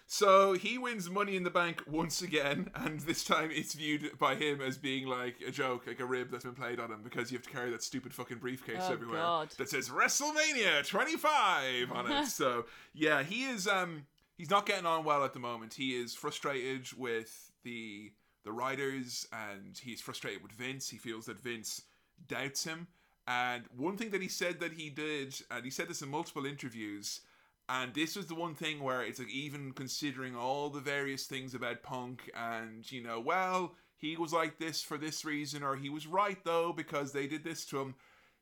So 0.08 0.52
he 0.52 0.78
wins 0.78 1.10
Money 1.10 1.34
in 1.34 1.42
the 1.42 1.50
Bank 1.50 1.82
once 1.86 2.22
again, 2.22 2.70
and 2.76 3.00
this 3.00 3.24
time 3.24 3.50
it's 3.52 3.74
viewed 3.74 4.16
by 4.20 4.36
him 4.36 4.60
as 4.60 4.78
being 4.78 5.06
like 5.08 5.36
a 5.46 5.50
joke, 5.50 5.88
like 5.88 5.98
a 5.98 6.04
rib 6.04 6.30
that's 6.30 6.44
been 6.44 6.54
played 6.54 6.78
on 6.78 6.92
him 6.92 7.00
because 7.02 7.32
you 7.32 7.38
have 7.38 7.44
to 7.46 7.50
carry 7.50 7.70
that 7.70 7.82
stupid 7.82 8.14
fucking 8.14 8.38
briefcase 8.38 8.82
Oh, 8.82 8.92
everywhere 8.92 9.18
God. 9.20 9.50
that 9.58 9.68
says 9.68 9.88
WrestleMania 9.88 10.86
25 10.86 11.90
on 11.90 12.10
it. 12.12 12.26
so 12.26 12.66
yeah, 12.94 13.24
he 13.24 13.44
is 13.46 13.66
um 13.66 14.06
he's 14.38 14.48
not 14.50 14.64
getting 14.64 14.86
on 14.86 15.04
well 15.04 15.24
at 15.24 15.32
the 15.32 15.40
moment. 15.40 15.74
He 15.74 15.96
is 15.96 16.14
frustrated 16.14 16.86
with 16.96 17.50
the 17.64 18.12
the 18.44 18.52
writers 18.52 19.26
and 19.32 19.76
he's 19.76 20.00
frustrated 20.00 20.40
with 20.40 20.52
Vince. 20.52 20.88
He 20.88 20.98
feels 20.98 21.26
that 21.26 21.40
Vince 21.40 21.82
doubts 22.28 22.62
him. 22.62 22.86
And 23.26 23.64
one 23.76 23.96
thing 23.96 24.10
that 24.10 24.22
he 24.22 24.28
said 24.28 24.60
that 24.60 24.74
he 24.74 24.88
did, 24.88 25.34
and 25.50 25.64
he 25.64 25.70
said 25.72 25.88
this 25.88 26.00
in 26.00 26.08
multiple 26.08 26.46
interviews, 26.46 27.22
and 27.68 27.94
this 27.94 28.16
was 28.16 28.26
the 28.26 28.34
one 28.34 28.54
thing 28.54 28.82
where 28.82 29.02
it's 29.02 29.18
like 29.18 29.30
even 29.30 29.72
considering 29.72 30.36
all 30.36 30.70
the 30.70 30.80
various 30.80 31.26
things 31.26 31.54
about 31.54 31.82
Punk, 31.82 32.30
and 32.34 32.90
you 32.90 33.02
know, 33.02 33.20
well, 33.20 33.74
he 33.96 34.16
was 34.16 34.32
like 34.32 34.58
this 34.58 34.82
for 34.82 34.98
this 34.98 35.24
reason, 35.24 35.62
or 35.62 35.76
he 35.76 35.90
was 35.90 36.06
right 36.06 36.38
though 36.44 36.72
because 36.72 37.12
they 37.12 37.26
did 37.26 37.44
this 37.44 37.64
to 37.66 37.80
him. 37.80 37.94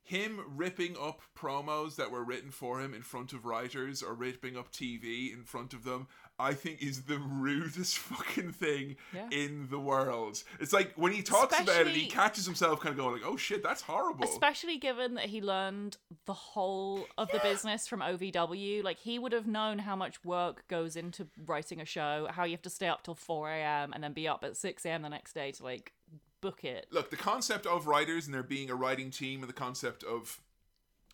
Him 0.03 0.39
ripping 0.55 0.95
up 1.01 1.21
promos 1.35 1.95
that 1.95 2.11
were 2.11 2.23
written 2.23 2.51
for 2.51 2.79
him 2.79 2.93
in 2.93 3.01
front 3.01 3.33
of 3.33 3.45
writers 3.45 4.03
or 4.03 4.13
ripping 4.13 4.55
up 4.55 4.71
TV 4.71 5.33
in 5.33 5.43
front 5.43 5.73
of 5.73 5.83
them, 5.83 6.07
I 6.37 6.53
think 6.53 6.81
is 6.83 7.03
the 7.03 7.17
rudest 7.17 7.97
fucking 7.99 8.51
thing 8.51 8.97
Yeah. 9.13 9.29
in 9.31 9.67
the 9.69 9.79
world. 9.79 10.43
It's 10.59 10.73
like 10.73 10.93
when 10.95 11.11
he 11.13 11.21
talks 11.21 11.57
about 11.59 11.87
it, 11.87 11.95
he 11.95 12.07
catches 12.07 12.45
himself 12.45 12.79
kind 12.81 12.91
of 12.91 12.97
going 12.97 13.13
like, 13.13 13.21
"Oh 13.25 13.37
shit, 13.37 13.63
that's 13.63 13.81
horrible." 13.81 14.25
Especially 14.25 14.77
given 14.77 15.13
that 15.15 15.25
he 15.25 15.41
learned 15.41 15.97
the 16.25 16.33
whole 16.33 17.07
of 17.17 17.31
the 17.31 17.39
business 17.39 17.87
from 17.87 18.01
OVW. 18.01 18.83
Like, 18.83 18.99
he 18.99 19.17
would 19.19 19.31
have 19.31 19.47
known 19.47 19.79
how 19.79 19.95
much 19.95 20.23
work 20.25 20.67
goes 20.67 20.95
into 20.95 21.27
writing 21.45 21.79
a 21.79 21.85
show, 21.85 22.27
how 22.29 22.43
you 22.43 22.51
have 22.51 22.61
to 22.63 22.69
stay 22.69 22.87
up 22.87 23.03
till 23.03 23.15
4 23.15 23.49
a.m. 23.51 23.93
and 23.93 24.03
then 24.03 24.13
be 24.13 24.27
up 24.27 24.43
at 24.43 24.57
6 24.57 24.85
a.m. 24.85 25.01
the 25.03 25.09
next 25.09 25.33
day 25.33 25.51
to, 25.53 25.63
like, 25.63 25.93
book 26.41 26.63
it. 26.63 26.85
look, 26.91 27.09
the 27.09 27.15
concept 27.17 27.65
of 27.65 27.87
writers 27.87 28.25
and 28.25 28.33
there 28.35 28.43
being 28.43 28.69
a 28.69 28.75
writing 28.75 29.09
team, 29.09 29.39
and 29.41 29.49
the 29.49 29.53
concept 29.53 30.03
of 30.03 30.39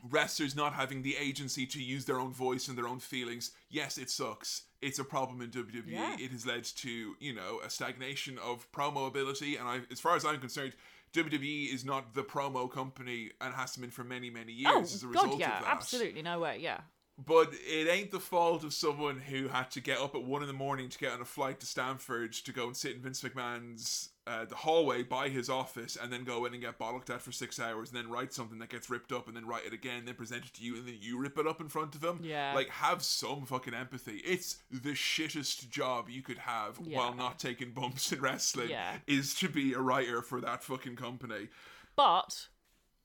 wrestlers 0.10 0.56
not 0.56 0.74
having 0.74 1.02
the 1.02 1.16
agency 1.18 1.66
to 1.68 1.82
use 1.82 2.06
their 2.06 2.20
own 2.20 2.34
voice 2.34 2.68
and 2.68 2.78
their 2.78 2.88
own 2.88 3.00
feelings, 3.00 3.52
yes, 3.70 3.98
it 3.98 4.10
sucks. 4.10 4.64
It's 4.82 5.00
a 5.00 5.04
problem 5.04 5.42
in 5.42 5.50
WWE. 5.52 5.84
Yeah. 5.88 6.16
It 6.20 6.32
has 6.32 6.46
led 6.46 6.64
to 6.64 7.16
you 7.20 7.34
know 7.34 7.60
a 7.66 7.70
stagnation 7.70 8.38
of 8.40 8.72
promo 8.72 9.08
ability, 9.08 9.58
and 9.58 9.68
I, 9.68 9.82
as 9.92 10.00
far 10.00 10.16
as 10.16 10.26
I'm 10.26 10.40
concerned. 10.40 10.74
WWE 11.14 11.74
is 11.74 11.84
not 11.84 12.14
the 12.14 12.24
promo 12.24 12.72
company 12.72 13.32
and 13.42 13.54
hasn't 13.54 13.82
been 13.82 13.92
for 13.92 14.06
many, 14.06 14.30
many 14.30 14.54
oh, 14.66 14.80
years 14.80 14.92
Oh, 14.94 14.96
as 14.96 15.04
a 15.04 15.08
result 15.08 15.40
yeah, 15.40 15.58
of 15.58 15.66
that. 15.66 15.72
absolutely. 15.74 16.22
No 16.22 16.40
way, 16.40 16.60
yeah. 16.62 16.80
But 17.24 17.52
it 17.54 17.88
ain't 17.90 18.10
the 18.12 18.20
fault 18.20 18.64
of 18.64 18.74
someone 18.74 19.20
who 19.20 19.50
had 19.50 19.70
to 19.72 19.82
get 19.82 20.00
up 20.00 20.16
at 20.16 20.24
one 20.24 20.42
in 20.42 20.48
the 20.48 20.54
morning 20.54 20.90
to 20.90 20.98
get 20.98 21.12
on 21.12 21.22
a 21.22 21.26
flight 21.26 21.60
to 21.60 21.66
Stamford 21.66 22.34
to 22.34 22.52
go 22.52 22.68
and 22.68 22.76
sit 22.76 22.96
in 22.96 23.02
Vince 23.02 23.22
McMahon's 23.22 24.10
uh, 24.26 24.46
the 24.46 24.56
hallway 24.56 25.04
by 25.04 25.30
his 25.30 25.50
office 25.50 25.98
and 26.02 26.12
then 26.12 26.24
go 26.24 26.46
in 26.46 26.54
and 26.54 26.62
get 26.62 26.80
bollocked 26.80 27.10
at 27.10 27.22
for 27.22 27.32
six 27.32 27.60
hours 27.60 27.90
and 27.90 27.98
then 27.98 28.10
write 28.10 28.34
something 28.34 28.60
that 28.60 28.70
gets 28.70 28.90
ripped 28.90 29.12
up 29.12 29.28
and 29.28 29.36
then 29.36 29.46
write 29.46 29.66
it 29.66 29.74
again, 29.74 30.04
then 30.06 30.16
present 30.16 30.46
it 30.46 30.54
to 30.54 30.64
you 30.64 30.76
and 30.78 30.88
then 30.88 30.96
you 31.00 31.18
rip 31.20 31.38
it 31.38 31.46
up 31.48 31.60
in 31.62 31.68
front 31.68 31.94
of 31.96 32.04
him. 32.04 32.20
Yeah. 32.24 32.54
Like 32.56 32.70
have 32.70 33.04
some 33.04 33.46
fucking 33.46 33.74
empathy. 33.74 34.18
It's 34.26 34.58
the 34.72 34.92
shittest 34.92 35.70
job 35.70 36.10
you 36.10 36.22
could 36.22 36.38
have 36.40 36.80
Yeah. 36.84 36.98
while 36.98 37.14
not 37.14 37.40
taking 37.40 37.72
bumps 37.72 38.12
in 38.12 38.22
wrestling 38.22 38.70
Yeah. 38.70 38.98
is 39.06 39.34
to 39.36 39.50
be 39.50 39.74
a 39.74 39.80
writer 39.80 40.22
for 40.22 40.40
that 40.42 40.64
fucking 40.64 40.96
company. 40.96 41.50
But 41.96 42.48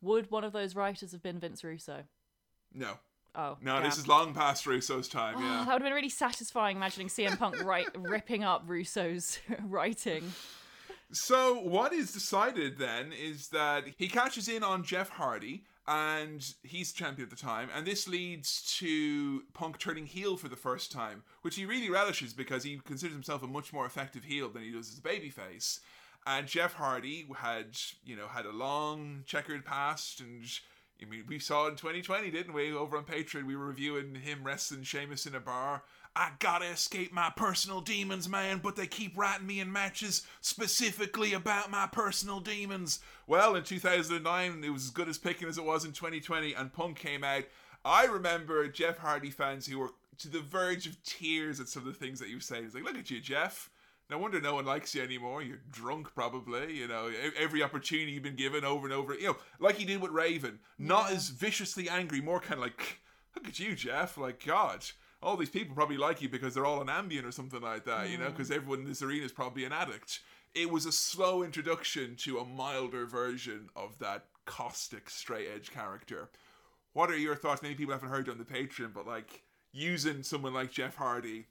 would 0.00 0.30
one 0.30 0.44
of 0.44 0.52
those 0.52 0.74
writers 0.76 1.12
have 1.12 1.22
been 1.22 1.38
Vince 1.40 1.64
Russo? 1.64 2.04
No. 2.72 2.98
Oh. 3.36 3.58
No, 3.60 3.82
this 3.82 3.98
is 3.98 4.08
long 4.08 4.32
past 4.32 4.66
Russo's 4.66 5.08
time, 5.08 5.34
Oh, 5.36 5.40
yeah. 5.40 5.48
that 5.58 5.66
would 5.66 5.72
have 5.74 5.82
been 5.82 5.92
really 5.92 6.08
satisfying 6.08 6.76
imagining 6.78 7.08
CM 7.08 7.38
Punk 7.38 7.62
right, 7.64 7.86
ripping 7.96 8.44
up 8.44 8.62
Russo's 8.66 9.38
writing. 9.64 10.32
So 11.12 11.60
what 11.60 11.92
is 11.92 12.12
decided 12.12 12.78
then 12.78 13.12
is 13.12 13.48
that 13.48 13.84
he 13.96 14.08
catches 14.08 14.48
in 14.48 14.62
on 14.62 14.82
Jeff 14.82 15.10
Hardy 15.10 15.64
and 15.86 16.44
he's 16.64 16.92
champion 16.92 17.26
at 17.26 17.30
the 17.30 17.40
time 17.40 17.68
and 17.72 17.86
this 17.86 18.08
leads 18.08 18.62
to 18.78 19.42
Punk 19.54 19.78
turning 19.78 20.06
heel 20.06 20.36
for 20.36 20.48
the 20.48 20.56
first 20.56 20.90
time 20.90 21.22
which 21.42 21.54
he 21.54 21.64
really 21.64 21.88
relishes 21.90 22.32
because 22.32 22.64
he 22.64 22.80
considers 22.84 23.14
himself 23.14 23.44
a 23.44 23.46
much 23.46 23.72
more 23.72 23.86
effective 23.86 24.24
heel 24.24 24.48
than 24.48 24.62
he 24.62 24.72
does 24.72 24.90
as 24.92 24.98
a 24.98 25.02
babyface 25.02 25.78
and 26.26 26.48
Jeff 26.48 26.72
Hardy 26.74 27.28
had 27.36 27.76
you 28.04 28.16
know 28.16 28.26
had 28.26 28.46
a 28.46 28.50
long 28.50 29.22
checkered 29.26 29.64
past 29.64 30.18
and 30.18 30.42
I 31.00 31.04
mean 31.04 31.24
we 31.28 31.38
saw 31.38 31.68
in 31.68 31.76
2020 31.76 32.30
didn't 32.30 32.54
we 32.54 32.72
over 32.72 32.96
on 32.96 33.04
Patreon 33.04 33.46
we 33.46 33.56
were 33.56 33.66
reviewing 33.66 34.14
him 34.14 34.44
wrestling 34.44 34.82
Sheamus 34.82 35.26
in 35.26 35.34
a 35.34 35.40
bar 35.40 35.82
I 36.16 36.30
gotta 36.38 36.64
escape 36.64 37.12
my 37.12 37.30
personal 37.36 37.82
demons, 37.82 38.26
man, 38.26 38.60
but 38.62 38.74
they 38.74 38.86
keep 38.86 39.12
writing 39.18 39.46
me 39.46 39.60
in 39.60 39.70
matches 39.70 40.26
specifically 40.40 41.34
about 41.34 41.70
my 41.70 41.86
personal 41.86 42.40
demons. 42.40 43.00
Well, 43.26 43.54
in 43.54 43.64
2009, 43.64 44.64
it 44.64 44.70
was 44.70 44.84
as 44.84 44.90
good 44.90 45.10
as 45.10 45.18
picking 45.18 45.46
as 45.46 45.58
it 45.58 45.64
was 45.64 45.84
in 45.84 45.92
2020, 45.92 46.54
and 46.54 46.72
Punk 46.72 46.96
came 46.96 47.22
out. 47.22 47.44
I 47.84 48.06
remember 48.06 48.66
Jeff 48.66 48.96
Hardy 48.96 49.30
fans 49.30 49.66
who 49.66 49.78
were 49.78 49.90
to 50.16 50.28
the 50.28 50.40
verge 50.40 50.86
of 50.86 51.02
tears 51.04 51.60
at 51.60 51.68
some 51.68 51.86
of 51.86 51.88
the 51.88 52.06
things 52.06 52.18
that 52.20 52.30
you 52.30 52.40
say. 52.40 52.60
It's 52.60 52.74
like, 52.74 52.84
look 52.84 52.96
at 52.96 53.10
you, 53.10 53.20
Jeff. 53.20 53.68
No 54.08 54.18
wonder 54.18 54.40
no 54.40 54.54
one 54.54 54.66
likes 54.66 54.94
you 54.94 55.02
anymore. 55.02 55.42
You're 55.42 55.62
drunk, 55.70 56.14
probably. 56.14 56.74
You 56.74 56.86
know, 56.86 57.10
every 57.36 57.62
opportunity 57.62 58.12
you've 58.12 58.22
been 58.22 58.36
given 58.36 58.64
over 58.64 58.86
and 58.86 58.94
over. 58.94 59.14
You 59.14 59.28
know, 59.28 59.36
like 59.58 59.76
he 59.76 59.84
did 59.84 60.00
with 60.00 60.12
Raven. 60.12 60.60
Not 60.78 61.10
as 61.10 61.28
viciously 61.28 61.88
angry, 61.88 62.20
more 62.20 62.40
kind 62.40 62.54
of 62.54 62.60
like, 62.60 63.00
look 63.34 63.48
at 63.48 63.58
you, 63.58 63.74
Jeff. 63.74 64.16
Like, 64.16 64.44
God 64.44 64.84
all 65.22 65.36
these 65.36 65.50
people 65.50 65.74
probably 65.74 65.96
like 65.96 66.22
you 66.22 66.28
because 66.28 66.54
they're 66.54 66.66
all 66.66 66.80
an 66.80 66.88
Ambien 66.88 67.24
or 67.24 67.32
something 67.32 67.60
like 67.60 67.84
that, 67.84 68.10
you 68.10 68.18
know, 68.18 68.26
mm. 68.26 68.30
because 68.30 68.50
everyone 68.50 68.80
in 68.80 68.86
this 68.86 69.02
arena 69.02 69.24
is 69.24 69.32
probably 69.32 69.64
an 69.64 69.72
addict. 69.72 70.20
It 70.54 70.70
was 70.70 70.86
a 70.86 70.92
slow 70.92 71.42
introduction 71.42 72.16
to 72.18 72.38
a 72.38 72.44
milder 72.44 73.06
version 73.06 73.68
of 73.74 73.98
that 73.98 74.26
caustic 74.44 75.10
straight 75.10 75.48
edge 75.54 75.70
character. 75.70 76.30
What 76.92 77.10
are 77.10 77.16
your 77.16 77.34
thoughts? 77.34 77.62
Many 77.62 77.74
people 77.74 77.92
haven't 77.92 78.08
heard 78.08 78.28
on 78.28 78.38
the 78.38 78.44
Patreon, 78.44 78.94
but 78.94 79.06
like 79.06 79.42
using 79.72 80.22
someone 80.22 80.54
like 80.54 80.70
Jeff 80.70 80.96
Hardy, 80.96 81.46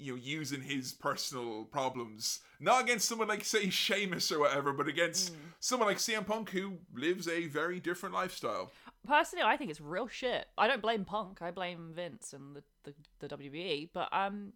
you 0.00 0.12
know 0.12 0.18
using 0.22 0.62
his 0.62 0.92
personal 0.92 1.64
problems 1.64 2.40
not 2.60 2.82
against 2.82 3.08
someone 3.08 3.28
like 3.28 3.42
say 3.42 3.70
Sheamus 3.70 4.30
or 4.30 4.38
whatever, 4.38 4.72
but 4.72 4.86
against 4.86 5.34
someone 5.60 5.88
like 5.88 5.96
CM 5.96 6.26
Punk 6.26 6.50
who 6.50 6.74
lives 6.94 7.26
a 7.26 7.46
very 7.46 7.80
different 7.80 8.14
lifestyle. 8.14 8.70
Personally, 9.06 9.44
I 9.44 9.56
think 9.56 9.70
it's 9.70 9.80
real 9.80 10.06
shit. 10.06 10.46
I 10.58 10.68
don't 10.68 10.82
blame 10.82 11.06
Punk. 11.06 11.40
I 11.40 11.50
blame 11.50 11.92
Vince 11.94 12.34
and 12.34 12.54
the, 12.54 12.62
the, 12.84 12.94
the 13.26 13.34
WBE. 13.34 13.88
But 13.94 14.10
um, 14.12 14.52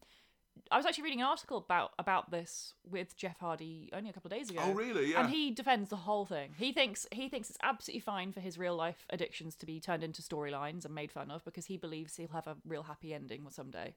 I 0.71 0.77
was 0.77 0.85
actually 0.85 1.05
reading 1.05 1.23
an 1.23 1.27
article 1.27 1.57
about 1.57 1.93
about 1.99 2.31
this 2.31 2.75
with 2.87 3.16
Jeff 3.16 3.41
Hardy 3.41 3.89
only 3.95 4.11
a 4.11 4.12
couple 4.12 4.31
of 4.31 4.39
days 4.39 4.51
ago. 4.51 4.61
Oh, 4.62 4.73
really? 4.73 5.12
Yeah. 5.12 5.23
And 5.23 5.31
he 5.31 5.51
defends 5.51 5.89
the 5.89 5.97
whole 5.97 6.27
thing. 6.27 6.51
He 6.59 6.73
thinks 6.73 7.07
he 7.11 7.31
thinks 7.31 7.49
it's 7.49 7.59
absolutely 7.62 8.01
fine 8.01 8.33
for 8.33 8.41
his 8.41 8.59
real 8.59 8.77
life 8.77 9.07
addictions 9.09 9.55
to 9.57 9.66
be 9.66 9.81
turned 9.81 10.05
into 10.05 10.21
storylines 10.21 10.85
and 10.85 10.95
made 10.95 11.11
fun 11.11 11.31
of 11.31 11.43
because 11.43 11.66
he 11.66 11.79
believes 11.79 12.16
he'll 12.16 12.29
have 12.29 12.47
a 12.47 12.57
real 12.66 12.83
happy 12.83 13.15
ending 13.15 13.47
someday. 13.49 13.95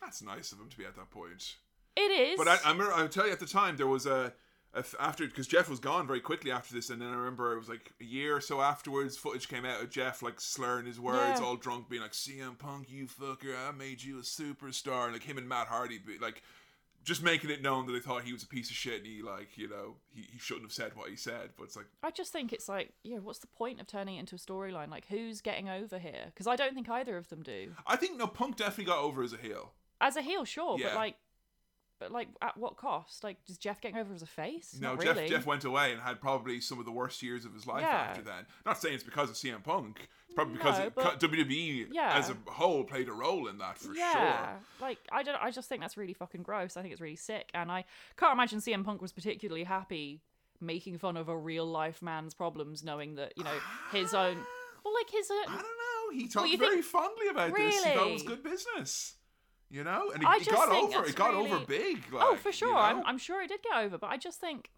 That's 0.00 0.22
nice 0.22 0.52
of 0.52 0.58
him 0.60 0.68
to 0.68 0.76
be 0.76 0.84
at 0.84 0.96
that 0.96 1.10
point. 1.10 1.56
It 1.96 2.00
is. 2.00 2.38
But 2.38 2.48
I, 2.48 2.58
I 2.64 2.70
remember, 2.72 2.92
I'll 2.92 3.08
tell 3.08 3.26
you 3.26 3.32
at 3.32 3.40
the 3.40 3.46
time, 3.46 3.76
there 3.76 3.86
was 3.88 4.06
a, 4.06 4.32
a 4.74 4.84
after, 5.00 5.26
because 5.26 5.46
Jeff 5.48 5.68
was 5.68 5.80
gone 5.80 6.06
very 6.06 6.20
quickly 6.20 6.50
after 6.52 6.74
this, 6.74 6.90
and 6.90 7.02
then 7.02 7.08
I 7.08 7.14
remember 7.16 7.52
it 7.54 7.58
was 7.58 7.68
like 7.68 7.92
a 8.00 8.04
year 8.04 8.36
or 8.36 8.40
so 8.40 8.60
afterwards, 8.60 9.16
footage 9.16 9.48
came 9.48 9.64
out 9.64 9.82
of 9.82 9.90
Jeff, 9.90 10.22
like, 10.22 10.40
slurring 10.40 10.86
his 10.86 11.00
words, 11.00 11.40
Yeah. 11.40 11.44
all 11.46 11.56
drunk, 11.56 11.88
being 11.88 12.02
like, 12.02 12.12
CM 12.12 12.56
Punk, 12.58 12.88
you 12.90 13.06
fucker, 13.06 13.54
I 13.56 13.72
made 13.72 14.02
you 14.02 14.18
a 14.18 14.22
superstar. 14.22 15.04
And, 15.04 15.12
like, 15.14 15.24
him 15.24 15.38
and 15.38 15.48
Matt 15.48 15.66
Hardy, 15.66 15.98
be, 15.98 16.18
like, 16.18 16.42
just 17.04 17.22
making 17.22 17.48
it 17.48 17.62
known 17.62 17.86
that 17.86 17.92
they 17.92 18.00
thought 18.00 18.22
he 18.22 18.32
was 18.34 18.42
a 18.42 18.46
piece 18.48 18.68
of 18.70 18.76
shit 18.76 18.98
and 18.98 19.06
he, 19.06 19.22
like, 19.22 19.56
you 19.56 19.66
know, 19.68 19.96
he, 20.14 20.22
he 20.30 20.38
shouldn't 20.38 20.66
have 20.66 20.72
said 20.72 20.94
what 20.94 21.08
he 21.08 21.16
said. 21.16 21.50
But 21.56 21.64
it's 21.64 21.76
like, 21.76 21.86
I 22.02 22.10
just 22.10 22.32
think 22.32 22.52
it's 22.52 22.68
like, 22.68 22.92
yeah, 23.02 23.18
what's 23.18 23.38
the 23.38 23.46
point 23.46 23.80
of 23.80 23.86
turning 23.86 24.16
it 24.16 24.20
into 24.20 24.34
a 24.34 24.38
storyline? 24.38 24.90
Like, 24.90 25.06
who's 25.08 25.40
getting 25.40 25.68
over 25.70 25.98
here? 25.98 26.24
Because 26.26 26.46
I 26.46 26.54
don't 26.56 26.74
think 26.74 26.88
either 26.90 27.16
of 27.16 27.28
them 27.28 27.42
do. 27.42 27.72
I 27.86 27.96
think, 27.96 28.18
no, 28.18 28.26
Punk 28.26 28.56
definitely 28.56 28.84
got 28.84 28.98
over 28.98 29.22
as 29.22 29.32
a 29.32 29.38
heel. 29.38 29.72
As 30.00 30.16
a 30.16 30.22
heel, 30.22 30.44
sure, 30.44 30.78
Yeah. 30.78 30.88
but 30.88 30.94
like, 30.96 31.16
but 31.98 32.12
like, 32.12 32.28
at 32.40 32.56
what 32.56 32.76
cost? 32.76 33.24
Like, 33.24 33.38
is 33.48 33.58
Jeff 33.58 33.80
getting 33.80 33.98
over 33.98 34.14
as 34.14 34.22
a 34.22 34.26
face? 34.26 34.76
No, 34.80 34.94
Not 34.94 35.04
Jeff 35.04 35.16
really. 35.16 35.28
Jeff 35.28 35.46
went 35.46 35.64
away 35.64 35.90
and 35.92 36.00
had 36.00 36.20
probably 36.20 36.60
some 36.60 36.78
of 36.78 36.84
the 36.84 36.92
worst 36.92 37.22
years 37.24 37.44
of 37.44 37.52
his 37.52 37.66
life 37.66 37.82
Yeah. 37.82 37.88
after 38.10 38.22
then. 38.22 38.46
Not 38.64 38.78
saying 38.80 38.94
it's 38.94 39.02
because 39.02 39.30
of 39.30 39.36
CM 39.36 39.64
Punk. 39.64 40.08
It's 40.26 40.34
probably 40.36 40.54
because 40.58 40.78
No, 40.78 40.86
it, 40.86 40.94
but- 40.94 41.18
WWE 41.18 41.88
Yeah. 41.90 42.16
as 42.16 42.30
a 42.30 42.36
whole 42.50 42.84
played 42.84 43.08
a 43.08 43.12
role 43.12 43.48
in 43.48 43.58
that 43.58 43.78
for 43.78 43.92
yeah, 43.94 44.12
sure. 44.12 44.60
like 44.80 44.98
I 45.10 45.24
don't. 45.24 45.42
I 45.42 45.50
just 45.50 45.68
think 45.68 45.80
that's 45.80 45.96
really 45.96 46.12
fucking 46.12 46.42
gross. 46.44 46.76
I 46.76 46.82
think 46.82 46.92
it's 46.92 47.00
really 47.00 47.16
sick, 47.16 47.50
and 47.52 47.72
I 47.72 47.84
can't 48.16 48.32
imagine 48.32 48.60
CM 48.60 48.84
Punk 48.84 49.02
was 49.02 49.10
particularly 49.12 49.64
happy 49.64 50.20
making 50.60 50.98
fun 50.98 51.16
of 51.16 51.28
a 51.28 51.36
real 51.36 51.66
life 51.66 52.00
man's 52.02 52.34
problems, 52.34 52.84
knowing 52.84 53.16
that 53.16 53.32
you 53.36 53.42
know 53.42 53.58
his 53.90 54.14
own. 54.14 54.44
Well, 54.84 54.94
like 54.94 55.10
his. 55.10 55.28
I 55.30 55.44
Uh, 55.48 55.52
don't 55.52 55.56
know. 55.62 56.10
He 56.12 56.28
talked 56.28 56.48
you 56.48 56.58
very 56.58 56.74
think- 56.74 56.84
fondly 56.86 57.26
about 57.28 57.54
this. 57.56 57.82
He 57.82 57.90
thought 57.90 58.06
it 58.06 58.12
was 58.12 58.22
good 58.22 58.42
business. 58.44 59.16
You 59.70 59.84
know, 59.84 60.10
and 60.14 60.22
it, 60.22 60.26
I 60.28 60.38
he 60.38 60.44
just 60.44 60.56
got 60.56 60.70
over. 60.70 61.04
It 61.04 61.14
got 61.14 61.34
over 61.34 61.54
really- 61.54 61.66
big. 61.66 62.04
oh, 62.12 62.30
like, 62.30 62.40
for 62.40 62.48
you 62.48 62.52
sure. 62.52 62.72
know? 62.72 62.78
I'm, 62.78 63.02
I'm 63.04 63.18
sure 63.18 63.42
it 63.42 63.48
did 63.48 63.60
get 63.62 63.76
over, 63.84 63.98
but 63.98 64.08
I 64.08 64.16
just 64.16 64.40
think. 64.40 64.70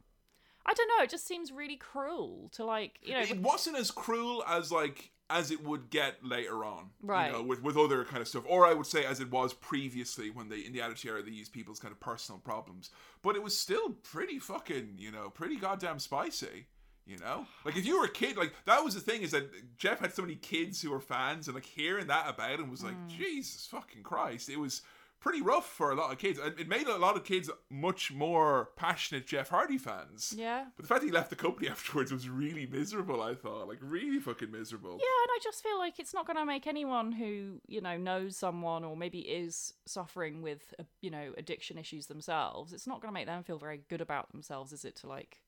I 0.66 0.74
don't 0.74 0.88
know. 0.88 1.02
It 1.04 1.10
just 1.10 1.26
seems 1.26 1.52
really 1.52 1.76
cruel 1.76 2.50
to 2.52 2.64
like 2.64 2.98
you 3.02 3.14
know. 3.14 3.20
it 3.20 3.38
wasn't 3.40 3.78
as 3.78 3.90
cruel 3.90 4.44
as 4.46 4.70
like 4.70 5.10
as 5.30 5.50
it 5.50 5.64
would 5.64 5.88
get 5.90 6.16
later 6.24 6.64
on, 6.64 6.90
Right. 7.00 7.28
You 7.28 7.32
know, 7.32 7.42
with 7.42 7.62
with 7.62 7.76
other 7.76 8.04
kind 8.04 8.20
of 8.20 8.28
stuff, 8.28 8.44
or 8.46 8.66
I 8.66 8.74
would 8.74 8.86
say 8.86 9.04
as 9.04 9.20
it 9.20 9.30
was 9.30 9.54
previously 9.54 10.28
when 10.28 10.48
they 10.48 10.58
in 10.58 10.72
the 10.72 10.82
Attitude 10.82 11.12
Era 11.12 11.22
they 11.22 11.30
used 11.30 11.52
people's 11.52 11.78
kind 11.78 11.92
of 11.92 12.00
personal 12.00 12.40
problems, 12.40 12.90
but 13.22 13.36
it 13.36 13.42
was 13.42 13.56
still 13.56 13.90
pretty 14.02 14.38
fucking, 14.38 14.96
you 14.98 15.10
know, 15.10 15.30
pretty 15.30 15.56
goddamn 15.56 15.98
spicy. 15.98 16.66
You 17.10 17.18
know, 17.18 17.44
like 17.64 17.76
if 17.76 17.84
you 17.84 17.98
were 17.98 18.04
a 18.06 18.10
kid, 18.10 18.36
like 18.36 18.52
that 18.66 18.84
was 18.84 18.94
the 18.94 19.00
thing 19.00 19.22
is 19.22 19.32
that 19.32 19.50
Jeff 19.76 19.98
had 19.98 20.14
so 20.14 20.22
many 20.22 20.36
kids 20.36 20.80
who 20.80 20.90
were 20.90 21.00
fans, 21.00 21.48
and 21.48 21.54
like 21.56 21.66
hearing 21.66 22.06
that 22.06 22.28
about 22.28 22.60
him 22.60 22.70
was 22.70 22.84
like, 22.84 22.94
Hmm. 22.94 23.08
Jesus 23.08 23.66
fucking 23.66 24.02
Christ, 24.04 24.48
it 24.48 24.58
was 24.60 24.82
pretty 25.18 25.42
rough 25.42 25.66
for 25.68 25.90
a 25.90 25.94
lot 25.94 26.10
of 26.10 26.18
kids. 26.18 26.38
And 26.38 26.58
It 26.58 26.66
made 26.68 26.86
a 26.86 26.96
lot 26.96 27.14
of 27.16 27.24
kids 27.24 27.50
much 27.68 28.10
more 28.10 28.70
passionate 28.76 29.26
Jeff 29.26 29.50
Hardy 29.50 29.76
fans. 29.76 30.32
yeah. 30.34 30.64
But 30.76 30.84
the 30.84 30.88
fact 30.88 31.00
that 31.02 31.08
he 31.08 31.12
left 31.12 31.28
the 31.28 31.36
company 31.36 31.68
afterwards 31.76 32.10
was 32.12 32.26
really 32.30 32.64
miserable, 32.66 33.20
I 33.20 33.34
thought. 33.34 33.68
Like, 33.68 33.78
really 33.82 34.18
fucking 34.20 34.50
miserable. 34.50 34.92
Yeah, 34.92 34.94
and 35.22 35.30
I 35.30 35.38
just 35.42 35.62
feel 35.62 35.78
like 35.78 35.98
it's 35.98 36.14
not 36.14 36.26
going 36.26 36.38
to 36.38 36.46
make 36.46 36.66
anyone 36.66 37.12
who 37.12 37.60
you 37.66 37.80
know 37.82 37.96
knows 37.98 38.36
someone 38.36 38.82
or 38.84 38.96
maybe 38.96 39.18
is 39.18 39.74
suffering 39.84 40.40
with 40.42 40.72
uh, 40.78 40.84
you 41.02 41.10
know 41.10 41.32
addiction 41.36 41.76
issues 41.76 42.06
themselves. 42.06 42.72
It's 42.72 42.86
not 42.86 43.02
going 43.02 43.10
to 43.12 43.14
make 43.14 43.26
them 43.26 43.42
feel 43.42 43.58
very 43.58 43.82
good 43.90 44.00
about 44.00 44.30
themselves, 44.32 44.72
is 44.72 44.84
it? 44.86 44.96
To 44.96 45.06
like 45.08 45.38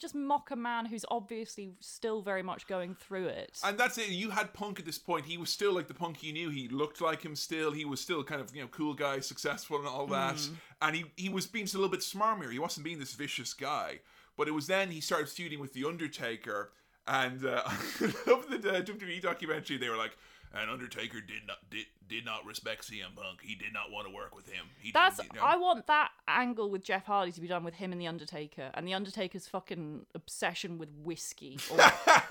just 0.00 0.14
mock 0.14 0.50
a 0.50 0.56
man 0.56 0.86
who's 0.86 1.04
obviously 1.10 1.72
still 1.80 2.22
very 2.22 2.42
much 2.42 2.66
going 2.66 2.94
through 2.94 3.26
it. 3.26 3.58
And 3.64 3.78
that's 3.78 3.98
it. 3.98 4.08
You 4.08 4.30
had 4.30 4.52
Punk 4.52 4.78
at 4.78 4.86
this 4.86 4.98
point. 4.98 5.26
He 5.26 5.36
was 5.36 5.50
still 5.50 5.72
like 5.72 5.88
the 5.88 5.94
Punk 5.94 6.22
you 6.22 6.32
knew. 6.32 6.50
He 6.50 6.68
looked 6.68 7.00
like 7.00 7.22
him 7.22 7.36
still. 7.36 7.72
He 7.72 7.84
was 7.84 8.00
still 8.00 8.22
kind 8.24 8.40
of, 8.40 8.54
you 8.54 8.62
know, 8.62 8.68
cool 8.68 8.94
guy, 8.94 9.20
successful 9.20 9.78
and 9.78 9.86
all 9.86 10.06
that. 10.08 10.40
And 10.82 10.96
he, 10.96 11.04
he 11.16 11.28
was 11.28 11.46
being 11.46 11.64
just 11.64 11.74
a 11.74 11.78
little 11.78 11.90
bit 11.90 12.00
smarmier. 12.00 12.50
He 12.52 12.58
wasn't 12.58 12.84
being 12.84 12.98
this 12.98 13.14
vicious 13.14 13.54
guy. 13.54 14.00
But 14.36 14.48
it 14.48 14.52
was 14.52 14.66
then 14.66 14.90
he 14.90 15.00
started 15.00 15.28
feuding 15.28 15.60
with 15.60 15.72
The 15.72 15.84
Undertaker. 15.84 16.72
And 17.06 17.44
uh, 17.44 17.62
I 17.66 18.12
love 18.26 18.48
the 18.48 18.70
uh, 18.70 18.82
WWE 18.82 19.20
documentary. 19.20 19.76
They 19.76 19.88
were 19.88 19.96
like, 19.96 20.16
and 20.54 20.70
Undertaker 20.70 21.20
did 21.20 21.46
not 21.46 21.58
did, 21.70 21.86
did 22.08 22.24
not 22.24 22.44
respect 22.44 22.88
CM 22.88 23.14
Punk. 23.16 23.40
He 23.42 23.54
did 23.54 23.72
not 23.72 23.90
want 23.90 24.06
to 24.06 24.14
work 24.14 24.34
with 24.34 24.50
him. 24.50 24.66
He 24.80 24.92
That's 24.92 25.18
you 25.18 25.28
know. 25.34 25.42
I 25.42 25.56
want 25.56 25.86
that 25.86 26.10
angle 26.28 26.70
with 26.70 26.84
Jeff 26.84 27.06
Hardy 27.06 27.32
to 27.32 27.40
be 27.40 27.48
done 27.48 27.64
with 27.64 27.74
him 27.74 27.92
and 27.92 28.00
the 28.00 28.06
Undertaker, 28.06 28.70
and 28.74 28.86
the 28.86 28.94
Undertaker's 28.94 29.48
fucking 29.48 30.06
obsession 30.14 30.78
with 30.78 30.90
whiskey 31.02 31.58
or, 31.70 31.80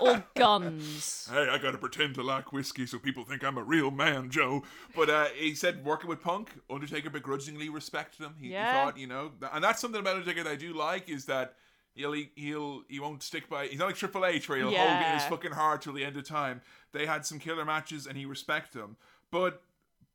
or 0.00 0.24
guns. 0.34 1.28
hey, 1.32 1.48
I 1.48 1.58
gotta 1.58 1.78
pretend 1.78 2.14
to 2.16 2.22
like 2.22 2.52
whiskey 2.52 2.86
so 2.86 2.98
people 2.98 3.24
think 3.24 3.44
I'm 3.44 3.58
a 3.58 3.62
real 3.62 3.90
man, 3.90 4.30
Joe. 4.30 4.62
But 4.96 5.10
uh, 5.10 5.26
he 5.36 5.54
said 5.54 5.84
working 5.84 6.08
with 6.08 6.22
Punk, 6.22 6.50
Undertaker 6.70 7.10
begrudgingly 7.10 7.68
respected 7.68 8.24
him. 8.24 8.34
He, 8.40 8.48
he 8.48 8.54
thought, 8.54 8.96
you 8.96 9.06
know, 9.06 9.32
and 9.52 9.62
that's 9.62 9.80
something 9.80 10.00
about 10.00 10.16
Undertaker 10.16 10.44
that 10.44 10.50
I 10.50 10.56
do 10.56 10.72
like 10.72 11.08
is 11.08 11.26
that 11.26 11.54
he'll 11.94 12.14
he'll 12.34 12.82
he 12.88 13.00
won't 13.00 13.22
stick 13.22 13.48
by. 13.48 13.66
He's 13.66 13.78
not 13.78 13.86
like 13.86 13.96
Triple 13.96 14.26
H 14.26 14.48
where 14.48 14.58
he'll 14.58 14.66
hold 14.66 15.02
it 15.02 15.06
in 15.06 15.14
his 15.14 15.24
fucking 15.24 15.52
heart 15.52 15.82
till 15.82 15.92
the 15.92 16.04
end 16.04 16.16
of 16.16 16.26
time. 16.26 16.60
They 16.92 17.06
had 17.06 17.24
some 17.24 17.38
killer 17.38 17.64
matches 17.64 18.06
and 18.06 18.16
he 18.16 18.26
respected 18.26 18.80
them, 18.80 18.96
but 19.30 19.62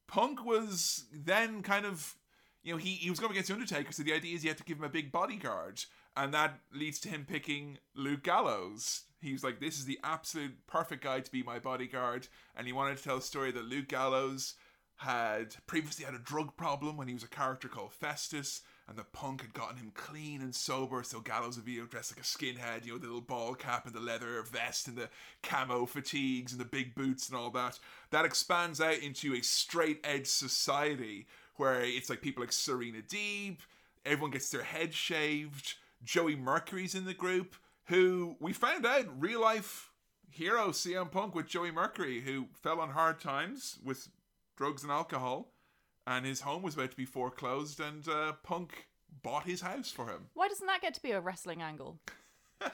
Punk 0.07 0.45
was 0.45 1.05
then 1.13 1.61
kind 1.61 1.85
of. 1.85 2.15
You 2.61 2.73
know, 2.73 2.77
he, 2.77 2.89
he 2.89 3.09
was 3.09 3.21
going 3.21 3.31
against 3.31 3.47
the 3.47 3.53
Undertaker, 3.53 3.93
so 3.93 4.03
the 4.03 4.13
idea 4.13 4.35
is 4.35 4.43
you 4.43 4.49
had 4.49 4.57
to 4.57 4.65
give 4.65 4.79
him 4.79 4.83
a 4.83 4.89
big 4.89 5.13
bodyguard, 5.13 5.85
and 6.17 6.33
that 6.33 6.59
leads 6.73 6.99
to 6.99 7.09
him 7.09 7.25
picking 7.25 7.77
Luke 7.95 8.21
Gallows. 8.21 9.03
He 9.21 9.31
was 9.31 9.45
like, 9.45 9.61
"This 9.61 9.79
is 9.79 9.85
the 9.85 9.97
absolute 10.03 10.67
perfect 10.67 11.01
guy 11.01 11.21
to 11.21 11.31
be 11.31 11.41
my 11.41 11.57
bodyguard," 11.57 12.27
and 12.57 12.67
he 12.67 12.73
wanted 12.73 12.97
to 12.97 13.03
tell 13.03 13.17
a 13.17 13.21
story 13.21 13.51
that 13.53 13.63
Luke 13.63 13.87
Gallows 13.87 14.55
had 14.97 15.55
previously 15.65 16.03
had 16.03 16.13
a 16.13 16.19
drug 16.19 16.57
problem 16.57 16.97
when 16.97 17.07
he 17.07 17.13
was 17.13 17.23
a 17.23 17.27
character 17.29 17.69
called 17.69 17.93
Festus, 17.93 18.61
and 18.89 18.97
the 18.97 19.03
Punk 19.03 19.41
had 19.41 19.53
gotten 19.53 19.77
him 19.77 19.91
clean 19.93 20.41
and 20.41 20.53
sober. 20.53 21.03
So 21.03 21.19
Gallows 21.19 21.55
would 21.57 21.65
be 21.65 21.79
dressed 21.89 22.11
like 22.11 22.25
a 22.25 22.27
skinhead, 22.27 22.85
you 22.85 22.93
know, 22.93 22.97
the 22.97 23.05
little 23.05 23.21
ball 23.21 23.53
cap 23.53 23.85
and 23.85 23.93
the 23.93 23.99
leather 23.99 24.41
vest 24.41 24.87
and 24.87 24.97
the 24.97 25.09
camo 25.43 25.85
fatigues 25.85 26.51
and 26.51 26.59
the 26.59 26.65
big 26.65 26.95
boots 26.95 27.29
and 27.29 27.37
all 27.37 27.51
that. 27.51 27.77
That 28.09 28.25
expands 28.25 28.81
out 28.81 28.97
into 28.97 29.35
a 29.35 29.41
straight 29.41 30.01
edge 30.03 30.25
society 30.25 31.27
where 31.57 31.81
it's 31.81 32.09
like 32.09 32.21
people 32.21 32.41
like 32.41 32.51
Serena 32.51 33.01
Deeb, 33.01 33.57
everyone 34.05 34.31
gets 34.31 34.49
their 34.49 34.63
head 34.63 34.93
shaved. 34.93 35.75
Joey 36.03 36.35
Mercury's 36.35 36.95
in 36.95 37.05
the 37.05 37.13
group, 37.13 37.55
who 37.85 38.37
we 38.39 38.53
found 38.53 38.85
out 38.85 39.05
real 39.21 39.41
life 39.41 39.91
hero 40.31 40.69
CM 40.69 41.11
Punk 41.11 41.35
with 41.35 41.47
Joey 41.47 41.71
Mercury, 41.71 42.21
who 42.21 42.47
fell 42.53 42.79
on 42.79 42.91
hard 42.91 43.19
times 43.19 43.77
with 43.83 44.07
drugs 44.55 44.83
and 44.83 44.91
alcohol, 44.91 45.51
and 46.09 46.25
his 46.25 46.41
home 46.41 46.63
was 46.63 46.73
about 46.73 46.89
to 46.91 46.97
be 46.97 47.05
foreclosed, 47.05 47.79
and 47.79 48.07
uh, 48.09 48.33
Punk 48.43 48.87
bought 49.21 49.43
his 49.45 49.61
house 49.61 49.91
for 49.91 50.07
him. 50.07 50.25
Why 50.33 50.47
doesn't 50.47 50.65
that 50.67 50.81
get 50.81 50.95
to 50.95 51.01
be 51.01 51.11
a 51.11 51.21
wrestling 51.21 51.61
angle? 51.61 51.99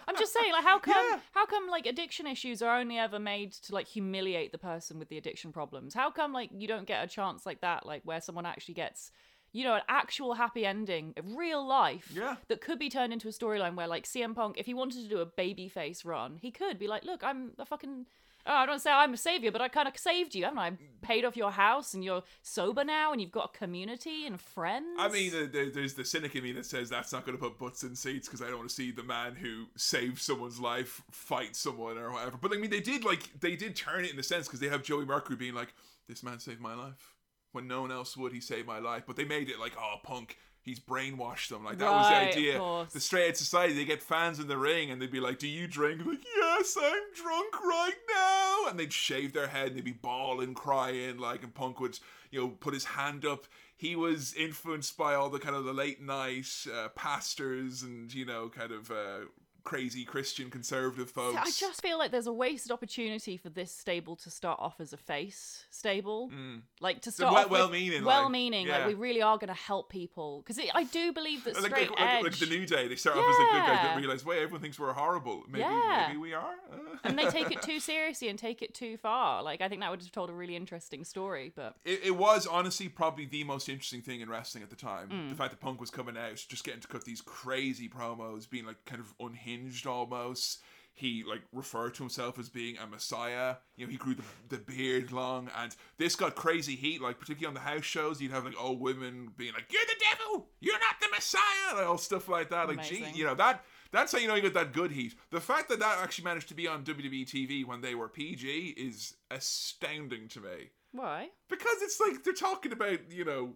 I'm 0.08 0.16
just 0.18 0.34
saying, 0.34 0.52
like, 0.52 0.64
how 0.64 0.80
come, 0.92 1.06
Yeah. 1.12 1.20
how 1.34 1.46
come, 1.46 1.68
like, 1.70 1.86
addiction 1.86 2.26
issues 2.28 2.62
are 2.62 2.80
only 2.80 2.98
ever 2.98 3.20
made 3.20 3.52
to 3.54 3.74
like 3.76 3.88
humiliate 3.88 4.52
the 4.52 4.58
person 4.58 4.98
with 4.98 5.10
the 5.10 5.18
addiction 5.18 5.52
problems? 5.52 5.94
How 5.94 6.10
come, 6.10 6.32
like, 6.34 6.50
you 6.58 6.68
don't 6.68 6.88
get 6.88 7.04
a 7.04 7.08
chance 7.08 7.46
like 7.46 7.62
that, 7.62 7.86
like, 7.86 8.02
where 8.06 8.22
someone 8.22 8.46
actually 8.46 8.74
gets, 8.76 9.12
you 9.52 9.64
know, 9.64 9.76
an 9.76 9.82
actual 9.90 10.34
happy 10.34 10.66
ending 10.66 11.14
of 11.18 11.36
real 11.36 11.66
life 11.68 12.12
Yeah. 12.16 12.38
that 12.48 12.62
could 12.62 12.80
be 12.80 12.90
turned 12.90 13.12
into 13.14 13.28
a 13.28 13.32
storyline 13.32 13.76
where, 13.76 13.88
like, 13.88 14.06
CM 14.06 14.34
Punk, 14.34 14.58
if 14.58 14.66
he 14.66 14.74
wanted 14.74 15.04
to 15.04 15.10
do 15.10 15.20
a 15.20 15.26
babyface 15.26 16.06
run, 16.06 16.38
he 16.42 16.52
could 16.52 16.80
be 16.80 16.88
like, 16.88 17.04
look, 17.04 17.24
I'm 17.24 17.52
a 17.60 17.66
fucking. 17.66 18.06
Oh, 18.48 18.54
I 18.54 18.66
don't 18.68 18.80
say 18.80 18.92
I'm 18.92 19.14
a 19.14 19.18
savior, 19.18 19.52
but 19.52 19.60
I 19.60 19.70
kind 19.70 19.88
of 19.88 19.98
saved 19.98 20.36
you, 20.36 20.44
haven't 20.44 20.60
I? 20.60 20.72
Paid 21.02 21.26
off 21.26 21.36
your 21.36 21.50
house, 21.50 21.96
and 21.96 22.04
you're 22.04 22.22
sober 22.44 22.84
now, 22.84 23.12
and 23.12 23.20
you've 23.20 23.32
got 23.32 23.52
a 23.54 23.58
community 23.58 24.28
and 24.28 24.40
friends. 24.40 24.98
I 25.00 25.10
mean, 25.10 25.50
there's 25.52 25.96
the 25.96 26.06
cynic 26.06 26.36
in 26.36 26.44
me 26.44 26.52
that 26.52 26.66
says 26.66 26.90
that's 26.90 27.12
not 27.12 27.26
going 27.26 27.38
to 27.38 27.44
put 27.44 27.58
butts 27.58 27.84
in 27.84 27.96
seats 27.96 28.28
because 28.28 28.44
I 28.44 28.48
don't 28.48 28.58
want 28.58 28.70
to 28.70 28.76
see 28.76 28.92
the 28.92 29.04
man 29.04 29.36
who 29.36 29.66
saved 29.76 30.22
someone's 30.22 30.60
life 30.60 31.02
fight 31.10 31.56
someone 31.56 31.98
or 31.98 32.12
whatever. 32.12 32.38
But 32.40 32.54
I 32.54 32.58
mean, 32.58 32.70
they 32.70 32.82
did 32.82 33.04
like 33.04 33.40
they 33.40 33.56
did 33.56 33.76
turn 33.76 34.06
it 34.06 34.12
in 34.12 34.18
the 34.18 34.24
sense 34.24 34.48
because 34.48 34.60
they 34.60 34.70
have 34.70 34.84
Joey 34.84 35.06
Mercury 35.06 35.38
being 35.38 35.56
like, 35.56 35.74
"This 36.08 36.22
man 36.22 36.40
saved 36.40 36.62
my 36.62 36.76
life 36.76 37.16
when 37.52 37.68
no 37.68 37.82
one 37.82 37.92
else 37.92 38.16
would. 38.16 38.32
He 38.32 38.42
saved 38.42 38.68
my 38.68 38.80
life." 38.80 39.04
But 39.08 39.16
they 39.16 39.26
made 39.26 39.50
it 39.50 39.60
like, 39.60 39.74
"Oh, 39.80 39.96
Punk." 40.04 40.38
He's 40.66 40.80
brainwashed 40.80 41.50
them. 41.50 41.64
Like 41.64 41.78
that 41.78 41.92
was 41.92 42.08
the 42.10 42.14
Right, 42.16 42.28
idea. 42.36 42.86
The 42.92 43.00
straight 43.00 43.30
edge 43.30 43.36
society, 43.38 43.74
they 43.74 43.86
get 43.86 44.02
fans 44.02 44.40
in 44.40 44.48
the 44.48 44.58
ring 44.58 44.90
and 44.92 45.02
they'd 45.02 45.12
be 45.12 45.20
like, 45.22 45.40
"Do 45.40 45.48
you 45.48 45.68
drink?" 45.68 46.06
Like, 46.06 46.26
"Yes, 46.36 46.76
I'm 46.82 47.04
drunk 47.16 47.54
right 47.64 47.94
now." 48.14 48.70
And 48.70 48.80
they'd 48.80 48.92
shave 48.92 49.32
their 49.32 49.48
head 49.48 49.68
and 49.68 49.78
they'd 49.78 49.86
be 49.86 49.92
bawling, 49.94 50.54
crying, 50.56 51.18
like, 51.18 51.44
and 51.44 51.54
Punk 51.54 51.80
would, 51.80 52.00
you 52.32 52.42
know, 52.42 52.48
put 52.50 52.74
his 52.74 52.86
hand 52.86 53.24
up. 53.26 53.46
He 53.78 53.96
was 53.96 54.34
influenced 54.34 54.98
by 54.98 55.14
all 55.16 55.30
the 55.30 55.40
kind 55.40 55.56
of 55.56 55.66
the 55.66 55.74
late 55.74 56.02
night 56.02 56.48
uh, 56.74 56.88
pastors 56.90 57.84
and 57.84 58.12
you 58.14 58.26
know, 58.26 58.50
kind 58.50 58.72
of 58.72 58.90
uh, 58.90 59.20
crazy 59.66 60.06
Christian 60.06 60.50
conservative 60.50 61.10
folks. 61.12 61.38
I 61.38 61.52
just 61.52 61.82
feel 61.82 61.98
like 61.98 62.12
there's 62.12 62.28
a 62.28 62.34
wasted 62.34 62.72
opportunity 62.72 63.36
for 63.36 63.50
this 63.50 63.72
stable 63.72 64.16
to 64.18 64.30
start 64.30 64.60
off 64.62 64.80
as 64.80 64.94
a 64.94 64.98
face 64.98 65.66
stable, 65.72 66.32
like 66.80 67.02
to 67.02 67.12
start 67.12 67.32
Mm. 67.32 67.34
well- 67.36 67.44
with- 67.50 67.60
well-meaning, 67.60 68.04
like, 68.04 68.16
well-meaning, 68.22 68.68
yeah. 68.68 68.78
like 68.78 68.88
we 68.88 68.94
really 68.94 69.22
are 69.22 69.38
going 69.38 69.48
to 69.50 69.54
help 69.54 69.90
people 69.90 70.42
because 70.46 70.62
I 70.74 70.84
do 70.84 71.12
believe 71.12 71.44
that 71.46 71.56
like, 71.62 71.72
straight 71.72 71.90
like, 71.90 72.00
edge, 72.02 72.24
like, 72.24 72.38
the 72.38 72.46
New 72.46 72.66
Day, 72.66 72.88
they 72.88 72.96
start 72.96 73.18
off 73.18 73.26
as 73.28 73.36
the 73.38 73.44
good 73.44 73.60
guys, 73.60 73.80
Yeah. 73.84 73.94
but 73.96 74.00
realize, 74.00 74.24
wait, 74.24 74.38
everyone 74.40 74.62
thinks 74.62 74.80
we're 74.80 74.94
horrible. 74.94 75.44
Maybe, 75.50 75.64
Yeah. 75.64 76.06
maybe 76.08 76.20
we 76.20 76.34
are. 76.34 76.56
And 77.04 77.18
they 77.20 77.26
take 77.30 77.52
it 77.52 77.62
too 77.62 77.80
seriously 77.80 78.30
and 78.30 78.38
take 78.40 78.62
it 78.62 78.74
too 78.74 78.98
far. 78.98 79.42
Like 79.44 79.62
I 79.62 79.68
think 79.70 79.82
that 79.82 79.90
would 79.92 80.02
have 80.02 80.12
told 80.12 80.30
a 80.30 80.34
really 80.34 80.56
interesting 80.56 81.04
story, 81.04 81.52
but 81.56 81.76
it, 81.84 82.02
it 82.06 82.12
was 82.16 82.46
honestly 82.48 82.88
probably 82.88 83.26
the 83.26 83.44
most 83.44 83.68
interesting 83.70 84.02
thing 84.02 84.22
in 84.22 84.30
wrestling 84.30 84.64
at 84.64 84.70
the 84.70 84.76
time. 84.76 85.10
Mm. 85.10 85.30
The 85.30 85.36
fact 85.36 85.52
that 85.52 85.60
Punk 85.60 85.80
was 85.80 85.90
coming 85.90 86.18
out, 86.18 86.36
just 86.48 86.64
getting 86.64 86.82
to 86.82 86.88
cut 86.88 87.04
these 87.06 87.22
crazy 87.22 87.90
promos, 87.90 88.48
being 88.50 88.66
like 88.66 88.84
kind 88.86 89.02
of 89.02 89.14
unhinged 89.20 89.55
almost. 89.86 90.60
He 90.98 91.26
like 91.28 91.42
referred 91.52 91.94
to 91.96 92.04
himself 92.04 92.40
as 92.40 92.48
being 92.48 92.78
a 92.78 92.88
messiah. 92.88 93.56
You 93.76 93.86
know, 93.86 93.92
he 93.92 93.98
grew 93.98 94.16
the, 94.16 94.24
the 94.48 94.58
beard 94.58 95.12
long, 95.12 95.50
and 95.58 95.76
this 95.98 96.16
got 96.16 96.36
crazy 96.36 96.76
heat. 96.78 97.02
Like 97.02 97.20
particularly 97.20 97.48
on 97.48 97.54
the 97.54 97.70
house 97.70 97.84
shows, 97.84 98.22
you'd 98.22 98.32
have 98.32 98.46
like 98.46 98.56
old 98.58 98.80
women 98.80 99.32
being 99.36 99.52
like, 99.54 99.66
"You're 99.70 99.82
the 99.86 100.06
devil, 100.10 100.48
you're 100.62 100.80
not 100.80 100.96
the 101.02 101.08
messiah," 101.12 101.76
like 101.76 101.86
all 101.86 101.98
stuff 101.98 102.30
like 102.30 102.50
that. 102.52 102.70
Like, 102.70 102.84
gee, 102.84 103.06
you 103.14 103.26
know 103.26 103.36
that. 103.36 103.66
That's 103.92 104.14
how 104.14 104.20
you 104.20 104.30
know 104.30 104.36
you 104.36 104.42
got 104.42 104.54
that 104.54 104.72
good 104.74 104.92
heat. 104.92 105.16
The 105.32 105.42
fact 105.42 105.68
that 105.70 105.80
that 105.80 105.98
actually 106.02 106.24
managed 106.26 106.48
to 106.50 106.54
be 106.54 106.66
on 106.68 106.84
WWE 106.86 107.26
TV 107.26 107.66
when 107.66 107.82
they 107.82 107.94
were 107.96 108.08
PG 108.08 108.76
is 108.78 109.16
astounding 109.32 110.30
to 110.30 110.40
me. 110.40 110.72
why? 110.94 111.30
Because 111.50 111.82
it's 111.82 112.00
like 112.00 112.24
they're 112.24 112.34
talking 112.34 112.72
about, 112.72 113.12
you 113.12 113.26
know, 113.26 113.54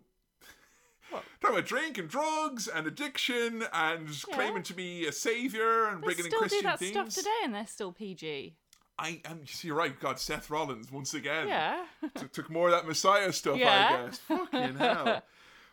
What? 1.12 1.24
talking 1.42 1.58
about 1.58 1.68
drink 1.68 1.98
and 1.98 2.08
drugs 2.10 2.68
and 2.68 2.86
addiction 2.88 3.64
and 3.74 4.08
Yeah. 4.10 4.36
claiming 4.36 4.64
to 4.64 4.74
be 4.74 5.08
a 5.08 5.12
savior 5.12 5.86
and 5.88 6.02
They 6.02 6.06
bringing 6.06 6.26
in 6.26 6.32
still 6.32 6.48
do 6.48 6.62
that 6.64 6.80
stuff 6.84 7.10
today, 7.10 7.30
and 7.44 7.54
they're 7.56 7.68
still 7.68 7.92
PG. 7.92 8.56
I 8.98 9.22
am. 9.26 9.44
You're 9.62 9.76
right. 9.76 9.98
God, 9.98 10.20
Seth 10.20 10.50
Rollins 10.50 10.92
once 10.92 11.14
again. 11.14 11.48
Yeah. 11.48 11.86
t- 12.16 12.28
took 12.34 12.50
more 12.50 12.68
of 12.68 12.74
that 12.74 12.86
Messiah 12.88 13.32
stuff. 13.32 13.56
I 13.56 13.60
guess. 13.60 14.18
Fucking 14.20 14.76
hell. 14.78 15.24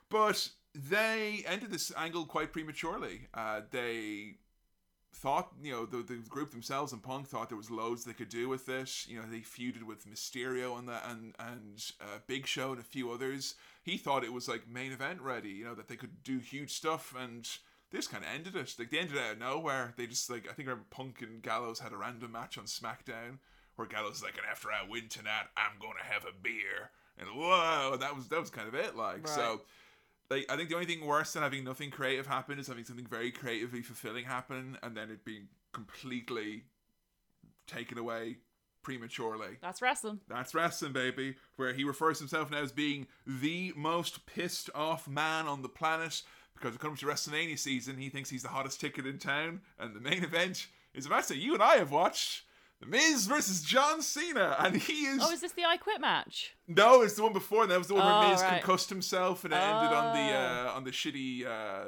But 0.09 0.49
they 0.75 1.43
ended 1.47 1.71
this 1.73 1.91
angle 1.97 2.25
quite 2.27 2.53
prematurely. 2.53 3.27
Uh, 3.35 3.63
they 3.73 4.37
thought, 5.13 5.49
you 5.63 5.73
know, 5.73 5.87
the, 5.87 6.03
the 6.03 6.17
group 6.29 6.51
themselves 6.51 6.93
and 6.93 7.03
Punk 7.03 7.27
thought 7.27 7.49
there 7.49 7.57
was 7.57 7.71
loads 7.71 8.05
they 8.05 8.13
could 8.13 8.29
do 8.29 8.49
with 8.49 8.67
this. 8.67 9.07
You 9.09 9.19
know, 9.19 9.25
they 9.29 9.39
feuded 9.41 9.83
with 9.83 10.07
Mysterio 10.07 10.79
and 10.79 10.87
the, 10.89 11.01
and 11.11 11.35
and 11.39 11.83
uh, 12.01 12.19
Big 12.27 12.47
Show 12.47 12.71
and 12.73 12.81
a 12.81 12.85
few 12.85 13.11
others. 13.11 13.55
He 13.87 13.97
thought 13.97 14.23
it 14.25 14.33
was 14.35 14.49
like 14.49 14.69
main 14.69 14.93
event 14.93 15.23
ready. 15.23 15.49
You 15.49 15.65
know 15.65 15.75
that 15.77 15.89
they 15.89 15.97
could 15.97 16.23
do 16.23 16.39
huge 16.39 16.75
stuff 16.75 17.15
and. 17.19 17.49
This 17.93 18.09
kind 18.09 18.25
of 18.25 18.31
ended 18.35 18.57
it. 18.57 18.75
Like 18.81 18.91
they 18.91 18.99
ended 18.99 19.15
it 19.15 19.23
out 19.23 19.33
of 19.35 19.39
nowhere. 19.39 19.95
They 19.97 20.09
just 20.09 20.29
like 20.29 20.49
I 20.51 20.55
think 20.55 20.67
I 20.67 20.73
remember 20.73 20.89
Punk 20.91 21.23
and 21.23 21.41
Gallows 21.41 21.79
had 21.79 21.93
a 21.93 21.97
random 21.97 22.33
match 22.33 22.59
on 22.59 22.65
SmackDown 22.65 23.39
where 23.77 23.87
Gallows 23.87 24.17
is 24.17 24.23
like, 24.25 24.37
and 24.37 24.47
after 24.51 24.69
I 24.73 24.89
win 24.91 25.09
tonight, 25.09 25.47
I'm 25.57 25.79
gonna 25.81 26.03
have 26.03 26.25
a 26.25 26.33
beer. 26.43 26.91
And 27.19 27.29
whoa, 27.29 27.97
that 28.01 28.17
was 28.17 28.29
that 28.29 28.41
was 28.41 28.51
kind 28.51 28.69
of 28.69 28.75
it. 28.75 28.97
Like 28.97 29.29
so, 29.29 29.63
like 30.31 30.47
I 30.51 30.57
think 30.57 30.69
the 30.69 30.75
only 30.75 30.87
thing 30.87 31.07
worse 31.07 31.33
than 31.33 31.43
having 31.43 31.65
nothing 31.65 31.91
creative 31.91 32.27
happen 32.27 32.59
is 32.59 32.67
having 32.67 32.85
something 32.85 33.07
very 33.07 33.31
creatively 33.31 33.83
fulfilling 33.83 34.25
happen 34.25 34.77
and 34.83 34.97
then 34.97 35.11
it 35.11 35.25
being 35.25 35.49
completely 35.73 36.65
taken 37.67 37.99
away 37.99 38.39
prematurely. 38.87 39.57
That's 39.61 39.83
wrestling. 39.83 40.21
That's 40.29 40.55
wrestling, 40.55 40.93
baby. 40.93 41.35
Where 41.57 41.73
he 41.73 41.83
refers 41.83 42.21
himself 42.21 42.53
now 42.53 42.59
as 42.63 42.71
being 42.71 43.09
the 43.27 43.73
most 43.75 44.27
pissed 44.27 44.71
off 44.77 45.09
man 45.09 45.49
on 45.49 45.63
the 45.63 45.69
planet 45.69 46.23
because 46.55 46.69
when 46.71 46.75
it 46.77 46.81
comes 46.81 47.01
to 47.01 47.07
WrestleMania 47.07 47.59
season, 47.59 47.99
he 47.99 48.09
thinks 48.11 48.31
he's 48.31 48.45
the 48.45 48.49
hottest 48.49 48.81
ticket 48.81 49.05
in 49.05 49.19
town, 49.19 49.61
and 49.79 49.93
the 49.95 50.01
main 50.01 50.23
event 50.25 50.69
is 50.95 51.05
a 51.05 51.09
match 51.11 51.27
that 51.27 51.37
you 51.39 51.53
and 51.53 51.63
I 51.63 51.77
have 51.79 51.91
watched. 51.91 52.45
The 52.81 52.87
Miz 52.87 53.27
versus 53.27 53.63
John 53.63 54.03
Cena, 54.03 54.55
and 54.61 54.77
he 54.77 55.07
is 55.07 55.21
Oh, 55.23 55.33
is 55.33 55.41
this 55.41 55.53
the 55.53 55.65
I 55.65 55.77
Quit 55.79 56.01
match? 56.01 56.55
no, 56.69 57.03
it's 57.03 57.15
the 57.15 57.23
one 57.25 57.33
before. 57.33 57.67
That 57.67 57.77
was 57.79 57.89
the 57.89 57.95
one 57.95 58.05
Oh, 58.07 58.21
where 58.21 58.31
Miz 58.31 58.41
right. 58.43 58.63
concussed 58.63 58.89
himself, 58.89 59.45
and 59.45 59.53
it 59.53 59.57
ended 59.57 59.93
on 59.93 60.15
the 60.15 60.33
Oh. 60.35 60.69
uh, 60.69 60.73
on 60.77 60.85
the 60.85 60.91
shitty 60.93 61.45
uh, 61.45 61.87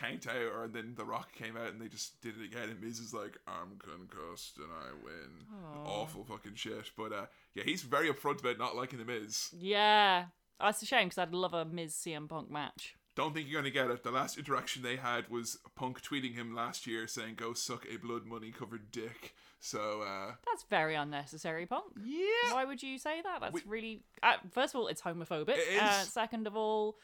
count 0.00 0.26
out, 0.26 0.52
or 0.56 0.68
then 0.68 0.94
The 0.96 1.04
Rock 1.04 1.32
came 1.32 1.56
out 1.56 1.68
and 1.72 1.80
they 1.80 1.88
just 1.88 2.20
did 2.22 2.34
it 2.40 2.44
again, 2.44 2.68
and 2.70 2.80
Miz 2.80 2.98
is 2.98 3.12
like, 3.14 3.36
"I'm 3.46 3.78
concussed 3.78 4.58
and 4.58 4.66
I 4.72 4.92
win." 5.04 5.84
Awful 5.84 6.24
fucking 6.24 6.54
shit. 6.54 6.90
But 6.96 7.12
uh, 7.12 7.26
yeah, 7.54 7.64
he's 7.64 7.82
very 7.82 8.10
upfront 8.10 8.40
about 8.40 8.58
not 8.58 8.76
liking 8.76 8.98
the 8.98 9.04
Miz. 9.04 9.50
Yeah. 9.52 10.26
Oh, 10.60 10.68
it's 10.68 10.82
a 10.82 10.86
shame 10.86 11.08
because 11.08 11.18
I'd 11.18 11.32
love 11.34 11.54
a 11.54 11.64
Miz 11.64 11.94
CM 11.94 12.28
Punk 12.28 12.50
match. 12.50 12.94
Don't 13.16 13.34
think 13.34 13.48
you're 13.48 13.60
gonna 13.60 13.70
get 13.70 13.90
it. 13.90 14.02
The 14.04 14.10
last 14.10 14.38
interaction 14.38 14.82
they 14.82 14.96
had 14.96 15.28
was 15.28 15.58
Punk 15.74 16.00
tweeting 16.02 16.34
him 16.34 16.54
last 16.54 16.86
year 16.86 17.06
saying, 17.06 17.34
"Go 17.36 17.52
suck 17.54 17.84
a 17.92 17.96
blood 17.96 18.24
money 18.26 18.50
covered 18.50 18.90
dick." 18.92 19.34
So 19.62 20.00
uh, 20.02 20.32
That's 20.46 20.62
very 20.70 20.94
unnecessary, 20.94 21.66
Punk. 21.66 21.84
yeah, 22.02 22.54
Why 22.54 22.64
would 22.64 22.82
you 22.82 22.96
say 22.98 23.20
that? 23.22 23.40
That's 23.40 23.52
We- 23.52 23.62
really. 23.66 24.04
Uh, 24.22 24.36
first 24.50 24.74
of 24.74 24.80
all, 24.80 24.86
it's 24.86 25.02
homophobic. 25.02 25.50
It 25.50 25.82
Uh, 25.82 26.02
second 26.04 26.46
of 26.46 26.56
all, 26.56 26.96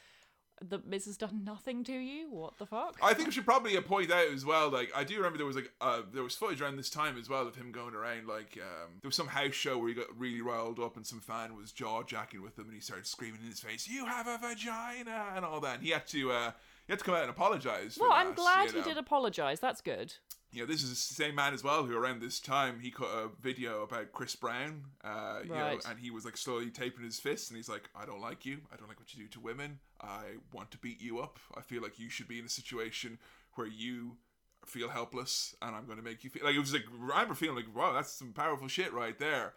the 0.63 0.81
Miz 0.87 1.05
has 1.05 1.17
done 1.17 1.43
nothing 1.45 1.85
to 1.85 1.93
you. 1.93 2.31
What 2.31 2.57
the 2.59 2.67
fuck? 2.67 2.99
I 3.03 3.13
think 3.15 3.29
we 3.29 3.33
should 3.33 3.45
probably 3.45 3.79
point 3.81 4.11
out 4.11 4.29
as 4.33 4.45
well. 4.45 4.71
Like 4.71 4.91
I 4.97 5.05
do 5.05 5.17
remember 5.17 5.37
there 5.39 5.47
was 5.47 5.57
like 5.57 5.71
uh, 5.81 6.03
there 6.13 6.23
was 6.23 6.35
footage 6.35 6.61
around 6.61 6.77
this 6.77 6.91
time 6.91 7.19
as 7.19 7.29
well 7.29 7.47
of 7.47 7.55
him 7.57 7.73
going 7.73 7.95
around. 7.95 8.27
Like 8.27 8.59
um, 8.61 8.93
there 9.03 9.09
was 9.09 9.17
some 9.17 9.29
house 9.29 9.55
show 9.55 9.79
where 9.79 9.89
he 9.89 9.95
got 9.95 10.07
really 10.19 10.41
riled 10.41 10.79
up 10.81 10.97
and 10.97 11.07
some 11.07 11.21
fan 11.21 11.55
was 11.57 11.73
jaw 11.73 12.03
jacking 12.03 12.43
with 12.43 12.59
him 12.59 12.65
and 12.67 12.75
he 12.75 12.81
started 12.81 13.07
screaming 13.07 13.41
in 13.43 13.51
his 13.51 13.61
face, 13.61 13.87
"You 13.89 14.07
have 14.07 14.27
a 14.27 14.39
vagina!" 14.39 15.33
and 15.37 15.45
all 15.45 15.61
that. 15.61 15.77
And 15.77 15.83
he 15.85 15.91
had 15.91 16.07
to 16.09 16.33
uh, 16.33 16.51
he 16.87 16.93
had 16.93 16.99
to 17.01 17.05
come 17.05 17.15
out 17.15 17.23
and 17.23 17.31
apologize. 17.31 17.99
Well, 18.01 18.13
I'm 18.13 18.33
glad 18.35 18.71
he 18.71 18.79
know. 18.79 18.85
did 18.85 18.99
apologize. 18.99 19.61
That's 19.61 19.81
good. 19.81 20.15
You 20.53 20.61
know, 20.63 20.67
this 20.67 20.83
is 20.83 20.91
the 20.91 20.97
same 21.15 21.35
man 21.35 21.53
as 21.53 21.63
well 21.63 21.85
who 21.85 21.95
around 21.95 22.23
this 22.23 22.41
time 22.41 22.79
he 22.81 22.91
cut 22.91 23.09
a 23.09 23.29
video 23.43 23.83
about 23.83 24.13
Chris 24.13 24.35
Brown. 24.37 24.85
Uh, 25.05 25.41
you 25.43 25.51
know, 25.51 25.57
Right. 25.57 25.85
and 25.87 25.99
he 25.99 26.11
was 26.11 26.25
like 26.25 26.37
slowly 26.39 26.71
taping 26.71 27.05
his 27.05 27.19
fists 27.19 27.51
and 27.51 27.57
he's 27.59 27.69
like, 27.69 27.91
"I 27.95 28.07
don't 28.07 28.21
like 28.23 28.47
you. 28.47 28.59
I 28.73 28.77
don't 28.77 28.89
like 28.89 28.99
what 28.99 29.13
you 29.15 29.25
do 29.25 29.29
to 29.31 29.41
women. 29.41 29.81
I 30.01 30.37
want 30.53 30.71
to 30.73 30.79
beat 30.79 31.01
you 31.01 31.19
up. 31.21 31.39
I 31.57 31.61
feel 31.61 31.83
like 31.83 31.99
you 31.99 32.09
should 32.11 32.29
be 32.29 32.39
in 32.39 32.45
a 32.45 32.49
situation 32.51 33.19
where 33.55 33.67
you." 33.67 34.17
feel 34.65 34.89
helpless 34.89 35.55
and 35.63 35.77
I'm 35.77 35.85
going 35.87 35.99
to 35.99 36.03
make 36.03 36.25
you 36.25 36.31
feel 36.31 36.45
like 36.45 36.57
it 36.57 36.59
was 36.59 36.73
like 36.73 36.83
I 36.91 36.97
remember 37.21 37.35
feeling 37.37 37.55
like 37.55 37.77
wow 37.77 37.93
that's 37.93 38.11
some 38.11 38.33
powerful 38.33 38.67
shit 38.67 38.93
right 38.93 39.17
there 39.17 39.53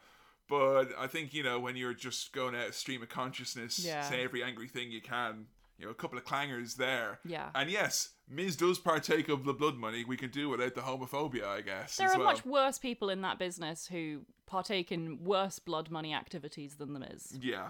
but 0.47 0.89
I 0.99 1.07
think 1.07 1.33
you 1.33 1.41
know 1.41 1.59
when 1.59 1.75
you're 1.75 1.95
just 1.95 2.31
going 2.31 2.53
out 2.53 2.69
a 2.69 2.73
stream 2.73 3.01
of 3.01 3.09
consciousness 3.09 3.79
Yeah. 3.83 4.01
say 4.03 4.23
every 4.23 4.43
angry 4.43 4.67
thing 4.67 4.91
you 4.91 5.01
can 5.01 5.47
you 5.79 5.85
know 5.85 5.91
a 5.91 5.95
couple 5.95 6.19
of 6.19 6.25
clangers 6.25 6.75
there 6.75 7.17
Yeah. 7.25 7.49
and 7.55 7.71
yes 7.71 8.09
Miz 8.29 8.55
does 8.55 8.77
partake 8.77 9.29
of 9.29 9.45
the 9.45 9.53
blood 9.53 9.77
money 9.77 10.05
we 10.05 10.15
can 10.15 10.29
do 10.29 10.47
without 10.47 10.75
the 10.75 10.81
homophobia 10.81 11.47
I 11.47 11.61
guess 11.61 11.97
There 11.97 12.11
are 12.11 12.17
well. 12.19 12.27
much 12.27 12.45
worse 12.45 12.77
people 12.77 13.09
in 13.09 13.21
that 13.21 13.39
business 13.39 13.87
who 13.87 14.21
partake 14.45 14.91
in 14.91 15.23
worse 15.23 15.57
blood 15.57 15.89
money 15.89 16.13
activities 16.13 16.75
than 16.75 16.93
the 16.93 16.99
Miz. 16.99 17.35
Yeah. 17.41 17.69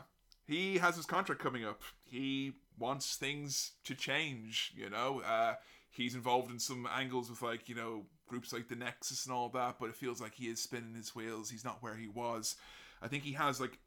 He 0.49 0.79
has 0.79 0.95
his 0.95 1.05
contract 1.05 1.39
coming 1.39 1.63
up. 1.63 1.83
He 2.05 2.53
wants 2.79 3.17
things 3.17 3.73
to 3.83 3.93
change, 3.93 4.73
you 4.75 4.89
know. 4.89 5.21
Uh, 5.21 5.53
he's 5.91 6.15
involved 6.15 6.49
in 6.49 6.57
some 6.57 6.87
angles 6.91 7.29
with, 7.29 7.43
like, 7.43 7.69
you 7.69 7.75
know, 7.75 8.07
groups 8.27 8.51
like 8.51 8.67
the 8.67 8.75
Nexus 8.75 9.27
and 9.27 9.33
all 9.33 9.49
that, 9.49 9.75
but 9.79 9.89
it 9.89 9.95
feels 9.95 10.19
like 10.19 10.33
he 10.33 10.47
is 10.47 10.59
spinning 10.59 10.95
his 10.95 11.13
wheels. 11.13 11.51
He's 11.51 11.63
not 11.63 11.83
where 11.83 11.95
he 11.95 12.07
was. 12.07 12.55
I 12.99 13.07
think 13.07 13.25
he 13.25 13.33
has, 13.33 13.61
like, 13.61 13.77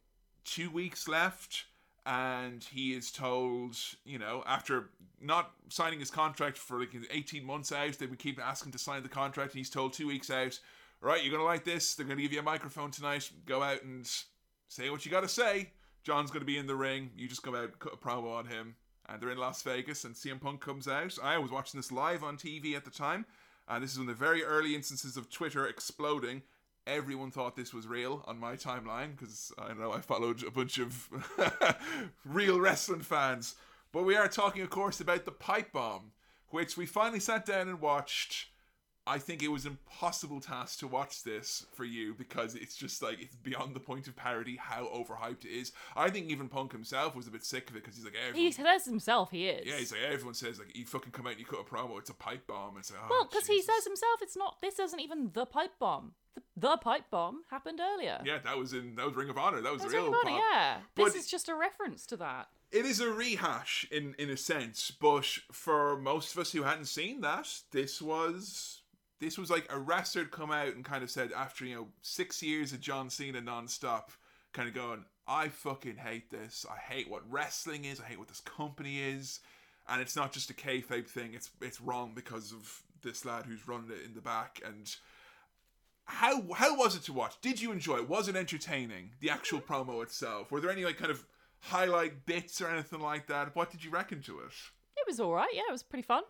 two 0.45 0.71
weeks 0.71 1.09
left, 1.09 1.65
and 2.07 2.63
he 2.63 2.95
is 2.95 3.11
told, 3.11 3.77
you 4.05 4.21
know, 4.21 4.45
after 4.47 4.91
not 5.21 5.51
signing 5.69 5.99
his 5.99 6.13
contract 6.13 6.57
for, 6.57 6.79
like, 6.79 6.95
18 7.11 7.45
months 7.45 7.73
out, 7.73 7.99
they 7.99 8.07
would 8.07 8.21
keep 8.21 8.41
asking 8.41 8.71
to 8.71 8.79
sign 8.79 9.03
the 9.03 9.09
contract, 9.09 9.53
and 9.53 9.59
he's 9.59 9.71
told 9.71 9.95
two 9.95 10.07
weeks 10.07 10.31
out, 10.31 10.61
right, 11.01 11.25
you're 11.25 11.33
going 11.33 11.43
to 11.43 11.45
like 11.45 11.65
this. 11.65 11.97
They're 11.97 12.07
going 12.07 12.19
to 12.19 12.23
give 12.23 12.33
you 12.33 12.39
a 12.39 12.45
microphone 12.45 12.93
tonight. 12.93 13.29
Go 13.47 13.65
out 13.65 13.83
and 13.83 14.09
say 14.69 14.91
what 14.91 15.05
you 15.05 15.11
got 15.11 15.23
to 15.23 15.29
say. 15.29 15.73
John's 16.03 16.31
going 16.31 16.41
to 16.41 16.47
be 16.47 16.59
in 16.59 16.67
the 16.67 16.75
ring. 16.75 17.11
You 17.17 17.29
just 17.29 17.43
come 17.43 17.55
out, 17.55 17.79
cut 17.79 17.95
a 17.95 17.97
promo 17.97 18.33
on 18.33 18.47
him, 18.47 18.77
and 19.09 19.21
they're 19.21 19.31
in 19.31 19.39
Las 19.39 19.63
Vegas. 19.63 20.05
And 20.05 20.15
CM 20.15 20.41
Punk 20.41 20.61
comes 20.61 20.89
out. 20.89 21.17
I 21.23 21.39
was 21.39 21.51
watching 21.51 21.79
this 21.79 21.93
live 21.93 22.25
on 22.25 22.37
TV 22.37 22.75
at 22.75 22.85
the 22.85 22.91
time, 22.91 23.27
and 23.69 23.83
this 23.83 23.93
is 23.93 23.99
one 23.99 24.09
of 24.09 24.19
the 24.19 24.25
very 24.25 24.43
early 24.43 24.75
instances 24.75 25.17
of 25.17 25.31
Twitter 25.31 25.67
exploding. 25.67 26.43
Everyone 26.87 27.31
thought 27.31 27.55
this 27.55 27.73
was 27.73 27.87
real 27.87 28.25
on 28.27 28.41
my 28.41 28.57
timeline 28.57 29.17
because 29.17 29.53
I 29.57 29.73
know 29.75 29.93
I 29.93 30.01
followed 30.01 30.43
a 30.43 30.51
bunch 30.51 30.79
of 30.79 31.09
real 32.25 32.59
wrestling 32.59 33.03
fans. 33.03 33.55
But 33.93 34.03
we 34.03 34.17
are 34.17 34.27
talking, 34.27 34.63
of 34.63 34.71
course, 34.71 35.01
about 35.01 35.25
the 35.25 35.33
pipe 35.33 35.73
bomb, 35.73 36.13
which 36.49 36.77
we 36.77 36.87
finally 36.87 37.21
sat 37.21 37.47
down 37.47 37.69
and 37.69 37.81
watched 37.81 38.47
I 39.05 39.19
think 39.19 39.43
it 39.43 39.49
was 39.49 39.67
impossible 39.67 40.41
task 40.41 40.79
to 40.79 40.87
watch 40.87 41.25
this 41.25 41.67
for 41.73 41.85
you 41.85 42.15
because 42.15 42.55
it's 42.55 42.77
just 42.77 43.03
like 43.03 43.21
it's 43.21 43.35
beyond 43.35 43.75
the 43.75 43.81
point 43.81 44.07
of 44.07 44.15
parody 44.15 44.57
how 44.57 44.85
overhyped 44.85 45.45
it 45.45 45.51
is. 45.51 45.73
I 45.97 46.09
think 46.09 46.31
even 46.31 46.49
Punk 46.49 46.71
himself 46.71 47.17
was 47.17 47.27
a 47.27 47.31
bit 47.33 47.45
sick 47.45 47.69
of 47.69 47.75
it 47.77 47.83
because 47.83 47.97
he's 47.97 48.05
like 48.05 48.15
everyone, 48.15 48.47
He 48.47 48.53
says 48.53 48.85
himself 48.85 49.31
he 49.33 49.49
is. 49.49 49.67
yeah, 49.67 49.77
he's 49.77 49.91
like 49.91 50.03
everyone 50.03 50.35
says 50.35 50.59
like 50.61 50.77
you 50.77 50.87
fucking 50.87 51.11
come 51.11 51.27
out 51.27 51.33
and 51.33 51.41
you 51.41 51.47
cut 51.47 51.59
a 51.61 51.65
promo, 51.65 51.99
it's 51.99 52.11
a 52.11 52.15
pipe 52.15 52.47
bomb. 52.47 52.77
It's 52.79 52.93
like 52.93 53.01
oh, 53.03 53.09
well, 53.11 53.29
because 53.29 53.49
he 53.49 53.61
says 53.61 53.85
himself, 53.85 54.21
it's 54.23 54.37
not. 54.37 54.59
This 54.63 54.79
isn't 54.79 55.01
even 55.01 55.31
the 55.35 55.47
pipe 55.47 55.73
bomb. 55.81 56.13
The, 56.35 56.43
the 56.57 56.77
pipe 56.77 57.11
bomb 57.11 57.43
happened 57.51 57.81
earlier. 57.81 58.21
yeah, 58.25 58.39
that 58.45 58.57
was 58.57 58.73
in 58.73 58.95
that 58.95 59.07
was 59.07 59.17
Ring 59.17 59.29
of 59.31 59.37
Honor. 59.37 59.61
That 59.61 59.73
was 59.73 59.83
That's 59.83 59.93
the 59.93 59.99
real 59.99 60.13
Ring 60.13 60.21
of 60.23 60.27
Honor, 60.29 60.39
yeah. 60.53 60.77
But- 60.95 61.07
This 61.07 61.15
is 61.25 61.29
just 61.31 61.49
a 61.49 61.57
reference 61.57 62.07
to 62.07 62.17
that. 62.19 62.49
it 62.71 62.87
is 62.87 63.01
a 63.01 63.11
rehash 63.11 63.85
in 63.91 64.15
in 64.17 64.31
a 64.31 64.37
sense 64.37 64.93
but 64.93 65.27
for 65.51 65.97
most 65.99 66.33
of 66.33 66.39
us 66.39 66.53
who 66.53 66.63
hadn't 66.63 66.87
seen 66.87 67.21
that 67.21 67.49
this 67.73 68.01
was 68.01 68.82
this 69.23 69.39
was 69.39 69.51
like 69.51 69.67
a 69.71 69.79
wrestler 69.79 70.23
had 70.23 70.31
come 70.31 70.51
out 70.51 70.75
and 70.75 70.85
kind 70.85 71.03
of 71.03 71.11
said 71.11 71.31
after 71.33 71.65
you 71.65 71.75
know 71.75 71.87
six 72.03 72.43
years 72.43 72.73
of 72.73 72.81
john 72.81 73.09
cena 73.09 73.41
non-stop 73.41 74.11
kind 74.53 74.69
of 74.69 74.75
going 74.75 75.05
i 75.27 75.49
fucking 75.49 75.97
hate 75.97 76.31
this 76.31 76.67
i 76.71 76.77
hate 76.77 77.11
what 77.11 77.23
wrestling 77.31 77.85
is 77.85 78.01
i 78.01 78.05
hate 78.05 78.19
what 78.19 78.29
this 78.29 78.41
company 78.41 79.01
is 79.01 79.41
and 79.89 80.01
it's 80.03 80.17
not 80.17 80.33
just 80.33 80.51
a 80.51 80.55
kayfabe 80.55 81.07
thing 81.07 81.33
it's 81.35 81.51
it's 81.61 81.81
wrong 81.81 82.13
because 82.15 82.53
of 82.53 82.83
this 83.03 83.25
lad 83.25 83.47
who's 83.47 83.67
running 83.67 83.91
it 83.91 84.05
in 84.05 84.15
the 84.15 84.21
back 84.21 84.61
and 84.67 84.97
how 86.05 86.43
how 86.55 86.77
was 86.77 86.97
it 86.97 87.03
to 87.05 87.13
watch? 87.13 87.35
Did 87.41 87.61
you 87.61 87.73
enjoy 87.73 87.99
it? 87.99 88.09
Was 88.09 88.29
it 88.29 88.37
entertaining? 88.37 89.11
The 89.21 89.31
actual 89.31 89.61
promo 89.61 90.03
itself. 90.03 90.51
Were 90.51 90.61
there 90.61 90.71
any 90.71 90.85
like 90.85 90.99
kind 90.99 91.11
of 91.11 91.25
highlight 91.61 92.27
bits 92.27 92.61
or 92.61 92.69
anything 92.69 93.01
like 93.01 93.27
that? 93.29 93.55
What 93.55 93.71
did 93.71 93.85
you 93.85 93.91
reckon 93.91 94.21
to 94.23 94.41
it? 94.41 94.53
It 94.97 95.05
was 95.07 95.21
all 95.21 95.33
right. 95.33 95.49
Yeah, 95.53 95.63
it 95.69 95.73
was 95.73 95.83
pretty 95.83 96.03
fun. 96.03 96.23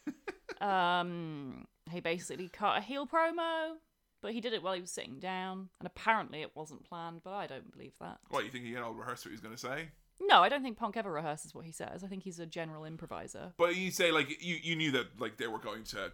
um, 0.60 1.66
he 1.90 2.00
basically 2.00 2.48
cut 2.48 2.78
a 2.78 2.80
heel 2.80 3.06
promo, 3.06 3.74
but 4.22 4.32
he 4.32 4.40
did 4.40 4.52
it 4.52 4.62
while 4.62 4.74
he 4.74 4.80
was 4.80 4.90
sitting 4.90 5.18
down, 5.18 5.68
and 5.78 5.86
apparently 5.86 6.42
it 6.42 6.54
wasn't 6.54 6.84
planned. 6.84 7.22
But 7.22 7.34
I 7.34 7.46
don't 7.46 7.70
believe 7.72 7.94
that. 8.00 8.18
What 8.28 8.44
you 8.44 8.50
think 8.50 8.64
he 8.64 8.72
had 8.72 8.82
all 8.82 8.94
rehearsed 8.94 9.24
what 9.24 9.30
he 9.30 9.34
was 9.34 9.40
going 9.40 9.54
to 9.54 9.60
say? 9.60 9.88
No, 10.20 10.42
I 10.42 10.48
don't 10.48 10.62
think 10.62 10.78
Punk 10.78 10.96
ever 10.96 11.12
rehearses 11.12 11.54
what 11.54 11.66
he 11.66 11.72
says. 11.72 12.02
I 12.02 12.08
think 12.08 12.22
he's 12.22 12.38
a 12.38 12.46
general 12.46 12.84
improviser. 12.84 13.52
But 13.58 13.76
you 13.76 13.90
say 13.90 14.10
like 14.10 14.42
you 14.42 14.56
you 14.62 14.74
knew 14.76 14.90
that 14.92 15.20
like 15.20 15.36
they 15.36 15.46
were 15.46 15.58
going 15.58 15.84
to 15.84 16.12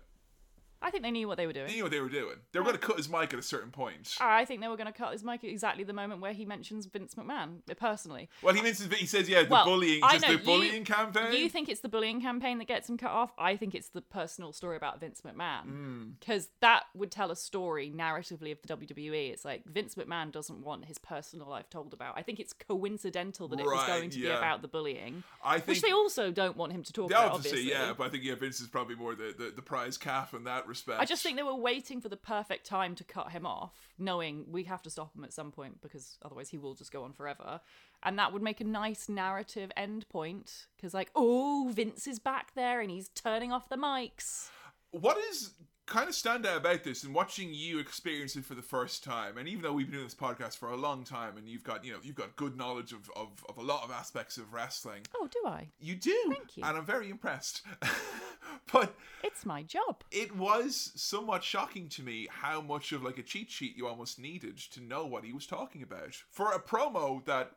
I 0.82 0.90
think 0.90 1.02
they 1.04 1.10
knew 1.10 1.28
what 1.28 1.36
they 1.38 1.46
were 1.46 1.52
doing. 1.52 1.68
they 1.68 1.74
knew 1.74 1.82
what 1.84 1.92
they 1.92 2.00
were 2.00 2.08
doing. 2.08 2.36
They 2.52 2.58
were 2.58 2.64
going 2.64 2.76
to 2.76 2.84
cut 2.86 2.96
his 2.96 3.08
mic 3.08 3.32
at 3.32 3.38
a 3.38 3.42
certain 3.42 3.70
point. 3.70 4.16
I 4.20 4.44
think 4.44 4.60
they 4.60 4.68
were 4.68 4.76
going 4.76 4.86
to 4.88 4.92
cut 4.92 5.12
his 5.12 5.22
mic 5.22 5.44
at 5.44 5.50
exactly 5.50 5.84
the 5.84 5.92
moment 5.92 6.20
where 6.20 6.32
he 6.32 6.44
mentions 6.44 6.86
Vince 6.86 7.14
McMahon 7.14 7.58
personally. 7.76 8.28
Well, 8.42 8.54
he 8.54 8.62
mentions 8.62 8.92
he 8.94 9.06
says 9.06 9.28
yeah 9.28 9.42
the 9.44 9.48
Well, 9.48 9.64
bullying. 9.64 10.02
I 10.02 10.12
Just 10.14 10.22
know, 10.26 10.32
the 10.34 10.38
you- 10.40 10.44
bullying 10.44 10.84
campaign. 10.84 11.30
Do 11.30 11.38
you 11.38 11.48
think 11.48 11.68
it's 11.68 11.80
the 11.80 11.88
bullying 11.88 12.20
campaign 12.20 12.58
that 12.58 12.66
gets 12.68 12.88
him 12.88 12.96
cut 12.98 13.10
off? 13.10 13.32
I 13.38 13.56
think 13.56 13.74
it's 13.74 13.88
the 13.88 14.02
personal 14.02 14.52
story 14.52 14.76
about 14.76 15.00
Vince 15.00 15.20
Hmm. 15.20 15.28
McMahon. 15.28 16.12
Because 16.20 16.48
that 16.60 16.84
would 16.94 17.10
tell 17.10 17.30
a 17.30 17.36
story 17.36 17.92
narratively 17.94 18.52
of 18.52 18.58
the 18.62 18.68
WWE. 18.76 19.30
It's 19.30 19.44
like 19.44 19.64
Vince 19.66 19.94
McMahon 19.94 20.32
doesn't 20.32 20.62
want 20.62 20.86
his 20.86 20.98
personal 20.98 21.48
life 21.48 21.70
told 21.70 21.92
about. 21.92 22.14
I 22.18 22.22
think 22.22 22.40
it's 22.40 22.52
coincidental 22.52 23.48
that 23.48 23.60
it 23.60 23.66
was 23.66 23.86
going 23.86 24.10
to 24.10 24.18
be 24.20 24.26
about 24.28 24.62
the 24.62 24.68
bullying, 24.68 25.22
I 25.44 25.56
think 25.56 25.68
which 25.68 25.82
they 25.82 25.92
also 25.92 26.30
don't 26.30 26.56
want 26.56 26.72
him 26.72 26.82
to 26.82 26.92
talk 26.92 27.10
Yeah, 27.10 27.18
about, 27.24 27.34
obviously, 27.34 27.60
obviously. 27.60 27.86
yeah, 27.86 27.92
but 27.96 28.04
I 28.06 28.08
think 28.10 28.24
yeah, 28.24 28.34
Vince 28.34 28.60
is 28.60 28.68
probably 28.68 28.94
more 28.96 29.14
the, 29.14 29.34
the, 29.36 29.52
the 29.54 29.62
prize 29.62 29.96
calf 29.98 30.34
in 30.34 30.44
that 30.44 30.66
respect. 30.72 31.00
I 31.00 31.04
just 31.04 31.22
think 31.22 31.36
they 31.36 31.42
were 31.42 31.54
waiting 31.54 32.00
for 32.00 32.08
the 32.08 32.16
perfect 32.16 32.66
time 32.66 32.94
to 32.96 33.04
cut 33.04 33.30
him 33.30 33.46
off, 33.46 33.74
knowing 33.98 34.46
we 34.50 34.64
have 34.64 34.82
to 34.82 34.90
stop 34.90 35.14
him 35.14 35.24
at 35.24 35.32
some 35.32 35.52
point 35.52 35.80
because 35.80 36.18
otherwise 36.24 36.48
he 36.48 36.58
will 36.58 36.74
just 36.74 36.92
go 36.92 37.04
on 37.04 37.12
forever. 37.12 37.60
And 38.02 38.18
that 38.18 38.32
would 38.32 38.42
make 38.42 38.60
a 38.60 38.64
nice 38.64 39.08
narrative 39.08 39.70
end 39.76 40.08
point 40.08 40.66
because, 40.76 40.92
like, 40.92 41.10
oh, 41.14 41.70
Vince 41.72 42.06
is 42.06 42.18
back 42.18 42.54
there 42.54 42.80
and 42.80 42.90
he's 42.90 43.08
turning 43.08 43.52
off 43.52 43.68
the 43.68 43.76
mics. 43.76 44.48
what 44.90 45.16
is 45.30 45.52
kind 45.86 46.08
of 46.08 46.14
stand 46.14 46.46
out 46.46 46.56
about 46.58 46.84
this 46.84 47.02
and 47.02 47.12
watching 47.14 47.52
you 47.52 47.78
experience 47.80 48.36
it 48.36 48.44
for 48.44 48.54
the 48.54 48.62
first 48.62 49.02
time 49.02 49.36
and 49.36 49.48
even 49.48 49.62
though 49.62 49.72
we've 49.72 49.86
been 49.86 49.94
doing 49.94 50.06
this 50.06 50.14
podcast 50.14 50.56
for 50.56 50.70
a 50.70 50.76
long 50.76 51.02
time 51.02 51.36
and 51.36 51.48
you've 51.48 51.64
got 51.64 51.84
you 51.84 51.92
know 51.92 51.98
you've 52.02 52.14
got 52.14 52.34
good 52.36 52.56
knowledge 52.56 52.92
of, 52.92 53.10
of, 53.16 53.28
of 53.48 53.58
a 53.58 53.62
lot 53.62 53.82
of 53.82 53.90
aspects 53.90 54.36
of 54.36 54.52
wrestling 54.52 55.02
Oh, 55.16 55.28
do 55.30 55.40
I? 55.46 55.68
you 55.80 55.96
do 55.96 56.16
Thank 56.28 56.56
you. 56.56 56.64
and 56.64 56.76
i'm 56.78 56.86
very 56.86 57.10
impressed 57.10 57.62
but 58.72 58.94
It's 59.24 59.44
my 59.44 59.62
job. 59.64 60.02
it 60.12 60.34
was 60.36 60.92
somewhat 60.94 61.42
shocking 61.42 61.88
to 61.90 62.02
me 62.02 62.28
how 62.30 62.60
much 62.60 62.92
of 62.92 63.02
like 63.02 63.18
a 63.18 63.22
cheat 63.22 63.50
sheet 63.50 63.76
you 63.76 63.86
almost 63.88 64.18
needed 64.20 64.58
to 64.58 64.80
know 64.80 65.04
what 65.04 65.24
he 65.24 65.32
was 65.32 65.46
talking 65.46 65.82
about 65.82 66.14
for 66.30 66.52
a 66.52 66.60
promo 66.60 67.24
that 67.24 67.52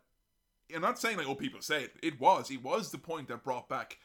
I'm 0.73 0.81
not 0.81 0.97
saying 0.99 1.17
like 1.17 1.27
oh 1.27 1.35
people 1.35 1.61
say 1.61 1.83
it 1.83 1.91
it 2.01 2.19
was 2.19 2.49
it 2.49 2.63
was 2.63 2.89
the 2.91 2.97
point 2.97 3.27
that 3.27 3.43
brought 3.43 3.69
back 3.69 3.97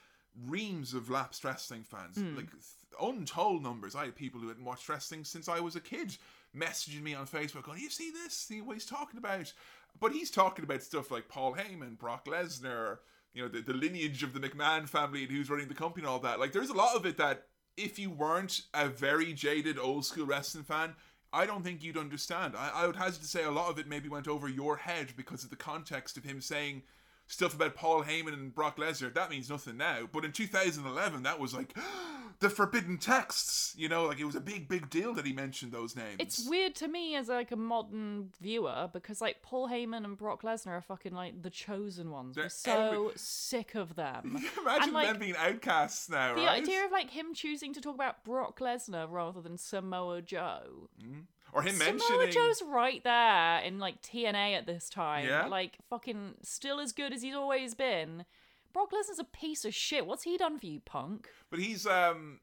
reams 0.47 0.93
of 0.95 1.09
lapsed 1.09 1.43
wrestling 1.43 1.85
fans 1.85 2.17
hmm. 2.17 2.37
like 2.37 2.51
th- 2.51 2.63
untold 3.01 3.63
numbers. 3.63 3.95
I 3.95 4.07
had 4.07 4.17
people 4.17 4.41
who 4.41 4.49
hadn't 4.49 4.65
watched 4.65 4.89
wrestling 4.89 5.25
since 5.25 5.49
I 5.49 5.61
was 5.61 5.77
a 5.77 5.81
kid 5.81 6.17
messaging 6.57 7.03
me 7.03 7.15
on 7.15 7.27
Facebook 7.27 7.63
going 7.65 7.81
you 7.81 7.91
see 7.91 8.11
this? 8.11 8.35
See 8.35 8.61
what 8.61 8.75
he's 8.75 8.87
talking 8.87 9.19
about? 9.19 9.53
But 10.01 10.13
he's 10.13 10.31
talking 10.31 10.65
about 10.65 10.83
stuff 10.83 11.11
like 11.11 11.29
Paul 11.29 11.55
Heyman 11.55 11.99
Brock 11.99 12.27
Lesnar 12.27 12.99
you 13.35 13.43
know 13.43 13.49
the, 13.49 13.61
the 13.61 13.73
lineage 13.73 14.23
of 14.23 14.33
the 14.33 14.41
McMahon 14.41 14.89
family 14.89 15.23
and 15.23 15.31
who's 15.31 15.51
running 15.51 15.69
the 15.69 15.75
company 15.75 16.05
and 16.05 16.11
all 16.11 16.19
that. 16.21 16.41
Like 16.41 16.53
there's 16.53 16.71
a 16.71 16.77
lot 16.77 16.97
of 16.97 17.07
it 17.07 17.17
that 17.19 17.47
if 17.77 17.99
you 17.99 18.11
weren't 18.11 18.63
a 18.75 18.89
very 18.89 19.33
jaded 19.33 19.79
old 19.79 20.05
school 20.05 20.27
wrestling 20.27 20.65
fan, 20.65 20.95
I 21.33 21.47
don't 21.47 21.63
think 21.63 21.83
you'd 21.83 21.97
understand. 21.97 22.55
I, 22.57 22.71
I 22.75 22.87
would 22.87 22.97
hazard 22.97 23.23
to 23.23 23.29
say 23.29 23.45
a 23.45 23.51
lot 23.51 23.71
of 23.71 23.79
it 23.79 23.87
maybe 23.87 24.09
went 24.09 24.29
over 24.29 24.49
your 24.49 24.77
head 24.77 25.13
because 25.17 25.45
of 25.45 25.51
the 25.51 25.57
context 25.57 26.17
of 26.17 26.25
him 26.25 26.41
saying 26.41 26.83
stuff 27.31 27.55
about 27.55 27.75
Paul 27.77 28.03
Heyman 28.03 28.33
and 28.35 28.55
Brock 28.55 28.77
Lesnar. 28.77 29.15
That 29.15 29.31
means 29.31 29.49
nothing 29.49 29.77
now. 29.77 30.09
But 30.13 30.25
in 30.25 30.33
2011, 30.33 31.23
that 31.23 31.39
was 31.39 31.55
like 31.55 31.75
the 32.41 32.51
forbidden 32.51 32.99
texts. 32.99 33.73
You 33.79 33.89
know, 33.89 34.07
like 34.07 34.19
it 34.19 34.25
was 34.25 34.35
a 34.35 34.41
big, 34.41 34.69
big 34.69 34.91
deal 34.91 35.15
that 35.15 35.25
he 35.25 35.33
mentioned 35.33 35.71
those 35.73 35.95
names. 35.97 36.17
It's 36.19 36.49
weird 36.49 36.75
to 36.77 36.89
me 36.89 37.15
as 37.17 37.29
like 37.29 37.53
a 37.53 37.57
modern 37.57 38.31
viewer 38.41 38.91
because 38.93 39.21
like 39.21 39.43
Paul 39.43 39.69
Heyman 39.69 40.05
and 40.05 40.17
Brock 40.17 40.43
Lesnar 40.43 40.73
are 40.73 40.81
fucking 40.83 41.15
like 41.15 41.41
the 41.43 41.51
chosen 41.51 42.11
ones. 42.11 42.37
We're 42.37 42.43
They're 42.43 42.51
so 42.51 42.73
every- 43.05 43.13
sick 43.17 43.75
of 43.77 43.95
them. 43.95 44.37
Imagine 44.61 44.83
and, 44.83 44.93
like, 44.93 45.07
them 45.09 45.19
being 45.19 45.37
outcasts 45.37 46.09
now, 46.11 46.35
The 46.35 46.43
right? 46.43 46.63
idea 46.63 46.85
of 46.85 46.91
like 46.91 47.11
him 47.11 47.33
choosing 47.33 47.73
to 47.75 47.81
talk 47.81 47.95
about 47.95 48.25
Brock 48.25 48.59
Lesnar 48.59 49.07
rather 49.11 49.41
than 49.41 49.57
Samoa 49.57 50.21
Joe. 50.23 50.89
Mm-hmm. 51.01 51.21
Or 51.53 51.63
him 51.63 51.75
Samoa 51.77 51.93
mentioning. 51.93 52.31
Joe's 52.33 52.63
right 52.63 53.03
there 53.05 53.59
in 53.61 53.79
like 53.79 54.03
TNA 54.03 54.57
at 54.57 54.67
this 54.67 54.89
time. 54.89 55.27
Yeah? 55.27 55.47
Like 55.47 55.79
fucking 55.89 56.35
still 56.43 56.81
as 56.81 56.93
good 56.93 57.13
as 57.13 57.23
he's 57.23 57.35
always 57.35 57.75
been. 57.75 58.25
Brock 58.73 58.91
Lesnar's 58.93 59.19
a 59.19 59.25
piece 59.25 59.65
of 59.65 59.75
shit. 59.75 60.07
What's 60.07 60.23
he 60.23 60.37
done 60.37 60.59
for 60.59 60.67
you, 60.67 60.81
punk? 60.81 61.29
But 61.51 61.59
he's 61.61 61.87
um 61.87 62.41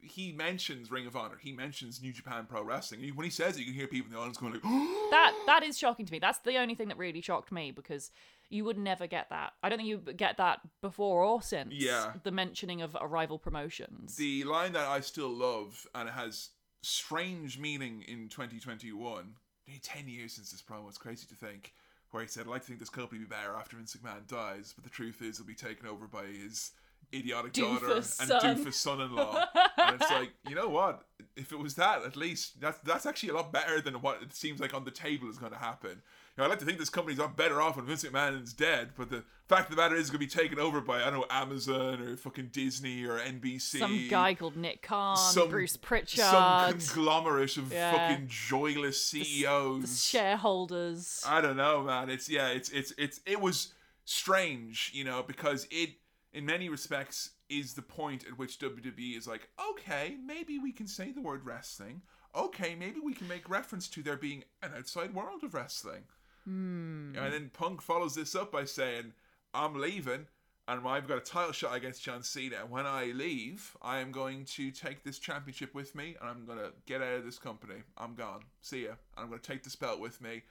he 0.00 0.30
mentions 0.32 0.90
Ring 0.90 1.06
of 1.06 1.16
Honor. 1.16 1.36
He 1.40 1.52
mentions 1.52 2.00
New 2.00 2.12
Japan 2.12 2.46
Pro 2.48 2.62
Wrestling. 2.62 3.00
He- 3.00 3.10
When 3.12 3.24
he 3.24 3.30
says 3.30 3.56
it, 3.56 3.60
you 3.60 3.64
can 3.66 3.74
hear 3.74 3.88
people 3.88 4.06
in 4.06 4.12
the 4.12 4.18
audience 4.20 4.36
going 4.38 4.52
like, 4.52 4.62
That 5.10 5.34
that 5.46 5.62
is 5.64 5.76
shocking 5.78 6.06
to 6.06 6.12
me. 6.12 6.18
That's 6.18 6.38
the 6.38 6.56
only 6.58 6.74
thing 6.74 6.88
that 6.88 6.96
really 6.98 7.20
shocked 7.20 7.50
me 7.52 7.72
because 7.72 8.10
you 8.48 8.64
would 8.64 8.78
never 8.78 9.08
get 9.08 9.28
that. 9.30 9.54
I 9.62 9.68
don't 9.68 9.78
think 9.78 9.88
you 9.88 9.98
would 9.98 10.16
get 10.16 10.36
that 10.36 10.60
before 10.80 11.24
or 11.24 11.42
since. 11.42 11.72
Yeah. 11.74 12.12
The 12.22 12.30
mentioning 12.30 12.80
of 12.82 12.96
a 13.00 13.06
rival 13.06 13.38
promotions. 13.38 14.14
The 14.16 14.44
line 14.44 14.72
that 14.74 14.86
I 14.86 15.00
still 15.00 15.28
love 15.30 15.86
and 15.94 16.08
it 16.08 16.12
has 16.12 16.50
strange 16.86 17.58
meaning 17.58 18.04
in 18.06 18.28
2021. 18.28 19.34
Nearly 19.66 19.80
10 19.80 20.08
years 20.08 20.34
since 20.34 20.52
this 20.52 20.62
promo. 20.62 20.88
It's 20.88 20.98
crazy 20.98 21.26
to 21.26 21.34
think. 21.34 21.74
Where 22.12 22.22
he 22.22 22.28
said, 22.28 22.42
"I'd 22.42 22.50
like 22.50 22.62
to 22.62 22.68
think 22.68 22.78
this 22.78 22.88
company 22.88 23.18
will 23.18 23.26
be 23.26 23.34
better 23.34 23.54
after 23.54 23.76
Vince 23.76 23.96
McMahon 23.96 24.26
dies, 24.28 24.72
but 24.72 24.84
the 24.84 24.90
truth 24.90 25.20
is, 25.20 25.38
he'll 25.38 25.46
be 25.46 25.54
taken 25.54 25.86
over 25.86 26.06
by 26.06 26.24
his 26.26 26.70
idiotic 27.12 27.52
daughter 27.52 27.86
Doofus 27.86 28.20
and 28.20 28.28
son." 28.28 28.40
doofus 28.40 28.74
son-in-law." 28.74 29.44
and 29.76 30.00
it's 30.00 30.10
like, 30.10 30.32
you 30.48 30.54
know 30.54 30.68
what? 30.68 31.04
If 31.34 31.52
it 31.52 31.58
was 31.58 31.74
that, 31.74 32.04
at 32.04 32.16
least 32.16 32.60
that's 32.60 32.78
that's 32.78 33.06
actually 33.06 33.30
a 33.30 33.34
lot 33.34 33.52
better 33.52 33.80
than 33.80 33.94
what 34.02 34.22
it 34.22 34.32
seems 34.32 34.60
like 34.60 34.72
on 34.72 34.84
the 34.84 34.92
table 34.92 35.28
is 35.28 35.36
going 35.36 35.52
to 35.52 35.58
happen. 35.58 36.00
Know, 36.36 36.44
I'd 36.44 36.48
like 36.50 36.58
to 36.58 36.64
think 36.66 36.78
this 36.78 36.90
company's 36.90 37.18
a 37.18 37.22
lot 37.22 37.36
better 37.36 37.62
off 37.62 37.76
when 37.76 37.86
Vince 37.86 38.04
McMahon 38.04 38.42
is 38.42 38.52
dead, 38.52 38.90
but 38.96 39.08
the 39.08 39.24
fact 39.48 39.70
of 39.70 39.76
the 39.76 39.80
matter 39.80 39.94
is, 39.94 40.02
it's 40.02 40.10
going 40.10 40.20
to 40.20 40.36
be 40.36 40.42
taken 40.42 40.58
over 40.58 40.82
by 40.82 40.98
I 41.00 41.04
don't 41.10 41.20
know 41.20 41.26
Amazon 41.30 42.02
or 42.02 42.16
fucking 42.16 42.50
Disney 42.52 43.04
or 43.06 43.18
NBC. 43.18 43.78
Some 43.78 44.06
guy 44.08 44.34
called 44.34 44.54
Nick 44.56 44.82
Khan, 44.82 45.16
some- 45.16 45.48
Bruce 45.48 45.76
Pritchard, 45.78 46.20
some 46.24 46.72
conglomerate 46.78 47.56
of 47.56 47.72
Yeah. 47.72 47.92
fucking 47.92 48.26
joyless 48.28 49.10
the 49.10 49.24
CEOs. 49.24 50.04
shareholders. 50.04 51.22
I 51.26 51.40
don't 51.40 51.56
know, 51.56 51.82
man. 51.84 52.10
It's 52.10 52.28
yeah, 52.28 52.48
it's 52.48 52.68
it's 52.70 52.92
it's 52.98 53.20
it 53.24 53.40
was 53.40 53.72
strange, 54.04 54.90
you 54.94 55.04
know, 55.04 55.22
because 55.22 55.66
it 55.70 55.90
in 56.32 56.44
many 56.44 56.68
respects 56.68 57.30
is 57.48 57.74
the 57.74 57.82
point 57.82 58.26
at 58.26 58.36
which 58.38 58.58
WWE 58.58 59.16
is 59.16 59.26
like, 59.26 59.48
okay, 59.70 60.16
maybe 60.24 60.58
we 60.58 60.72
can 60.72 60.86
say 60.86 61.12
the 61.12 61.20
word 61.20 61.44
wrestling. 61.46 62.02
Okay, 62.34 62.74
maybe 62.74 63.00
we 63.02 63.14
can 63.14 63.26
make 63.28 63.48
reference 63.48 63.88
to 63.88 64.02
there 64.02 64.16
being 64.18 64.44
an 64.62 64.72
outside 64.76 65.14
world 65.14 65.42
of 65.42 65.54
wrestling. 65.54 66.02
And 66.46 67.32
then 67.32 67.50
Punk 67.52 67.82
follows 67.82 68.14
this 68.14 68.34
up 68.34 68.52
by 68.52 68.64
saying, 68.64 69.12
I'm 69.52 69.74
leaving 69.80 70.26
and 70.68 70.86
I've 70.86 71.06
got 71.06 71.18
a 71.18 71.20
title 71.20 71.52
shot 71.52 71.76
against 71.76 72.02
John 72.02 72.22
Cena. 72.22 72.56
And 72.62 72.70
when 72.70 72.86
I 72.86 73.06
leave, 73.06 73.76
I 73.82 73.98
am 73.98 74.12
going 74.12 74.44
to 74.46 74.70
take 74.70 75.04
this 75.04 75.18
championship 75.18 75.74
with 75.74 75.94
me 75.94 76.16
and 76.20 76.28
I'm 76.28 76.44
going 76.44 76.58
to 76.58 76.72
get 76.86 77.02
out 77.02 77.14
of 77.14 77.24
this 77.24 77.38
company. 77.38 77.82
I'm 77.96 78.14
gone. 78.14 78.40
See 78.62 78.84
ya. 78.84 78.90
And 79.16 79.24
I'm 79.24 79.28
going 79.28 79.40
to 79.40 79.52
take 79.52 79.62
this 79.62 79.76
belt 79.76 80.00
with 80.00 80.20
me. 80.20 80.42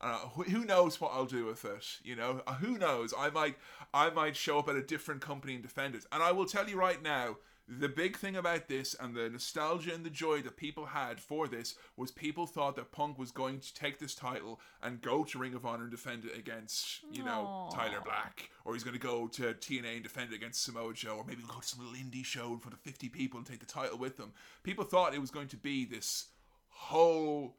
Uh, 0.00 0.18
who 0.30 0.44
who 0.44 0.64
knows 0.64 0.98
what 0.98 1.12
I'll 1.12 1.26
do 1.26 1.44
with 1.44 1.64
it? 1.64 1.84
You 2.02 2.16
know, 2.16 2.40
Uh, 2.46 2.54
who 2.54 2.78
knows? 2.78 3.12
I 3.16 3.28
might, 3.30 3.56
I 3.92 4.08
might 4.10 4.34
show 4.34 4.58
up 4.58 4.68
at 4.68 4.76
a 4.76 4.82
different 4.82 5.20
company 5.20 5.54
and 5.54 5.62
defend 5.62 5.94
it. 5.94 6.06
And 6.10 6.22
I 6.22 6.32
will 6.32 6.46
tell 6.46 6.68
you 6.68 6.78
right 6.78 7.02
now, 7.02 7.36
The 7.78 7.88
big 7.88 8.16
thing 8.16 8.34
about 8.34 8.66
this 8.66 8.96
and 8.98 9.14
the 9.14 9.30
nostalgia 9.30 9.94
and 9.94 10.04
the 10.04 10.10
joy 10.10 10.42
that 10.42 10.56
people 10.56 10.86
had 10.86 11.20
for 11.20 11.46
this 11.46 11.76
was 11.96 12.10
people 12.10 12.44
thought 12.46 12.74
that 12.74 12.90
Punk 12.90 13.16
was 13.16 13.30
going 13.30 13.60
to 13.60 13.72
take 13.72 14.00
this 14.00 14.12
title 14.16 14.60
and 14.82 15.00
go 15.00 15.22
to 15.22 15.38
Ring 15.38 15.54
of 15.54 15.64
Honor 15.64 15.82
and 15.82 15.90
defend 15.90 16.24
it 16.24 16.36
against, 16.36 17.00
you 17.12 17.22
know, 17.22 17.46
Aw. 17.46 17.70
Tyler 17.70 18.00
Black, 18.04 18.50
or 18.64 18.74
he's 18.74 18.82
going 18.82 18.96
to 18.96 19.00
go 19.00 19.28
to 19.28 19.54
TNA 19.54 19.94
and 19.94 20.02
defend 20.02 20.32
it 20.32 20.34
against 20.34 20.64
Samoa 20.64 20.92
Joe, 20.94 21.18
or 21.18 21.24
maybe 21.24 21.42
go 21.46 21.60
to 21.60 21.66
some 21.66 21.78
little 21.78 21.94
indie 21.94 22.24
show 22.24 22.52
in 22.52 22.58
front 22.58 22.74
of 22.74 22.80
50 22.80 23.08
people 23.08 23.38
and 23.38 23.46
take 23.46 23.60
the 23.60 23.66
title 23.66 23.98
with 23.98 24.16
them. 24.16 24.32
People 24.64 24.84
thought 24.84 25.14
it 25.14 25.20
was 25.20 25.30
going 25.30 25.48
to 25.48 25.56
be 25.56 25.84
this 25.84 26.26
whole 26.70 27.56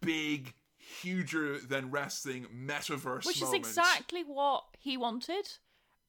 big, 0.00 0.54
huger 0.78 1.58
than 1.58 1.90
wrestling 1.90 2.46
metaverse 2.46 3.26
which 3.26 3.42
moment. 3.42 3.62
is 3.62 3.68
exactly 3.68 4.22
what 4.24 4.64
he 4.78 4.96
wanted 4.96 5.50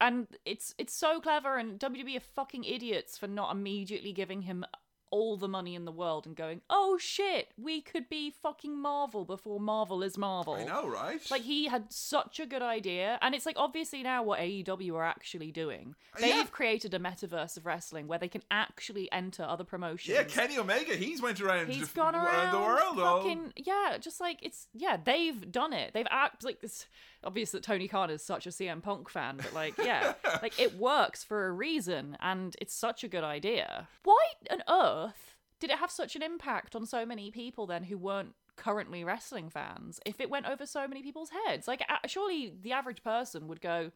and 0.02 0.28
it's 0.46 0.76
it's 0.78 0.94
so 0.94 1.22
clever 1.22 1.58
and 1.58 1.80
WWE 1.80 2.18
are 2.18 2.20
fucking 2.20 2.66
idiots 2.66 3.18
for 3.18 3.28
not 3.28 3.52
immediately 3.56 4.12
giving 4.12 4.42
him 4.42 4.66
all 5.14 5.36
the 5.36 5.48
money 5.50 5.76
in 5.76 5.84
the 5.84 5.92
world 5.92 6.26
and 6.26 6.38
going 6.38 6.62
oh 6.70 6.98
shit 6.98 7.50
we 7.58 7.82
could 7.82 8.08
be 8.08 8.32
fucking 8.32 8.74
Marvel 8.82 9.26
before 9.26 9.60
Marvel 9.60 10.02
is 10.04 10.18
Marvel 10.18 10.54
I 10.54 10.64
know, 10.64 10.88
right? 10.88 11.20
like 11.30 11.42
he 11.42 11.68
had 11.68 11.92
such 11.92 12.40
a 12.40 12.46
good 12.46 12.62
idea 12.62 13.20
and 13.22 13.36
it's 13.36 13.46
like 13.46 13.58
obviously 13.60 14.04
now 14.04 14.24
what 14.24 14.40
AEW 14.40 14.94
are 14.96 15.04
actually 15.04 15.52
doing 15.52 15.96
they've 16.18 16.32
Uh, 16.34 16.38
Yeah. 16.38 16.44
created 16.46 16.94
a 16.94 17.00
metaverse 17.00 17.58
of 17.58 17.66
wrestling 17.66 18.08
where 18.08 18.20
they 18.20 18.30
can 18.30 18.42
actually 18.52 19.12
enter 19.12 19.44
other 19.44 19.66
promotions 19.66 20.16
yeah, 20.16 20.24
Kenny 20.24 20.58
Omega, 20.58 20.96
he's 20.96 21.22
went 21.22 21.42
around, 21.42 21.68
He's 21.68 21.90
gone 21.90 22.16
around, 22.16 22.54
the 22.54 22.60
world. 22.98 23.24
fucking 23.24 23.52
yeah, 23.58 23.98
just 24.00 24.22
like 24.22 24.40
it's 24.42 24.68
yeah, 24.74 24.96
they've 24.96 25.52
done 25.52 25.74
it. 25.74 25.92
They've 25.94 26.08
act 26.10 26.46
like 26.46 26.62
this. 26.62 26.86
Obvious 27.24 27.52
that 27.52 27.64
Tony 27.64 27.88
Khan 27.88 28.10
is 28.10 28.24
such 28.24 28.48
a 28.48 28.50
CM 28.50 28.82
Punk 28.82 29.10
fan, 29.10 29.38
but 29.38 29.54
like 29.54 29.78
yeah, 29.78 30.14
like 30.42 30.60
it 30.60 30.78
works 30.78 31.24
for 31.24 31.48
a 31.48 31.52
reason, 31.52 32.18
and 32.20 32.56
it's 32.60 32.74
such 32.74 33.04
a 33.04 33.08
good 33.08 33.24
idea. 33.24 33.88
Why 34.04 34.24
on 34.50 34.64
earth 34.68 35.36
did 35.60 35.70
it 35.70 35.78
have 35.78 35.92
such 35.92 36.16
an 36.16 36.24
impact 36.24 36.76
on 36.76 36.86
so 36.86 37.06
many 37.06 37.30
people 37.30 37.68
then 37.68 37.84
who 37.84 37.98
weren't 37.98 38.34
currently 38.56 39.04
wrestling 39.04 39.50
fans? 39.50 40.00
If 40.06 40.20
it 40.20 40.30
went 40.32 40.48
over 40.48 40.66
so 40.66 40.88
many 40.88 41.04
people's 41.04 41.30
heads, 41.46 41.68
like 41.68 41.84
surely 42.08 42.54
the 42.60 42.72
average 42.72 43.04
person 43.04 43.48
would 43.48 43.62
go. 43.62 43.92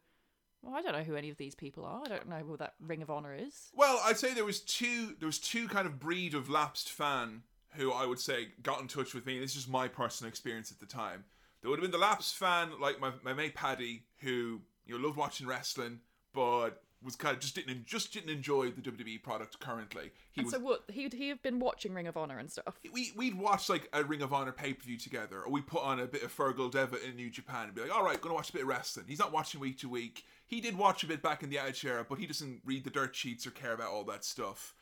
Well, 0.62 0.74
I 0.74 0.82
don't 0.82 0.92
know 0.92 1.04
who 1.04 1.16
any 1.16 1.30
of 1.30 1.36
these 1.36 1.54
people 1.54 1.84
are. 1.84 2.02
I 2.04 2.08
don't 2.08 2.28
know 2.28 2.38
who 2.38 2.56
that 2.56 2.74
Ring 2.80 3.02
of 3.02 3.10
Honor 3.10 3.34
is. 3.34 3.70
Well, 3.74 4.00
I'd 4.04 4.18
say 4.18 4.34
there 4.34 4.44
was 4.44 4.60
two. 4.60 5.14
There 5.18 5.26
was 5.26 5.38
two 5.38 5.68
kind 5.68 5.86
of 5.86 6.00
breed 6.00 6.34
of 6.34 6.48
lapsed 6.48 6.90
fan 6.90 7.42
who 7.76 7.92
I 7.92 8.06
would 8.06 8.18
say 8.18 8.48
got 8.62 8.80
in 8.80 8.88
touch 8.88 9.14
with 9.14 9.26
me. 9.26 9.38
This 9.38 9.54
is 9.54 9.68
my 9.68 9.86
personal 9.86 10.28
experience 10.28 10.72
at 10.72 10.80
the 10.80 10.86
time. 10.86 11.24
There 11.66 11.70
would 11.72 11.80
have 11.80 11.90
been 11.90 12.00
the 12.00 12.06
lapsed 12.06 12.36
fan 12.36 12.70
like 12.80 13.00
my, 13.00 13.10
my 13.24 13.32
mate 13.32 13.56
Paddy, 13.56 14.04
who 14.20 14.60
you 14.86 14.96
know 14.96 15.04
loved 15.04 15.16
watching 15.16 15.48
wrestling, 15.48 15.98
but 16.32 16.80
was 17.02 17.16
kind 17.16 17.34
of 17.34 17.42
just 17.42 17.56
didn't 17.56 17.84
just 17.84 18.12
didn't 18.12 18.30
enjoy 18.30 18.70
the 18.70 18.80
WWE 18.80 19.20
product 19.20 19.58
currently. 19.58 20.12
He 20.30 20.42
And 20.42 20.44
was 20.44 20.54
so 20.54 20.60
what? 20.60 20.84
He'd 20.88 21.12
he 21.12 21.28
have 21.28 21.42
been 21.42 21.58
watching 21.58 21.92
Ring 21.92 22.06
of 22.06 22.16
Honor 22.16 22.38
and 22.38 22.48
stuff. 22.48 22.78
we 22.92 23.10
we'd 23.16 23.34
watch 23.34 23.68
like 23.68 23.88
a 23.92 24.04
Ring 24.04 24.22
of 24.22 24.32
Honor 24.32 24.52
pay 24.52 24.74
per 24.74 24.84
view 24.84 24.96
together, 24.96 25.42
or 25.42 25.50
we 25.50 25.60
put 25.60 25.82
on 25.82 25.98
a 25.98 26.06
bit 26.06 26.22
of 26.22 26.32
Fergal 26.32 26.70
Devitt 26.70 27.02
in 27.02 27.16
New 27.16 27.30
Japan 27.30 27.64
and 27.64 27.74
be 27.74 27.80
like, 27.80 27.92
all 27.92 28.04
right, 28.04 28.20
gonna 28.20 28.36
watch 28.36 28.50
a 28.50 28.52
bit 28.52 28.62
of 28.62 28.68
wrestling. 28.68 29.06
He's 29.08 29.18
not 29.18 29.32
watching 29.32 29.58
week 29.58 29.80
to 29.80 29.88
week. 29.88 30.22
He 30.46 30.60
did 30.60 30.78
watch 30.78 31.02
a 31.02 31.08
bit 31.08 31.20
back 31.20 31.42
in 31.42 31.50
the 31.50 31.58
Attitude 31.58 31.90
Era, 31.90 32.06
but 32.08 32.20
he 32.20 32.28
doesn't 32.28 32.60
read 32.64 32.84
the 32.84 32.90
dirt 32.90 33.16
sheets 33.16 33.44
or 33.44 33.50
care 33.50 33.72
about 33.72 33.90
all 33.90 34.04
that 34.04 34.24
stuff. 34.24 34.75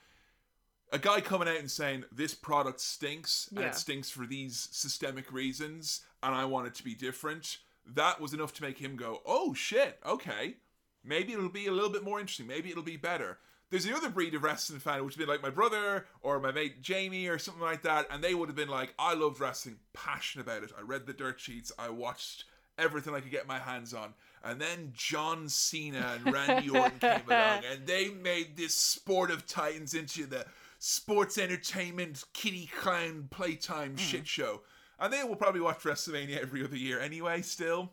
A 0.94 0.98
guy 0.98 1.20
coming 1.20 1.48
out 1.48 1.56
and 1.58 1.68
saying 1.70 2.04
this 2.12 2.34
product 2.34 2.80
stinks 2.80 3.48
and 3.50 3.58
Yeah. 3.60 3.66
it 3.66 3.74
stinks 3.74 4.10
for 4.10 4.26
these 4.26 4.68
systemic 4.70 5.32
reasons, 5.32 6.02
and 6.22 6.34
I 6.34 6.44
want 6.44 6.68
it 6.68 6.74
to 6.76 6.84
be 6.84 6.94
different. 6.94 7.58
That 7.84 8.20
was 8.20 8.32
enough 8.32 8.54
to 8.54 8.62
make 8.62 8.78
him 8.78 8.94
go, 8.96 9.20
oh 9.26 9.54
shit, 9.54 9.98
okay, 10.06 10.56
maybe 11.02 11.32
it'll 11.32 11.48
be 11.48 11.66
a 11.66 11.72
little 11.72 11.90
bit 11.90 12.04
more 12.04 12.20
interesting. 12.20 12.46
Maybe 12.46 12.70
it'll 12.70 12.82
be 12.84 12.96
better. 12.96 13.38
There's 13.70 13.84
the 13.84 13.96
other 13.96 14.08
breed 14.08 14.34
of 14.34 14.44
wrestling 14.44 14.78
fan, 14.78 15.04
which 15.04 15.16
would 15.16 15.26
be 15.26 15.30
like 15.30 15.42
my 15.42 15.50
brother 15.50 16.06
or 16.22 16.38
my 16.38 16.52
mate 16.52 16.80
Jamie 16.80 17.26
or 17.26 17.38
something 17.40 17.62
like 17.62 17.82
that, 17.82 18.06
and 18.10 18.22
they 18.22 18.34
would 18.34 18.48
have 18.48 18.54
been 18.56 18.68
like, 18.68 18.94
I 18.98 19.14
loved 19.14 19.40
wrestling, 19.40 19.78
passionate 19.94 20.44
about 20.46 20.62
it. 20.62 20.70
I 20.78 20.82
read 20.82 21.06
the 21.06 21.12
dirt 21.12 21.40
sheets, 21.40 21.72
I 21.76 21.88
watched 21.88 22.44
everything 22.78 23.14
I 23.14 23.20
could 23.20 23.30
get 23.32 23.48
my 23.48 23.58
hands 23.58 23.92
on. 23.92 24.14
And 24.44 24.60
then 24.60 24.92
John 24.94 25.48
Cena 25.48 26.16
and 26.24 26.32
Randy 26.32 26.68
Orton 26.70 26.98
came 27.00 27.22
along, 27.28 27.62
and 27.70 27.86
they 27.86 28.10
made 28.10 28.56
this 28.56 28.74
sport 28.74 29.30
of 29.30 29.46
titans 29.46 29.94
into 29.94 30.26
the 30.26 30.44
sports 30.84 31.38
entertainment 31.38 32.22
kitty 32.34 32.68
clown 32.78 33.26
playtime 33.30 33.92
hmm. 33.92 33.96
shit 33.96 34.26
show. 34.26 34.60
And 35.00 35.10
they 35.10 35.24
will 35.24 35.34
probably 35.34 35.62
watch 35.62 35.78
WrestleMania 35.78 36.38
every 36.38 36.62
other 36.62 36.76
year 36.76 37.00
anyway, 37.00 37.40
still. 37.40 37.92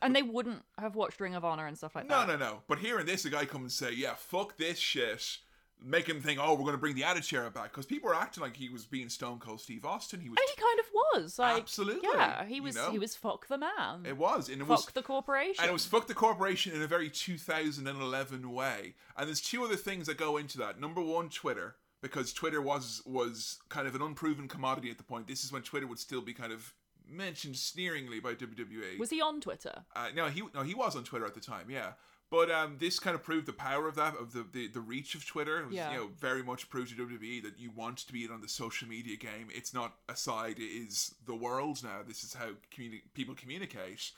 And 0.00 0.14
they 0.14 0.22
wouldn't 0.22 0.62
have 0.78 0.94
watched 0.94 1.20
Ring 1.20 1.34
of 1.34 1.44
Honor 1.44 1.66
and 1.66 1.76
stuff 1.76 1.94
like 1.94 2.08
No, 2.08 2.20
that. 2.20 2.28
no, 2.28 2.36
no. 2.36 2.52
No. 2.52 2.62
But 2.68 2.78
hearing 2.78 3.04
this, 3.04 3.24
a 3.24 3.30
guy 3.30 3.44
come 3.44 3.62
and 3.62 3.72
say, 3.72 3.92
"Yeah, 3.92 4.14
fuck 4.14 4.56
this 4.56 4.78
shit," 4.78 5.38
make 5.82 6.08
him 6.08 6.22
think, 6.22 6.38
"Oh, 6.40 6.52
we're 6.54 6.60
going 6.60 6.72
to 6.72 6.78
bring 6.78 6.94
the 6.94 7.04
Attitude 7.04 7.38
Era 7.38 7.50
back," 7.50 7.72
because 7.72 7.84
people 7.84 8.08
were 8.08 8.14
acting 8.14 8.42
like 8.42 8.56
he 8.56 8.70
was 8.70 8.86
being 8.86 9.10
Stone 9.10 9.40
Cold 9.40 9.60
Steve 9.60 9.84
Austin. 9.84 10.20
He 10.20 10.30
was. 10.30 10.38
I 10.38 10.40
mean, 10.40 10.48
he 10.56 10.62
kind 10.62 10.80
of 10.80 10.86
was. 10.94 11.38
Like, 11.38 11.62
Absolutely, 11.62 12.08
Yeah, 12.14 12.46
he 12.46 12.54
you 12.56 12.62
was. 12.62 12.76
know? 12.76 12.90
He 12.92 12.98
was 12.98 13.14
fuck 13.14 13.48
the 13.48 13.58
man. 13.58 14.06
it 14.06 14.16
was, 14.16 14.48
and 14.48 14.62
it 14.62 14.64
fuck 14.64 14.78
was. 14.78 14.86
the 14.86 15.02
corporation. 15.02 15.62
And 15.62 15.68
it 15.68 15.72
was 15.72 15.84
fuck 15.84 16.06
the 16.06 16.14
corporation 16.14 16.72
in 16.74 16.80
a 16.80 16.86
very 16.86 17.10
2011 17.10 18.50
way. 18.50 18.94
And 19.18 19.26
there's 19.26 19.42
two 19.42 19.62
other 19.64 19.76
things 19.76 20.06
that 20.06 20.16
go 20.16 20.38
into 20.38 20.56
that. 20.58 20.80
Number 20.80 21.02
one, 21.02 21.28
Twitter, 21.28 21.76
because 22.02 22.32
Twitter 22.32 22.60
was 22.62 23.02
was 23.06 23.58
kind 23.68 23.86
of 23.86 23.94
an 23.94 24.02
unproven 24.02 24.48
commodity 24.48 24.90
at 24.90 24.98
the 24.98 25.04
point. 25.04 25.26
This 25.26 25.44
is 25.44 25.52
when 25.52 25.62
Twitter 25.62 25.86
would 25.86 25.98
still 25.98 26.22
be 26.22 26.32
kind 26.32 26.52
of 26.52 26.72
mentioned 27.08 27.56
sneeringly 27.56 28.20
by 28.20 28.34
WWE. 28.34 28.98
Was 28.98 29.10
he 29.10 29.20
on 29.20 29.40
Twitter? 29.40 29.82
Uh, 29.96 30.08
no, 30.14 30.26
he 30.28 30.42
no 30.54 30.62
he 30.62 30.74
was 30.74 30.96
on 30.96 31.04
Twitter 31.04 31.26
at 31.26 31.34
the 31.34 31.40
time, 31.40 31.68
yeah. 31.70 31.92
But 32.30 32.48
um, 32.48 32.76
this 32.78 33.00
kind 33.00 33.16
of 33.16 33.24
proved 33.24 33.46
the 33.46 33.52
power 33.52 33.88
of 33.88 33.96
that, 33.96 34.14
of 34.16 34.32
the 34.32 34.46
the, 34.52 34.68
the 34.68 34.80
reach 34.80 35.16
of 35.16 35.26
Twitter. 35.26 35.58
It 35.60 35.66
was, 35.66 35.74
Yeah. 35.74 35.90
you 35.90 35.96
know, 35.98 36.10
very 36.16 36.44
much 36.44 36.70
proved 36.70 36.96
to 36.96 37.04
WWE 37.04 37.42
that 37.42 37.58
you 37.58 37.72
want 37.74 37.98
to 38.06 38.12
be 38.12 38.24
in 38.24 38.30
on 38.30 38.40
the 38.40 38.48
social 38.48 38.86
media 38.86 39.16
game. 39.16 39.48
It's 39.52 39.74
not 39.74 39.94
a 40.08 40.14
side; 40.14 40.58
it 40.58 40.62
is 40.62 41.14
the 41.26 41.34
world 41.34 41.82
now. 41.82 42.02
This 42.06 42.22
is 42.22 42.34
how 42.34 42.50
communi- 42.72 43.02
people 43.14 43.34
communicate. 43.34 44.12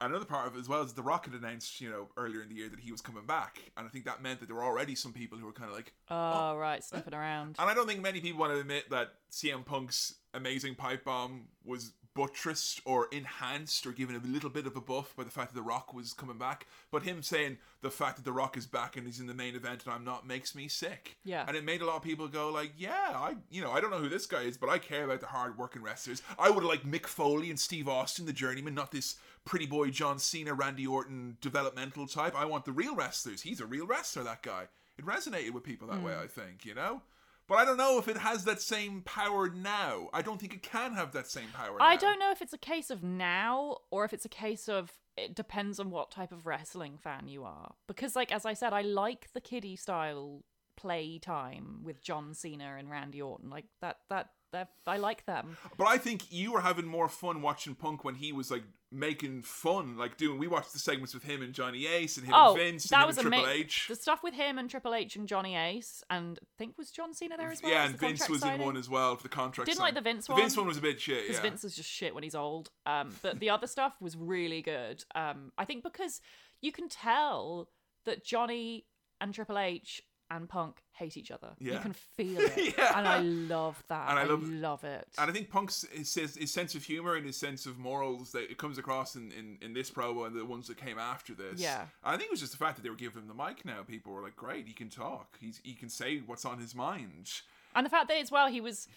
Another 0.00 0.24
part 0.26 0.46
of 0.46 0.56
it 0.56 0.60
as 0.60 0.68
well 0.68 0.82
is 0.82 0.92
The 0.92 1.02
Rock 1.02 1.26
had 1.26 1.34
announced, 1.34 1.80
you 1.80 1.88
know, 1.88 2.08
earlier 2.16 2.42
in 2.42 2.48
the 2.48 2.54
year 2.54 2.68
that 2.68 2.80
he 2.80 2.92
was 2.92 3.00
coming 3.00 3.24
back, 3.24 3.60
and 3.76 3.86
I 3.86 3.88
think 3.88 4.04
that 4.04 4.22
meant 4.22 4.40
that 4.40 4.46
there 4.46 4.56
were 4.56 4.64
already 4.64 4.94
some 4.94 5.12
people 5.12 5.38
who 5.38 5.46
were 5.46 5.52
kind 5.52 5.70
of 5.70 5.76
like, 5.76 5.92
oh, 6.10 6.50
oh, 6.52 6.56
right, 6.56 6.84
sniffing 6.84 7.14
around. 7.14 7.56
and 7.58 7.70
I 7.70 7.74
don't 7.74 7.86
think 7.86 8.02
many 8.02 8.20
people 8.20 8.40
want 8.40 8.52
to 8.52 8.60
admit 8.60 8.90
that 8.90 9.14
CM 9.30 9.64
Punk's 9.64 10.14
amazing 10.34 10.74
pipe 10.74 11.04
bomb 11.04 11.46
was 11.64 11.92
buttressed 12.16 12.80
or 12.86 13.08
enhanced 13.12 13.86
or 13.86 13.92
given 13.92 14.16
a 14.16 14.18
little 14.20 14.48
bit 14.48 14.66
of 14.66 14.74
a 14.74 14.80
buff 14.80 15.14
by 15.16 15.22
the 15.22 15.30
fact 15.30 15.52
that 15.52 15.54
The 15.54 15.62
Rock 15.62 15.92
was 15.92 16.14
coming 16.14 16.38
back. 16.38 16.66
But 16.90 17.02
him 17.02 17.22
saying 17.22 17.58
the 17.82 17.90
fact 17.90 18.16
that 18.16 18.24
The 18.24 18.32
Rock 18.32 18.56
is 18.56 18.66
back 18.66 18.96
and 18.96 19.06
he's 19.06 19.20
in 19.20 19.26
the 19.26 19.34
main 19.34 19.54
event 19.54 19.84
and 19.84 19.92
I'm 19.92 20.02
not 20.02 20.26
makes 20.26 20.54
me 20.54 20.66
sick. 20.66 21.18
Yeah. 21.24 21.44
And 21.46 21.56
it 21.56 21.62
made 21.62 21.82
a 21.82 21.86
lot 21.86 21.96
of 21.96 22.02
people 22.02 22.26
go 22.26 22.50
like, 22.50 22.72
yeah, 22.78 23.12
I, 23.14 23.34
you 23.50 23.60
know, 23.62 23.70
I 23.70 23.82
don't 23.82 23.90
know 23.90 23.98
who 23.98 24.08
this 24.08 24.24
guy 24.24 24.42
is, 24.42 24.56
but 24.56 24.70
I 24.70 24.78
care 24.78 25.04
about 25.04 25.20
the 25.20 25.26
hard 25.26 25.58
working 25.58 25.82
wrestlers. 25.82 26.22
I 26.38 26.48
would 26.48 26.64
like 26.64 26.84
Mick 26.84 27.06
Foley 27.06 27.50
and 27.50 27.60
Steve 27.60 27.86
Austin, 27.86 28.24
the 28.24 28.32
journeyman, 28.32 28.74
not 28.74 28.92
this 28.92 29.16
pretty 29.46 29.64
boy 29.64 29.88
John 29.88 30.18
Cena, 30.18 30.52
Randy 30.52 30.86
Orton 30.86 31.38
developmental 31.40 32.06
type. 32.06 32.34
I 32.36 32.44
want 32.44 32.66
the 32.66 32.72
real 32.72 32.94
wrestlers. 32.94 33.40
He's 33.40 33.60
a 33.60 33.66
real 33.66 33.86
wrestler, 33.86 34.24
that 34.24 34.42
guy. 34.42 34.64
It 34.98 35.06
resonated 35.06 35.52
with 35.52 35.62
people 35.62 35.88
that 35.88 36.02
way, 36.02 36.12
hmm. 36.12 36.24
I 36.24 36.26
think, 36.26 36.66
you 36.66 36.74
know? 36.74 37.02
But 37.48 37.56
I 37.56 37.64
don't 37.64 37.76
know 37.76 37.98
if 37.98 38.08
it 38.08 38.16
has 38.16 38.44
that 38.44 38.60
same 38.60 39.02
power 39.02 39.48
now. 39.48 40.10
I 40.12 40.20
don't 40.20 40.40
think 40.40 40.52
it 40.52 40.62
can 40.62 40.94
have 40.94 41.12
that 41.12 41.28
same 41.28 41.48
power 41.54 41.80
I 41.80 41.94
now. 41.94 42.00
don't 42.00 42.18
know 42.18 42.32
if 42.32 42.42
it's 42.42 42.52
a 42.52 42.58
case 42.58 42.90
of 42.90 43.04
now 43.04 43.78
or 43.90 44.04
if 44.04 44.12
it's 44.12 44.24
a 44.24 44.30
case 44.30 44.68
of 44.68 44.92
it 45.16 45.34
depends 45.34 45.78
on 45.78 45.90
what 45.90 46.10
type 46.10 46.32
of 46.32 46.46
wrestling 46.46 46.98
fan 46.98 47.28
you 47.28 47.44
are. 47.44 47.74
Because, 47.86 48.16
like, 48.16 48.32
as 48.32 48.44
I 48.44 48.52
said, 48.52 48.72
I 48.72 48.82
like 48.82 49.28
the 49.32 49.40
kiddie 49.40 49.76
style 49.76 50.44
play 50.76 51.18
time 51.18 51.80
with 51.84 52.02
John 52.02 52.34
Cena 52.34 52.76
and 52.78 52.90
Randy 52.90 53.22
Orton. 53.22 53.48
Like 53.48 53.66
that, 53.80 53.98
that, 54.10 54.30
that 54.52 54.68
I 54.86 54.96
like 54.98 55.26
them. 55.26 55.56
But 55.76 55.86
I 55.88 55.98
think 55.98 56.32
you 56.32 56.52
were 56.52 56.60
having 56.60 56.86
more 56.86 57.08
fun 57.08 57.42
watching 57.42 57.74
Punk 57.74 58.04
when 58.04 58.14
he 58.14 58.32
was 58.32 58.50
like 58.50 58.62
making 58.92 59.42
fun, 59.42 59.96
like 59.98 60.16
doing. 60.16 60.38
We 60.38 60.46
watched 60.46 60.72
the 60.72 60.78
segments 60.78 61.12
with 61.12 61.24
him 61.24 61.42
and 61.42 61.52
Johnny 61.52 61.86
Ace 61.86 62.16
and 62.16 62.26
him 62.26 62.34
Oh, 62.36 62.52
and 62.54 62.58
Vince 62.60 62.84
that 62.88 62.94
and 62.96 63.02
him 63.02 63.06
was 63.08 63.18
and 63.18 63.26
Triple. 63.32 63.48
H. 63.50 63.86
The 63.88 63.96
stuff 63.96 64.22
with 64.22 64.34
him 64.34 64.58
and 64.58 64.70
Triple 64.70 64.94
H 64.94 65.16
and 65.16 65.26
Johnny 65.28 65.56
Ace, 65.56 66.02
and 66.08 66.38
I 66.40 66.46
think 66.58 66.78
was 66.78 66.90
John 66.90 67.12
Cena 67.12 67.36
there 67.36 67.50
as 67.50 67.62
well. 67.62 67.72
yeah, 67.72 67.86
and 67.86 67.98
Vince 67.98 68.28
was 68.28 68.44
in 68.44 68.60
one 68.60 68.76
as 68.76 68.88
well 68.88 69.16
for 69.16 69.22
the 69.24 69.28
contract. 69.28 69.66
Didn't 69.66 69.80
like 69.80 69.94
the 69.94 70.00
Vince 70.00 70.26
The 70.28 70.34
Vince 70.34 70.56
one. 70.56 70.62
one 70.64 70.68
was 70.68 70.78
a 70.78 70.82
bit 70.82 71.00
shit. 71.00 71.22
because 71.24 71.36
Yeah. 71.36 71.42
Vince 71.42 71.64
is 71.64 71.74
just 71.74 71.90
shit 71.90 72.14
when 72.14 72.22
he's 72.22 72.34
old. 72.36 72.70
Um, 72.86 73.14
but 73.22 73.40
the 73.40 73.50
other 73.50 73.66
stuff 73.66 73.94
was 74.00 74.16
really 74.16 74.62
good. 74.62 75.04
Um, 75.14 75.52
I 75.58 75.64
think 75.64 75.82
because 75.82 76.20
you 76.62 76.70
can 76.72 76.88
tell 76.88 77.68
that 78.04 78.24
Johnny 78.24 78.86
and 79.20 79.34
Triple 79.34 79.58
H 79.58 80.00
and 80.30 80.48
Punk 80.48 80.82
hate 80.92 81.16
each 81.16 81.30
other. 81.30 81.48
You 81.58 81.78
can 81.78 81.92
feel 81.92 82.40
it, 82.56 82.74
Yeah. 82.78 82.98
and 82.98 83.06
I 83.06 83.18
love 83.20 83.82
that. 83.88 84.10
And 84.10 84.18
I 84.18 84.22
I, 84.22 84.24
love- 84.24 84.48
love, 84.48 84.84
it. 84.84 85.06
And 85.18 85.30
I 85.30 85.32
think 85.32 85.50
Punk's 85.50 85.84
his, 85.92 86.14
his, 86.14 86.36
his 86.36 86.52
sense 86.52 86.74
of 86.74 86.82
humor 86.84 87.14
and 87.16 87.24
his 87.26 87.36
sense 87.36 87.66
of 87.66 87.78
morals 87.78 88.32
that 88.32 88.50
it 88.50 88.58
comes 88.58 88.78
across 88.78 89.14
in, 89.14 89.30
in, 89.32 89.58
in 89.62 89.72
this 89.72 89.90
promo 89.90 90.26
and 90.26 90.34
the 90.34 90.44
ones 90.44 90.66
that 90.68 90.76
came 90.78 90.98
after 90.98 91.32
this. 91.34 91.60
Yeah. 91.60 91.84
I 92.02 92.12
think 92.16 92.24
it 92.24 92.30
was 92.32 92.40
just 92.40 92.52
the 92.52 92.58
fact 92.58 92.76
that 92.76 92.82
they 92.82 92.90
were 92.90 92.96
giving 92.96 93.22
him 93.22 93.28
the 93.28 93.34
mic 93.34 93.64
now. 93.64 93.82
People 93.86 94.12
were 94.12 94.22
like, 94.22 94.36
"Great, 94.36 94.66
he 94.66 94.72
can 94.72 94.88
talk. 94.88 95.36
He's 95.40 95.60
he 95.62 95.74
can 95.74 95.88
say 95.88 96.18
what's 96.26 96.44
on 96.44 96.58
his 96.58 96.74
mind." 96.74 97.30
And 97.74 97.84
the 97.86 97.90
fact 97.90 98.08
that 98.08 98.16
as 98.18 98.30
well 98.32 98.48
he 98.48 98.60
was 98.60 98.88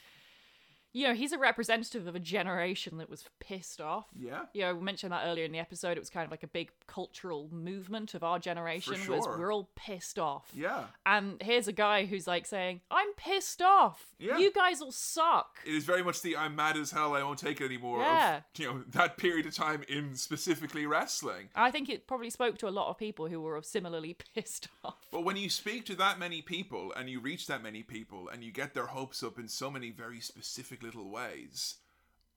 you 0.91 1.07
know, 1.07 1.13
he's 1.13 1.31
a 1.31 1.37
representative 1.37 2.07
of 2.07 2.15
a 2.15 2.19
generation 2.19 2.97
that 2.97 3.09
was 3.09 3.25
pissed 3.39 3.79
off. 3.79 4.07
Yeah. 4.15 4.45
You 4.53 4.61
know, 4.61 4.75
we 4.75 4.81
mentioned 4.81 5.11
that 5.11 5.25
earlier 5.25 5.45
in 5.45 5.51
the 5.51 5.59
episode. 5.59 5.97
It 5.97 5.99
was 5.99 6.09
kind 6.09 6.25
of 6.25 6.31
like 6.31 6.43
a 6.43 6.47
big 6.47 6.71
cultural 6.87 7.47
movement 7.51 8.15
of 8.15 8.23
our 8.23 8.39
generation. 8.39 8.95
For 8.95 9.17
Was 9.17 9.27
we're 9.27 9.53
all 9.53 9.69
pissed 9.75 10.17
off. 10.17 10.49
Yeah. 10.53 10.85
And 11.05 11.41
here's 11.41 11.67
a 11.67 11.73
guy 11.73 12.05
who's 12.05 12.25
like 12.25 12.45
saying, 12.45 12.81
"I'm 12.89 13.13
pissed 13.13 13.61
off. 13.61 14.07
Yeah. 14.17 14.37
You 14.39 14.51
guys 14.51 14.81
all 14.81 14.91
suck." 14.91 15.59
It 15.65 15.75
is 15.75 15.85
very 15.85 16.03
much 16.03 16.21
the 16.21 16.35
I'm 16.35 16.55
mad 16.55 16.75
as 16.75 16.91
hell, 16.91 17.13
I 17.13 17.23
won't 17.23 17.39
take 17.39 17.61
it 17.61 17.65
anymore. 17.65 17.99
Yeah. 17.99 18.37
Of, 18.37 18.43
you 18.57 18.65
know, 18.65 18.83
that 18.89 19.17
period 19.17 19.45
of 19.45 19.53
time 19.53 19.83
in 19.87 20.15
specifically 20.15 20.87
wrestling. 20.87 21.49
I 21.55 21.69
think 21.69 21.89
it 21.89 22.07
probably 22.07 22.31
spoke 22.31 22.57
to 22.59 22.67
a 22.67 22.71
lot 22.71 22.89
of 22.89 22.97
people 22.97 23.27
who 23.27 23.41
were 23.41 23.61
similarly 23.61 24.15
pissed 24.35 24.69
off. 24.83 25.07
But 25.11 25.23
when 25.23 25.37
you 25.37 25.49
speak 25.49 25.85
to 25.85 25.95
that 25.95 26.17
many 26.17 26.41
people 26.41 26.93
and 26.95 27.09
you 27.09 27.19
reach 27.19 27.45
that 27.47 27.61
many 27.61 27.83
people 27.83 28.29
and 28.29 28.43
you 28.43 28.51
get 28.51 28.73
their 28.73 28.87
hopes 28.87 29.21
up 29.21 29.37
in 29.37 29.47
so 29.47 29.69
many 29.69 29.91
very 29.91 30.19
specific 30.19 30.78
little 30.83 31.09
ways, 31.09 31.75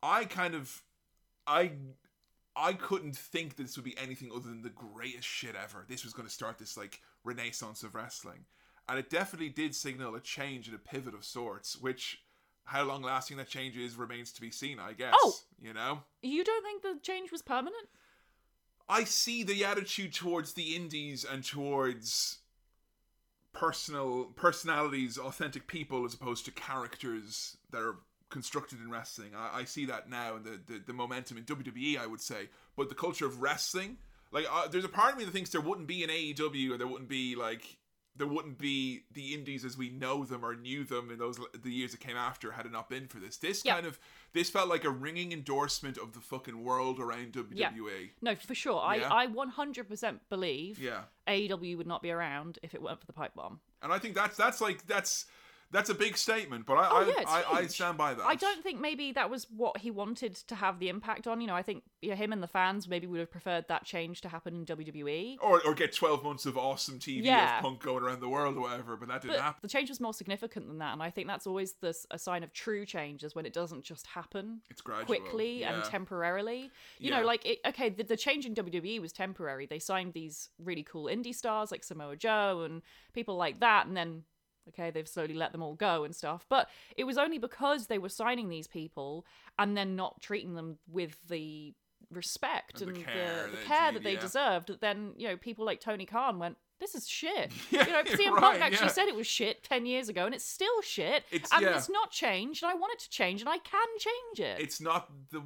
I 0.02 0.24
kind 0.24 0.55
of 0.55 0.82
I 1.47 1.73
I 2.55 2.74
couldn't 2.74 3.16
think 3.16 3.56
that 3.56 3.62
this 3.62 3.77
would 3.77 3.85
be 3.85 3.97
anything 3.98 4.31
other 4.31 4.48
than 4.48 4.62
the 4.62 4.70
greatest 4.70 5.27
shit 5.27 5.55
ever. 5.55 5.85
This 5.89 6.05
was 6.05 6.12
going 6.12 6.28
to 6.28 6.35
start 6.35 6.59
this 6.59 6.77
like 6.77 7.01
renaissance 7.24 7.82
of 7.82 7.94
wrestling. 7.94 8.44
And 8.89 8.98
it 8.98 9.10
definitely 9.10 9.48
did 9.48 9.74
signal 9.74 10.14
a 10.14 10.20
change 10.20 10.66
and 10.66 10.77
a 10.77 10.78
pivot 10.78 11.14
of 11.14 11.24
sorts, 11.24 11.81
which 11.81 12.23
how 12.64 12.82
long 12.85 13.02
lasting 13.02 13.36
that 13.39 13.48
change 13.48 13.77
is 13.77 13.97
remains 13.97 14.32
to 14.32 14.40
be 14.40 14.51
seen, 14.51 14.78
I 14.78 14.93
guess. 14.93 15.14
Oh. 15.16 15.35
You 15.60 15.73
know? 15.73 16.01
You 16.23 16.44
don't 16.44 16.64
think 16.64 16.82
the 16.82 16.98
change 17.02 17.32
was 17.32 17.43
permanent? 17.43 17.89
I 18.89 19.05
see 19.05 19.43
the 19.43 19.64
attitude 19.64 20.12
towards 20.12 20.52
the 20.52 20.77
indies 20.77 21.24
and 21.24 21.44
towards 21.44 22.39
personal 23.52 24.24
personalities, 24.36 25.19
authentic 25.19 25.66
people, 25.66 26.05
as 26.05 26.14
opposed 26.14 26.44
to 26.47 26.51
characters 26.51 27.56
that 27.70 27.82
are 27.82 27.97
constructed 28.33 28.81
in 28.81 28.91
wrestling. 28.91 29.31
I, 29.37 29.61
I 29.61 29.65
see 29.65 29.85
that 29.87 30.11
now, 30.11 30.35
and 30.35 30.45
the, 30.45 30.59
the 30.67 30.83
the 30.89 30.93
momentum 30.93 31.37
in 31.39 31.45
WWE, 31.45 31.97
I 31.99 32.07
would 32.09 32.21
say. 32.21 32.49
But 32.77 32.89
the 32.89 32.97
culture 32.97 33.27
of 33.27 33.41
wrestling, 33.41 33.99
like, 34.33 34.47
uh, 34.51 34.67
there's 34.67 34.85
a 34.85 34.89
part 34.89 35.13
of 35.13 35.19
me 35.19 35.25
that 35.25 35.31
thinks 35.31 35.51
there 35.51 35.61
wouldn't 35.61 35.87
be 35.87 36.03
an 36.03 36.11
AEW, 36.11 36.73
or 36.73 36.79
there 36.79 36.89
wouldn't 36.89 37.09
be 37.09 37.37
like. 37.37 37.77
There 38.15 38.27
wouldn't 38.27 38.59
be 38.59 39.05
the 39.15 39.33
indies 39.33 39.65
as 39.65 39.79
we 39.79 39.89
know 39.89 40.27
them 40.27 40.45
or 40.45 40.55
knew 40.55 40.85
them 40.85 41.11
in 41.11 41.17
those 41.19 41.41
the 41.63 41.71
years 41.71 41.93
that 41.93 42.01
came 42.01 42.15
after 42.19 42.53
had 42.53 42.67
it 42.67 42.73
not 42.73 42.91
been 42.91 43.09
for 43.09 43.19
this. 43.19 43.39
This 43.39 43.65
Yeah. 43.65 43.73
kind 43.73 43.87
of 43.87 43.99
this 44.35 44.51
felt 44.51 44.69
like 44.69 44.85
a 44.85 44.91
ringing 44.91 45.33
endorsement 45.33 45.97
of 45.97 46.13
the 46.13 46.21
fucking 46.21 46.63
world 46.63 47.01
around 47.01 47.33
WWE. 47.33 47.55
Yeah. 47.55 47.71
No, 48.21 48.35
for 48.35 48.55
sure. 48.55 48.83
Yeah. 48.97 49.09
I, 49.11 49.23
I 49.23 49.27
100% 49.29 50.21
believe 50.29 50.79
Yeah. 50.79 51.05
AEW 51.27 51.79
would 51.79 51.87
not 51.87 52.03
be 52.03 52.11
around 52.11 52.59
if 52.63 52.75
it 52.75 52.83
weren't 52.83 53.01
for 53.01 53.07
the 53.07 53.15
pipe 53.15 53.33
bomb. 53.35 53.61
And 53.81 53.91
I 53.91 53.99
think 53.99 54.15
that's 54.15 54.37
that's 54.37 54.61
like 54.61 54.87
that's 54.87 55.25
that's 55.73 55.90
a 55.90 55.94
big 55.94 56.16
statement, 56.16 56.66
but 56.66 56.74
I 56.74 56.89
Oh, 56.90 56.97
I, 56.97 57.07
yeah, 57.09 57.24
I, 57.27 57.44
I 57.61 57.66
stand 57.66 57.97
by 57.99 58.15
that. 58.15 58.24
I 58.24 58.35
don't 58.35 58.62
think 58.62 58.81
maybe 58.81 59.11
that 59.12 59.31
was 59.31 59.47
what 59.51 59.78
he 59.78 59.90
wanted 59.90 60.35
to 60.49 60.55
have 60.55 60.78
the 60.78 60.89
impact 60.89 61.27
on. 61.27 61.40
You 61.40 61.47
know, 61.47 61.55
I 61.57 61.62
think 61.62 61.82
you 62.03 62.11
know, 62.11 62.16
him 62.16 62.32
and 62.32 62.43
the 62.43 62.47
fans 62.47 62.86
maybe 62.86 63.07
would 63.07 63.20
have 63.20 63.31
preferred 63.31 63.66
that 63.69 63.85
change 63.85 64.20
to 64.23 64.28
happen 64.28 64.55
in 64.55 64.66
WWE. 64.66 65.39
or 65.40 65.61
or 65.66 65.74
get 65.74 65.94
twelve 65.94 66.23
months 66.23 66.47
of 66.47 66.57
awesome 66.59 66.99
TV 66.99 67.24
Yeah. 67.24 67.57
of 67.59 67.62
Punk 67.62 67.81
going 67.82 68.05
around 68.05 68.20
the 68.20 68.28
world 68.28 68.57
or 68.57 68.61
whatever, 68.61 68.97
but 68.97 69.09
that 69.09 69.23
didn't 69.23 69.36
But 69.36 69.43
happen. 69.43 69.59
the 69.62 69.69
change 69.69 69.89
was 69.89 70.01
more 70.01 70.15
significant 70.15 70.66
than 70.69 70.78
that, 70.78 70.93
and 70.93 71.03
I 71.03 71.11
think 71.11 71.27
that's 71.27 71.47
always 71.47 71.73
the, 71.81 71.94
a 72.11 72.19
sign 72.19 72.43
of 72.43 72.53
true 72.53 72.85
change 72.86 73.24
is 73.24 73.35
when 73.35 73.47
it 73.47 73.53
doesn't 73.53 73.82
just 73.85 74.07
happen 74.09 74.61
It's 74.70 74.81
gradual. 74.82 75.07
quickly 75.07 75.65
and 75.65 75.82
temporarily. 75.85 76.70
You 76.99 77.11
Yeah. 77.11 77.20
know, 77.20 77.27
like 77.27 77.44
it, 77.47 77.59
okay, 77.66 77.89
the, 77.89 78.03
the 78.05 78.16
change 78.16 78.47
in 78.47 78.55
WWE 78.55 79.01
was 79.01 79.12
temporary. 79.12 79.66
They 79.66 79.78
signed 79.78 80.12
these 80.12 80.51
really 80.59 80.82
cool 80.82 81.07
indie 81.07 81.35
stars 81.35 81.70
like 81.70 81.85
Samoa 81.85 82.16
Joe 82.16 82.62
and 82.65 82.82
people 83.15 83.36
like 83.36 83.61
that, 83.61 83.86
and 83.86 83.97
then 83.97 84.24
okay, 84.69 84.91
they've 84.91 85.09
slowly 85.09 85.35
let 85.35 85.53
them 85.53 85.63
all 85.63 85.75
go 85.75 86.05
and 86.05 86.15
stuff. 86.15 86.47
But 86.49 86.69
it 86.97 87.05
was 87.05 87.19
only 87.19 87.39
because 87.39 87.87
they 87.87 87.99
were 87.99 88.09
signing 88.09 88.49
these 88.49 88.67
people 88.67 89.27
and 89.59 89.77
then 89.77 89.97
not 89.97 90.21
treating 90.21 90.55
them 90.55 90.79
with 90.89 91.19
the 91.29 91.75
respect 92.11 92.81
And 92.81 92.89
and, 92.89 92.97
the 92.97 93.01
the 93.01 93.05
care 93.07 93.49
the 93.51 93.57
that 93.57 93.67
care 93.67 93.93
that 93.93 94.03
they 94.03 94.15
yeah. 94.15 94.21
deserved 94.21 94.69
that 94.69 94.81
then 94.81 95.15
you 95.17 95.29
know 95.29 95.37
people 95.37 95.65
like 95.65 95.81
Tony 95.81 96.07
Khan 96.07 96.39
went. 96.39 96.57
This 96.83 96.97
is 96.97 97.09
shit. 97.09 97.53
Yeah, 97.71 97.87
you 97.87 97.93
know, 97.93 98.03
CM 98.03 98.33
right, 98.33 98.41
Punk 98.41 98.61
actually 98.61 98.87
yeah. 98.87 98.93
said 98.93 99.07
it 99.07 99.15
was 99.15 99.29
shit 99.29 99.63
ten 99.63 99.87
years 99.87 100.09
ago, 100.09 100.27
and 100.27 100.35
it's 100.35 100.45
still 100.45 100.83
shit. 100.83 101.23
It's- 101.31 101.49
and 101.53 101.63
yeah. 101.63 101.77
it's 101.77 101.89
not 101.89 102.11
changed, 102.11 102.65
and 102.65 102.73
I 102.73 102.75
want 102.75 102.93
it 102.95 102.99
to 103.05 103.09
change, 103.09 103.41
and 103.41 103.49
I 103.49 103.59
can 103.59 103.87
change 104.01 104.41
it. 104.41 104.61
It's 104.61 104.81
not 104.81 105.09
the 105.31 105.43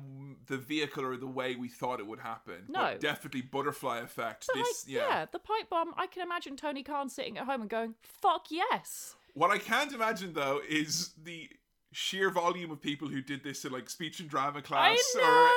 the 0.47 0.57
vehicle 0.57 1.05
or 1.05 1.19
the 1.19 1.27
way 1.27 1.55
we 1.55 1.69
thought 1.69 2.01
it 2.01 2.07
would 2.07 2.21
happen. 2.21 2.65
No. 2.69 2.97
definitely 2.99 3.43
butterfly 3.43 3.99
effect. 3.99 4.47
But 4.47 4.57
this, 4.57 4.87
like, 4.87 4.95
yeah. 4.95 5.09
yeah. 5.09 5.27
the 5.31 5.39
pipe 5.39 5.69
bomb. 5.69 5.93
I 5.99 6.07
can 6.07 6.23
imagine 6.23 6.57
Tony 6.57 6.83
Khan 6.83 7.11
sitting 7.11 7.37
at 7.37 7.45
home 7.45 7.61
and 7.61 7.69
going, 7.69 7.97
"Fuck 8.01 8.47
yes." 8.51 9.17
What 9.35 9.51
I 9.51 9.59
can't 9.59 9.93
imagine 9.93 10.33
though 10.33 10.63
is 10.67 11.11
the 11.23 11.51
sheer 11.93 12.31
volume 12.31 12.71
of 12.71 12.81
people 12.81 13.09
who 13.09 13.21
did 13.21 13.45
this 13.45 13.67
in 13.67 13.73
like 13.73 13.91
speech 13.91 14.21
and 14.21 14.31
drama 14.31 14.63
class 14.63 14.99
or. 15.23 15.51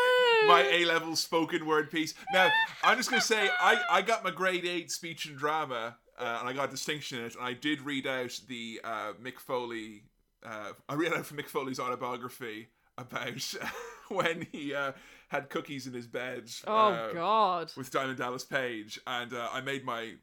My 0.47 0.67
A 0.71 0.85
level 0.85 1.15
spoken 1.15 1.65
word 1.65 1.91
piece. 1.91 2.13
Now, 2.33 2.49
I'm 2.83 2.97
just 2.97 3.09
gonna 3.09 3.21
say 3.21 3.49
I, 3.59 3.81
I 3.89 4.01
got 4.01 4.23
my 4.23 4.31
grade 4.31 4.65
eight 4.65 4.91
speech 4.91 5.25
and 5.25 5.37
drama 5.37 5.97
uh, 6.19 6.37
and 6.41 6.49
I 6.49 6.53
got 6.53 6.67
a 6.67 6.71
distinction 6.71 7.19
in 7.19 7.25
it, 7.25 7.35
and 7.35 7.43
I 7.43 7.53
did 7.53 7.81
read 7.81 8.05
out 8.05 8.39
the 8.47 8.81
uh, 8.83 9.13
Mick 9.23 9.39
Foley. 9.39 10.03
Uh, 10.45 10.73
I 10.87 10.95
read 10.95 11.13
out 11.13 11.25
from 11.25 11.37
Mick 11.37 11.47
Foley's 11.47 11.79
autobiography 11.79 12.67
about 12.97 13.55
when 14.09 14.45
he 14.51 14.73
uh, 14.73 14.91
had 15.29 15.49
cookies 15.49 15.87
in 15.87 15.93
his 15.93 16.07
bed. 16.07 16.51
Oh 16.67 16.89
uh, 16.89 17.13
God. 17.13 17.71
with 17.77 17.89
Diamond 17.89 18.17
Dallas 18.17 18.43
Page, 18.43 18.99
and 19.07 19.33
uh, 19.33 19.49
I 19.51 19.61
made 19.61 19.85
my 19.85 20.13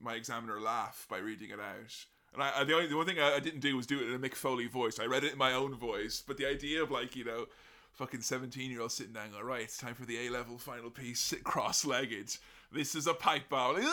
my 0.00 0.14
examiner 0.14 0.60
laugh 0.60 1.06
by 1.08 1.18
reading 1.18 1.50
it 1.50 1.60
out. 1.60 1.94
And 2.32 2.42
I, 2.42 2.60
I 2.60 2.64
the 2.64 2.74
only 2.74 2.86
the 2.86 2.96
one 2.96 3.06
thing 3.06 3.18
I, 3.18 3.34
I 3.34 3.40
didn't 3.40 3.60
do 3.60 3.76
was 3.76 3.86
do 3.86 4.00
it 4.00 4.08
in 4.08 4.14
a 4.14 4.18
Mick 4.18 4.34
Foley 4.34 4.66
voice. 4.66 4.98
I 4.98 5.04
read 5.04 5.24
it 5.24 5.32
in 5.32 5.38
my 5.38 5.52
own 5.52 5.74
voice, 5.74 6.22
but 6.26 6.38
the 6.38 6.46
idea 6.46 6.82
of 6.82 6.90
like 6.90 7.14
you 7.14 7.24
know, 7.24 7.46
fucking 7.96 8.20
seventeen 8.22 8.70
year 8.70 8.80
old 8.80 8.92
sitting 8.92 9.12
down, 9.12 9.30
all 9.36 9.44
right, 9.44 9.62
it's 9.62 9.78
time 9.78 9.94
for 9.94 10.04
the 10.06 10.26
A 10.26 10.30
level 10.30 10.58
final 10.58 10.90
piece, 10.90 11.20
sit 11.20 11.44
cross 11.44 11.84
legged. 11.84 12.36
This 12.72 12.94
is 12.94 13.06
a 13.06 13.14
pipe 13.14 13.48
bomb. 13.48 13.76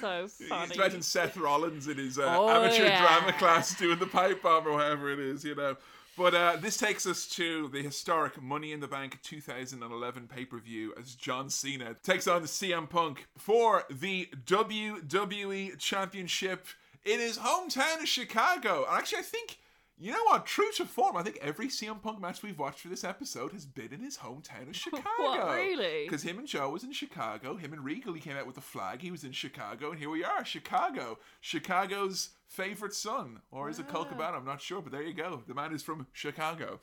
So 0.00 0.28
funny. 0.28 0.74
Imagine 0.76 1.02
Seth 1.02 1.36
Rollins 1.36 1.88
in 1.88 1.96
his 1.98 2.18
uh, 2.18 2.36
Oh, 2.38 2.48
amateur 2.48 2.84
yeah. 2.84 3.00
drama 3.00 3.32
class 3.32 3.76
doing 3.76 3.98
the 3.98 4.06
pipe 4.06 4.42
bomb 4.42 4.66
or 4.66 4.72
whatever 4.74 5.10
it 5.12 5.18
is, 5.18 5.44
you 5.44 5.54
know. 5.56 5.76
But 6.16 6.34
uh, 6.34 6.56
this 6.60 6.76
takes 6.76 7.06
us 7.06 7.26
to 7.30 7.68
the 7.68 7.82
historic 7.82 8.40
Money 8.40 8.72
in 8.72 8.80
the 8.80 8.88
Bank 8.88 9.18
2011 9.22 10.28
pay 10.28 10.44
per 10.44 10.58
view 10.58 10.94
as 10.98 11.14
John 11.14 11.50
Cena 11.50 11.94
takes 12.02 12.26
on 12.26 12.42
the 12.42 12.48
CM 12.48 12.88
Punk 12.88 13.26
for 13.36 13.84
the 13.90 14.28
WWE 14.46 15.78
Championship 15.78 16.66
in 17.04 17.18
his 17.20 17.38
hometown 17.38 18.00
of 18.02 18.08
Chicago. 18.08 18.84
And 18.88 18.98
actually, 18.98 19.18
I 19.18 19.22
think. 19.22 19.58
You 20.00 20.12
know 20.12 20.24
what? 20.24 20.46
True 20.46 20.70
to 20.76 20.84
form, 20.84 21.16
I 21.16 21.22
think 21.22 21.38
every 21.42 21.66
CM 21.66 22.00
Punk 22.00 22.20
match 22.20 22.42
we've 22.42 22.58
watched 22.58 22.80
for 22.80 22.88
this 22.88 23.02
episode 23.02 23.52
has 23.52 23.66
been 23.66 23.92
in 23.92 24.00
his 24.00 24.18
hometown 24.18 24.68
of 24.68 24.76
Chicago. 24.76 25.04
What, 25.18 25.56
really? 25.56 26.04
Because 26.04 26.22
him 26.22 26.38
and 26.38 26.46
Joe 26.46 26.70
was 26.70 26.84
in 26.84 26.92
Chicago. 26.92 27.56
Him 27.56 27.72
and 27.72 27.84
Regal, 27.84 28.12
he 28.12 28.20
came 28.20 28.36
out 28.36 28.46
with 28.46 28.54
the 28.54 28.60
flag. 28.60 29.02
He 29.02 29.10
was 29.10 29.24
in 29.24 29.32
Chicago, 29.32 29.90
and 29.90 29.98
here 29.98 30.08
we 30.10 30.22
are, 30.22 30.44
Chicago, 30.44 31.18
Chicago's 31.40 32.30
favorite 32.46 32.94
son, 32.94 33.40
or 33.50 33.68
is 33.68 33.80
it 33.80 33.88
Colt 33.88 34.08
Cabana? 34.08 34.36
I'm 34.36 34.44
not 34.44 34.60
sure, 34.60 34.80
but 34.80 34.92
there 34.92 35.02
you 35.02 35.14
go. 35.14 35.42
The 35.48 35.54
man 35.54 35.74
is 35.74 35.82
from 35.82 36.06
Chicago. 36.12 36.78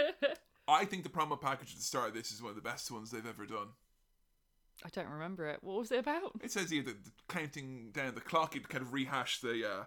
I 0.68 0.84
think 0.84 1.04
the 1.04 1.08
promo 1.08 1.40
package 1.40 1.72
at 1.72 1.78
the 1.78 1.84
start 1.84 2.08
of 2.08 2.14
this 2.14 2.32
is 2.32 2.42
one 2.42 2.50
of 2.50 2.56
the 2.56 2.62
best 2.62 2.90
ones 2.90 3.10
they've 3.12 3.26
ever 3.26 3.46
done. 3.46 3.68
I 4.84 4.88
don't 4.88 5.08
remember 5.08 5.46
it. 5.46 5.58
What 5.62 5.78
was 5.78 5.92
it 5.92 5.98
about? 6.00 6.32
It 6.42 6.50
says 6.50 6.70
here 6.70 6.82
that 6.82 7.04
the 7.04 7.10
counting 7.28 7.90
down 7.92 8.14
the 8.14 8.20
clock, 8.20 8.56
it 8.56 8.68
kind 8.68 8.82
of 8.82 8.92
rehashed 8.92 9.42
the 9.42 9.68
uh, 9.68 9.84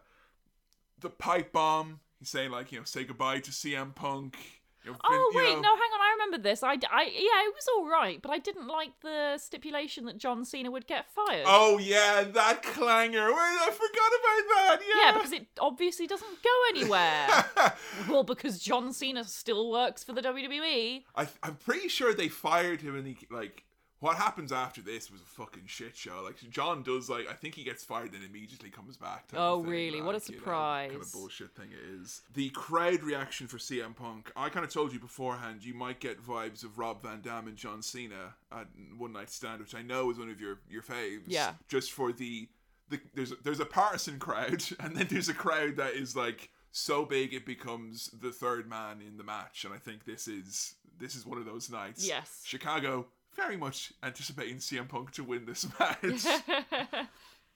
the 0.99 1.10
pipe 1.10 1.52
bomb. 1.52 1.99
He's 2.19 2.30
saying 2.30 2.52
like 2.52 2.72
you 2.72 2.80
know 2.80 2.85
say 2.85 3.03
goodbye 3.03 3.40
to 3.40 3.52
CM 3.52 3.94
Punk. 3.94 4.38
Oh 4.85 5.31
wait, 5.34 5.56
know- 5.56 5.61
no, 5.61 5.76
hang 5.76 5.91
on. 5.94 6.02
I 6.02 6.15
remember 6.19 6.38
this. 6.38 6.61
I, 6.61 6.73
I, 6.73 7.03
yeah, 7.03 7.48
it 7.48 7.53
was 7.56 7.68
all 7.76 7.88
right, 7.90 8.22
but 8.22 8.31
I 8.31 8.38
didn't 8.38 8.68
like 8.68 8.91
the 9.02 9.38
stipulation 9.38 10.06
that 10.06 10.18
John 10.18 10.44
Cena 10.44 10.69
would 10.72 10.88
get 10.88 11.06
fired. 11.10 11.45
Oh 11.48 11.77
yeah, 11.77 12.23
that 12.23 12.64
clanger. 12.64 13.27
Wait, 13.27 13.38
I 13.38 13.72
forgot 13.72 14.11
about 14.19 14.49
that. 14.49 14.80
Yeah. 14.81 15.06
yeah, 15.06 15.11
because 15.14 15.31
it 15.31 15.48
obviously 15.60 16.06
doesn't 16.06 16.44
go 16.44 16.49
anywhere. 16.69 17.73
well, 18.10 18.23
because 18.23 18.60
John 18.60 18.91
Cena 18.91 19.23
still 19.23 19.72
works 19.72 20.03
for 20.03 20.11
the 20.11 20.22
WWE. 20.22 21.03
I, 21.15 21.27
I'm 21.41 21.56
pretty 21.56 21.88
sure 21.88 22.14
they 22.14 22.27
fired 22.27 22.81
him, 22.81 22.98
and 22.98 23.07
he 23.07 23.18
like 23.31 23.64
what 24.04 24.18
happens 24.18 24.52
after 24.52 24.82
this 24.82 25.10
was 25.10 25.22
a 25.22 25.26
fucking 25.26 25.64
shit 25.66 25.96
show. 25.96 26.22
Like 26.22 26.36
John 26.50 26.84
does, 26.84 27.10
like 27.10 27.26
I 27.30 27.34
think 27.34 27.56
he 27.56 27.64
gets 27.64 27.86
fired 27.86 28.14
and 28.14 28.22
immediately 28.22 28.70
comes 28.70 28.98
back. 28.98 29.30
Oh, 29.34 29.62
really? 29.62 30.02
What 30.02 30.14
a 30.14 30.20
surprise! 30.20 30.88
you 30.88 30.98
know, 30.98 31.00
kind 31.00 31.06
of 31.06 31.14
bullshit 31.14 31.56
thing 31.56 31.70
it 31.72 32.02
is. 32.02 32.22
The 32.34 32.50
crowd 32.50 33.02
reaction 33.02 33.48
for 33.48 33.58
CM 33.58 33.96
Punk. 33.96 34.30
I 34.36 34.50
kind 34.50 34.66
of 34.66 34.74
told 34.74 34.92
you 34.92 35.00
beforehand. 35.00 35.64
You 35.64 35.74
might 35.74 36.02
get 36.02 36.22
vibes 36.22 36.66
of 36.66 36.78
Rob 36.78 37.02
Van 37.02 37.22
Dam 37.22 37.48
and 37.48 37.56
John 37.56 37.82
Cena 37.82 38.36
at 38.52 38.68
One 38.98 39.14
Night 39.14 39.30
Stand, 39.30 39.62
which 39.62 39.74
I 39.74 39.82
know 39.82 40.12
is 40.12 40.20
one 40.20 40.30
of 40.30 40.42
your 40.42 40.60
your 40.70 40.82
faves. 40.82 41.24
Yeah. 41.28 41.54
Just 41.70 41.94
for 41.94 42.12
the 42.12 42.50
the 42.90 43.00
there's 43.16 43.32
there's 43.44 43.62
a 43.62 43.66
partisan 43.66 44.20
crowd, 44.20 44.66
and 44.82 44.98
then 44.98 45.08
there's 45.10 45.30
a 45.30 45.34
crowd 45.34 45.78
that 45.78 45.94
is 45.94 46.14
like 46.14 46.50
so 46.74 47.06
big 47.06 47.34
it 47.34 47.46
becomes 47.46 48.10
the 48.22 48.34
third 48.34 48.70
man 48.70 48.98
in 49.02 49.16
the 49.16 49.24
match, 49.24 49.64
and 49.64 49.74
I 49.74 49.78
think 49.78 50.04
this 50.04 50.28
is 50.28 50.76
this 51.00 51.16
is 51.16 51.26
one 51.26 51.38
of 51.38 51.46
those 51.46 51.70
nights. 51.70 52.06
Yes. 52.06 52.42
Chicago 52.44 53.06
very 53.35 53.57
much 53.57 53.93
anticipating 54.01 54.57
CM 54.57 54.88
Punk 54.88 55.11
to 55.11 55.23
win 55.23 55.45
this 55.45 55.68
match. 55.80 56.26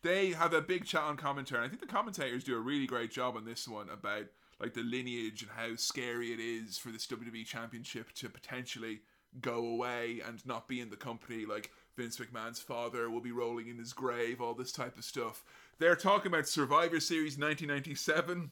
they 0.04 0.32
have 0.32 0.54
a 0.54 0.62
big 0.62 0.86
chat 0.86 1.04
on 1.04 1.18
commentary. 1.18 1.66
I 1.66 1.70
think 1.70 1.82
the 1.82 1.88
commentators 1.88 2.44
do 2.44 2.56
a 2.56 2.60
really 2.60 2.88
great 2.88 3.12
job 3.12 3.36
on 3.36 3.46
this 3.46 3.68
one 3.68 3.90
about 3.90 4.26
like 4.60 4.74
the 4.74 4.82
lineage 4.82 5.44
and 5.44 5.52
how 5.52 5.76
scary 5.76 6.34
it 6.34 6.40
is 6.40 6.78
for 6.78 6.90
this 6.90 7.08
WWE 7.08 7.46
championship 7.46 8.12
to 8.14 8.30
potentially 8.30 9.02
go 9.42 9.66
away 9.66 10.22
and 10.26 10.46
not 10.46 10.68
be 10.68 10.80
in 10.80 10.90
the 10.90 10.96
company 10.96 11.46
like 11.46 11.72
Vince 11.96 12.18
McMahon's 12.18 12.60
father 12.60 13.10
will 13.10 13.22
be 13.22 13.32
rolling 13.32 13.68
in 13.68 13.78
his 13.78 13.94
grave 13.94 14.42
all 14.42 14.54
this 14.54 14.72
type 14.72 14.98
of 14.98 15.04
stuff 15.04 15.44
they're 15.80 15.96
talking 15.96 16.32
about 16.32 16.48
Survivor 16.48 17.00
Series 17.00 17.38
1997 17.38 18.50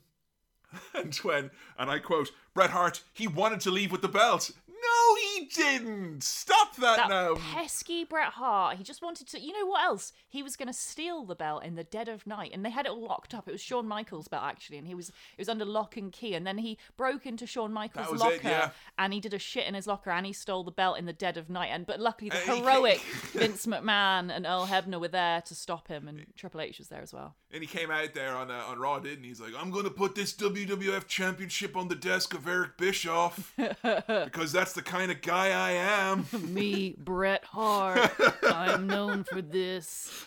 and 0.94 1.16
when 1.16 1.50
and 1.80 1.90
I 1.90 2.00
quote 2.00 2.32
Bret 2.54 2.72
Hart 2.72 3.02
he 3.14 3.26
wanted 3.26 3.62
to 3.62 3.72
leave 3.72 3.92
with 3.92 4.02
the 4.02 4.08
belt 4.08 4.52
no, 4.86 5.16
he 5.16 5.35
didn't. 5.54 6.24
Stop 6.24 6.76
that, 6.78 6.98
That 6.98 7.10
now. 7.10 7.36
pesky 7.54 8.04
Bret 8.04 8.30
Hart. 8.34 8.78
He 8.78 8.84
just 8.84 9.02
wanted 9.02 9.28
to. 9.28 9.40
You 9.40 9.54
know 9.60 9.66
what 9.68 9.84
else? 9.84 10.14
He 10.30 10.42
was 10.42 10.56
going 10.56 10.68
to 10.68 10.74
steal 10.74 11.26
the 11.26 11.36
belt 11.36 11.64
in 11.64 11.76
the 11.76 11.84
dead 11.84 12.08
of 12.08 12.26
night, 12.26 12.52
and 12.54 12.66
they 12.66 12.70
had 12.70 12.86
it 12.86 12.92
all 12.92 13.06
locked 13.06 13.34
up. 13.34 13.48
It 13.48 13.52
was 13.52 13.62
Shawn 13.62 13.88
Michaels' 13.88 14.28
belt 14.28 14.44
actually, 14.44 14.78
and 14.78 14.88
he 14.88 14.96
was 14.96 15.10
it 15.10 15.14
was 15.40 15.50
under 15.50 15.66
lock 15.66 15.98
and 15.98 16.12
key. 16.12 16.34
And 16.34 16.46
then 16.48 16.58
he 16.60 16.78
broke 16.98 17.26
into 17.26 17.46
Shawn 17.46 17.74
Michaels' 17.74 18.20
locker, 18.20 18.36
it, 18.36 18.44
yeah. 18.44 18.70
and 18.98 19.14
he 19.14 19.20
did 19.20 19.34
a 19.34 19.40
shit 19.40 19.68
in 19.68 19.74
his 19.74 19.88
locker, 19.88 20.12
and 20.12 20.26
he 20.26 20.34
stole 20.34 20.64
the 20.64 20.72
belt 20.72 20.98
in 20.98 21.06
the 21.06 21.14
dead 21.14 21.38
of 21.38 21.50
night. 21.50 21.70
And 21.72 21.86
but 21.86 22.00
luckily, 22.00 22.30
the 22.30 22.38
And 22.38 22.46
he- 22.54 22.60
heroic 22.62 23.00
Vince 23.34 23.66
McMahon 23.66 24.32
and 24.36 24.46
Earl 24.46 24.68
Hebner 24.68 25.00
were 25.00 25.08
there 25.08 25.42
to 25.42 25.56
stop 25.56 25.88
him, 25.88 26.08
and 26.08 26.26
Triple 26.36 26.62
H 26.62 26.80
was 26.80 26.88
there 26.90 27.02
as 27.02 27.14
well. 27.14 27.36
And 27.52 27.62
he 27.62 27.68
came 27.68 27.90
out 27.90 28.14
there 28.14 28.36
on 28.36 28.52
uh, 28.52 28.64
on 28.68 28.80
Raw, 28.80 29.00
didn't 29.00 29.24
he? 29.24 29.30
He's 29.30 29.40
like, 29.42 29.54
I'm 29.58 29.72
going 29.72 29.86
to 29.86 29.90
put 29.90 30.14
this 30.16 30.34
WWF 30.34 31.08
Championship 31.08 31.76
on 31.78 31.88
the 31.88 31.96
desk 31.96 32.34
of 32.34 32.48
Eric 32.48 32.78
Bischoff 32.78 33.54
because 33.58 34.52
that's 34.52 34.74
the 34.74 34.82
kind 34.82 35.12
of 35.12 35.22
guy 35.26 35.48
I 35.48 35.72
am. 35.72 36.26
Me, 36.54 36.96
Bret 36.98 37.44
Hart. 37.46 38.12
I'm 38.44 38.88
known 38.88 39.24
for 39.24 39.42
this. 39.42 40.26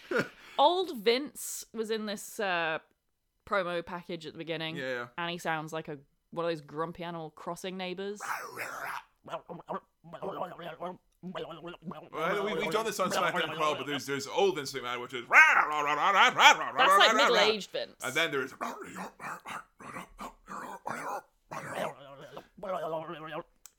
Old 0.59 0.97
Vince 0.99 1.65
was 1.73 1.91
in 1.91 2.07
this 2.07 2.41
uh, 2.41 2.79
promo 3.49 3.85
package 3.85 4.27
at 4.27 4.33
the 4.33 4.39
beginning. 4.39 4.77
Yeah. 4.77 5.07
And 5.17 5.31
he 5.31 5.39
sounds 5.39 5.73
like 5.73 5.89
a 5.89 5.99
one 6.31 6.45
of 6.45 6.51
those 6.51 6.61
grumpy 6.61 7.05
Animal 7.05 7.31
Crossing 7.31 7.77
neighbors. 7.77 8.21
Well, 9.25 9.45
we, 12.45 12.55
we've 12.55 12.71
done 12.71 12.85
this 12.85 13.01
on 13.01 13.11
SmackDown 13.11 13.57
Crawl, 13.57 13.77
but 13.77 13.87
there's 13.87 14.07
there's 14.07 14.27
old 14.27 14.57
Vince 14.57 14.73
McMahon, 14.73 15.01
which 15.01 15.15
is 15.15 15.25
That's 16.77 16.99
like 16.99 17.17
middle 17.17 17.39
aged 17.39 17.71
Vince. 17.71 17.95
and 18.05 18.15
then 18.15 18.31
there's 18.31 18.53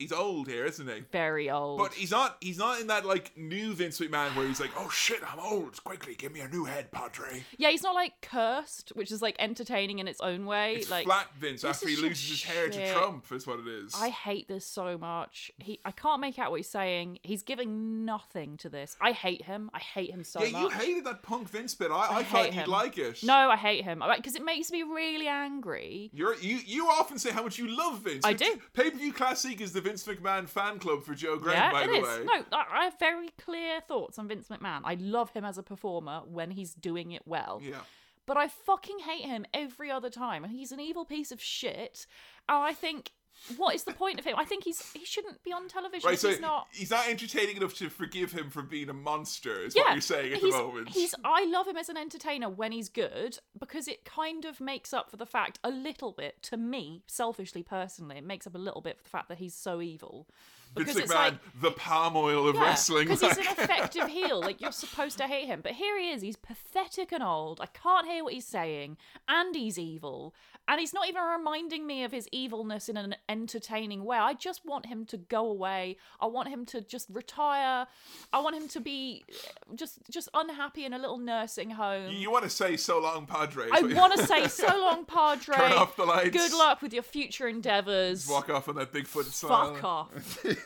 he's 0.00 0.12
old 0.12 0.48
here, 0.48 0.64
isn't 0.64 0.88
he? 0.88 1.04
very 1.12 1.50
old. 1.50 1.78
But 1.78 1.92
he's 1.94 2.10
not 2.10 2.36
he's 2.40 2.58
not 2.58 2.80
in 2.80 2.88
that 2.88 3.04
like 3.04 3.36
new 3.36 3.74
Vince 3.74 4.00
McMahon 4.00 4.34
where 4.34 4.46
he's 4.46 4.60
like, 4.60 4.70
oh 4.76 4.88
shit, 4.88 5.20
I'm 5.30 5.38
old. 5.38 5.82
Quickly, 5.84 6.14
give 6.14 6.32
me 6.32 6.40
a 6.40 6.48
new 6.48 6.64
head, 6.64 6.90
Padre. 6.90 7.44
yeah, 7.58 7.70
he's 7.70 7.82
not 7.82 7.94
like 7.94 8.14
cursed, 8.22 8.90
which 8.94 9.12
is 9.12 9.22
like 9.22 9.36
entertaining 9.38 9.98
in 9.98 10.08
its 10.08 10.20
own 10.20 10.46
way. 10.46 10.74
It's 10.76 10.90
like 10.90 11.04
flat 11.04 11.28
Vince 11.38 11.62
after 11.64 11.88
he 11.88 11.96
loses 11.96 12.28
his 12.28 12.42
hair 12.42 12.68
to. 12.68 12.92
Trump, 12.92 13.30
is 13.30 13.46
what 13.46 13.60
it 13.60 13.66
is. 13.68 13.94
I 13.94 14.08
hate 14.08 14.48
this 14.48 14.64
so 14.64 14.96
much. 14.96 15.52
He, 15.58 15.78
I 15.84 15.90
can't 15.90 16.20
make 16.20 16.38
out 16.38 16.50
what 16.50 16.56
he's 16.56 16.68
saying. 16.68 17.18
He's 17.22 17.42
giving 17.42 18.04
nothing 18.04 18.56
to 18.58 18.68
this. 18.68 18.96
I 19.00 19.12
hate 19.12 19.42
him. 19.42 19.70
I 19.74 19.78
hate 19.78 20.10
him 20.10 20.24
so 20.24 20.42
yeah, 20.42 20.52
much. 20.52 20.62
you 20.62 20.78
hated 20.78 21.04
that 21.04 21.22
punk 21.22 21.48
Vince 21.50 21.74
bit. 21.74 21.90
I, 21.90 21.94
I, 21.94 22.16
I 22.18 22.22
thought 22.24 22.46
you'd 22.46 22.54
him. 22.54 22.70
like 22.70 22.98
it. 22.98 23.22
No, 23.22 23.34
I 23.34 23.56
hate 23.56 23.84
him 23.84 24.02
because 24.16 24.34
it 24.34 24.44
makes 24.44 24.72
me 24.72 24.82
really 24.82 25.28
angry. 25.28 26.10
You're, 26.14 26.36
you 26.36 26.58
you 26.64 26.88
often 26.88 27.18
say 27.18 27.30
how 27.30 27.42
much 27.42 27.58
you 27.58 27.68
love 27.68 28.00
Vince. 28.00 28.24
I 28.24 28.32
do. 28.32 28.58
Pay 28.72 28.90
per 28.90 28.96
view 28.96 29.12
classic 29.12 29.60
is 29.60 29.72
the 29.72 29.80
Vince 29.90 30.04
McMahon 30.04 30.48
fan 30.48 30.78
club 30.78 31.02
for 31.02 31.14
Joe 31.14 31.36
Graham, 31.36 31.56
yeah, 31.56 31.72
by 31.72 31.84
it 31.84 31.86
the 31.88 31.92
is. 31.94 32.02
way. 32.18 32.24
No, 32.24 32.44
I 32.52 32.64
I 32.80 32.84
have 32.84 32.98
very 32.98 33.30
clear 33.38 33.80
thoughts 33.80 34.18
on 34.18 34.28
Vince 34.28 34.48
McMahon. 34.48 34.82
I 34.84 34.94
love 34.94 35.30
him 35.30 35.44
as 35.44 35.58
a 35.58 35.62
performer 35.62 36.22
when 36.26 36.50
he's 36.52 36.74
doing 36.74 37.12
it 37.12 37.22
well. 37.26 37.60
Yeah. 37.62 37.80
But 38.26 38.36
I 38.36 38.46
fucking 38.46 39.00
hate 39.00 39.24
him 39.24 39.44
every 39.52 39.90
other 39.90 40.10
time, 40.10 40.44
he's 40.44 40.70
an 40.70 40.78
evil 40.78 41.04
piece 41.04 41.32
of 41.32 41.40
shit. 41.42 42.06
And 42.48 42.58
I 42.58 42.72
think, 42.72 43.10
what 43.56 43.74
is 43.74 43.84
the 43.84 43.92
point 43.92 44.18
of 44.18 44.24
him? 44.24 44.34
I 44.36 44.44
think 44.44 44.64
he's 44.64 44.92
he 44.92 45.04
shouldn't 45.04 45.42
be 45.42 45.52
on 45.52 45.68
television 45.68 46.08
Right, 46.08 46.18
so 46.18 46.28
he's 46.28 46.40
not. 46.40 46.68
he's 46.72 46.90
not 46.90 47.08
entertaining 47.08 47.56
enough 47.56 47.74
to 47.74 47.88
forgive 47.88 48.32
him 48.32 48.50
for 48.50 48.62
being 48.62 48.88
a 48.88 48.94
monster, 48.94 49.62
is 49.62 49.74
yeah, 49.74 49.82
what 49.82 49.92
you're 49.92 50.00
saying 50.00 50.32
at 50.34 50.40
the 50.40 50.50
moment. 50.50 50.88
He's. 50.90 51.14
I 51.24 51.44
love 51.46 51.66
him 51.66 51.76
as 51.76 51.88
an 51.88 51.96
entertainer 51.96 52.48
when 52.48 52.72
he's 52.72 52.88
good 52.88 53.38
because 53.58 53.88
it 53.88 54.04
kind 54.04 54.44
of 54.44 54.60
makes 54.60 54.92
up 54.92 55.10
for 55.10 55.16
the 55.16 55.26
fact 55.26 55.58
a 55.64 55.70
little 55.70 56.12
bit 56.12 56.42
to 56.44 56.56
me, 56.56 57.02
selfishly, 57.06 57.62
personally, 57.62 58.18
it 58.18 58.24
makes 58.24 58.46
up 58.46 58.54
a 58.54 58.58
little 58.58 58.80
bit 58.80 58.98
for 58.98 59.04
the 59.04 59.10
fact 59.10 59.28
that 59.28 59.38
he's 59.38 59.54
so 59.54 59.80
evil. 59.80 60.26
Vince 60.76 60.86
Because 60.88 60.96
it's 60.96 61.12
McMahon, 61.12 61.16
like 61.16 61.34
the 61.60 61.70
palm 61.72 62.16
oil 62.16 62.48
of 62.48 62.56
wrestling. 62.56 63.08
because 63.08 63.20
he's 63.22 63.38
an 63.38 63.52
effective 63.58 64.06
heel. 64.18 64.40
Like 64.40 64.60
you're 64.60 64.70
supposed 64.72 65.18
to 65.18 65.24
hate 65.26 65.46
him, 65.46 65.60
but 65.62 65.72
here 65.72 65.98
he 65.98 66.10
is. 66.10 66.22
He's 66.22 66.36
pathetic 66.36 67.10
and 67.12 67.22
old. 67.22 67.60
I 67.60 67.66
can't 67.66 68.06
hear 68.06 68.22
what 68.22 68.32
he's 68.34 68.46
saying, 68.46 68.96
and 69.28 69.54
he's 69.54 69.78
evil. 69.78 70.34
And 70.68 70.78
he's 70.78 70.94
not 70.94 71.08
even 71.08 71.22
reminding 71.24 71.84
me 71.84 72.04
of 72.04 72.12
his 72.12 72.28
evilness 72.30 72.88
in 72.88 72.96
an 72.96 73.16
entertaining 73.28 74.04
way. 74.04 74.18
I 74.18 74.34
just 74.34 74.64
want 74.64 74.86
him 74.86 75.04
to 75.06 75.16
go 75.16 75.46
away. 75.50 75.96
I 76.20 76.26
want 76.26 76.48
him 76.48 76.64
to 76.66 76.80
just 76.80 77.08
retire. 77.10 77.88
I 78.32 78.40
want 78.40 78.54
him 78.54 78.68
to 78.68 78.80
be 78.80 79.24
uh, 79.28 79.74
just 79.74 79.98
just 80.10 80.28
unhappy 80.32 80.84
in 80.84 80.92
a 80.92 80.98
little 80.98 81.18
nursing 81.18 81.70
home. 81.70 82.12
you 82.12 82.30
want 82.30 82.44
to 82.44 82.50
say 82.50 82.76
so 82.76 83.00
long, 83.00 83.26
Padre? 83.26 83.66
I 83.72 83.80
you- 83.80 83.96
want 83.96 84.12
to 84.16 84.24
say 84.24 84.46
so 84.62 84.68
long, 84.68 85.04
Padre. 85.06 85.56
Turn 85.56 85.72
off 85.72 85.96
the 85.96 86.04
lights. 86.04 86.30
Good 86.30 86.52
luck 86.52 86.82
with 86.82 86.92
your 86.94 87.02
future 87.02 87.48
endeavors. 87.48 88.28
Walk 88.28 88.48
off 88.50 88.68
on 88.68 88.76
that 88.76 88.92
Bigfoot 88.92 89.24
smile. 89.24 89.74
Fuck 89.74 89.84
off. 89.84 90.44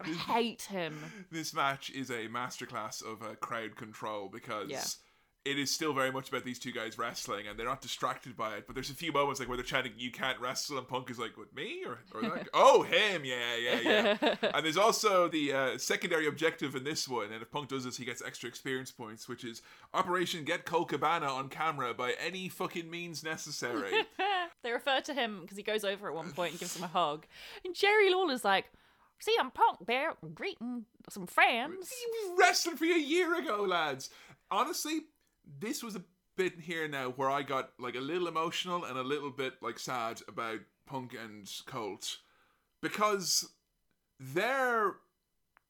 I 0.00 0.08
hate 0.08 0.62
him. 0.62 0.98
This 1.30 1.52
match 1.54 1.90
is 1.90 2.10
a 2.10 2.28
masterclass 2.28 3.02
of 3.04 3.22
uh, 3.22 3.34
crowd 3.36 3.76
control 3.76 4.28
because 4.28 4.70
Yeah. 4.70 4.84
It 5.44 5.58
is 5.58 5.70
still 5.70 5.94
very 5.94 6.12
much 6.12 6.28
about 6.28 6.44
these 6.44 6.58
two 6.58 6.72
guys 6.72 6.98
wrestling 6.98 7.46
and 7.48 7.58
they're 7.58 7.66
not 7.66 7.80
distracted 7.80 8.36
by 8.36 8.56
it. 8.56 8.66
But 8.66 8.74
there's 8.74 8.90
a 8.90 8.94
few 8.94 9.12
moments 9.12 9.40
like 9.40 9.48
where 9.48 9.56
they're 9.56 9.64
chanting, 9.64 9.92
"You 9.96 10.10
can't 10.10 10.38
wrestle," 10.40 10.76
and 10.78 10.86
Punk 10.86 11.10
is 11.10 11.18
like, 11.18 11.36
"With 11.36 11.54
me?" 11.54 11.84
or, 11.86 12.00
or 12.12 12.22
that? 12.28 12.48
"Oh, 12.54 12.82
him, 12.82 13.24
yeah, 13.24 13.56
yeah, 13.56 13.80
yeah." 13.80 14.34
and 14.54 14.64
there's 14.64 14.76
also 14.76 15.28
the 15.28 15.52
uh, 15.52 15.78
secondary 15.78 16.26
objective 16.26 16.74
in 16.74 16.84
this 16.84 17.08
one, 17.08 17.32
and 17.32 17.40
if 17.40 17.50
Punk 17.50 17.68
does 17.68 17.84
this, 17.84 17.96
he 17.96 18.04
gets 18.04 18.22
extra 18.22 18.48
experience 18.48 18.90
points, 18.90 19.28
which 19.28 19.44
is 19.44 19.62
Operation 19.94 20.44
Get 20.44 20.64
Colt 20.66 20.88
Cabana 20.88 21.26
on 21.26 21.48
camera 21.48 21.94
by 21.94 22.14
any 22.24 22.48
fucking 22.48 22.90
means 22.90 23.24
necessary. 23.24 23.92
they 24.62 24.72
refer 24.72 25.00
to 25.00 25.14
him 25.14 25.40
because 25.42 25.56
he 25.56 25.62
goes 25.62 25.84
over 25.84 26.08
at 26.08 26.14
one 26.14 26.32
point 26.32 26.52
and 26.52 26.60
gives 26.60 26.76
him 26.76 26.84
a 26.84 26.88
hug. 26.88 27.26
And 27.64 27.74
Jerry 27.74 28.10
Lawler's 28.10 28.44
like, 28.44 28.66
see, 29.20 29.34
I'm 29.38 29.50
Punk 29.50 29.86
there 29.86 30.14
greeting 30.34 30.84
some 31.08 31.26
friends. 31.26 31.90
he 31.90 32.28
was 32.28 32.38
wrestling 32.38 32.76
for 32.76 32.84
you 32.84 32.96
a 32.96 32.98
year 32.98 33.38
ago, 33.38 33.62
lads. 33.62 34.10
Honestly, 34.50 35.00
this 35.60 35.82
was 35.82 35.96
a 35.96 36.02
bit 36.36 36.60
here 36.60 36.86
now 36.88 37.10
where 37.10 37.30
I 37.30 37.42
got 37.42 37.70
like 37.78 37.96
a 37.96 38.00
little 38.00 38.28
emotional 38.28 38.84
and 38.84 38.96
a 38.96 39.02
little 39.02 39.30
bit 39.30 39.54
like 39.60 39.78
sad 39.78 40.20
about 40.28 40.60
Punk 40.86 41.14
and 41.14 41.50
Colt 41.66 42.18
because 42.80 43.48
their 44.20 44.94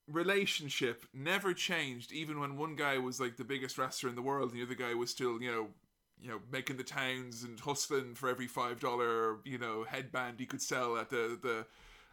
relationship 0.07 1.05
never 1.15 1.55
changed. 1.55 2.13
Even 2.13 2.41
when 2.41 2.57
one 2.57 2.77
guy 2.77 2.99
was 2.99 3.21
like 3.21 3.37
the 3.37 3.45
biggest 3.45 3.79
wrestler 3.79 4.09
in 4.09 4.15
the 4.15 4.23
world 4.23 4.51
and 4.51 4.61
the 4.61 4.65
other 4.65 4.75
guy 4.75 4.95
was 4.95 5.11
still 5.11 5.41
you 5.41 5.51
know 5.51 5.69
you 6.21 6.29
know 6.29 6.41
making 6.51 6.77
the 6.77 6.85
towns 6.85 7.45
and 7.45 7.61
hustling 7.61 8.15
for 8.15 8.29
every 8.29 8.47
five 8.47 8.81
dollar 8.81 9.39
you 9.45 9.59
know 9.59 9.85
headband 9.85 10.39
he 10.39 10.47
could 10.47 10.63
sell 10.63 10.97
at 10.97 11.11
the 11.11 11.39
the 11.43 11.67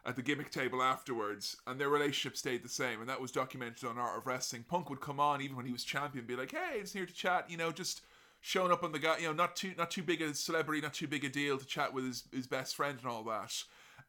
at 0.06 0.16
the 0.16 0.22
gimmick 0.22 0.50
table 0.50 0.82
afterwards, 0.82 1.56
and 1.66 1.80
their 1.80 1.88
relationship 1.88 2.36
stayed 2.36 2.62
the 2.62 2.68
same, 2.68 3.00
and 3.00 3.08
that 3.08 3.20
was 3.20 3.32
documented 3.32 3.84
on 3.88 3.98
Art 3.98 4.16
of 4.18 4.26
Wrestling. 4.26 4.64
Punk 4.66 4.88
would 4.88 5.00
come 5.00 5.18
on 5.18 5.42
even 5.42 5.56
when 5.56 5.66
he 5.66 5.72
was 5.72 5.84
champion, 5.84 6.24
be 6.24 6.36
like, 6.36 6.52
"Hey, 6.52 6.78
it's 6.78 6.92
here 6.92 7.06
to 7.06 7.12
chat," 7.12 7.50
you 7.50 7.56
know, 7.56 7.72
just 7.72 8.02
showing 8.40 8.70
up 8.70 8.84
on 8.84 8.92
the 8.92 9.00
guy, 9.00 9.18
you 9.18 9.26
know, 9.26 9.32
not 9.32 9.56
too 9.56 9.74
not 9.76 9.90
too 9.90 10.02
big 10.02 10.22
a 10.22 10.32
celebrity, 10.34 10.80
not 10.80 10.94
too 10.94 11.08
big 11.08 11.24
a 11.24 11.28
deal 11.28 11.58
to 11.58 11.66
chat 11.66 11.92
with 11.92 12.04
his 12.04 12.24
his 12.32 12.46
best 12.46 12.76
friend 12.76 12.98
and 12.98 13.08
all 13.08 13.24
that, 13.24 13.64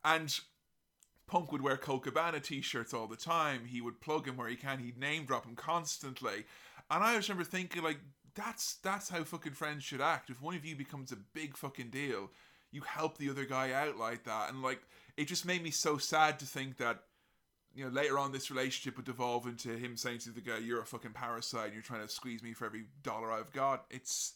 and. 0.06 0.40
Punk 1.30 1.52
would 1.52 1.62
wear 1.62 1.76
Colt 1.76 2.04
Cabana 2.04 2.40
t-shirts 2.40 2.94
all 2.94 3.06
the 3.06 3.18
time. 3.18 3.66
He 3.66 3.82
would 3.82 4.00
plug 4.00 4.26
him 4.30 4.38
where 4.38 4.48
he 4.48 4.56
can. 4.56 4.80
He'd 4.80 4.98
name 4.98 5.26
drop 5.26 5.46
him 5.46 5.58
constantly. 5.58 6.46
And 6.90 7.04
I 7.04 7.18
just 7.18 7.28
remember 7.28 7.44
thinking, 7.44 7.84
like, 7.84 8.00
that's 8.34 8.76
that's 8.76 9.10
how 9.10 9.26
fucking 9.26 9.52
friends 9.52 9.84
should 9.84 10.00
act. 10.00 10.30
If 10.30 10.42
one 10.42 10.56
of 10.56 10.64
you 10.64 10.74
becomes 10.78 11.12
a 11.12 11.18
big 11.18 11.58
fucking 11.58 11.90
deal, 11.90 12.32
you 12.72 12.80
help 12.80 13.18
the 13.18 13.30
other 13.30 13.44
guy 13.44 13.74
out 13.74 13.98
like 13.98 14.24
that. 14.24 14.50
And 14.50 14.62
like, 14.62 14.80
it 15.18 15.28
just 15.28 15.46
made 15.46 15.64
me 15.64 15.72
so 15.72 15.98
sad 15.98 16.40
to 16.40 16.46
think 16.46 16.78
that, 16.78 17.00
you 17.74 17.84
know, 17.84 17.90
later 17.92 18.18
on 18.18 18.32
this 18.32 18.50
relationship 18.52 18.96
would 18.98 19.06
devolve 19.06 19.48
into 19.48 19.76
him 19.76 19.98
saying 19.98 20.20
to 20.20 20.30
the 20.32 20.42
guy, 20.42 20.58
"You're 20.58 20.82
a 20.82 20.86
fucking 20.86 21.14
parasite. 21.14 21.66
and 21.66 21.74
You're 21.74 21.84
trying 21.84 22.02
to 22.06 22.08
squeeze 22.14 22.44
me 22.44 22.54
for 22.54 22.66
every 22.66 22.86
dollar 23.04 23.32
I've 23.32 23.52
got." 23.52 23.86
It's 23.90 24.34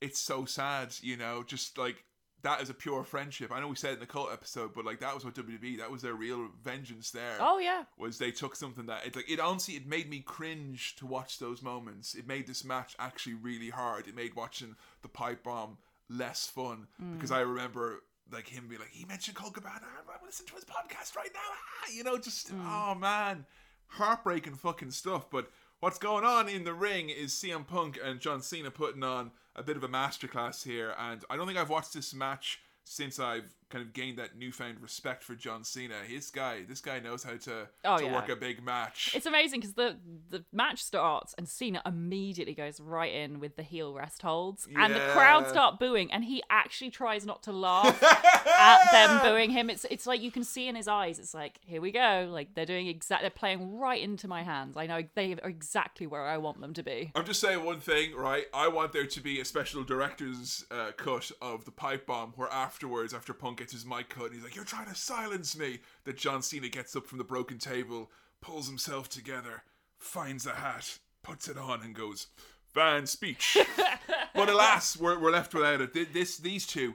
it's 0.00 0.20
so 0.20 0.44
sad, 0.44 0.94
you 1.00 1.16
know. 1.16 1.42
Just 1.42 1.78
like 1.78 2.04
that 2.42 2.60
is 2.60 2.70
a 2.70 2.74
pure 2.74 3.02
friendship. 3.02 3.50
I 3.52 3.58
know 3.60 3.66
we 3.68 3.74
said 3.74 3.90
it 3.90 3.94
in 3.94 4.00
the 4.00 4.06
cult 4.06 4.30
episode, 4.32 4.72
but 4.74 4.84
like 4.84 5.00
that 5.00 5.14
was 5.14 5.24
what 5.24 5.34
WWE. 5.34 5.78
That 5.78 5.90
was 5.90 6.02
their 6.02 6.14
real 6.14 6.48
vengeance. 6.62 7.10
There 7.10 7.36
Oh, 7.40 7.58
yeah. 7.58 7.84
was 7.96 8.18
they 8.18 8.30
took 8.30 8.54
something 8.54 8.86
that 8.86 9.06
it 9.06 9.16
like 9.16 9.28
it 9.28 9.40
honestly 9.40 9.74
it 9.74 9.86
made 9.86 10.08
me 10.08 10.20
cringe 10.20 10.94
to 10.96 11.06
watch 11.06 11.38
those 11.38 11.62
moments. 11.62 12.14
It 12.14 12.26
made 12.28 12.46
this 12.46 12.64
match 12.64 12.94
actually 12.98 13.34
really 13.34 13.70
hard. 13.70 14.06
It 14.06 14.14
made 14.14 14.34
watching 14.36 14.76
the 15.02 15.08
pipe 15.08 15.42
bomb 15.42 15.78
less 16.08 16.46
fun 16.46 16.86
mm. 17.02 17.14
because 17.14 17.32
I 17.32 17.40
remember 17.40 18.02
like 18.32 18.48
him 18.48 18.66
be 18.68 18.76
like 18.76 18.90
he 18.90 19.04
mentioned 19.04 19.36
Colt 19.36 19.54
Cabana. 19.54 19.86
I'm 19.96 20.24
listening 20.24 20.48
to 20.48 20.54
his 20.54 20.64
podcast 20.64 21.16
right 21.16 21.30
now. 21.32 21.40
Ah, 21.50 21.90
you 21.92 22.04
know, 22.04 22.18
just 22.18 22.50
oh 22.52 22.94
man, 22.94 23.46
heartbreaking 23.86 24.54
fucking 24.54 24.90
stuff. 24.90 25.30
But 25.30 25.50
what's 25.80 25.98
going 25.98 26.24
on 26.24 26.48
in 26.48 26.64
the 26.64 26.74
ring 26.74 27.08
is 27.08 27.32
CM 27.32 27.66
Punk 27.66 27.98
and 28.02 28.20
John 28.20 28.42
Cena 28.42 28.70
putting 28.70 29.02
on 29.02 29.30
a 29.56 29.62
bit 29.62 29.76
of 29.76 29.84
a 29.84 29.88
masterclass 29.88 30.64
here, 30.64 30.94
and 30.98 31.24
I 31.30 31.36
don't 31.36 31.46
think 31.46 31.58
I've 31.58 31.70
watched 31.70 31.94
this 31.94 32.14
match 32.14 32.60
since 32.84 33.18
I've 33.18 33.54
kind 33.70 33.84
of 33.84 33.92
gained 33.92 34.18
that 34.18 34.36
newfound 34.36 34.80
respect 34.80 35.22
for 35.22 35.34
John 35.34 35.62
Cena. 35.64 35.96
His 36.06 36.30
guy, 36.30 36.62
this 36.68 36.80
guy 36.80 37.00
knows 37.00 37.22
how 37.22 37.36
to 37.36 37.68
Oh, 37.84 37.98
to 37.98 38.04
yeah. 38.04 38.12
work 38.14 38.28
a 38.28 38.36
big 38.36 38.62
match. 38.64 39.12
It's 39.14 39.26
amazing 39.26 39.60
because 39.60 39.74
the 39.74 39.96
the 40.30 40.44
match 40.52 40.82
starts 40.82 41.34
and 41.36 41.48
Cena 41.48 41.82
immediately 41.84 42.54
goes 42.54 42.80
right 42.80 43.12
in 43.12 43.40
with 43.40 43.56
the 43.56 43.62
heel 43.62 43.92
rest 43.94 44.22
holds, 44.22 44.66
and 44.74 44.94
the 44.94 45.00
crowd 45.12 45.48
start 45.48 45.78
booing, 45.78 46.10
and 46.12 46.24
he 46.24 46.42
actually 46.50 46.90
tries 46.90 47.24
not 47.26 47.42
to 47.44 47.52
laugh 47.52 48.02
at 48.58 48.90
them 48.90 49.20
booing 49.22 49.50
him. 49.50 49.70
It's 49.70 49.84
it's 49.90 50.06
like 50.06 50.22
you 50.22 50.30
can 50.30 50.44
see 50.44 50.68
in 50.68 50.74
his 50.74 50.88
eyes. 50.88 51.18
It's 51.18 51.34
like 51.34 51.58
here 51.64 51.80
we 51.80 51.92
go, 51.92 52.28
like 52.30 52.54
they're 52.54 52.66
doing 52.66 52.86
exact. 52.86 53.22
They're 53.22 53.30
playing 53.30 53.78
right 53.78 54.00
into 54.00 54.28
my 54.28 54.42
hands. 54.42 54.76
I 54.76 54.86
know 54.86 55.02
they 55.14 55.32
are 55.42 55.48
exactly 55.48 56.06
where 56.06 56.24
I 56.24 56.38
want 56.38 56.60
them 56.60 56.74
to 56.74 56.82
be. 56.82 57.12
I'm 57.14 57.24
just 57.24 57.40
saying 57.40 57.64
one 57.64 57.80
thing, 57.80 58.14
right? 58.14 58.46
I 58.54 58.68
want 58.68 58.92
there 58.92 59.06
to 59.06 59.20
be 59.20 59.40
a 59.40 59.44
special 59.44 59.84
director's 59.84 60.64
uh, 60.70 60.92
cut 60.96 61.30
of 61.42 61.64
the 61.64 61.70
pipe 61.70 62.06
bomb 62.06 62.32
where 62.36 62.48
afterwards, 62.52 63.12
after 63.14 63.32
Punk 63.32 63.57
gets 63.58 63.72
his 63.72 63.84
mic 63.84 64.08
cut, 64.08 64.26
and 64.26 64.34
he's 64.34 64.44
like, 64.44 64.56
You're 64.56 64.64
trying 64.64 64.88
to 64.88 64.94
silence 64.94 65.56
me. 65.56 65.80
That 66.04 66.16
John 66.16 66.42
Cena 66.42 66.68
gets 66.68 66.96
up 66.96 67.06
from 67.06 67.18
the 67.18 67.24
broken 67.24 67.58
table, 67.58 68.10
pulls 68.40 68.68
himself 68.68 69.08
together, 69.08 69.62
finds 69.98 70.46
a 70.46 70.52
hat, 70.52 70.98
puts 71.22 71.48
it 71.48 71.58
on, 71.58 71.82
and 71.82 71.94
goes, 71.94 72.28
Fan 72.72 73.06
speech. 73.06 73.58
but 74.34 74.48
alas, 74.48 74.96
we're, 74.96 75.18
we're 75.18 75.30
left 75.30 75.54
without 75.54 75.80
it. 75.80 76.12
This, 76.12 76.38
These 76.38 76.66
two. 76.66 76.94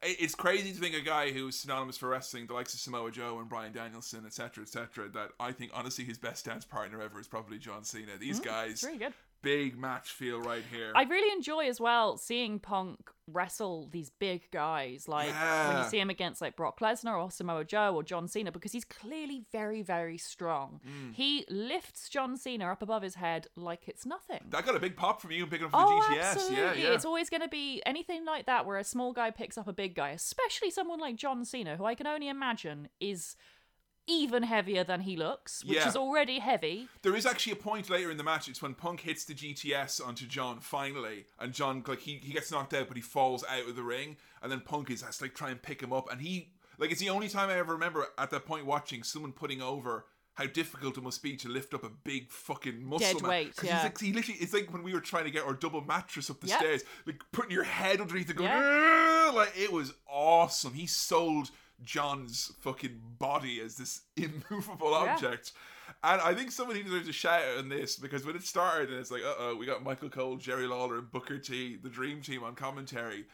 It's 0.00 0.36
crazy 0.36 0.70
to 0.72 0.78
think 0.78 0.94
a 0.94 1.00
guy 1.00 1.32
who's 1.32 1.56
synonymous 1.56 1.96
for 1.96 2.08
wrestling, 2.08 2.46
the 2.46 2.54
likes 2.54 2.72
of 2.72 2.78
Samoa 2.78 3.10
Joe 3.10 3.40
and 3.40 3.48
Bryan 3.48 3.72
Danielson, 3.72 4.24
etc., 4.24 4.62
etc., 4.62 5.08
that 5.08 5.30
I 5.40 5.50
think 5.50 5.72
honestly 5.74 6.04
his 6.04 6.18
best 6.18 6.44
dance 6.44 6.64
partner 6.64 7.02
ever 7.02 7.18
is 7.18 7.26
probably 7.26 7.58
John 7.58 7.82
Cena. 7.82 8.12
These 8.16 8.38
mm-hmm. 8.38 8.48
guys, 8.48 8.84
really 8.84 8.98
good. 8.98 9.12
Big 9.42 9.78
match 9.78 10.10
feel 10.10 10.40
right 10.40 10.64
here. 10.72 10.92
I 10.94 11.02
really 11.04 11.32
enjoy 11.32 11.68
as 11.68 11.80
well 11.80 12.16
seeing 12.16 12.58
Punk 12.58 13.10
wrestle 13.30 13.88
these 13.92 14.08
big 14.18 14.50
guys, 14.50 15.06
like 15.06 15.28
when 15.34 15.82
you 15.82 15.88
see 15.90 16.00
him 16.00 16.08
against 16.08 16.40
like 16.40 16.56
Brock 16.56 16.80
Lesnar 16.80 17.22
or 17.22 17.30
Samoa 17.30 17.64
Joe 17.64 17.94
or 17.94 18.02
John 18.02 18.26
Cena, 18.26 18.50
because 18.50 18.72
he's 18.72 18.84
clearly 18.86 19.44
very, 19.52 19.82
very 19.82 20.16
strong. 20.16 20.80
Mm. 20.86 21.14
He 21.14 21.44
lifts 21.50 22.08
John 22.08 22.36
Cena 22.38 22.72
up 22.72 22.80
above 22.82 23.02
his 23.02 23.16
head 23.16 23.46
like 23.54 23.86
it's 23.86 24.06
nothing. 24.06 24.40
that 24.48 24.64
got 24.64 24.76
a 24.76 24.80
big 24.80 24.96
pop 24.96 25.20
from 25.20 25.32
you 25.32 25.46
picking 25.46 25.66
up 25.66 25.72
for 25.72 25.78
Oh, 25.78 26.02
the 26.08 26.14
GTS. 26.16 26.22
absolutely! 26.22 26.56
Yeah, 26.82 26.88
yeah. 26.88 26.94
It's 26.94 27.04
always 27.04 27.28
going 27.28 27.42
to 27.42 27.48
be 27.48 27.82
anything 27.84 28.24
like 28.24 28.46
that, 28.46 28.64
where 28.64 28.78
a 28.78 28.84
small 28.84 29.12
guy 29.12 29.30
picks 29.30 29.58
up 29.58 29.68
a 29.68 29.72
big 29.74 29.94
guy, 29.94 30.10
especially 30.10 30.70
someone 30.70 30.98
like 30.98 31.16
John 31.16 31.44
Cena, 31.44 31.76
who 31.76 31.84
I 31.84 31.94
can 31.94 32.06
only 32.06 32.28
imagine 32.28 32.88
is 32.98 33.36
even 34.08 34.42
heavier 34.42 34.82
than 34.82 35.02
he 35.02 35.16
looks, 35.16 35.64
which 35.64 35.76
Yeah. 35.78 35.88
is 35.88 35.94
already 35.96 36.38
heavy. 36.40 36.88
There 37.02 37.14
is 37.14 37.26
actually 37.26 37.52
a 37.52 37.56
point 37.56 37.88
later 37.90 38.10
in 38.10 38.16
the 38.16 38.24
match. 38.24 38.48
It's 38.48 38.62
when 38.62 38.74
Punk 38.74 39.00
hits 39.00 39.24
the 39.24 39.34
GTS 39.34 40.00
onto 40.00 40.26
John 40.26 40.60
finally, 40.60 41.26
and 41.38 41.52
John 41.52 41.84
like 41.86 42.00
he, 42.00 42.16
he 42.22 42.32
gets 42.32 42.50
knocked 42.50 42.74
out, 42.74 42.88
but 42.88 42.96
he 42.96 43.02
falls 43.02 43.44
out 43.44 43.68
of 43.68 43.76
the 43.76 43.82
ring, 43.82 44.16
and 44.42 44.50
then 44.50 44.60
Punk 44.60 44.90
is 44.90 45.02
has 45.02 45.18
to 45.18 45.24
like 45.24 45.34
try 45.34 45.50
and 45.50 45.62
pick 45.62 45.82
him 45.82 45.92
up, 45.92 46.10
and 46.10 46.20
he 46.20 46.50
like 46.78 46.90
it's 46.90 47.00
the 47.00 47.10
only 47.10 47.28
time 47.28 47.48
I 47.50 47.58
ever 47.58 47.72
remember 47.72 48.06
at 48.16 48.30
that 48.30 48.46
point 48.46 48.66
watching 48.66 49.02
someone 49.02 49.32
putting 49.32 49.62
over. 49.62 50.06
How 50.34 50.46
difficult 50.46 50.96
it 50.96 51.02
must 51.02 51.20
be 51.20 51.34
to 51.38 51.48
lift 51.48 51.74
up 51.74 51.82
a 51.82 51.88
big 51.88 52.30
fucking 52.30 52.80
muscle 52.84 53.14
Dead 53.14 53.22
man. 53.22 53.28
weight, 53.28 53.54
yeah. 53.60 53.82
like, 53.82 53.98
he 53.98 54.12
literally, 54.12 54.38
it's 54.40 54.54
like 54.54 54.72
when 54.72 54.84
we 54.84 54.94
were 54.94 55.00
trying 55.00 55.24
to 55.24 55.32
get 55.32 55.42
our 55.42 55.52
double 55.52 55.80
mattress 55.80 56.30
up 56.30 56.40
the 56.40 56.46
Yep. 56.46 56.58
stairs, 56.60 56.82
like 57.06 57.20
putting 57.32 57.50
your 57.50 57.64
head 57.64 58.00
underneath 58.00 58.30
it, 58.30 58.36
going. 58.36 58.48
Like 59.34 59.52
it 59.58 59.72
was 59.72 59.94
awesome. 60.08 60.74
He 60.74 60.86
sold 60.86 61.50
John's 61.84 62.52
fucking 62.60 63.00
body 63.18 63.60
as 63.60 63.76
this 63.76 64.02
immovable 64.16 64.90
Yeah. 64.92 65.12
object. 65.14 65.52
And 66.04 66.20
I 66.20 66.34
think 66.34 66.52
somebody 66.52 66.82
deserves 66.82 67.08
a 67.08 67.12
shout 67.12 67.42
out 67.42 67.58
on 67.58 67.68
this 67.68 67.96
because 67.96 68.24
when 68.24 68.36
it 68.36 68.42
started 68.42 68.90
and 68.90 68.98
it's 68.98 69.10
like, 69.10 69.22
uh 69.22 69.34
oh, 69.38 69.56
we 69.56 69.66
got 69.66 69.82
Michael 69.82 70.10
Cole, 70.10 70.36
Jerry 70.36 70.66
Lawler, 70.66 70.98
and 70.98 71.10
Booker 71.10 71.38
T, 71.38 71.76
the 71.76 71.88
Dream 71.88 72.20
Team 72.20 72.44
on 72.44 72.54
commentary. 72.54 73.24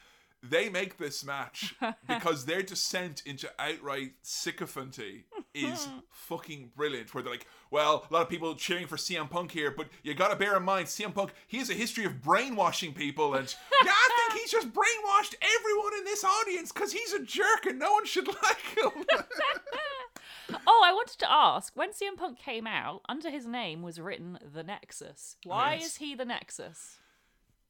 They 0.43 0.69
make 0.69 0.99
this 0.99 1.25
match 1.25 1.75
because 2.09 2.45
their 2.45 2.63
descent 2.63 3.23
into 3.27 3.51
outright 3.59 4.13
sycophancy 4.23 5.25
is 5.55 5.89
fucking 6.11 6.71
brilliant. 6.77 7.15
Where 7.15 7.23
they're 7.23 7.33
like, 7.33 7.47
well, 7.75 8.07
a 8.09 8.13
lot 8.15 8.23
of 8.23 8.29
people 8.29 8.55
cheering 8.55 8.87
for 8.87 8.97
CM 8.97 9.29
Punk 9.29 9.51
here, 9.51 9.71
but 9.73 9.89
you 10.05 10.15
gotta 10.15 10.37
bear 10.37 10.57
in 10.57 10.63
mind, 10.63 10.87
CM 10.87 11.13
Punk, 11.13 11.33
he 11.49 11.59
has 11.59 11.69
a 11.71 11.75
history 11.75 12.05
of 12.05 12.23
brainwashing 12.23 12.95
people, 12.95 13.35
and 13.35 13.53
yeah, 13.85 13.91
I 13.91 14.09
think 14.31 14.41
he's 14.41 14.51
just 14.53 14.69
brainwashed 14.73 15.35
everyone 15.43 15.93
in 15.99 16.05
this 16.05 16.25
audience 16.25 16.71
because 16.73 16.93
he's 16.93 17.13
a 17.13 17.23
jerk 17.25 17.67
and 17.67 17.79
no 17.81 17.93
one 17.93 18.07
should 18.07 18.29
like 18.43 18.61
him. 18.79 19.05
Oh, 20.67 20.83
I 20.85 20.93
wanted 20.93 21.19
to 21.21 21.31
ask 21.33 21.75
when 21.75 21.91
CM 21.91 22.17
Punk 22.17 22.39
came 22.39 22.67
out, 22.67 23.01
under 23.09 23.31
his 23.31 23.47
name 23.47 23.83
was 23.83 23.99
written 23.99 24.39
The 24.53 24.63
Nexus. 24.63 25.37
Why 25.45 25.75
Yes. 25.75 25.87
is 25.87 25.97
he 25.97 26.15
the 26.15 26.25
Nexus? 26.27 26.99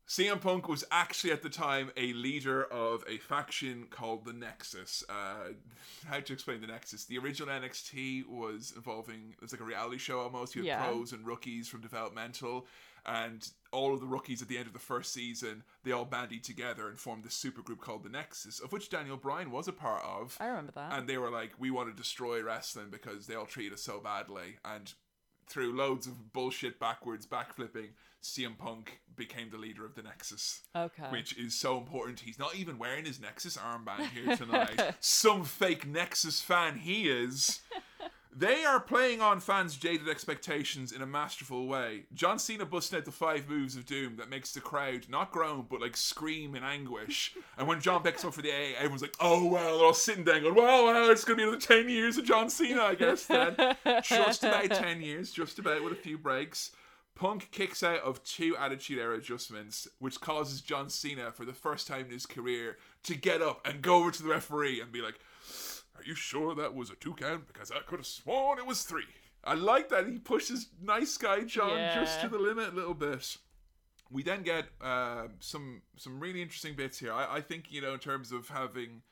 CM 0.07 0.39
Punk 0.41 0.69
was 0.69 0.85
actually 0.91 1.33
at 1.33 1.43
the 1.43 1.49
time 1.49 1.91
a 1.97 2.13
leader 2.13 2.65
of 2.65 3.03
a 3.09 3.17
faction 3.19 3.87
called 3.91 4.27
the 4.27 4.35
Nexus. 4.35 5.03
Uh, 5.09 5.53
how 6.07 6.21
to 6.21 6.33
explain 6.33 6.61
the 6.61 6.67
Nexus? 6.67 7.07
The 7.07 7.17
original 7.19 7.49
NXT 7.49 8.29
was 8.29 8.73
involving 8.77 9.33
it 9.33 9.41
was 9.41 9.53
like 9.53 9.63
a 9.63 9.65
reality 9.65 9.97
show 9.99 10.21
almost. 10.21 10.55
You 10.55 10.63
had 10.63 10.67
Yeah. 10.67 10.87
pros 10.87 11.13
and 11.15 11.27
rookies 11.27 11.69
from 11.69 11.81
developmental, 11.81 12.67
and 13.07 13.49
all 13.73 13.95
of 13.95 14.01
the 14.01 14.07
rookies 14.07 14.43
at 14.43 14.49
the 14.49 14.59
end 14.59 14.67
of 14.67 14.73
the 14.75 14.79
first 14.79 15.13
season 15.13 15.63
they 15.85 15.93
all 15.93 16.05
bandied 16.05 16.45
together 16.45 16.89
and 16.89 16.99
formed 17.01 17.25
this 17.25 17.35
super 17.35 17.63
group 17.63 17.81
called 17.81 18.03
the 18.03 18.09
Nexus, 18.11 18.61
of 18.61 18.73
which 18.73 18.91
Daniel 18.91 19.17
Bryan 19.17 19.51
was 19.51 19.69
a 19.69 19.73
part 19.73 20.03
of. 20.05 20.37
I 20.39 20.47
remember 20.49 20.73
that. 20.73 20.93
And 20.99 21.09
they 21.09 21.17
were 21.17 21.31
like, 21.31 21.53
we 21.59 21.71
want 21.71 21.89
to 21.89 21.97
destroy 21.97 22.43
wrestling 22.43 22.89
because 22.91 23.27
they 23.27 23.35
all 23.35 23.47
treat 23.47 23.73
us 23.73 23.81
so 23.83 24.01
badly. 24.01 24.57
And 24.67 24.93
through 25.47 25.75
loads 25.77 26.07
of 26.07 26.33
bullshit 26.33 26.79
backwards 26.79 27.27
backflipping, 27.27 27.91
CM 28.25 28.57
Punk 28.57 29.01
became 29.15 29.51
the 29.51 29.59
leader 29.59 29.85
of 29.85 29.95
the 29.95 30.03
Nexus. 30.03 30.63
Okay. 30.75 31.05
Which 31.11 31.37
is 31.37 31.55
so 31.55 31.77
important. 31.77 32.21
He's 32.21 32.39
not 32.39 32.57
even 32.57 32.79
wearing 32.79 33.05
his 33.05 33.21
Nexus 33.21 33.59
armband 33.59 34.09
here 34.09 34.35
tonight. 34.37 34.95
Some 34.99 35.45
fake 35.45 35.87
Nexus 35.87 36.41
fan 36.41 36.79
he 36.79 37.09
is. 37.09 37.61
They 38.37 38.65
are 38.65 38.81
playing 38.81 39.21
on 39.21 39.39
fans' 39.39 39.77
jaded 39.77 40.09
expectations 40.09 40.91
in 40.91 41.03
a 41.03 41.07
masterful 41.07 41.69
way. 41.69 42.07
John 42.15 42.39
Cena 42.41 42.65
busting 42.65 42.99
out 42.99 43.05
the 43.05 43.13
five 43.13 43.49
moves 43.49 43.77
of 43.77 43.87
doom 43.87 44.17
that 44.17 44.29
makes 44.29 44.53
the 44.53 44.61
crowd 44.61 45.07
not 45.09 45.31
groan 45.31 45.67
but 45.71 45.81
like 45.81 45.97
scream 45.97 46.57
in 46.57 46.65
anguish. 46.65 47.35
And 47.59 47.69
when 47.69 47.81
John 47.81 48.03
picks 48.03 48.25
up 48.25 48.35
for 48.35 48.43
the 48.43 48.51
A, 48.51 48.75
everyone's 48.75 49.03
like, 49.03 49.15
"Oh 49.21 49.47
well," 49.47 49.77
they're 49.77 49.87
all 49.87 49.95
sitting 49.95 50.25
down 50.25 50.43
going, 50.43 50.55
"Well, 50.57 50.87
well, 50.87 51.11
it's 51.11 51.25
gonna 51.25 51.37
be 51.37 51.43
another 51.45 51.61
ten 51.61 51.89
years 51.89 52.17
of 52.17 52.25
John 52.25 52.51
Cena, 52.51 52.83
I 52.83 52.95
guess." 52.97 53.27
Then 53.27 53.55
just 54.03 54.43
about 54.43 54.71
ten 54.71 55.01
years, 55.01 55.31
just 55.31 55.61
about 55.61 55.85
with 55.85 55.93
a 55.93 55.97
few 55.97 56.19
breaks. 56.19 56.73
Punk 57.15 57.51
kicks 57.53 57.83
out 57.83 58.01
of 58.01 58.25
two 58.25 58.57
Attitude 58.57 58.99
Era 58.99 59.17
adjustments, 59.17 59.87
which 59.99 60.21
causes 60.21 60.61
John 60.61 60.91
Cena, 60.91 61.31
for 61.31 61.45
the 61.45 61.53
first 61.53 61.87
time 61.87 62.07
in 62.07 62.11
his 62.11 62.27
career, 62.27 62.79
to 63.05 63.15
get 63.15 63.41
up 63.41 63.65
and 63.65 63.83
go 63.83 63.97
over 63.97 64.11
to 64.11 64.23
the 64.23 64.29
referee 64.29 64.81
and 64.81 64.91
be 64.91 65.01
like, 65.01 65.21
Are 65.97 66.03
you 66.05 66.15
sure 66.15 66.55
that 66.57 66.75
was 66.75 66.91
a 66.91 66.97
two 66.97 67.15
count? 67.15 67.47
Because 67.47 67.71
I 67.71 67.79
could 67.87 68.01
have 68.01 68.07
sworn 68.07 68.59
it 68.59 68.67
was 68.67 68.83
three. 68.83 69.05
I 69.45 69.55
like 69.55 69.91
that 69.91 70.09
he 70.09 70.19
pushes 70.19 70.69
nice 70.83 71.17
guy 71.17 71.45
John 71.45 71.77
just 71.95 72.21
to 72.23 72.29
the 72.29 72.39
limit 72.39 72.73
a 72.73 72.77
little 72.77 72.95
bit. 72.95 73.37
We 74.11 74.23
then 74.23 74.43
get 74.43 74.67
uh, 74.81 75.29
some 75.41 75.83
some 75.97 76.19
really 76.19 76.43
interesting 76.43 76.75
bits 76.75 76.99
here. 76.99 77.13
I, 77.13 77.37
I 77.37 77.41
think 77.41 77.71
you 77.71 77.81
know 77.81 77.93
in 77.93 78.01
terms 78.01 78.33
of 78.33 78.49
having 78.49 79.03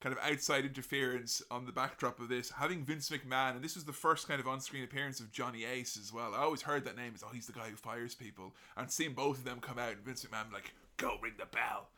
kind 0.00 0.14
of 0.14 0.22
outside 0.22 0.64
interference 0.64 1.42
on 1.50 1.66
the 1.66 1.72
backdrop 1.72 2.20
of 2.20 2.28
this, 2.28 2.50
having 2.50 2.84
Vince 2.84 3.10
McMahon, 3.10 3.52
and 3.52 3.62
this 3.62 3.74
was 3.74 3.84
the 3.84 3.92
first 3.92 4.28
kind 4.28 4.40
of 4.40 4.46
on-screen 4.46 4.84
appearance 4.84 5.20
of 5.20 5.32
Johnny 5.32 5.64
Ace 5.64 5.98
as 6.00 6.12
well. 6.12 6.34
I 6.34 6.38
always 6.38 6.62
heard 6.62 6.84
that 6.84 6.96
name 6.96 7.12
as 7.14 7.22
oh 7.22 7.30
he's 7.32 7.46
the 7.46 7.52
guy 7.52 7.68
who 7.70 7.76
fires 7.76 8.14
people, 8.14 8.52
and 8.76 8.90
seeing 8.90 9.14
both 9.14 9.38
of 9.38 9.44
them 9.44 9.60
come 9.60 9.78
out 9.78 9.92
and 9.92 10.04
Vince 10.04 10.24
McMahon 10.24 10.52
like 10.52 10.74
go 10.96 11.16
ring 11.22 11.34
the 11.38 11.46
bell. 11.46 11.88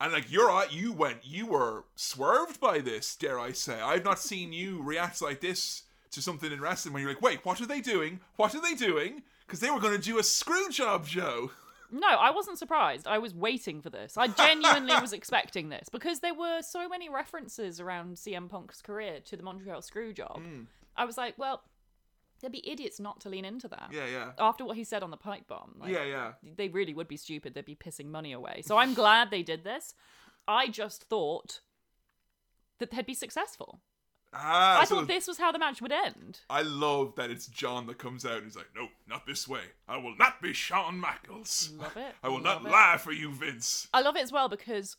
And 0.00 0.12
like 0.12 0.30
you're 0.30 0.64
you 0.70 0.92
went, 0.92 1.18
you 1.24 1.46
were 1.46 1.84
swerved 1.94 2.60
by 2.60 2.80
this. 2.80 3.14
Dare 3.14 3.38
I 3.38 3.52
say? 3.52 3.80
I've 3.80 4.04
not 4.04 4.18
seen 4.18 4.52
you 4.52 4.82
react 4.82 5.22
like 5.22 5.40
this 5.40 5.84
to 6.10 6.22
something 6.22 6.50
in 6.50 6.60
wrestling 6.60 6.92
when 6.92 7.02
you're 7.02 7.12
like, 7.12 7.22
wait, 7.22 7.44
what 7.44 7.60
are 7.60 7.66
they 7.66 7.80
doing? 7.80 8.20
What 8.36 8.54
are 8.54 8.60
they 8.60 8.74
doing? 8.74 9.22
Because 9.46 9.60
they 9.60 9.70
were 9.70 9.80
going 9.80 9.96
to 9.96 10.02
do 10.02 10.18
a 10.18 10.22
screw 10.22 10.68
job 10.70 11.06
show. 11.06 11.50
No, 11.94 12.08
I 12.08 12.32
wasn't 12.32 12.58
surprised. 12.58 13.06
I 13.06 13.18
was 13.18 13.32
waiting 13.32 13.80
for 13.80 13.88
this. 13.88 14.16
I 14.16 14.26
genuinely 14.26 15.00
was 15.00 15.12
expecting 15.20 15.68
this 15.68 15.88
because 15.88 16.18
there 16.18 16.34
were 16.34 16.60
so 16.60 16.88
many 16.88 17.08
references 17.08 17.78
around 17.78 18.16
CM 18.16 18.48
Punk's 18.48 18.82
career 18.82 19.20
to 19.26 19.36
the 19.36 19.44
Montreal 19.44 19.80
Screwjob. 19.80 20.38
Hmm. 20.38 20.62
I 20.96 21.04
was 21.04 21.16
like, 21.16 21.38
well, 21.38 21.62
there'd 22.40 22.52
be 22.52 22.68
idiots 22.68 22.98
not 22.98 23.20
to 23.20 23.28
lean 23.28 23.44
into 23.44 23.68
that. 23.68 23.90
Yeah, 23.92 24.06
yeah, 24.06 24.32
After 24.40 24.64
what 24.64 24.76
he 24.76 24.82
said 24.82 25.04
on 25.04 25.12
the 25.12 25.16
pipe 25.16 25.46
bomb. 25.46 25.76
Like, 25.78 25.92
yeah, 25.92 26.04
yeah. 26.04 26.32
They 26.56 26.68
really 26.68 26.94
would 26.94 27.08
be 27.08 27.16
stupid. 27.16 27.54
They'd 27.54 27.64
be 27.64 27.76
pissing 27.76 28.06
money 28.06 28.32
away. 28.32 28.62
So 28.66 28.76
I'm 28.76 28.94
glad 28.94 29.30
they 29.30 29.44
did 29.44 29.62
this. 29.62 29.94
I 30.48 30.66
just 30.68 31.04
thought 31.04 31.60
that 32.80 32.90
they'd 32.90 33.06
be 33.06 33.14
successful. 33.14 33.80
Ah, 34.34 34.80
I 34.80 34.84
so 34.84 34.96
thought 34.96 35.06
this 35.08 35.26
was 35.28 35.38
how 35.38 35.52
the 35.52 35.58
match 35.58 35.80
would 35.80 35.92
end. 35.92 36.40
I 36.50 36.62
love 36.62 37.14
that 37.16 37.30
it's 37.30 37.46
John 37.46 37.86
that 37.86 37.98
comes 37.98 38.24
out 38.26 38.34
and 38.36 38.44
he's 38.44 38.56
like, 38.56 38.68
no, 38.74 38.88
not 39.06 39.26
this 39.26 39.46
way. 39.46 39.62
I 39.88 39.96
will 39.96 40.16
not 40.18 40.42
be 40.42 40.52
Shawn 40.52 40.98
Michaels. 40.98 41.70
Love 41.78 41.96
it. 41.96 42.14
I 42.22 42.28
will 42.28 42.40
love 42.40 42.62
not 42.62 42.70
it. 42.70 42.72
lie 42.72 42.96
for 42.98 43.12
you, 43.12 43.30
Vince. 43.32 43.88
I 43.94 44.00
love 44.00 44.16
it 44.16 44.22
as 44.22 44.32
well 44.32 44.48
because, 44.48 44.96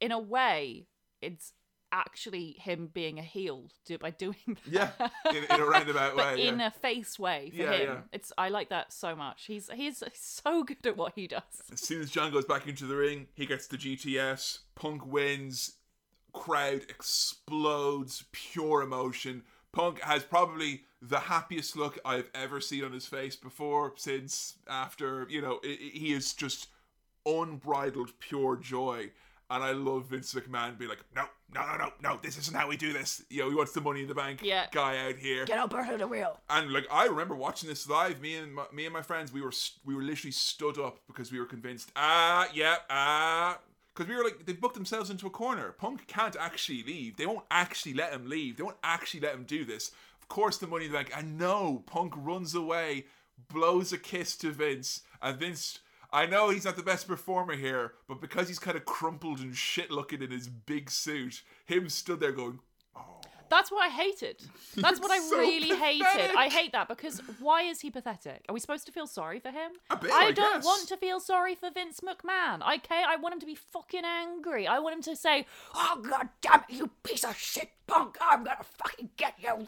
in 0.00 0.10
a 0.12 0.18
way, 0.18 0.86
it's 1.20 1.52
actually 1.94 2.56
him 2.58 2.88
being 2.92 3.18
a 3.18 3.22
heel 3.22 3.68
do, 3.84 3.98
by 3.98 4.10
doing 4.10 4.34
that. 4.66 4.66
Yeah, 4.66 5.08
in, 5.30 5.44
in 5.44 5.60
a 5.60 5.64
roundabout 5.64 6.16
but 6.16 6.34
way. 6.36 6.46
in 6.48 6.58
yeah. 6.58 6.68
a 6.68 6.70
face 6.70 7.18
way 7.18 7.50
for 7.50 7.56
Yeah, 7.62 7.72
him. 7.72 7.88
yeah. 7.88 8.00
It's 8.12 8.32
I 8.38 8.48
like 8.48 8.70
that 8.70 8.92
so 8.92 9.14
much. 9.14 9.44
He's 9.44 9.68
he's 9.74 10.02
so 10.14 10.64
good 10.64 10.84
at 10.86 10.96
what 10.96 11.12
he 11.14 11.26
does. 11.28 11.42
As 11.70 11.80
soon 11.80 12.00
as 12.00 12.10
John 12.10 12.32
goes 12.32 12.46
back 12.46 12.66
into 12.66 12.86
the 12.86 12.96
ring, 12.96 13.26
he 13.34 13.44
gets 13.46 13.66
the 13.66 13.76
GTS. 13.76 14.60
Punk 14.74 15.04
wins. 15.06 15.74
Crowd 16.32 16.82
explodes. 16.88 18.24
Pure 18.32 18.82
emotion. 18.82 19.42
Punk 19.72 20.00
has 20.00 20.22
probably 20.22 20.82
the 21.00 21.18
happiest 21.18 21.76
look 21.76 21.98
I've 22.04 22.30
ever 22.34 22.60
seen 22.60 22.84
on 22.84 22.92
his 22.92 23.06
face 23.06 23.36
before, 23.36 23.94
since, 23.96 24.54
after. 24.68 25.26
You 25.30 25.40
know, 25.42 25.60
i 25.64 25.68
i- 25.68 25.90
he 25.98 26.12
is 26.12 26.32
just 26.34 26.68
unbridled 27.26 28.10
pure 28.18 28.56
joy. 28.56 29.10
And 29.50 29.62
I 29.62 29.72
love 29.72 30.06
Vince 30.06 30.32
McMahon 30.32 30.78
being 30.78 30.88
like, 30.88 31.04
no, 31.14 31.24
no, 31.54 31.60
no, 31.66 31.76
no, 31.76 31.92
no, 32.02 32.18
this 32.22 32.38
isn't 32.38 32.56
how 32.56 32.68
we 32.68 32.78
do 32.78 32.94
this. 32.94 33.22
You 33.28 33.42
know, 33.42 33.50
he 33.50 33.54
wants 33.54 33.72
the 33.72 33.82
money 33.82 34.00
in 34.00 34.08
the 34.08 34.14
bank 34.14 34.40
Yeah. 34.42 34.66
guy 34.72 34.96
out 35.06 35.16
here. 35.16 35.44
Get 35.44 35.58
up 35.58 35.74
under 35.74 35.98
the 35.98 36.06
wheel. 36.08 36.40
And 36.48 36.72
like 36.72 36.86
I 36.90 37.04
remember 37.04 37.34
watching 37.34 37.68
this 37.68 37.86
live, 37.86 38.18
me 38.22 38.36
and 38.36 38.54
my, 38.54 38.64
me 38.72 38.86
and 38.86 38.94
my 38.94 39.02
friends, 39.02 39.30
we 39.30 39.42
were 39.42 39.52
we 39.84 39.94
were 39.94 40.00
literally 40.02 40.32
stood 40.32 40.78
up 40.78 41.00
because 41.06 41.30
we 41.30 41.38
were 41.38 41.44
convinced. 41.44 41.92
Ah, 41.96 42.48
yeah, 42.54 42.76
ah, 42.88 43.58
because 43.94 44.08
we 44.08 44.16
were 44.16 44.24
like 44.24 44.46
they've 44.46 44.60
booked 44.60 44.74
themselves 44.74 45.10
into 45.10 45.26
a 45.26 45.30
corner. 45.30 45.72
Punk 45.72 46.06
can't 46.06 46.36
actually 46.38 46.82
leave. 46.82 47.16
They 47.16 47.26
won't 47.26 47.46
actually 47.50 47.94
let 47.94 48.12
him 48.12 48.28
leave. 48.28 48.56
They 48.56 48.62
won't 48.62 48.76
actually 48.82 49.20
let 49.20 49.34
him 49.34 49.44
do 49.44 49.64
this. 49.64 49.92
Of 50.20 50.28
course, 50.28 50.58
the 50.58 50.66
money 50.66 50.88
bank. 50.88 51.12
And 51.16 51.38
no, 51.38 51.82
Punk 51.86 52.14
runs 52.16 52.54
away, 52.54 53.06
blows 53.48 53.92
a 53.92 53.98
kiss 53.98 54.36
to 54.38 54.50
Vince, 54.50 55.02
and 55.20 55.38
Vince. 55.38 55.80
I 56.14 56.26
know 56.26 56.50
he's 56.50 56.66
not 56.66 56.76
the 56.76 56.82
best 56.82 57.08
performer 57.08 57.56
here, 57.56 57.94
but 58.06 58.20
because 58.20 58.46
he's 58.48 58.58
kind 58.58 58.76
of 58.76 58.84
crumpled 58.84 59.40
and 59.40 59.56
shit 59.56 59.90
looking 59.90 60.20
in 60.20 60.30
his 60.30 60.46
big 60.46 60.90
suit, 60.90 61.42
him 61.64 61.88
stood 61.88 62.20
there 62.20 62.32
going, 62.32 62.58
oh. 62.94 63.20
That's 63.52 63.70
what 63.70 63.84
I 63.84 63.90
hated. 63.90 64.40
That's 64.76 64.98
what 64.98 65.10
I 65.10 65.18
so 65.18 65.36
really 65.38 65.76
hated. 65.76 66.06
pathetic. 66.06 66.36
I 66.36 66.48
hate 66.48 66.72
that 66.72 66.88
because 66.88 67.20
why 67.38 67.62
is 67.64 67.80
he 67.82 67.90
pathetic? 67.90 68.46
Are 68.48 68.54
we 68.54 68.60
supposed 68.60 68.86
to 68.86 68.92
feel 68.92 69.06
sorry 69.06 69.40
for 69.40 69.50
him? 69.50 69.72
Bit, 70.00 70.10
I 70.10 70.28
I 70.28 70.32
don't 70.32 70.54
guess. 70.56 70.64
want 70.64 70.88
to 70.88 70.96
feel 70.96 71.20
sorry 71.20 71.54
for 71.54 71.70
Vince 71.70 72.00
McMahon. 72.00 72.62
Okay, 72.76 73.02
I 73.06 73.16
want 73.16 73.34
him 73.34 73.40
to 73.40 73.46
be 73.46 73.54
fucking 73.54 74.04
angry. 74.04 74.66
I 74.66 74.78
want 74.78 74.94
him 74.96 75.02
to 75.02 75.14
say, 75.16 75.44
"Oh 75.74 76.00
god 76.08 76.30
damn 76.40 76.60
it, 76.68 76.74
you 76.76 76.90
piece 77.02 77.24
of 77.24 77.36
shit 77.36 77.68
punk! 77.86 78.16
I'm 78.22 78.42
gonna 78.44 78.64
fucking 78.78 79.10
get 79.18 79.34
you." 79.42 79.66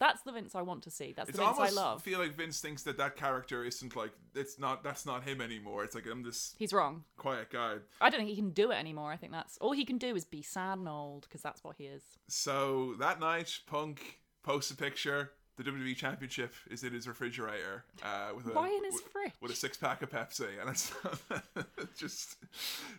That's 0.00 0.22
the 0.22 0.32
Vince 0.32 0.54
I 0.54 0.62
want 0.62 0.82
to 0.84 0.90
see. 0.90 1.12
That's 1.16 1.28
It's 1.28 1.38
the 1.38 1.44
Vince 1.44 1.58
I 1.60 1.70
love. 1.70 2.02
feel 2.02 2.18
like 2.18 2.36
Vince 2.36 2.60
thinks 2.60 2.82
that 2.82 2.98
that 2.98 3.16
character 3.16 3.64
isn't 3.64 3.94
like 3.94 4.12
it's 4.34 4.58
not 4.58 4.82
that's 4.82 5.06
not 5.06 5.22
him 5.24 5.40
anymore. 5.40 5.84
It's 5.84 5.94
like 5.94 6.06
I'm 6.06 6.22
this 6.22 6.54
He's 6.58 6.72
wrong. 6.72 7.04
quiet 7.16 7.50
guy. 7.50 7.76
I 8.00 8.10
don't 8.10 8.18
think 8.20 8.30
he 8.30 8.36
can 8.36 8.50
do 8.50 8.70
it 8.70 8.74
anymore. 8.74 9.12
I 9.12 9.16
think 9.16 9.32
that's 9.32 9.56
all 9.58 9.72
he 9.72 9.84
can 9.84 9.98
do 9.98 10.16
is 10.16 10.24
be 10.24 10.42
sad 10.42 10.78
and 10.78 10.88
old 10.88 11.22
because 11.28 11.42
that's 11.42 11.62
what 11.62 11.76
he 11.76 11.84
is. 11.84 12.02
So 12.28 12.71
that 12.98 13.20
night, 13.20 13.58
Punk 13.66 14.18
posts 14.42 14.70
a 14.70 14.76
picture. 14.76 15.30
The 15.56 15.64
WWE 15.64 15.94
Championship 15.94 16.54
is 16.70 16.82
in 16.82 16.94
his 16.94 17.06
refrigerator 17.06 17.84
uh, 18.02 18.30
with 18.34 18.46
a 18.46 18.50
Why 18.50 18.68
in 18.68 18.84
his 18.84 18.94
with, 18.94 19.04
fridge? 19.12 19.32
with 19.42 19.52
a 19.52 19.54
six 19.54 19.76
pack 19.76 20.00
of 20.00 20.10
Pepsi, 20.10 20.48
and 20.60 20.70
it's 20.70 20.92
just 21.98 22.36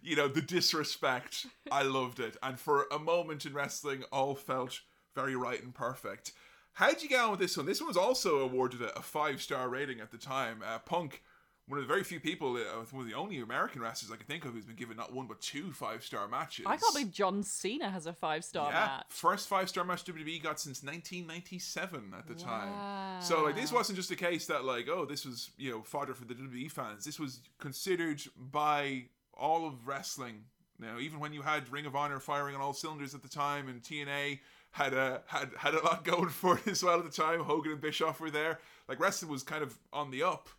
you 0.03 0.15
know 0.15 0.27
the 0.27 0.41
disrespect. 0.41 1.47
I 1.71 1.81
loved 1.81 2.19
it, 2.19 2.37
and 2.43 2.59
for 2.59 2.85
a 2.91 2.99
moment 2.99 3.45
in 3.47 3.53
wrestling, 3.53 4.03
all 4.11 4.35
felt 4.35 4.81
very 5.15 5.35
right 5.35 5.61
and 5.63 5.73
perfect. 5.73 6.33
How'd 6.73 7.01
you 7.01 7.09
get 7.09 7.21
on 7.21 7.31
with 7.31 7.39
this 7.39 7.57
one? 7.57 7.65
This 7.65 7.81
one 7.81 7.87
was 7.87 7.97
also 7.97 8.39
awarded 8.39 8.81
a, 8.81 8.97
a 8.97 9.01
five 9.01 9.41
star 9.41 9.67
rating 9.67 9.99
at 9.99 10.11
the 10.11 10.17
time. 10.17 10.61
Uh, 10.65 10.79
Punk, 10.79 11.23
one 11.67 11.79
of 11.79 11.87
the 11.87 11.91
very 11.91 12.03
few 12.03 12.19
people, 12.19 12.57
uh, 12.57 12.83
one 12.91 13.03
of 13.03 13.09
the 13.09 13.15
only 13.15 13.39
American 13.39 13.81
wrestlers 13.81 14.11
I 14.11 14.17
can 14.17 14.25
think 14.25 14.43
of 14.43 14.51
who's 14.53 14.65
been 14.65 14.75
given 14.75 14.97
not 14.97 15.13
one 15.13 15.27
but 15.27 15.39
two 15.39 15.71
five 15.71 16.03
star 16.03 16.27
matches. 16.27 16.65
I 16.67 16.75
can't 16.75 16.93
believe 16.93 17.11
John 17.11 17.41
Cena 17.41 17.89
has 17.89 18.05
a 18.05 18.11
five 18.13 18.43
star 18.43 18.69
Yeah, 18.69 18.79
match. 18.79 19.05
first 19.09 19.47
five 19.47 19.69
star 19.69 19.83
match 19.85 20.03
WWE 20.03 20.43
got 20.43 20.59
since 20.59 20.83
1997 20.83 22.13
at 22.17 22.27
the 22.27 22.35
time. 22.35 23.21
So 23.21 23.43
like 23.43 23.55
this 23.55 23.71
wasn't 23.71 23.97
just 23.97 24.11
a 24.11 24.15
case 24.15 24.45
that 24.47 24.65
like 24.65 24.87
oh 24.89 25.05
this 25.05 25.25
was 25.25 25.51
you 25.57 25.71
know 25.71 25.81
fodder 25.83 26.13
for 26.13 26.25
the 26.25 26.33
WWE 26.33 26.69
fans. 26.71 27.05
This 27.05 27.19
was 27.19 27.39
considered 27.59 28.21
by 28.37 29.05
all 29.33 29.65
of 29.67 29.87
wrestling. 29.87 30.43
Now 30.79 30.99
even 30.99 31.19
when 31.19 31.33
you 31.33 31.41
had 31.43 31.69
Ring 31.71 31.85
of 31.85 31.95
Honor 31.95 32.19
firing 32.19 32.55
on 32.55 32.61
all 32.61 32.73
cylinders 32.73 33.15
at 33.15 33.21
the 33.21 33.29
time 33.29 33.67
and 33.69 33.81
TNA 33.81 34.39
had 34.71 34.93
a 34.93 35.21
had 35.27 35.49
had 35.57 35.75
a 35.75 35.83
lot 35.83 36.03
going 36.03 36.29
for 36.29 36.57
it 36.57 36.67
as 36.67 36.83
well 36.83 36.99
at 36.99 37.05
the 37.05 37.11
time. 37.11 37.39
Hogan 37.41 37.71
and 37.71 37.81
Bischoff 37.81 38.19
were 38.19 38.31
there. 38.31 38.59
Like 38.89 38.99
wrestling 38.99 39.31
was 39.31 39.43
kind 39.43 39.63
of 39.63 39.77
on 39.93 40.11
the 40.11 40.23
up. 40.23 40.49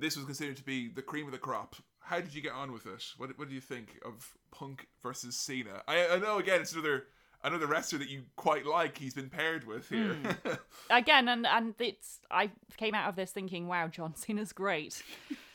This 0.00 0.16
was 0.16 0.24
considered 0.24 0.56
to 0.56 0.64
be 0.64 0.88
the 0.88 1.02
cream 1.02 1.26
of 1.26 1.32
the 1.32 1.38
crop. 1.38 1.76
How 2.00 2.20
did 2.20 2.34
you 2.34 2.40
get 2.40 2.52
on 2.52 2.72
with 2.72 2.86
it? 2.86 3.04
What, 3.16 3.36
what 3.38 3.48
do 3.48 3.54
you 3.54 3.60
think 3.60 3.98
of 4.04 4.36
Punk 4.52 4.86
versus 5.02 5.36
Cena? 5.36 5.82
I, 5.88 6.08
I 6.08 6.18
know 6.18 6.38
again 6.38 6.60
it's 6.60 6.72
another 6.72 7.04
another 7.42 7.66
wrestler 7.66 7.98
that 7.98 8.08
you 8.08 8.22
quite 8.36 8.66
like. 8.66 8.98
He's 8.98 9.14
been 9.14 9.30
paired 9.30 9.66
with 9.66 9.88
here. 9.88 10.14
Hmm. 10.14 10.50
again 10.90 11.28
and 11.28 11.46
and 11.46 11.74
it's 11.80 12.20
i 12.30 12.50
came 12.76 12.94
out 12.94 13.08
of 13.08 13.16
this 13.16 13.32
thinking 13.32 13.66
wow 13.66 13.88
john 13.88 14.14
cena's 14.14 14.52
great 14.52 15.02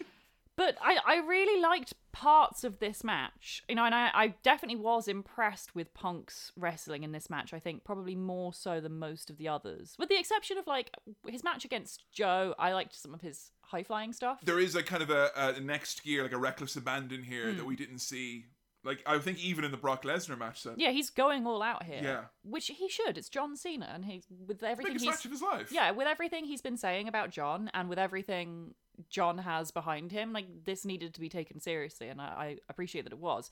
but 0.57 0.75
I, 0.81 0.97
I 1.05 1.15
really 1.17 1.61
liked 1.61 1.93
parts 2.11 2.63
of 2.65 2.79
this 2.79 3.03
match 3.03 3.63
you 3.69 3.75
know 3.75 3.85
and 3.85 3.95
I, 3.95 4.09
I 4.13 4.27
definitely 4.43 4.81
was 4.81 5.07
impressed 5.07 5.73
with 5.73 5.93
punk's 5.93 6.51
wrestling 6.57 7.03
in 7.03 7.13
this 7.13 7.29
match 7.29 7.53
i 7.53 7.59
think 7.59 7.83
probably 7.85 8.15
more 8.15 8.53
so 8.53 8.81
than 8.81 8.99
most 8.99 9.29
of 9.29 9.37
the 9.37 9.47
others 9.47 9.95
with 9.97 10.09
the 10.09 10.19
exception 10.19 10.57
of 10.57 10.67
like 10.67 10.91
his 11.27 11.41
match 11.43 11.63
against 11.63 12.03
joe 12.11 12.53
i 12.59 12.73
liked 12.73 12.93
some 12.95 13.13
of 13.13 13.21
his 13.21 13.51
high 13.61 13.83
flying 13.83 14.11
stuff 14.11 14.41
there 14.43 14.59
is 14.59 14.75
a 14.75 14.83
kind 14.83 15.01
of 15.01 15.09
a, 15.09 15.31
a 15.37 15.59
next 15.61 16.03
gear, 16.03 16.21
like 16.23 16.33
a 16.33 16.37
reckless 16.37 16.75
abandon 16.75 17.23
here 17.23 17.49
Hmm. 17.51 17.57
that 17.57 17.65
we 17.65 17.75
didn't 17.77 17.99
see. 17.99 18.45
Like 18.83 19.03
I 19.05 19.19
think 19.19 19.37
even 19.43 19.63
in 19.63 19.69
the 19.71 19.77
Brock 19.77 20.03
Lesnar 20.03 20.37
match, 20.37 20.63
that 20.63 20.77
yeah 20.79 20.89
he's 20.89 21.09
going 21.11 21.45
all 21.47 21.61
out 21.61 21.83
here 21.83 22.01
Yeah. 22.03 22.21
which 22.43 22.67
he 22.67 22.89
should 22.89 23.15
it's 23.17 23.29
john 23.29 23.55
cena 23.55 23.89
and 23.93 24.03
he's 24.05 24.25
with 24.47 24.63
everything 24.63 24.93
biggest 24.93 25.05
he's 25.05 25.13
match 25.15 25.25
of 25.25 25.31
his 25.31 25.41
life. 25.41 25.71
yeah, 25.71 25.91
with 25.91 26.07
everything 26.07 26.45
he's 26.45 26.61
been 26.63 26.77
saying 26.77 27.07
about 27.07 27.29
John 27.29 27.69
and 27.75 27.87
with 27.89 27.99
everything 27.99 28.73
John 29.09 29.39
has 29.39 29.71
behind 29.71 30.11
him, 30.11 30.33
like 30.33 30.65
this 30.65 30.85
needed 30.85 31.13
to 31.13 31.21
be 31.21 31.29
taken 31.29 31.59
seriously, 31.59 32.09
and 32.09 32.21
I, 32.21 32.25
I 32.25 32.57
appreciate 32.69 33.03
that 33.03 33.13
it 33.13 33.19
was. 33.19 33.49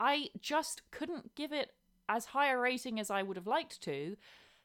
I 0.00 0.30
just 0.40 0.82
couldn't 0.90 1.34
give 1.34 1.52
it 1.52 1.70
as 2.08 2.26
high 2.26 2.50
a 2.50 2.58
rating 2.58 2.98
as 2.98 3.10
I 3.10 3.22
would 3.22 3.36
have 3.36 3.46
liked 3.46 3.80
to 3.82 4.16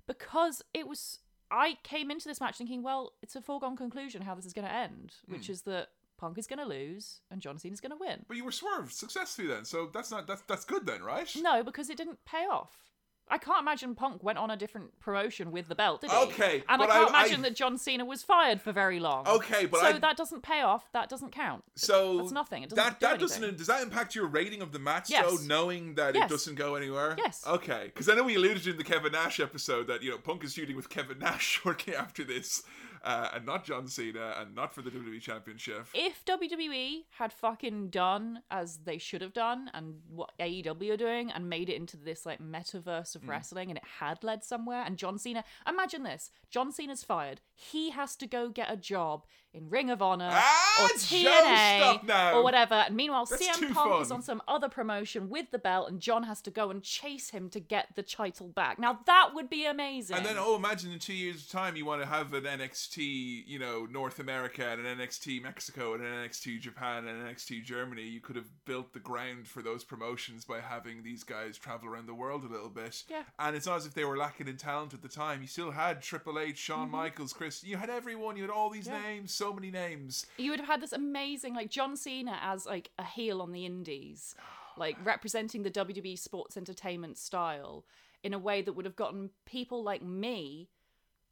because 0.08 0.62
it 0.74 0.88
was. 0.88 1.20
I 1.50 1.78
came 1.84 2.12
into 2.12 2.28
this 2.28 2.42
match 2.42 2.58
thinking, 2.58 2.84
well, 2.84 3.14
it's 3.22 3.38
a 3.38 3.42
foregone 3.42 3.78
conclusion 3.78 4.22
how 4.22 4.36
this 4.36 4.46
is 4.46 4.52
going 4.52 4.68
to 4.68 4.74
end, 4.74 5.14
hmm. 5.26 5.32
which 5.32 5.50
is 5.50 5.62
that 5.62 5.90
Punk 6.18 6.38
is 6.38 6.48
going 6.48 6.60
to 6.60 6.66
lose 6.66 7.22
and 7.32 7.42
John 7.42 7.58
Cena's 7.58 7.80
going 7.80 7.92
to 7.92 7.98
win. 7.98 8.26
But 8.28 8.36
you 8.36 8.44
were 8.44 8.52
swerved 8.52 8.92
successfully 8.92 9.48
then, 9.48 9.64
so 9.64 9.90
that's 9.94 10.12
not 10.12 10.28
that's 10.28 10.42
that's 10.42 10.66
good 10.66 10.86
then, 10.86 11.04
right? 11.04 11.30
No, 11.40 11.64
because 11.64 11.90
it 11.90 11.98
didn't 11.98 12.20
pay 12.26 12.46
off. 12.46 12.87
I 13.30 13.38
can't 13.38 13.60
imagine 13.62 13.94
Punk 13.94 14.24
went 14.24 14.38
on 14.38 14.50
a 14.50 14.56
different 14.56 14.98
promotion 15.00 15.52
with 15.52 15.68
the 15.68 15.76
belt, 15.76 16.02
did 16.02 16.12
he? 16.12 16.16
Okay, 16.18 16.64
and 16.70 16.82
I 16.82 16.86
can't 16.88 17.06
I- 17.14 17.20
imagine 17.22 17.40
I- 17.42 17.50
that 17.50 17.56
John 17.56 17.78
Cena 17.78 18.06
was 18.06 18.24
fired 18.24 18.62
for 18.62 18.72
very 18.72 19.00
long. 19.00 19.28
Okay, 19.28 19.66
but 19.66 19.82
so 19.82 19.88
I- 19.88 20.00
that 20.00 20.16
doesn't 20.18 20.44
pay 20.44 20.62
off. 20.62 20.92
That 20.94 21.10
doesn't 21.10 21.32
count. 21.32 21.64
So 21.76 22.18
That's 22.20 22.32
nothing. 22.32 22.64
It 22.64 22.70
doesn't 22.70 22.84
that 22.84 23.00
do 23.00 23.06
that 23.06 23.20
anything. 23.20 23.42
doesn't 23.42 23.58
does 23.58 23.68
that 23.68 23.82
impact 23.84 24.16
your 24.16 24.28
rating 24.28 24.62
of 24.62 24.72
the 24.72 24.80
match 24.80 25.10
Yes. 25.10 25.26
though, 25.26 25.44
knowing 25.46 25.96
that 25.96 26.16
it 26.16 26.30
doesn't 26.30 26.56
go 26.56 26.76
anywhere? 26.76 27.16
Yes. 27.18 27.44
Okay, 27.46 27.84
because 27.88 28.08
I 28.08 28.16
know 28.16 28.24
we 28.24 28.36
alluded 28.36 28.66
in 28.68 28.78
the 28.78 28.84
Kevin 28.84 29.12
Nash 29.12 29.40
episode 29.40 29.88
that 29.88 30.02
you 30.04 30.12
know 30.12 30.18
Punk 30.18 30.44
is 30.44 30.54
shooting 30.54 30.76
with 30.76 30.90
Kevin 30.90 31.20
Nash 31.20 31.44
shortly 31.64 31.96
after 31.96 32.24
this, 32.24 32.64
uh, 33.04 33.30
and 33.34 33.46
not 33.46 33.66
John 33.66 33.88
Cena, 33.88 34.36
and 34.40 34.56
not 34.56 34.74
for 34.74 34.82
the 34.82 34.90
WWE 34.92 35.22
Championship. 35.22 35.88
If 35.94 36.24
WWE 36.26 37.04
had 37.18 37.34
fucking 37.34 37.90
done 37.90 38.42
as 38.50 38.78
they 38.86 38.98
should 38.98 39.22
have 39.22 39.34
done 39.34 39.70
and 39.74 39.96
what 40.10 40.32
AEW 40.40 40.94
are 40.94 40.98
doing 40.98 41.32
and 41.32 41.50
made 41.50 41.70
it 41.70 41.76
into 41.76 41.98
this 41.98 42.26
like 42.26 42.40
metaverse 42.42 43.16
of 43.16 43.28
wrestling 43.28 43.70
and 43.70 43.78
it 43.78 43.84
had 44.00 44.24
led 44.24 44.44
somewhere 44.44 44.84
and 44.86 44.98
John 44.98 45.18
Cena 45.18 45.44
imagine 45.68 46.04
this 46.04 46.32
John 46.50 46.72
Cena's 46.72 47.04
fired 47.04 47.42
he 47.60 47.90
has 47.90 48.16
to 48.18 48.28
go 48.28 48.50
get 48.50 48.72
a 48.72 48.78
job 48.78 49.26
in 49.52 49.68
Ring 49.70 49.90
of 49.90 50.00
Honor 50.02 50.30
Ah, 50.32 50.84
or 50.84 50.90
TNA 50.90 52.34
or 52.36 52.44
whatever 52.44 52.76
and 52.76 52.96
meanwhile 52.96 53.26
That's 53.26 53.42
CM 53.46 53.74
Punk 53.74 54.02
is 54.04 54.12
on 54.12 54.22
some 54.22 54.42
other 54.48 54.70
promotion 54.70 55.30
with 55.30 55.50
the 55.52 55.58
belt 55.58 55.90
and 55.90 56.00
John 56.00 56.24
has 56.24 56.40
to 56.42 56.52
go 56.52 56.70
and 56.70 56.84
chase 56.84 57.32
him 57.32 57.50
to 57.50 57.60
get 57.60 57.88
the 57.96 58.04
title 58.04 58.50
back 58.50 58.78
now 58.78 59.00
that 59.08 59.32
would 59.34 59.50
be 59.50 59.66
amazing 59.66 60.16
And 60.16 60.26
then, 60.26 60.36
oh, 60.38 60.56
imagine 60.56 60.92
in 60.92 61.00
two 61.00 61.14
years' 61.14 61.48
time 61.48 61.76
you 61.76 61.86
want 61.86 62.02
to 62.04 62.08
have 62.08 62.34
an 62.36 62.44
NXT, 62.44 63.44
you 63.48 63.58
know, 63.58 63.88
North 63.90 64.20
America 64.20 64.68
and 64.70 64.86
an 64.86 64.98
NXT 65.00 65.42
Mexico 65.42 65.94
and 65.96 66.04
an 66.04 66.12
NXT 66.12 66.60
Japan 66.60 67.08
and 67.08 67.22
an 67.22 67.34
NXT 67.34 67.64
Germany. 67.64 68.04
You 68.04 68.20
could 68.20 68.36
have 68.36 68.50
built 68.66 68.94
the 68.94 69.00
ground 69.00 69.48
for 69.48 69.64
those 69.64 69.84
promotions 69.84 70.46
by 70.46 70.60
having 70.60 71.02
these 71.02 71.24
guys 71.24 71.58
travel 71.58 71.90
around 71.90 72.06
the 72.08 72.14
world 72.14 72.44
a 72.44 72.48
little 72.52 72.70
bit. 72.70 73.04
Yeah. 73.10 73.24
And 73.40 73.56
it's 73.56 73.66
not 73.66 73.78
as 73.78 73.86
if 73.88 73.94
they 73.96 74.06
were 74.06 74.18
lacking 74.18 74.48
in 74.48 74.58
talent 74.58 74.94
at 74.94 75.02
the 75.02 75.08
time. 75.10 75.42
You 75.42 75.48
still 75.48 75.72
had 75.72 76.02
Triple 76.04 76.38
H, 76.38 76.58
Shawn 76.58 76.88
Mm-hmm. 76.88 76.96
Michaels, 76.96 77.34
Chris. 77.34 77.47
You 77.64 77.78
had 77.78 77.90
everyone. 77.90 78.36
You 78.38 78.44
had 78.44 78.52
all 78.52 78.70
these 78.70 78.88
Yeah. 78.88 79.02
names, 79.02 79.32
so 79.34 79.54
many 79.54 79.72
names. 79.72 80.26
you 80.38 80.52
would 80.52 80.60
have 80.60 80.70
had 80.70 80.82
this 80.82 80.94
amazing 80.94 81.54
like 81.54 81.70
John 81.70 81.96
Cena 81.98 82.38
as 82.42 82.66
like 82.66 82.92
a 82.98 83.04
heel 83.04 83.42
on 83.42 83.52
the 83.52 83.66
indies, 83.66 84.36
like 84.78 84.98
representing 85.06 85.64
the 85.64 85.72
WWE 85.72 86.18
sports 86.18 86.58
entertainment 86.58 87.18
style 87.18 87.86
in 88.24 88.34
a 88.34 88.40
way 88.40 88.62
that 88.62 88.74
would 88.74 88.86
have 88.86 88.96
gotten 88.96 89.30
people 89.46 89.84
like 89.84 90.02
me 90.04 90.70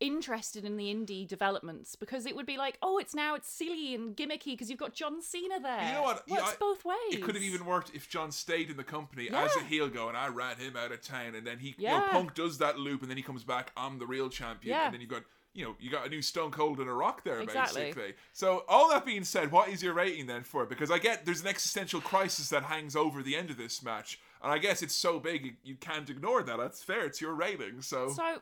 interested 0.02 0.66
in 0.66 0.76
the 0.76 0.94
indie 0.94 1.26
developments 1.26 1.96
because 1.96 2.26
it 2.26 2.36
would 2.36 2.46
be 2.46 2.58
like, 2.58 2.78
oh, 2.82 2.98
it's 2.98 3.16
now 3.16 3.34
it's 3.34 3.50
silly 3.50 3.96
and 3.96 4.16
gimmicky 4.16 4.48
because 4.48 4.70
you've 4.70 4.78
got 4.80 4.94
John 4.94 5.22
Cena 5.22 5.58
there. 5.60 5.86
You 5.88 5.94
know 5.94 6.02
what? 6.04 6.28
Works 6.30 6.42
Yeah, 6.44 6.48
I- 6.50 6.56
both 6.60 6.84
ways. 6.84 6.98
It 7.12 7.24
could 7.24 7.34
have 7.36 7.44
even 7.44 7.66
worked 7.66 7.92
if 7.96 8.10
John 8.10 8.32
stayed 8.32 8.70
in 8.70 8.76
the 8.76 8.84
company 8.84 9.30
as 9.30 9.56
a 9.56 9.64
heel 9.64 9.88
go 9.88 10.10
and 10.10 10.18
I 10.18 10.28
ran 10.28 10.58
him 10.58 10.76
out 10.76 10.92
of 10.92 11.02
town, 11.02 11.34
and 11.34 11.48
then 11.48 11.60
he, 11.60 11.76
you 11.78 11.88
know, 11.88 11.94
Yeah. 11.96 12.10
Punk 12.12 12.34
does 12.34 12.58
that 12.58 12.78
loop, 12.78 13.02
and 13.04 13.10
then 13.10 13.16
he 13.18 13.24
comes 13.24 13.46
back, 13.46 13.72
I'm 13.78 13.98
the 13.98 14.06
real 14.06 14.28
champion, 14.30 14.76
Yeah. 14.76 14.86
and 14.86 14.94
then 14.94 15.00
you've 15.00 15.10
got, 15.10 15.24
you 15.56 15.64
know, 15.64 15.76
you 15.80 15.90
got 15.90 16.06
a 16.06 16.10
new 16.10 16.22
Stone 16.22 16.52
Cold 16.52 16.80
and 16.80 16.90
a 16.90 16.94
Rock 16.94 17.24
there, 17.24 17.40
Exactly. 17.40 17.84
basically. 17.84 18.14
So, 18.34 18.66
all 18.68 18.90
that 18.90 19.06
being 19.06 19.24
said, 19.24 19.52
what 19.52 19.70
is 19.70 19.82
your 19.82 19.94
rating 19.94 20.28
then 20.28 20.44
for 20.44 20.64
it? 20.64 20.70
Because 20.70 20.92
I 20.92 21.00
get 21.00 21.26
there's 21.26 21.42
an 21.42 21.48
existential 21.48 22.02
crisis 22.02 22.50
that 22.50 22.64
hangs 22.64 22.96
over 22.96 23.24
the 23.24 23.36
end 23.36 23.50
of 23.50 23.58
this 23.58 23.82
match, 23.82 24.20
and 24.44 24.52
I 24.52 24.58
guess 24.58 24.82
it's 24.82 24.96
so 24.96 25.20
big 25.20 25.46
you, 25.46 25.54
you 25.64 25.76
can't 25.76 26.10
ignore 26.10 26.44
that. 26.44 26.58
That's 26.58 26.84
fair. 26.84 27.06
It's 27.06 27.22
your 27.22 27.34
rating, 27.34 27.82
so. 27.82 28.10
So 28.10 28.42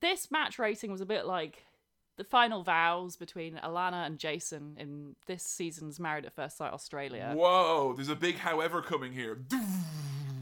this 0.00 0.30
match 0.30 0.58
rating 0.58 0.90
was 0.90 1.00
a 1.00 1.06
bit 1.06 1.26
like 1.26 1.64
the 2.16 2.24
final 2.24 2.62
vows 2.62 3.16
between 3.16 3.54
Alana 3.54 4.04
and 4.04 4.18
Jason 4.18 4.76
in 4.78 5.16
this 5.26 5.42
season's 5.42 5.98
Married 5.98 6.26
at 6.26 6.32
First 6.34 6.56
Sight 6.58 6.72
Australia. 6.72 7.32
Whoa, 7.34 7.94
there's 7.94 8.08
a 8.08 8.16
big 8.16 8.36
however 8.36 8.82
coming 8.82 9.12
here. 9.12 9.38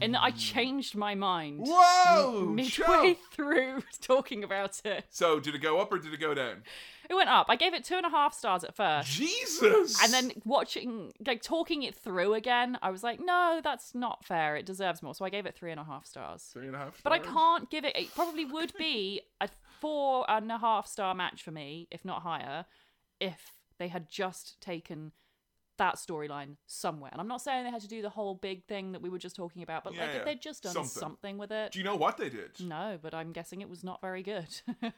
And 0.01 0.17
I 0.17 0.31
changed 0.31 0.95
my 0.95 1.13
mind 1.15 1.67
Whoa! 1.67 2.41
midway 2.41 3.15
through 3.31 3.83
talking 4.01 4.43
about 4.43 4.81
it. 4.83 5.05
So, 5.09 5.39
did 5.39 5.53
it 5.55 5.61
go 5.61 5.79
up 5.79 5.91
or 5.91 5.99
did 5.99 6.13
it 6.13 6.19
go 6.19 6.33
down? 6.33 6.63
It 7.09 7.13
went 7.13 7.29
up. 7.29 7.47
I 7.49 7.55
gave 7.55 7.73
it 7.73 7.83
two 7.83 7.95
and 7.95 8.05
a 8.05 8.09
half 8.09 8.33
stars 8.33 8.63
at 8.63 8.75
first. 8.75 9.09
Jesus! 9.11 10.01
And 10.03 10.11
then 10.11 10.31
watching, 10.45 11.11
like 11.25 11.43
talking 11.43 11.83
it 11.83 11.93
through 11.93 12.33
again, 12.33 12.77
I 12.81 12.89
was 12.89 13.03
like, 13.03 13.19
no, 13.19 13.61
that's 13.63 13.93
not 13.93 14.25
fair. 14.25 14.55
It 14.55 14.65
deserves 14.65 15.03
more. 15.03 15.13
So 15.13 15.25
I 15.25 15.29
gave 15.29 15.45
it 15.45 15.55
three 15.55 15.71
and 15.71 15.79
a 15.79 15.83
half 15.83 16.05
stars. 16.05 16.43
Three 16.51 16.67
and 16.67 16.75
a 16.75 16.79
half 16.79 17.01
But 17.03 17.13
I 17.13 17.19
can't 17.19 17.69
give 17.69 17.85
it. 17.85 17.95
It 17.95 18.15
probably 18.15 18.45
would 18.45 18.73
be 18.77 19.21
a 19.39 19.49
four 19.79 20.25
and 20.29 20.51
a 20.51 20.57
half 20.57 20.87
star 20.87 21.13
match 21.13 21.43
for 21.43 21.51
me, 21.51 21.87
if 21.91 22.05
not 22.05 22.21
higher, 22.21 22.65
if 23.19 23.51
they 23.77 23.89
had 23.89 24.09
just 24.09 24.61
taken 24.61 25.11
that 25.81 25.95
storyline 25.95 26.57
somewhere. 26.67 27.09
And 27.11 27.19
I'm 27.19 27.27
not 27.27 27.41
saying 27.41 27.63
they 27.63 27.71
had 27.71 27.81
to 27.81 27.87
do 27.87 28.03
the 28.03 28.09
whole 28.09 28.35
big 28.35 28.63
thing 28.65 28.91
that 28.91 29.01
we 29.01 29.09
were 29.09 29.17
just 29.17 29.35
talking 29.35 29.63
about, 29.63 29.83
but 29.83 29.95
Yeah, 29.95 30.01
like 30.01 30.11
yeah. 30.13 30.19
if 30.19 30.25
they'd 30.25 30.41
just 30.41 30.61
done 30.61 30.73
Something. 30.73 30.99
something, 30.99 31.37
with 31.39 31.51
it. 31.51 31.71
Do 31.71 31.79
you 31.79 31.85
know 31.85 31.95
what 31.95 32.17
they 32.17 32.29
did? 32.29 32.51
No, 32.59 32.99
but 33.01 33.15
I'm 33.15 33.31
guessing 33.31 33.61
it 33.61 33.69
was 33.69 33.83
not 33.83 33.99
very 33.99 34.21
good. 34.21 34.47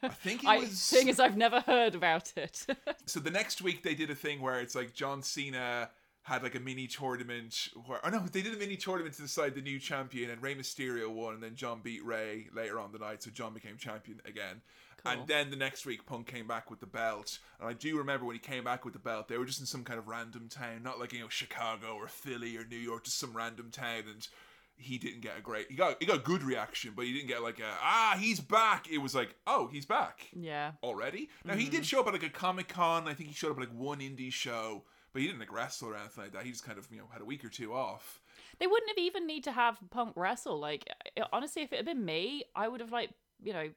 I 0.03 0.09
think 0.09 0.43
it 0.43 0.49
I, 0.49 0.57
was. 0.59 0.71
seeing 0.77 1.09
as 1.09 1.21
I've 1.21 1.37
never 1.37 1.61
heard 1.61 1.95
about 1.95 2.33
it. 2.35 2.65
so 3.05 3.21
the 3.21 3.31
next 3.31 3.61
week 3.61 3.81
they 3.83 3.95
did 3.95 4.09
a 4.09 4.15
thing 4.15 4.41
where 4.41 4.59
it's 4.59 4.75
like 4.75 4.93
John 4.93 5.21
Cena 5.23 5.89
had 6.23 6.43
like 6.43 6.55
a 6.55 6.59
mini 6.59 6.87
tournament 6.87 7.69
where 7.85 7.99
oh 8.05 8.09
no 8.09 8.19
they 8.19 8.41
did 8.41 8.53
a 8.53 8.57
mini 8.57 8.77
tournament 8.77 9.13
to 9.15 9.21
decide 9.21 9.55
the 9.55 9.61
new 9.61 9.77
champion 9.77 10.29
and 10.29 10.41
Rey 10.41 10.55
Mysterio 10.55 11.09
won 11.09 11.33
and 11.33 11.43
then 11.43 11.55
John 11.55 11.81
beat 11.83 12.03
Rey 12.05 12.47
later 12.53 12.79
on 12.79 12.93
the 12.93 12.99
night 12.99 13.21
so 13.23 13.29
John 13.29 13.53
became 13.53 13.75
champion 13.77 14.21
again 14.25 14.61
and 15.05 15.27
then 15.27 15.49
the 15.49 15.55
next 15.55 15.85
week 15.85 16.05
Punk 16.05 16.27
came 16.27 16.47
back 16.47 16.69
with 16.69 16.79
the 16.79 16.87
belt 16.87 17.39
and 17.59 17.69
I 17.69 17.73
do 17.73 17.97
remember 17.97 18.25
when 18.25 18.35
he 18.35 18.39
came 18.39 18.63
back 18.63 18.85
with 18.85 18.93
the 18.93 18.99
belt 18.99 19.27
they 19.27 19.37
were 19.37 19.45
just 19.45 19.59
in 19.59 19.65
some 19.65 19.83
kind 19.83 19.99
of 19.99 20.07
random 20.07 20.47
town 20.49 20.83
not 20.83 20.99
like 20.99 21.13
you 21.13 21.19
know 21.19 21.29
Chicago 21.29 21.95
or 21.95 22.07
Philly 22.07 22.57
or 22.57 22.65
New 22.65 22.77
York 22.77 23.05
just 23.05 23.19
some 23.19 23.35
random 23.35 23.69
town 23.71 24.03
and 24.09 24.27
he 24.75 24.97
didn't 24.97 25.21
get 25.21 25.37
a 25.37 25.41
great 25.41 25.67
he 25.69 25.75
got 25.75 25.97
he 25.99 26.05
got 26.05 26.17
a 26.17 26.23
good 26.23 26.43
reaction 26.43 26.93
but 26.95 27.05
he 27.05 27.13
didn't 27.13 27.27
get 27.27 27.43
like 27.43 27.59
a 27.59 27.71
ah 27.81 28.17
he's 28.19 28.39
back 28.39 28.87
it 28.91 28.97
was 28.97 29.13
like 29.13 29.35
oh 29.45 29.69
he's 29.71 29.85
back 29.85 30.27
yeah. 30.43 30.71
already. 30.81 31.29
Now 31.45 31.55
he 31.55 31.69
did 31.69 31.85
show 31.85 31.99
up 31.99 32.07
at 32.07 32.13
like 32.13 32.23
a 32.23 32.29
Comic 32.29 32.67
Con. 32.67 33.07
I 33.07 33.13
think 33.13 33.29
he 33.29 33.35
showed 33.35 33.51
up 33.51 33.57
at 33.57 33.69
like 33.69 33.77
one 33.77 33.99
indie 33.99 34.31
show, 34.31 34.83
but 35.11 35.21
he 35.21 35.27
didn't 35.27 35.39
like 35.39 35.51
wrestle 35.51 35.89
or 35.89 35.95
anything 35.95 36.23
like 36.23 36.33
that. 36.33 36.43
He 36.43 36.51
just 36.51 36.65
kind 36.65 36.77
of 36.77 36.87
you 36.91 36.97
know 36.97 37.05
had 37.11 37.21
a 37.21 37.25
week 37.25 37.43
or 37.43 37.49
two 37.49 37.73
off. 37.73 38.21
They 38.59 38.67
wouldn't 38.67 38.89
have 38.89 38.97
even 38.97 39.25
need 39.25 39.43
to 39.45 39.51
have 39.51 39.79
Punk 39.89 40.13
wrestle. 40.15 40.59
Like 40.59 40.87
honestly, 41.31 41.63
if 41.63 41.73
it 41.73 41.77
had 41.77 41.85
been 41.85 42.05
me, 42.05 42.43
I 42.55 42.67
would 42.67 42.81
have 42.81 42.91
like 42.91 43.11
you 43.41 43.53
know 43.53 43.69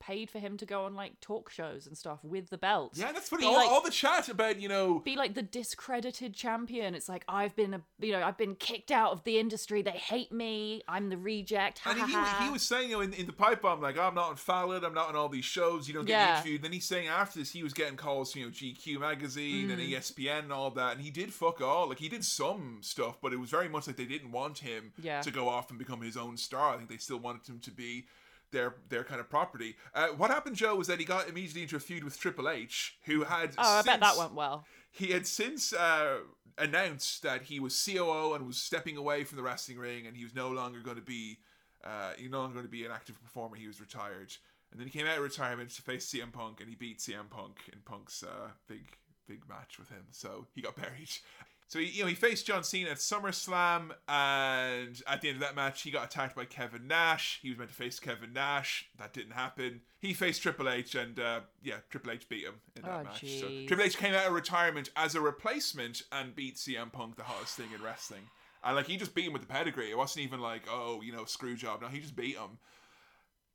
paid 0.00 0.30
for 0.30 0.38
him 0.40 0.56
to 0.56 0.66
go 0.66 0.84
on 0.86 0.94
like 0.94 1.20
talk 1.20 1.50
shows 1.50 1.86
and 1.86 1.96
stuff 1.96 2.18
with 2.24 2.50
the 2.50 2.58
belt. 2.58 2.92
Yeah, 2.96 3.12
that's 3.12 3.28
funny. 3.28 3.44
All, 3.44 3.54
like- 3.54 3.68
all 3.70 3.82
the 3.82 3.90
chat 3.90 4.28
about 4.28 4.60
you 4.60 4.68
know 4.68 4.98
Be 5.00 5.14
like 5.16 5.34
the 5.34 5.42
discredited 5.42 6.34
champion. 6.34 6.94
It's 6.94 7.08
like 7.08 7.24
I've 7.28 7.54
been 7.54 7.74
a 7.74 7.82
you 8.00 8.12
know 8.12 8.22
I've 8.22 8.36
been 8.38 8.54
kicked 8.56 8.90
out 8.90 9.12
of 9.12 9.22
the 9.24 9.38
industry. 9.38 9.82
They 9.82 9.90
hate 9.92 10.32
me. 10.32 10.82
I'm 10.88 11.08
the 11.10 11.16
reject. 11.16 11.80
And 11.86 11.98
he, 11.98 12.44
he 12.44 12.50
was 12.50 12.62
saying, 12.62 12.90
you 12.90 12.96
know, 12.96 13.00
in, 13.02 13.12
in 13.12 13.26
the 13.26 13.32
pipe 13.32 13.62
bomb, 13.62 13.80
like, 13.80 13.98
I'm 13.98 14.14
not 14.14 14.30
on 14.30 14.36
Fallon, 14.36 14.84
I'm 14.84 14.94
not 14.94 15.08
on 15.08 15.16
all 15.16 15.28
these 15.28 15.44
shows, 15.44 15.86
you 15.86 15.94
don't 15.94 16.04
get 16.06 16.12
Yeah. 16.18 16.34
interviewed. 16.36 16.62
Then 16.62 16.72
he's 16.72 16.86
saying 16.86 17.08
after 17.08 17.38
this, 17.38 17.50
he 17.50 17.62
was 17.62 17.72
getting 17.74 17.96
calls 17.96 18.32
from, 18.32 18.40
you 18.40 18.46
know, 18.46 18.52
GQ 18.52 18.98
magazine 19.00 19.68
Mm. 19.68 19.72
and 19.72 19.80
ESPN 19.82 20.38
and 20.44 20.52
all 20.52 20.70
that. 20.72 20.92
And 20.92 21.00
he 21.00 21.10
did 21.10 21.32
fuck 21.32 21.60
all. 21.60 21.88
Like, 21.88 21.98
he 21.98 22.08
did 22.08 22.24
some 22.24 22.78
stuff, 22.82 23.18
but 23.20 23.32
it 23.32 23.36
was 23.36 23.50
very 23.50 23.68
much 23.68 23.86
like 23.86 23.96
they 23.96 24.04
didn't 24.06 24.32
want 24.32 24.58
him 24.58 24.92
Yeah. 24.98 25.20
to 25.20 25.30
go 25.30 25.48
off 25.48 25.70
and 25.70 25.78
become 25.78 26.00
his 26.00 26.16
own 26.16 26.36
star. 26.36 26.74
I 26.74 26.76
think 26.78 26.88
they 26.88 26.96
still 26.96 27.18
wanted 27.18 27.46
him 27.48 27.58
to 27.60 27.70
be 27.70 28.06
their 28.52 28.74
their 28.88 29.04
kind 29.04 29.20
of 29.20 29.28
property. 29.28 29.76
Uh, 29.94 30.08
what 30.08 30.30
happened, 30.30 30.56
Joe, 30.56 30.76
was 30.76 30.86
that 30.88 30.98
he 30.98 31.04
got 31.04 31.28
immediately 31.28 31.62
into 31.62 31.76
a 31.76 31.80
feud 31.80 32.04
with 32.04 32.18
Triple 32.18 32.48
H, 32.48 32.98
who 33.04 33.24
had. 33.24 33.50
Oh, 33.58 33.78
I 33.78 33.82
bet 33.82 34.00
that 34.00 34.16
went 34.16 34.34
well. 34.34 34.64
he 34.90 35.08
had 35.08 35.26
since 35.26 35.72
uh, 35.72 36.18
announced 36.58 37.22
that 37.22 37.42
he 37.42 37.60
was 37.60 37.80
COO 37.84 38.34
and 38.34 38.46
was 38.46 38.58
stepping 38.58 38.96
away 38.96 39.24
from 39.24 39.36
the 39.36 39.42
wrestling 39.42 39.78
ring, 39.78 40.06
and 40.06 40.16
he 40.16 40.24
was 40.24 40.34
no 40.34 40.50
longer 40.50 40.80
going 40.80 40.96
to 40.96 41.02
be, 41.02 41.38
uh, 41.84 42.12
he 42.16 42.28
no 42.28 42.40
longer 42.40 42.54
going 42.54 42.66
to 42.66 42.70
be 42.70 42.84
an 42.84 42.92
active 42.92 43.20
performer. 43.22 43.56
He 43.56 43.66
was 43.66 43.80
retired, 43.80 44.32
and 44.70 44.80
then 44.80 44.86
he 44.86 44.98
came 44.98 45.06
out 45.06 45.16
of 45.16 45.22
retirement 45.22 45.70
to 45.70 45.82
face 45.82 46.10
CM 46.12 46.32
Punk, 46.32 46.60
and 46.60 46.68
he 46.68 46.74
beat 46.74 46.98
CM 46.98 47.30
Punk 47.30 47.56
in 47.72 47.78
Punk's 47.84 48.22
uh, 48.22 48.50
big 48.68 48.84
big 49.28 49.48
match 49.48 49.78
with 49.78 49.88
him. 49.88 50.04
So 50.10 50.46
he 50.54 50.60
got 50.60 50.76
buried. 50.76 51.10
So 51.70 51.78
he, 51.78 51.86
you 51.86 52.02
know, 52.02 52.08
he 52.08 52.16
faced 52.16 52.48
John 52.48 52.64
Cena 52.64 52.90
at 52.90 52.96
SummerSlam, 52.96 53.90
and 54.08 55.00
at 55.06 55.20
the 55.20 55.28
end 55.28 55.36
of 55.36 55.40
that 55.42 55.54
match, 55.54 55.82
he 55.82 55.92
got 55.92 56.04
attacked 56.06 56.34
by 56.34 56.44
Kevin 56.44 56.88
Nash. 56.88 57.38
He 57.42 57.48
was 57.48 57.58
meant 57.58 57.70
to 57.70 57.76
face 57.76 58.00
Kevin 58.00 58.32
Nash. 58.32 58.88
That 58.98 59.12
didn't 59.12 59.34
happen. 59.34 59.82
He 60.00 60.12
faced 60.12 60.42
Triple 60.42 60.68
H, 60.68 60.96
and 60.96 61.20
uh, 61.20 61.42
yeah, 61.62 61.76
Triple 61.88 62.10
H 62.10 62.28
beat 62.28 62.42
him 62.42 62.54
in 62.74 62.82
that 62.82 62.90
Oh, 62.90 63.04
match. 63.04 63.24
So. 63.38 63.46
Triple 63.68 63.84
H 63.84 63.96
came 63.96 64.14
out 64.14 64.26
of 64.26 64.32
retirement 64.32 64.90
as 64.96 65.14
a 65.14 65.20
replacement 65.20 66.02
and 66.10 66.34
beat 66.34 66.56
CM 66.56 66.90
Punk, 66.90 67.14
the 67.14 67.22
hottest 67.22 67.56
thing 67.56 67.68
in 67.72 67.80
wrestling. 67.80 68.22
And 68.64 68.74
like 68.74 68.88
he 68.88 68.96
just 68.96 69.14
beat 69.14 69.26
him 69.26 69.32
with 69.32 69.42
the 69.42 69.48
pedigree. 69.48 69.92
It 69.92 69.96
wasn't 69.96 70.24
even 70.24 70.40
like, 70.40 70.62
oh, 70.68 71.00
you 71.02 71.12
know, 71.12 71.24
screw 71.24 71.54
job. 71.54 71.82
No, 71.82 71.86
he 71.86 72.00
just 72.00 72.16
beat 72.16 72.34
him. 72.36 72.58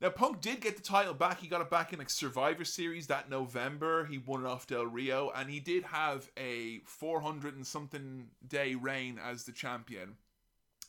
Now 0.01 0.09
Punk 0.09 0.41
did 0.41 0.59
get 0.61 0.75
the 0.75 0.83
title 0.83 1.13
back. 1.13 1.39
He 1.39 1.47
got 1.47 1.61
it 1.61 1.69
back 1.69 1.93
in 1.93 1.99
like 1.99 2.09
Survivor 2.09 2.65
Series 2.65 3.07
that 3.07 3.29
November. 3.29 4.05
He 4.05 4.17
won 4.17 4.43
it 4.45 4.47
off 4.47 4.67
Del 4.67 4.85
Rio, 4.85 5.31
and 5.35 5.49
he 5.49 5.59
did 5.59 5.83
have 5.85 6.29
a 6.37 6.79
400 6.85 7.55
and 7.55 7.65
something 7.65 8.27
day 8.45 8.75
reign 8.75 9.19
as 9.23 9.45
the 9.45 9.51
champion. 9.53 10.17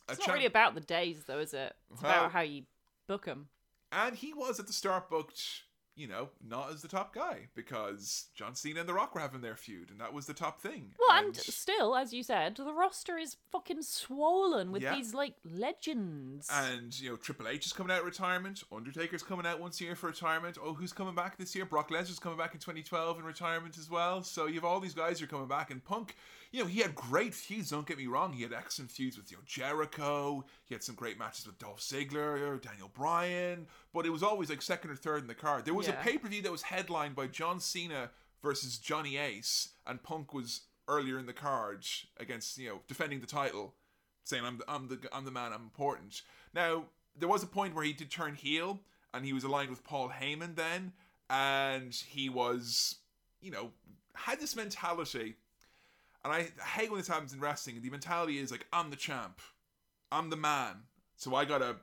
A 0.09 0.11
It's 0.13 0.19
champ- 0.19 0.27
not 0.27 0.33
really 0.35 0.45
about 0.45 0.75
the 0.75 0.81
days 0.81 1.23
though, 1.25 1.39
is 1.39 1.53
it? 1.53 1.75
It's 1.91 2.01
Well- 2.01 2.11
about 2.11 2.31
how 2.33 2.41
you 2.41 2.65
book 3.07 3.25
them. 3.25 3.47
and 3.91 4.15
he 4.17 4.33
was 4.33 4.59
at 4.59 4.67
the 4.67 4.73
start 4.73 5.09
booked, 5.09 5.63
you 5.97 6.07
know, 6.07 6.29
not 6.47 6.71
as 6.71 6.81
the 6.81 6.87
top 6.87 7.13
guy 7.13 7.47
because 7.55 8.27
John 8.35 8.55
Cena 8.55 8.81
and 8.81 8.87
The 8.89 8.93
Rock 8.93 9.15
were 9.15 9.21
having 9.21 9.41
their 9.41 9.55
feud, 9.55 9.89
and 9.89 9.99
that 9.99 10.13
was 10.13 10.27
the 10.27 10.33
top 10.33 10.61
thing. 10.61 10.91
Well, 10.99 11.17
and 11.17 11.35
still, 11.35 11.95
as 11.95 12.13
you 12.13 12.23
said, 12.23 12.55
the 12.55 12.71
roster 12.73 13.17
is 13.17 13.35
fucking 13.51 13.81
swollen 13.81 14.71
with 14.71 14.83
Yeah. 14.83 14.95
these 14.95 15.13
like 15.13 15.33
legends. 15.43 16.47
And 16.51 16.97
you 16.99 17.09
know, 17.09 17.15
Triple 17.15 17.47
H 17.47 17.65
is 17.65 17.73
coming 17.73 17.91
out 17.91 17.99
of 18.01 18.05
retirement. 18.05 18.63
Undertaker's 18.71 19.23
coming 19.23 19.45
out 19.45 19.59
once 19.59 19.79
a 19.81 19.85
year 19.85 19.95
for 19.95 20.07
retirement. 20.07 20.57
Oh, 20.61 20.73
who's 20.73 20.93
coming 20.93 21.15
back 21.15 21.37
this 21.37 21.55
year? 21.55 21.65
Brock 21.65 21.89
Lesnar's 21.89 22.19
coming 22.19 22.37
back 22.37 22.53
in 22.53 22.59
2012 22.59 23.19
in 23.19 23.25
retirement 23.25 23.77
as 23.77 23.89
well. 23.89 24.23
So 24.23 24.45
you 24.45 24.55
have 24.55 24.65
all 24.65 24.79
these 24.79 24.93
guys 24.93 25.19
who 25.19 25.25
are 25.25 25.29
coming 25.29 25.47
back. 25.47 25.71
And 25.71 25.83
Punk, 25.83 26.15
you 26.51 26.61
know, 26.61 26.67
he 26.67 26.79
had 26.81 26.95
great 26.95 27.33
feuds. 27.33 27.69
Don't 27.71 27.87
get 27.87 27.97
me 27.97 28.07
wrong. 28.07 28.33
He 28.33 28.43
had 28.43 28.53
excellent 28.53 28.91
feuds 28.91 29.17
with 29.17 29.31
you 29.31 29.37
know 29.37 29.43
Jericho. 29.45 30.45
He 30.65 30.73
had 30.75 30.83
some 30.83 30.95
great 30.95 31.17
matches 31.17 31.45
with 31.47 31.57
Dolph 31.59 31.79
Ziggler, 31.81 32.61
Daniel 32.61 32.91
Bryan. 32.93 33.67
But 33.93 34.05
it 34.05 34.09
was 34.11 34.23
always 34.23 34.49
like 34.49 34.61
second 34.61 34.91
or 34.91 34.95
third 34.95 35.21
in 35.21 35.27
the 35.27 35.33
card. 35.33 35.65
There 35.65 35.73
was 35.73 35.86
Yeah. 35.87 35.99
a 35.99 36.03
pay 36.03 36.17
per 36.17 36.27
view 36.27 36.41
that 36.43 36.51
was 36.51 36.63
headlined 36.63 37.15
by 37.15 37.27
John 37.27 37.59
Cena 37.59 38.11
versus 38.41 38.77
Johnny 38.77 39.17
Ace, 39.17 39.69
and 39.85 40.01
Punk 40.03 40.33
was 40.33 40.61
earlier 40.87 41.19
in 41.19 41.25
the 41.25 41.33
card 41.33 41.85
against 42.17 42.57
you 42.57 42.69
know 42.69 42.79
defending 42.87 43.19
the 43.19 43.27
title 43.27 43.73
saying 44.23 44.43
I'm 44.45 44.57
the, 44.57 44.65
I'm 44.67 44.87
the 44.87 44.99
I'm 45.11 45.25
the 45.25 45.31
man, 45.31 45.53
I'm 45.53 45.63
important. 45.63 46.21
Now 46.53 46.85
there 47.17 47.29
was 47.29 47.43
a 47.43 47.47
point 47.47 47.73
where 47.73 47.83
he 47.83 47.93
did 47.93 48.11
turn 48.11 48.35
heel, 48.35 48.79
and 49.13 49.25
he 49.25 49.33
was 49.33 49.43
aligned 49.43 49.69
with 49.69 49.83
Paul 49.83 50.09
Heyman 50.09 50.55
then, 50.55 50.93
and 51.29 51.93
he 51.93 52.29
was, 52.29 52.95
you 53.41 53.51
know, 53.51 53.71
had 54.13 54.39
this 54.39 54.55
mentality, 54.55 55.35
and 56.23 56.33
I 56.33 56.49
hate 56.63 56.91
when 56.91 56.99
this 56.99 57.07
happens 57.07 57.33
in 57.33 57.39
wrestling. 57.39 57.81
The 57.81 57.89
mentality 57.89 58.37
is 58.37 58.51
like 58.51 58.67
I'm 58.71 58.89
the 58.89 58.95
champ, 58.95 59.39
I'm 60.11 60.29
the 60.29 60.37
man, 60.37 60.75
so 61.15 61.35
I 61.35 61.45
gotta 61.45 61.77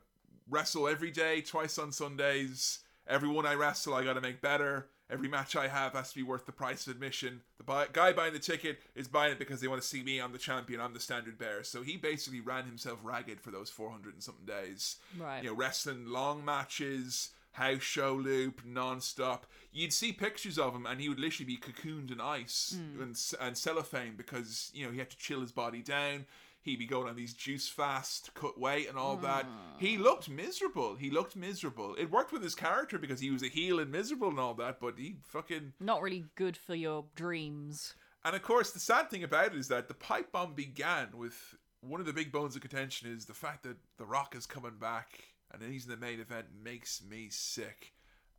wrestle 0.49 0.87
every 0.87 1.11
day, 1.11 1.41
twice 1.41 1.79
on 1.79 1.93
Sundays. 1.93 2.81
Every 3.07 3.29
one 3.29 3.47
I 3.47 3.55
wrestle, 3.55 3.95
I 3.95 4.05
gotta 4.05 4.21
make 4.21 4.41
better. 4.41 4.89
Every 5.11 5.29
match 5.29 5.55
I 5.55 5.69
have 5.69 5.93
has 5.93 6.11
to 6.11 6.17
be 6.17 6.23
worth 6.23 6.47
the 6.47 6.53
price 6.53 6.87
of 6.87 6.95
admission. 6.95 7.43
The 7.59 7.65
buy- 7.65 7.89
guy 7.93 8.13
buying 8.13 8.33
the 8.33 8.39
ticket 8.39 8.81
is 8.95 9.07
buying 9.07 9.33
it 9.33 9.39
because 9.39 9.61
they 9.61 9.69
want 9.69 9.83
to 9.83 9.87
see 9.87 10.03
me. 10.03 10.19
I'm 10.19 10.33
the 10.33 10.39
champion. 10.39 10.81
I'm 10.81 10.95
the 10.95 11.01
standard 11.01 11.39
bearer. 11.39 11.63
So 11.63 11.83
he 11.83 11.99
basically 11.99 12.41
ran 12.41 12.65
himself 12.65 13.01
ragged 13.03 13.41
for 13.41 13.51
those 13.51 13.69
400 13.69 14.15
and 14.15 14.23
something 14.23 14.47
days. 14.47 14.97
Right. 15.19 15.43
You 15.43 15.51
know, 15.51 15.57
wrestling 15.57 16.07
long 16.07 16.43
matches, 16.43 17.31
house 17.53 17.83
show 17.83 18.15
loop, 18.15 18.63
non-stop. 18.65 19.47
You'd 19.73 19.93
see 19.93 20.13
pictures 20.13 20.59
of 20.59 20.75
him, 20.75 20.87
and 20.87 21.01
he 21.01 21.09
would 21.11 21.21
literally 21.21 21.47
be 21.47 21.59
cocooned 21.59 22.11
in 22.11 22.21
ice 22.21 22.77
hmm. 22.77 23.03
and, 23.03 23.17
and 23.41 23.59
cellophane 23.59 24.15
because 24.17 24.71
you 24.73 24.87
know 24.87 24.93
he 24.93 24.99
had 24.99 25.11
to 25.11 25.19
chill 25.19 25.41
his 25.41 25.53
body 25.53 25.83
down. 25.83 26.27
He'd 26.65 26.79
be 26.79 26.87
going 26.87 27.09
on 27.09 27.15
these 27.15 27.35
juice 27.35 27.69
fast, 27.69 28.33
cut 28.35 28.59
weight, 28.59 28.89
and 28.89 28.99
all 28.99 29.17
that. 29.19 29.45
Hmm. 29.45 29.79
He 29.79 29.99
looked 29.99 30.31
miserable. 30.31 30.97
He 30.97 31.11
looked 31.11 31.37
miserable. 31.37 31.95
It 31.99 32.11
worked 32.11 32.33
with 32.33 32.43
his 32.43 32.55
character 32.55 32.99
because 32.99 33.21
he 33.21 33.31
was 33.31 33.43
a 33.43 33.49
heel 33.49 33.79
and 33.79 33.93
miserable 33.93 34.29
and 34.29 34.41
all 34.41 34.55
that, 34.55 34.81
but 34.81 34.95
he 34.97 35.17
fucking. 35.25 35.75
Not 35.79 36.01
really 36.01 36.25
good 36.37 36.57
for 36.57 36.75
your 36.75 37.05
dreams. 37.15 37.95
And 38.25 38.35
of 38.35 38.43
course, 38.43 38.71
the 38.71 38.81
sad 38.81 39.11
thing 39.11 39.25
about 39.25 39.53
it 39.53 39.59
is 39.59 39.69
that 39.69 39.89
the 39.89 39.95
pipe 39.95 40.33
bomb 40.33 40.55
began 40.55 41.09
with 41.15 41.55
one 41.83 42.01
of 42.01 42.07
the 42.07 42.15
big 42.15 42.33
bones 42.33 42.57
of 42.57 42.63
contention 42.63 43.13
is 43.13 43.27
the 43.27 43.35
fact 43.35 43.63
that 43.65 43.77
The 43.99 44.07
Rock 44.07 44.35
is 44.35 44.47
coming 44.47 44.79
back 44.81 45.21
and 45.55 45.63
then 45.63 45.71
he's 45.71 45.85
in 45.85 45.91
the 45.91 45.97
main 45.97 46.19
event 46.19 46.47
makes 46.65 47.01
me 47.09 47.29
sick. 47.31 47.93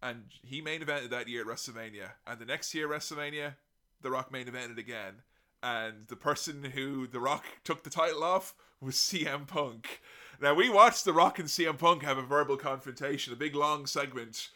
And 0.04 0.24
he 0.44 0.62
main 0.62 0.82
evented 0.82 1.12
that 1.12 1.30
year 1.30 1.42
at 1.42 1.48
WrestleMania. 1.48 2.10
And 2.28 2.40
the 2.40 2.46
next 2.46 2.74
year, 2.74 2.90
WrestleMania, 2.90 3.54
The 4.02 4.12
Rock 4.12 4.32
main 4.32 4.48
evented 4.48 4.78
again. 4.78 5.22
And 5.66 6.06
the 6.10 6.16
person 6.16 6.64
who 6.64 7.08
The 7.08 7.20
Rock 7.20 7.44
took 7.64 7.84
the 7.84 7.90
title 7.90 8.24
off 8.24 8.54
was 8.80 8.94
CM 8.94 9.48
Punk. 9.48 10.00
Now, 10.40 10.54
we 10.54 10.70
watched 10.70 11.06
The 11.06 11.14
Rock 11.14 11.40
and 11.40 11.48
CM 11.48 11.80
Punk 11.80 12.04
have 12.04 12.20
a 12.20 12.22
verbal 12.22 12.56
confrontation, 12.56 13.34
a 13.34 13.36
big 13.36 13.56
long 13.56 13.88
segment. 13.88 14.50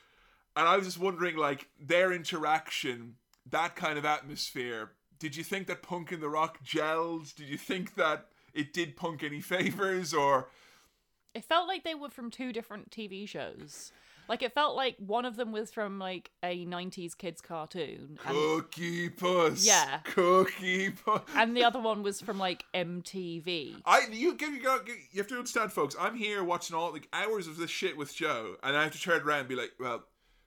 And 0.55 0.67
I 0.67 0.77
was 0.77 0.85
just 0.85 0.99
wondering, 0.99 1.35
like, 1.35 1.67
their 1.81 2.13
interaction, 2.13 3.15
that 3.49 3.75
kind 3.75 3.97
of 3.97 4.05
atmosphere. 4.05 4.91
Did 5.17 5.35
you 5.35 5.43
think 5.43 5.65
that 5.65 5.81
Punk 5.81 6.11
and 6.11 6.21
The 6.21 6.29
Rock 6.29 6.63
gelled? 6.63 7.33
Did 7.33 7.49
you 7.49 7.57
think 7.57 7.95
that 7.95 8.27
it 8.53 8.71
did 8.71 8.95
Punk 8.95 9.23
any 9.23 9.41
favors? 9.41 10.13
Or 10.13 10.49
It 11.33 11.43
felt 11.43 11.67
like 11.67 11.83
they 11.83 11.95
were 11.95 12.09
from 12.09 12.29
two 12.29 12.53
different 12.53 12.91
TV 12.91 13.27
shows. 13.27 13.91
Like 14.29 14.43
it 14.43 14.53
felt 14.53 14.75
like 14.75 14.95
one 14.99 15.25
of 15.25 15.35
them 15.37 15.51
was 15.51 15.71
from 15.71 15.97
like 15.97 16.29
a 16.43 16.63
'90s 16.63 17.17
kids 17.17 17.41
cartoon, 17.41 18.19
and, 18.23 18.35
Cookie 18.35 19.09
Puss? 19.09 19.65
Yeah. 19.65 20.01
Cookie 20.03 20.91
Puss. 20.91 21.21
and 21.35 21.57
the 21.57 21.63
other 21.63 21.79
one 21.79 22.03
was 22.03 22.21
from 22.21 22.37
like 22.37 22.63
MTV. 22.75 23.81
I 23.87 24.01
you 24.11 24.37
you, 24.39 24.51
you 24.51 24.79
you 25.11 25.17
have 25.17 25.27
to 25.29 25.35
understand, 25.35 25.71
folks. 25.71 25.95
I'm 25.99 26.15
here 26.15 26.43
watching 26.43 26.75
all 26.75 26.91
like 26.91 27.07
hours 27.11 27.47
of 27.47 27.57
this 27.57 27.71
shit 27.71 27.97
with 27.97 28.15
Joe, 28.15 28.55
and 28.61 28.77
I 28.77 28.83
have 28.83 28.91
to 28.91 29.01
turn 29.01 29.21
around 29.23 29.39
and 29.39 29.49
be 29.49 29.55
like, 29.55 29.71
well, 29.79 30.03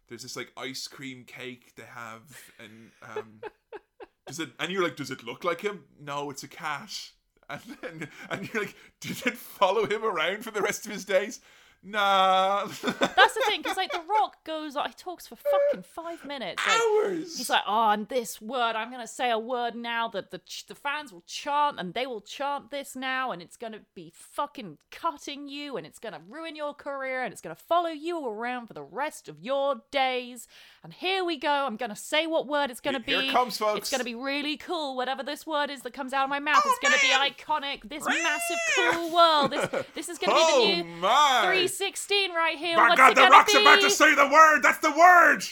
there's 0.08 0.22
this 0.22 0.36
like 0.36 0.52
ice 0.56 0.86
cream 0.86 1.24
cake 1.24 1.72
they 1.74 1.82
have, 1.82 2.22
and 2.60 2.92
um, 3.16 3.40
does 4.28 4.38
it? 4.38 4.50
And 4.60 4.70
you're 4.70 4.84
like, 4.84 4.94
does 4.94 5.10
it 5.10 5.24
look 5.24 5.42
like 5.42 5.60
him? 5.60 5.82
No, 6.00 6.30
it's 6.30 6.44
a 6.44 6.48
cat. 6.48 7.10
And 7.50 7.60
then 7.82 8.08
and 8.30 8.48
you're 8.54 8.62
like, 8.62 8.76
did 9.00 9.26
it 9.26 9.36
follow 9.36 9.84
him 9.84 10.04
around 10.04 10.44
for 10.44 10.52
the 10.52 10.62
rest 10.62 10.86
of 10.86 10.92
his 10.92 11.04
days? 11.04 11.40
Nah. 11.84 12.66
That's 12.82 13.34
the 13.34 13.42
thing, 13.46 13.60
because 13.60 13.76
like 13.76 13.90
The 13.90 14.02
Rock 14.08 14.44
goes, 14.44 14.74
he 14.74 14.92
talks 14.96 15.26
for 15.26 15.36
fucking 15.36 15.82
five 15.82 16.24
minutes. 16.24 16.62
Like, 16.64 16.76
hours. 16.80 17.36
He's 17.36 17.50
like, 17.50 17.64
oh, 17.66 17.90
and 17.90 18.08
this 18.08 18.40
word, 18.40 18.76
I'm 18.76 18.90
gonna 18.90 19.06
say 19.06 19.30
a 19.30 19.38
word 19.38 19.74
now 19.74 20.06
that 20.08 20.30
the 20.30 20.38
ch- 20.38 20.66
the 20.68 20.76
fans 20.76 21.12
will 21.12 21.24
chant, 21.26 21.80
and 21.80 21.92
they 21.92 22.06
will 22.06 22.20
chant 22.20 22.70
this 22.70 22.94
now, 22.94 23.32
and 23.32 23.42
it's 23.42 23.56
gonna 23.56 23.80
be 23.94 24.12
fucking 24.14 24.78
cutting 24.92 25.48
you, 25.48 25.76
and 25.76 25.84
it's 25.84 25.98
gonna 25.98 26.20
ruin 26.28 26.54
your 26.54 26.72
career, 26.72 27.24
and 27.24 27.32
it's 27.32 27.42
gonna 27.42 27.56
follow 27.56 27.90
you 27.90 28.24
around 28.26 28.68
for 28.68 28.74
the 28.74 28.82
rest 28.82 29.28
of 29.28 29.40
your 29.40 29.82
days. 29.90 30.46
And 30.84 30.92
here 30.92 31.24
we 31.24 31.36
go. 31.36 31.50
I'm 31.50 31.76
gonna 31.76 31.96
say 31.96 32.28
what 32.28 32.46
word 32.46 32.70
it's 32.70 32.80
gonna 32.80 33.02
Here 33.04 33.20
be. 33.22 33.28
it 33.28 33.32
comes, 33.32 33.58
folks. 33.58 33.78
It's 33.78 33.90
gonna 33.90 34.04
be 34.04 34.14
really 34.14 34.56
cool. 34.56 34.96
Whatever 34.96 35.24
this 35.24 35.44
word 35.46 35.70
is 35.70 35.82
that 35.82 35.94
comes 35.94 36.12
out 36.12 36.24
of 36.24 36.30
my 36.30 36.38
mouth, 36.38 36.62
oh, 36.64 36.76
it's 36.80 36.90
gonna 37.02 37.12
man. 37.12 37.28
be 37.28 37.42
iconic. 37.42 37.88
This 37.88 38.06
massive 38.06 38.56
cool 38.76 39.12
world. 39.12 39.50
This 39.50 39.84
this 39.96 40.08
is 40.08 40.18
gonna 40.18 40.34
oh 40.36 40.64
be 40.66 40.74
the 40.76 40.80
oh, 40.80 40.84
new 40.84 41.00
my! 41.00 41.40
316 41.76 42.32
right 42.34 42.58
here. 42.58 42.76
My 42.76 42.88
What's 42.90 42.96
God, 42.98 43.16
the 43.16 43.22
Rock's 43.30 43.52
be? 43.52 43.60
about 43.60 43.80
to 43.80 43.90
say 43.90 44.14
the 44.14 44.28
word. 44.28 44.60
That's 44.62 44.78
the 44.78 44.90
word. 44.92 45.42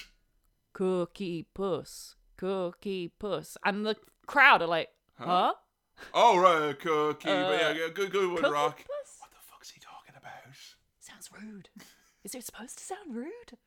Cookie 0.73 1.47
Puss, 1.55 2.15
Cookie 2.36 3.12
Puss. 3.18 3.57
And 3.65 3.84
the 3.84 3.97
crowd 4.26 4.62
are 4.62 4.68
like, 4.68 4.89
huh? 5.18 5.52
Oh 6.15 6.39
right, 6.39 6.78
cookie. 6.78 7.28
but 7.28 7.31
Uh, 7.62 7.74
yeah, 7.76 7.89
good, 7.92 8.10
good 8.10 8.32
one, 8.42 8.52
Rock. 8.52 8.76
Puss? 8.78 9.16
What 9.18 9.31
the 9.32 9.39
fuck's 9.42 9.70
he 9.70 9.81
talking 9.81 10.15
about? 10.16 10.32
Sounds 11.00 11.28
rude. 11.32 11.68
Is 12.24 12.34
it 12.34 12.44
supposed 12.44 12.78
to 12.78 12.84
sound 12.84 13.15
rude? 13.15 13.58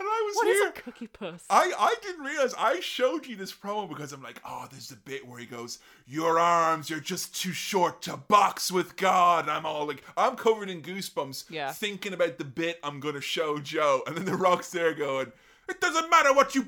And 0.00 0.08
I 0.08 0.22
was 0.26 0.36
What 0.36 0.46
is 0.48 0.58
here. 0.58 0.68
a 0.68 0.72
Cookie 0.72 1.06
Puss? 1.06 1.44
I, 1.50 1.70
I 1.78 1.94
didn't 2.02 2.24
realize 2.24 2.54
I 2.58 2.80
showed 2.80 3.26
you 3.26 3.36
this 3.36 3.52
promo 3.52 3.88
because 3.88 4.12
I'm 4.12 4.22
like, 4.22 4.40
oh, 4.44 4.66
there's 4.70 4.90
a 4.90 4.96
bit 4.96 5.26
where 5.28 5.38
he 5.38 5.46
goes, 5.46 5.78
Your 6.06 6.38
arms 6.38 6.88
you're 6.90 6.98
just 6.98 7.34
too 7.40 7.52
short 7.52 8.02
to 8.02 8.16
box 8.16 8.72
with 8.72 8.96
God. 8.96 9.44
And 9.44 9.50
I'm 9.52 9.66
all 9.66 9.86
like, 9.86 10.02
I'm 10.16 10.34
covered 10.36 10.70
in 10.70 10.82
goosebumps 10.82 11.50
Yeah. 11.50 11.72
thinking 11.72 12.14
about 12.14 12.38
the 12.38 12.44
bit 12.44 12.80
I'm 12.82 13.00
going 13.00 13.14
to 13.14 13.20
show 13.20 13.58
Joe. 13.58 14.02
And 14.06 14.16
then 14.16 14.24
the 14.24 14.34
rock's 14.34 14.70
there 14.70 14.94
going, 14.94 15.30
It 15.68 15.80
doesn't 15.80 16.10
matter 16.10 16.32
what 16.34 16.54
you. 16.54 16.62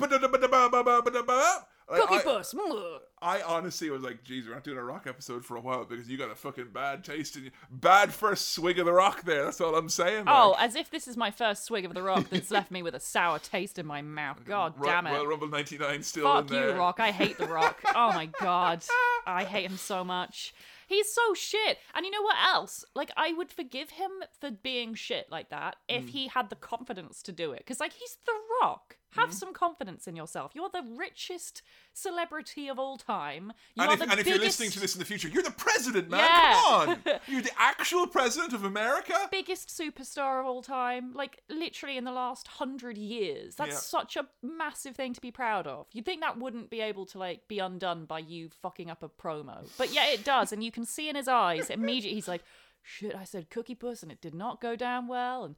Like, 1.90 2.00
Cookie 2.02 2.14
I, 2.14 2.22
Puss. 2.22 2.54
mm. 2.54 2.98
I 3.20 3.42
honestly 3.42 3.90
was 3.90 4.02
like, 4.02 4.22
geez, 4.24 4.46
we're 4.46 4.54
not 4.54 4.64
doing 4.64 4.78
a 4.78 4.82
rock 4.84 5.06
episode 5.06 5.44
for 5.44 5.56
a 5.56 5.60
while 5.60 5.84
because 5.84 6.08
you 6.08 6.16
got 6.16 6.30
a 6.30 6.34
fucking 6.34 6.68
bad 6.72 7.04
taste 7.04 7.36
in 7.36 7.44
you. 7.44 7.50
Bad 7.70 8.12
first 8.12 8.52
swig 8.54 8.78
of 8.78 8.86
the 8.86 8.92
rock 8.92 9.22
there. 9.24 9.44
That's 9.44 9.60
all 9.60 9.74
I'm 9.74 9.88
saying. 9.88 10.24
Oh, 10.26 10.50
like. 10.52 10.62
as 10.62 10.76
if 10.76 10.90
this 10.90 11.06
is 11.08 11.16
my 11.16 11.30
first 11.30 11.64
swig 11.64 11.84
of 11.84 11.92
the 11.94 12.02
rock 12.02 12.28
that's 12.30 12.50
left 12.50 12.70
me 12.70 12.82
with 12.82 12.94
a 12.94 13.00
sour 13.00 13.38
taste 13.38 13.78
in 13.78 13.86
my 13.86 14.00
mouth. 14.02 14.44
God 14.46 14.74
Ru- 14.78 14.86
damn 14.86 15.06
it. 15.06 15.10
Royal 15.12 15.26
Rumble 15.26 15.48
99 15.48 16.02
still 16.02 16.24
Fuck 16.24 16.50
you. 16.50 16.70
Rock. 16.72 17.00
I 17.00 17.10
hate 17.10 17.36
The 17.38 17.46
Rock. 17.46 17.80
Oh 17.94 18.12
my 18.12 18.26
god. 18.40 18.82
I 19.26 19.44
hate 19.44 19.64
him 19.70 19.76
so 19.76 20.04
much. 20.04 20.52
He's 20.86 21.10
so 21.12 21.32
shit. 21.34 21.78
And 21.94 22.04
you 22.04 22.10
know 22.10 22.22
what 22.22 22.36
else? 22.46 22.84
Like, 22.94 23.10
I 23.16 23.32
would 23.32 23.50
forgive 23.50 23.90
him 23.90 24.10
for 24.40 24.50
being 24.50 24.94
shit 24.94 25.26
like 25.30 25.48
that 25.50 25.76
Mm. 25.88 25.98
if 25.98 26.08
he 26.10 26.28
had 26.28 26.50
the 26.50 26.56
confidence 26.56 27.22
to 27.22 27.32
do 27.32 27.52
it. 27.52 27.58
Because, 27.58 27.80
like, 27.80 27.92
he's 27.94 28.16
The 28.26 28.32
Rock. 28.62 28.96
Have 29.17 29.28
Mm-hmm. 29.31 29.36
some 29.36 29.52
confidence 29.55 30.07
in 30.07 30.17
yourself. 30.17 30.52
You're 30.55 30.68
the 30.70 30.83
richest 30.97 31.62
celebrity 31.93 32.68
of 32.68 32.78
all 32.78 32.97
time. 32.97 33.52
You 33.75 33.84
And, 33.84 33.93
if, 33.93 34.01
and 34.10 34.20
if 34.20 34.26
you're 34.26 34.39
listening 34.39 34.70
to 34.70 34.81
this 34.81 34.94
in 34.94 34.99
the 34.99 35.05
future, 35.05 35.28
you're 35.28 35.43
the 35.43 35.51
president, 35.52 36.10
man. 36.10 36.20
Yeah. 36.20 36.60
Come 36.62 36.89
on. 36.91 37.02
You're 37.28 37.43
the 37.43 37.51
actual 37.59 38.07
president 38.07 38.52
of 38.52 38.65
America. 38.65 39.15
biggest 39.31 39.68
superstar 39.68 40.41
of 40.41 40.47
all 40.47 40.62
time, 40.62 41.12
like 41.15 41.41
literally 41.49 41.97
in 41.97 42.05
the 42.05 42.12
last 42.12 42.47
hundred 42.49 42.99
years. 42.99 43.55
That's 43.57 43.70
Yeah. 43.73 43.76
such 43.78 44.17
a 44.17 44.26
massive 44.43 44.97
thing 44.97 45.15
to 45.15 45.20
be 45.20 45.31
proud 45.31 45.67
of. 45.67 45.86
You'd 45.93 46.05
think 46.05 46.20
that 46.20 46.39
wouldn't 46.39 46.70
be 46.70 46.81
able 46.81 47.07
to 47.07 47.18
like 47.18 47.47
be 47.49 47.59
undone 47.59 48.05
by 48.07 48.18
you 48.20 48.51
fucking 48.62 48.91
up 48.91 49.02
a 49.02 49.09
promo, 49.09 49.67
but 49.78 49.93
yeah, 49.93 50.07
it 50.09 50.25
does, 50.25 50.52
and 50.52 50.62
you 50.65 50.70
can 50.73 50.84
see 50.84 51.09
in 51.09 51.17
his 51.17 51.28
eyes 51.28 51.70
immediately. 51.70 52.15
He's 52.17 52.28
like, 52.28 52.43
"Shit, 52.83 53.15
I 53.15 53.25
said 53.25 53.51
Cookie 53.51 53.75
Puss, 53.75 54.02
and 54.02 54.10
it 54.12 54.20
did 54.20 54.34
not 54.34 54.60
go 54.60 54.76
down 54.76 55.07
well," 55.07 55.44
and. 55.44 55.57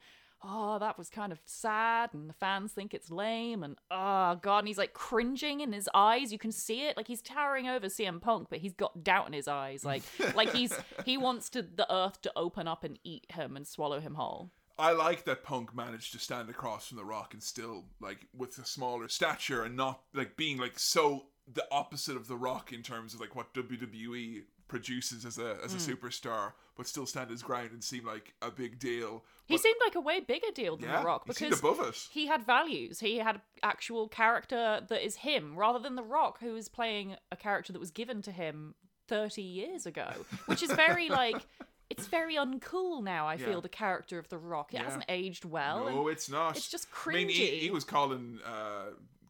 Oh, 0.48 0.78
that 0.78 0.96
was 0.96 1.10
kind 1.10 1.32
of 1.32 1.40
sad, 1.44 2.10
and 2.12 2.28
the 2.30 2.34
fans 2.34 2.72
think 2.72 2.94
it's 2.94 3.10
lame, 3.10 3.64
and 3.64 3.76
oh 3.90 4.36
god, 4.36 4.60
and 4.60 4.68
he's 4.68 4.78
like 4.78 4.92
cringing 4.92 5.60
in 5.60 5.72
his 5.72 5.88
eyes. 5.92 6.32
You 6.32 6.38
can 6.38 6.52
see 6.52 6.86
it, 6.86 6.96
like 6.96 7.08
he's 7.08 7.22
towering 7.22 7.68
over 7.68 7.86
CM 7.86 8.20
Punk, 8.20 8.48
but 8.48 8.60
he's 8.60 8.74
got 8.74 9.02
doubt 9.02 9.26
in 9.26 9.32
his 9.32 9.48
eyes, 9.48 9.84
like 9.84 10.02
like 10.34 10.52
he's 10.52 10.72
he 11.04 11.16
wants 11.16 11.50
to 11.50 11.62
the 11.62 11.92
earth 11.92 12.22
to 12.22 12.32
open 12.36 12.68
up 12.68 12.84
and 12.84 12.98
eat 13.02 13.26
him 13.32 13.56
and 13.56 13.66
swallow 13.66 13.98
him 13.98 14.14
whole. 14.14 14.50
I 14.78 14.92
like 14.92 15.24
that 15.24 15.42
Punk 15.42 15.74
managed 15.74 16.12
to 16.12 16.18
stand 16.18 16.50
across 16.50 16.88
from 16.88 16.98
The 16.98 17.04
Rock 17.04 17.32
and 17.32 17.42
still, 17.42 17.84
like, 17.98 18.26
with 18.36 18.58
a 18.58 18.66
smaller 18.66 19.08
stature 19.08 19.62
and 19.62 19.74
not, 19.74 20.02
like, 20.12 20.36
being, 20.36 20.58
like, 20.58 20.78
so 20.78 21.28
the 21.50 21.66
opposite 21.70 22.14
of 22.14 22.28
The 22.28 22.36
Rock 22.36 22.74
in 22.74 22.82
terms 22.82 23.14
of, 23.14 23.20
like, 23.20 23.34
what 23.34 23.54
WWE 23.54 24.42
produces 24.68 25.24
as 25.24 25.38
a 25.38 25.58
as 25.64 25.72
a 25.74 25.78
Hmm. 25.78 25.92
superstar, 26.06 26.52
but 26.76 26.86
still 26.86 27.06
stand 27.06 27.30
his 27.30 27.42
ground 27.42 27.70
and 27.72 27.82
seem 27.84 28.04
like 28.04 28.34
a 28.42 28.50
big 28.50 28.78
deal. 28.78 29.24
He 29.46 29.54
But- 29.54 29.62
seemed 29.62 29.80
like 29.84 29.94
a 29.94 30.00
way 30.00 30.20
bigger 30.20 30.50
deal 30.52 30.76
than 30.76 30.88
yeah, 30.90 31.00
The 31.00 31.06
Rock 31.06 31.22
he 31.26 31.32
because 31.32 31.58
above 31.60 31.80
us. 31.80 32.08
he 32.12 32.26
had 32.26 32.44
values. 32.44 33.00
He 33.00 33.18
had 33.18 33.40
actual 33.62 34.08
character 34.08 34.84
that 34.88 35.04
is 35.04 35.16
him, 35.16 35.56
rather 35.56 35.78
than 35.78 35.94
The 35.94 36.02
Rock, 36.02 36.40
who 36.40 36.56
is 36.56 36.68
playing 36.68 37.16
a 37.30 37.36
character 37.36 37.72
that 37.72 37.78
was 37.78 37.90
given 37.90 38.22
to 38.22 38.32
him 38.32 38.74
30 39.08 39.42
years 39.42 39.86
ago, 39.86 40.10
which 40.46 40.62
is 40.62 40.72
very 40.72 41.08
like. 41.08 41.46
It's 41.88 42.08
very 42.08 42.34
uncool 42.34 43.00
now. 43.04 43.28
I 43.28 43.34
Yeah. 43.34 43.46
feel 43.46 43.60
the 43.60 43.68
character 43.68 44.18
of 44.18 44.28
The 44.28 44.38
Rock. 44.38 44.74
It 44.74 44.78
Yeah. 44.78 44.82
hasn't 44.86 45.04
aged 45.08 45.44
well. 45.44 45.88
No, 45.88 46.08
it's 46.08 46.28
not. 46.28 46.56
it's 46.56 46.68
just 46.68 46.88
I 47.06 47.12
mean, 47.12 47.28
he, 47.28 47.60
he 47.60 47.70
was 47.70 47.84
calling, 47.84 48.40
uh, 48.44 48.86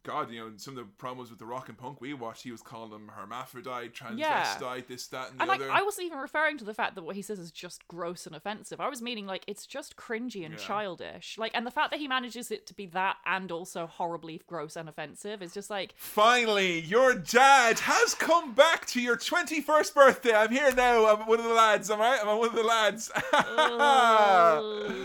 God, 0.06 0.30
you 0.30 0.40
know, 0.40 0.52
some 0.56 0.76
of 0.78 0.84
the 0.86 0.90
promos 1.04 1.30
with 1.30 1.38
The 1.38 1.46
Rock 1.46 1.68
and 1.68 1.76
Punk 1.76 2.00
we 2.00 2.14
watched, 2.14 2.42
he 2.44 2.52
was 2.52 2.62
calling 2.62 2.90
them 2.90 3.10
hermaphrodite, 3.14 3.92
transvestite, 3.92 4.18
Yeah. 4.18 4.80
this, 4.88 5.06
that, 5.08 5.30
and 5.30 5.40
the 5.40 5.42
other. 5.42 5.52
And 5.52 5.58
like, 5.60 5.60
other. 5.68 5.72
I 5.72 5.82
wasn't 5.82 6.06
even 6.06 6.18
referring 6.18 6.58
to 6.58 6.64
the 6.64 6.74
fact 6.74 6.94
that 6.94 7.02
what 7.02 7.16
he 7.16 7.22
says 7.22 7.38
is 7.38 7.50
just 7.50 7.86
gross 7.88 8.26
and 8.26 8.34
offensive. 8.36 8.80
I 8.80 8.88
was 8.88 9.02
meaning 9.02 9.26
like 9.26 9.44
it's 9.46 9.66
just 9.66 9.96
cringy 9.96 10.44
and 10.44 10.54
Yeah. 10.54 10.60
childish. 10.60 11.36
Like, 11.38 11.52
and 11.54 11.66
the 11.66 11.70
fact 11.70 11.90
that 11.90 12.00
he 12.00 12.08
manages 12.08 12.50
it 12.50 12.66
to 12.68 12.74
be 12.74 12.86
that 12.86 13.16
and 13.26 13.50
also 13.50 13.86
horribly 13.86 14.40
gross 14.46 14.76
and 14.76 14.88
offensive 14.88 15.42
is 15.42 15.52
just 15.52 15.70
like, 15.70 15.94
Finally, 15.96 16.80
your 16.80 17.14
dad 17.14 17.78
has 17.80 18.14
come 18.14 18.54
back 18.54 18.86
to 18.86 19.00
your 19.00 19.16
21st 19.16 19.94
birthday. 19.94 20.34
I'm 20.34 20.50
here 20.50 20.72
now. 20.72 21.06
I'm 21.06 21.26
one 21.26 21.38
of 21.40 21.44
the 21.44 21.52
lads. 21.52 21.90
Am 21.90 22.00
I? 22.00 22.18
I'm 22.20 22.38
one 22.38 22.48
of 22.48 22.54
the 22.54 22.62
lads. 22.62 23.10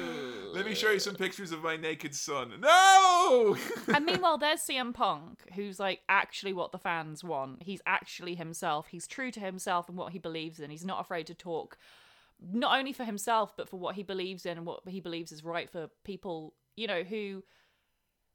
Let 0.54 0.66
me 0.66 0.76
show 0.76 0.92
you 0.92 1.00
some 1.00 1.16
pictures 1.16 1.52
of 1.54 1.64
my 1.64 1.78
naked 1.78 2.14
son. 2.14 2.52
No! 2.60 3.56
and 3.94 4.06
meanwhile, 4.06 4.38
there's 4.38 4.60
CM 4.62 4.91
Punk, 4.94 5.40
who's 5.56 5.80
like 5.80 6.02
actually 6.10 6.54
what 6.54 6.72
the 6.72 6.78
fans 6.78 7.24
want. 7.24 7.64
He's 7.64 7.82
actually 7.86 8.36
himself. 8.36 8.88
He's 8.88 9.08
true 9.08 9.32
to 9.32 9.40
himself 9.40 9.88
and 9.90 9.98
what 9.98 10.14
he 10.14 10.20
believes 10.20 10.60
in. 10.60 10.70
He's 10.70 10.86
not 10.86 11.00
afraid 11.02 11.28
to 11.28 11.34
talk, 11.34 11.78
not 12.42 12.78
only 12.78 12.94
for 12.94 13.04
himself, 13.06 13.54
but 13.56 13.70
for 13.70 13.78
what 13.80 13.96
he 13.96 14.04
believes 14.04 14.46
in 14.46 14.58
and 14.58 14.66
what 14.66 14.82
he 14.88 15.00
believes 15.00 15.32
is 15.32 15.44
right 15.44 15.70
for 15.70 15.90
people, 16.04 16.54
you 16.76 16.88
know, 16.88 17.04
who 17.04 17.44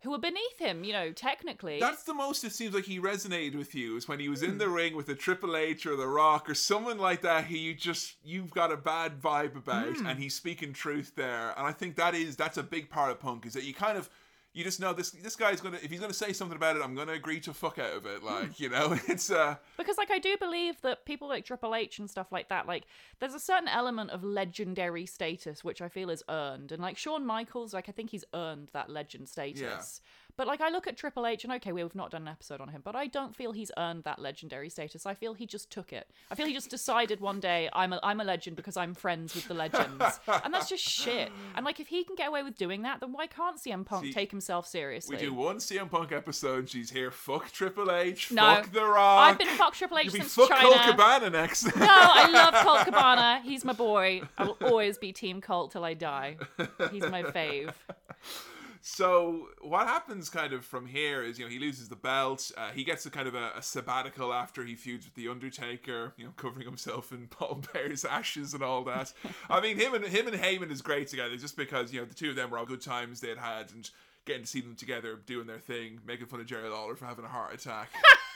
who 0.03 0.13
are 0.13 0.19
beneath 0.19 0.59
him, 0.59 0.85
you 0.85 0.93
know, 0.93 1.11
technically. 1.11 1.81
That's 1.81 2.03
the 2.05 2.13
most 2.13 2.45
it 2.45 2.53
seems 2.53 2.75
like 2.75 2.85
he 2.85 3.01
resonated 3.01 3.55
with 3.57 3.75
you 3.75 3.97
is 3.97 4.07
when 4.07 4.21
he 4.21 4.29
was 4.29 4.41
Hmm. 4.41 4.51
in 4.51 4.59
the 4.59 4.69
ring 4.69 4.95
with 4.95 5.07
the 5.07 5.15
Triple 5.15 5.57
H 5.57 5.87
or 5.87 5.97
the 5.97 6.07
Rock 6.07 6.51
or 6.51 6.55
someone 6.55 6.99
like 6.99 7.23
that 7.23 7.45
who 7.47 7.57
you 7.57 7.75
just 7.75 8.17
you've 8.23 8.51
got 8.51 8.71
a 8.71 8.77
bad 8.77 9.21
vibe 9.21 9.57
about 9.57 9.97
Hmm. 9.97 10.07
and 10.07 10.19
he's 10.21 10.35
speaking 10.35 10.75
truth 10.75 11.13
there. 11.17 11.55
And 11.57 11.67
I 11.67 11.73
think 11.73 11.97
that 11.97 12.15
is 12.15 12.37
that's 12.37 12.59
a 12.59 12.63
big 12.63 12.91
part 12.91 13.11
of 13.11 13.21
punk 13.21 13.47
is 13.47 13.55
that 13.55 13.65
you 13.65 13.73
kind 13.73 13.97
of 13.97 14.11
you 14.57 14.65
just 14.65 14.81
know 14.81 14.95
this 14.95 15.11
this 15.11 15.37
guy's 15.37 15.61
gonna 15.61 15.79
if 15.83 15.91
he's 15.91 16.01
gonna 16.01 16.15
say 16.15 16.33
something 16.33 16.57
about 16.57 16.77
it, 16.77 16.83
I'm 16.83 16.95
gonna 16.95 17.13
agree 17.13 17.41
to 17.41 17.53
fuck 17.53 17.79
out 17.79 17.93
of 17.93 18.07
it. 18.07 18.21
Hmm. 18.21 18.27
Like, 18.27 18.59
you 18.59 18.71
know, 18.71 18.99
it's 19.07 19.31
uh 19.31 19.57
because 19.77 19.99
like 19.99 20.11
I 20.11 20.19
do 20.19 20.35
believe 20.39 20.81
that 20.81 21.05
people 21.05 21.29
like 21.29 21.45
Triple 21.45 21.75
H 21.75 21.99
and 21.99 22.09
stuff 22.09 22.33
like 22.33 22.49
that, 22.49 22.67
like 22.67 22.87
there's 23.21 23.35
a 23.35 23.39
certain 23.39 23.69
element 23.69 24.11
of 24.11 24.25
legendary 24.25 25.05
status 25.05 25.63
which 25.63 25.83
I 25.83 25.91
feel 25.91 26.09
is 26.09 26.23
earned, 26.31 26.73
and 26.73 26.81
like 26.81 26.97
Shawn 26.97 27.27
Michaels, 27.27 27.75
like 27.75 27.91
I 27.91 27.93
think 27.93 28.09
he's 28.09 28.25
earned 28.33 28.71
that 28.73 28.89
legend 28.89 29.29
status. 29.29 30.01
But 30.37 30.47
like 30.47 30.61
I 30.61 30.69
look 30.69 30.87
at 30.87 30.97
Triple 30.97 31.27
H, 31.27 31.45
and 31.45 31.53
okay, 31.55 31.73
we've 31.73 31.95
not 31.95 32.11
done 32.11 32.23
an 32.23 32.29
episode 32.29 32.61
on 32.61 32.69
him, 32.69 32.83
but 32.85 32.95
I 32.95 33.07
don't 33.07 33.35
feel 33.35 33.53
he's 33.53 33.71
earned 33.79 34.05
that 34.05 34.19
legendary 34.19 34.69
status. 34.69 35.07
I 35.07 35.15
feel 35.15 35.33
he 35.35 35.47
just 35.47 35.71
took 35.71 35.93
it. 35.93 36.09
I 36.31 36.35
feel 36.35 36.47
he 36.47 36.53
just 36.53 36.69
decided 36.71 37.21
one 37.21 37.41
day 37.41 37.69
I'm 37.73 37.93
a 37.93 38.01
I'm 38.03 38.21
a 38.21 38.25
legend 38.25 38.57
because 38.57 38.77
I'm 38.77 38.93
friends 38.95 39.35
with 39.35 39.49
the 39.49 39.55
legends, 39.55 40.21
and 40.45 40.53
that's 40.53 40.69
just 40.69 40.85
shit. 40.85 41.31
And 41.55 41.65
like 41.65 41.81
if 41.81 41.87
he 41.89 42.05
can 42.05 42.17
get 42.17 42.29
away 42.29 42.43
with 42.43 42.57
doing 42.57 42.83
that, 42.83 43.01
then 43.01 43.13
why 43.13 43.27
can't 43.27 43.57
CM 43.59 43.85
Punk 43.87 44.05
See, 44.07 44.13
take 44.13 44.31
himself 44.31 44.67
seriously? 44.67 45.17
we 45.17 45.23
do 45.23 45.33
one 45.33 45.57
CM 45.57 45.91
Punk 45.91 46.13
episode 46.13 46.59
and 46.61 46.69
she's 46.69 46.91
here, 46.91 47.11
fuck 47.11 47.51
Triple 47.51 47.91
H, 47.91 48.31
No. 48.33 48.43
fuck 48.57 48.73
The 48.73 48.85
Rock. 48.85 49.21
I've 49.31 49.39
been 49.39 49.49
fuck 49.49 49.75
Triple 49.75 49.99
H 49.99 50.05
You'll 50.07 50.13
since 50.15 50.35
fuck 50.35 50.51
China. 50.51 50.63
Colt 50.69 50.81
Cabana 50.83 51.31
next. 51.31 51.65
No, 51.77 51.87
I 51.89 52.29
love 52.33 52.55
Colt 52.65 52.85
Cabana. 52.85 53.41
He's 53.43 53.65
my 53.65 53.73
boy. 53.73 54.23
I 54.37 54.45
will 54.45 54.59
always 54.63 54.99
be 54.99 55.13
Team 55.13 55.41
Colt 55.41 55.71
till 55.73 55.85
I 55.85 55.95
die. 55.95 56.37
He's 56.91 57.03
my 57.09 57.23
fave. 57.23 57.73
So 58.89 59.49
what 59.63 59.89
happens 59.89 60.31
kind 60.31 60.53
of 60.53 60.65
from 60.65 60.87
here 60.87 61.21
is 61.25 61.41
you 61.41 61.45
know 61.45 61.51
he 61.51 61.59
loses 61.59 61.89
the 61.89 61.97
belt. 61.97 62.53
Uh, 62.57 62.71
he 62.71 62.85
gets 62.85 63.05
a 63.05 63.11
kind 63.11 63.27
of 63.27 63.35
a, 63.35 63.51
a 63.57 63.61
sabbatical 63.61 64.33
after 64.33 64.65
he 64.65 64.77
feuds 64.77 65.07
with 65.07 65.15
the 65.15 65.27
Undertaker. 65.27 66.13
You 66.17 66.27
know, 66.27 66.31
covering 66.37 66.67
himself 66.67 67.11
in 67.11 67.27
Paul 67.31 67.63
Bearer's 67.73 68.05
ashes 68.05 68.55
and 68.55 68.63
all 68.63 68.85
that. 68.85 69.13
I 69.51 69.61
mean, 69.61 69.77
him 69.77 69.95
and 69.95 70.05
him 70.05 70.29
and 70.29 70.37
Heyman 70.41 70.71
is 70.71 70.83
great 70.83 71.09
together, 71.09 71.37
just 71.37 71.57
because 71.57 71.93
you 71.93 71.99
know 71.99 72.07
the 72.07 72.15
two 72.15 72.31
of 72.31 72.37
them 72.37 72.49
were 72.49 72.59
all 72.59 72.65
good 72.65 72.81
times 72.81 73.19
they'd 73.19 73.39
had, 73.39 73.73
and 73.73 73.91
getting 74.25 74.43
to 74.43 74.49
see 74.49 74.61
them 74.61 74.77
together 74.77 75.19
doing 75.27 75.49
their 75.49 75.59
thing, 75.59 75.99
making 76.07 76.27
fun 76.27 76.39
of 76.39 76.47
Jerry 76.47 76.69
Lawler 76.69 76.95
for 76.95 77.07
having 77.07 77.25
a 77.25 77.29
heart 77.29 77.55
attack. 77.55 77.91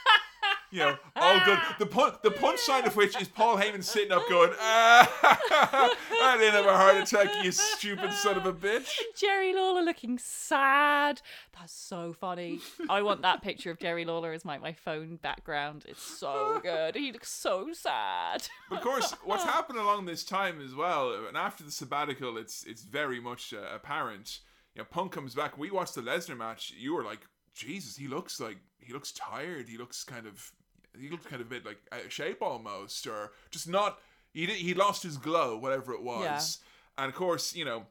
You 0.71 0.79
know, 0.79 0.97
all 1.17 1.39
good. 1.43 1.59
The 1.79 1.85
pun- 1.85 2.15
the 2.23 2.31
punchline 2.31 2.85
of 2.85 2.95
which 2.95 3.19
is 3.21 3.27
Paul 3.27 3.57
Heyman 3.57 3.83
sitting 3.83 4.11
up 4.13 4.27
going, 4.29 4.51
ah, 4.59 5.09
I 6.23 6.37
didn't 6.39 6.53
have 6.53 6.65
a 6.65 6.77
heart 6.77 6.95
attack, 6.95 7.43
you 7.43 7.51
stupid 7.51 8.13
son 8.13 8.37
of 8.37 8.45
a 8.45 8.53
bitch. 8.53 8.97
Jerry 9.17 9.53
Lawler 9.53 9.81
looking 9.81 10.17
sad. 10.17 11.21
That's 11.59 11.73
so 11.73 12.13
funny. 12.13 12.59
I 12.89 13.01
want 13.01 13.21
that 13.23 13.41
picture 13.41 13.69
of 13.69 13.79
Jerry 13.79 14.05
Lawler 14.05 14.31
as 14.31 14.45
my, 14.45 14.57
my 14.59 14.71
phone 14.71 15.17
background. 15.17 15.83
It's 15.87 16.01
so 16.01 16.59
good. 16.63 16.95
He 16.95 17.11
looks 17.11 17.29
so 17.31 17.73
sad. 17.73 18.47
But 18.69 18.77
of 18.77 18.83
course, 18.83 19.13
what's 19.25 19.43
happened 19.43 19.77
along 19.77 20.05
this 20.05 20.23
time 20.23 20.61
as 20.61 20.73
well, 20.73 21.13
and 21.27 21.35
after 21.35 21.63
the 21.63 21.71
sabbatical, 21.71 22.37
it's 22.37 22.63
it's 22.63 22.83
very 22.83 23.19
much 23.19 23.53
uh, 23.53 23.75
apparent. 23.75 24.39
You 24.75 24.81
know, 24.81 24.87
Punk 24.89 25.11
comes 25.11 25.35
back. 25.35 25.57
We 25.57 25.69
watched 25.69 25.95
the 25.95 26.01
Lesnar 26.01 26.37
match. 26.37 26.73
You 26.77 26.93
were 26.95 27.03
like, 27.03 27.19
Jesus, 27.53 27.97
he 27.97 28.07
looks 28.07 28.39
like 28.39 28.57
he 28.79 28.93
looks 28.93 29.11
tired. 29.11 29.67
He 29.67 29.77
looks 29.77 30.03
kind 30.03 30.25
of 30.25 30.51
he 30.99 31.09
looked 31.09 31.25
kind 31.25 31.41
of 31.41 31.47
a 31.47 31.49
bit 31.49 31.65
like 31.65 31.79
out 31.91 32.05
of 32.05 32.11
shape 32.13 32.41
almost, 32.41 33.07
or 33.07 33.31
just 33.49 33.67
not. 33.67 33.99
He 34.33 34.45
did, 34.45 34.55
he 34.57 34.73
lost 34.73 35.03
his 35.03 35.17
glow, 35.17 35.57
whatever 35.57 35.93
it 35.93 36.03
was. 36.03 36.59
And 36.97 37.09
of 37.09 37.15
course, 37.15 37.55
you 37.55 37.65
know, 37.65 37.85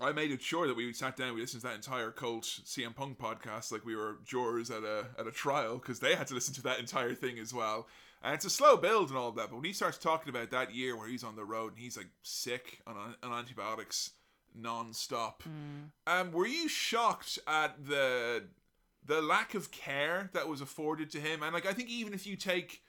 I 0.00 0.12
made 0.12 0.30
it 0.30 0.40
sure 0.40 0.66
that 0.68 0.76
we 0.76 0.92
sat 0.92 1.16
down, 1.16 1.34
we 1.34 1.40
listened 1.40 1.62
to 1.62 1.68
that 1.68 1.74
entire 1.74 2.10
Colt 2.10 2.44
CM 2.44 2.94
Punk 2.94 3.18
podcast 3.18 3.72
like 3.72 3.84
we 3.84 3.96
were 3.96 4.18
jurors 4.24 4.70
at 4.70 4.84
a 4.84 5.06
at 5.18 5.26
a 5.26 5.32
trial 5.32 5.78
because 5.78 5.98
they 6.00 6.14
had 6.14 6.26
to 6.28 6.34
listen 6.34 6.54
to 6.54 6.62
that 6.62 6.78
entire 6.78 7.14
thing 7.14 7.38
as 7.38 7.52
well. 7.52 7.88
And 8.22 8.34
it's 8.34 8.44
a 8.44 8.50
slow 8.50 8.76
build 8.76 9.10
and 9.10 9.18
all 9.18 9.28
of 9.28 9.36
that, 9.36 9.48
but 9.48 9.56
when 9.56 9.64
he 9.64 9.72
starts 9.72 9.96
talking 9.96 10.28
about 10.28 10.50
that 10.50 10.74
year 10.74 10.96
where 10.96 11.06
he's 11.08 11.22
on 11.22 11.36
the 11.36 11.44
road 11.44 11.72
and 11.72 11.80
he's 11.80 11.96
like 11.96 12.08
sick 12.22 12.80
on, 12.86 12.96
on 13.22 13.32
antibiotics 13.32 14.10
non-stop, 14.54 15.42
um, 16.06 16.32
were 16.32 16.46
you 16.46 16.68
shocked 16.68 17.38
at 17.46 17.84
the 17.86 18.44
the 19.08 19.20
lack 19.20 19.54
of 19.54 19.72
care 19.72 20.30
that 20.32 20.46
was 20.46 20.60
afforded 20.60 21.10
to 21.10 21.20
him? 21.20 21.42
And 21.42 21.52
like, 21.52 21.66
I 21.66 21.72
think 21.72 21.88
even 21.88 22.14
if 22.14 22.26
you 22.26 22.36
take 22.36 22.82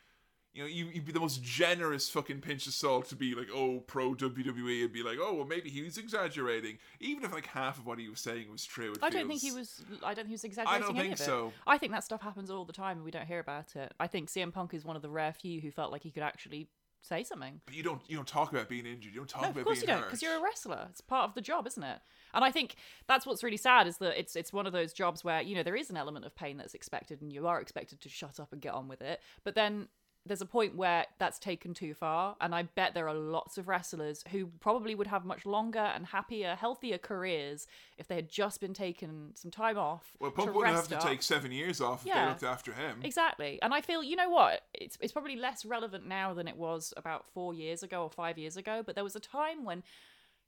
you 0.53 0.63
know, 0.63 0.67
you, 0.67 0.87
you'd 0.87 1.05
be 1.05 1.11
the 1.11 1.19
most 1.19 1.43
generous 1.43 2.09
fucking 2.09 2.41
pinch 2.41 2.65
of 2.65 2.73
salt 2.73 3.07
to 3.09 3.15
be 3.15 3.35
like, 3.35 3.49
oh, 3.53 3.81
pro 3.81 4.15
WWE, 4.15 4.83
and 4.83 4.91
be 4.91 5.03
like, 5.03 5.19
oh, 5.21 5.33
well, 5.35 5.45
maybe 5.45 5.69
he 5.69 5.83
was 5.83 5.97
exaggerating. 5.97 6.79
Even 6.99 7.23
if 7.23 7.31
like 7.31 7.45
half 7.45 7.77
of 7.77 7.85
what 7.85 7.99
he 7.99 8.09
was 8.09 8.19
saying 8.19 8.51
was 8.51 8.65
true, 8.65 8.93
I 9.01 9.09
don't 9.09 9.27
think 9.27 9.41
he 9.41 9.51
was. 9.51 9.81
I 10.03 10.13
don't 10.13 10.15
think 10.15 10.27
he 10.27 10.33
was 10.33 10.43
exaggerating. 10.43 10.83
I 10.83 10.87
don't 10.87 10.97
think 10.97 11.17
so. 11.17 11.53
I 11.67 11.77
think 11.77 11.91
that 11.91 12.03
stuff 12.03 12.21
happens 12.21 12.49
all 12.49 12.65
the 12.65 12.73
time, 12.73 12.97
and 12.97 13.05
we 13.05 13.11
don't 13.11 13.27
hear 13.27 13.39
about 13.39 13.75
it. 13.75 13.93
I 13.99 14.07
think 14.07 14.29
CM 14.29 14.51
Punk 14.51 14.73
is 14.73 14.83
one 14.83 14.95
of 14.95 15.01
the 15.03 15.09
rare 15.09 15.33
few 15.33 15.61
who 15.61 15.69
felt 15.69 15.91
like 15.91 16.01
he 16.01 16.11
could 16.11 16.23
actually 16.23 16.67
say 17.01 17.23
something. 17.23 17.61
But 17.65 17.75
you 17.75 17.83
don't 17.83 18.01
you 18.07 18.15
don't 18.15 18.27
talk 18.27 18.51
about 18.51 18.69
being 18.69 18.85
injured. 18.85 19.13
You 19.13 19.19
don't 19.19 19.29
talk 19.29 19.41
No, 19.41 19.49
about 19.49 19.59
of 19.59 19.65
course 19.65 19.81
you 19.81 19.87
don't, 19.87 20.03
because 20.03 20.21
you're 20.21 20.37
a 20.37 20.41
wrestler. 20.41 20.87
It's 20.89 21.01
part 21.01 21.29
of 21.29 21.35
the 21.35 21.41
job, 21.41 21.67
isn't 21.67 21.83
it? 21.83 21.99
And 22.33 22.43
I 22.43 22.51
think 22.51 22.75
that's 23.07 23.25
what's 23.25 23.43
really 23.43 23.57
sad 23.57 23.87
is 23.87 23.97
that 23.97 24.19
it's 24.19 24.35
it's 24.35 24.53
one 24.53 24.67
of 24.67 24.73
those 24.73 24.93
jobs 24.93 25.23
where 25.23 25.41
you 25.41 25.55
know 25.55 25.63
there 25.63 25.75
is 25.75 25.89
an 25.89 25.97
element 25.97 26.25
of 26.25 26.35
pain 26.35 26.57
that's 26.57 26.73
expected, 26.73 27.21
and 27.21 27.31
you 27.33 27.47
are 27.47 27.59
expected 27.61 28.01
to 28.01 28.09
shut 28.09 28.39
up 28.39 28.51
and 28.51 28.61
get 28.61 28.73
on 28.73 28.87
with 28.87 29.01
it. 29.01 29.21
But 29.43 29.55
then 29.55 29.87
there's 30.29 30.41
a 30.41 30.45
point 30.45 30.75
where 30.75 31.05
that's 31.17 31.39
taken 31.39 31.73
too 31.73 31.93
far, 31.93 32.37
and 32.39 32.55
I 32.55 32.63
bet 32.63 32.93
there 32.93 33.09
are 33.09 33.13
lots 33.13 33.57
of 33.57 33.67
wrestlers 33.67 34.23
who 34.31 34.47
probably 34.61 34.95
would 34.95 35.07
have 35.07 35.25
much 35.25 35.45
longer 35.45 35.79
and 35.79 36.05
happier, 36.05 36.55
healthier 36.55 36.97
careers 36.97 37.67
if 37.97 38.07
they 38.07 38.15
had 38.15 38.29
just 38.29 38.61
been 38.61 38.73
taken 38.73 39.31
some 39.35 39.51
time 39.51 39.77
off. 39.77 40.13
well, 40.19 40.31
Punk 40.31 40.55
wouldn't 40.55 40.75
have 40.75 40.87
to 40.87 40.97
up. 40.97 41.03
take 41.03 41.21
seven 41.21 41.51
years 41.51 41.81
off 41.81 42.05
if 42.07 42.13
they 42.13 42.25
looked 42.25 42.43
after 42.43 42.71
him. 42.71 42.99
Exactly. 43.03 43.59
And 43.61 43.73
I 43.73 43.81
feel, 43.81 44.01
you 44.03 44.15
know 44.15 44.29
what? 44.29 44.61
It's 44.73 44.97
it's 45.01 45.11
probably 45.11 45.35
less 45.35 45.65
relevant 45.65 46.07
now 46.07 46.33
than 46.33 46.47
it 46.47 46.55
was 46.55 46.93
about 46.95 47.25
4 47.33 47.53
years 47.53 47.83
ago 47.83 48.03
or 48.03 48.09
5 48.09 48.37
years 48.37 48.55
ago, 48.55 48.83
but 48.85 48.95
there 48.95 49.03
was 49.03 49.15
a 49.15 49.19
time 49.19 49.65
when 49.65 49.83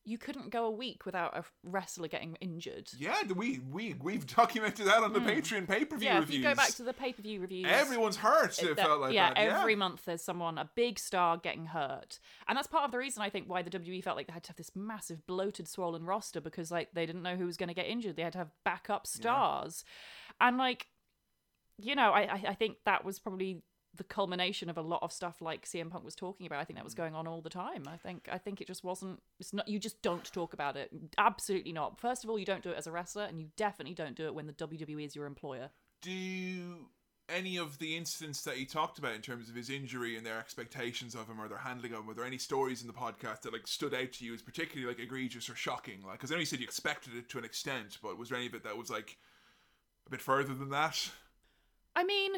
you 0.03 0.17
couldn't 0.17 0.49
go 0.49 0.65
a 0.65 0.71
week 0.71 1.05
without 1.05 1.37
a 1.37 1.43
wrestler 1.63 2.07
getting 2.07 2.35
injured. 2.41 2.89
Yeah, 2.97 3.21
we 3.35 3.59
we 3.59 3.95
we've 4.01 4.25
documented 4.25 4.87
that 4.87 5.03
on 5.03 5.13
the 5.13 5.19
hmm. 5.19 5.27
Patreon 5.27 5.67
pay 5.67 5.85
per 5.85 5.97
view. 5.97 6.07
Yeah, 6.07 6.19
reviews. 6.19 6.29
if 6.29 6.35
you 6.35 6.43
go 6.43 6.55
back 6.55 6.69
to 6.75 6.83
the 6.83 6.93
pay-per-view 6.93 7.39
reviews, 7.39 7.67
Everyone's 7.69 8.17
hurt. 8.17 8.61
It, 8.61 8.75
that- 8.75 8.85
felt 8.85 9.01
like 9.01 9.13
yeah, 9.13 9.29
that. 9.29 9.37
every 9.37 9.75
month 9.75 10.05
there's 10.05 10.23
someone, 10.23 10.57
a 10.57 10.69
big 10.75 10.97
star, 10.97 11.37
getting 11.37 11.67
hurt, 11.67 12.19
and 12.47 12.57
that's 12.57 12.67
part 12.67 12.85
of 12.85 12.91
the 12.91 12.97
reason 12.97 13.21
I 13.21 13.29
think 13.29 13.47
why 13.47 13.61
the 13.61 13.69
WWE 13.69 14.03
felt 14.03 14.17
like 14.17 14.27
they 14.27 14.33
had 14.33 14.43
to 14.43 14.49
have 14.49 14.57
this 14.57 14.75
massive, 14.75 15.25
bloated, 15.27 15.67
swollen 15.67 16.05
roster 16.05 16.41
because 16.41 16.71
like 16.71 16.89
they 16.93 17.05
didn't 17.05 17.23
know 17.23 17.35
who 17.35 17.45
was 17.45 17.57
going 17.57 17.69
to 17.69 17.75
get 17.75 17.87
injured. 17.87 18.15
They 18.15 18.23
had 18.23 18.33
to 18.33 18.39
have 18.39 18.51
backup 18.65 19.05
stars, 19.05 19.83
and 20.39 20.57
like, 20.57 20.87
you 21.77 21.95
know, 21.95 22.11
I- 22.11 22.41
I 22.47 22.55
think 22.55 22.77
that 22.85 23.05
was 23.05 23.19
probably 23.19 23.61
the 23.95 24.03
culmination 24.05 24.69
of 24.69 24.77
a 24.77 24.81
lot 24.81 25.03
of 25.03 25.11
stuff 25.11 25.41
like 25.41 25.65
CM 25.65 25.89
Punk 25.91 26.05
was 26.05 26.15
talking 26.15 26.45
about. 26.47 26.59
I 26.59 26.63
think 26.63 26.77
that 26.77 26.83
Mm. 26.83 26.85
was 26.85 26.93
going 26.95 27.13
on 27.13 27.27
all 27.27 27.41
the 27.41 27.49
time. 27.49 27.87
I 27.87 27.97
think 27.97 28.29
I 28.31 28.37
think 28.37 28.61
it 28.61 28.67
just 28.67 28.83
wasn't. 28.83 29.21
It's 29.39 29.51
not. 29.53 29.67
You 29.67 29.79
just 29.79 30.01
don't 30.01 30.23
talk 30.31 30.53
about 30.53 30.77
it. 30.77 30.91
Absolutely 31.17 31.73
not. 31.73 31.99
First 31.99 32.23
of 32.23 32.29
all, 32.29 32.39
you 32.39 32.45
don't 32.45 32.63
do 32.63 32.69
it 32.71 32.77
as 32.77 32.87
a 32.87 32.91
wrestler, 32.91 33.23
and 33.23 33.39
you 33.39 33.49
definitely 33.57 33.93
don't 33.95 34.15
do 34.15 34.25
it 34.25 34.33
when 34.35 34.47
the 34.47 34.53
WWE 34.53 35.03
is 35.05 35.15
your 35.15 35.25
employer. 35.25 35.69
do 36.01 36.87
any 37.29 37.55
of 37.57 37.77
the 37.79 37.95
incidents 37.95 38.41
that 38.41 38.55
he 38.57 38.65
talked 38.65 38.97
about 38.97 39.13
in 39.13 39.21
terms 39.21 39.47
of 39.47 39.55
his 39.55 39.69
injury 39.69 40.17
and 40.17 40.25
their 40.25 40.37
expectations 40.39 41.15
of 41.15 41.27
him 41.29 41.39
or 41.39 41.47
their 41.47 41.59
handling 41.59 41.93
of 41.93 41.99
him, 41.99 42.07
were 42.07 42.13
there 42.13 42.25
any 42.25 42.37
stories 42.37 42.81
in 42.81 42.87
the 42.87 42.93
podcast 42.93 43.41
that 43.41 43.53
like 43.53 43.67
stood 43.67 43.93
out 43.93 44.11
to 44.11 44.25
you 44.25 44.33
as 44.33 44.41
particularly 44.41 44.85
like 44.91 44.99
egregious 45.01 45.49
or 45.49 45.55
shocking? 45.55 46.01
Like, 46.03 46.13
because 46.17 46.31
I 46.31 46.35
know 46.35 46.39
you 46.41 46.45
said 46.45 46.59
you 46.59 46.65
expected 46.65 47.15
it 47.15 47.29
to 47.29 47.37
an 47.37 47.45
extent, 47.45 47.99
but 48.01 48.17
was 48.17 48.29
there 48.29 48.37
any 48.37 48.47
of 48.47 48.53
it 48.55 48.63
that 48.63 48.75
was 48.77 48.89
like 48.89 49.17
a 50.07 50.09
bit 50.09 50.21
further 50.21 50.53
than 50.53 50.71
that? 50.71 51.09
I 51.95 52.03
mean, 52.03 52.33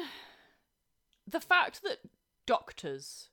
the 1.26 1.40
fact 1.40 1.82
that 1.82 1.98
doctors 2.46 3.30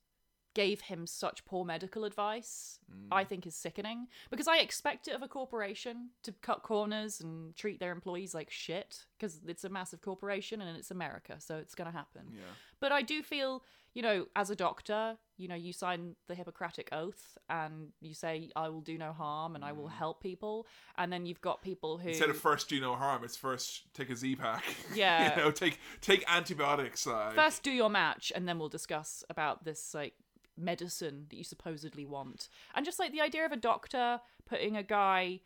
gave 0.53 0.81
him 0.81 1.07
such 1.07 1.45
poor 1.45 1.63
medical 1.63 2.03
advice, 2.03 2.79
mm. 2.91 3.07
I 3.11 3.23
think 3.23 3.47
is 3.47 3.55
sickening. 3.55 4.07
Because 4.29 4.47
I 4.47 4.57
expect 4.57 5.07
it 5.07 5.15
of 5.15 5.21
a 5.21 5.27
corporation 5.27 6.09
to 6.23 6.33
cut 6.41 6.63
corners 6.63 7.21
and 7.21 7.55
treat 7.55 7.79
their 7.79 7.91
employees 7.91 8.33
like 8.33 8.49
shit, 8.49 9.05
because 9.17 9.39
it's 9.47 9.63
a 9.63 9.69
massive 9.69 10.01
corporation 10.01 10.61
and 10.61 10.77
it's 10.77 10.91
America, 10.91 11.35
so 11.39 11.57
it's 11.57 11.75
going 11.75 11.89
to 11.89 11.97
happen. 11.97 12.23
Yeah. 12.33 12.41
But 12.79 12.91
I 12.91 13.01
do 13.01 13.23
feel, 13.23 13.63
you 13.93 14.01
know, 14.01 14.25
as 14.35 14.49
a 14.49 14.55
doctor, 14.55 15.17
you 15.37 15.47
know, 15.47 15.55
you 15.55 15.71
sign 15.71 16.15
the 16.27 16.35
Hippocratic 16.35 16.89
Oath 16.91 17.37
and 17.49 17.89
you 18.01 18.13
say, 18.13 18.49
I 18.55 18.69
will 18.69 18.81
do 18.81 18.97
no 18.97 19.13
harm 19.13 19.55
and 19.55 19.63
I 19.63 19.71
will 19.71 19.87
mm. 19.87 19.93
help 19.93 20.21
people. 20.21 20.67
And 20.97 21.11
then 21.13 21.25
you've 21.25 21.41
got 21.41 21.61
people 21.61 21.97
who. 21.97 22.09
Instead 22.09 22.29
of 22.29 22.37
first 22.37 22.67
do 22.69 22.79
no 22.81 22.95
harm, 22.95 23.23
it's 23.23 23.37
first 23.37 23.93
take 23.93 24.09
a 24.09 24.15
Z 24.15 24.35
pack. 24.35 24.63
Yeah. 24.93 25.37
you 25.37 25.43
know, 25.43 25.51
take 25.51 25.79
take 26.01 26.25
antibiotics. 26.27 27.07
Like. 27.07 27.35
first 27.35 27.63
do 27.63 27.71
your 27.71 27.89
match 27.89 28.31
and 28.35 28.47
then 28.47 28.59
we'll 28.59 28.69
discuss 28.69 29.23
about 29.29 29.63
this 29.63 29.93
like 29.93 30.13
medicine 30.61 31.25
that 31.29 31.35
you 31.35 31.43
supposedly 31.43 32.05
want 32.05 32.47
and 32.75 32.85
just 32.85 32.99
like 32.99 33.11
the 33.11 33.21
idea 33.21 33.45
of 33.45 33.51
a 33.51 33.57
doctor 33.57 34.19
putting 34.45 34.77
a 34.77 34.83
guy 34.83 35.39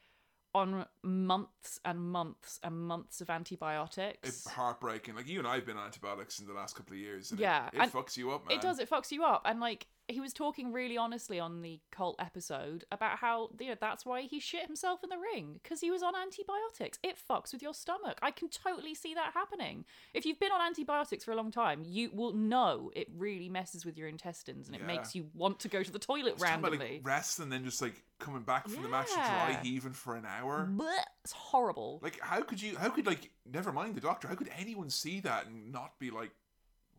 on 0.53 0.85
months 1.03 1.81
and 1.83 1.99
months 1.99 2.59
and 2.63 2.87
months 2.87 3.19
of 3.19 3.29
antibiotics 3.29 4.29
It's 4.29 4.47
heartbreaking. 4.49 5.13
Like 5.15 5.27
you 5.27 5.39
and 5.39 5.47
I 5.47 5.55
have 5.55 5.65
been 5.65 5.75
on 5.75 5.85
antibiotics 5.85 6.39
in 6.39 6.47
the 6.47 6.53
last 6.53 6.77
couple 6.77 6.93
of 6.93 6.99
years. 6.99 7.31
And 7.31 7.41
Yeah, 7.41 7.67
it, 7.73 7.81
it 7.81 7.91
fucks 7.91 8.15
you 8.15 8.31
up, 8.31 8.47
man. 8.47 8.57
it 8.57 8.61
does 8.61 8.79
it 8.79 8.89
fucks 8.89 9.11
you 9.11 9.25
up 9.25 9.41
and 9.43 9.59
like 9.59 9.87
he 10.07 10.19
was 10.21 10.33
talking 10.33 10.71
really 10.71 10.97
honestly 10.97 11.39
on 11.39 11.61
the 11.61 11.79
Colt 11.91 12.15
episode 12.19 12.83
about 12.91 13.17
how 13.17 13.49
you 13.59 13.69
know 13.69 13.75
that's 13.79 14.05
why 14.05 14.21
he 14.21 14.39
shit 14.39 14.65
himself 14.65 15.03
in 15.03 15.09
the 15.09 15.17
ring 15.17 15.59
because 15.63 15.81
he 15.81 15.89
was 15.91 16.03
on 16.03 16.13
antibiotics. 16.15 16.99
It 17.03 17.15
fucks 17.29 17.53
with 17.53 17.61
your 17.63 17.73
stomach. 17.73 18.19
I 18.21 18.31
can 18.31 18.49
totally 18.49 18.93
see 18.95 19.13
that 19.15 19.31
happening. 19.33 19.85
If 20.13 20.25
you've 20.25 20.39
been 20.39 20.51
on 20.51 20.61
antibiotics 20.61 21.23
for 21.23 21.31
a 21.31 21.35
long 21.35 21.51
time, 21.51 21.81
you 21.83 22.11
will 22.13 22.33
know 22.33 22.91
it 22.95 23.07
really 23.17 23.49
messes 23.49 23.85
with 23.85 23.97
your 23.97 24.07
intestines 24.07 24.67
and 24.67 24.75
it 24.75 24.81
Yeah. 24.81 24.87
makes 24.87 25.15
you 25.15 25.29
want 25.33 25.59
to 25.61 25.67
go 25.67 25.81
to 25.83 25.91
the 25.91 25.99
toilet 25.99 26.33
about, 26.37 26.41
randomly. 26.41 26.77
like 26.77 27.01
rest 27.07 27.39
and 27.39 27.51
then 27.51 27.63
just 27.63 27.81
like 27.81 28.03
coming 28.19 28.43
back 28.43 28.67
from 28.67 28.83
the 28.83 28.89
match 28.89 29.09
Yeah. 29.09 29.51
dry 29.53 29.61
heaving 29.63 29.93
for 29.93 30.15
an 30.15 30.25
hour. 30.25 30.67
Blech, 30.71 31.03
it's 31.23 31.33
horrible. 31.33 31.99
Like, 32.01 32.19
how 32.21 32.41
could 32.41 32.61
you? 32.61 32.75
How 32.77 32.89
could 32.89 33.05
like? 33.07 33.31
Never 33.51 33.71
mind 33.73 33.95
the 33.95 34.01
doctor. 34.01 34.27
How 34.27 34.35
could 34.35 34.49
anyone 34.57 34.89
see 34.89 35.19
that 35.21 35.47
and 35.47 35.71
not 35.71 35.97
be 35.99 36.11
like, 36.11 36.31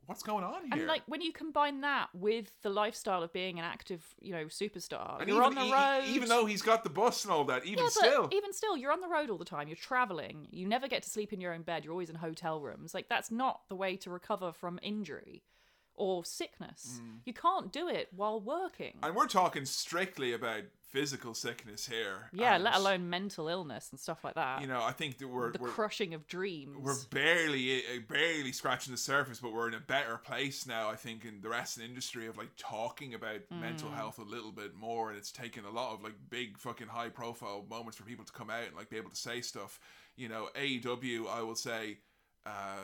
"What's 0.06 0.22
going 0.22 0.44
on 0.44 0.62
here?" 0.62 0.70
And 0.72 0.86
like 0.86 1.02
when 1.06 1.20
you 1.20 1.32
combine 1.32 1.80
that 1.82 2.08
with 2.14 2.50
the 2.62 2.70
lifestyle 2.70 3.22
of 3.22 3.32
being 3.32 3.58
an 3.58 3.64
active, 3.64 4.04
you 4.20 4.32
know, 4.32 4.46
superstar, 4.46 5.20
And 5.20 5.28
you're 5.28 5.42
even, 5.44 5.58
on 5.58 5.64
the 5.66 5.70
e- 5.70 5.72
road. 5.72 6.04
even 6.14 6.28
though 6.28 6.46
he's 6.46 6.62
got 6.62 6.84
the 6.84 6.90
bus 6.90 7.24
and 7.24 7.32
all 7.32 7.44
that, 7.44 7.64
even 7.64 7.84
yeah, 7.84 7.90
still, 7.90 8.28
even 8.32 8.52
still, 8.52 8.76
you're 8.76 8.92
on 8.92 9.00
the 9.00 9.08
road 9.08 9.30
all 9.30 9.38
the 9.38 9.44
time. 9.44 9.68
You're 9.68 9.76
traveling. 9.76 10.46
You 10.50 10.66
never 10.66 10.88
get 10.88 11.02
to 11.04 11.10
sleep 11.10 11.32
in 11.32 11.40
your 11.40 11.52
own 11.52 11.62
bed. 11.62 11.84
You're 11.84 11.92
always 11.92 12.10
in 12.10 12.16
hotel 12.16 12.60
rooms. 12.60 12.94
Like 12.94 13.08
that's 13.08 13.30
not 13.30 13.62
the 13.68 13.76
way 13.76 13.96
to 13.98 14.10
recover 14.10 14.52
from 14.52 14.78
injury 14.82 15.42
or 15.96 16.24
sickness. 16.24 17.00
Mm. 17.02 17.18
You 17.24 17.32
can't 17.34 17.72
do 17.72 17.88
it 17.88 18.08
while 18.14 18.40
working. 18.40 18.94
and 19.02 19.14
we're 19.14 19.26
talking 19.26 19.64
strictly 19.64 20.32
about 20.32 20.62
physical 20.88 21.34
sickness 21.34 21.86
here. 21.86 22.30
yeah, 22.32 22.56
let 22.56 22.76
alone 22.76 23.10
mental 23.10 23.48
illness 23.48 23.88
and 23.90 24.00
stuff 24.00 24.22
like 24.24 24.34
that. 24.34 24.60
you 24.62 24.66
know. 24.66 24.82
I 24.82 24.92
think 24.92 25.18
that 25.18 25.28
we're 25.28 25.52
the 25.52 25.58
we're, 25.58 25.68
crushing 25.68 26.14
of 26.14 26.26
dreams. 26.26 26.76
we're 26.80 26.94
barely 27.10 27.78
uh, 27.80 28.00
barely 28.08 28.52
scratching 28.52 28.92
the 28.92 28.98
surface, 28.98 29.40
but 29.40 29.52
we're 29.52 29.68
in 29.68 29.74
a 29.74 29.80
better 29.80 30.16
place 30.16 30.66
now. 30.66 30.88
I 30.88 30.96
think 30.96 31.24
in 31.24 31.40
the 31.42 31.48
wrestling 31.48 31.88
industry 31.88 32.26
of 32.28 32.38
like 32.38 32.50
talking 32.56 33.14
about 33.14 33.40
mental 33.50 33.90
Mm. 33.90 33.94
health 33.94 34.18
a 34.18 34.22
little 34.22 34.52
bit 34.52 34.74
more, 34.74 35.10
and 35.10 35.18
it's 35.18 35.32
taken 35.32 35.64
a 35.64 35.70
lot 35.70 35.92
of 35.92 36.02
like 36.02 36.14
big 36.30 36.56
fucking 36.56 36.86
high 36.88 37.08
profile 37.10 37.64
moments 37.68 37.96
for 37.98 38.04
people 38.04 38.24
to 38.24 38.32
come 38.32 38.48
out 38.48 38.64
and 38.66 38.74
like 38.76 38.88
be 38.88 38.96
able 38.96 39.10
to 39.10 39.16
say 39.16 39.40
stuff. 39.42 39.78
You 40.16 40.28
know, 40.30 40.48
AEW, 40.56 41.28
I 41.28 41.42
will 41.42 41.56
say. 41.56 41.98
Uh, 42.46 42.78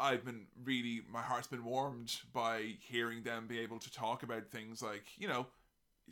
I've 0.00 0.24
been 0.24 0.46
really, 0.64 1.02
my 1.12 1.20
heart's 1.20 1.46
been 1.48 1.64
warmed 1.64 2.16
by 2.32 2.76
hearing 2.80 3.22
them 3.22 3.46
be 3.46 3.58
able 3.58 3.78
to 3.80 3.90
talk 3.92 4.22
about 4.22 4.48
things 4.50 4.82
like, 4.82 5.04
you 5.18 5.28
know, 5.28 5.46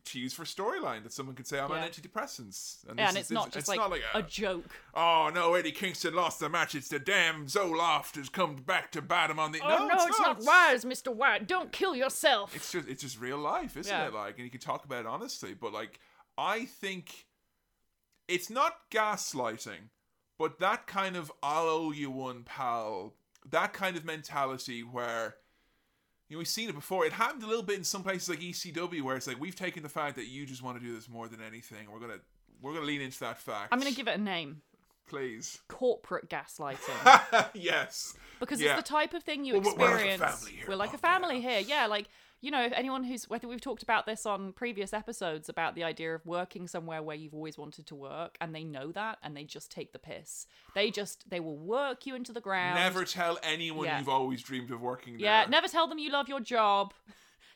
to 0.04 0.20
use 0.20 0.32
for 0.34 0.44
storyline 0.44 1.02
that 1.02 1.12
someone 1.12 1.34
could 1.34 1.46
say 1.46 1.58
I'm 1.58 1.70
on 1.72 1.78
Yeah. 1.78 1.88
antidepressants, 1.88 2.84
yeah, 2.96 3.08
and 3.08 3.16
it's 3.18 3.30
not 3.30 3.52
just 3.52 3.68
like, 3.68 3.78
not 3.78 3.92
a, 4.14 4.22
joke. 4.22 4.64
oh 4.94 5.30
no, 5.34 5.54
Eddie 5.54 5.72
Kingston 5.72 6.14
lost 6.14 6.40
the 6.40 6.48
match. 6.48 6.74
It's 6.74 6.88
the 6.88 6.98
damn 6.98 7.46
Zoloft 7.46 8.16
has 8.16 8.28
come 8.28 8.56
back 8.56 8.92
to 8.92 9.02
bat 9.02 9.30
him 9.30 9.38
on 9.38 9.52
the. 9.52 9.60
oh 9.62 9.88
no, 9.88 10.06
it's, 10.06 10.18
not. 10.20 10.40
wise, 10.42 10.84
Mr. 10.84 11.14
White. 11.14 11.46
Don't 11.48 11.72
kill 11.72 11.94
yourself. 11.96 12.54
It's 12.54 12.70
just 12.70 12.86
it's 12.88 13.02
just 13.02 13.18
real 13.20 13.38
life, 13.38 13.76
isn't 13.76 13.90
Yeah. 13.92 14.06
it? 14.08 14.14
Like, 14.14 14.36
and 14.36 14.44
you 14.44 14.50
can 14.50 14.60
talk 14.60 14.84
about 14.84 15.00
it 15.00 15.06
honestly, 15.06 15.54
but 15.54 15.72
like, 15.72 15.98
I 16.38 16.66
think 16.66 17.26
it's 18.28 18.48
not 18.48 18.76
gaslighting, 18.90 19.88
but 20.40 20.58
that 20.58 20.86
kind 20.88 21.14
of 21.16 21.30
"I'll 21.42 21.68
owe 21.68 21.92
you 21.92 22.10
one, 22.10 22.42
pal," 22.42 23.14
that 23.48 23.72
kind 23.72 23.96
of 23.96 24.04
mentality 24.04 24.80
where. 24.82 25.36
You 26.28 26.36
know, 26.36 26.38
we've 26.38 26.46
seen 26.48 26.68
it 26.68 26.76
before. 26.76 27.04
It 27.04 27.12
happened 27.12 27.42
a 27.42 27.46
little 27.48 27.64
bit 27.64 27.76
in 27.76 27.82
some 27.82 28.04
places 28.04 28.28
like 28.28 28.38
ECW, 28.38 29.02
where 29.02 29.16
it's 29.16 29.26
like 29.26 29.40
we've 29.40 29.56
taken 29.56 29.82
the 29.82 29.88
fact 29.88 30.14
that 30.14 30.26
you 30.28 30.46
just 30.46 30.62
want 30.62 30.78
to 30.78 30.84
do 30.86 30.94
this 30.94 31.08
more 31.08 31.26
than 31.26 31.40
anything. 31.42 31.90
We're 31.92 31.98
gonna 31.98 32.20
we're 32.62 32.72
gonna 32.72 32.86
lean 32.86 33.00
into 33.00 33.18
that 33.20 33.36
fact. 33.40 33.70
I'm 33.72 33.80
going 33.80 33.90
to 33.92 33.96
give 33.96 34.06
it 34.06 34.14
a 34.16 34.22
name. 34.22 34.62
please. 35.08 35.58
Corporate 35.66 36.30
gaslighting. 36.30 37.48
yes. 37.54 38.14
because 38.38 38.60
Yeah. 38.60 38.76
it's 38.78 38.88
the 38.88 38.88
type 38.94 39.12
of 39.12 39.24
thing 39.24 39.44
you 39.44 39.54
Well, 39.54 39.62
we're- 39.62 39.76
we're 39.76 39.84
like 39.90 40.04
a 40.04 40.08
experience. 40.14 40.38
family 40.38 40.52
here, 40.56 40.64
We're 40.68 40.76
like 40.76 40.94
a 40.94 40.98
family 40.98 41.40
here, 41.40 41.58
yeah. 41.58 41.86
Like 41.86 42.06
you 42.42 42.50
know, 42.50 42.68
anyone 42.74 43.04
who's 43.04 43.28
whether 43.28 43.46
we've 43.46 43.60
talked 43.60 43.82
about 43.82 44.06
this 44.06 44.24
on 44.24 44.52
previous 44.52 44.92
episodes 44.92 45.48
about 45.48 45.74
the 45.74 45.84
idea 45.84 46.14
of 46.14 46.24
working 46.26 46.66
somewhere 46.66 47.02
where 47.02 47.16
you've 47.16 47.34
always 47.34 47.58
wanted 47.58 47.86
to 47.86 47.94
work, 47.94 48.36
and 48.40 48.54
they 48.54 48.64
know 48.64 48.92
that, 48.92 49.18
and 49.22 49.36
they 49.36 49.44
just 49.44 49.70
take 49.70 49.92
the 49.92 49.98
piss. 49.98 50.46
They 50.74 50.90
just 50.90 51.28
they 51.28 51.40
will 51.40 51.58
work 51.58 52.06
you 52.06 52.14
into 52.14 52.32
the 52.32 52.40
ground. 52.40 52.76
Never 52.76 53.04
tell 53.04 53.38
anyone 53.42 53.86
Yeah. 53.86 53.98
you've 53.98 54.08
always 54.08 54.42
dreamed 54.42 54.70
of 54.70 54.80
working 54.80 55.14
there. 55.14 55.22
Yeah, 55.22 55.46
never 55.48 55.68
tell 55.68 55.86
them 55.86 55.98
you 55.98 56.10
love 56.10 56.28
your 56.28 56.40
job. 56.40 56.94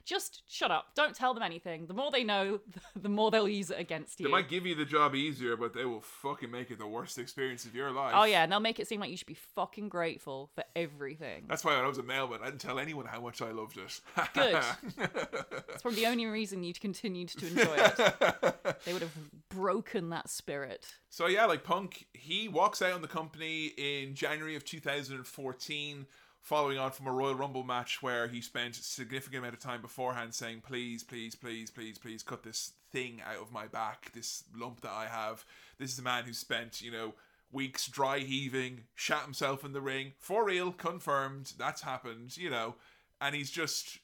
Just 0.05 0.43
shut 0.49 0.71
up. 0.71 0.89
Don't 0.95 1.15
tell 1.15 1.33
them 1.33 1.43
anything. 1.43 1.87
The 1.87 1.95
more 1.95 2.11
they 2.11 2.25
know, 2.25 2.61
the 2.97 3.09
more 3.09 3.31
they'll 3.31 3.49
use 3.49 3.71
it 3.71 3.79
against 3.79 4.21
you. 4.21 4.27
They 4.27 4.33
might 4.33 4.49
give 4.49 4.67
you 4.67 4.75
the 4.75 4.85
job 4.85 5.15
easier, 5.15 5.57
but 5.57 5.73
they 5.73 5.85
will 5.85 6.01
fucking 6.01 6.51
make 6.51 6.71
it 6.71 6.79
the 6.79 6.87
worst 6.87 7.19
experience 7.19 7.65
of 7.65 7.75
your 7.75 7.91
life. 7.91 8.13
Oh 8.15 8.25
yeah, 8.25 8.43
and 8.43 8.53
they'll 8.53 8.61
make 8.61 8.79
it 8.79 8.87
seem 8.87 9.01
like 9.01 9.11
you 9.11 9.17
should 9.17 9.27
be 9.27 9.35
fucking 9.35 9.89
grateful 9.89 10.51
for 10.55 10.65
everything. 10.77 11.45
That's 11.49 11.65
why 11.65 11.77
when 11.77 11.85
I 11.85 11.89
was 11.89 11.99
a 11.99 12.03
mailman, 12.03 12.41
I 12.43 12.47
didn't 12.47 12.61
tell 12.61 12.79
anyone 12.79 13.07
how 13.07 13.21
much 13.21 13.41
I 13.41 13.51
loved 13.51 13.79
it. 13.79 14.01
Good. 14.35 14.55
That's 14.97 15.83
probably 15.83 16.01
the 16.01 16.07
only 16.07 16.27
reason 16.27 16.63
you'd 16.63 16.81
continued 16.81 17.29
to 17.29 17.47
enjoy 17.47 17.75
it. 17.77 18.55
They 18.85 18.93
would 18.93 19.03
have 19.03 19.17
broken 19.49 20.11
that 20.11 20.29
spirit. 20.29 20.87
So 21.09 21.27
yeah, 21.27 21.47
like 21.47 21.65
Punk, 21.65 22.07
he 22.13 22.49
walks 22.49 22.83
out 22.83 22.93
on 22.93 23.03
the 23.03 23.09
company 23.09 23.67
in 23.79 24.15
January 24.15 24.57
of 24.57 24.65
2014, 24.65 26.07
following 26.45 26.77
on 26.77 26.91
from 26.91 27.07
a 27.07 27.13
Royal 27.13 27.35
Rumble 27.35 27.65
match 27.65 28.03
where 28.03 28.29
he 28.29 28.43
spent 28.43 28.77
a 28.77 28.83
significant 28.83 29.39
amount 29.39 29.55
of 29.55 29.61
time 29.61 29.81
beforehand 29.81 30.35
saying, 30.35 30.61
"Please, 30.61 31.03
please, 31.03 31.35
please, 31.35 31.71
please, 31.71 31.99
please, 31.99 32.23
cut 32.23 32.43
this 32.43 32.75
thing 32.93 33.23
out 33.23 33.41
of 33.41 33.51
my 33.51 33.67
back, 33.67 34.13
this 34.13 34.45
lump 34.55 34.83
that 34.83 34.93
I 34.93 35.07
have." 35.07 35.45
This 35.79 35.93
is 35.93 35.99
a 35.99 36.03
man 36.03 36.25
who 36.25 36.35
spent, 36.35 36.83
you 36.83 36.93
know, 36.93 37.15
weeks 37.51 37.89
dry 37.89 38.19
heaving, 38.19 38.85
shat 38.95 39.23
himself 39.23 39.65
in 39.65 39.73
the 39.73 39.81
ring 39.81 40.13
for 40.19 40.45
real, 40.45 40.71
confirmed. 40.71 41.55
That's 41.59 41.81
happened, 41.81 42.37
you 42.37 42.51
know, 42.51 42.77
and 43.21 43.35
he's 43.35 43.51
just. 43.51 43.99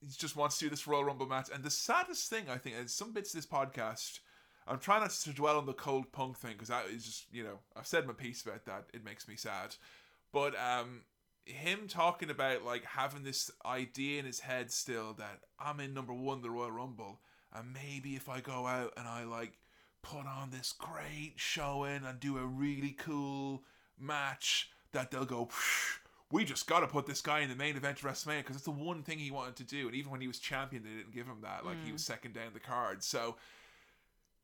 He 0.00 0.14
just 0.16 0.36
wants 0.36 0.58
to 0.58 0.66
do 0.66 0.70
this 0.70 0.86
Royal 0.86 1.04
Rumble 1.04 1.26
match, 1.26 1.48
and 1.52 1.64
the 1.64 1.70
saddest 1.70 2.30
thing 2.30 2.48
I 2.48 2.56
think 2.56 2.76
is 2.76 2.94
some 2.94 3.12
bits 3.12 3.34
of 3.34 3.38
this 3.38 3.50
podcast 3.50 4.20
I'm 4.68 4.78
trying 4.78 5.00
not 5.00 5.10
to 5.10 5.32
dwell 5.32 5.58
on 5.58 5.66
the 5.66 5.72
Colt 5.72 6.12
punk 6.12 6.36
thing 6.36 6.52
because 6.52 6.68
that 6.68 6.86
is 6.86 7.04
just 7.04 7.26
you 7.32 7.42
know 7.42 7.58
I've 7.76 7.86
said 7.86 8.06
my 8.06 8.12
piece 8.12 8.42
about 8.42 8.64
that. 8.66 8.84
It 8.92 9.04
makes 9.04 9.26
me 9.26 9.36
sad, 9.36 9.74
but 10.32 10.54
um, 10.56 11.02
him 11.48 11.88
talking 11.88 12.30
about 12.30 12.64
like 12.64 12.84
having 12.84 13.24
this 13.24 13.50
idea 13.64 14.20
in 14.20 14.26
his 14.26 14.40
head 14.40 14.70
still 14.70 15.14
that 15.14 15.40
I'm 15.58 15.80
in 15.80 15.94
number 15.94 16.12
one 16.12 16.42
the 16.42 16.50
Royal 16.50 16.70
Rumble, 16.70 17.20
and 17.52 17.72
maybe 17.72 18.14
if 18.16 18.28
I 18.28 18.40
go 18.40 18.66
out 18.66 18.92
and 18.96 19.08
I 19.08 19.24
like 19.24 19.58
put 20.02 20.26
on 20.26 20.50
this 20.50 20.72
great 20.72 21.34
showing 21.36 22.04
and 22.04 22.20
do 22.20 22.38
a 22.38 22.46
really 22.46 22.92
cool 22.92 23.62
match, 23.98 24.70
that 24.92 25.10
they'll 25.10 25.24
go. 25.24 25.48
We 26.30 26.44
just 26.44 26.66
got 26.66 26.80
to 26.80 26.86
put 26.86 27.06
this 27.06 27.22
guy 27.22 27.40
in 27.40 27.48
the 27.48 27.56
main 27.56 27.76
event 27.76 28.02
of 28.02 28.04
WrestleMania 28.04 28.38
because 28.38 28.56
it's 28.56 28.66
the 28.66 28.70
one 28.70 29.02
thing 29.02 29.18
he 29.18 29.30
wanted 29.30 29.56
to 29.56 29.64
do. 29.64 29.86
And 29.86 29.96
even 29.96 30.12
when 30.12 30.20
he 30.20 30.28
was 30.28 30.38
champion, 30.38 30.82
they 30.82 30.90
didn't 30.90 31.14
give 31.14 31.26
him 31.26 31.38
that. 31.42 31.64
Like 31.64 31.82
he 31.82 31.88
mm. 31.88 31.94
was 31.94 32.04
second 32.04 32.34
down 32.34 32.52
the 32.52 32.60
card. 32.60 33.02
So 33.02 33.36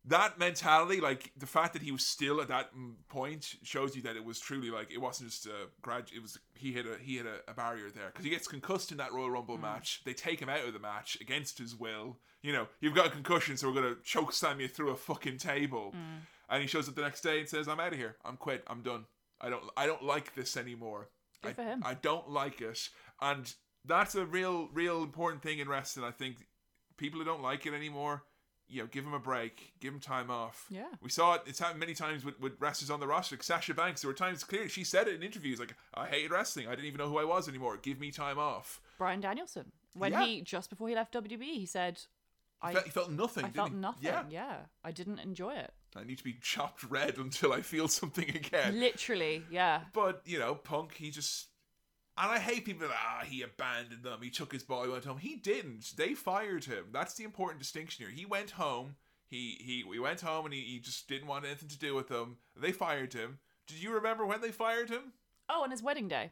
that 0.07 0.39
mentality, 0.39 1.01
like 1.01 1.33
the 1.37 1.47
fact 1.47 1.73
that 1.73 1.83
he 1.83 1.91
was 1.91 2.05
still 2.05 2.41
at 2.41 2.49
that 2.49 2.75
mm, 2.77 2.95
point, 3.09 3.55
shows 3.63 3.97
you 3.97 4.03
that 4.03 4.17
it 4.17 4.25
was 4.25 4.39
truly 4.39 4.71
like 4.71 4.93
it 4.93 5.01
wasn't 5.01 5.31
just 5.31 5.47
a 5.47 5.69
grad. 5.81 6.05
It 6.15 6.21
was 6.21 6.39
he 6.55 6.73
hit 6.73 6.87
a 6.87 7.03
he 7.03 7.17
hit 7.17 7.27
a, 7.27 7.51
a 7.51 7.55
barrier 7.55 7.91
there 7.91 8.09
because 8.09 8.25
he 8.25 8.31
gets 8.31 8.47
concussed 8.47 8.93
in 8.93 8.99
that 8.99 9.13
Royal 9.13 9.31
Rumble 9.31 9.57
match. 9.57 10.03
They 10.05 10.13
take 10.13 10.41
him 10.41 10.49
out 10.49 10.67
of 10.67 10.75
the 10.75 10.79
match 10.79 11.17
against 11.21 11.59
his 11.59 11.75
will. 11.75 12.19
You 12.43 12.53
know, 12.53 12.67
you've 12.81 12.95
got 12.95 13.07
a 13.07 13.11
concussion, 13.11 13.57
so 13.57 13.69
we're 13.69 13.75
gonna 13.75 13.97
choke 14.05 14.33
slam 14.33 14.61
you 14.61 14.69
through 14.69 14.91
a 14.91 14.97
fucking 14.97 15.39
table. 15.39 15.95
And 16.51 16.61
he 16.61 16.69
shows 16.69 16.89
up 16.89 16.95
the 16.95 17.03
next 17.03 17.23
day 17.23 17.41
and 17.41 17.49
says, 17.49 17.67
"I'm 17.67 17.81
out 17.81 17.95
of 17.95 17.99
here. 17.99 18.17
I'm 18.25 18.37
quit. 18.37 18.63
I'm 18.67 18.83
done. 18.83 19.07
I 19.41 19.49
don't 19.49 19.63
I 19.77 19.87
don't 19.87 20.03
like 20.03 20.35
this 20.35 20.57
anymore. 20.57 21.09
Good 21.43 21.53
I, 21.53 21.55
for 21.55 21.63
him. 21.63 21.83
I 21.85 21.95
don't 21.95 22.29
like 22.29 22.61
it." 22.61 22.91
And 23.23 23.53
that's 23.87 24.15
a 24.15 24.27
real 24.27 24.69
real 24.75 25.03
important 25.03 25.43
thing 25.43 25.61
in 25.61 25.69
wrestling. 25.69 26.05
I 26.05 26.11
think 26.11 26.47
people 26.99 27.21
who 27.21 27.25
don't 27.25 27.43
like 27.43 27.65
it 27.65 27.73
anymore 27.73 28.25
you 28.75 28.81
know, 28.83 28.89
give 28.91 29.05
him 29.05 29.15
a 29.15 29.19
break, 29.19 29.73
give 29.81 29.95
him 29.95 30.01
time 30.01 30.31
off. 30.31 30.67
Yeah. 30.69 30.89
We 31.01 31.09
saw 31.11 31.35
it, 31.35 31.43
it's 31.47 31.59
happened 31.59 31.81
many 31.81 31.95
times 31.95 32.25
with, 32.25 32.39
with 32.41 32.55
wrestlers 32.61 32.91
on 32.91 33.01
the 33.01 33.07
roster. 33.07 33.37
Like 33.37 33.43
Sasha 33.43 33.73
Banks, 33.75 34.03
there 34.03 34.09
were 34.09 34.15
times 34.15 34.43
clearly 34.45 34.69
she 34.69 34.85
said 34.85 35.09
it 35.09 35.15
in 35.15 35.23
interviews 35.23 35.59
like, 35.61 35.75
I 35.95 36.07
hated 36.07 36.31
wrestling. 36.31 36.67
I 36.67 36.71
didn't 36.71 36.87
even 36.87 36.99
know 36.99 37.09
who 37.09 37.19
I 37.19 37.25
was 37.25 37.49
anymore. 37.49 37.77
Give 37.81 38.01
me 38.01 38.11
time 38.11 38.39
off. 38.39 38.81
Bryan 38.99 39.21
Danielson, 39.21 39.73
when 39.95 40.13
Yeah. 40.13 40.25
he 40.25 40.41
just 40.43 40.71
before 40.71 40.89
he 40.89 40.95
left 40.95 41.15
WWE, 41.15 41.43
he 41.43 41.67
said, 41.67 41.99
He, 42.63 42.69
"I 42.69 42.73
felt, 42.73 42.85
he 42.85 42.91
felt 42.91 43.11
nothing. 43.11 43.45
I 43.45 43.51
felt 43.51 43.71
he? 43.71 43.77
nothing. 43.77 44.05
Yeah. 44.05 44.25
Yeah. 44.29 44.57
I 44.85 44.91
didn't 44.91 45.21
enjoy 45.21 45.55
it. 45.55 45.73
I 45.97 46.03
need 46.03 46.19
to 46.19 46.25
be 46.25 46.37
chopped 46.43 46.83
red 46.85 47.19
until 47.19 47.53
I 47.53 47.61
feel 47.63 47.87
something 47.89 48.29
again. 48.29 48.81
Literally, 48.81 49.45
yeah. 49.51 49.83
But, 49.93 50.23
you 50.25 50.39
know, 50.41 50.55
Punk, 50.57 50.95
he 50.95 51.11
just. 51.11 51.47
And 52.17 52.31
I 52.31 52.39
hate 52.39 52.65
people 52.65 52.87
that, 52.87 52.97
ah, 52.97 53.25
he 53.25 53.43
abandoned 53.43 54.05
them. 54.05 54.21
He 54.23 54.31
took 54.31 54.53
his 54.53 54.63
ball, 54.63 54.85
he 54.85 54.91
went 54.91 55.05
home. 55.05 55.19
He 55.19 55.35
didn't. 55.35 55.97
They 55.97 56.15
fired 56.15 56.65
him. 56.65 56.87
That's 56.93 57.15
the 57.15 57.25
important 57.25 57.61
distinction 57.61 58.05
here. 58.05 58.15
He 58.15 58.25
went 58.25 58.53
home. 58.53 58.97
He 59.27 59.59
he 59.61 59.83
we 59.83 59.99
went 59.99 60.21
home 60.21 60.45
and 60.45 60.55
he, 60.55 60.61
he 60.61 60.79
just 60.79 61.09
didn't 61.09 61.27
want 61.27 61.45
anything 61.45 61.69
to 61.69 61.79
do 61.79 61.95
with 61.95 62.09
them. 62.09 62.37
They 62.57 62.71
fired 62.71 63.15
him. 63.15 63.39
Did 63.67 63.83
you 63.83 63.93
remember 63.93 64.25
when 64.25 64.41
they 64.41 64.53
fired 64.53 64.91
him? 64.91 65.13
Oh, 65.49 65.63
on 65.63 65.71
his 65.71 65.83
wedding 65.83 66.07
day. 66.07 66.31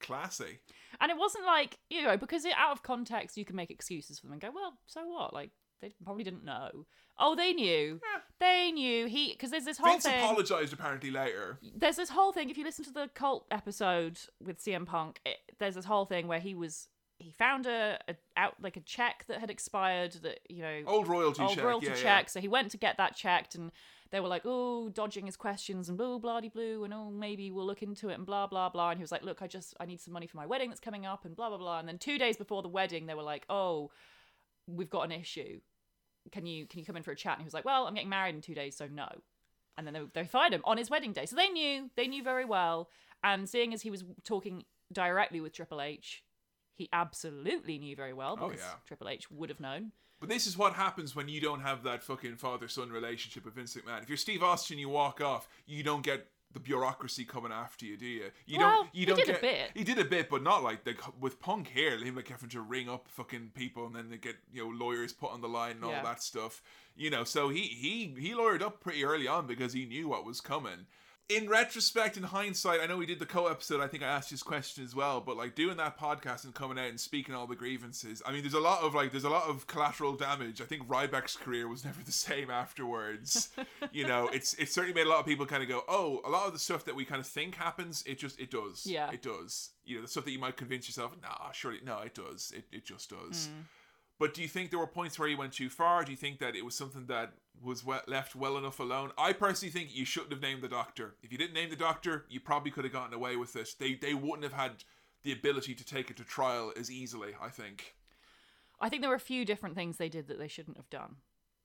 Classy. 0.00 0.58
And 1.00 1.10
it 1.10 1.16
wasn't 1.18 1.44
like, 1.44 1.78
you 1.90 2.02
know, 2.02 2.16
because 2.16 2.44
it, 2.44 2.54
out 2.56 2.72
of 2.72 2.82
context, 2.82 3.36
you 3.36 3.44
can 3.44 3.56
make 3.56 3.70
excuses 3.70 4.18
for 4.18 4.26
them 4.26 4.32
and 4.32 4.40
go, 4.40 4.50
well, 4.54 4.78
so 4.86 5.06
what? 5.06 5.32
Like, 5.32 5.50
they 5.80 5.92
probably 6.04 6.24
didn't 6.24 6.44
know. 6.44 6.86
Oh, 7.18 7.34
they 7.34 7.52
knew. 7.52 8.00
Yeah. 8.02 8.20
They 8.38 8.72
knew. 8.72 9.06
He, 9.06 9.32
because 9.32 9.50
there's 9.50 9.64
this 9.64 9.78
whole 9.78 9.92
Vince 9.92 10.04
thing. 10.04 10.22
apologized 10.22 10.72
apparently 10.72 11.10
later. 11.10 11.58
there's 11.74 11.96
this 11.96 12.10
whole 12.10 12.32
thing. 12.32 12.50
If 12.50 12.58
you 12.58 12.64
listen 12.64 12.84
to 12.84 12.92
the 12.92 13.08
Colt 13.14 13.46
episode 13.50 14.18
with 14.44 14.62
CM 14.62 14.84
Punk, 14.86 15.20
it, 15.24 15.38
there's 15.58 15.74
this 15.74 15.84
whole 15.86 16.04
thing 16.04 16.28
where 16.28 16.40
he 16.40 16.54
was. 16.54 16.88
He, 17.18 17.30
found 17.30 17.64
a, 17.64 17.98
a 18.08 18.16
out 18.36 18.56
like 18.60 18.76
a 18.76 18.80
check 18.80 19.24
that 19.28 19.40
had 19.40 19.48
expired 19.48 20.12
that 20.22 20.40
you 20.50 20.60
know 20.60 20.82
Old 20.86 21.08
royalty 21.08 21.40
old 21.42 21.54
check. 21.54 21.64
royalty 21.64 21.86
yeah, 21.86 21.92
yeah. 21.96 22.02
check. 22.02 22.28
So 22.28 22.40
he 22.40 22.48
went 22.48 22.70
to 22.72 22.76
get 22.76 22.98
that 22.98 23.16
checked, 23.16 23.54
and 23.54 23.72
they 24.10 24.20
were 24.20 24.28
like, 24.28 24.42
"Oh, 24.44 24.90
dodging 24.90 25.24
his 25.24 25.34
questions 25.34 25.88
and 25.88 25.96
blah 25.96 26.18
blah 26.18 26.42
blue, 26.42 26.84
and 26.84 26.92
oh, 26.92 27.10
maybe 27.10 27.50
we'll 27.50 27.64
look 27.64 27.82
into 27.82 28.10
it 28.10 28.14
and 28.14 28.26
blah 28.26 28.46
blah 28.46 28.68
blah." 28.68 28.90
And 28.90 28.98
he 28.98 29.02
was 29.02 29.12
like, 29.12 29.22
"Look, 29.22 29.40
I 29.40 29.46
just 29.46 29.74
I 29.80 29.86
need 29.86 30.02
some 30.02 30.12
money 30.12 30.26
for 30.26 30.36
my 30.36 30.44
wedding 30.44 30.68
that's 30.68 30.78
coming 30.80 31.06
up 31.06 31.24
and 31.24 31.34
blah 31.34 31.48
blah 31.48 31.56
blah." 31.56 31.78
And 31.78 31.88
then 31.88 31.96
two 31.96 32.18
days 32.18 32.36
before 32.36 32.60
the 32.60 32.68
wedding, 32.68 33.06
they 33.06 33.14
were 33.14 33.22
like, 33.22 33.46
"Oh, 33.48 33.90
we've 34.66 34.90
got 34.90 35.02
an 35.02 35.12
issue. 35.12 35.60
Can 36.32 36.46
you 36.46 36.66
can 36.66 36.80
you 36.80 36.84
come 36.84 36.96
in 36.96 37.02
for 37.02 37.12
a 37.12 37.16
chat?" 37.16 37.34
And 37.34 37.42
he 37.42 37.46
was 37.46 37.54
like, 37.54 37.64
"Well, 37.64 37.86
I'm 37.86 37.94
getting 37.94 38.08
married 38.08 38.34
in 38.34 38.40
two 38.40 38.54
days, 38.54 38.76
so 38.76 38.86
no." 38.86 39.08
And 39.78 39.86
then 39.86 39.94
they, 39.94 40.00
they 40.14 40.24
fired 40.26 40.52
him 40.52 40.62
on 40.64 40.78
his 40.78 40.88
wedding 40.90 41.12
day. 41.12 41.26
So 41.26 41.36
they 41.36 41.48
knew 41.48 41.90
they 41.96 42.08
knew 42.08 42.22
very 42.22 42.44
well. 42.44 42.88
And 43.22 43.48
seeing 43.48 43.74
as 43.74 43.82
he 43.82 43.90
was 43.90 44.04
talking 44.24 44.64
directly 44.92 45.40
with 45.40 45.52
Triple 45.52 45.80
H, 45.80 46.22
he 46.74 46.88
absolutely 46.92 47.78
knew 47.78 47.96
very 47.96 48.12
well 48.12 48.38
Oh, 48.40 48.48
because 48.48 48.62
yeah. 48.62 48.74
Triple 48.86 49.08
H 49.08 49.30
would 49.30 49.48
have 49.50 49.60
known. 49.60 49.92
But 50.18 50.30
this 50.30 50.46
is 50.46 50.56
what 50.56 50.72
happens 50.72 51.14
when 51.14 51.28
you 51.28 51.40
don't 51.40 51.60
have 51.60 51.82
that 51.82 52.02
fucking 52.02 52.36
father 52.36 52.68
son 52.68 52.90
relationship 52.90 53.44
with 53.44 53.54
Vince 53.54 53.74
McMahon. 53.76 54.02
If 54.02 54.08
you're 54.08 54.16
Steve 54.16 54.42
Austin, 54.42 54.78
you 54.78 54.88
walk 54.88 55.20
off, 55.20 55.46
you 55.66 55.82
don't 55.82 56.02
get 56.02 56.26
the 56.56 56.60
bureaucracy 56.60 57.26
coming 57.26 57.52
after 57.52 57.84
you, 57.84 57.98
do 57.98 58.06
you? 58.06 58.30
You 58.46 58.58
Well, 58.58 58.76
don't. 58.84 58.94
You 58.94 59.00
he 59.00 59.04
don't 59.06 59.16
did 59.16 59.28
a 59.28 59.32
get. 59.32 59.40
bit. 59.42 59.70
He 59.74 59.84
did 59.84 59.98
a 59.98 60.04
bit, 60.06 60.30
but 60.30 60.42
not 60.42 60.62
like 60.64 60.86
like 60.86 60.98
with 61.20 61.38
Punk 61.38 61.68
here. 61.68 61.98
Him 61.98 62.16
like 62.16 62.28
having 62.28 62.48
to 62.48 62.62
ring 62.62 62.88
up 62.88 63.08
fucking 63.08 63.50
people 63.54 63.84
and 63.86 63.94
then 63.94 64.08
they 64.08 64.16
get 64.16 64.36
you 64.50 64.64
know 64.64 64.70
lawyers 64.84 65.12
put 65.12 65.32
on 65.32 65.42
the 65.42 65.48
line 65.48 65.72
and 65.72 65.84
all 65.84 65.90
that 66.02 66.22
stuff. 66.22 66.62
You 66.96 67.10
know, 67.10 67.24
so 67.24 67.50
he 67.50 67.60
he 67.60 68.14
he 68.18 68.32
lawyered 68.32 68.62
up 68.62 68.80
pretty 68.80 69.04
early 69.04 69.28
on 69.28 69.46
because 69.46 69.74
he 69.74 69.84
knew 69.84 70.08
what 70.08 70.24
was 70.24 70.40
coming. 70.40 70.86
In 71.28 71.48
retrospect, 71.48 72.16
in 72.16 72.22
hindsight, 72.22 72.80
I 72.80 72.86
know 72.86 72.96
we 72.96 73.04
did 73.04 73.18
the 73.18 73.26
Colt 73.26 73.50
episode. 73.50 73.80
I 73.80 73.88
think 73.88 74.04
I 74.04 74.06
asked 74.06 74.30
you 74.30 74.36
this 74.36 74.44
question 74.44 74.84
as 74.84 74.94
well, 74.94 75.20
but 75.20 75.36
like 75.36 75.56
doing 75.56 75.76
that 75.78 75.98
podcast 75.98 76.44
and 76.44 76.54
coming 76.54 76.78
out 76.78 76.88
and 76.88 77.00
speaking 77.00 77.34
all 77.34 77.48
the 77.48 77.56
grievances. 77.56 78.22
I 78.24 78.30
mean, 78.30 78.42
there's 78.42 78.54
a 78.54 78.60
lot 78.60 78.82
of 78.82 78.94
like, 78.94 79.10
there's 79.10 79.24
a 79.24 79.28
lot 79.28 79.50
of 79.50 79.66
collateral 79.66 80.12
damage. 80.12 80.60
I 80.60 80.66
think 80.66 80.86
Ryback's 80.86 81.36
career 81.36 81.66
was 81.66 81.84
never 81.84 82.00
the 82.04 82.12
same 82.12 82.48
afterwards. 82.48 83.48
you 83.92 84.06
know, 84.06 84.28
it's 84.28 84.54
it 84.54 84.68
certainly 84.68 84.94
made 84.94 85.08
a 85.08 85.10
lot 85.10 85.18
of 85.18 85.26
people 85.26 85.46
kind 85.46 85.64
of 85.64 85.68
go, 85.68 85.82
oh, 85.88 86.20
a 86.24 86.30
lot 86.30 86.46
of 86.46 86.52
the 86.52 86.60
stuff 86.60 86.84
that 86.84 86.94
we 86.94 87.04
kind 87.04 87.20
of 87.20 87.26
think 87.26 87.56
happens, 87.56 88.04
it 88.06 88.20
just 88.20 88.38
it 88.38 88.52
does. 88.52 88.86
Yeah. 88.86 89.10
it 89.10 89.22
does. 89.22 89.70
You 89.84 89.96
know, 89.96 90.02
the 90.02 90.08
stuff 90.08 90.26
that 90.26 90.30
you 90.30 90.38
might 90.38 90.56
convince 90.56 90.86
yourself, 90.86 91.10
nah, 91.20 91.50
surely 91.50 91.80
no, 91.84 91.98
it 92.02 92.14
does. 92.14 92.52
It 92.54 92.66
it 92.70 92.84
just 92.84 93.10
does. 93.10 93.48
Mm. 93.48 93.64
But 94.18 94.32
do 94.32 94.42
you 94.42 94.48
think 94.48 94.70
there 94.70 94.78
were 94.78 94.86
points 94.86 95.18
where 95.18 95.28
you 95.28 95.36
went 95.36 95.52
too 95.52 95.68
far? 95.68 96.04
Do 96.04 96.10
you 96.10 96.16
think 96.16 96.38
that 96.38 96.56
it 96.56 96.64
was 96.64 96.74
something 96.74 97.06
that 97.06 97.34
was 97.62 97.84
we- 97.84 97.96
left 98.06 98.34
well 98.34 98.56
enough 98.56 98.80
alone? 98.80 99.12
I 99.18 99.32
personally 99.32 99.72
think 99.72 99.94
you 99.94 100.04
shouldn't 100.04 100.32
have 100.32 100.40
named 100.40 100.62
the 100.62 100.68
doctor. 100.68 101.16
If 101.22 101.32
you 101.32 101.38
didn't 101.38 101.54
name 101.54 101.70
the 101.70 101.76
doctor, 101.76 102.24
you 102.28 102.40
probably 102.40 102.70
could 102.70 102.84
have 102.84 102.92
gotten 102.92 103.14
away 103.14 103.36
with 103.36 103.54
it. 103.56 103.74
They 103.78 103.94
they 103.94 104.14
wouldn't 104.14 104.44
have 104.44 104.52
had 104.52 104.84
the 105.22 105.32
ability 105.32 105.74
to 105.74 105.84
take 105.84 106.10
it 106.10 106.16
to 106.16 106.24
trial 106.24 106.72
as 106.78 106.90
easily. 106.90 107.34
I 107.40 107.48
think. 107.48 107.94
I 108.80 108.88
think 108.88 109.02
there 109.02 109.10
were 109.10 109.16
a 109.16 109.20
few 109.20 109.44
different 109.44 109.74
things 109.74 109.96
they 109.96 110.08
did 110.08 110.28
that 110.28 110.38
they 110.38 110.48
shouldn't 110.48 110.76
have 110.76 110.90
done. 110.90 111.16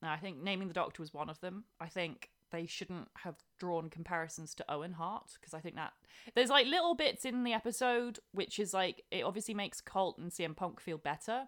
Now, 0.02 0.12
I 0.14 0.18
think 0.18 0.42
naming 0.42 0.68
the 0.68 0.74
doctor 0.74 1.02
was 1.02 1.14
one 1.14 1.30
of 1.30 1.40
them. 1.42 1.66
I 1.80 1.88
think 1.88 2.32
they 2.52 2.66
shouldn't 2.66 3.08
have 3.18 3.36
drawn 3.58 3.90
comparisons 3.90 4.54
to 4.56 4.66
Owen 4.72 4.94
Hart 4.94 5.38
because 5.40 5.54
I 5.54 5.60
think 5.60 5.76
that 5.76 5.94
there's 6.36 6.50
like 6.50 6.68
little 6.68 6.96
bits 6.96 7.24
in 7.24 7.44
the 7.44 7.54
episode 7.54 8.20
which 8.34 8.60
is 8.60 8.74
like 8.74 9.04
it 9.10 9.24
obviously 9.24 9.54
makes 9.54 9.80
Colt 9.80 10.18
and 10.18 10.32
CM 10.32 10.56
Punk 10.56 10.82
feel 10.82 10.98
better, 10.98 11.48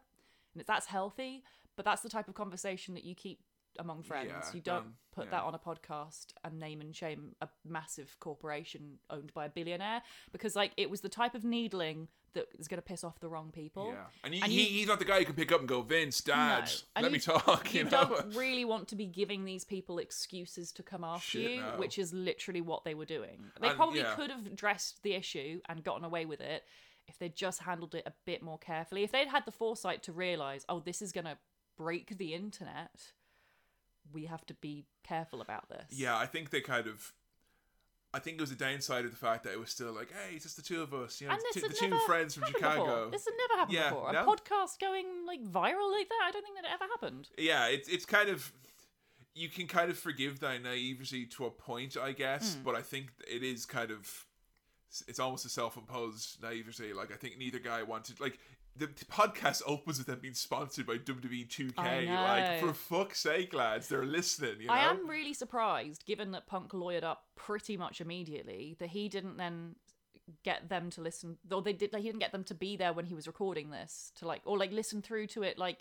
and 0.54 0.64
that's 0.66 0.88
healthy. 0.88 1.44
But 1.76 1.86
that's 1.86 2.02
the 2.02 2.10
type 2.10 2.28
of 2.28 2.36
conversation 2.36 2.94
that 2.94 3.04
you 3.04 3.16
keep 3.16 3.40
among 3.80 4.04
friends. 4.04 4.32
Yeah, 4.32 4.52
you 4.54 4.62
don't 4.62 4.78
um, 4.78 4.94
put 5.12 5.26
yeah. 5.26 5.32
that 5.32 5.44
on 5.44 5.56
a 5.56 5.60
podcast 5.60 6.28
and 6.44 6.60
name 6.60 6.82
and 6.82 6.96
shame 6.96 7.36
a 7.42 7.50
massive 7.66 8.16
corporation 8.20 9.00
owned 9.10 9.34
by 9.34 9.46
a 9.46 9.50
billionaire 9.50 10.02
because 10.32 10.56
like 10.56 10.72
it 10.78 10.90
was 10.90 11.02
the 11.02 11.10
type 11.10 11.34
of 11.36 11.44
needling 11.44 12.08
that 12.34 12.48
is 12.58 12.68
going 12.68 12.78
to 12.80 12.84
piss 12.84 13.04
off 13.04 13.20
the 13.20 13.30
wrong 13.30 13.52
people. 13.52 13.90
Yeah, 13.94 14.06
and, 14.24 14.34
he, 14.34 14.42
And 14.42 14.52
you- 14.52 14.64
he's 14.64 14.88
not 14.88 14.98
the 15.00 15.06
guy 15.06 15.20
who 15.20 15.26
can 15.26 15.36
pick 15.36 15.52
up 15.52 15.60
and 15.60 15.70
go, 15.70 15.82
Vince, 15.82 16.20
Dad, 16.22 16.70
No. 16.96 17.02
Let 17.04 17.12
me 17.12 17.18
you- 17.18 17.22
talk. 17.22 17.74
You, 17.74 17.80
you 17.80 17.84
know. 17.86 17.92
don't 17.92 18.36
really 18.36 18.66
want 18.66 18.88
to 18.88 18.96
be 18.96 19.06
giving 19.06 19.46
these 19.46 19.64
people 19.64 20.00
excuses 20.00 20.72
to 20.74 20.84
come 20.84 21.04
after 21.04 21.38
Shit, 21.40 21.52
you, 21.52 21.62
no. 21.62 21.74
which 21.78 22.00
is 22.00 22.12
literally 22.12 22.62
what 22.62 22.86
they 22.86 22.96
were 22.96 23.06
doing. 23.06 23.46
They 23.62 23.68
And, 23.68 23.78
probably 23.78 24.00
yeah. 24.00 24.16
could 24.16 24.32
have 24.32 24.56
dressed 24.56 25.04
the 25.04 25.14
issue 25.14 25.62
and 25.70 25.84
gotten 25.84 26.04
away 26.04 26.26
with 26.26 26.42
it 26.42 26.64
if 27.08 27.18
they'd 27.20 27.36
just 27.36 27.62
handled 27.62 27.96
it 27.96 28.04
a 28.06 28.14
bit 28.26 28.42
more 28.42 28.58
carefully. 28.58 29.04
If 29.04 29.12
they'd 29.12 29.28
had 29.28 29.46
the 29.46 29.52
foresight 29.52 30.04
to 30.04 30.12
realize, 30.12 30.66
oh, 30.70 30.80
this 30.80 31.02
is 31.02 31.12
going 31.12 31.26
to 31.26 31.38
break 31.78 32.18
the 32.18 32.34
internet, 32.34 33.12
we 34.12 34.26
have 34.26 34.46
to 34.48 34.54
be 34.54 34.86
careful 35.04 35.42
about 35.42 35.70
this. 35.70 35.86
Yeah, 35.92 36.18
I 36.18 36.26
think 36.26 36.50
they 36.50 36.62
kind 36.62 36.88
of. 36.88 37.14
I 38.16 38.20
think 38.20 38.38
it 38.38 38.42
was 38.42 38.52
a 38.52 38.56
downside 38.56 39.06
of 39.06 39.12
the 39.12 39.18
fact 39.18 39.44
that 39.44 39.54
it 39.54 39.60
was 39.60 39.72
still 39.72 39.92
like, 39.92 40.12
hey, 40.12 40.36
it's 40.36 40.44
just 40.44 40.56
the 40.56 40.62
two 40.62 40.84
of 40.84 40.94
us, 40.94 41.20
you 41.20 41.28
know, 41.28 41.34
And 41.34 41.42
the 41.52 41.60
two, 41.62 41.68
the 41.68 41.74
two 41.74 41.98
friends 42.06 42.36
from 42.36 42.44
Chicago. 42.46 42.84
Before. 42.86 43.10
This 43.10 43.26
had 43.26 43.34
never 43.50 43.60
happened 43.60 43.76
Yeah, 43.76 43.90
before. 43.90 44.10
A 44.10 44.14
no? 44.14 44.26
podcast 44.28 44.80
going 44.80 45.06
like 45.26 45.44
viral 45.44 45.92
like 45.92 46.10
that. 46.10 46.22
I 46.24 46.30
don't 46.32 46.44
think 46.44 46.56
that 46.58 46.66
it 46.66 46.72
ever 46.76 46.86
happened. 46.92 47.30
yeah, 47.40 47.66
it's 47.70 47.90
it's 47.90 48.06
kind 48.06 48.30
of 48.30 48.54
you 49.34 49.50
can 49.50 49.66
kind 49.66 49.90
of 49.90 49.98
forgive 49.98 50.40
that 50.42 50.62
naivety 50.62 51.26
to 51.26 51.46
a 51.46 51.50
point, 51.50 51.98
I 52.00 52.12
guess, 52.12 52.54
Hmm. 52.54 52.62
but 52.64 52.76
I 52.76 52.84
think 52.84 53.08
it 53.28 53.42
is 53.42 53.66
kind 53.66 53.90
of 53.90 54.28
it's 55.08 55.20
almost 55.20 55.46
a 55.46 55.50
self-imposed 55.50 56.42
naivety. 56.44 56.94
Like 56.94 57.12
I 57.12 57.16
think 57.16 57.38
neither 57.38 57.60
guy 57.60 57.82
wanted 57.84 58.20
like 58.20 58.38
the 58.76 58.88
podcast 58.88 59.62
opens 59.68 60.00
with 60.00 60.08
them 60.08 60.20
being 60.20 60.34
sponsored 60.34 60.88
by 60.88 60.98
WWE 60.98 61.48
2K. 61.48 62.08
Like 62.08 62.60
for 62.60 62.74
fuck's 62.74 63.20
sake, 63.20 63.54
lads, 63.54 63.88
they're 63.88 64.06
listening. 64.06 64.62
You 64.62 64.68
know? 64.68 64.74
I 64.74 64.90
am 64.90 65.08
really 65.08 65.34
surprised, 65.34 66.06
given 66.06 66.32
that 66.32 66.48
Punk 66.48 66.72
lawyered 66.72 67.04
up 67.04 67.26
pretty 67.36 67.78
much 67.78 68.02
immediately, 68.02 68.76
that 68.80 68.90
he 68.90 69.10
didn't 69.10 69.38
then 69.38 69.76
get 70.44 70.70
them 70.70 70.90
to 70.90 71.02
listen. 71.02 71.38
Or 71.52 71.62
they 71.62 71.74
did. 71.74 71.94
Like, 71.94 72.02
he 72.02 72.08
didn't 72.08 72.22
get 72.22 72.32
them 72.32 72.44
to 72.46 72.56
be 72.56 72.76
there 72.76 72.94
when 72.94 73.06
he 73.06 73.14
was 73.14 73.28
recording 73.28 73.70
this 73.70 74.12
to 74.16 74.26
like, 74.26 74.42
or 74.46 74.58
like 74.58 74.72
listen 74.72 75.04
through 75.04 75.28
to 75.28 75.44
it. 75.44 75.60
Like, 75.60 75.78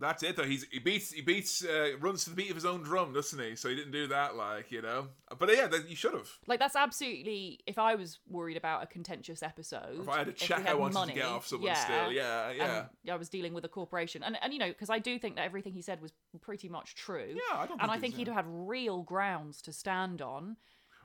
That's 0.00 0.22
it 0.22 0.36
though. 0.36 0.44
He's 0.44 0.64
he 0.70 0.78
beats 0.78 1.12
he 1.12 1.22
beats 1.22 1.64
uh, 1.64 1.96
runs 1.98 2.24
to 2.24 2.30
the 2.30 2.36
beat 2.36 2.50
of 2.50 2.54
his 2.54 2.64
own 2.64 2.82
drum, 2.82 3.12
doesn't 3.12 3.38
he? 3.38 3.56
So 3.56 3.68
he 3.68 3.74
didn't 3.74 3.90
do 3.90 4.06
that, 4.08 4.36
like 4.36 4.70
you 4.70 4.80
know. 4.80 5.08
But 5.36 5.54
yeah, 5.54 5.66
that, 5.66 5.88
you 5.88 5.96
should 5.96 6.14
have. 6.14 6.30
like 6.46 6.60
that's 6.60 6.76
absolutely. 6.76 7.60
If 7.66 7.78
I 7.78 7.96
was 7.96 8.20
worried 8.28 8.56
about 8.56 8.84
a 8.84 8.86
contentious 8.86 9.42
episode, 9.42 10.00
If 10.00 10.08
I 10.08 10.18
had 10.18 10.28
a 10.28 10.32
check 10.32 10.68
I 10.68 10.74
wanted 10.74 10.94
money, 10.94 11.14
to 11.14 11.18
get 11.18 11.26
off 11.26 11.46
someone 11.46 11.66
yeah, 11.66 11.84
still, 11.84 12.12
yeah, 12.12 12.50
yeah. 12.52 13.12
I 13.12 13.16
was 13.16 13.28
dealing 13.28 13.54
with 13.54 13.64
a 13.64 13.68
corporation, 13.68 14.22
and 14.22 14.36
and 14.40 14.52
you 14.52 14.60
know, 14.60 14.68
because 14.68 14.90
I 14.90 15.00
do 15.00 15.18
think 15.18 15.34
that 15.34 15.44
everything 15.44 15.72
he 15.72 15.82
said 15.82 16.00
was 16.00 16.12
pretty 16.40 16.68
much 16.68 16.94
true. 16.94 17.34
Yeah, 17.34 17.58
I 17.58 17.66
don't 17.66 17.82
And 17.82 17.90
I 17.90 17.98
think 17.98 18.14
he'd 18.14 18.28
have 18.28 18.36
had 18.36 18.46
real 18.46 19.02
grounds 19.02 19.60
to 19.62 19.72
stand 19.72 20.22
on. 20.22 20.56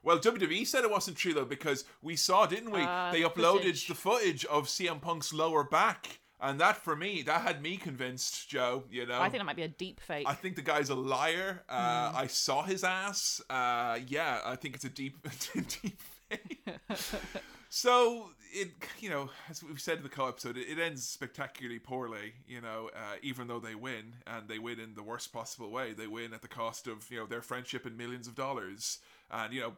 Well, 0.04 0.20
WWE 0.20 0.68
said 0.68 0.84
it 0.84 0.92
wasn't 0.92 1.18
true 1.18 1.34
though 1.34 1.46
because 1.46 1.86
we 2.02 2.16
saw, 2.18 2.46
didn't 2.46 2.72
we? 2.72 2.82
Uh, 2.82 3.12
they 3.12 3.22
uploaded 3.22 3.62
footage. 3.62 3.88
the 3.88 3.96
footage 3.96 4.46
of 4.46 4.68
CM 4.68 5.02
Punk's 5.02 5.34
lower 5.34 5.64
back, 5.64 6.20
and 6.44 6.60
that 6.60 6.78
for 6.78 6.96
me, 6.96 7.22
that 7.24 7.42
had 7.42 7.62
me 7.62 7.78
convinced, 7.78 8.50
Joe. 8.50 8.84
You 8.92 9.06
know, 9.06 9.20
I 9.20 9.30
think 9.30 9.40
that 9.42 9.46
might 9.46 9.56
be 9.56 9.64
a 9.64 9.68
deep 9.68 10.00
fake. 10.00 10.26
I 10.28 10.34
think 10.34 10.56
the 10.56 10.62
guy's 10.62 10.90
a 10.90 10.96
liar. 10.96 11.64
Uh, 11.70 12.12
Hmm. 12.12 12.18
I 12.18 12.28
saw 12.28 12.64
his 12.64 12.84
ass. 12.84 13.42
Uh, 13.50 14.00
yeah, 14.08 14.42
I 14.46 14.56
think 14.56 14.76
it's 14.76 14.84
a 14.84 14.90
deep, 14.90 15.18
deep 15.82 16.00
fake. 16.30 16.68
so 17.70 18.30
it, 18.52 18.70
you 19.00 19.10
know, 19.10 19.30
as 19.50 19.64
we've 19.64 19.80
said 19.80 19.98
in 19.98 20.04
the 20.04 20.10
Colt 20.10 20.30
episode, 20.30 20.58
it, 20.58 20.68
it 20.68 20.80
ends 20.80 21.08
spectacularly 21.08 21.80
poorly. 21.80 22.34
You 22.48 22.62
know, 22.62 22.90
uh, 22.96 23.16
even 23.22 23.48
though 23.48 23.60
they 23.60 23.76
win, 23.76 24.16
and 24.28 24.48
they 24.48 24.60
win 24.60 24.80
in 24.80 24.96
the 24.96 25.04
worst 25.04 25.32
possible 25.34 25.72
way. 25.72 25.94
They 25.94 26.08
win 26.08 26.34
at 26.34 26.42
the 26.42 26.48
cost 26.48 26.88
of 26.88 27.10
you 27.10 27.20
know 27.20 27.26
their 27.26 27.42
friendship 27.42 27.86
and 27.86 27.98
millions 27.98 28.28
of 28.28 28.36
dollars. 28.36 29.00
And 29.32 29.54
you 29.54 29.62
know, 29.62 29.74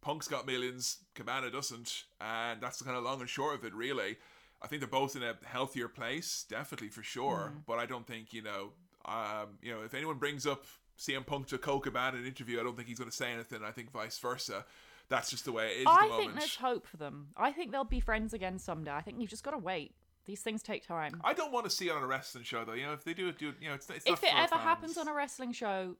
Punk's 0.00 0.28
got 0.28 0.46
millions, 0.46 0.98
Cabana 1.14 1.50
doesn't, 1.50 2.04
and 2.20 2.60
that's 2.60 2.78
the 2.78 2.84
kind 2.84 2.96
of 2.96 3.04
long 3.04 3.20
and 3.20 3.28
short 3.28 3.56
of 3.58 3.64
it, 3.64 3.74
really. 3.74 4.16
I 4.60 4.66
think 4.66 4.80
they're 4.80 4.88
both 4.88 5.14
in 5.16 5.22
a 5.22 5.34
healthier 5.44 5.88
place, 5.88 6.44
definitely 6.48 6.88
for 6.88 7.02
sure. 7.02 7.52
But 7.66 7.78
I 7.78 7.86
don't 7.86 8.06
think 8.06 8.32
you 8.32 8.42
know, 8.42 8.72
um, 9.04 9.58
you 9.62 9.72
know, 9.72 9.82
if 9.82 9.94
anyone 9.94 10.16
brings 10.16 10.46
up 10.46 10.64
CM 10.98 11.24
Punk 11.24 11.46
to 11.48 11.58
Cabana 11.58 12.16
in 12.16 12.22
an 12.22 12.28
interview, 12.28 12.60
I 12.60 12.64
don't 12.64 12.76
think 12.76 12.88
he's 12.88 12.98
going 12.98 13.10
to 13.10 13.16
say 13.16 13.32
anything. 13.32 13.60
I 13.64 13.70
think 13.70 13.90
vice 13.92 14.18
versa. 14.18 14.64
That's 15.08 15.30
just 15.30 15.44
the 15.46 15.52
way 15.52 15.68
it 15.68 15.80
is. 15.80 15.86
at 15.86 15.90
I 15.90 15.94
the 15.94 16.00
think 16.08 16.18
moment. 16.20 16.38
there's 16.40 16.56
hope 16.56 16.86
for 16.86 16.98
them. 16.98 17.28
I 17.36 17.50
think 17.52 17.72
they'll 17.72 17.84
be 17.84 18.00
friends 18.00 18.34
again 18.34 18.58
someday. 18.58 18.90
I 18.92 19.00
think 19.00 19.18
you've 19.20 19.30
just 19.30 19.42
got 19.44 19.52
to 19.52 19.58
wait. 19.58 19.94
These 20.26 20.42
things 20.42 20.62
take 20.62 20.86
time. 20.86 21.22
I 21.24 21.32
don't 21.32 21.52
want 21.52 21.64
to 21.64 21.70
see 21.70 21.88
it 21.88 21.92
on 21.92 22.02
a 22.02 22.06
wrestling 22.06 22.44
show 22.44 22.62
though. 22.66 22.74
You 22.74 22.84
know, 22.84 22.92
if 22.92 23.04
they 23.04 23.14
do 23.14 23.28
it, 23.28 23.38
do 23.38 23.48
it. 23.48 23.54
You 23.62 23.68
know, 23.68 23.74
it's, 23.76 23.88
it's 23.88 24.04
if 24.04 24.22
it 24.22 24.34
ever 24.34 24.48
fans. 24.48 24.62
happens 24.62 24.98
on 24.98 25.08
a 25.08 25.14
wrestling 25.14 25.52
show, 25.52 25.96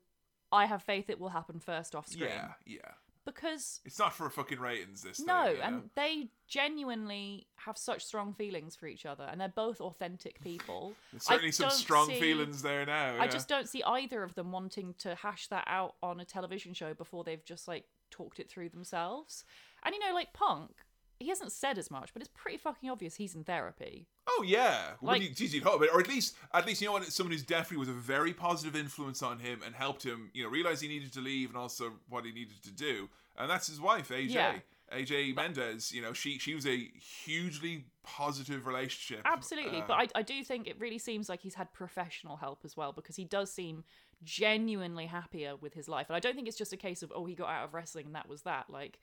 I 0.52 0.66
have 0.66 0.82
faith 0.82 1.08
it 1.08 1.18
will 1.18 1.30
happen 1.30 1.60
first 1.60 1.94
off 1.94 2.06
screen. 2.08 2.28
yeah, 2.28 2.48
yeah, 2.66 2.92
Because 3.24 3.80
it's 3.84 3.98
not 3.98 4.14
for 4.14 4.28
fucking 4.30 4.58
ratings. 4.58 5.02
This 5.02 5.20
no, 5.20 5.44
thing, 5.44 5.52
you 5.52 5.58
know? 5.58 5.64
and 5.66 5.90
they 5.94 6.28
genuinely 6.46 7.46
have 7.56 7.76
such 7.76 8.04
strong 8.04 8.32
feelings 8.32 8.74
for 8.74 8.86
each 8.86 9.04
other, 9.04 9.28
and 9.30 9.40
they're 9.40 9.48
both 9.48 9.80
authentic 9.80 10.40
people. 10.40 10.94
There's 11.12 11.24
certainly 11.24 11.48
I 11.48 11.50
some 11.50 11.70
strong 11.70 12.08
see- 12.08 12.20
feelings 12.20 12.62
there 12.62 12.86
now. 12.86 13.16
I 13.18 13.28
just 13.28 13.48
don't 13.48 13.68
see 13.68 13.82
either 13.82 14.22
of 14.22 14.34
them 14.34 14.50
wanting 14.50 14.94
to 15.00 15.14
hash 15.14 15.48
that 15.48 15.64
out 15.66 15.96
on 16.02 16.20
a 16.20 16.24
television 16.24 16.72
show 16.72 16.94
before 16.94 17.24
they've 17.24 17.44
just 17.44 17.68
like 17.68 17.84
talked 18.10 18.40
it 18.40 18.50
through 18.50 18.70
themselves. 18.70 19.44
And 19.84 19.94
you 19.94 20.00
know, 20.00 20.14
like 20.14 20.32
Punk, 20.32 20.70
he 21.18 21.28
hasn't 21.28 21.52
said 21.52 21.78
as 21.78 21.90
much, 21.90 22.12
but 22.12 22.22
it's 22.22 22.30
pretty 22.34 22.58
fucking 22.58 22.88
obvious 22.88 23.16
he's 23.16 23.34
in 23.34 23.44
therapy. 23.44 24.06
Oh 24.28 24.44
yeah, 24.46 24.92
well, 25.00 25.12
Like- 25.14 25.22
you, 25.22 25.30
geez, 25.30 25.54
you'd 25.54 25.64
hope 25.64 25.82
it, 25.82 25.90
or 25.92 26.00
at 26.00 26.08
least, 26.08 26.36
at 26.54 26.66
least 26.66 26.80
you 26.80 26.86
know 26.88 26.92
what? 26.92 27.04
Someone 27.04 27.32
who's 27.32 27.42
definitely 27.42 27.78
was 27.78 27.88
a 27.88 27.92
very 27.92 28.32
positive 28.32 28.76
influence 28.76 29.22
on 29.22 29.38
him 29.38 29.60
and 29.64 29.74
helped 29.74 30.04
him, 30.04 30.30
you 30.34 30.44
know, 30.44 30.50
realize 30.50 30.80
he 30.80 30.88
needed 30.88 31.12
to 31.14 31.20
leave 31.20 31.48
and 31.48 31.58
also 31.58 31.92
what 32.08 32.24
he 32.24 32.32
needed 32.32 32.62
to 32.62 32.70
do, 32.70 33.08
and 33.36 33.50
that's 33.50 33.66
his 33.66 33.80
wife, 33.80 34.08
AJ. 34.10 34.30
Yeah. 34.30 34.54
AJ 34.90 35.36
Mendez, 35.36 35.92
you 35.92 36.00
know, 36.00 36.14
she 36.14 36.38
she 36.38 36.54
was 36.54 36.66
a 36.66 36.90
hugely 37.24 37.84
positive 38.04 38.66
relationship. 38.66 39.20
Absolutely, 39.26 39.82
Uh, 39.82 39.84
but 39.86 39.94
I, 39.94 40.06
I 40.14 40.22
do 40.22 40.42
think 40.42 40.66
it 40.66 40.80
really 40.80 40.96
seems 40.96 41.28
like 41.28 41.42
he's 41.42 41.56
had 41.56 41.70
professional 41.74 42.38
help 42.38 42.60
as 42.64 42.74
well 42.74 42.92
because 42.92 43.14
he 43.14 43.26
does 43.26 43.52
seem 43.52 43.84
genuinely 44.24 45.04
happier 45.06 45.56
with 45.56 45.74
his 45.74 45.88
life. 45.88 46.06
And 46.08 46.16
I 46.16 46.20
don't 46.20 46.34
think 46.34 46.48
it's 46.48 46.56
just 46.56 46.72
a 46.72 46.76
case 46.78 47.02
of, 47.02 47.12
oh, 47.14 47.26
he 47.26 47.34
got 47.34 47.50
out 47.50 47.64
of 47.64 47.74
wrestling 47.74 48.06
and 48.06 48.14
that 48.14 48.28
was 48.28 48.42
that. 48.42 48.70
Like, 48.70 48.98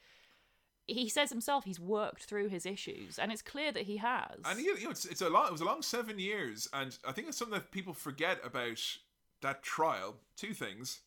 he 0.88 1.10
says 1.10 1.30
himself 1.30 1.64
he's 1.66 1.80
worked 1.80 2.24
through 2.26 2.50
his 2.50 2.66
issues, 2.66 3.18
and 3.20 3.32
it's 3.32 3.42
clear 3.42 3.72
that 3.72 3.84
he 3.84 3.98
has. 3.98 4.40
And 4.46 4.60
you 4.60 4.84
know, 4.84 4.90
it's 4.92 5.06
it's 5.06 5.22
a 5.22 5.30
lot. 5.30 5.48
It 5.48 5.52
was 5.52 5.62
a 5.62 5.66
long 5.66 5.82
seven 5.82 6.20
years, 6.20 6.68
and 6.74 6.98
I 7.08 7.12
think 7.12 7.28
it's 7.28 7.38
something 7.38 7.58
that 7.58 7.72
people 7.72 7.94
forget 7.94 8.40
about 8.44 8.80
that 9.42 9.64
trial. 9.64 10.16
Two 10.36 10.54
things. 10.54 11.02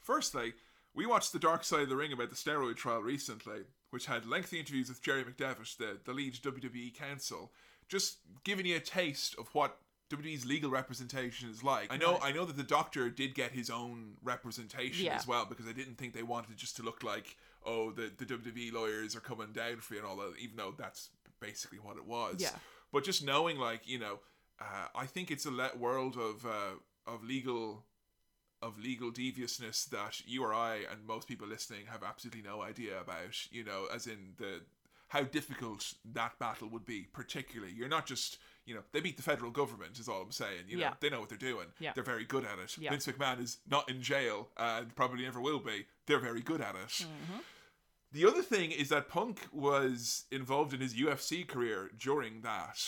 Firstly, 0.00 0.54
we 0.94 1.06
watched 1.06 1.32
the 1.32 1.38
Dark 1.38 1.64
Side 1.64 1.82
of 1.82 1.88
the 1.88 1.96
Ring 1.96 2.12
about 2.12 2.30
the 2.30 2.36
steroid 2.36 2.76
trial 2.76 3.00
recently, 3.02 3.60
which 3.90 4.06
had 4.06 4.26
lengthy 4.26 4.58
interviews 4.58 4.88
with 4.88 5.02
Jerry 5.02 5.24
McDevitt, 5.24 5.76
the 5.76 5.98
the 6.04 6.12
lead 6.12 6.34
WWE 6.34 6.94
counsel, 6.94 7.52
just 7.88 8.18
giving 8.44 8.66
you 8.66 8.76
a 8.76 8.80
taste 8.80 9.36
of 9.38 9.48
what 9.54 9.78
WWE's 10.10 10.44
legal 10.44 10.70
representation 10.70 11.48
is 11.48 11.62
like. 11.62 11.90
I 11.90 11.96
know, 11.96 12.12
Right. 12.14 12.24
I 12.24 12.32
know 12.32 12.44
that 12.44 12.56
the 12.58 12.62
doctor 12.62 13.08
did 13.08 13.34
get 13.34 13.52
his 13.52 13.70
own 13.70 14.16
representation 14.22 15.06
Yeah. 15.06 15.14
as 15.14 15.26
well 15.26 15.46
because 15.46 15.66
I 15.66 15.72
didn't 15.72 15.94
think 15.96 16.12
they 16.12 16.22
wanted 16.22 16.50
it 16.50 16.56
just 16.58 16.76
to 16.76 16.82
look 16.82 17.02
like, 17.02 17.36
oh, 17.66 17.90
the 17.92 18.10
the 18.16 18.24
WWE 18.24 18.72
lawyers 18.72 19.14
are 19.16 19.20
coming 19.20 19.52
down 19.52 19.76
for 19.78 19.94
you 19.94 20.00
and 20.00 20.08
all 20.08 20.16
that. 20.16 20.34
Even 20.38 20.56
though 20.56 20.74
that's 20.76 21.10
basically 21.40 21.78
what 21.78 21.96
it 21.96 22.04
was 22.06 22.36
Yeah. 22.38 22.50
but 22.92 23.02
just 23.04 23.24
knowing 23.24 23.58
like 23.58 23.80
you 23.88 23.98
know 23.98 24.20
uh, 24.60 24.86
i 24.94 25.06
think 25.06 25.32
it's 25.32 25.44
a 25.44 25.50
le- 25.50 25.76
world 25.76 26.16
of 26.16 26.46
uh, 26.46 26.76
of 27.04 27.24
legal 27.24 27.84
of 28.62 28.78
legal 28.78 29.10
deviousness 29.10 29.84
that 29.86 30.20
you 30.24 30.44
or 30.44 30.54
i 30.54 30.76
and 30.92 31.04
most 31.04 31.26
people 31.26 31.48
listening 31.48 31.86
have 31.86 32.04
absolutely 32.04 32.42
no 32.42 32.62
idea 32.62 33.00
about 33.00 33.50
you 33.50 33.64
know 33.64 33.86
as 33.92 34.06
in 34.06 34.34
the 34.38 34.60
how 35.08 35.22
difficult 35.22 35.94
that 36.14 36.38
battle 36.38 36.68
would 36.68 36.84
be 36.86 37.08
particularly 37.12 37.72
you're 37.76 37.88
not 37.88 38.06
just 38.06 38.38
you 38.64 38.72
know 38.76 38.82
they 38.92 39.00
beat 39.00 39.16
the 39.16 39.22
federal 39.22 39.50
government 39.50 39.98
is 39.98 40.08
all 40.08 40.22
i'm 40.22 40.30
saying 40.30 40.62
you 40.68 40.76
know 40.76 40.82
Yeah. 40.84 40.94
they 41.00 41.10
know 41.10 41.18
what 41.18 41.28
they're 41.28 41.38
doing 41.50 41.66
Yeah. 41.80 41.90
they're 41.94 42.04
very 42.04 42.24
good 42.24 42.44
at 42.44 42.60
it 42.60 42.76
Yeah. 42.78 42.90
vince 42.90 43.06
mcmahon 43.08 43.42
is 43.42 43.58
not 43.68 43.90
in 43.90 44.00
jail 44.00 44.48
and 44.56 44.94
probably 44.94 45.24
never 45.24 45.40
will 45.40 45.58
be 45.58 45.86
they're 46.06 46.20
very 46.20 46.40
good 46.40 46.60
at 46.60 46.76
it 46.76 46.88
Mm-hmm. 47.04 47.40
The 48.12 48.26
other 48.26 48.42
thing 48.42 48.70
is 48.70 48.88
that 48.90 49.08
Punk 49.08 49.40
was 49.52 50.24
involved 50.30 50.74
in 50.74 50.80
his 50.80 50.94
UFC 50.94 51.46
career 51.46 51.90
during 51.98 52.42
that. 52.42 52.78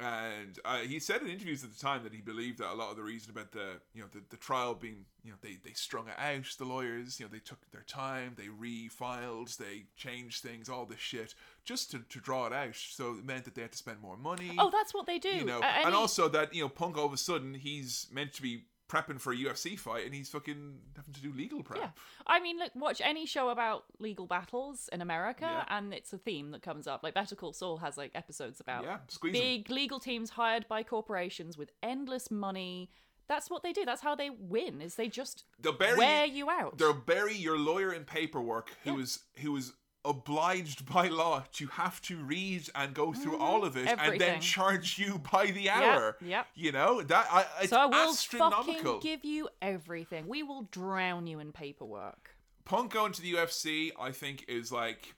And 0.00 0.58
uh, 0.64 0.78
he 0.78 0.98
said 0.98 1.22
in 1.22 1.28
interviews 1.28 1.62
at 1.62 1.72
the 1.72 1.78
time 1.78 2.02
that 2.02 2.12
he 2.12 2.20
believed 2.20 2.58
that 2.58 2.72
a 2.72 2.74
lot 2.74 2.90
of 2.90 2.96
the 2.96 3.04
reason 3.04 3.30
about 3.30 3.52
the 3.52 3.80
you 3.94 4.00
know 4.00 4.08
the, 4.10 4.20
the 4.30 4.36
trial 4.36 4.74
being 4.74 5.04
you 5.22 5.30
know 5.30 5.36
they, 5.42 5.58
they 5.64 5.74
strung 5.74 6.08
it 6.08 6.14
out 6.18 6.44
the 6.58 6.64
lawyers 6.64 7.20
you 7.20 7.26
know 7.26 7.30
they 7.30 7.38
took 7.38 7.58
their 7.70 7.82
time 7.82 8.34
they 8.36 8.46
refiled 8.46 9.56
they 9.58 9.84
changed 9.94 10.42
things 10.42 10.68
all 10.68 10.86
this 10.86 10.98
shit 10.98 11.34
just 11.64 11.92
to, 11.92 12.00
to 12.08 12.18
draw 12.18 12.46
it 12.46 12.52
out 12.52 12.74
so 12.74 13.12
it 13.12 13.24
meant 13.24 13.44
that 13.44 13.54
they 13.54 13.62
had 13.62 13.70
to 13.70 13.78
spend 13.78 14.00
more 14.00 14.16
money 14.16 14.56
oh, 14.58 14.70
that's 14.72 14.92
what 14.92 15.06
they 15.06 15.20
do. 15.20 15.28
you 15.28 15.44
know 15.44 15.60
and 15.62 15.94
also 15.94 16.28
that 16.28 16.52
you 16.52 16.62
know 16.62 16.68
Punk 16.68 16.98
all 16.98 17.06
of 17.06 17.12
a 17.12 17.18
sudden 17.18 17.54
he's 17.54 18.08
meant 18.10 18.32
to 18.32 18.42
be 18.42 18.64
prepping 18.88 19.18
for 19.20 19.32
a 19.32 19.36
UFC 19.36 19.78
fight 19.78 20.04
and 20.04 20.14
he's 20.14 20.28
fucking 20.28 20.78
having 20.96 21.14
to 21.14 21.20
do 21.22 21.32
legal 21.32 21.62
prep 21.62 21.80
Yeah. 21.80 21.90
I 22.26 22.40
mean, 22.40 22.58
look, 22.58 22.72
watch 22.74 23.00
any 23.02 23.24
show 23.26 23.48
about 23.48 23.84
legal 23.98 24.26
battles 24.26 24.88
in 24.92 25.00
America, 25.00 25.44
Yeah. 25.44 25.64
and 25.76 25.94
it's 25.94 26.12
a 26.12 26.18
theme 26.18 26.50
that 26.50 26.62
comes 26.62 26.86
up. 26.86 27.02
Like 27.02 27.14
Better 27.14 27.34
Call 27.34 27.52
Saul 27.54 27.78
has 27.78 27.96
like 27.96 28.10
episodes 28.14 28.60
about 28.60 28.84
Yeah, 28.84 28.98
big 29.30 29.70
legal 29.70 29.98
teams 29.98 30.30
hired 30.30 30.68
by 30.68 30.82
corporations 30.82 31.56
with 31.56 31.70
endless 31.82 32.30
money. 32.30 32.90
That's 33.28 33.48
what 33.48 33.62
they 33.62 33.72
do. 33.72 33.84
That's 33.86 34.02
how 34.02 34.14
they 34.14 34.28
win. 34.30 34.82
Is 34.82 34.96
they 34.96 35.08
just 35.08 35.44
They'll 35.60 35.72
bury 35.72 35.96
wear 35.96 36.26
you 36.26 36.50
out. 36.50 36.76
they'll 36.76 36.92
bury 36.92 37.34
your 37.34 37.56
lawyer 37.56 37.92
in 37.94 38.04
paperwork 38.04 38.70
who 38.84 38.96
Yeah. 38.96 39.02
is 39.04 39.20
who 39.38 39.56
is 39.56 39.72
obliged 40.04 40.84
by 40.92 41.06
law 41.08 41.44
to 41.52 41.66
have 41.68 42.00
to 42.02 42.16
read 42.16 42.68
and 42.74 42.92
go 42.92 43.12
through 43.12 43.38
all 43.38 43.64
of 43.64 43.76
it 43.76 43.86
and 43.88 44.20
then 44.20 44.32
Mm-hmm. 44.32 44.40
Charge 44.40 44.98
you 44.98 45.20
by 45.32 45.46
the 45.52 45.70
hour. 45.70 46.16
yep. 46.20 46.46
You 46.54 46.72
know 46.72 47.02
that 47.02 47.26
I, 47.30 47.46
it's 47.60 47.70
So 47.70 47.78
I 47.78 47.86
will 47.86 48.10
astronomical. 48.10 48.94
fucking 48.94 49.00
give 49.00 49.24
you 49.24 49.48
everything. 49.60 50.26
We 50.26 50.42
will 50.42 50.62
drown 50.72 51.26
you 51.26 51.38
in 51.38 51.52
paperwork. 51.52 52.30
Punk 52.64 52.92
going 52.92 53.12
to 53.12 53.22
the 53.22 53.34
UFC, 53.34 53.90
I 53.98 54.10
think, 54.10 54.44
is 54.48 54.72
like 54.72 55.14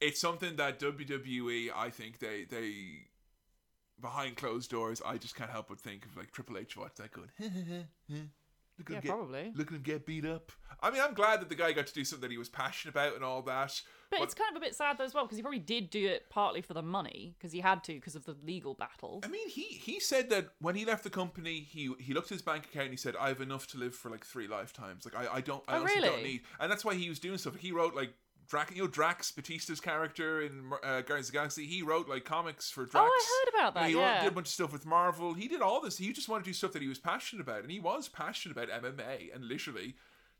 it's 0.00 0.20
something 0.20 0.56
that 0.56 0.80
WWE. 0.80 1.68
I 1.76 1.90
think 1.90 2.18
they 2.18 2.44
they 2.44 2.74
behind 4.00 4.36
closed 4.36 4.68
doors. 4.70 5.00
I 5.06 5.16
just 5.16 5.36
can't 5.36 5.50
help 5.50 5.68
but 5.68 5.78
think 5.80 6.04
of 6.06 6.16
like 6.16 6.32
Triple 6.32 6.58
H 6.58 6.76
watch 6.76 6.94
that 6.96 7.10
going. 7.12 7.30
Look 8.78 8.90
at 8.90 8.92
Yeah, 8.92 8.96
him 8.96 9.02
get, 9.02 9.10
probably. 9.10 9.52
Look 9.54 9.66
at 9.68 9.74
him 9.74 9.82
get 9.82 10.06
beat 10.06 10.24
up. 10.24 10.52
I 10.80 10.90
mean, 10.90 11.00
I'm 11.00 11.14
glad 11.14 11.40
that 11.40 11.48
the 11.48 11.54
guy 11.54 11.72
got 11.72 11.86
to 11.86 11.94
do 11.94 12.04
something 12.04 12.22
that 12.28 12.32
he 12.32 12.38
was 12.38 12.48
passionate 12.48 12.92
about 12.94 13.14
and 13.14 13.22
all 13.24 13.42
that. 13.42 13.80
But, 14.10 14.20
it's 14.22 14.34
kind 14.34 14.50
of 14.50 14.56
a 14.56 14.60
bit 14.64 14.74
sad 14.74 14.98
though 14.98 15.04
as 15.04 15.14
well 15.14 15.24
because 15.24 15.38
he 15.38 15.42
probably 15.42 15.58
did 15.60 15.88
do 15.88 16.06
it 16.06 16.28
partly 16.28 16.60
for 16.60 16.74
the 16.74 16.82
money 16.82 17.34
because 17.38 17.52
he 17.52 17.60
had 17.60 17.82
to 17.84 17.94
because 17.94 18.14
of 18.14 18.26
the 18.26 18.36
legal 18.44 18.74
battle. 18.74 19.20
I 19.22 19.28
mean, 19.28 19.48
he 19.48 19.62
he 19.62 20.00
said 20.00 20.28
that 20.30 20.50
when 20.60 20.74
he 20.74 20.84
left 20.84 21.02
the 21.04 21.10
company, 21.10 21.60
he 21.60 21.94
he 21.98 22.12
looked 22.12 22.26
at 22.26 22.34
his 22.34 22.42
bank 22.42 22.66
account 22.66 22.84
and 22.86 22.92
he 22.92 22.98
said, 22.98 23.14
"I 23.16 23.28
have 23.28 23.40
enough 23.40 23.66
to 23.68 23.78
live 23.78 23.94
for 23.94 24.10
like 24.10 24.26
three 24.26 24.48
lifetimes. 24.48 25.06
Like 25.06 25.14
I, 25.14 25.36
I 25.36 25.40
don't, 25.40 25.62
I 25.66 25.76
Oh, 25.76 25.80
honestly 25.80 26.00
don't 26.02 26.22
need." 26.22 26.42
And 26.60 26.70
that's 26.70 26.84
why 26.84 26.94
he 26.94 27.08
was 27.08 27.20
doing 27.20 27.38
stuff. 27.38 27.56
He 27.56 27.72
wrote 27.72 27.94
like 27.94 28.12
Drax, 28.52 28.76
you 28.76 28.82
know, 28.82 28.86
Drax 28.86 29.32
Batista's 29.32 29.80
character 29.80 30.42
in 30.42 30.70
uh, 30.84 31.00
Guardians 31.00 31.28
of 31.28 31.32
the 31.32 31.38
Galaxy. 31.38 31.64
He 31.64 31.80
wrote 31.80 32.06
like 32.06 32.26
comics 32.26 32.70
for 32.70 32.84
Drax. 32.84 32.96
Oh, 32.96 33.08
I 33.08 33.46
heard 33.46 33.58
about 33.58 33.74
that. 33.74 33.88
He 33.88 33.96
yeah. 33.96 34.20
did 34.20 34.30
a 34.30 34.34
bunch 34.34 34.48
of 34.48 34.52
stuff 34.52 34.74
with 34.74 34.84
Marvel. 34.84 35.32
He 35.32 35.48
did 35.48 35.62
all 35.62 35.80
this. 35.80 35.96
He 35.96 36.12
just 36.12 36.28
wanted 36.28 36.44
to 36.44 36.50
do 36.50 36.52
stuff 36.52 36.72
that 36.72 36.82
he 36.82 36.88
was 36.88 36.98
passionate 36.98 37.40
about, 37.40 37.62
and 37.62 37.70
he 37.70 37.80
was 37.80 38.10
passionate 38.10 38.54
about 38.54 38.82
MMA. 38.82 39.34
And 39.34 39.46
literally, 39.46 39.94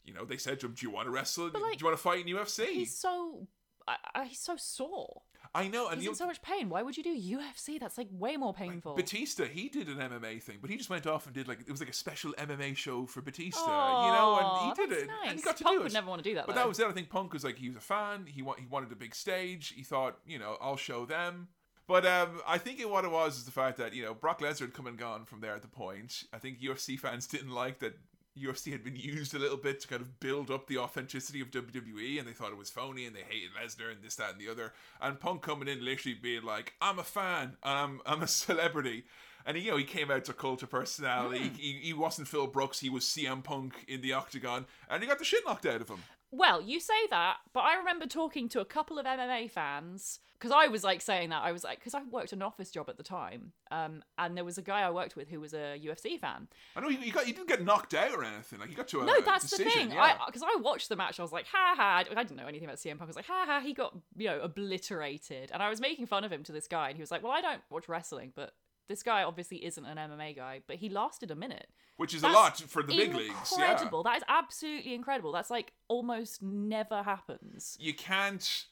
you 0.04 0.12
know, 0.12 0.26
they 0.26 0.36
said 0.36 0.60
to 0.60 0.66
him, 0.66 0.74
"Do 0.74 0.84
you 0.84 0.92
want 0.92 1.06
to 1.06 1.10
wrestle? 1.10 1.44
Like, 1.46 1.54
do 1.54 1.60
you 1.80 1.86
want 1.86 1.96
to 1.96 2.02
fight 2.02 2.26
in 2.26 2.36
UFC?" 2.36 2.66
He's 2.66 2.98
so. 2.98 3.48
I, 3.88 3.96
I, 4.14 4.24
he's 4.26 4.40
so 4.40 4.56
sore. 4.58 5.22
I 5.54 5.68
know, 5.68 5.88
and 5.88 6.00
He's 6.00 6.08
in 6.08 6.14
so 6.14 6.26
much 6.26 6.40
pain. 6.40 6.70
Why 6.70 6.80
would 6.82 6.96
you 6.96 7.02
do 7.02 7.14
UFC? 7.14 7.78
That's 7.78 7.98
like 7.98 8.08
way 8.10 8.36
more 8.38 8.54
painful. 8.54 8.94
Batista, 8.94 9.44
he 9.44 9.68
did 9.68 9.86
an 9.88 9.98
MMA 9.98 10.42
thing, 10.42 10.58
but 10.62 10.70
he 10.70 10.76
just 10.78 10.88
went 10.88 11.06
off 11.06 11.26
and 11.26 11.34
did 11.34 11.46
like 11.46 11.60
it 11.60 11.70
was 11.70 11.80
like 11.80 11.90
a 11.90 11.94
special 11.94 12.32
MMA 12.38 12.74
show 12.76 13.04
for 13.04 13.20
Batista, 13.20 13.60
Aw, 13.66 14.06
you 14.06 14.12
know, 14.12 14.38
and 14.38 14.78
he 14.78 14.86
did 14.86 14.98
it, 15.02 15.06
Nice. 15.08 15.16
and 15.30 15.38
he 15.38 15.42
got 15.44 15.58
to 15.58 15.64
Punk 15.64 15.76
do 15.76 15.82
would 15.82 15.92
it. 15.92 15.94
never 15.94 16.08
want 16.08 16.22
to 16.24 16.28
do 16.30 16.34
that. 16.36 16.46
but 16.46 16.54
though. 16.54 16.60
that 16.62 16.68
was 16.68 16.80
it. 16.80 16.86
I 16.86 16.92
think 16.92 17.10
Punk 17.10 17.32
was 17.34 17.44
like 17.44 17.58
he 17.58 17.68
was 17.68 17.76
a 17.76 17.80
fan. 17.80 18.24
He 18.26 18.40
wa- 18.40 18.56
he 18.58 18.64
wanted 18.66 18.90
a 18.92 18.96
big 18.96 19.14
stage. 19.14 19.74
He 19.76 19.82
thought, 19.82 20.16
you 20.26 20.38
know, 20.38 20.56
I'll 20.60 20.76
show 20.78 21.04
them. 21.04 21.48
But 21.86 22.06
um, 22.06 22.40
I 22.46 22.56
think 22.58 22.80
it, 22.80 22.88
what 22.88 23.04
it 23.04 23.10
was 23.10 23.36
is 23.36 23.44
the 23.44 23.50
fact 23.50 23.76
that 23.76 23.92
you 23.92 24.02
know 24.04 24.14
Brock 24.14 24.40
Lesnar 24.40 24.60
had 24.60 24.72
come 24.72 24.86
and 24.86 24.96
gone 24.96 25.26
from 25.26 25.40
there 25.40 25.54
at 25.54 25.60
the 25.62 25.68
point. 25.68 26.22
I 26.32 26.38
think 26.38 26.60
UFC 26.60 26.98
fans 26.98 27.26
didn't 27.34 27.50
like 27.50 27.80
that 27.80 27.98
UFC 28.38 28.72
had 28.72 28.82
been 28.82 28.96
used 28.96 29.34
a 29.34 29.38
little 29.38 29.56
bit 29.56 29.80
to 29.80 29.88
kind 29.88 30.00
of 30.00 30.18
build 30.20 30.50
up 30.50 30.66
the 30.66 30.78
authenticity 30.78 31.40
of 31.40 31.50
WWE, 31.50 32.18
and 32.18 32.26
they 32.26 32.32
thought 32.32 32.50
it 32.50 32.56
was 32.56 32.70
phony, 32.70 33.04
and 33.06 33.14
they 33.14 33.20
hated 33.20 33.50
Lesnar 33.52 33.92
and 33.92 34.02
this, 34.02 34.16
that, 34.16 34.32
and 34.32 34.40
the 34.40 34.48
other. 34.48 34.72
And 35.00 35.20
Punk 35.20 35.42
coming 35.42 35.68
in, 35.68 35.84
literally 35.84 36.16
being 36.20 36.42
like, 36.42 36.74
"I'm 36.80 36.98
a 36.98 37.04
fan, 37.04 37.56
I'm 37.62 38.00
I'm 38.06 38.22
a 38.22 38.26
celebrity," 38.28 39.04
and 39.44 39.56
he, 39.56 39.64
you 39.64 39.70
know 39.70 39.76
he 39.76 39.84
came 39.84 40.10
out 40.10 40.24
to 40.26 40.32
cult 40.32 40.68
personality. 40.70 41.48
Hmm. 41.48 41.56
He, 41.56 41.72
he 41.82 41.92
wasn't 41.92 42.28
Phil 42.28 42.46
Brooks, 42.46 42.80
he 42.80 42.90
was 42.90 43.04
CM 43.04 43.44
Punk 43.44 43.74
in 43.86 44.00
the 44.00 44.14
octagon, 44.14 44.66
and 44.88 45.02
he 45.02 45.08
got 45.08 45.18
the 45.18 45.24
shit 45.24 45.44
knocked 45.46 45.66
out 45.66 45.82
of 45.82 45.88
him. 45.88 46.02
Well, 46.34 46.62
you 46.62 46.80
say 46.80 46.94
that, 47.10 47.36
but 47.52 47.60
I 47.60 47.76
remember 47.76 48.06
talking 48.06 48.48
to 48.50 48.60
a 48.60 48.64
couple 48.64 48.98
of 48.98 49.04
MMA 49.04 49.50
fans 49.50 50.18
because 50.38 50.50
I 50.50 50.66
was 50.66 50.82
like 50.82 51.02
saying 51.02 51.28
that. 51.28 51.42
I 51.42 51.52
was 51.52 51.62
like, 51.62 51.78
because 51.78 51.92
I 51.92 52.00
worked 52.10 52.32
an 52.32 52.40
office 52.40 52.70
job 52.70 52.88
at 52.88 52.96
the 52.96 53.02
time, 53.02 53.52
um, 53.70 54.02
and 54.16 54.34
there 54.34 54.44
was 54.44 54.56
a 54.56 54.62
guy 54.62 54.80
I 54.80 54.90
worked 54.90 55.14
with 55.14 55.28
who 55.28 55.40
was 55.40 55.52
a 55.52 55.78
UFC 55.78 56.18
fan. 56.18 56.48
I 56.74 56.80
know 56.80 56.88
you, 56.88 57.12
got 57.12 57.26
he 57.26 57.32
didn't 57.32 57.48
get 57.48 57.62
knocked 57.62 57.92
out 57.92 58.12
or 58.12 58.24
anything. 58.24 58.60
Like 58.60 58.70
you 58.70 58.76
got 58.76 58.88
to 58.88 59.02
a 59.02 59.04
No, 59.04 59.20
that's 59.20 59.50
decision, 59.50 59.66
the 59.66 59.70
thing. 59.72 59.90
Yeah. 59.90 60.02
I 60.02 60.26
because 60.26 60.42
I 60.42 60.58
watched 60.60 60.88
the 60.88 60.96
match, 60.96 61.20
I 61.20 61.22
was 61.22 61.32
like, 61.32 61.46
ha 61.46 61.74
ha. 61.76 62.02
I 62.10 62.22
didn't 62.24 62.36
know 62.36 62.46
anything 62.46 62.64
about 62.66 62.78
CM 62.78 62.92
Punk. 62.98 63.02
I 63.02 63.06
was 63.06 63.16
like, 63.16 63.26
ha 63.26 63.44
ha. 63.46 63.60
He 63.60 63.74
got 63.74 63.94
you 64.16 64.28
know 64.28 64.40
obliterated, 64.40 65.50
and 65.52 65.62
I 65.62 65.68
was 65.68 65.82
making 65.82 66.06
fun 66.06 66.24
of 66.24 66.32
him 66.32 66.42
to 66.44 66.52
this 66.52 66.66
guy, 66.66 66.88
and 66.88 66.96
he 66.96 67.02
was 67.02 67.10
like, 67.10 67.22
well, 67.22 67.32
I 67.32 67.42
don't 67.42 67.60
watch 67.70 67.88
wrestling, 67.88 68.32
but 68.34 68.54
this 68.88 69.02
guy 69.02 69.22
obviously 69.22 69.64
isn't 69.64 69.84
an 69.84 69.96
MMA 69.96 70.36
guy, 70.36 70.62
but 70.66 70.76
he 70.76 70.88
lasted 70.88 71.30
a 71.30 71.34
minute. 71.36 71.68
which 71.96 72.14
is 72.14 72.22
That's 72.22 72.34
a 72.34 72.36
lot 72.36 72.58
for 72.58 72.82
the 72.82 72.96
big 72.96 73.14
leagues. 73.14 73.54
Yeah. 73.56 73.72
Incredible. 73.72 74.02
That 74.02 74.16
is 74.18 74.24
absolutely 74.28 74.94
incredible. 74.94 75.32
That's 75.32 75.50
like 75.50 75.72
almost 75.88 76.42
never 76.42 77.02
happens. 77.02 77.76
you 77.80 77.94
can't 77.94 78.64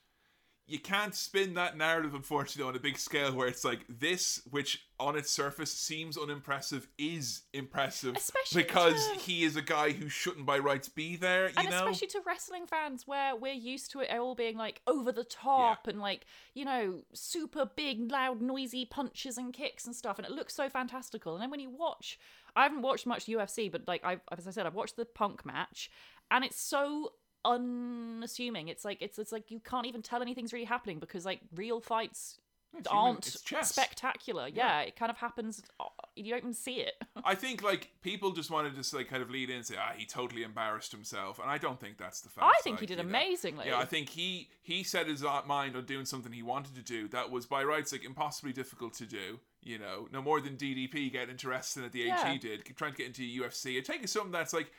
you 0.71 0.79
can't 0.79 1.15
spin 1.15 1.55
that 1.55 1.77
narrative 1.77 2.15
unfortunately 2.15 2.69
on 2.69 2.77
a 2.77 2.79
big 2.81 2.97
scale 2.97 3.35
where 3.35 3.49
it's 3.49 3.65
like 3.65 3.81
this 3.89 4.41
which 4.51 4.87
on 4.99 5.17
its 5.17 5.31
surface 5.31 5.73
seems 5.73 6.17
unimpressive 6.17 6.87
is 6.99 7.43
impressive 7.53 8.17
Especially 8.17 8.63
because 8.63 9.09
to- 9.09 9.19
he 9.19 9.43
is 9.45 9.57
a 9.57 9.63
guy 9.63 9.91
who 9.91 10.09
shouldn't 10.09 10.47
by 10.47 10.59
rights 10.59 10.89
be 10.89 11.17
there 11.17 11.49
you 11.49 11.55
and 11.57 11.71
know? 11.71 11.77
especially 11.77 12.09
to 12.09 12.21
wrestling 12.27 12.67
fans 12.67 13.07
where 13.07 13.35
we're 13.35 13.53
used 13.53 13.91
to 13.93 14.01
it 14.01 14.11
all 14.17 14.35
being 14.35 14.57
like 14.57 14.81
over 14.87 15.11
the 15.11 15.25
top 15.25 15.87
and 15.87 16.01
like 16.01 16.25
you 16.55 16.65
know 16.65 17.03
super 17.13 17.65
big 17.77 18.11
loud 18.11 18.41
noisy 18.41 18.85
punches 18.85 19.37
and 19.37 19.53
kicks 19.53 19.87
and 19.87 19.97
stuff 19.97 20.19
and 20.19 20.27
it 20.27 20.33
looks 20.33 20.55
so 20.55 20.69
fantastical. 20.69 21.35
And 21.35 21.43
then 21.43 21.51
when 21.51 21.61
you 21.61 21.71
watch 21.71 22.19
i 22.55 22.63
haven't 22.65 22.83
watched 22.83 23.07
much 23.07 23.27
ufc 23.27 23.71
but 23.73 23.87
like 23.87 24.05
i 24.05 24.19
as 24.37 24.47
i 24.47 24.51
said 24.51 24.67
i've 24.67 24.75
watched 24.75 24.97
the 24.97 25.05
punk 25.05 25.45
match 25.47 25.91
and 26.31 26.45
it's 26.45 26.61
so 26.61 27.13
unassuming 27.45 28.69
it's 28.69 28.85
like 28.85 28.99
it's 29.01 29.19
it's 29.19 29.33
like 29.33 29.51
you 29.51 29.61
can't 29.61 29.87
even 29.87 30.03
tell 30.03 30.23
anything's 30.23 30.53
really 30.53 30.65
happening 30.65 30.99
because 30.99 31.25
like 31.25 31.41
real 31.55 31.81
fights 31.81 32.39
It's 32.77 32.87
aren't 32.89 33.25
spectacular. 33.25 34.47
Yeah. 34.49 34.81
it 34.83 34.95
kind 34.97 35.11
of 35.11 35.17
happens. 35.17 35.63
uh, 35.81 35.85
You 36.15 36.31
don't 36.31 36.39
even 36.39 36.55
see 36.55 36.77
it. 36.77 36.95
I 37.25 37.35
think 37.35 37.63
like 37.63 37.91
people 38.03 38.31
just 38.33 38.51
wanted 38.51 38.71
to 38.71 38.77
just 38.77 38.95
like 38.95 39.09
kind 39.09 39.23
of 39.23 39.31
lead 39.31 39.51
in 39.51 39.57
and 39.57 39.67
say, 39.67 39.75
ah, 39.79 39.93
he 39.97 40.07
totally 40.07 40.43
embarrassed 40.45 40.93
himself, 40.93 41.39
and 41.41 41.51
I 41.51 41.59
don't 41.59 41.81
think 41.81 41.99
that's 41.99 42.21
the 42.21 42.29
fact. 42.29 42.47
I 42.47 42.61
think 42.63 42.79
he 42.81 42.87
did 42.87 43.01
amazingly. 43.01 43.67
Yeah, 43.67 43.79
I 43.79 43.85
think 43.87 44.09
he 44.11 44.49
he 44.63 44.83
set 44.85 45.07
his 45.09 45.25
mind 45.47 45.75
on 45.77 45.85
doing 45.85 46.05
something 46.07 46.33
he 46.33 46.43
wanted 46.43 46.75
to 46.77 46.83
do 46.83 47.09
that 47.09 47.31
was 47.31 47.45
by 47.47 47.65
rights 47.65 47.91
like 47.93 48.05
impossibly 48.05 48.53
difficult 48.53 48.95
to 48.95 49.07
do. 49.07 49.41
You 49.63 49.79
know, 49.79 50.09
no 50.13 50.23
more 50.23 50.41
than 50.41 50.57
DDP 50.57 51.11
getting 51.13 51.31
into 51.31 51.49
wrestling 51.49 51.85
at 51.87 51.93
the 51.93 52.03
age 52.03 52.09
Yeah. 52.09 52.33
he 52.33 52.39
did, 52.39 52.65
trying 52.77 52.93
to 52.93 52.97
get 52.99 53.07
into 53.09 53.23
UFC. 53.23 53.77
It 53.79 53.85
taking 53.85 54.07
something 54.07 54.33
that's 54.33 54.53
like. 54.53 54.71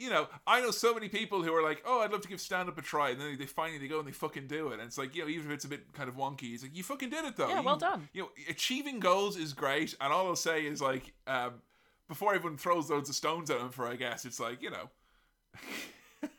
You 0.00 0.08
know, 0.10 0.28
I 0.46 0.60
know 0.62 0.70
so 0.70 0.94
many 0.94 1.08
people 1.08 1.42
who 1.42 1.54
are 1.54 1.62
like, 1.62 1.82
"Oh, 1.86 2.00
I'd 2.00 2.10
love 2.10 2.22
to 2.22 2.28
give 2.28 2.40
stand 2.40 2.68
up 2.68 2.78
a 2.78 2.82
try," 2.82 3.10
and 3.10 3.20
then 3.20 3.36
they 3.38 3.44
finally 3.46 3.78
they 3.78 3.86
go 3.86 3.98
and 3.98 4.08
they 4.08 4.12
fucking 4.12 4.46
do 4.46 4.68
it, 4.70 4.74
and 4.74 4.82
it's 4.82 4.96
like, 4.98 5.14
you 5.14 5.22
know, 5.22 5.28
even 5.28 5.46
if 5.46 5.52
it's 5.52 5.64
a 5.66 5.68
bit 5.68 5.92
kind 5.92 6.08
of 6.08 6.16
wonky, 6.16 6.54
it's 6.54 6.62
like 6.62 6.74
you 6.76 6.82
fucking 6.82 7.10
did 7.10 7.24
it 7.26 7.36
though. 7.36 7.48
Yeah, 7.48 7.58
You- 7.60 7.66
well 7.66 7.76
done. 7.76 8.08
You 8.14 8.22
know, 8.22 8.30
achieving 8.48 8.98
goals 8.98 9.36
is 9.36 9.52
great, 9.52 9.94
and 10.00 10.12
all 10.12 10.26
I'll 10.26 10.36
say 10.36 10.64
is 10.64 10.80
like, 10.80 11.12
um, 11.26 11.60
before 12.08 12.34
everyone 12.34 12.56
throws 12.58 12.88
loads 12.90 13.08
of 13.10 13.14
stones 13.14 13.50
at 13.50 13.60
him 13.60 13.68
for, 13.70 13.86
I 13.86 13.96
guess 13.96 14.24
it's 14.24 14.40
like, 14.40 14.62
you 14.62 14.70
know, 14.70 14.88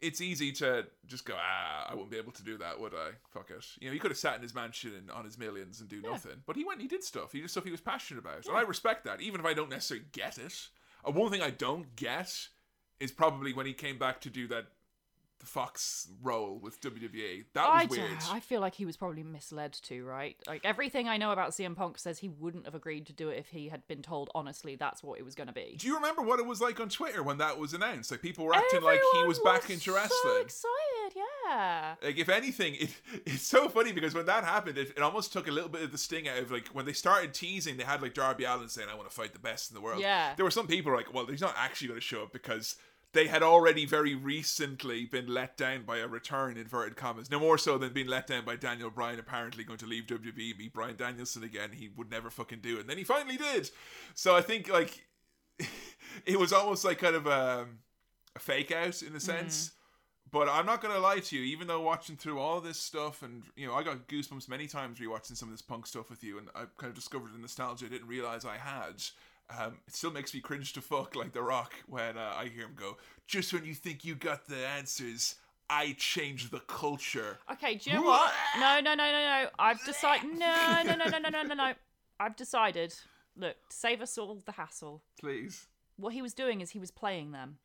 it's 0.00 0.20
easy 0.20 0.52
to 0.52 0.86
just 1.06 1.24
go, 1.24 1.34
ah, 1.36 1.86
I 1.90 1.94
wouldn't 1.94 2.10
be 2.10 2.16
able 2.18 2.32
to 2.32 2.42
do 2.42 2.56
that, 2.58 2.80
would 2.80 2.94
I? 2.94 3.10
Fuck 3.30 3.50
it. 3.50 3.66
You 3.80 3.88
know, 3.88 3.92
he 3.92 3.98
could 3.98 4.10
have 4.10 4.18
sat 4.18 4.36
in 4.36 4.42
his 4.42 4.54
mansion 4.54 4.94
and 4.96 5.10
on 5.10 5.24
his 5.24 5.36
millions 5.38 5.80
and 5.80 5.88
do 5.88 6.00
nothing, 6.00 6.42
but 6.46 6.56
he 6.56 6.64
went 6.64 6.80
and 6.80 6.82
he 6.82 6.96
did 6.96 7.04
stuff. 7.04 7.32
He 7.32 7.40
did 7.40 7.50
stuff 7.50 7.64
he 7.64 7.70
was 7.70 7.80
passionate 7.80 8.20
about, 8.20 8.46
and 8.46 8.56
I 8.56 8.62
respect 8.62 9.04
that, 9.04 9.20
even 9.20 9.40
if 9.40 9.46
I 9.46 9.52
don't 9.54 9.68
necessarily 9.70 10.06
get 10.12 10.38
it. 10.38 10.68
Uh, 11.06 11.10
one 11.12 11.30
thing 11.30 11.42
I 11.42 11.50
don't 11.50 11.94
get 11.96 12.48
is 13.00 13.10
probably 13.10 13.52
when 13.52 13.66
he 13.66 13.72
came 13.72 13.98
back 13.98 14.20
to 14.22 14.30
do 14.30 14.46
that 14.48 14.66
the 15.40 15.46
Fox 15.46 16.08
role 16.22 16.58
with 16.62 16.80
WWE. 16.80 17.44
That 17.54 17.66
was 17.66 17.82
I, 17.82 17.86
weird. 17.86 18.18
I 18.30 18.40
feel 18.40 18.60
like 18.60 18.74
he 18.74 18.84
was 18.84 18.96
probably 18.96 19.22
misled 19.22 19.72
too, 19.72 20.04
right? 20.04 20.36
Like 20.46 20.60
everything 20.64 21.08
I 21.08 21.16
know 21.16 21.32
about 21.32 21.50
CM 21.50 21.74
Punk 21.74 21.98
says 21.98 22.18
he 22.18 22.28
wouldn't 22.28 22.66
have 22.66 22.74
agreed 22.74 23.06
to 23.06 23.12
do 23.12 23.30
it 23.30 23.38
if 23.38 23.48
he 23.48 23.68
had 23.68 23.86
been 23.88 24.02
told 24.02 24.30
honestly 24.34 24.76
that's 24.76 25.02
what 25.02 25.18
it 25.18 25.24
was 25.24 25.34
going 25.34 25.46
to 25.46 25.52
be. 25.52 25.76
Do 25.78 25.86
you 25.86 25.94
remember 25.94 26.22
what 26.22 26.38
it 26.38 26.46
was 26.46 26.60
like 26.60 26.78
on 26.78 26.90
Twitter 26.90 27.22
when 27.22 27.38
that 27.38 27.58
was 27.58 27.72
announced? 27.72 28.10
Like 28.10 28.20
people 28.20 28.44
were 28.44 28.54
acting 28.54 28.82
like 28.82 29.00
he 29.00 29.18
Everyone 29.18 29.28
was 29.28 29.38
back 29.40 29.70
into 29.70 29.92
So 29.92 30.36
excited, 30.40 31.16
yeah. 31.46 31.94
Like 32.02 32.18
if 32.18 32.28
anything, 32.28 32.74
it, 32.74 32.90
it's 33.26 33.42
so 33.46 33.68
funny 33.68 33.92
because 33.92 34.14
when 34.14 34.26
that 34.26 34.44
happened, 34.44 34.76
it, 34.76 34.90
it 34.90 35.00
almost 35.00 35.32
took 35.32 35.48
a 35.48 35.52
little 35.52 35.70
bit 35.70 35.82
of 35.82 35.90
the 35.90 35.98
sting 35.98 36.28
out 36.28 36.38
of 36.38 36.50
like 36.50 36.68
when 36.68 36.84
they 36.84 36.92
started 36.92 37.32
teasing. 37.32 37.78
They 37.78 37.84
had 37.84 38.02
like 38.02 38.12
Darby 38.12 38.44
Allin 38.44 38.68
saying, 38.68 38.88
"I 38.90 38.94
want 38.94 39.08
to 39.08 39.14
fight 39.14 39.32
the 39.32 39.38
best 39.38 39.70
in 39.70 39.74
the 39.74 39.80
world." 39.80 40.00
Yeah. 40.00 40.34
There 40.34 40.44
were 40.44 40.50
some 40.50 40.66
people 40.66 40.92
like, 40.92 41.14
"Well, 41.14 41.26
he's 41.26 41.40
not 41.40 41.54
actually 41.56 41.88
going 41.88 42.00
to 42.00 42.06
show 42.06 42.24
up 42.24 42.32
because." 42.32 42.76
They 43.12 43.26
had 43.26 43.42
already 43.42 43.86
very 43.86 44.14
recently 44.14 45.04
been 45.04 45.26
let 45.26 45.56
down 45.56 45.82
by 45.82 45.98
a 45.98 46.06
return, 46.06 46.56
inverted 46.56 46.96
commas. 46.96 47.30
No 47.30 47.40
more 47.40 47.58
so 47.58 47.76
than 47.76 47.92
being 47.92 48.06
let 48.06 48.28
down 48.28 48.44
by 48.44 48.54
Daniel 48.54 48.90
Bryan, 48.90 49.18
apparently 49.18 49.64
going 49.64 49.80
to 49.80 49.86
leave 49.86 50.06
WWE, 50.06 50.56
meet 50.56 50.72
Bryan 50.72 50.96
Danielson 50.96 51.42
again. 51.42 51.70
He 51.72 51.90
would 51.96 52.10
never 52.10 52.30
fucking 52.30 52.60
do 52.60 52.76
it. 52.76 52.82
And 52.82 52.88
then 52.88 52.98
he 52.98 53.04
finally 53.04 53.36
did. 53.36 53.70
So 54.14 54.36
I 54.36 54.42
think, 54.42 54.68
like, 54.68 55.04
it 56.24 56.38
was 56.38 56.52
almost 56.52 56.84
like 56.84 56.98
kind 56.98 57.16
of 57.16 57.26
a, 57.26 57.66
a 58.36 58.38
fake 58.38 58.70
out 58.70 59.02
in 59.02 59.16
a 59.16 59.20
sense. 59.20 59.66
Mm-hmm. 59.66 59.74
But 60.32 60.48
I'm 60.48 60.66
not 60.66 60.80
gonna 60.80 61.00
lie 61.00 61.18
to 61.18 61.36
you, 61.36 61.42
even 61.42 61.66
though 61.66 61.80
watching 61.80 62.16
through 62.16 62.38
all 62.38 62.60
this 62.60 62.78
stuff 62.78 63.22
and 63.22 63.42
you 63.56 63.66
know, 63.66 63.74
I 63.74 63.82
got 63.82 64.06
goosebumps 64.06 64.48
many 64.48 64.68
times 64.68 65.00
rewatching 65.00 65.36
some 65.36 65.48
of 65.48 65.52
this 65.52 65.62
punk 65.62 65.86
stuff 65.86 66.08
with 66.08 66.22
you 66.22 66.38
and 66.38 66.48
I 66.54 66.66
kind 66.76 66.90
of 66.90 66.94
discovered 66.94 67.34
the 67.34 67.38
nostalgia 67.38 67.86
I 67.86 67.88
didn't 67.88 68.06
realise 68.06 68.44
I 68.44 68.56
had. 68.56 69.02
Um, 69.58 69.78
it 69.86 69.94
still 69.94 70.12
makes 70.12 70.32
me 70.32 70.40
cringe 70.40 70.72
to 70.74 70.80
fuck 70.80 71.16
like 71.16 71.32
The 71.32 71.42
Rock 71.42 71.72
when 71.86 72.16
uh, 72.16 72.34
I 72.36 72.46
hear 72.46 72.64
him 72.64 72.74
go, 72.76 72.98
just 73.26 73.52
when 73.52 73.64
you 73.64 73.74
think 73.74 74.04
you 74.04 74.14
got 74.14 74.46
the 74.46 74.66
answers, 74.66 75.36
I 75.68 75.94
change 75.98 76.50
the 76.50 76.60
culture. 76.60 77.38
Okay, 77.52 77.76
do 77.76 77.90
you 77.90 77.96
know 77.96 78.02
what? 78.02 78.32
No, 78.58 78.80
no, 78.80 78.94
no, 78.94 79.10
no, 79.10 79.12
no. 79.12 79.48
I've 79.58 79.84
decided. 79.84 80.30
No, 80.38 80.82
no, 80.84 80.94
no, 80.94 81.06
no, 81.06 81.18
no, 81.18 81.28
no, 81.28 81.42
no, 81.42 81.54
no. 81.54 81.72
I've 82.18 82.36
decided. 82.36 82.94
Look, 83.36 83.56
to 83.70 83.76
save 83.76 84.00
us 84.02 84.18
all 84.18 84.40
the 84.44 84.52
hassle. 84.52 85.02
Please. 85.20 85.66
What 85.96 86.12
he 86.12 86.22
was 86.22 86.34
doing 86.34 86.60
is 86.60 86.70
he 86.70 86.78
was 86.78 86.90
playing 86.90 87.32
them. 87.32 87.58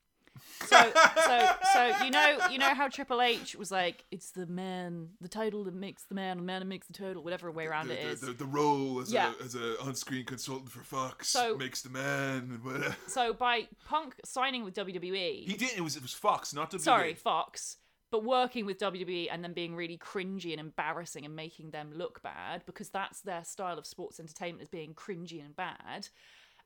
So, 0.66 0.92
so, 1.26 1.50
so 1.74 1.94
you 2.04 2.12
know, 2.12 2.38
you 2.52 2.58
know 2.58 2.74
how 2.74 2.88
Triple 2.88 3.22
H 3.22 3.56
was 3.56 3.72
like, 3.72 4.06
it's 4.12 4.32
the 4.32 4.46
man, 4.46 5.10
the 5.22 5.28
title 5.28 5.64
that 5.66 5.74
makes 5.74 6.04
the 6.04 6.16
man, 6.16 6.38
the 6.38 6.44
man 6.44 6.62
that 6.62 6.66
makes 6.66 6.88
the 6.88 6.94
total, 6.94 7.24
whatever 7.24 7.52
way 7.52 7.66
around 7.68 7.88
the, 7.88 7.96
the- 7.96 8.02
is. 8.10 8.22
The, 8.22 8.34
the, 8.34 8.46
role 8.46 9.00
as 9.02 9.12
Yeah. 9.12 9.34
a 9.40 9.44
as 9.44 9.56
a 9.56 9.80
on-screen 9.82 10.26
consultant 10.26 10.72
for 10.72 10.82
Fox 10.84 11.28
So- 11.30 11.58
makes 11.58 11.82
the 11.82 11.90
man 11.90 12.60
whatever. 12.64 12.96
So 13.08 13.34
by 13.34 13.68
Punk 13.86 14.16
signing 14.24 14.64
with 14.64 14.74
WWE, 14.76 15.46
He 15.46 15.56
didn't. 15.58 15.78
It 15.78 15.82
was 15.82 15.96
it 15.96 16.02
was 16.02 16.14
Fox, 16.14 16.54
not 16.54 16.72
WWE. 16.72 16.80
sorry, 16.82 17.14
Fox, 17.14 17.78
but 18.12 18.24
working 18.24 18.66
with 18.66 18.78
WWE 18.80 19.28
and 19.32 19.44
then 19.44 19.54
being 19.54 19.76
really 19.76 19.98
cringy 19.98 20.52
and 20.52 20.60
embarrassing 20.60 21.26
and 21.26 21.36
making 21.36 21.72
them 21.72 21.92
look 21.94 22.22
bad 22.24 22.64
because 22.66 22.90
that's 22.90 23.22
their 23.22 23.44
style 23.44 23.78
of 23.78 23.86
sports 23.86 24.20
entertainment 24.20 24.62
is 24.64 24.70
being 24.70 24.94
cringy 24.94 25.44
and 25.44 25.56
bad. 25.56 26.08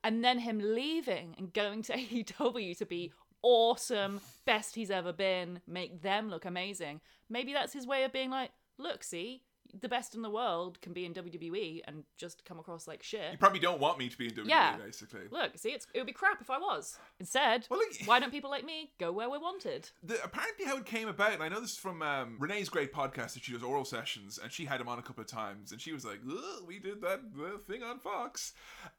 And 0.02 0.24
then 0.24 0.38
him 0.38 0.58
leaving 0.62 1.34
and 1.36 1.52
going 1.52 1.82
to 1.82 1.92
AEW 1.96 2.78
to 2.78 2.86
be 2.86 3.12
awesome, 3.42 4.20
best 4.44 4.74
he's 4.74 4.90
ever 4.90 5.12
been, 5.12 5.60
make 5.66 6.02
them 6.02 6.28
look 6.30 6.44
amazing. 6.44 7.00
Maybe 7.28 7.52
that's 7.52 7.72
his 7.72 7.86
way 7.86 8.04
of 8.04 8.12
being 8.12 8.30
like, 8.30 8.50
look, 8.78 9.02
see, 9.04 9.42
the 9.80 9.88
best 9.88 10.16
in 10.16 10.22
the 10.22 10.30
world 10.30 10.80
can 10.80 10.92
be 10.92 11.04
in 11.06 11.14
WWE 11.14 11.82
and 11.86 12.02
just 12.18 12.44
come 12.44 12.58
across 12.58 12.88
like 12.88 13.04
shit. 13.04 13.30
You 13.30 13.38
probably 13.38 13.60
don't 13.60 13.78
want 13.80 13.98
me 13.98 14.08
to 14.08 14.18
be 14.18 14.26
in 14.26 14.32
WWE, 14.32 14.48
Yeah. 14.48 14.76
basically. 14.76 15.20
Look, 15.30 15.56
see, 15.58 15.68
it's, 15.70 15.86
it 15.94 15.98
would 16.00 16.08
be 16.08 16.12
crap 16.12 16.40
if 16.40 16.50
I 16.50 16.58
was. 16.58 16.98
Instead, 17.20 17.68
Well, 17.70 17.78
look- 17.78 17.92
why 18.06 18.18
don't 18.18 18.32
people 18.32 18.50
like 18.50 18.64
me 18.64 18.90
go 18.98 19.12
where 19.12 19.30
we're 19.30 19.38
wanted? 19.38 19.88
the, 20.02 20.20
apparently 20.24 20.64
how 20.64 20.76
it 20.78 20.86
came 20.86 21.06
about, 21.06 21.34
and 21.34 21.42
I 21.42 21.48
know 21.48 21.60
this 21.60 21.72
is 21.72 21.78
from 21.78 22.02
um, 22.02 22.36
Renee's 22.40 22.68
great 22.68 22.92
podcast 22.92 23.34
that 23.34 23.44
she 23.44 23.52
does 23.52 23.62
oral 23.62 23.84
sessions, 23.84 24.40
and 24.42 24.50
she 24.50 24.64
had 24.64 24.80
him 24.80 24.88
on 24.88 24.98
a 24.98 25.02
couple 25.02 25.20
of 25.22 25.28
times, 25.28 25.70
and 25.70 25.80
she 25.80 25.92
was 25.92 26.04
like, 26.04 26.18
"Ugh, 26.28 26.64
"We 26.66 26.80
did 26.80 27.00
that 27.02 27.20
uh, 27.40 27.58
thing 27.68 27.84
on 27.84 28.00
Fox," 28.00 28.54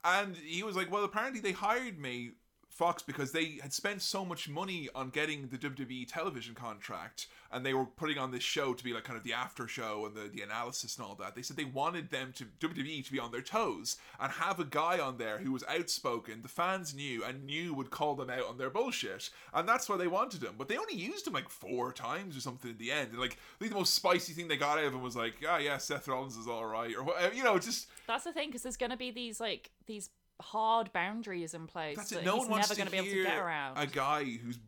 and 0.05 0.37
he 0.37 0.63
was 0.63 0.77
like, 0.77 0.89
"Well, 0.89 1.03
apparently 1.03 1.41
they 1.41 1.51
hired 1.51 1.99
me." 1.99 2.31
Fox 2.71 3.03
because 3.03 3.31
they 3.31 3.59
had 3.61 3.73
spent 3.73 4.01
so 4.01 4.23
much 4.23 4.47
money 4.47 4.89
on 4.95 5.09
getting 5.09 5.47
the 5.47 5.57
WWE 5.57 6.07
television 6.07 6.55
contract 6.55 7.27
and 7.51 7.65
they 7.65 7.73
were 7.73 7.85
putting 7.85 8.17
on 8.17 8.31
this 8.31 8.43
show 8.43 8.73
to 8.73 8.83
be 8.83 8.93
like 8.93 9.03
kind 9.03 9.17
of 9.17 9.23
the 9.23 9.33
after 9.33 9.67
show 9.67 10.05
and 10.05 10.15
the, 10.15 10.29
the 10.33 10.41
analysis 10.41 10.95
and 10.97 11.05
all 11.05 11.15
that. 11.15 11.35
They 11.35 11.41
said 11.41 11.57
they 11.57 11.65
wanted 11.65 12.09
them 12.09 12.33
to 12.37 12.45
WWE 12.65 13.05
to 13.05 13.11
be 13.11 13.19
on 13.19 13.31
their 13.31 13.41
toes 13.41 13.97
and 14.19 14.31
have 14.31 14.59
a 14.59 14.65
guy 14.65 14.99
on 14.99 15.17
there 15.17 15.39
who 15.39 15.51
was 15.51 15.65
outspoken, 15.67 16.41
the 16.41 16.47
fans 16.47 16.95
knew 16.95 17.23
and 17.23 17.45
knew 17.45 17.73
would 17.73 17.91
call 17.91 18.15
them 18.15 18.29
out 18.29 18.47
on 18.47 18.57
their 18.57 18.69
bullshit. 18.69 19.29
And 19.53 19.67
that's 19.67 19.89
why 19.89 19.97
they 19.97 20.07
wanted 20.07 20.41
him. 20.41 20.55
But 20.57 20.69
they 20.69 20.77
only 20.77 20.95
used 20.95 21.27
him 21.27 21.33
like 21.33 21.49
four 21.49 21.91
times 21.91 22.37
or 22.37 22.41
something 22.41 22.71
in 22.71 22.77
the 22.77 22.91
end. 22.91 23.09
And 23.11 23.19
like 23.19 23.33
I 23.33 23.59
think 23.59 23.71
the 23.71 23.77
most 23.77 23.93
spicy 23.93 24.31
thing 24.31 24.47
they 24.47 24.57
got 24.57 24.77
out 24.77 24.85
of 24.85 24.93
him 24.93 25.01
was 25.01 25.17
like, 25.17 25.33
ah 25.47 25.57
yeah, 25.57 25.77
Seth 25.77 26.07
Rollins 26.07 26.37
is 26.37 26.47
alright 26.47 26.95
or 26.95 27.03
whatever 27.03 27.35
you 27.35 27.43
know, 27.43 27.59
just 27.59 27.87
That's 28.07 28.23
the 28.23 28.31
thing, 28.31 28.49
because 28.49 28.63
there's 28.63 28.77
to 28.77 28.97
be 28.97 29.11
these 29.11 29.39
like 29.39 29.71
these 29.85 30.09
hard 30.41 30.91
boundaries 30.93 31.53
in 31.53 31.67
place 31.67 31.97
That's 31.97 32.09
that 32.11 32.19
it. 32.19 32.25
No 32.25 32.33
he's 32.33 32.41
one 32.41 32.49
wants 32.51 32.69
never 32.69 32.73
to 32.75 32.79
going 32.79 32.87
to 32.87 32.91
be 32.91 32.97
able 32.97 33.07
to 33.07 33.13
hear 33.13 33.23
get 33.23 33.37
around. 33.37 33.77
a 33.77 33.87
guy 33.87 34.23
who's 34.23 34.59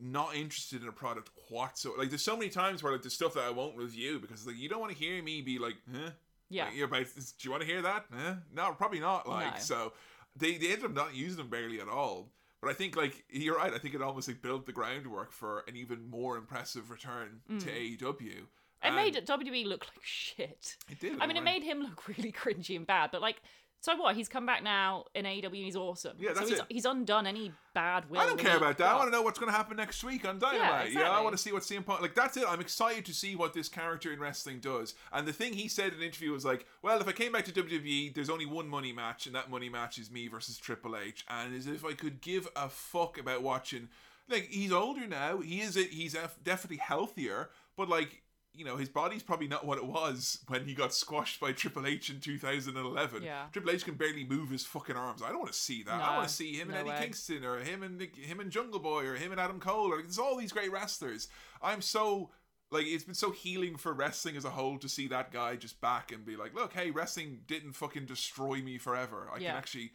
not 0.00 0.34
interested 0.34 0.82
in 0.82 0.88
a 0.88 0.92
product 0.92 1.30
whatsoever. 1.48 1.98
Like, 1.98 2.08
there's 2.10 2.22
so 2.22 2.36
many 2.36 2.50
times 2.50 2.82
where 2.82 2.92
like 2.92 3.02
there's 3.02 3.14
stuff 3.14 3.34
that 3.34 3.44
I 3.44 3.50
won't 3.50 3.76
review 3.76 4.18
because 4.18 4.46
like 4.46 4.56
you 4.56 4.68
don't 4.68 4.80
want 4.80 4.92
to 4.92 4.98
hear 4.98 5.22
me 5.22 5.42
be 5.42 5.58
like, 5.58 5.74
huh? 5.94 6.10
Yeah. 6.48 6.64
Like, 6.66 6.76
you're 6.76 6.86
about, 6.86 7.06
do 7.14 7.22
you 7.42 7.50
want 7.50 7.62
to 7.62 7.66
hear 7.68 7.82
that? 7.82 8.06
Eh? 8.18 8.34
No, 8.54 8.72
probably 8.72 8.98
not. 9.00 9.28
Like, 9.28 9.54
No. 9.54 9.60
so 9.60 9.92
they 10.36 10.56
they 10.56 10.68
ended 10.68 10.86
up 10.86 10.94
not 10.94 11.14
using 11.14 11.36
them 11.38 11.48
barely 11.48 11.80
at 11.80 11.88
all. 11.88 12.32
But 12.62 12.70
I 12.70 12.74
think 12.74 12.96
like 12.96 13.24
you're 13.30 13.56
right. 13.56 13.72
I 13.72 13.78
think 13.78 13.94
it 13.94 14.02
almost 14.02 14.28
like 14.28 14.42
built 14.42 14.66
the 14.66 14.72
groundwork 14.72 15.32
for 15.32 15.64
an 15.68 15.76
even 15.76 16.08
more 16.10 16.36
impressive 16.36 16.90
return 16.90 17.40
to 17.58 17.66
AEW. 17.70 17.98
Mm. 17.98 18.26
it 18.26 18.46
And 18.82 18.96
made 18.96 19.14
WWE 19.14 19.66
look 19.66 19.86
like 19.86 20.02
shit. 20.02 20.76
It 20.90 20.98
did. 21.00 21.20
I 21.20 21.26
mean, 21.26 21.36
it 21.36 21.42
made 21.44 21.62
him 21.62 21.80
look 21.82 22.06
really 22.18 22.32
cringy 22.32 22.76
and 22.76 22.86
bad, 22.86 23.10
but 23.12 23.20
like, 23.22 23.40
so 23.82 23.96
what? 23.96 24.14
He's 24.14 24.28
come 24.28 24.44
back 24.44 24.62
now 24.62 25.04
in 25.14 25.24
AEW 25.24 25.44
and 25.44 25.54
he's 25.54 25.76
awesome. 25.76 26.16
Yeah, 26.20 26.34
that's 26.34 26.40
so 26.40 26.46
he's, 26.46 26.58
it. 26.58 26.64
he's 26.68 26.84
undone 26.84 27.26
any 27.26 27.52
bad 27.72 28.10
will. 28.10 28.20
I 28.20 28.26
don't 28.26 28.38
care 28.38 28.58
about 28.58 28.76
that. 28.76 28.88
I 28.88 28.94
want 28.94 29.06
to 29.06 29.10
know 29.10 29.22
what's 29.22 29.38
going 29.38 29.50
to 29.50 29.56
happen 29.56 29.78
next 29.78 30.04
week 30.04 30.28
on 30.28 30.38
Dynamite. 30.38 30.92
Yeah, 30.92 31.10
I 31.10 31.22
want 31.22 31.34
to 31.34 31.42
see 31.42 31.50
what 31.50 31.62
CM 31.62 31.86
Punk. 31.86 32.02
Like 32.02 32.14
that's 32.14 32.36
it. 32.36 32.44
I'm 32.46 32.60
excited 32.60 33.06
to 33.06 33.14
see 33.14 33.36
what 33.36 33.54
this 33.54 33.68
character 33.68 34.12
in 34.12 34.20
wrestling 34.20 34.60
does. 34.60 34.94
And 35.12 35.26
the 35.26 35.32
thing 35.32 35.54
he 35.54 35.66
said 35.66 35.94
in 35.94 36.00
an 36.00 36.04
interview 36.04 36.32
was 36.32 36.44
like, 36.44 36.66
"Well, 36.82 37.00
if 37.00 37.08
I 37.08 37.12
came 37.12 37.32
back 37.32 37.46
to 37.46 37.52
WWE, 37.52 38.14
there's 38.14 38.28
only 38.28 38.46
one 38.46 38.68
money 38.68 38.92
match, 38.92 39.26
and 39.26 39.34
that 39.34 39.50
money 39.50 39.70
match 39.70 39.98
is 39.98 40.10
me 40.10 40.28
versus 40.28 40.58
Triple 40.58 40.94
H. 40.94 41.24
And 41.30 41.54
as 41.54 41.66
if 41.66 41.82
I 41.82 41.94
could 41.94 42.20
give 42.20 42.48
a 42.54 42.68
fuck 42.68 43.18
about 43.18 43.42
watching. 43.42 43.88
Like 44.28 44.48
he's 44.50 44.72
older 44.72 45.06
now. 45.06 45.38
He 45.38 45.62
is. 45.62 45.78
A, 45.78 45.84
he's 45.84 46.14
a, 46.14 46.30
definitely 46.44 46.78
healthier, 46.78 47.48
but 47.76 47.88
like." 47.88 48.22
You 48.52 48.64
know, 48.64 48.76
his 48.76 48.88
body's 48.88 49.22
probably 49.22 49.46
not 49.46 49.64
what 49.64 49.78
it 49.78 49.86
was 49.86 50.40
when 50.48 50.64
he 50.64 50.74
got 50.74 50.92
squashed 50.92 51.40
by 51.40 51.52
Triple 51.52 51.86
H 51.86 52.10
in 52.10 52.20
2011. 52.20 53.22
Yeah. 53.22 53.44
Triple 53.52 53.70
H 53.70 53.84
can 53.84 53.94
barely 53.94 54.24
move 54.24 54.50
his 54.50 54.66
fucking 54.66 54.96
arms. 54.96 55.22
I 55.22 55.28
don't 55.28 55.38
want 55.38 55.52
to 55.52 55.58
see 55.58 55.82
that. 55.84 55.94
I 55.94 56.16
want 56.16 56.28
to 56.28 56.34
see 56.34 56.54
him 56.54 56.68
no 56.68 56.74
and 56.74 56.80
Eddie 56.80 56.90
way. 56.90 56.98
Kingston 57.04 57.44
or 57.44 57.58
him 57.60 57.82
and 57.82 58.00
him 58.02 58.40
and 58.40 58.50
Jungle 58.50 58.80
Boy 58.80 59.06
or 59.06 59.14
him 59.14 59.30
and 59.32 59.40
Adam 59.40 59.60
Cole. 59.60 59.92
Or 59.92 60.02
there's 60.02 60.18
all 60.18 60.36
these 60.36 60.52
great 60.52 60.72
wrestlers. 60.72 61.28
I'm 61.62 61.80
so 61.80 62.30
like 62.72 62.86
it's 62.86 63.04
been 63.04 63.14
so 63.14 63.30
healing 63.30 63.76
for 63.76 63.92
wrestling 63.92 64.36
as 64.36 64.44
a 64.44 64.50
whole 64.50 64.78
to 64.78 64.88
see 64.88 65.06
that 65.08 65.32
guy 65.32 65.56
just 65.56 65.80
back 65.80 66.10
and 66.12 66.24
be 66.26 66.36
like, 66.36 66.54
look, 66.54 66.72
hey, 66.72 66.90
wrestling 66.90 67.40
didn't 67.46 67.72
fucking 67.72 68.06
destroy 68.06 68.60
me 68.62 68.78
forever. 68.78 69.28
I 69.32 69.38
Yeah. 69.38 69.50
can 69.50 69.56
actually. 69.58 69.92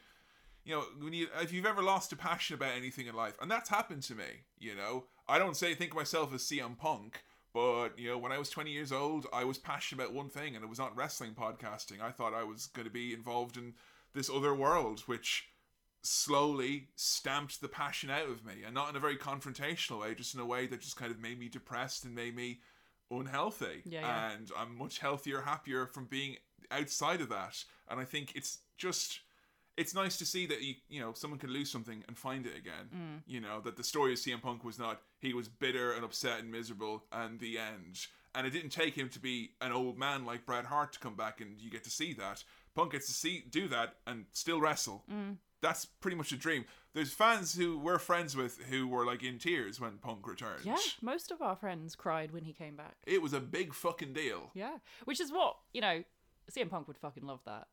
You 0.63 0.73
know, 0.75 0.83
when 0.99 1.13
you 1.13 1.27
if 1.41 1.53
you've 1.53 1.67
ever 1.67 1.83
lost 1.83 2.11
a 2.11 2.15
passion 2.15 2.55
about 2.55 2.71
anything 2.75 3.05
in 3.05 3.13
life, 3.13 3.35
and 3.39 3.51
that's 3.51 3.69
happened 3.69 4.01
to 4.03 4.15
me, 4.15 4.23
you 4.57 4.73
know, 4.75 5.03
I 5.27 5.37
don't 5.37 5.55
say 5.55 5.75
think 5.75 5.91
of 5.91 5.97
myself 5.97 6.33
as 6.33 6.41
CM 6.41 6.75
Punk, 6.75 7.23
But 7.55 7.97
you 7.97 8.09
know, 8.09 8.17
when 8.17 8.33
I 8.33 8.37
was 8.37 8.49
20 8.49 8.69
years 8.69 8.91
old, 8.91 9.27
I 9.31 9.45
was 9.45 9.57
passionate 9.57 10.03
about 10.03 10.13
one 10.13 10.27
thing, 10.27 10.55
and 10.55 10.63
it 10.63 10.67
was 10.67 10.77
not 10.77 10.95
wrestling 10.95 11.31
podcasting. 11.31 12.01
I 12.01 12.11
thought 12.11 12.33
I 12.33 12.43
was 12.43 12.67
going 12.67 12.85
to 12.85 12.91
be 12.91 13.13
involved 13.13 13.55
in 13.55 13.75
this 14.13 14.29
other 14.29 14.53
world, 14.53 15.03
which 15.05 15.47
slowly 16.01 16.89
stamped 16.97 17.61
the 17.61 17.69
passion 17.69 18.09
out 18.09 18.27
of 18.27 18.45
me, 18.45 18.63
and 18.65 18.75
not 18.75 18.89
in 18.89 18.97
a 18.97 18.99
very 18.99 19.15
confrontational 19.15 20.01
way, 20.01 20.13
just 20.13 20.35
in 20.35 20.41
a 20.41 20.45
way 20.45 20.67
that 20.67 20.81
just 20.81 20.97
kind 20.97 21.11
of 21.11 21.19
made 21.21 21.39
me 21.39 21.47
depressed 21.47 22.03
and 22.03 22.13
made 22.13 22.35
me 22.35 22.59
unhealthy. 23.09 23.83
Yeah, 23.85 24.01
yeah. 24.01 24.31
And 24.31 24.51
I'm 24.57 24.77
much 24.77 24.99
healthier, 24.99 25.41
happier 25.41 25.85
from 25.85 26.05
being 26.05 26.35
outside 26.69 27.21
of 27.21 27.29
that. 27.29 27.63
And 27.89 28.01
I 28.01 28.03
think 28.03 28.33
it's 28.35 28.59
just 28.77 29.21
it's 29.77 29.93
nice 29.93 30.17
to 30.17 30.25
see 30.25 30.45
that 30.47 30.61
you 30.61 30.75
you 30.89 30.99
know 30.99 31.13
someone 31.13 31.39
can 31.39 31.49
lose 31.49 31.69
something 31.69 32.03
and 32.07 32.17
find 32.17 32.45
it 32.45 32.57
again. 32.57 32.89
Mm. 32.93 33.21
You 33.27 33.41
know 33.41 33.61
that 33.61 33.77
the 33.77 33.83
story 33.83 34.13
of 34.13 34.19
CM 34.19 34.41
Punk 34.41 34.63
was 34.63 34.79
not 34.79 35.01
he 35.19 35.33
was 35.33 35.47
bitter 35.47 35.91
and 35.93 36.03
upset 36.03 36.39
and 36.39 36.51
miserable 36.51 37.03
and 37.11 37.39
the 37.39 37.57
end. 37.57 38.07
And 38.33 38.45
it 38.45 38.49
didn't 38.49 38.71
take 38.71 38.95
him 38.95 39.07
to 39.09 39.19
be 39.19 39.51
an 39.61 39.71
old 39.71 39.97
man 39.97 40.25
like 40.25 40.45
Bret 40.45 40.65
Hart 40.65 40.93
to 40.93 40.99
come 40.99 41.15
back 41.15 41.39
and 41.39 41.57
you 41.57 41.69
get 41.69 41.85
to 41.85 41.89
see 41.89 42.13
that. 42.13 42.43
Punk 42.75 42.91
gets 42.91 43.07
to 43.07 43.13
see 43.13 43.43
do 43.49 43.67
that 43.69 43.95
and 44.05 44.25
still 44.33 44.59
wrestle. 44.59 45.03
Mm. 45.11 45.37
That's 45.61 45.85
pretty 45.85 46.17
much 46.17 46.31
a 46.31 46.37
dream. 46.37 46.65
There's 46.93 47.13
fans 47.13 47.55
who 47.55 47.77
we're 47.77 47.97
friends 47.97 48.35
with 48.35 48.59
who 48.69 48.87
were 48.87 49.05
like 49.05 49.23
in 49.23 49.39
tears 49.39 49.79
when 49.79 49.97
Punk 49.97 50.27
returned. 50.27 50.65
Yeah, 50.65 50.77
most 51.01 51.31
of 51.31 51.41
our 51.41 51.55
friends 51.55 51.95
cried 51.95 52.31
when 52.31 52.43
he 52.43 52.53
came 52.53 52.75
back. 52.75 52.95
It 53.07 53.21
was 53.21 53.33
a 53.33 53.39
big 53.39 53.73
fucking 53.73 54.13
deal. 54.13 54.51
Yeah, 54.53 54.77
which 55.05 55.19
is 55.19 55.31
what 55.31 55.57
you 55.73 55.81
know. 55.81 56.03
CM 56.51 56.69
Punk 56.69 56.87
would 56.87 56.97
fucking 56.97 57.25
love 57.25 57.39
that. 57.47 57.65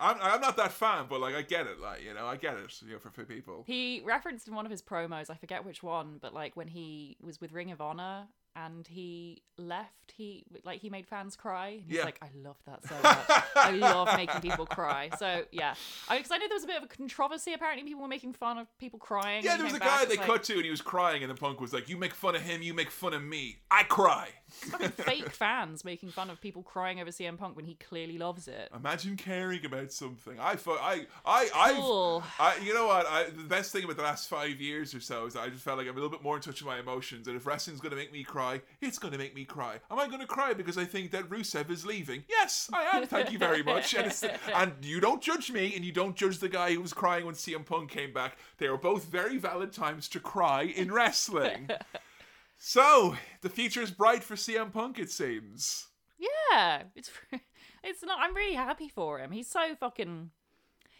I'm, 0.00 0.16
I'm 0.20 0.40
not 0.40 0.56
that 0.56 0.72
fan, 0.72 1.06
but 1.08 1.20
like 1.20 1.34
I 1.34 1.42
get 1.42 1.66
it, 1.66 1.80
like 1.80 2.02
you 2.02 2.14
know, 2.14 2.26
I 2.26 2.36
get 2.36 2.54
it, 2.54 2.82
you 2.86 2.92
know, 2.92 2.98
for, 2.98 3.10
for 3.10 3.24
people. 3.24 3.64
He 3.66 4.02
referenced 4.04 4.48
in 4.48 4.54
one 4.54 4.64
of 4.64 4.70
his 4.70 4.82
promos, 4.82 5.30
I 5.30 5.34
forget 5.34 5.64
which 5.64 5.82
one, 5.82 6.18
but 6.20 6.32
like 6.32 6.56
when 6.56 6.68
he 6.68 7.16
was 7.20 7.40
with 7.40 7.52
Ring 7.52 7.70
of 7.70 7.80
Honor 7.80 8.28
and 8.66 8.86
he 8.86 9.42
left, 9.56 10.12
he 10.12 10.44
like 10.64 10.80
he 10.80 10.90
made 10.90 11.06
fans 11.06 11.36
cry. 11.36 11.68
And 11.68 11.84
he's 11.86 11.98
Yeah. 11.98 12.04
like, 12.04 12.18
I 12.22 12.28
love 12.34 12.56
that 12.66 12.86
so 12.86 12.94
much. 13.02 13.42
I 13.56 13.70
love 13.72 14.08
making 14.16 14.40
people 14.40 14.66
cry. 14.66 15.10
So 15.18 15.44
yeah, 15.52 15.74
because 16.10 16.30
I, 16.30 16.38
know 16.38 16.48
there 16.48 16.56
was 16.56 16.64
a 16.64 16.66
bit 16.66 16.76
of 16.76 16.84
a 16.84 16.86
controversy. 16.88 17.52
Apparently, 17.52 17.84
people 17.84 18.02
were 18.02 18.08
making 18.08 18.32
fun 18.32 18.58
of 18.58 18.66
people 18.78 18.98
crying. 18.98 19.44
Yeah, 19.44 19.56
there 19.56 19.64
was 19.64 19.74
a 19.74 19.78
back. 19.78 20.00
guy 20.00 20.04
they 20.06 20.16
like, 20.16 20.26
cut 20.26 20.42
to 20.44 20.54
and 20.54 20.64
he 20.64 20.70
was 20.70 20.80
crying, 20.80 21.22
and 21.22 21.30
the 21.30 21.34
punk 21.36 21.60
was 21.60 21.72
like, 21.72 21.88
"You 21.88 21.96
make 21.96 22.14
fun 22.14 22.34
of 22.34 22.42
him, 22.42 22.62
you 22.62 22.74
make 22.74 22.90
fun 22.90 23.14
of 23.14 23.22
me. 23.22 23.58
I 23.70 23.82
cry." 23.84 24.28
fucking 24.48 24.88
fake 25.04 25.30
fans 25.30 25.84
making 25.84 26.08
fun 26.10 26.30
of 26.30 26.40
people 26.40 26.62
crying 26.62 27.00
over 27.00 27.10
CM 27.10 27.36
Punk 27.36 27.54
when 27.54 27.66
he 27.66 27.74
clearly 27.74 28.16
loves 28.16 28.48
it. 28.48 28.70
Imagine 28.74 29.16
caring 29.16 29.64
about 29.66 29.92
something. 29.92 30.40
I, 30.40 30.56
I, 30.66 31.06
I, 31.26 31.48
I, 31.54 31.72
Cool. 31.74 32.22
I, 32.40 32.56
you 32.62 32.72
know 32.74 32.86
what? 32.86 33.06
I, 33.06 33.24
the 33.24 33.42
best 33.44 33.72
thing 33.72 33.84
about 33.84 33.96
the 33.96 34.02
last 34.02 34.28
five 34.28 34.58
years 34.60 34.94
or 34.94 35.00
so 35.00 35.26
is 35.26 35.34
that 35.34 35.40
I 35.40 35.48
just 35.50 35.62
felt 35.62 35.76
like 35.78 35.86
I'm 35.86 35.92
a 35.92 36.00
little 36.00 36.08
bit 36.10 36.22
more 36.22 36.36
in 36.36 36.42
touch 36.42 36.62
with 36.62 36.66
my 36.66 36.78
emotions. 36.78 37.28
And 37.28 37.36
if 37.36 37.46
wrestling's 37.46 37.80
going 37.80 37.90
to 37.90 37.96
make 37.96 38.10
me 38.12 38.24
cry, 38.24 38.47
it's 38.80 38.98
going 38.98 39.12
to 39.12 39.18
make 39.18 39.34
me 39.34 39.44
cry. 39.44 39.80
Am 39.90 39.98
I 39.98 40.06
going 40.06 40.20
to 40.20 40.26
cry 40.26 40.52
because 40.52 40.78
I 40.78 40.84
think 40.84 41.10
that 41.12 41.28
Rusev 41.28 41.70
is 41.70 41.86
leaving? 41.86 42.24
Yes, 42.28 42.70
I 42.72 42.96
am. 42.96 43.06
Thank 43.06 43.32
you 43.32 43.38
very 43.38 43.62
much. 43.62 43.94
And, 43.94 44.12
and 44.54 44.72
you 44.82 45.00
don't 45.00 45.22
judge 45.22 45.50
me, 45.50 45.74
and 45.74 45.84
you 45.84 45.92
don't 45.92 46.16
judge 46.16 46.38
the 46.38 46.48
guy 46.48 46.72
who 46.72 46.80
was 46.80 46.92
crying 46.92 47.26
when 47.26 47.34
CM 47.34 47.64
Punk 47.64 47.90
came 47.90 48.12
back. 48.12 48.38
They 48.58 48.66
are 48.66 48.76
both 48.76 49.04
very 49.04 49.38
valid 49.38 49.72
times 49.72 50.08
to 50.10 50.20
cry 50.20 50.62
in 50.62 50.92
wrestling. 50.92 51.70
so 52.58 53.16
the 53.40 53.50
future 53.50 53.82
is 53.82 53.90
bright 53.90 54.22
for 54.22 54.34
CM 54.34 54.72
Punk, 54.72 54.98
it 54.98 55.10
seems. 55.10 55.88
Yeah, 56.18 56.82
it's 56.96 57.10
it's 57.84 58.02
not. 58.02 58.18
I'm 58.20 58.34
really 58.34 58.54
happy 58.54 58.88
for 58.88 59.20
him. 59.20 59.30
He's 59.30 59.48
so 59.48 59.74
fucking. 59.78 60.30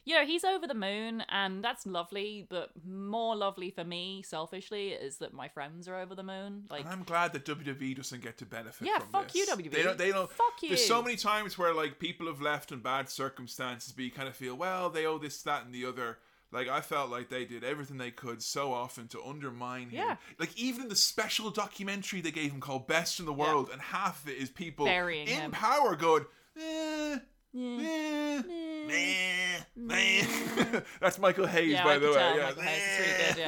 You 0.08 0.14
know, 0.14 0.24
he's 0.24 0.42
over 0.42 0.66
the 0.66 0.72
moon, 0.74 1.22
and 1.28 1.62
that's 1.62 1.84
lovely. 1.86 2.46
But 2.48 2.70
more 2.86 3.36
lovely 3.36 3.70
for 3.70 3.84
me, 3.84 4.22
selfishly, 4.22 4.88
is 4.92 5.18
that 5.18 5.34
my 5.34 5.48
friends 5.48 5.86
are 5.86 5.96
over 6.00 6.14
the 6.14 6.22
moon. 6.22 6.64
Like, 6.70 6.84
And 6.84 6.88
I'm 6.88 7.02
glad 7.02 7.34
that 7.34 7.44
WWE 7.44 7.94
doesn't 7.94 8.22
get 8.22 8.38
to 8.38 8.46
benefit 8.46 8.86
Yeah, 8.86 9.00
from 9.00 9.10
fuck 9.10 9.30
this. 9.30 9.34
you, 9.34 9.54
WWE. 9.54 9.70
They 9.70 9.82
don't. 9.82 9.98
They 9.98 10.10
don't. 10.10 10.30
Fuck 10.30 10.60
There's 10.62 10.86
so 10.86 11.02
many 11.02 11.16
times 11.16 11.58
where 11.58 11.74
like 11.74 11.98
people 11.98 12.26
have 12.26 12.40
left 12.40 12.72
in 12.72 12.78
bad 12.78 13.10
circumstances, 13.10 13.92
but 13.92 14.02
you 14.02 14.10
kind 14.10 14.28
of 14.28 14.34
feel, 14.34 14.54
well, 14.54 14.88
they 14.88 15.04
owe 15.04 15.18
this, 15.18 15.42
that, 15.42 15.66
and 15.66 15.74
the 15.74 15.84
other. 15.84 16.16
Like 16.50 16.68
I 16.68 16.80
felt 16.80 17.10
like 17.10 17.28
they 17.28 17.44
did 17.44 17.62
everything 17.62 17.98
they 17.98 18.10
could 18.10 18.42
so 18.42 18.72
often 18.72 19.08
to 19.08 19.22
undermine 19.22 19.90
him. 19.90 19.98
Yeah. 19.98 20.16
Like 20.38 20.56
even 20.56 20.84
in 20.84 20.88
the 20.88 20.96
special 20.96 21.50
documentary 21.50 22.22
they 22.22 22.30
gave 22.30 22.50
him 22.52 22.60
called 22.60 22.86
"Best 22.86 23.20
in 23.20 23.26
the 23.26 23.34
World," 23.34 23.68
and 23.70 23.82
half 23.82 24.22
of 24.22 24.30
it 24.30 24.38
is 24.38 24.48
people 24.48 24.86
Burying 24.86 25.28
in 25.28 25.38
him. 25.40 25.50
power 25.50 25.94
going, 25.94 26.24
eh, 26.58 27.18
eh, 27.58 28.42
meh, 28.86 29.60
meh. 29.76 30.80
That's 31.00 31.18
Michael 31.18 31.46
Hayes, 31.46 31.72
Yeah, 31.72 31.84
by 31.84 31.94
I 31.94 31.98
the 31.98 32.08
way. 32.08 32.14
tell 32.14 32.36
yeah. 32.36 32.44
Michael 32.44 32.62
Hayes 32.62 32.82
is 32.82 33.36
really 33.36 33.40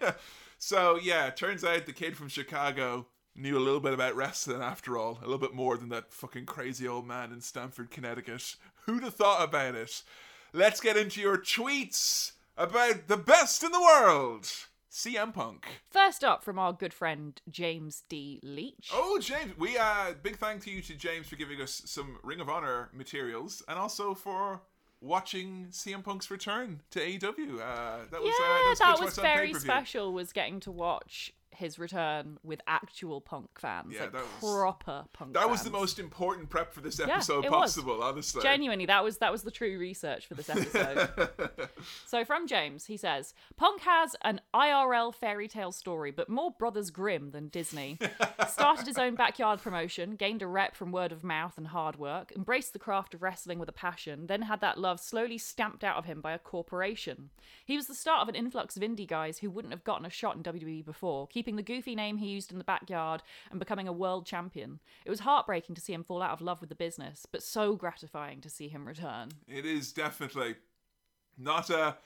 yeah. 0.00 0.12
so 0.58 0.98
yeah, 1.02 1.30
turns 1.30 1.64
out 1.64 1.86
the 1.86 1.92
kid 1.92 2.16
from 2.16 2.28
Chicago 2.28 3.06
knew 3.34 3.56
a 3.56 3.60
little 3.60 3.80
bit 3.80 3.92
about 3.94 4.16
wrestling 4.16 4.60
after 4.62 4.98
all, 4.98 5.18
a 5.20 5.24
little 5.24 5.38
bit 5.38 5.54
more 5.54 5.76
than 5.76 5.88
that 5.90 6.12
fucking 6.12 6.44
crazy 6.46 6.88
old 6.88 7.06
man 7.06 7.32
in 7.32 7.40
Stamford, 7.40 7.90
Connecticut. 7.90 8.56
Who'd 8.86 9.04
have 9.04 9.14
thought 9.14 9.44
about 9.44 9.74
it? 9.76 10.02
Let's 10.52 10.80
get 10.80 10.96
into 10.96 11.20
your 11.20 11.38
tweets 11.38 12.32
about 12.56 13.06
the 13.06 13.16
best 13.16 13.62
in 13.62 13.70
the 13.70 13.80
world. 13.80 14.50
CM 14.90 15.34
Punk. 15.34 15.66
first 15.90 16.24
up 16.24 16.42
from 16.42 16.58
our 16.58 16.72
good 16.72 16.94
friend 16.94 17.40
James 17.50 18.04
D. 18.08 18.40
Leach. 18.42 18.90
Oh, 18.92 19.18
James, 19.20 19.56
we 19.58 19.76
uh 19.76 20.14
big 20.22 20.36
thank 20.36 20.66
you 20.66 20.80
to 20.82 20.94
James 20.94 21.28
for 21.28 21.36
giving 21.36 21.60
us 21.60 21.82
some 21.84 22.18
Ring 22.22 22.40
of 22.40 22.48
Honor 22.48 22.88
materials 22.92 23.62
and 23.68 23.78
also 23.78 24.14
for 24.14 24.62
watching 25.00 25.68
CM 25.70 26.02
Punk's 26.02 26.30
return 26.30 26.80
to 26.90 27.00
AEW. 27.00 27.60
Uh, 27.60 27.98
that 28.10 28.20
was 28.20 28.34
yeah, 28.40 28.46
uh, 28.46 28.48
that 28.48 28.66
was, 28.70 28.78
that 28.78 29.00
was 29.00 29.18
very 29.18 29.54
special. 29.54 30.12
Was 30.12 30.32
getting 30.32 30.60
to 30.60 30.72
watch 30.72 31.32
his 31.54 31.78
return 31.78 32.38
with 32.42 32.60
actual 32.66 33.20
punk 33.20 33.48
fans, 33.58 33.92
Yeah, 33.94 34.02
like 34.02 34.12
that 34.12 34.22
was- 34.40 34.52
proper 34.52 35.04
punk. 35.12 35.34
That 35.34 35.50
was 35.50 35.62
the 35.62 35.70
most 35.70 35.98
important 35.98 36.50
prep 36.50 36.72
for 36.72 36.80
this 36.80 37.00
episode 37.00 37.44
was. 37.44 37.50
possible, 37.50 38.02
honestly. 38.02 38.42
Genuinely, 38.42 38.86
that 38.86 39.02
was 39.02 39.18
that 39.18 39.32
was 39.32 39.42
the 39.42 39.50
true 39.50 39.78
research 39.78 40.26
for 40.26 40.34
this 40.34 40.48
episode. 40.48 41.28
so 42.06 42.24
from 42.24 42.46
James, 42.46 42.86
he 42.86 42.96
says, 42.96 43.34
Punk 43.56 43.80
has 43.82 44.14
an 44.22 44.40
IRL 44.54 45.14
fairy 45.14 45.48
tale 45.48 45.72
story, 45.72 46.10
but 46.10 46.28
more 46.28 46.50
Brothers 46.50 46.90
Grimm 46.90 47.30
than 47.30 47.48
Disney. 47.48 47.98
Started 48.48 48.86
his 48.86 48.98
own 48.98 49.14
backyard 49.14 49.60
promotion, 49.60 50.16
gained 50.16 50.42
a 50.42 50.46
rep 50.46 50.74
from 50.76 50.92
word 50.92 51.12
of 51.12 51.24
mouth 51.24 51.58
and 51.58 51.68
hard 51.68 51.96
work, 51.96 52.32
embraced 52.34 52.72
the 52.72 52.78
craft 52.78 53.14
of 53.14 53.22
wrestling 53.22 53.58
with 53.58 53.68
a 53.68 53.72
passion, 53.72 54.26
then 54.26 54.42
had 54.42 54.60
that 54.60 54.78
love 54.78 55.00
slowly 55.00 55.38
stamped 55.38 55.82
out 55.84 55.96
of 55.96 56.04
him 56.04 56.20
by 56.20 56.32
a 56.32 56.38
corporation. 56.38 57.30
He 57.64 57.76
was 57.76 57.86
the 57.86 57.94
start 57.94 58.22
of 58.22 58.28
an 58.28 58.34
influx 58.34 58.76
of 58.76 58.82
indie 58.82 59.06
guys 59.08 59.38
who 59.38 59.50
wouldn't 59.50 59.72
have 59.72 59.84
gotten 59.84 60.06
a 60.06 60.10
shot 60.10 60.36
in 60.36 60.42
WWE 60.42 60.84
before, 60.84 61.26
keeping 61.38 61.54
the 61.54 61.62
goofy 61.62 61.94
name 61.94 62.16
he 62.16 62.26
used 62.26 62.50
in 62.50 62.58
the 62.58 62.64
backyard 62.64 63.22
and 63.52 63.60
becoming 63.60 63.86
a 63.86 63.92
world 63.92 64.26
champion. 64.26 64.80
It 65.04 65.10
was 65.10 65.20
heartbreaking 65.20 65.76
to 65.76 65.80
see 65.80 65.92
him 65.92 66.02
fall 66.02 66.20
out 66.20 66.32
of 66.32 66.40
love 66.40 66.60
with 66.60 66.68
the 66.68 66.74
business, 66.74 67.26
but 67.30 67.44
so 67.44 67.76
gratifying 67.76 68.40
to 68.40 68.50
see 68.50 68.66
him 68.66 68.84
return. 68.88 69.28
it 69.46 69.64
is 69.64 69.92
definitely 69.92 70.56
not 71.38 71.70
a 71.70 71.96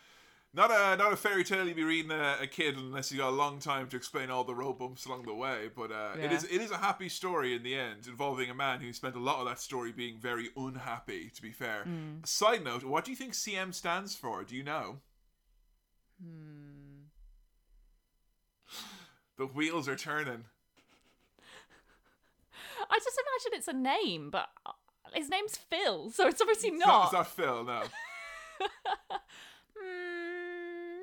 not 0.52 0.70
a 0.70 0.96
not 0.98 1.14
a 1.14 1.16
fairy 1.16 1.44
tale 1.44 1.66
you'd 1.66 1.76
be 1.76 1.82
reading 1.82 2.10
a, 2.10 2.36
a 2.42 2.46
kid 2.46 2.76
unless 2.76 3.10
you 3.10 3.16
got 3.16 3.30
a 3.30 3.40
long 3.44 3.58
time 3.58 3.88
to 3.88 3.96
explain 3.96 4.28
all 4.28 4.44
the 4.44 4.54
road 4.54 4.78
bumps 4.78 5.06
along 5.06 5.22
the 5.22 5.32
way. 5.34 5.70
But 5.74 5.90
uh, 5.90 6.10
it 6.16 6.24
Yeah. 6.30 6.32
is 6.36 6.44
it 6.44 6.60
is 6.60 6.70
a 6.70 6.76
happy 6.76 7.08
story 7.08 7.56
in 7.56 7.62
the 7.62 7.74
end, 7.74 8.06
involving 8.06 8.50
a 8.50 8.54
man 8.54 8.82
who 8.82 8.92
spent 8.92 9.16
a 9.16 9.18
lot 9.18 9.38
of 9.40 9.46
that 9.48 9.58
story 9.60 9.92
being 9.92 10.18
very 10.18 10.50
unhappy. 10.54 11.30
To 11.34 11.40
be 11.40 11.52
fair. 11.52 11.84
Hmm. 11.84 12.16
Side 12.24 12.62
note: 12.64 12.84
What 12.84 13.06
do 13.06 13.10
you 13.12 13.16
think 13.16 13.32
CM 13.32 13.72
stands 13.72 14.14
for? 14.14 14.44
Do 14.44 14.54
you 14.54 14.62
know? 14.62 14.98
Hmm. 16.22 17.06
The 19.38 19.46
wheels 19.46 19.88
are 19.88 19.96
turning. 19.96 20.44
I 22.90 22.98
just 22.98 23.18
imagine 23.18 23.58
it's 23.58 23.68
a 23.68 23.72
name, 23.72 24.30
but 24.30 24.48
uh, 24.66 24.72
his 25.14 25.28
name's 25.30 25.56
Phil, 25.56 26.10
so 26.10 26.26
it's 26.28 26.40
obviously 26.40 26.70
It's 26.70 26.84
not. 26.86 27.04
it's 27.04 27.12
not 27.12 27.26
Phil. 27.28 27.64
No. 27.64 27.82
Hmm. 29.74 31.00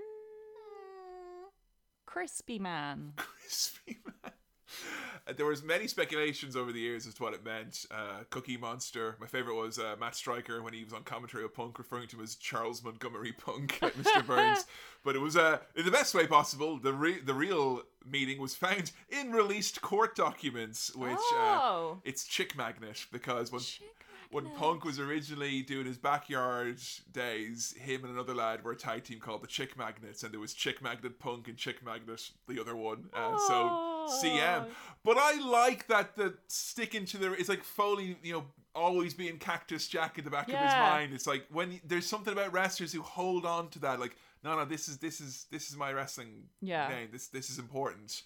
Crispy 2.06 2.59
Man. 2.59 3.14
crispy 3.17 3.98
man. 4.06 4.33
There 5.38 5.45
was 5.45 5.61
many 5.61 5.88
speculations 5.88 6.56
over 6.56 6.72
the 6.72 6.80
years 6.80 7.06
as 7.06 7.14
to 7.15 7.23
what 7.23 7.35
it 7.35 7.45
meant. 7.45 7.85
Uh, 7.91 8.23
Cookie 8.31 8.57
Monster. 8.57 9.15
My 9.19 9.27
favorite 9.27 9.53
was 9.56 9.77
uh, 9.77 9.95
Matt 9.99 10.15
Striker 10.15 10.64
when 10.64 10.73
he 10.73 10.83
was 10.83 10.91
on 10.91 11.03
commentary 11.03 11.43
with 11.43 11.53
Punk, 11.53 11.77
referring 11.77 12.07
to 12.07 12.17
him 12.17 12.23
as 12.23 12.33
Charles 12.33 12.83
Montgomery 12.83 13.33
Punk, 13.33 13.77
Mr. 13.81 14.25
Burns. 14.25 14.65
But 15.03 15.15
it 15.15 15.19
was 15.19 15.38
uh, 15.38 15.59
in 15.75 15.85
the 15.85 15.91
best 15.91 16.14
way 16.15 16.25
possible. 16.27 16.77
The 16.77 16.91
re- 16.93 17.19
the 17.22 17.33
real 17.33 17.83
meaning 18.09 18.41
was 18.41 18.53
found 18.56 18.91
in 19.09 19.31
released 19.31 19.81
court 19.81 20.14
documents, 20.15 20.93
which 20.95 21.11
uh, 21.11 21.59
Oh. 21.61 22.01
it's 22.03 22.25
Chick 22.25 22.57
Magnet 22.57 23.06
because 23.11 23.49
when 23.51 23.61
Chick 23.61 23.88
when. 24.31 24.49
Punk 24.57 24.83
was 24.83 24.99
originally 24.99 25.61
doing 25.61 25.85
his 25.85 25.98
backyard 25.98 26.80
days, 27.14 27.73
him 27.80 28.03
and 28.03 28.14
another 28.14 28.35
lad 28.35 28.64
were 28.64 28.73
a 28.73 28.75
tag 28.75 29.03
team 29.06 29.19
called 29.19 29.41
the 29.41 29.48
Chick 29.48 29.77
Magnets, 29.77 30.23
and 30.23 30.33
there 30.33 30.39
was 30.39 30.53
Chick 30.53 30.81
Magnet 30.81 31.17
Punk 31.17 31.48
and 31.48 31.57
Chick 31.57 31.83
Magnet, 31.85 32.30
the 32.48 32.59
other 32.59 32.75
one. 32.75 33.06
Uh, 33.14 33.31
Oh. 33.31 33.48
So 33.48 33.89
CM. 34.23 34.67
But 35.03 35.17
I 35.17 35.39
like 35.39 35.88
that 35.88 36.15
the 36.15 36.33
sticking 36.47 37.05
to 37.05 37.17
the. 37.17 37.33
It's 37.33 37.49
like 37.49 37.63
Foley, 37.63 38.17
you 38.21 38.33
know, 38.33 38.43
always 38.75 39.13
being 39.13 39.38
Cactus 39.38 39.88
Jack 39.88 40.17
in 40.17 40.25
the 40.25 40.29
back 40.29 40.47
of 40.49 40.53
his 40.55 40.71
Yeah. 40.71 40.79
mind. 40.91 41.13
It's 41.13 41.25
like 41.27 41.45
when 41.51 41.79
there's 41.85 42.05
something 42.05 42.33
about 42.33 42.51
wrestlers 42.53 42.91
who 42.93 43.01
hold 43.01 43.45
on 43.45 43.69
to 43.69 43.79
that, 43.79 43.99
like, 43.99 44.15
no, 44.43 44.55
no, 44.55 44.65
this 44.65 44.88
is 44.89 44.97
this 44.97 45.21
is 45.21 45.45
this 45.51 45.69
is 45.69 45.77
my 45.77 45.91
wrestling 45.93 46.49
Yeah. 46.61 46.88
name. 46.89 47.09
This 47.11 47.27
this 47.27 47.49
is 47.49 47.59
important. 47.59 48.23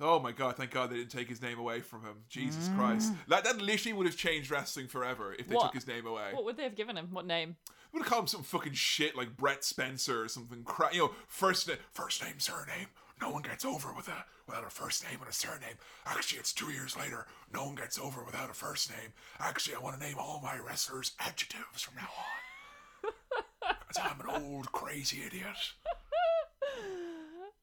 Oh 0.00 0.20
my 0.20 0.30
god! 0.30 0.56
Thank 0.56 0.70
God 0.70 0.90
they 0.90 0.96
didn't 0.96 1.10
take 1.10 1.28
his 1.28 1.42
name 1.42 1.58
away 1.58 1.80
from 1.80 2.02
him. 2.02 2.22
Jesus 2.28 2.68
Mm. 2.68 2.76
Christ! 2.76 3.12
That 3.28 3.42
that 3.44 3.60
literally 3.60 3.92
would 3.94 4.06
have 4.06 4.16
changed 4.16 4.50
wrestling 4.50 4.86
forever 4.88 5.34
if 5.36 5.48
they 5.48 5.54
What? 5.56 5.64
took 5.66 5.74
his 5.74 5.86
name 5.88 6.06
away. 6.06 6.30
What 6.34 6.44
would 6.44 6.56
they 6.56 6.62
have 6.64 6.76
given 6.76 6.96
him? 6.96 7.08
What 7.12 7.26
name? 7.26 7.56
would 7.92 8.02
have 8.02 8.08
called 8.10 8.24
him 8.24 8.28
some 8.28 8.42
fucking 8.42 8.74
shit 8.74 9.16
like 9.16 9.34
Brett 9.36 9.64
Spencer 9.64 10.22
or 10.22 10.28
something. 10.28 10.62
Cra- 10.62 10.92
you 10.92 10.98
know, 11.00 11.14
first 11.26 11.66
na- 11.68 11.74
first 11.90 12.22
name, 12.22 12.38
surname. 12.38 12.88
No 13.20 13.30
one 13.30 13.42
gets 13.42 13.64
over 13.64 13.92
with 13.92 14.08
a 14.08 14.24
without 14.46 14.66
a 14.66 14.70
first 14.70 15.04
name 15.04 15.18
and 15.20 15.28
a 15.28 15.32
surname. 15.32 15.76
Actually, 16.06 16.38
it's 16.38 16.52
two 16.52 16.70
years 16.70 16.96
later. 16.96 17.26
No 17.52 17.66
one 17.66 17.74
gets 17.74 17.98
over 17.98 18.22
without 18.24 18.50
a 18.50 18.54
first 18.54 18.90
name. 18.90 19.12
Actually, 19.40 19.76
I 19.76 19.80
want 19.80 19.98
to 20.00 20.06
name 20.06 20.16
all 20.18 20.40
my 20.42 20.56
wrestlers 20.58 21.12
adjectives 21.20 21.82
from 21.82 21.96
now 21.96 22.08
on. 22.16 23.12
'Cause 23.60 23.98
I'm 24.02 24.20
an 24.20 24.42
old 24.44 24.72
crazy 24.72 25.22
idiot. 25.24 25.56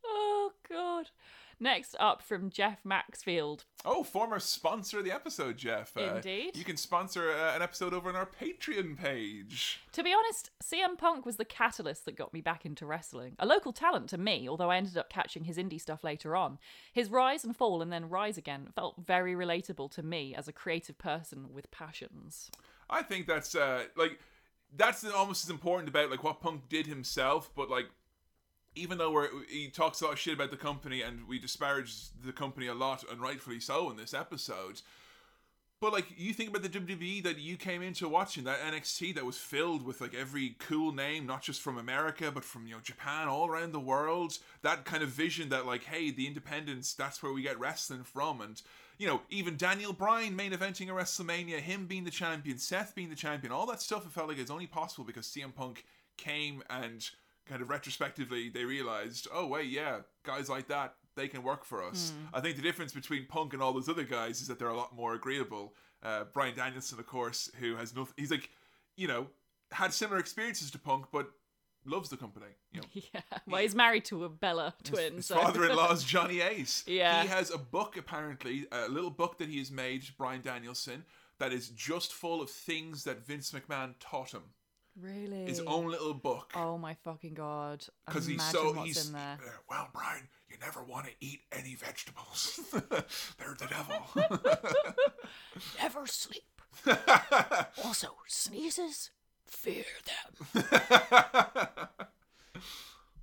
Oh 0.08 0.52
god. 0.70 1.10
Next 1.60 1.96
up 2.00 2.22
from 2.22 2.50
Jeff 2.50 2.84
Maxfield. 2.84 3.66
Oh, 3.86 4.04
former 4.04 4.40
sponsor 4.40 5.00
of 5.00 5.06
the 5.06 5.12
episode, 5.12 5.58
Jeff. 5.58 5.96
Uh, 5.96 6.16
Indeed. 6.16 6.58
You 6.58 6.64
can 6.64 6.78
sponsor 6.78 7.32
uh, 7.32 7.56
an 7.56 7.62
episode 7.62 7.94
over 7.94 8.10
on 8.10 8.16
our 8.16 8.28
Patreon 8.28 8.98
page. 8.98 9.80
To 9.94 10.04
be 10.04 10.14
honest, 10.14 10.52
CM 10.62 10.98
Punk 10.98 11.26
was 11.26 11.38
the 11.38 11.46
catalyst 11.46 12.06
that 12.06 12.18
got 12.18 12.34
me 12.34 12.42
back 12.42 12.66
into 12.66 12.86
wrestling. 12.86 13.36
A 13.40 13.46
local 13.46 13.72
talent 13.72 14.10
to 14.10 14.18
me, 14.18 14.50
although 14.50 14.72
I 14.72 14.78
ended 14.78 14.98
up 14.98 15.10
catching 15.10 15.46
his 15.46 15.58
indie 15.58 15.80
stuff 15.80 16.04
later 16.04 16.36
on. 16.36 16.58
His 16.92 17.10
rise 17.10 17.44
and 17.44 17.56
fall 17.56 17.82
and 17.82 17.92
then 17.92 18.10
rise 18.10 18.38
again 18.38 18.68
felt 18.76 18.96
very 19.06 19.34
relatable 19.34 19.92
to 19.92 20.04
me 20.04 20.36
as 20.36 20.48
a 20.48 20.54
creative 20.54 20.98
person 20.98 21.54
with 21.54 21.72
passions. 21.72 22.50
I 22.90 23.02
think 23.02 23.28
that's 23.28 23.56
uh 23.56 23.86
like 23.96 24.20
that's 24.76 25.06
almost 25.06 25.46
as 25.46 25.50
important 25.50 25.90
about 25.90 26.12
like 26.12 26.24
what 26.24 26.42
Punk 26.42 26.68
did 26.70 26.88
himself, 26.88 27.50
but 27.56 27.70
like 27.70 27.88
even 28.76 28.98
though 28.98 29.12
we're, 29.12 29.30
he 29.48 29.68
talks 29.70 30.02
a 30.02 30.06
lot 30.06 30.14
of 30.14 30.20
shit 30.20 30.34
about 30.34 30.52
the 30.52 30.58
company 30.58 31.02
and 31.02 31.28
we 31.28 31.40
disparage 31.40 31.96
the 32.24 32.32
company 32.32 32.68
a 32.68 32.74
lot 32.74 33.04
and 33.10 33.22
rightfully 33.22 33.60
so 33.60 33.90
in 33.90 33.98
this 33.98 34.14
episode. 34.14 34.82
But 35.82 35.92
like 35.92 36.06
you 36.18 36.34
think 36.34 36.50
about 36.50 36.64
the 36.64 36.70
WWE 36.70 37.22
that 37.24 37.38
you 37.38 37.58
came 37.58 37.82
into 37.82 38.08
watching, 38.08 38.46
that 38.46 38.62
NXT 38.62 39.14
that 39.16 39.26
was 39.26 39.38
filled 39.38 39.86
with 39.86 40.00
like 40.00 40.16
every 40.16 40.56
cool 40.58 40.94
name, 40.94 41.26
not 41.26 41.42
just 41.42 41.62
from 41.62 41.78
America, 41.78 42.32
but 42.32 42.46
from 42.46 42.66
you 42.66 42.74
know 42.74 42.80
Japan, 42.82 43.28
all 43.28 43.48
around 43.48 43.74
the 43.74 43.80
world. 43.80 44.40
That 44.62 44.86
kind 44.86 45.04
of 45.04 45.10
vision 45.10 45.50
that 45.50 45.66
like, 45.66 45.84
hey, 45.84 46.12
the 46.12 46.28
independents, 46.28 46.94
that's 46.94 47.22
where 47.22 47.34
we 47.34 47.42
get 47.42 47.60
wrestling 47.60 48.04
from, 48.04 48.40
and 48.40 48.62
you 48.98 49.06
know 49.06 49.22
even 49.30 49.58
Daniel 49.58 49.92
Bryan 49.92 50.36
main 50.36 50.54
eventing 50.54 50.90
a 50.90 50.94
WrestleMania, 50.94 51.60
him 51.60 51.88
being 51.88 52.06
the 52.06 52.10
champion, 52.10 52.58
Seth 52.58 52.96
being 52.96 53.10
the 53.10 53.16
champion, 53.16 53.52
all 53.52 53.66
that 53.68 53.82
stuff. 53.82 54.06
It 54.06 54.12
felt 54.14 54.30
like 54.30 54.40
it's 54.40 54.52
only 54.52 54.68
possible 54.68 55.04
because 55.04 55.28
CM 55.28 55.54
Punk 55.54 55.84
came 56.18 56.64
and 56.70 57.08
kind 57.48 57.62
of 57.62 57.70
retrospectively 57.70 58.50
they 58.50 58.66
realized, 58.66 59.28
oh 59.34 59.48
wait, 59.48 59.70
yeah, 59.70 60.00
guys 60.24 60.50
like 60.50 60.68
that 60.68 60.96
they 61.16 61.28
can 61.28 61.44
work 61.44 61.64
for 61.64 61.82
us. 61.84 62.12
I 62.34 62.42
think 62.42 62.58
the 62.58 62.62
difference 62.62 62.92
between 62.94 63.26
Punk 63.28 63.54
and 63.54 63.62
all 63.62 63.72
those 63.74 63.88
other 63.88 64.04
guys 64.04 64.42
is 64.42 64.48
that 64.50 64.60
they're 64.60 64.68
a 64.68 64.76
lot 64.76 64.94
more 64.96 65.14
agreeable. 65.14 65.74
Uh, 66.04 66.26
Bryan 66.34 66.56
Danielson, 66.56 67.00
of 67.00 67.08
course, 67.08 67.50
who 67.60 67.76
has 67.78 67.96
nothing. 67.96 68.14
He's 68.18 68.32
like, 68.32 68.50
you 68.98 69.08
know, 69.08 69.28
had 69.72 69.94
similar 69.94 70.20
experiences 70.20 70.72
to 70.72 70.78
Punk, 70.78 71.06
but 71.14 71.30
loves 71.86 72.10
the 72.10 72.18
company. 72.18 72.48
You 72.74 72.82
know, 72.82 72.88
Yeah. 73.14 73.22
Well, 73.48 73.62
he's 73.62 73.76
married 73.76 74.06
to 74.06 74.26
a 74.26 74.30
Bella 74.30 74.74
twin. 74.84 75.16
his 75.16 75.28
so- 75.28 75.36
father-in-law 75.36 75.94
is 75.94 76.04
Johnny 76.16 76.42
Ace. 76.42 76.84
Yeah. 76.86 77.22
he 77.24 77.30
has 77.30 77.50
a 77.52 77.58
book 77.58 77.96
apparently, 77.98 78.68
a 78.72 78.90
little 78.90 79.10
book 79.10 79.38
that 79.38 79.48
he 79.50 79.60
has 79.60 79.72
made, 79.72 80.04
Bryan 80.18 80.42
Danielson, 80.42 81.06
that 81.40 81.54
is 81.54 81.70
just 81.70 82.14
full 82.14 82.42
of 82.42 82.50
things 82.50 83.04
that 83.06 83.26
Vince 83.26 83.52
McMahon 83.52 83.94
taught 84.00 84.32
him. 84.34 84.44
Really? 85.02 85.46
His 85.46 85.60
own 85.62 85.90
little 85.90 86.14
book. 86.14 86.52
Oh 86.56 86.78
my 86.78 86.96
fucking 87.04 87.34
god! 87.34 87.86
because 88.06 88.26
he's 88.26 88.44
so 88.44 88.72
what's 88.72 88.86
he's 88.86 89.08
in 89.08 89.14
there. 89.14 89.38
well 89.70 89.90
brian 89.94 90.28
you 90.50 90.58
never 90.62 90.84
want 90.84 91.06
to 91.06 91.12
eat 91.20 91.42
any 91.52 91.76
vegetables 91.76 92.60
they're 92.72 93.56
the 93.60 93.68
devil 93.70 93.96
Never 95.82 96.06
sleep. 96.08 96.44
also, 97.84 98.08
sneezes, 98.28 99.12
fear 99.46 99.86
them. 100.54 100.66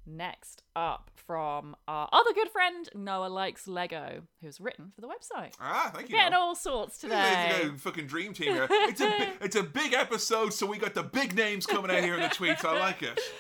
Next 0.07 0.63
up 0.75 1.11
from 1.27 1.77
our 1.89 2.09
other 2.13 2.33
good 2.35 2.49
friend 2.51 2.89
Noah 2.95 3.29
likes 3.29 3.67
Lego, 3.67 4.23
who's 4.41 4.61
written 4.61 4.93
for 4.95 5.01
the 5.01 5.07
website. 5.09 5.53
ah 5.61 5.91
thank 5.95 6.09
you 6.09 6.17
Getting 6.17 6.33
Noel. 6.33 6.41
all 6.43 6.55
sorts 6.55 6.99
This 6.99 7.11
is 7.13 7.17
a 7.17 7.59
today. 7.65 7.77
fucking 7.79 8.07
dream 8.07 8.33
team 8.35 8.53
here. 8.55 8.67
It's 8.71 9.01
a 9.01 9.09
bi- 9.09 9.33
it's 9.41 9.57
a 9.57 9.63
big 9.63 9.93
episode, 9.93 10.53
so 10.53 10.67
we 10.67 10.79
got 10.79 10.95
the 10.95 11.03
big 11.03 11.35
names 11.35 11.67
coming 11.67 11.91
out 11.91 12.03
here 12.03 12.15
in 12.15 12.21
the 12.21 12.29
tweets. 12.29 12.65
I 12.65 12.79
like 12.79 13.03
it. 13.03 13.21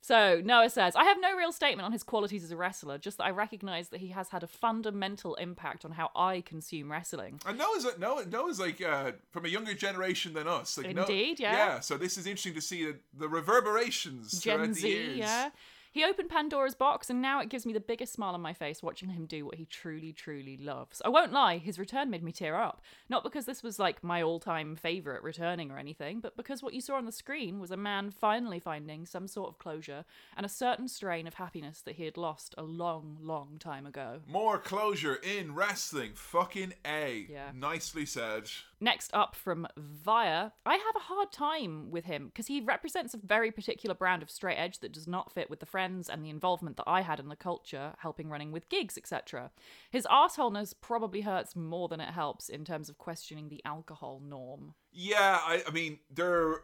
So 0.00 0.40
Noah 0.42 0.70
says, 0.70 0.96
I 0.96 1.04
have 1.04 1.18
no 1.20 1.36
real 1.36 1.52
statement 1.52 1.84
on 1.84 1.92
his 1.92 2.02
qualities 2.02 2.42
as 2.42 2.50
a 2.50 2.56
wrestler, 2.56 2.96
just 2.96 3.18
that 3.18 3.24
I 3.24 3.30
recognise 3.30 3.90
that 3.90 4.00
he 4.00 4.08
has 4.08 4.30
had 4.30 4.42
a 4.42 4.46
fundamental 4.46 5.34
impact 5.34 5.84
on 5.84 5.90
how 5.90 6.08
I 6.16 6.40
consume 6.40 6.90
wrestling. 6.90 7.40
And 7.44 7.58
Noah's 7.58 7.86
Noah, 7.98 8.24
Noah's 8.24 8.58
like 8.58 8.80
uh, 8.80 9.12
from 9.32 9.44
a 9.44 9.48
younger 9.48 9.74
generation 9.74 10.32
than 10.32 10.48
us. 10.48 10.78
Like, 10.78 10.94
Noah- 10.94 11.04
Indeed, 11.04 11.40
yeah. 11.40 11.52
Yeah. 11.52 11.80
So 11.80 11.98
this 11.98 12.16
is 12.16 12.24
interesting 12.26 12.54
to 12.54 12.62
see 12.62 12.86
the, 12.86 12.96
the 13.18 13.28
reverberations 13.28 14.40
throughout 14.42 14.60
Gen 14.60 14.68
the 14.68 14.74
Z, 14.74 14.88
years. 14.88 15.16
yeah. 15.18 15.50
He 15.92 16.04
opened 16.04 16.28
Pandora's 16.28 16.74
box, 16.74 17.10
and 17.10 17.22
now 17.22 17.40
it 17.40 17.48
gives 17.48 17.66
me 17.66 17.72
the 17.72 17.80
biggest 17.80 18.12
smile 18.12 18.34
on 18.34 18.40
my 18.40 18.52
face 18.52 18.82
watching 18.82 19.10
him 19.10 19.26
do 19.26 19.44
what 19.46 19.56
he 19.56 19.64
truly, 19.64 20.12
truly 20.12 20.56
loves. 20.56 21.00
I 21.04 21.08
won't 21.08 21.32
lie, 21.32 21.58
his 21.58 21.78
return 21.78 22.10
made 22.10 22.22
me 22.22 22.32
tear 22.32 22.56
up. 22.56 22.82
Not 23.08 23.22
because 23.22 23.46
this 23.46 23.62
was 23.62 23.78
like 23.78 24.04
my 24.04 24.22
all 24.22 24.40
time 24.40 24.76
favourite 24.76 25.22
returning 25.22 25.70
or 25.70 25.78
anything, 25.78 26.20
but 26.20 26.36
because 26.36 26.62
what 26.62 26.74
you 26.74 26.80
saw 26.80 26.96
on 26.96 27.06
the 27.06 27.12
screen 27.12 27.58
was 27.58 27.70
a 27.70 27.76
man 27.76 28.10
finally 28.10 28.60
finding 28.60 29.06
some 29.06 29.26
sort 29.26 29.48
of 29.48 29.58
closure 29.58 30.04
and 30.36 30.44
a 30.44 30.48
certain 30.48 30.88
strain 30.88 31.26
of 31.26 31.34
happiness 31.34 31.80
that 31.80 31.96
he 31.96 32.04
had 32.04 32.16
lost 32.16 32.54
a 32.58 32.62
long, 32.62 33.18
long 33.20 33.56
time 33.58 33.86
ago. 33.86 34.20
More 34.26 34.58
closure 34.58 35.16
in 35.16 35.54
wrestling. 35.54 36.12
Fucking 36.14 36.74
A. 36.86 37.26
Yeah. 37.30 37.50
Nicely 37.54 38.06
said. 38.06 38.50
Next 38.80 39.10
up 39.12 39.34
from 39.34 39.66
Via, 39.76 40.52
I 40.64 40.74
have 40.74 40.96
a 40.96 41.00
hard 41.00 41.32
time 41.32 41.90
with 41.90 42.04
him 42.04 42.26
because 42.26 42.46
he 42.46 42.60
represents 42.60 43.12
a 43.12 43.18
very 43.18 43.50
particular 43.50 43.94
brand 43.94 44.22
of 44.22 44.30
straight 44.30 44.56
edge 44.56 44.78
that 44.80 44.92
does 44.92 45.08
not 45.08 45.32
fit 45.32 45.50
with 45.50 45.58
the 45.58 45.66
friends 45.66 46.08
and 46.08 46.24
the 46.24 46.30
involvement 46.30 46.76
that 46.76 46.84
I 46.86 47.00
had 47.00 47.18
in 47.18 47.28
the 47.28 47.36
culture, 47.36 47.94
helping 47.98 48.28
running 48.28 48.52
with 48.52 48.68
gigs, 48.68 48.96
etc. 48.96 49.50
His 49.90 50.06
arseholeness 50.06 50.74
probably 50.80 51.22
hurts 51.22 51.56
more 51.56 51.88
than 51.88 52.00
it 52.00 52.12
helps 52.12 52.48
in 52.48 52.64
terms 52.64 52.88
of 52.88 52.98
questioning 52.98 53.48
the 53.48 53.62
alcohol 53.64 54.22
norm. 54.24 54.74
Yeah, 54.92 55.38
I, 55.42 55.62
I 55.66 55.70
mean, 55.72 55.98
there 56.14 56.32
are 56.32 56.62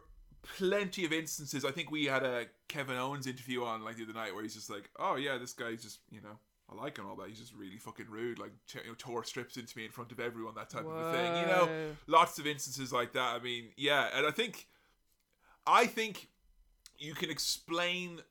plenty 0.57 1.03
of 1.03 1.11
instances. 1.11 1.65
I 1.65 1.71
think 1.71 1.91
we 1.91 2.05
had 2.05 2.23
a 2.23 2.45
Kevin 2.69 2.97
Owens 2.97 3.27
interview 3.27 3.63
on 3.63 3.83
like 3.83 3.97
the 3.97 4.03
other 4.03 4.13
night 4.13 4.33
where 4.33 4.43
he's 4.43 4.55
just 4.55 4.69
like, 4.69 4.89
oh 4.97 5.15
yeah, 5.15 5.37
this 5.37 5.53
guy's 5.53 5.83
just, 5.83 5.99
you 6.09 6.21
know, 6.21 6.37
I 6.71 6.75
like 6.75 6.97
him 6.97 7.05
all 7.07 7.15
that. 7.17 7.27
He's 7.29 7.39
just 7.39 7.53
really 7.53 7.77
fucking 7.77 8.07
rude. 8.09 8.39
Like, 8.39 8.51
you 8.73 8.81
know, 8.87 8.95
tore 8.97 9.23
strips 9.23 9.57
into 9.57 9.77
me 9.77 9.85
in 9.85 9.91
front 9.91 10.11
of 10.11 10.19
everyone, 10.19 10.55
that 10.55 10.69
type 10.69 10.85
of 10.85 10.95
a 10.95 11.11
thing. 11.11 11.35
You 11.41 11.45
know, 11.47 11.69
lots 12.07 12.39
of 12.39 12.47
instances 12.47 12.91
like 12.91 13.13
that. 13.13 13.35
I 13.35 13.39
mean, 13.39 13.65
yeah, 13.77 14.09
and 14.15 14.25
I 14.25 14.31
think, 14.31 14.67
I 15.67 15.85
think 15.85 16.27
you 16.97 17.13
can 17.13 17.29
explain 17.29 18.21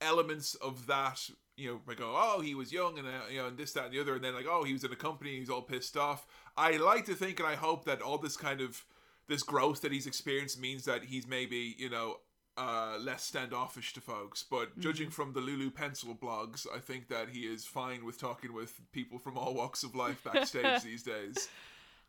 elements 0.00 0.54
of 0.56 0.86
that. 0.86 1.28
You 1.56 1.70
know, 1.70 1.80
by 1.86 1.94
going, 1.94 2.16
oh, 2.16 2.40
he 2.40 2.56
was 2.56 2.72
young 2.72 2.98
and 2.98 3.06
uh, 3.06 3.10
you 3.30 3.38
know, 3.38 3.46
and 3.46 3.56
this, 3.56 3.72
that, 3.74 3.84
and 3.84 3.94
the 3.94 4.00
other, 4.00 4.16
and 4.16 4.24
then 4.24 4.34
like, 4.34 4.46
oh, 4.50 4.64
he 4.64 4.72
was 4.72 4.82
in 4.82 4.90
a 4.90 4.96
company, 4.96 5.38
he's 5.38 5.48
all 5.48 5.62
pissed 5.62 5.96
off. 5.96 6.26
I 6.56 6.78
like 6.78 7.04
to 7.06 7.14
think, 7.14 7.38
and 7.38 7.48
I 7.48 7.54
hope 7.54 7.84
that 7.84 8.02
all 8.02 8.18
this 8.18 8.36
kind 8.36 8.60
of 8.60 8.84
this 9.28 9.44
growth 9.44 9.80
that 9.82 9.92
he's 9.92 10.08
experienced 10.08 10.60
means 10.60 10.84
that 10.86 11.04
he's 11.04 11.28
maybe 11.28 11.76
you 11.78 11.90
know 11.90 12.16
uh, 12.56 12.96
less 13.00 13.24
standoffish 13.24 13.92
to 13.94 14.00
folks. 14.00 14.44
But 14.48 14.78
judging 14.78 15.10
from 15.10 15.32
the 15.32 15.40
Lulu 15.40 15.70
Pencil 15.70 16.14
blogs, 16.14 16.66
I 16.74 16.78
think 16.78 17.08
that 17.08 17.30
he 17.30 17.40
is 17.40 17.64
fine 17.64 18.04
with 18.04 18.18
talking 18.18 18.52
with 18.52 18.80
people 18.92 19.18
from 19.18 19.36
all 19.36 19.54
walks 19.54 19.82
of 19.82 19.94
life 19.94 20.22
backstage 20.24 20.82
these 20.84 21.02
days. 21.02 21.48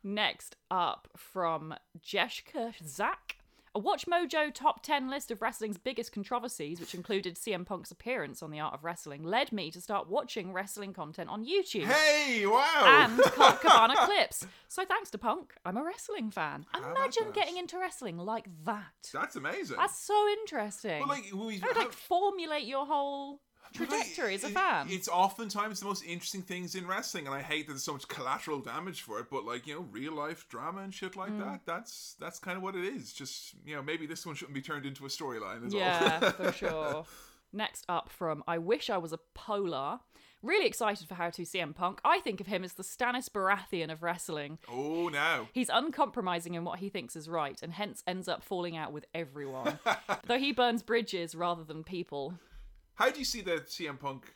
Next 0.04 0.56
up 0.70 1.08
from 1.18 1.74
Jeshka 2.00 2.74
Zak. 2.86 3.38
A 3.76 3.82
WatchMojo 3.82 4.54
top 4.54 4.84
10 4.84 5.10
list 5.10 5.32
of 5.32 5.42
wrestling's 5.42 5.78
biggest 5.78 6.14
controversies, 6.14 6.80
which 6.80 6.96
included 6.96 7.36
CM 7.36 7.66
Punk's 7.66 7.92
appearance 7.92 8.42
on 8.42 8.50
The 8.50 8.62
Art 8.62 8.74
of 8.74 8.86
Wrestling, 8.86 9.22
led 9.22 9.52
me 9.52 9.70
to 9.72 9.82
start 9.82 10.10
watching 10.10 10.54
wrestling 10.54 10.94
content 10.94 11.30
on 11.30 11.46
YouTube. 11.46 11.84
Hey, 11.84 12.46
wow! 12.46 12.84
and 12.86 13.20
Cabana 13.60 13.96
clips. 14.06 14.48
So 14.70 14.86
thanks 14.86 15.10
to 15.12 15.18
Punk, 15.18 15.56
I'm 15.66 15.76
a 15.76 15.84
wrestling 15.84 16.32
fan. 16.32 16.66
How 16.72 16.90
Imagine 16.90 17.32
getting 17.34 17.58
into 17.58 17.78
wrestling 17.78 18.18
like 18.18 18.48
that. 18.64 19.10
That's 19.12 19.36
amazing. 19.36 19.76
That's 19.76 20.00
so 20.00 20.26
interesting. 20.40 21.02
but 21.02 21.10
like, 21.10 21.26
we, 21.34 21.60
How 21.60 21.68
would 21.68 21.76
like 21.76 21.88
how- 21.88 21.92
formulate 21.92 22.64
your 22.64 22.86
whole 22.86 23.42
trajectory 23.74 24.36
as 24.36 24.44
a 24.44 24.50
fan. 24.50 24.88
It's 24.90 25.08
oftentimes 25.08 25.80
the 25.80 25.86
most 25.86 26.04
interesting 26.06 26.42
things 26.42 26.76
in 26.76 26.86
wrestling, 26.88 27.26
and 27.28 27.36
I 27.36 27.42
hate 27.42 27.68
that 27.68 27.74
there's 27.74 27.84
so 27.84 27.94
much 27.94 28.08
collateral 28.08 28.60
damage 28.60 29.02
for 29.02 29.20
it. 29.20 29.28
But 29.32 29.46
like 29.46 29.68
you 29.68 29.76
know, 29.76 29.86
real 29.92 30.14
life 30.14 30.48
drama 30.50 30.82
and 30.82 30.94
shit 30.94 31.14
Mm. 31.14 31.18
like 31.18 31.40
that. 31.40 31.62
That's 31.66 32.16
that's 32.20 32.40
kind 32.40 32.58
of 32.58 32.64
what 32.64 32.76
it 32.76 32.84
is. 32.86 33.14
Just 33.14 33.54
you 33.66 33.76
know, 33.76 33.82
maybe 33.82 34.06
this 34.06 34.26
one 34.26 34.36
shouldn't 34.36 34.56
be 34.56 34.62
turned 34.62 34.86
into 34.86 35.06
a 35.06 35.10
storyline. 35.10 35.72
Yeah, 35.74 36.32
for 36.32 36.52
sure. 36.54 37.06
Next 37.54 37.86
up 37.88 38.10
from 38.10 38.44
I 38.48 38.58
Wish 38.58 38.90
I 38.90 38.98
Was 38.98 39.14
a 39.14 39.20
Polar. 39.34 40.00
Really 40.42 40.68
excited 40.68 41.08
for 41.08 41.16
How 41.16 41.32
to 41.32 41.42
CM 41.42 41.74
Punk. 41.74 42.00
I 42.06 42.20
think 42.20 42.40
of 42.40 42.46
him 42.46 42.64
as 42.64 42.74
the 42.74 42.84
Stannis 42.84 43.30
Baratheon 43.30 43.92
of 43.92 44.04
wrestling. 44.04 44.60
oh, 44.70 45.08
no. 45.10 45.48
He's 45.54 45.70
uncompromising 45.70 46.54
in 46.54 46.64
what 46.66 46.80
he 46.80 46.90
thinks 46.90 47.16
is 47.16 47.28
right 47.28 47.58
and 47.64 47.74
hence 47.74 48.04
ends 48.06 48.28
up 48.28 48.44
falling 48.44 48.78
out 48.78 48.92
with 48.92 49.06
everyone. 49.16 49.80
Though 50.28 50.38
he 50.38 50.52
burns 50.52 50.84
bridges 50.84 51.34
rather 51.34 51.64
than 51.64 51.84
people. 51.84 52.36
How 52.96 53.10
do 53.10 53.20
you 53.20 53.26
see 53.26 53.42
the 53.42 53.58
CM 53.68 54.00
Punk 54.00 54.36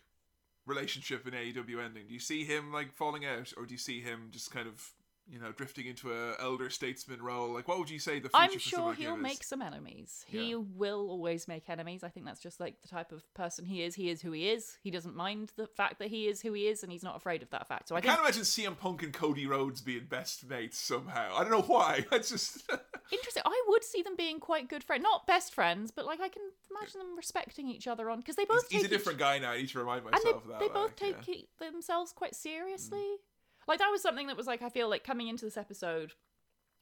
relationship 0.66 1.26
in 1.28 1.34
AEW 1.34 1.84
ending? 1.84 2.08
Do 2.08 2.14
you 2.14 2.20
see 2.20 2.44
him 2.44 2.74
like 2.74 2.94
falling 2.94 3.26
out, 3.26 3.54
or 3.58 3.66
do 3.66 3.74
you 3.74 3.78
see 3.78 4.02
him 4.02 4.28
just 4.32 4.52
kind 4.52 4.68
of 4.68 4.92
you 5.30 5.40
know 5.40 5.52
drifting 5.52 5.86
into 5.86 6.12
a 6.12 6.34
elder 6.40 6.70
statesman 6.70 7.22
role? 7.22 7.54
Like, 7.54 7.68
what 7.68 7.80
would 7.80 7.90
you 7.90 8.00
say 8.00 8.16
the 8.20 8.30
future 8.30 8.36
I'm 8.36 8.58
sure 8.58 8.94
he'll 8.94 9.18
make 9.18 9.44
some 9.44 9.62
enemies. 9.62 10.26
He 10.28 10.52
Yeah. 10.52 10.58
will 10.76 11.10
always 11.10 11.48
make 11.48 11.70
enemies. 11.70 12.04
I 12.04 12.10
think 12.10 12.26
that's 12.26 12.40
just 12.42 12.60
like 12.60 12.82
the 12.82 12.88
type 12.88 13.12
of 13.12 13.24
person 13.34 13.66
he 13.66 13.84
is. 13.84 13.96
He 13.96 14.10
is 14.10 14.22
who 14.22 14.32
he 14.32 14.50
is. 14.50 14.78
He 14.82 14.92
doesn't 14.92 15.16
mind 15.16 15.52
the 15.56 15.68
fact 15.68 16.00
that 16.00 16.10
he 16.10 16.28
is 16.28 16.42
who 16.42 16.54
he 16.54 16.68
is, 16.68 16.84
and 16.84 16.92
he's 16.92 17.04
not 17.04 17.16
afraid 17.16 17.42
of 17.42 17.50
that 17.52 17.68
fact. 17.68 17.88
So 17.90 17.96
I 17.96 18.00
I 18.00 18.02
think 18.02 18.14
can't 18.14 18.22
imagine 18.26 18.44
CM 18.44 18.78
Punk 18.78 19.04
and 19.04 19.14
Cody 19.14 19.46
Rhodes 19.46 19.82
being 19.82 20.06
best 20.10 20.48
mates 20.50 20.80
somehow. 20.80 21.36
I 21.36 21.44
don't 21.44 21.52
know 21.52 21.62
why. 21.62 22.06
It's 22.12 22.30
just 22.30 22.70
interesting. 23.12 23.44
I 23.46 23.64
would 23.70 23.84
see 23.84 24.02
them 24.02 24.16
being 24.18 24.40
quite 24.40 24.68
good 24.68 24.84
friends, 24.84 25.04
not 25.04 25.26
best 25.26 25.54
friends, 25.54 25.92
but 25.92 26.06
like 26.06 26.20
I 26.20 26.28
can 26.28 26.42
imagine 26.70 27.00
them 27.00 27.16
respecting 27.16 27.70
each 27.70 27.88
other 27.88 28.10
on 28.10 28.20
because 28.20 28.36
they 28.36 28.46
both 28.46 28.64
he's, 28.70 28.72
he's 28.72 28.82
a 28.82 28.84
take 28.84 28.92
each- 28.92 28.98
different 28.98 29.20
guy 29.20 29.40
now. 29.40 29.52
I 29.52 29.58
need 29.58 29.70
to 29.70 29.80
remind 29.80 30.02
and 30.04 30.12
myself 30.12 30.44
they, 30.46 30.52
that. 30.52 30.60
they 30.60 30.68
both 30.68 30.96
take 30.96 31.16
yeah. 31.28 31.70
themselves 31.72 32.12
quite 32.12 32.36
seriously. 32.36 33.00
Mm. 33.00 33.29
Like 33.70 33.80
that 33.80 33.90
was 33.92 34.02
something 34.02 34.28
that 34.28 34.36
was 34.36 34.48
like 34.48 34.64
I 34.64 34.70
feel 34.70 34.90
like 34.90 35.04
coming 35.04 35.28
into 35.28 35.46
this 35.46 35.56
episode, 35.56 36.14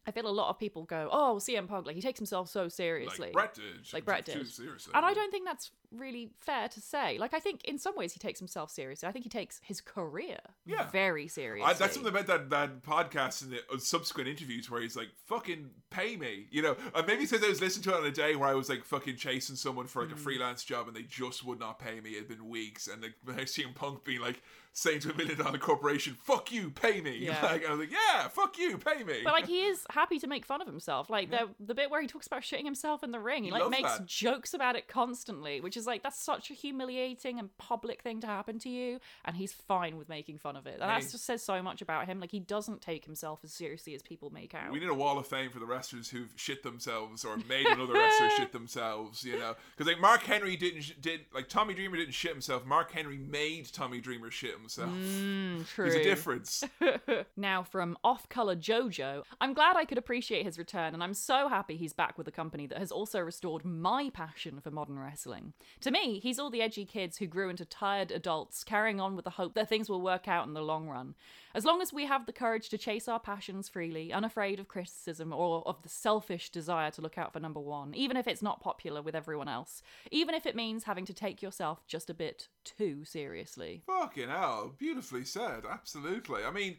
I 0.07 0.11
feel 0.11 0.25
a 0.25 0.29
lot 0.29 0.49
of 0.49 0.57
people 0.57 0.85
go, 0.85 1.09
"Oh, 1.11 1.35
CM 1.37 1.67
Punk, 1.67 1.85
like 1.85 1.95
he 1.95 2.01
takes 2.01 2.17
himself 2.17 2.49
so 2.49 2.69
seriously." 2.69 3.27
like 3.27 3.33
Bret 3.33 3.53
did. 3.53 3.93
Like 3.93 4.05
Bret 4.05 4.23
did. 4.23 4.47
Seriously. 4.47 4.93
And 4.95 5.05
I 5.05 5.13
don't 5.13 5.29
think 5.29 5.45
that's 5.45 5.69
really 5.91 6.31
fair 6.37 6.67
to 6.69 6.81
say. 6.81 7.17
Like, 7.17 7.33
I 7.33 7.39
think 7.39 7.63
in 7.65 7.77
some 7.77 7.95
ways 7.95 8.13
he 8.13 8.19
takes 8.19 8.39
himself 8.39 8.71
seriously. 8.71 9.07
I 9.07 9.11
think 9.11 9.23
he 9.23 9.29
takes 9.29 9.59
his 9.63 9.79
career 9.81 10.37
Yeah. 10.65 10.89
very 10.91 11.27
seriously. 11.27 11.69
I, 11.69 11.73
that's 11.73 11.93
something 11.93 12.11
about 12.11 12.27
that, 12.27 12.49
that 12.49 12.83
podcast 12.83 13.41
and 13.43 13.51
the 13.51 13.59
uh, 13.73 13.77
subsequent 13.79 14.29
interviews 14.29 14.69
where 14.69 14.81
he's 14.81 14.95
like, 14.97 15.09
fucking 15.25 15.69
pay 15.89 16.15
me. 16.17 16.47
You 16.51 16.61
know, 16.61 16.75
uh, 16.93 17.03
maybe 17.07 17.23
because 17.23 17.43
I 17.43 17.47
was 17.47 17.61
listening 17.61 17.83
to 17.83 17.91
it 17.91 17.95
on 18.01 18.05
a 18.05 18.11
day 18.11 18.35
where 18.35 18.49
I 18.49 18.53
was 18.53 18.69
like 18.69 18.83
fucking 18.83 19.15
chasing 19.15 19.55
someone 19.55 19.87
for 19.87 20.01
like 20.03 20.11
Mm. 20.11 20.17
a 20.17 20.17
freelance 20.17 20.63
job 20.63 20.87
and 20.87 20.95
they 20.95 21.03
just 21.03 21.45
would 21.45 21.59
not 21.59 21.79
pay 21.79 21.99
me. 21.99 22.11
It 22.11 22.17
had 22.19 22.27
been 22.27 22.47
weeks. 22.49 22.87
And 22.87 23.01
like, 23.01 23.13
I 23.39 23.45
see 23.45 23.61
him 23.63 23.73
Punk 23.73 24.03
being 24.03 24.21
like, 24.21 24.41
saying 24.73 24.99
to 24.99 25.11
a 25.11 25.15
million 25.17 25.39
dollar 25.39 25.57
corporation, 25.57 26.15
fuck 26.23 26.51
you, 26.51 26.69
pay 26.69 27.01
me. 27.01 27.17
Yeah. 27.27 27.43
Like, 27.43 27.65
I 27.65 27.71
was 27.71 27.79
like, 27.79 27.91
yeah, 27.91 28.27
fuck 28.27 28.59
you, 28.59 28.77
pay 28.77 29.03
me. 29.03 29.21
But 29.23 29.33
like 29.33 29.47
he 29.47 29.65
is 29.65 29.83
happy 29.89 30.19
to 30.19 30.27
make 30.27 30.45
fun 30.45 30.61
of 30.61 30.67
himself. 30.67 31.09
Like 31.09 31.31
the 31.31 31.49
the 31.59 31.73
bit 31.73 31.89
where 31.89 31.99
he 32.01 32.07
talks 32.07 32.27
about 32.27 32.41
shitting 32.43 32.63
himself 32.65 33.03
in 33.03 33.11
the 33.11 33.19
ring, 33.19 33.43
he 33.45 33.51
like 33.51 33.69
makes 33.69 33.97
that. 33.97 34.05
jokes 34.05 34.53
about 34.53 34.75
it 34.75 34.87
constantly, 34.87 35.61
which 35.61 35.76
is 35.77 35.87
like 35.87 36.03
that's 36.03 36.23
such 36.23 36.51
a 36.51 36.53
humiliating 36.53 37.39
and 37.39 37.55
public 37.57 38.01
thing 38.01 38.21
to 38.21 38.27
happen 38.27 38.59
to 38.59 38.69
you, 38.69 38.99
and 39.25 39.35
he's 39.35 39.53
fine 39.53 39.97
with 39.97 40.09
making 40.09 40.39
fun 40.39 40.55
of 40.55 40.67
it. 40.67 40.79
And 40.81 40.89
that 40.89 41.01
just 41.01 41.25
says 41.25 41.43
so 41.43 41.61
much 41.61 41.81
about 41.81 42.05
him. 42.07 42.19
Like 42.19 42.31
he 42.31 42.39
doesn't 42.39 42.81
take 42.81 43.05
himself 43.05 43.39
as 43.43 43.53
seriously 43.53 43.95
as 43.95 44.01
people 44.01 44.29
make 44.29 44.53
out. 44.53 44.71
We 44.71 44.79
need 44.79 44.89
a 44.89 44.93
wall 44.93 45.17
of 45.17 45.27
fame 45.27 45.51
for 45.51 45.59
the 45.59 45.65
wrestlers 45.65 46.09
who've 46.09 46.31
shit 46.35 46.63
themselves 46.63 47.23
or 47.23 47.37
made 47.49 47.67
another 47.67 47.93
wrestler 47.93 48.29
shit 48.31 48.51
themselves, 48.57 49.23
you 49.23 49.37
know? 49.37 49.55
Because 49.75 49.91
like 49.91 50.01
Mark 50.01 50.23
Henry 50.23 50.55
didn't 50.55 50.81
sh- 50.81 50.93
did 50.99 51.21
like 51.33 51.47
Tommy 51.47 51.73
Dreamer 51.73 51.97
didn't 51.97 52.13
shit 52.13 52.31
himself. 52.31 52.65
Mark 52.65 52.91
Henry 52.91 53.17
made 53.17 53.71
Tommy 53.71 54.01
Dreamer 54.01 54.31
shit 54.31 54.57
himself. 54.57 54.89
Mm, 54.89 55.67
true. 55.67 55.85
There's 55.89 55.95
a 55.95 56.03
difference. 56.03 56.63
now 57.37 57.63
from 57.63 57.97
off-color 58.03 58.55
Jojo, 58.55 59.23
I'm 59.39 59.53
glad 59.53 59.75
I 59.75 59.85
could 59.85 59.97
appreciate 59.97 60.45
his 60.45 60.57
return, 60.57 60.93
and 60.93 61.03
I'm 61.03 61.13
so 61.13 61.47
happy 61.47 61.77
he's 61.77 61.93
back 61.93 62.17
with 62.17 62.27
a 62.27 62.31
company 62.31 62.67
that 62.67 62.77
has 62.77 62.91
also 62.91 63.19
restored 63.19 63.65
my 63.65 64.09
passion 64.13 64.59
for 64.61 64.71
modern 64.71 64.99
wrestling. 64.99 65.53
To 65.81 65.91
me, 65.91 66.19
he's 66.19 66.39
all 66.39 66.49
the 66.49 66.61
edgy 66.61 66.85
kids 66.85 67.17
who 67.17 67.27
grew 67.27 67.49
into 67.49 67.65
tired 67.65 68.11
adults, 68.11 68.63
carrying 68.63 68.99
on 68.99 69.15
with 69.15 69.25
the 69.25 69.31
hope 69.31 69.53
that 69.53 69.69
things 69.69 69.89
will 69.89 70.01
work 70.01 70.27
out 70.27 70.47
in 70.47 70.53
the 70.53 70.61
long 70.61 70.87
run. 70.87 71.15
As 71.53 71.65
long 71.65 71.81
as 71.81 71.93
we 71.93 72.05
have 72.05 72.25
the 72.25 72.33
courage 72.33 72.69
to 72.69 72.77
chase 72.77 73.07
our 73.07 73.19
passions 73.19 73.69
freely, 73.69 74.11
unafraid 74.11 74.59
of 74.59 74.67
criticism 74.67 75.33
or 75.33 75.63
of 75.67 75.81
the 75.83 75.89
selfish 75.89 76.49
desire 76.49 76.91
to 76.91 77.01
look 77.01 77.17
out 77.17 77.33
for 77.33 77.39
number 77.39 77.59
one, 77.59 77.93
even 77.95 78.17
if 78.17 78.27
it's 78.27 78.41
not 78.41 78.61
popular 78.61 79.01
with 79.01 79.15
everyone 79.15 79.47
else, 79.47 79.81
even 80.11 80.35
if 80.35 80.45
it 80.45 80.55
means 80.55 80.83
having 80.83 81.05
to 81.05 81.13
take 81.13 81.41
yourself 81.41 81.85
just 81.87 82.09
a 82.09 82.13
bit 82.13 82.47
too 82.63 83.05
seriously. 83.05 83.83
Fucking 83.85 84.29
hell, 84.29 84.75
beautifully 84.77 85.25
said. 85.25 85.63
Absolutely. 85.69 86.43
I 86.43 86.51
mean, 86.51 86.77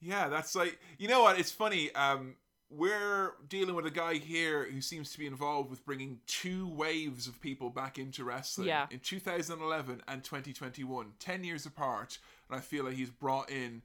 yeah, 0.00 0.28
that's 0.28 0.54
like 0.54 0.78
you 0.98 1.08
know 1.08 1.22
what? 1.22 1.38
It's 1.38 1.50
funny. 1.50 1.94
Um, 1.94 2.36
we're 2.76 3.32
dealing 3.48 3.74
with 3.74 3.86
a 3.86 3.90
guy 3.90 4.14
here 4.14 4.64
who 4.70 4.80
seems 4.80 5.12
to 5.12 5.18
be 5.18 5.26
involved 5.26 5.70
with 5.70 5.84
bringing 5.84 6.20
two 6.26 6.68
waves 6.68 7.26
of 7.26 7.40
people 7.40 7.70
back 7.70 7.98
into 7.98 8.24
wrestling. 8.24 8.68
Yeah. 8.68 8.86
In 8.90 9.00
2011 9.00 10.02
and 10.08 10.24
2021, 10.24 11.12
ten 11.18 11.44
years 11.44 11.66
apart, 11.66 12.18
and 12.48 12.58
I 12.58 12.60
feel 12.62 12.84
like 12.84 12.94
he's 12.94 13.10
brought 13.10 13.50
in 13.50 13.82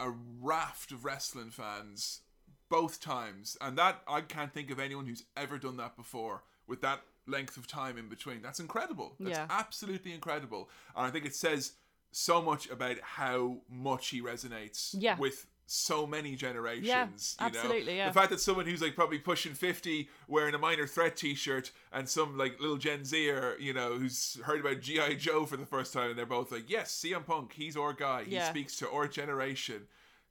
a 0.00 0.10
raft 0.40 0.90
of 0.92 1.04
wrestling 1.04 1.50
fans 1.50 2.20
both 2.68 3.00
times, 3.00 3.56
and 3.60 3.78
that 3.78 4.02
I 4.08 4.20
can't 4.22 4.52
think 4.52 4.70
of 4.70 4.80
anyone 4.80 5.06
who's 5.06 5.24
ever 5.36 5.58
done 5.58 5.76
that 5.76 5.96
before 5.96 6.42
with 6.66 6.80
that 6.80 7.02
length 7.26 7.56
of 7.56 7.66
time 7.66 7.96
in 7.96 8.08
between. 8.08 8.42
That's 8.42 8.58
incredible. 8.60 9.14
That's 9.20 9.36
Yeah. 9.38 9.46
absolutely 9.50 10.12
incredible, 10.12 10.68
and 10.96 11.06
I 11.06 11.10
think 11.10 11.24
it 11.26 11.34
says 11.34 11.72
so 12.10 12.40
much 12.40 12.68
about 12.70 12.98
how 13.00 13.58
much 13.68 14.08
he 14.08 14.20
resonates 14.22 14.94
Yeah. 14.98 15.16
with 15.18 15.46
so 15.66 16.06
many 16.06 16.36
generations. 16.36 16.86
Yeah, 16.86 17.04
you 17.06 17.10
know? 17.52 17.58
absolutely, 17.58 17.96
yeah. 17.96 18.08
The 18.08 18.14
fact 18.14 18.30
that 18.30 18.40
someone 18.40 18.66
who's 18.66 18.82
like 18.82 18.94
probably 18.94 19.18
pushing 19.18 19.54
fifty 19.54 20.08
wearing 20.28 20.54
a 20.54 20.58
minor 20.58 20.86
threat 20.86 21.16
T-shirt 21.16 21.70
and 21.92 22.08
some 22.08 22.36
like 22.36 22.60
little 22.60 22.76
Gen 22.76 23.04
Zer, 23.04 23.56
you 23.58 23.72
know, 23.72 23.96
who's 23.98 24.38
heard 24.44 24.60
about 24.60 24.80
GI 24.80 25.16
Joe 25.16 25.46
for 25.46 25.56
the 25.56 25.66
first 25.66 25.92
time, 25.92 26.10
and 26.10 26.18
they're 26.18 26.26
both 26.26 26.52
like, 26.52 26.68
"Yes, 26.70 26.92
CM 26.92 27.24
Punk, 27.24 27.52
he's 27.54 27.76
our 27.76 27.92
guy. 27.92 28.24
He 28.24 28.32
Yeah. 28.32 28.50
speaks 28.50 28.76
to 28.76 28.90
our 28.90 29.08
generation." 29.08 29.86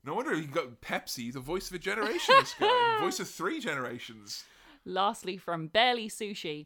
No 0.05 0.15
wonder 0.15 0.35
he 0.35 0.45
got 0.45 0.81
Pepsi, 0.81 1.31
the 1.31 1.39
voice 1.39 1.69
of 1.69 1.75
a 1.75 1.79
generation. 1.79 2.35
This 2.39 2.53
guy, 2.59 2.97
voice 3.01 3.19
of 3.21 3.29
three 3.29 3.59
generations. 3.59 4.43
Lastly, 4.85 5.37
from 5.37 5.67
Barely 5.67 6.09
Sushi, 6.09 6.65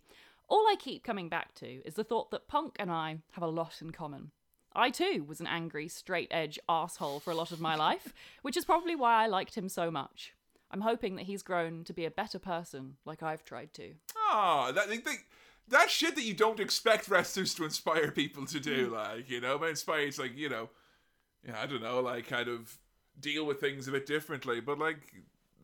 all 0.50 0.66
I 0.68 0.76
keep 0.80 1.04
coming 1.04 1.30
back 1.30 1.54
to 1.56 1.84
is 1.86 1.94
the 1.94 2.04
thought 2.04 2.32
that 2.32 2.48
Punk 2.48 2.76
and 2.80 2.92
I 2.92 3.20
have 3.34 3.44
a 3.44 3.48
lot 3.48 3.80
in 3.82 3.92
common. 3.92 4.32
I 4.78 4.92
too 4.92 5.26
was 5.28 5.40
an 5.42 5.48
angry, 5.48 5.88
straight 5.88 6.28
edge 6.32 6.60
asshole 6.70 7.20
for 7.20 7.32
a 7.32 7.36
lot 7.36 7.52
of 7.52 7.60
my 7.60 7.76
life, 7.76 8.14
which 8.44 8.56
is 8.56 8.64
probably 8.64 8.96
why 8.96 9.24
I 9.24 9.28
liked 9.28 9.56
him 9.56 9.68
so 9.68 9.90
much. 9.92 10.34
I'm 10.70 10.82
hoping 10.82 11.16
that 11.16 11.26
he's 11.26 11.44
grown 11.44 11.84
to 11.86 11.94
be 11.94 12.06
a 12.06 12.12
better 12.12 12.40
person 12.40 12.98
like 13.06 13.24
I've 13.24 13.44
tried 13.44 13.74
to. 13.74 13.94
Ah, 14.18 14.72
that 14.74 14.90
they, 14.90 14.98
that 15.70 15.90
shit 15.90 16.16
that 16.16 16.24
you 16.24 16.34
don't 16.34 16.60
expect 16.60 17.08
wrestlers 17.08 17.54
to 17.56 17.64
inspire 17.66 18.12
people 18.12 18.46
to 18.48 18.60
Mm. 18.60 18.64
do, 18.64 18.90
like 18.94 19.30
you 19.30 19.42
know, 19.42 19.58
but 19.58 19.70
inspire 19.70 20.02
it's 20.02 20.20
like 20.20 20.38
you 20.38 20.50
know, 20.50 20.70
yeah, 21.46 21.60
I 21.62 21.66
don't 21.66 21.82
know, 21.82 22.02
like 22.02 22.28
kind 22.28 22.50
of 22.50 22.78
deal 23.20 23.46
with 23.46 23.60
things 23.60 23.88
a 23.88 23.92
bit 23.92 24.06
differently. 24.06 24.60
But 24.60 24.78
like, 24.78 24.98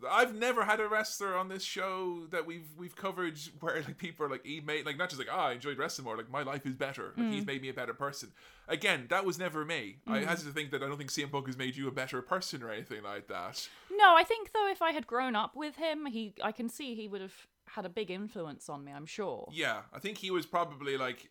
I've 0.10 0.34
never 0.36 0.66
had 0.66 0.80
a 0.80 0.88
wrestler 0.88 1.36
on 1.36 1.48
this 1.50 1.64
show 1.64 2.28
that 2.32 2.46
we've 2.46 2.68
we've 2.78 2.96
covered 2.96 3.38
where 3.60 3.82
like 3.82 3.98
people 3.98 4.26
are 4.26 4.30
like 4.30 4.46
he 4.46 4.62
made 4.62 4.86
like 4.86 4.98
not 4.98 5.10
just 5.10 5.20
like 5.20 5.30
ah 5.32 5.48
I 5.48 5.52
enjoyed 5.54 5.78
wrestling 5.78 6.06
more, 6.06 6.18
like 6.18 6.30
my 6.32 6.44
life 6.44 6.66
is 6.66 6.74
better, 6.74 7.14
like 7.18 7.28
Mm. 7.28 7.34
he's 7.34 7.46
made 7.46 7.62
me 7.62 7.70
a 7.70 7.74
better 7.74 7.94
person. 7.94 8.32
Again, 8.68 9.08
that 9.10 9.26
was 9.26 9.38
never 9.38 9.66
me. 9.66 9.98
I 10.08 10.20
had 10.20 10.38
to 10.40 10.46
think 10.52 10.72
that 10.72 10.82
I 10.82 10.88
don't 10.88 10.98
think 10.98 11.12
CM 11.12 11.32
Punk 11.32 11.48
has 11.48 11.58
made 11.58 11.76
you 11.76 11.88
a 11.88 11.92
better 11.92 12.22
person 12.22 12.64
or 12.64 12.72
anything 12.72 13.04
like 13.04 13.28
that. 13.28 13.68
No, 13.92 14.16
I 14.16 14.24
think 14.24 14.52
though 14.54 14.70
if 14.70 14.82
I 14.82 14.92
had 14.92 15.06
grown 15.08 15.36
up 15.36 15.56
with 15.56 15.76
him, 15.76 16.06
he 16.06 16.34
I 16.42 16.52
can 16.52 16.70
see 16.70 16.96
he 16.96 17.08
would 17.08 17.22
have 17.22 17.48
had 17.68 17.86
a 17.86 17.90
big 17.90 18.12
influence 18.12 18.70
on 18.70 18.84
me, 18.84 18.92
I'm 18.92 19.06
sure. 19.06 19.48
Yeah, 19.52 19.82
I 19.94 20.00
think 20.00 20.18
he 20.18 20.32
was 20.32 20.46
probably 20.46 20.98
like 20.98 21.30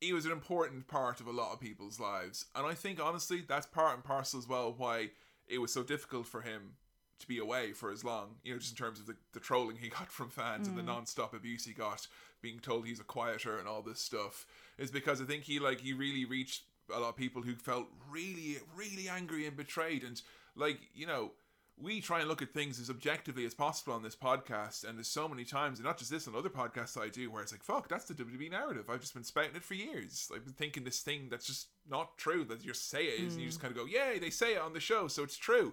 he 0.00 0.12
was 0.12 0.26
an 0.26 0.32
important 0.32 0.86
part 0.88 1.20
of 1.20 1.26
a 1.26 1.32
lot 1.32 1.52
of 1.52 1.60
people's 1.60 1.98
lives. 1.98 2.44
And 2.54 2.66
I 2.66 2.74
think 2.74 3.00
honestly 3.00 3.42
that's 3.46 3.66
part 3.66 3.94
and 3.94 4.04
parcel 4.04 4.38
as 4.38 4.46
well 4.48 4.74
why 4.76 5.10
it 5.46 5.58
was 5.58 5.72
so 5.72 5.82
difficult 5.82 6.26
for 6.26 6.40
him 6.42 6.72
to 7.20 7.28
be 7.28 7.38
away 7.38 7.72
for 7.72 7.90
as 7.90 8.04
long, 8.04 8.36
you 8.42 8.52
know, 8.52 8.58
just 8.58 8.72
in 8.72 8.76
terms 8.76 9.00
of 9.00 9.06
the, 9.06 9.16
the 9.32 9.40
trolling 9.40 9.76
he 9.76 9.88
got 9.98 10.10
from 10.10 10.30
fans 10.30 10.68
and 10.68 10.76
the 10.76 10.82
mm. 10.82 10.86
non-stop 10.86 11.34
abuse 11.34 11.64
he 11.64 11.72
got, 11.72 12.06
being 12.42 12.58
told 12.58 12.86
he's 12.86 13.00
a 13.00 13.04
quieter 13.04 13.58
and 13.58 13.68
all 13.68 13.82
this 13.82 14.00
stuff, 14.00 14.46
is 14.78 14.90
because 14.90 15.20
I 15.20 15.24
think 15.24 15.44
he 15.44 15.58
like 15.58 15.80
he 15.80 15.92
really 15.92 16.24
reached 16.24 16.62
a 16.94 17.00
lot 17.00 17.08
of 17.08 17.16
people 17.16 17.42
who 17.42 17.54
felt 17.54 17.86
really, 18.10 18.58
really 18.76 19.08
angry 19.08 19.46
and 19.46 19.56
betrayed. 19.56 20.04
And 20.04 20.20
like, 20.54 20.80
you 20.94 21.06
know, 21.06 21.32
we 21.80 22.00
try 22.00 22.20
and 22.20 22.28
look 22.28 22.42
at 22.42 22.52
things 22.52 22.78
as 22.78 22.88
objectively 22.88 23.44
as 23.44 23.54
possible 23.54 23.94
on 23.94 24.02
this 24.02 24.14
podcast, 24.14 24.84
and 24.86 24.96
there's 24.96 25.08
so 25.08 25.28
many 25.28 25.44
times, 25.44 25.78
and 25.78 25.86
not 25.86 25.98
just 25.98 26.10
this, 26.10 26.28
on 26.28 26.36
other 26.36 26.48
podcasts 26.48 27.00
I 27.00 27.08
do, 27.08 27.30
where 27.30 27.42
it's 27.42 27.52
like, 27.52 27.64
fuck, 27.64 27.88
that's 27.88 28.04
the 28.04 28.14
WWE 28.14 28.50
narrative. 28.50 28.88
I've 28.88 29.00
just 29.00 29.14
been 29.14 29.24
spouting 29.24 29.56
it 29.56 29.64
for 29.64 29.74
years. 29.74 30.30
I've 30.32 30.44
been 30.44 30.54
thinking 30.54 30.84
this 30.84 31.00
thing 31.00 31.28
that's 31.30 31.46
just 31.46 31.68
not 31.88 32.16
true, 32.16 32.44
that 32.44 32.64
you 32.64 32.74
say 32.74 33.06
it 33.06 33.20
is, 33.20 33.32
and 33.32 33.42
you 33.42 33.48
mm. 33.48 33.50
just 33.50 33.60
kind 33.60 33.72
of 33.72 33.78
go, 33.78 33.86
yay, 33.86 34.18
they 34.20 34.30
say 34.30 34.54
it 34.54 34.60
on 34.60 34.72
the 34.72 34.80
show, 34.80 35.08
so 35.08 35.24
it's 35.24 35.36
true. 35.36 35.72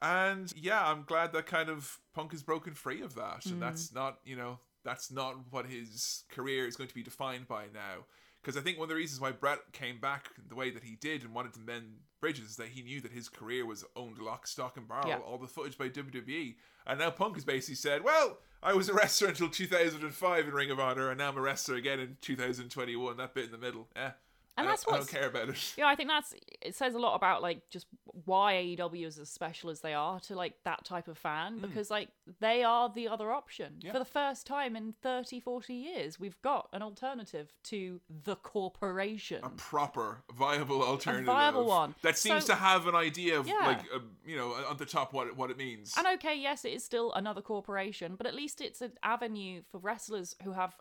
And 0.00 0.52
yeah, 0.56 0.84
I'm 0.86 1.02
glad 1.04 1.32
that 1.32 1.46
kind 1.46 1.68
of 1.68 1.98
Punk 2.14 2.32
is 2.32 2.42
broken 2.42 2.74
free 2.74 3.02
of 3.02 3.14
that, 3.16 3.46
and 3.46 3.60
that's 3.60 3.92
not, 3.92 4.18
you 4.24 4.36
know, 4.36 4.58
that's 4.84 5.10
not 5.10 5.36
what 5.50 5.66
his 5.66 6.24
career 6.30 6.66
is 6.66 6.76
going 6.76 6.88
to 6.88 6.94
be 6.94 7.02
defined 7.02 7.48
by 7.48 7.64
now. 7.74 8.04
Because 8.40 8.56
I 8.56 8.60
think 8.60 8.78
one 8.78 8.84
of 8.84 8.90
the 8.90 8.94
reasons 8.94 9.20
why 9.20 9.32
Bret 9.32 9.58
came 9.72 9.98
back 9.98 10.28
the 10.48 10.54
way 10.54 10.70
that 10.70 10.84
he 10.84 10.94
did 10.94 11.24
and 11.24 11.34
wanted 11.34 11.54
to 11.54 11.60
mend 11.60 11.96
bridges 12.20 12.50
is 12.50 12.56
that 12.56 12.68
he 12.68 12.82
knew 12.82 13.00
that 13.00 13.10
his 13.10 13.28
career 13.28 13.66
was 13.66 13.84
owned 13.96 14.18
lock, 14.18 14.46
stock, 14.46 14.76
and 14.76 14.86
barrel, 14.86 15.08
Yeah. 15.08 15.18
all 15.18 15.38
the 15.38 15.48
footage 15.48 15.76
by 15.76 15.88
WWE. 15.88 16.54
And 16.86 17.00
now 17.00 17.10
Punk 17.10 17.34
has 17.34 17.44
basically 17.44 17.74
said, 17.74 18.04
well, 18.04 18.38
I 18.62 18.74
was 18.74 18.88
a 18.88 18.94
wrestler 18.94 19.28
until 19.28 19.48
2005 19.50 20.46
in 20.48 20.54
Ring 20.54 20.70
of 20.70 20.78
Honor, 20.78 21.10
and 21.10 21.18
now 21.18 21.28
I'm 21.28 21.36
a 21.36 21.40
wrestler 21.40 21.74
again 21.74 21.98
in 21.98 22.16
2021. 22.20 23.16
That 23.16 23.34
bit 23.34 23.46
in 23.46 23.50
the 23.50 23.58
middle. 23.58 23.88
Eh. 23.96 24.10
And 24.58 24.66
I 24.66 24.70
that's 24.72 24.84
don't, 24.84 24.94
I 24.94 24.98
don't 24.98 25.08
care 25.08 25.26
about 25.28 25.48
it. 25.50 25.74
Yeah, 25.78 25.86
I 25.86 25.94
think 25.94 26.08
that's 26.08 26.34
it 26.60 26.74
says 26.74 26.94
a 26.94 26.98
lot 26.98 27.14
about 27.14 27.42
like 27.42 27.68
just 27.70 27.86
why 28.24 28.54
AEW 28.54 29.06
is 29.06 29.18
as 29.18 29.28
special 29.30 29.70
as 29.70 29.80
they 29.80 29.94
are 29.94 30.18
to 30.20 30.34
like 30.34 30.54
that 30.64 30.84
type 30.84 31.06
of 31.08 31.16
fan 31.16 31.58
because 31.60 31.90
like 31.90 32.08
they 32.40 32.64
are 32.64 32.90
the 32.92 33.08
other 33.08 33.30
option. 33.32 33.74
Yeah. 33.80 33.92
For 33.92 33.98
the 33.98 34.04
first 34.04 34.46
time 34.46 34.74
in 34.76 34.92
30 35.02 35.40
40 35.40 35.72
years, 35.74 36.18
we've 36.18 36.40
got 36.42 36.68
an 36.72 36.82
alternative 36.82 37.52
to 37.64 38.00
the 38.24 38.34
corporation. 38.36 39.40
A 39.44 39.50
proper, 39.50 40.22
viable 40.36 40.82
alternative. 40.82 41.26
viable 41.26 41.64
one. 41.66 41.94
That 42.02 42.18
seems 42.18 42.44
So- 42.46 42.54
to 42.54 42.58
have 42.58 42.86
an 42.86 42.94
idea 42.94 43.38
of, 43.38 43.46
Yeah. 43.46 43.54
like, 43.66 43.80
uh, 43.94 44.00
you 44.26 44.36
know, 44.36 44.52
on 44.68 44.76
the 44.76 44.86
top 44.86 45.12
what 45.12 45.28
it, 45.28 45.36
what 45.36 45.50
it 45.50 45.56
means. 45.56 45.94
And 45.96 46.06
okay, 46.14 46.34
yes, 46.34 46.64
it 46.64 46.72
is 46.72 46.84
still 46.84 47.12
another 47.12 47.40
corporation, 47.42 48.16
but 48.16 48.26
at 48.26 48.34
least 48.34 48.60
it's 48.60 48.80
an 48.82 48.92
avenue 49.02 49.62
for 49.70 49.78
wrestlers 49.78 50.34
who 50.42 50.52
have 50.52 50.74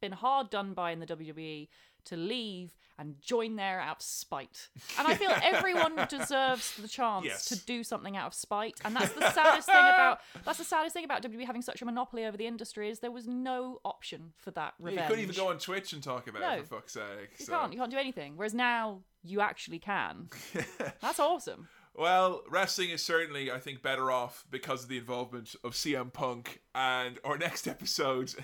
been 0.00 0.12
hard 0.12 0.50
done 0.50 0.74
by 0.74 0.90
in 0.90 1.00
the 1.00 1.06
WWE 1.06 1.68
to 2.06 2.16
leave 2.16 2.76
and 2.98 3.14
join 3.20 3.56
there 3.56 3.78
out 3.80 3.96
of 3.96 4.02
spite. 4.02 4.68
And 4.98 5.06
I 5.06 5.14
feel 5.14 5.30
everyone 5.42 5.96
deserves 6.08 6.74
the 6.76 6.88
chance 6.88 7.26
Yes. 7.26 7.44
to 7.46 7.58
do 7.66 7.84
something 7.84 8.16
out 8.16 8.26
of 8.28 8.34
spite. 8.34 8.74
And 8.84 8.96
that's 8.96 9.12
the 9.12 9.30
saddest 9.32 9.66
thing 9.66 9.76
about 9.76 10.20
that's 10.44 10.58
the 10.58 10.64
saddest 10.64 10.94
thing 10.94 11.04
about 11.04 11.22
WWE 11.22 11.44
having 11.44 11.62
such 11.62 11.82
a 11.82 11.84
monopoly 11.84 12.24
over 12.24 12.36
the 12.36 12.46
industry 12.46 12.88
is 12.88 13.00
there 13.00 13.10
was 13.10 13.26
no 13.26 13.80
option 13.84 14.32
for 14.38 14.50
that 14.52 14.74
Yeah, 14.82 14.90
you 14.90 14.98
couldn't 15.08 15.20
even 15.20 15.34
go 15.36 15.48
on 15.50 15.58
Twitch 15.58 15.92
and 15.92 16.02
talk 16.02 16.26
about 16.26 16.58
it, 16.58 16.66
for 16.66 16.76
fuck's 16.76 16.94
sake. 16.94 17.30
you 17.38 17.44
so. 17.44 17.52
can't 17.52 17.72
you 17.72 17.78
can't 17.78 17.90
do 17.90 17.98
anything. 17.98 18.32
Whereas 18.36 18.54
now 18.54 19.02
you 19.22 19.40
actually 19.40 19.78
can. 19.78 20.28
That's 21.02 21.20
awesome. 21.20 21.68
Well, 21.98 22.42
wrestling 22.50 22.90
is 22.90 23.02
certainly, 23.02 23.50
I 23.50 23.58
think, 23.58 23.80
better 23.80 24.10
off 24.10 24.44
because 24.50 24.82
of 24.82 24.90
the 24.90 24.98
involvement 24.98 25.56
of 25.64 25.72
CM 25.72 26.12
Punk. 26.12 26.60
And 26.74 27.18
our 27.24 27.38
next 27.38 27.66
episode 27.66 28.34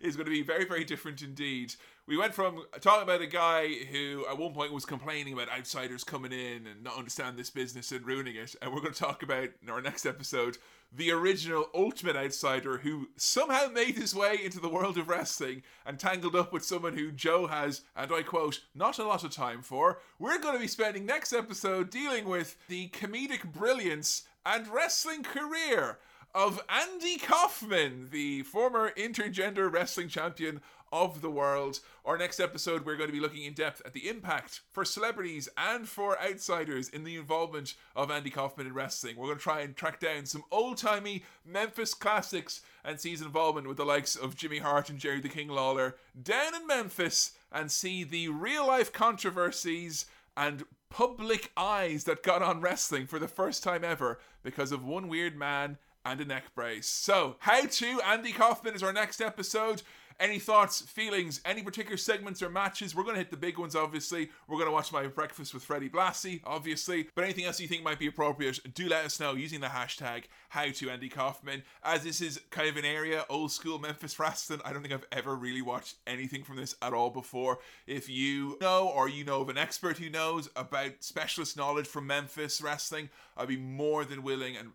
is 0.00 0.14
going 0.16 0.26
to 0.26 0.30
be 0.30 0.42
very, 0.42 0.64
very 0.64 0.84
different 0.84 1.20
indeed. 1.20 1.74
We 2.06 2.18
went 2.18 2.34
from 2.34 2.64
talking 2.82 3.02
about 3.02 3.22
a 3.22 3.26
guy 3.26 3.66
who 3.90 4.26
at 4.28 4.36
one 4.36 4.52
point 4.52 4.74
was 4.74 4.84
complaining 4.84 5.32
about 5.32 5.48
outsiders 5.48 6.04
coming 6.04 6.32
in 6.32 6.66
and 6.66 6.84
not 6.84 6.98
understand 6.98 7.38
this 7.38 7.48
business 7.48 7.92
and 7.92 8.04
ruining 8.04 8.36
it. 8.36 8.54
And 8.60 8.74
we're 8.74 8.82
going 8.82 8.92
to 8.92 8.98
talk 8.98 9.22
about 9.22 9.48
in 9.62 9.70
our 9.70 9.80
next 9.80 10.04
episode 10.04 10.58
the 10.92 11.10
original 11.10 11.70
ultimate 11.74 12.14
outsider 12.14 12.76
who 12.76 13.08
somehow 13.16 13.68
made 13.68 13.96
his 13.96 14.14
way 14.14 14.38
into 14.44 14.60
the 14.60 14.68
world 14.68 14.98
of 14.98 15.08
wrestling 15.08 15.62
and 15.86 15.98
tangled 15.98 16.36
up 16.36 16.52
with 16.52 16.62
someone 16.62 16.92
who 16.92 17.10
Joe 17.10 17.46
has, 17.46 17.80
and 17.96 18.12
I 18.12 18.20
quote, 18.20 18.60
not 18.74 18.98
a 18.98 19.04
lot 19.04 19.24
of 19.24 19.30
time 19.30 19.62
for. 19.62 20.00
We're 20.18 20.38
going 20.38 20.54
to 20.54 20.60
be 20.60 20.68
spending 20.68 21.06
next 21.06 21.32
episode 21.32 21.88
dealing 21.88 22.26
with 22.26 22.58
the 22.68 22.90
comedic 22.90 23.50
brilliance 23.50 24.24
and 24.44 24.68
wrestling 24.68 25.22
career 25.22 25.98
of 26.34 26.60
Andy 26.68 27.16
Kaufman, 27.16 28.08
the 28.10 28.42
former 28.42 28.90
intergender 28.90 29.72
wrestling 29.72 30.08
champion 30.08 30.60
of 30.94 31.20
the 31.20 31.30
world. 31.30 31.80
Our 32.04 32.16
next 32.16 32.38
episode, 32.38 32.86
we're 32.86 32.96
going 32.96 33.08
to 33.08 33.12
be 33.12 33.20
looking 33.20 33.42
in 33.42 33.52
depth 33.52 33.82
at 33.84 33.94
the 33.94 34.08
impact 34.08 34.60
for 34.70 34.84
celebrities 34.84 35.48
and 35.58 35.88
for 35.88 36.16
outsiders 36.22 36.88
in 36.88 37.02
the 37.02 37.16
involvement 37.16 37.74
of 37.96 38.12
Andy 38.12 38.30
Kaufman 38.30 38.68
in 38.68 38.74
wrestling. 38.74 39.16
We're 39.16 39.26
going 39.26 39.38
to 39.38 39.42
try 39.42 39.60
and 39.62 39.74
track 39.74 39.98
down 39.98 40.24
some 40.24 40.44
old 40.52 40.78
timey 40.78 41.24
Memphis 41.44 41.94
classics 41.94 42.60
and 42.84 43.00
see 43.00 43.10
his 43.10 43.22
involvement 43.22 43.66
with 43.66 43.76
the 43.76 43.84
likes 43.84 44.14
of 44.14 44.36
Jimmy 44.36 44.58
Hart 44.58 44.88
and 44.88 45.00
Jerry 45.00 45.20
the 45.20 45.28
King 45.28 45.48
Lawler 45.48 45.96
down 46.22 46.54
in 46.54 46.64
Memphis 46.64 47.32
and 47.50 47.72
see 47.72 48.04
the 48.04 48.28
real 48.28 48.64
life 48.64 48.92
controversies 48.92 50.06
and 50.36 50.64
public 50.90 51.50
eyes 51.56 52.04
that 52.04 52.22
got 52.22 52.40
on 52.40 52.60
wrestling 52.60 53.08
for 53.08 53.18
the 53.18 53.26
first 53.26 53.64
time 53.64 53.82
ever 53.82 54.20
because 54.44 54.70
of 54.70 54.84
one 54.84 55.08
weird 55.08 55.36
man 55.36 55.76
and 56.04 56.20
a 56.20 56.24
neck 56.24 56.54
brace. 56.54 56.88
So, 56.88 57.36
how 57.40 57.66
to 57.66 58.00
Andy 58.02 58.32
Kaufman 58.32 58.74
is 58.74 58.82
our 58.82 58.92
next 58.92 59.20
episode. 59.20 59.82
Any 60.20 60.38
thoughts, 60.38 60.80
feelings, 60.80 61.40
any 61.44 61.62
particular 61.62 61.96
segments 61.96 62.42
or 62.42 62.48
matches? 62.48 62.94
We're 62.94 63.02
going 63.02 63.16
to 63.16 63.20
hit 63.20 63.30
the 63.30 63.36
big 63.36 63.58
ones, 63.58 63.74
obviously. 63.74 64.30
We're 64.48 64.58
going 64.58 64.68
to 64.68 64.72
watch 64.72 64.92
my 64.92 65.06
breakfast 65.06 65.52
with 65.52 65.64
Freddie 65.64 65.88
Blassie, 65.88 66.40
obviously. 66.44 67.08
But 67.14 67.24
anything 67.24 67.44
else 67.44 67.60
you 67.60 67.66
think 67.66 67.82
might 67.82 67.98
be 67.98 68.06
appropriate, 68.06 68.74
do 68.74 68.88
let 68.88 69.04
us 69.04 69.18
know 69.18 69.34
using 69.34 69.60
the 69.60 69.66
hashtag 69.68 70.24
how 70.50 70.70
to 70.70 70.90
Andy 70.90 71.08
Kaufman. 71.08 71.62
As 71.82 72.04
this 72.04 72.20
is 72.20 72.40
kind 72.50 72.68
of 72.68 72.76
an 72.76 72.84
area, 72.84 73.24
old 73.28 73.50
school 73.50 73.78
Memphis 73.78 74.18
wrestling, 74.18 74.60
I 74.64 74.72
don't 74.72 74.82
think 74.82 74.94
I've 74.94 75.06
ever 75.10 75.34
really 75.34 75.62
watched 75.62 75.96
anything 76.06 76.44
from 76.44 76.56
this 76.56 76.76
at 76.80 76.92
all 76.92 77.10
before. 77.10 77.58
If 77.86 78.08
you 78.08 78.56
know 78.60 78.88
or 78.88 79.08
you 79.08 79.24
know 79.24 79.40
of 79.40 79.48
an 79.48 79.58
expert 79.58 79.98
who 79.98 80.10
knows 80.10 80.48
about 80.54 80.92
specialist 81.00 81.56
knowledge 81.56 81.86
from 81.86 82.06
Memphis 82.06 82.60
wrestling, 82.60 83.10
I'd 83.36 83.48
be 83.48 83.56
more 83.56 84.04
than 84.04 84.22
willing 84.22 84.56
and 84.56 84.72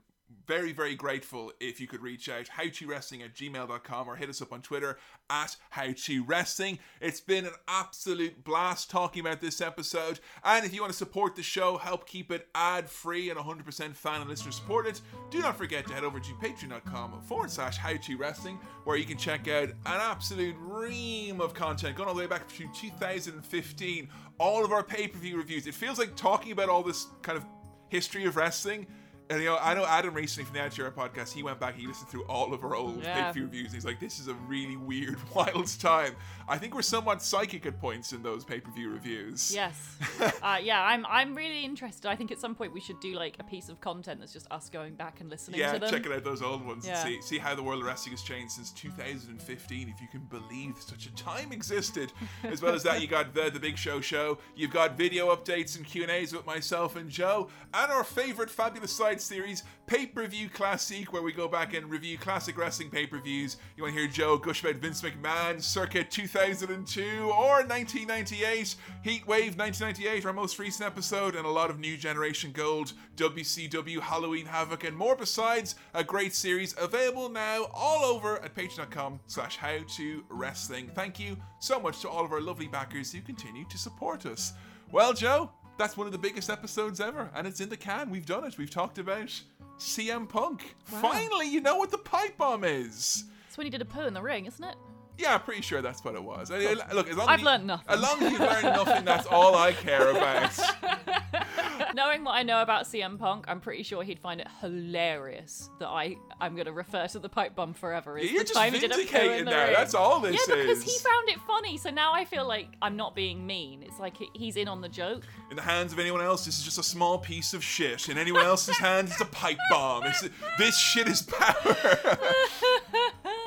very, 0.47 0.71
very 0.71 0.95
grateful 0.95 1.51
if 1.59 1.79
you 1.79 1.87
could 1.87 2.01
reach 2.01 2.27
out, 2.27 2.45
howtowrestling 2.45 3.23
at 3.23 3.35
gmail.com 3.35 4.07
or 4.07 4.15
hit 4.15 4.29
us 4.29 4.41
up 4.41 4.51
on 4.51 4.61
Twitter 4.61 4.97
at 5.29 5.55
howtowrestling. 5.75 6.79
It's 7.01 7.21
been 7.21 7.45
an 7.45 7.53
absolute 7.67 8.43
blast 8.43 8.89
talking 8.89 9.21
about 9.21 9.41
this 9.41 9.61
episode. 9.61 10.19
And 10.43 10.65
if 10.65 10.73
you 10.73 10.81
want 10.81 10.91
to 10.91 10.97
support 10.97 11.35
the 11.35 11.43
show, 11.43 11.77
help 11.77 12.07
keep 12.07 12.31
it 12.31 12.47
ad 12.55 12.89
free 12.89 13.29
and 13.29 13.39
100% 13.39 13.95
fan 13.95 14.21
and 14.21 14.29
listener 14.29 14.51
supported, 14.51 14.99
do 15.29 15.39
not 15.39 15.57
forget 15.57 15.85
to 15.87 15.93
head 15.93 16.03
over 16.03 16.19
to 16.19 16.33
patreon.com 16.33 17.21
forward 17.21 17.51
slash 17.51 17.77
howtowrestling 17.77 18.57
where 18.85 18.97
you 18.97 19.05
can 19.05 19.17
check 19.17 19.47
out 19.47 19.69
an 19.69 19.75
absolute 19.85 20.55
ream 20.59 21.41
of 21.41 21.53
content 21.53 21.95
going 21.95 22.09
all 22.09 22.15
the 22.15 22.21
way 22.21 22.27
back 22.27 22.47
to 22.47 22.67
2015. 22.73 24.09
All 24.39 24.65
of 24.65 24.71
our 24.71 24.83
pay 24.83 25.07
per 25.07 25.19
view 25.19 25.37
reviews. 25.37 25.67
It 25.67 25.75
feels 25.75 25.99
like 25.99 26.15
talking 26.15 26.51
about 26.51 26.69
all 26.69 26.81
this 26.81 27.07
kind 27.21 27.37
of 27.37 27.45
history 27.89 28.25
of 28.25 28.35
wrestling. 28.35 28.87
And 29.31 29.39
you 29.39 29.45
know, 29.45 29.57
I 29.61 29.75
know 29.75 29.85
Adam 29.85 30.15
recently 30.15 30.45
from 30.45 30.55
the 30.55 30.81
Era 30.81 30.91
podcast, 30.91 31.31
he 31.33 31.43
went 31.43 31.59
back, 31.59 31.75
he 31.75 31.85
listened 31.85 32.09
through 32.09 32.23
all 32.23 32.51
of 32.51 32.63
our 32.63 32.75
old 32.75 33.03
Yeah. 33.03 33.13
pay-per-view 33.13 33.43
reviews, 33.43 33.65
and 33.67 33.75
he's 33.75 33.85
like, 33.85 33.99
this 33.99 34.17
is 34.19 34.27
a 34.27 34.33
really 34.33 34.75
weird, 34.75 35.17
wild 35.35 35.67
time. 35.79 36.15
I 36.47 36.57
think 36.57 36.73
we're 36.73 36.81
somewhat 36.81 37.21
psychic 37.21 37.67
at 37.67 37.79
points 37.79 38.11
in 38.11 38.23
those 38.23 38.43
pay-per-view 38.43 38.89
reviews. 38.89 39.53
Yes. 39.53 39.97
uh, 40.41 40.57
yeah, 40.61 40.81
I'm 40.83 41.05
I'm 41.05 41.35
really 41.35 41.63
interested. 41.63 42.09
I 42.09 42.15
think 42.15 42.31
at 42.31 42.39
some 42.39 42.55
point 42.55 42.73
we 42.73 42.81
should 42.81 42.99
do 43.01 43.13
like 43.13 43.35
a 43.39 43.43
piece 43.43 43.69
of 43.69 43.79
content 43.81 44.19
that's 44.19 44.33
just 44.33 44.47
us 44.51 44.67
going 44.69 44.95
back 44.95 45.21
and 45.21 45.29
listening 45.29 45.59
Yeah, 45.59 45.73
to 45.73 45.79
them. 45.79 45.91
checking 45.91 46.11
out 46.11 46.23
those 46.23 46.41
old 46.41 46.65
ones 46.65 46.87
Yeah. 46.87 46.99
and 47.05 47.07
see 47.07 47.21
see 47.21 47.37
how 47.37 47.53
the 47.53 47.61
world 47.61 47.81
of 47.81 47.85
wrestling 47.87 48.13
has 48.13 48.23
changed 48.23 48.53
since 48.53 48.71
2015. 48.71 49.89
If 49.89 50.01
you 50.01 50.07
can 50.07 50.21
believe 50.21 50.75
such 50.79 51.05
a 51.05 51.11
time 51.13 51.51
existed. 51.51 52.11
As 52.43 52.61
well 52.63 52.73
as 52.73 52.81
that, 52.83 52.99
you 53.01 53.07
got 53.07 53.33
the 53.35 53.49
the 53.51 53.59
Big 53.59 53.77
Show 53.77 54.01
show. 54.01 54.39
You've 54.55 54.71
got 54.71 54.97
video 54.97 55.35
updates 55.35 55.77
and 55.77 55.85
Q 55.85 56.01
and 56.03 56.11
A's 56.11 56.33
with 56.33 56.45
myself 56.45 56.95
and 56.95 57.09
Joe, 57.09 57.49
and 57.73 57.91
our 57.91 58.03
favorite 58.03 58.49
fabulous 58.49 58.91
side 58.91 59.18
series, 59.21 59.63
Pay 59.87 60.05
Per 60.05 60.27
View 60.27 60.49
Classic, 60.49 61.11
where 61.11 61.21
we 61.21 61.31
go 61.31 61.47
back 61.47 61.73
and 61.73 61.89
review 61.89 62.17
classic 62.17 62.57
wrestling 62.57 62.89
pay 62.89 63.07
per 63.07 63.19
views. 63.19 63.57
You 63.75 63.83
want 63.83 63.95
to 63.95 64.01
hear 64.01 64.09
Joe 64.09 64.37
gush 64.37 64.63
about 64.63 64.75
Vince 64.75 65.01
McMahon, 65.01 65.61
circa 65.61 66.03
2002 66.03 67.31
or 67.31 67.63
1998, 67.63 68.75
Heat 69.03 69.27
Wave 69.27 69.57
1998, 69.57 70.25
our 70.25 70.33
most 70.33 70.59
recent 70.59 70.85
episode, 70.85 71.35
and 71.35 71.45
a 71.45 71.49
lot 71.49 71.69
of 71.69 71.79
new 71.79 71.97
generation 71.97 72.51
gold, 72.51 72.93
WCW 73.15 73.99
Halloween 73.99 74.45
Havoc, 74.45 74.83
and 74.83 74.95
more 74.95 75.15
besides. 75.15 75.75
A 75.93 76.03
great 76.03 76.33
series 76.35 76.75
available 76.77 77.29
now 77.29 77.67
all 77.73 78.05
over 78.05 78.41
at 78.43 78.55
patreon.com 78.55 79.19
slash 79.27 79.57
how 79.57 79.79
to 79.95 80.23
wrestling. 80.29 80.91
Thank 80.93 81.19
you 81.19 81.37
so 81.59 81.79
much 81.79 82.01
to 82.01 82.09
all 82.09 82.23
of 82.23 82.31
our 82.31 82.41
lovely 82.41 82.67
backers 82.67 83.11
who 83.11 83.21
continue 83.21 83.65
to 83.69 83.77
support 83.77 84.25
us. 84.25 84.53
Well, 84.91 85.13
Joe, 85.13 85.51
that's 85.79 85.95
one 85.97 86.05
of 86.05 86.11
the 86.11 86.19
biggest 86.19 86.49
episodes 86.49 86.99
ever, 86.99 87.31
and 87.33 87.47
it's 87.47 87.61
in 87.61 87.69
the 87.69 87.77
can. 87.77 88.09
We've 88.09 88.25
done 88.25 88.43
it. 88.43 88.57
We've 88.57 88.69
talked 88.69 88.99
about 88.99 89.31
CM 89.79 90.27
Punk. 90.27 90.75
Wow. 90.91 90.99
Finally, 91.01 91.47
you 91.47 91.61
know 91.61 91.77
what 91.77 91.89
the 91.89 91.97
pipe 91.97 92.37
bomb 92.37 92.65
is. 92.65 93.23
It's 93.47 93.57
when 93.57 93.65
he 93.65 93.71
did 93.71 93.81
a 93.81 93.85
poo 93.85 94.01
in 94.01 94.13
the 94.13 94.21
ring, 94.21 94.45
isn't 94.45 94.63
it? 94.63 94.75
Yeah, 95.19 95.33
I'm 95.35 95.41
pretty 95.41 95.61
sure 95.61 95.81
that's 95.81 96.03
what 96.03 96.15
it 96.15 96.23
was. 96.23 96.49
I- 96.49 96.57
I- 96.57 96.93
look, 96.93 97.09
as 97.09 97.17
long 97.17 97.27
I've 97.27 97.35
as 97.35 97.39
you, 97.41 97.45
learned 97.45 97.67
nothing. 97.67 97.85
As 97.89 98.01
long 98.01 98.23
as 98.23 98.31
you've 98.31 98.39
learned 98.39 98.63
nothing, 98.63 99.03
that's 99.05 99.27
all 99.27 99.55
I 99.55 99.73
care 99.73 100.09
about. 100.11 100.57
Knowing 101.95 102.23
what 102.23 102.33
I 102.35 102.43
know 102.43 102.61
about 102.61 102.85
CM 102.85 103.17
Punk, 103.17 103.45
I'm 103.47 103.59
pretty 103.59 103.83
sure 103.83 104.03
he'd 104.03 104.19
find 104.19 104.39
it 104.39 104.47
hilarious 104.61 105.69
that 105.79 105.87
I 105.87 106.15
I'm 106.39 106.55
gonna 106.55 106.71
refer 106.71 107.07
to 107.07 107.19
the 107.19 107.27
pipe 107.29 107.55
bomb 107.55 107.73
forever. 107.73 108.17
Is 108.17 108.31
You're 108.31 108.39
the 108.41 108.45
just 108.45 108.53
time 108.57 108.73
he 108.73 108.79
did 108.79 108.91
a 108.91 108.95
poo 108.95 108.99
vindicating 109.01 109.39
in 109.39 109.45
the 109.45 109.51
now. 109.51 109.63
ring. 109.65 109.73
That's 109.75 109.93
all 109.95 110.19
this 110.19 110.33
Yeah, 110.47 110.55
because 110.55 110.77
is. 110.77 110.83
he 110.83 110.97
found 110.99 111.29
it 111.29 111.39
funny, 111.47 111.77
so 111.77 111.89
now 111.89 112.13
I 112.13 112.25
feel 112.25 112.47
like 112.47 112.67
I'm 112.81 112.95
not 112.95 113.15
being 113.15 113.45
mean. 113.45 113.81
It's 113.83 113.99
like 113.99 114.15
he- 114.17 114.29
he's 114.33 114.55
in 114.55 114.67
on 114.67 114.81
the 114.81 114.89
joke. 114.89 115.23
In 115.49 115.55
the 115.55 115.61
hands 115.63 115.91
of 115.91 115.99
anyone 115.99 116.21
else, 116.21 116.45
this 116.45 116.59
is 116.59 116.63
just 116.63 116.77
a 116.77 116.83
small 116.83 117.17
piece 117.17 117.53
of 117.53 117.63
shit. 117.63 118.07
In 118.07 118.17
anyone 118.17 118.45
else's 118.45 118.77
hands, 118.77 119.11
it's 119.11 119.21
a 119.21 119.25
pipe 119.25 119.57
bomb. 119.71 120.03
It's, 120.05 120.29
this 120.57 120.77
shit 120.77 121.07
is 121.07 121.23
power. 121.23 121.75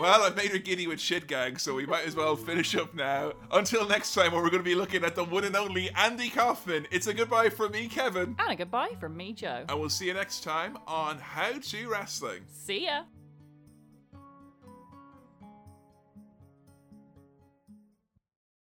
well, 0.00 0.22
I've 0.22 0.36
made 0.36 0.50
her 0.50 0.58
giddy 0.58 0.86
with 0.86 1.00
shit 1.00 1.26
gags, 1.26 1.62
so 1.62 1.74
we 1.74 1.86
might 1.86 2.06
as 2.06 2.16
well 2.16 2.36
finish 2.36 2.74
up 2.74 2.94
now. 2.94 3.32
Until 3.50 3.86
next 3.86 4.14
time, 4.14 4.32
where 4.32 4.42
we're 4.42 4.50
going 4.50 4.62
to 4.62 4.68
be 4.68 4.74
looking 4.74 5.04
at 5.04 5.14
the 5.14 5.24
one 5.24 5.44
and 5.44 5.54
only 5.56 5.90
Andy 5.90 6.28
Kaufman. 6.28 6.86
It's 6.90 7.06
a 7.06 7.14
goodbye 7.14 7.50
from 7.50 7.72
me, 7.72 7.88
Kevin. 7.88 8.36
And 8.38 8.52
a 8.52 8.56
goodbye 8.56 8.92
from 8.98 9.16
me, 9.16 9.32
Joe. 9.32 9.64
And 9.68 9.78
we'll 9.78 9.88
see 9.88 10.06
you 10.06 10.14
next 10.14 10.42
time 10.42 10.78
on 10.86 11.18
How 11.18 11.52
to 11.52 11.88
Wrestling. 11.88 12.42
See 12.48 12.86
ya. 12.86 13.02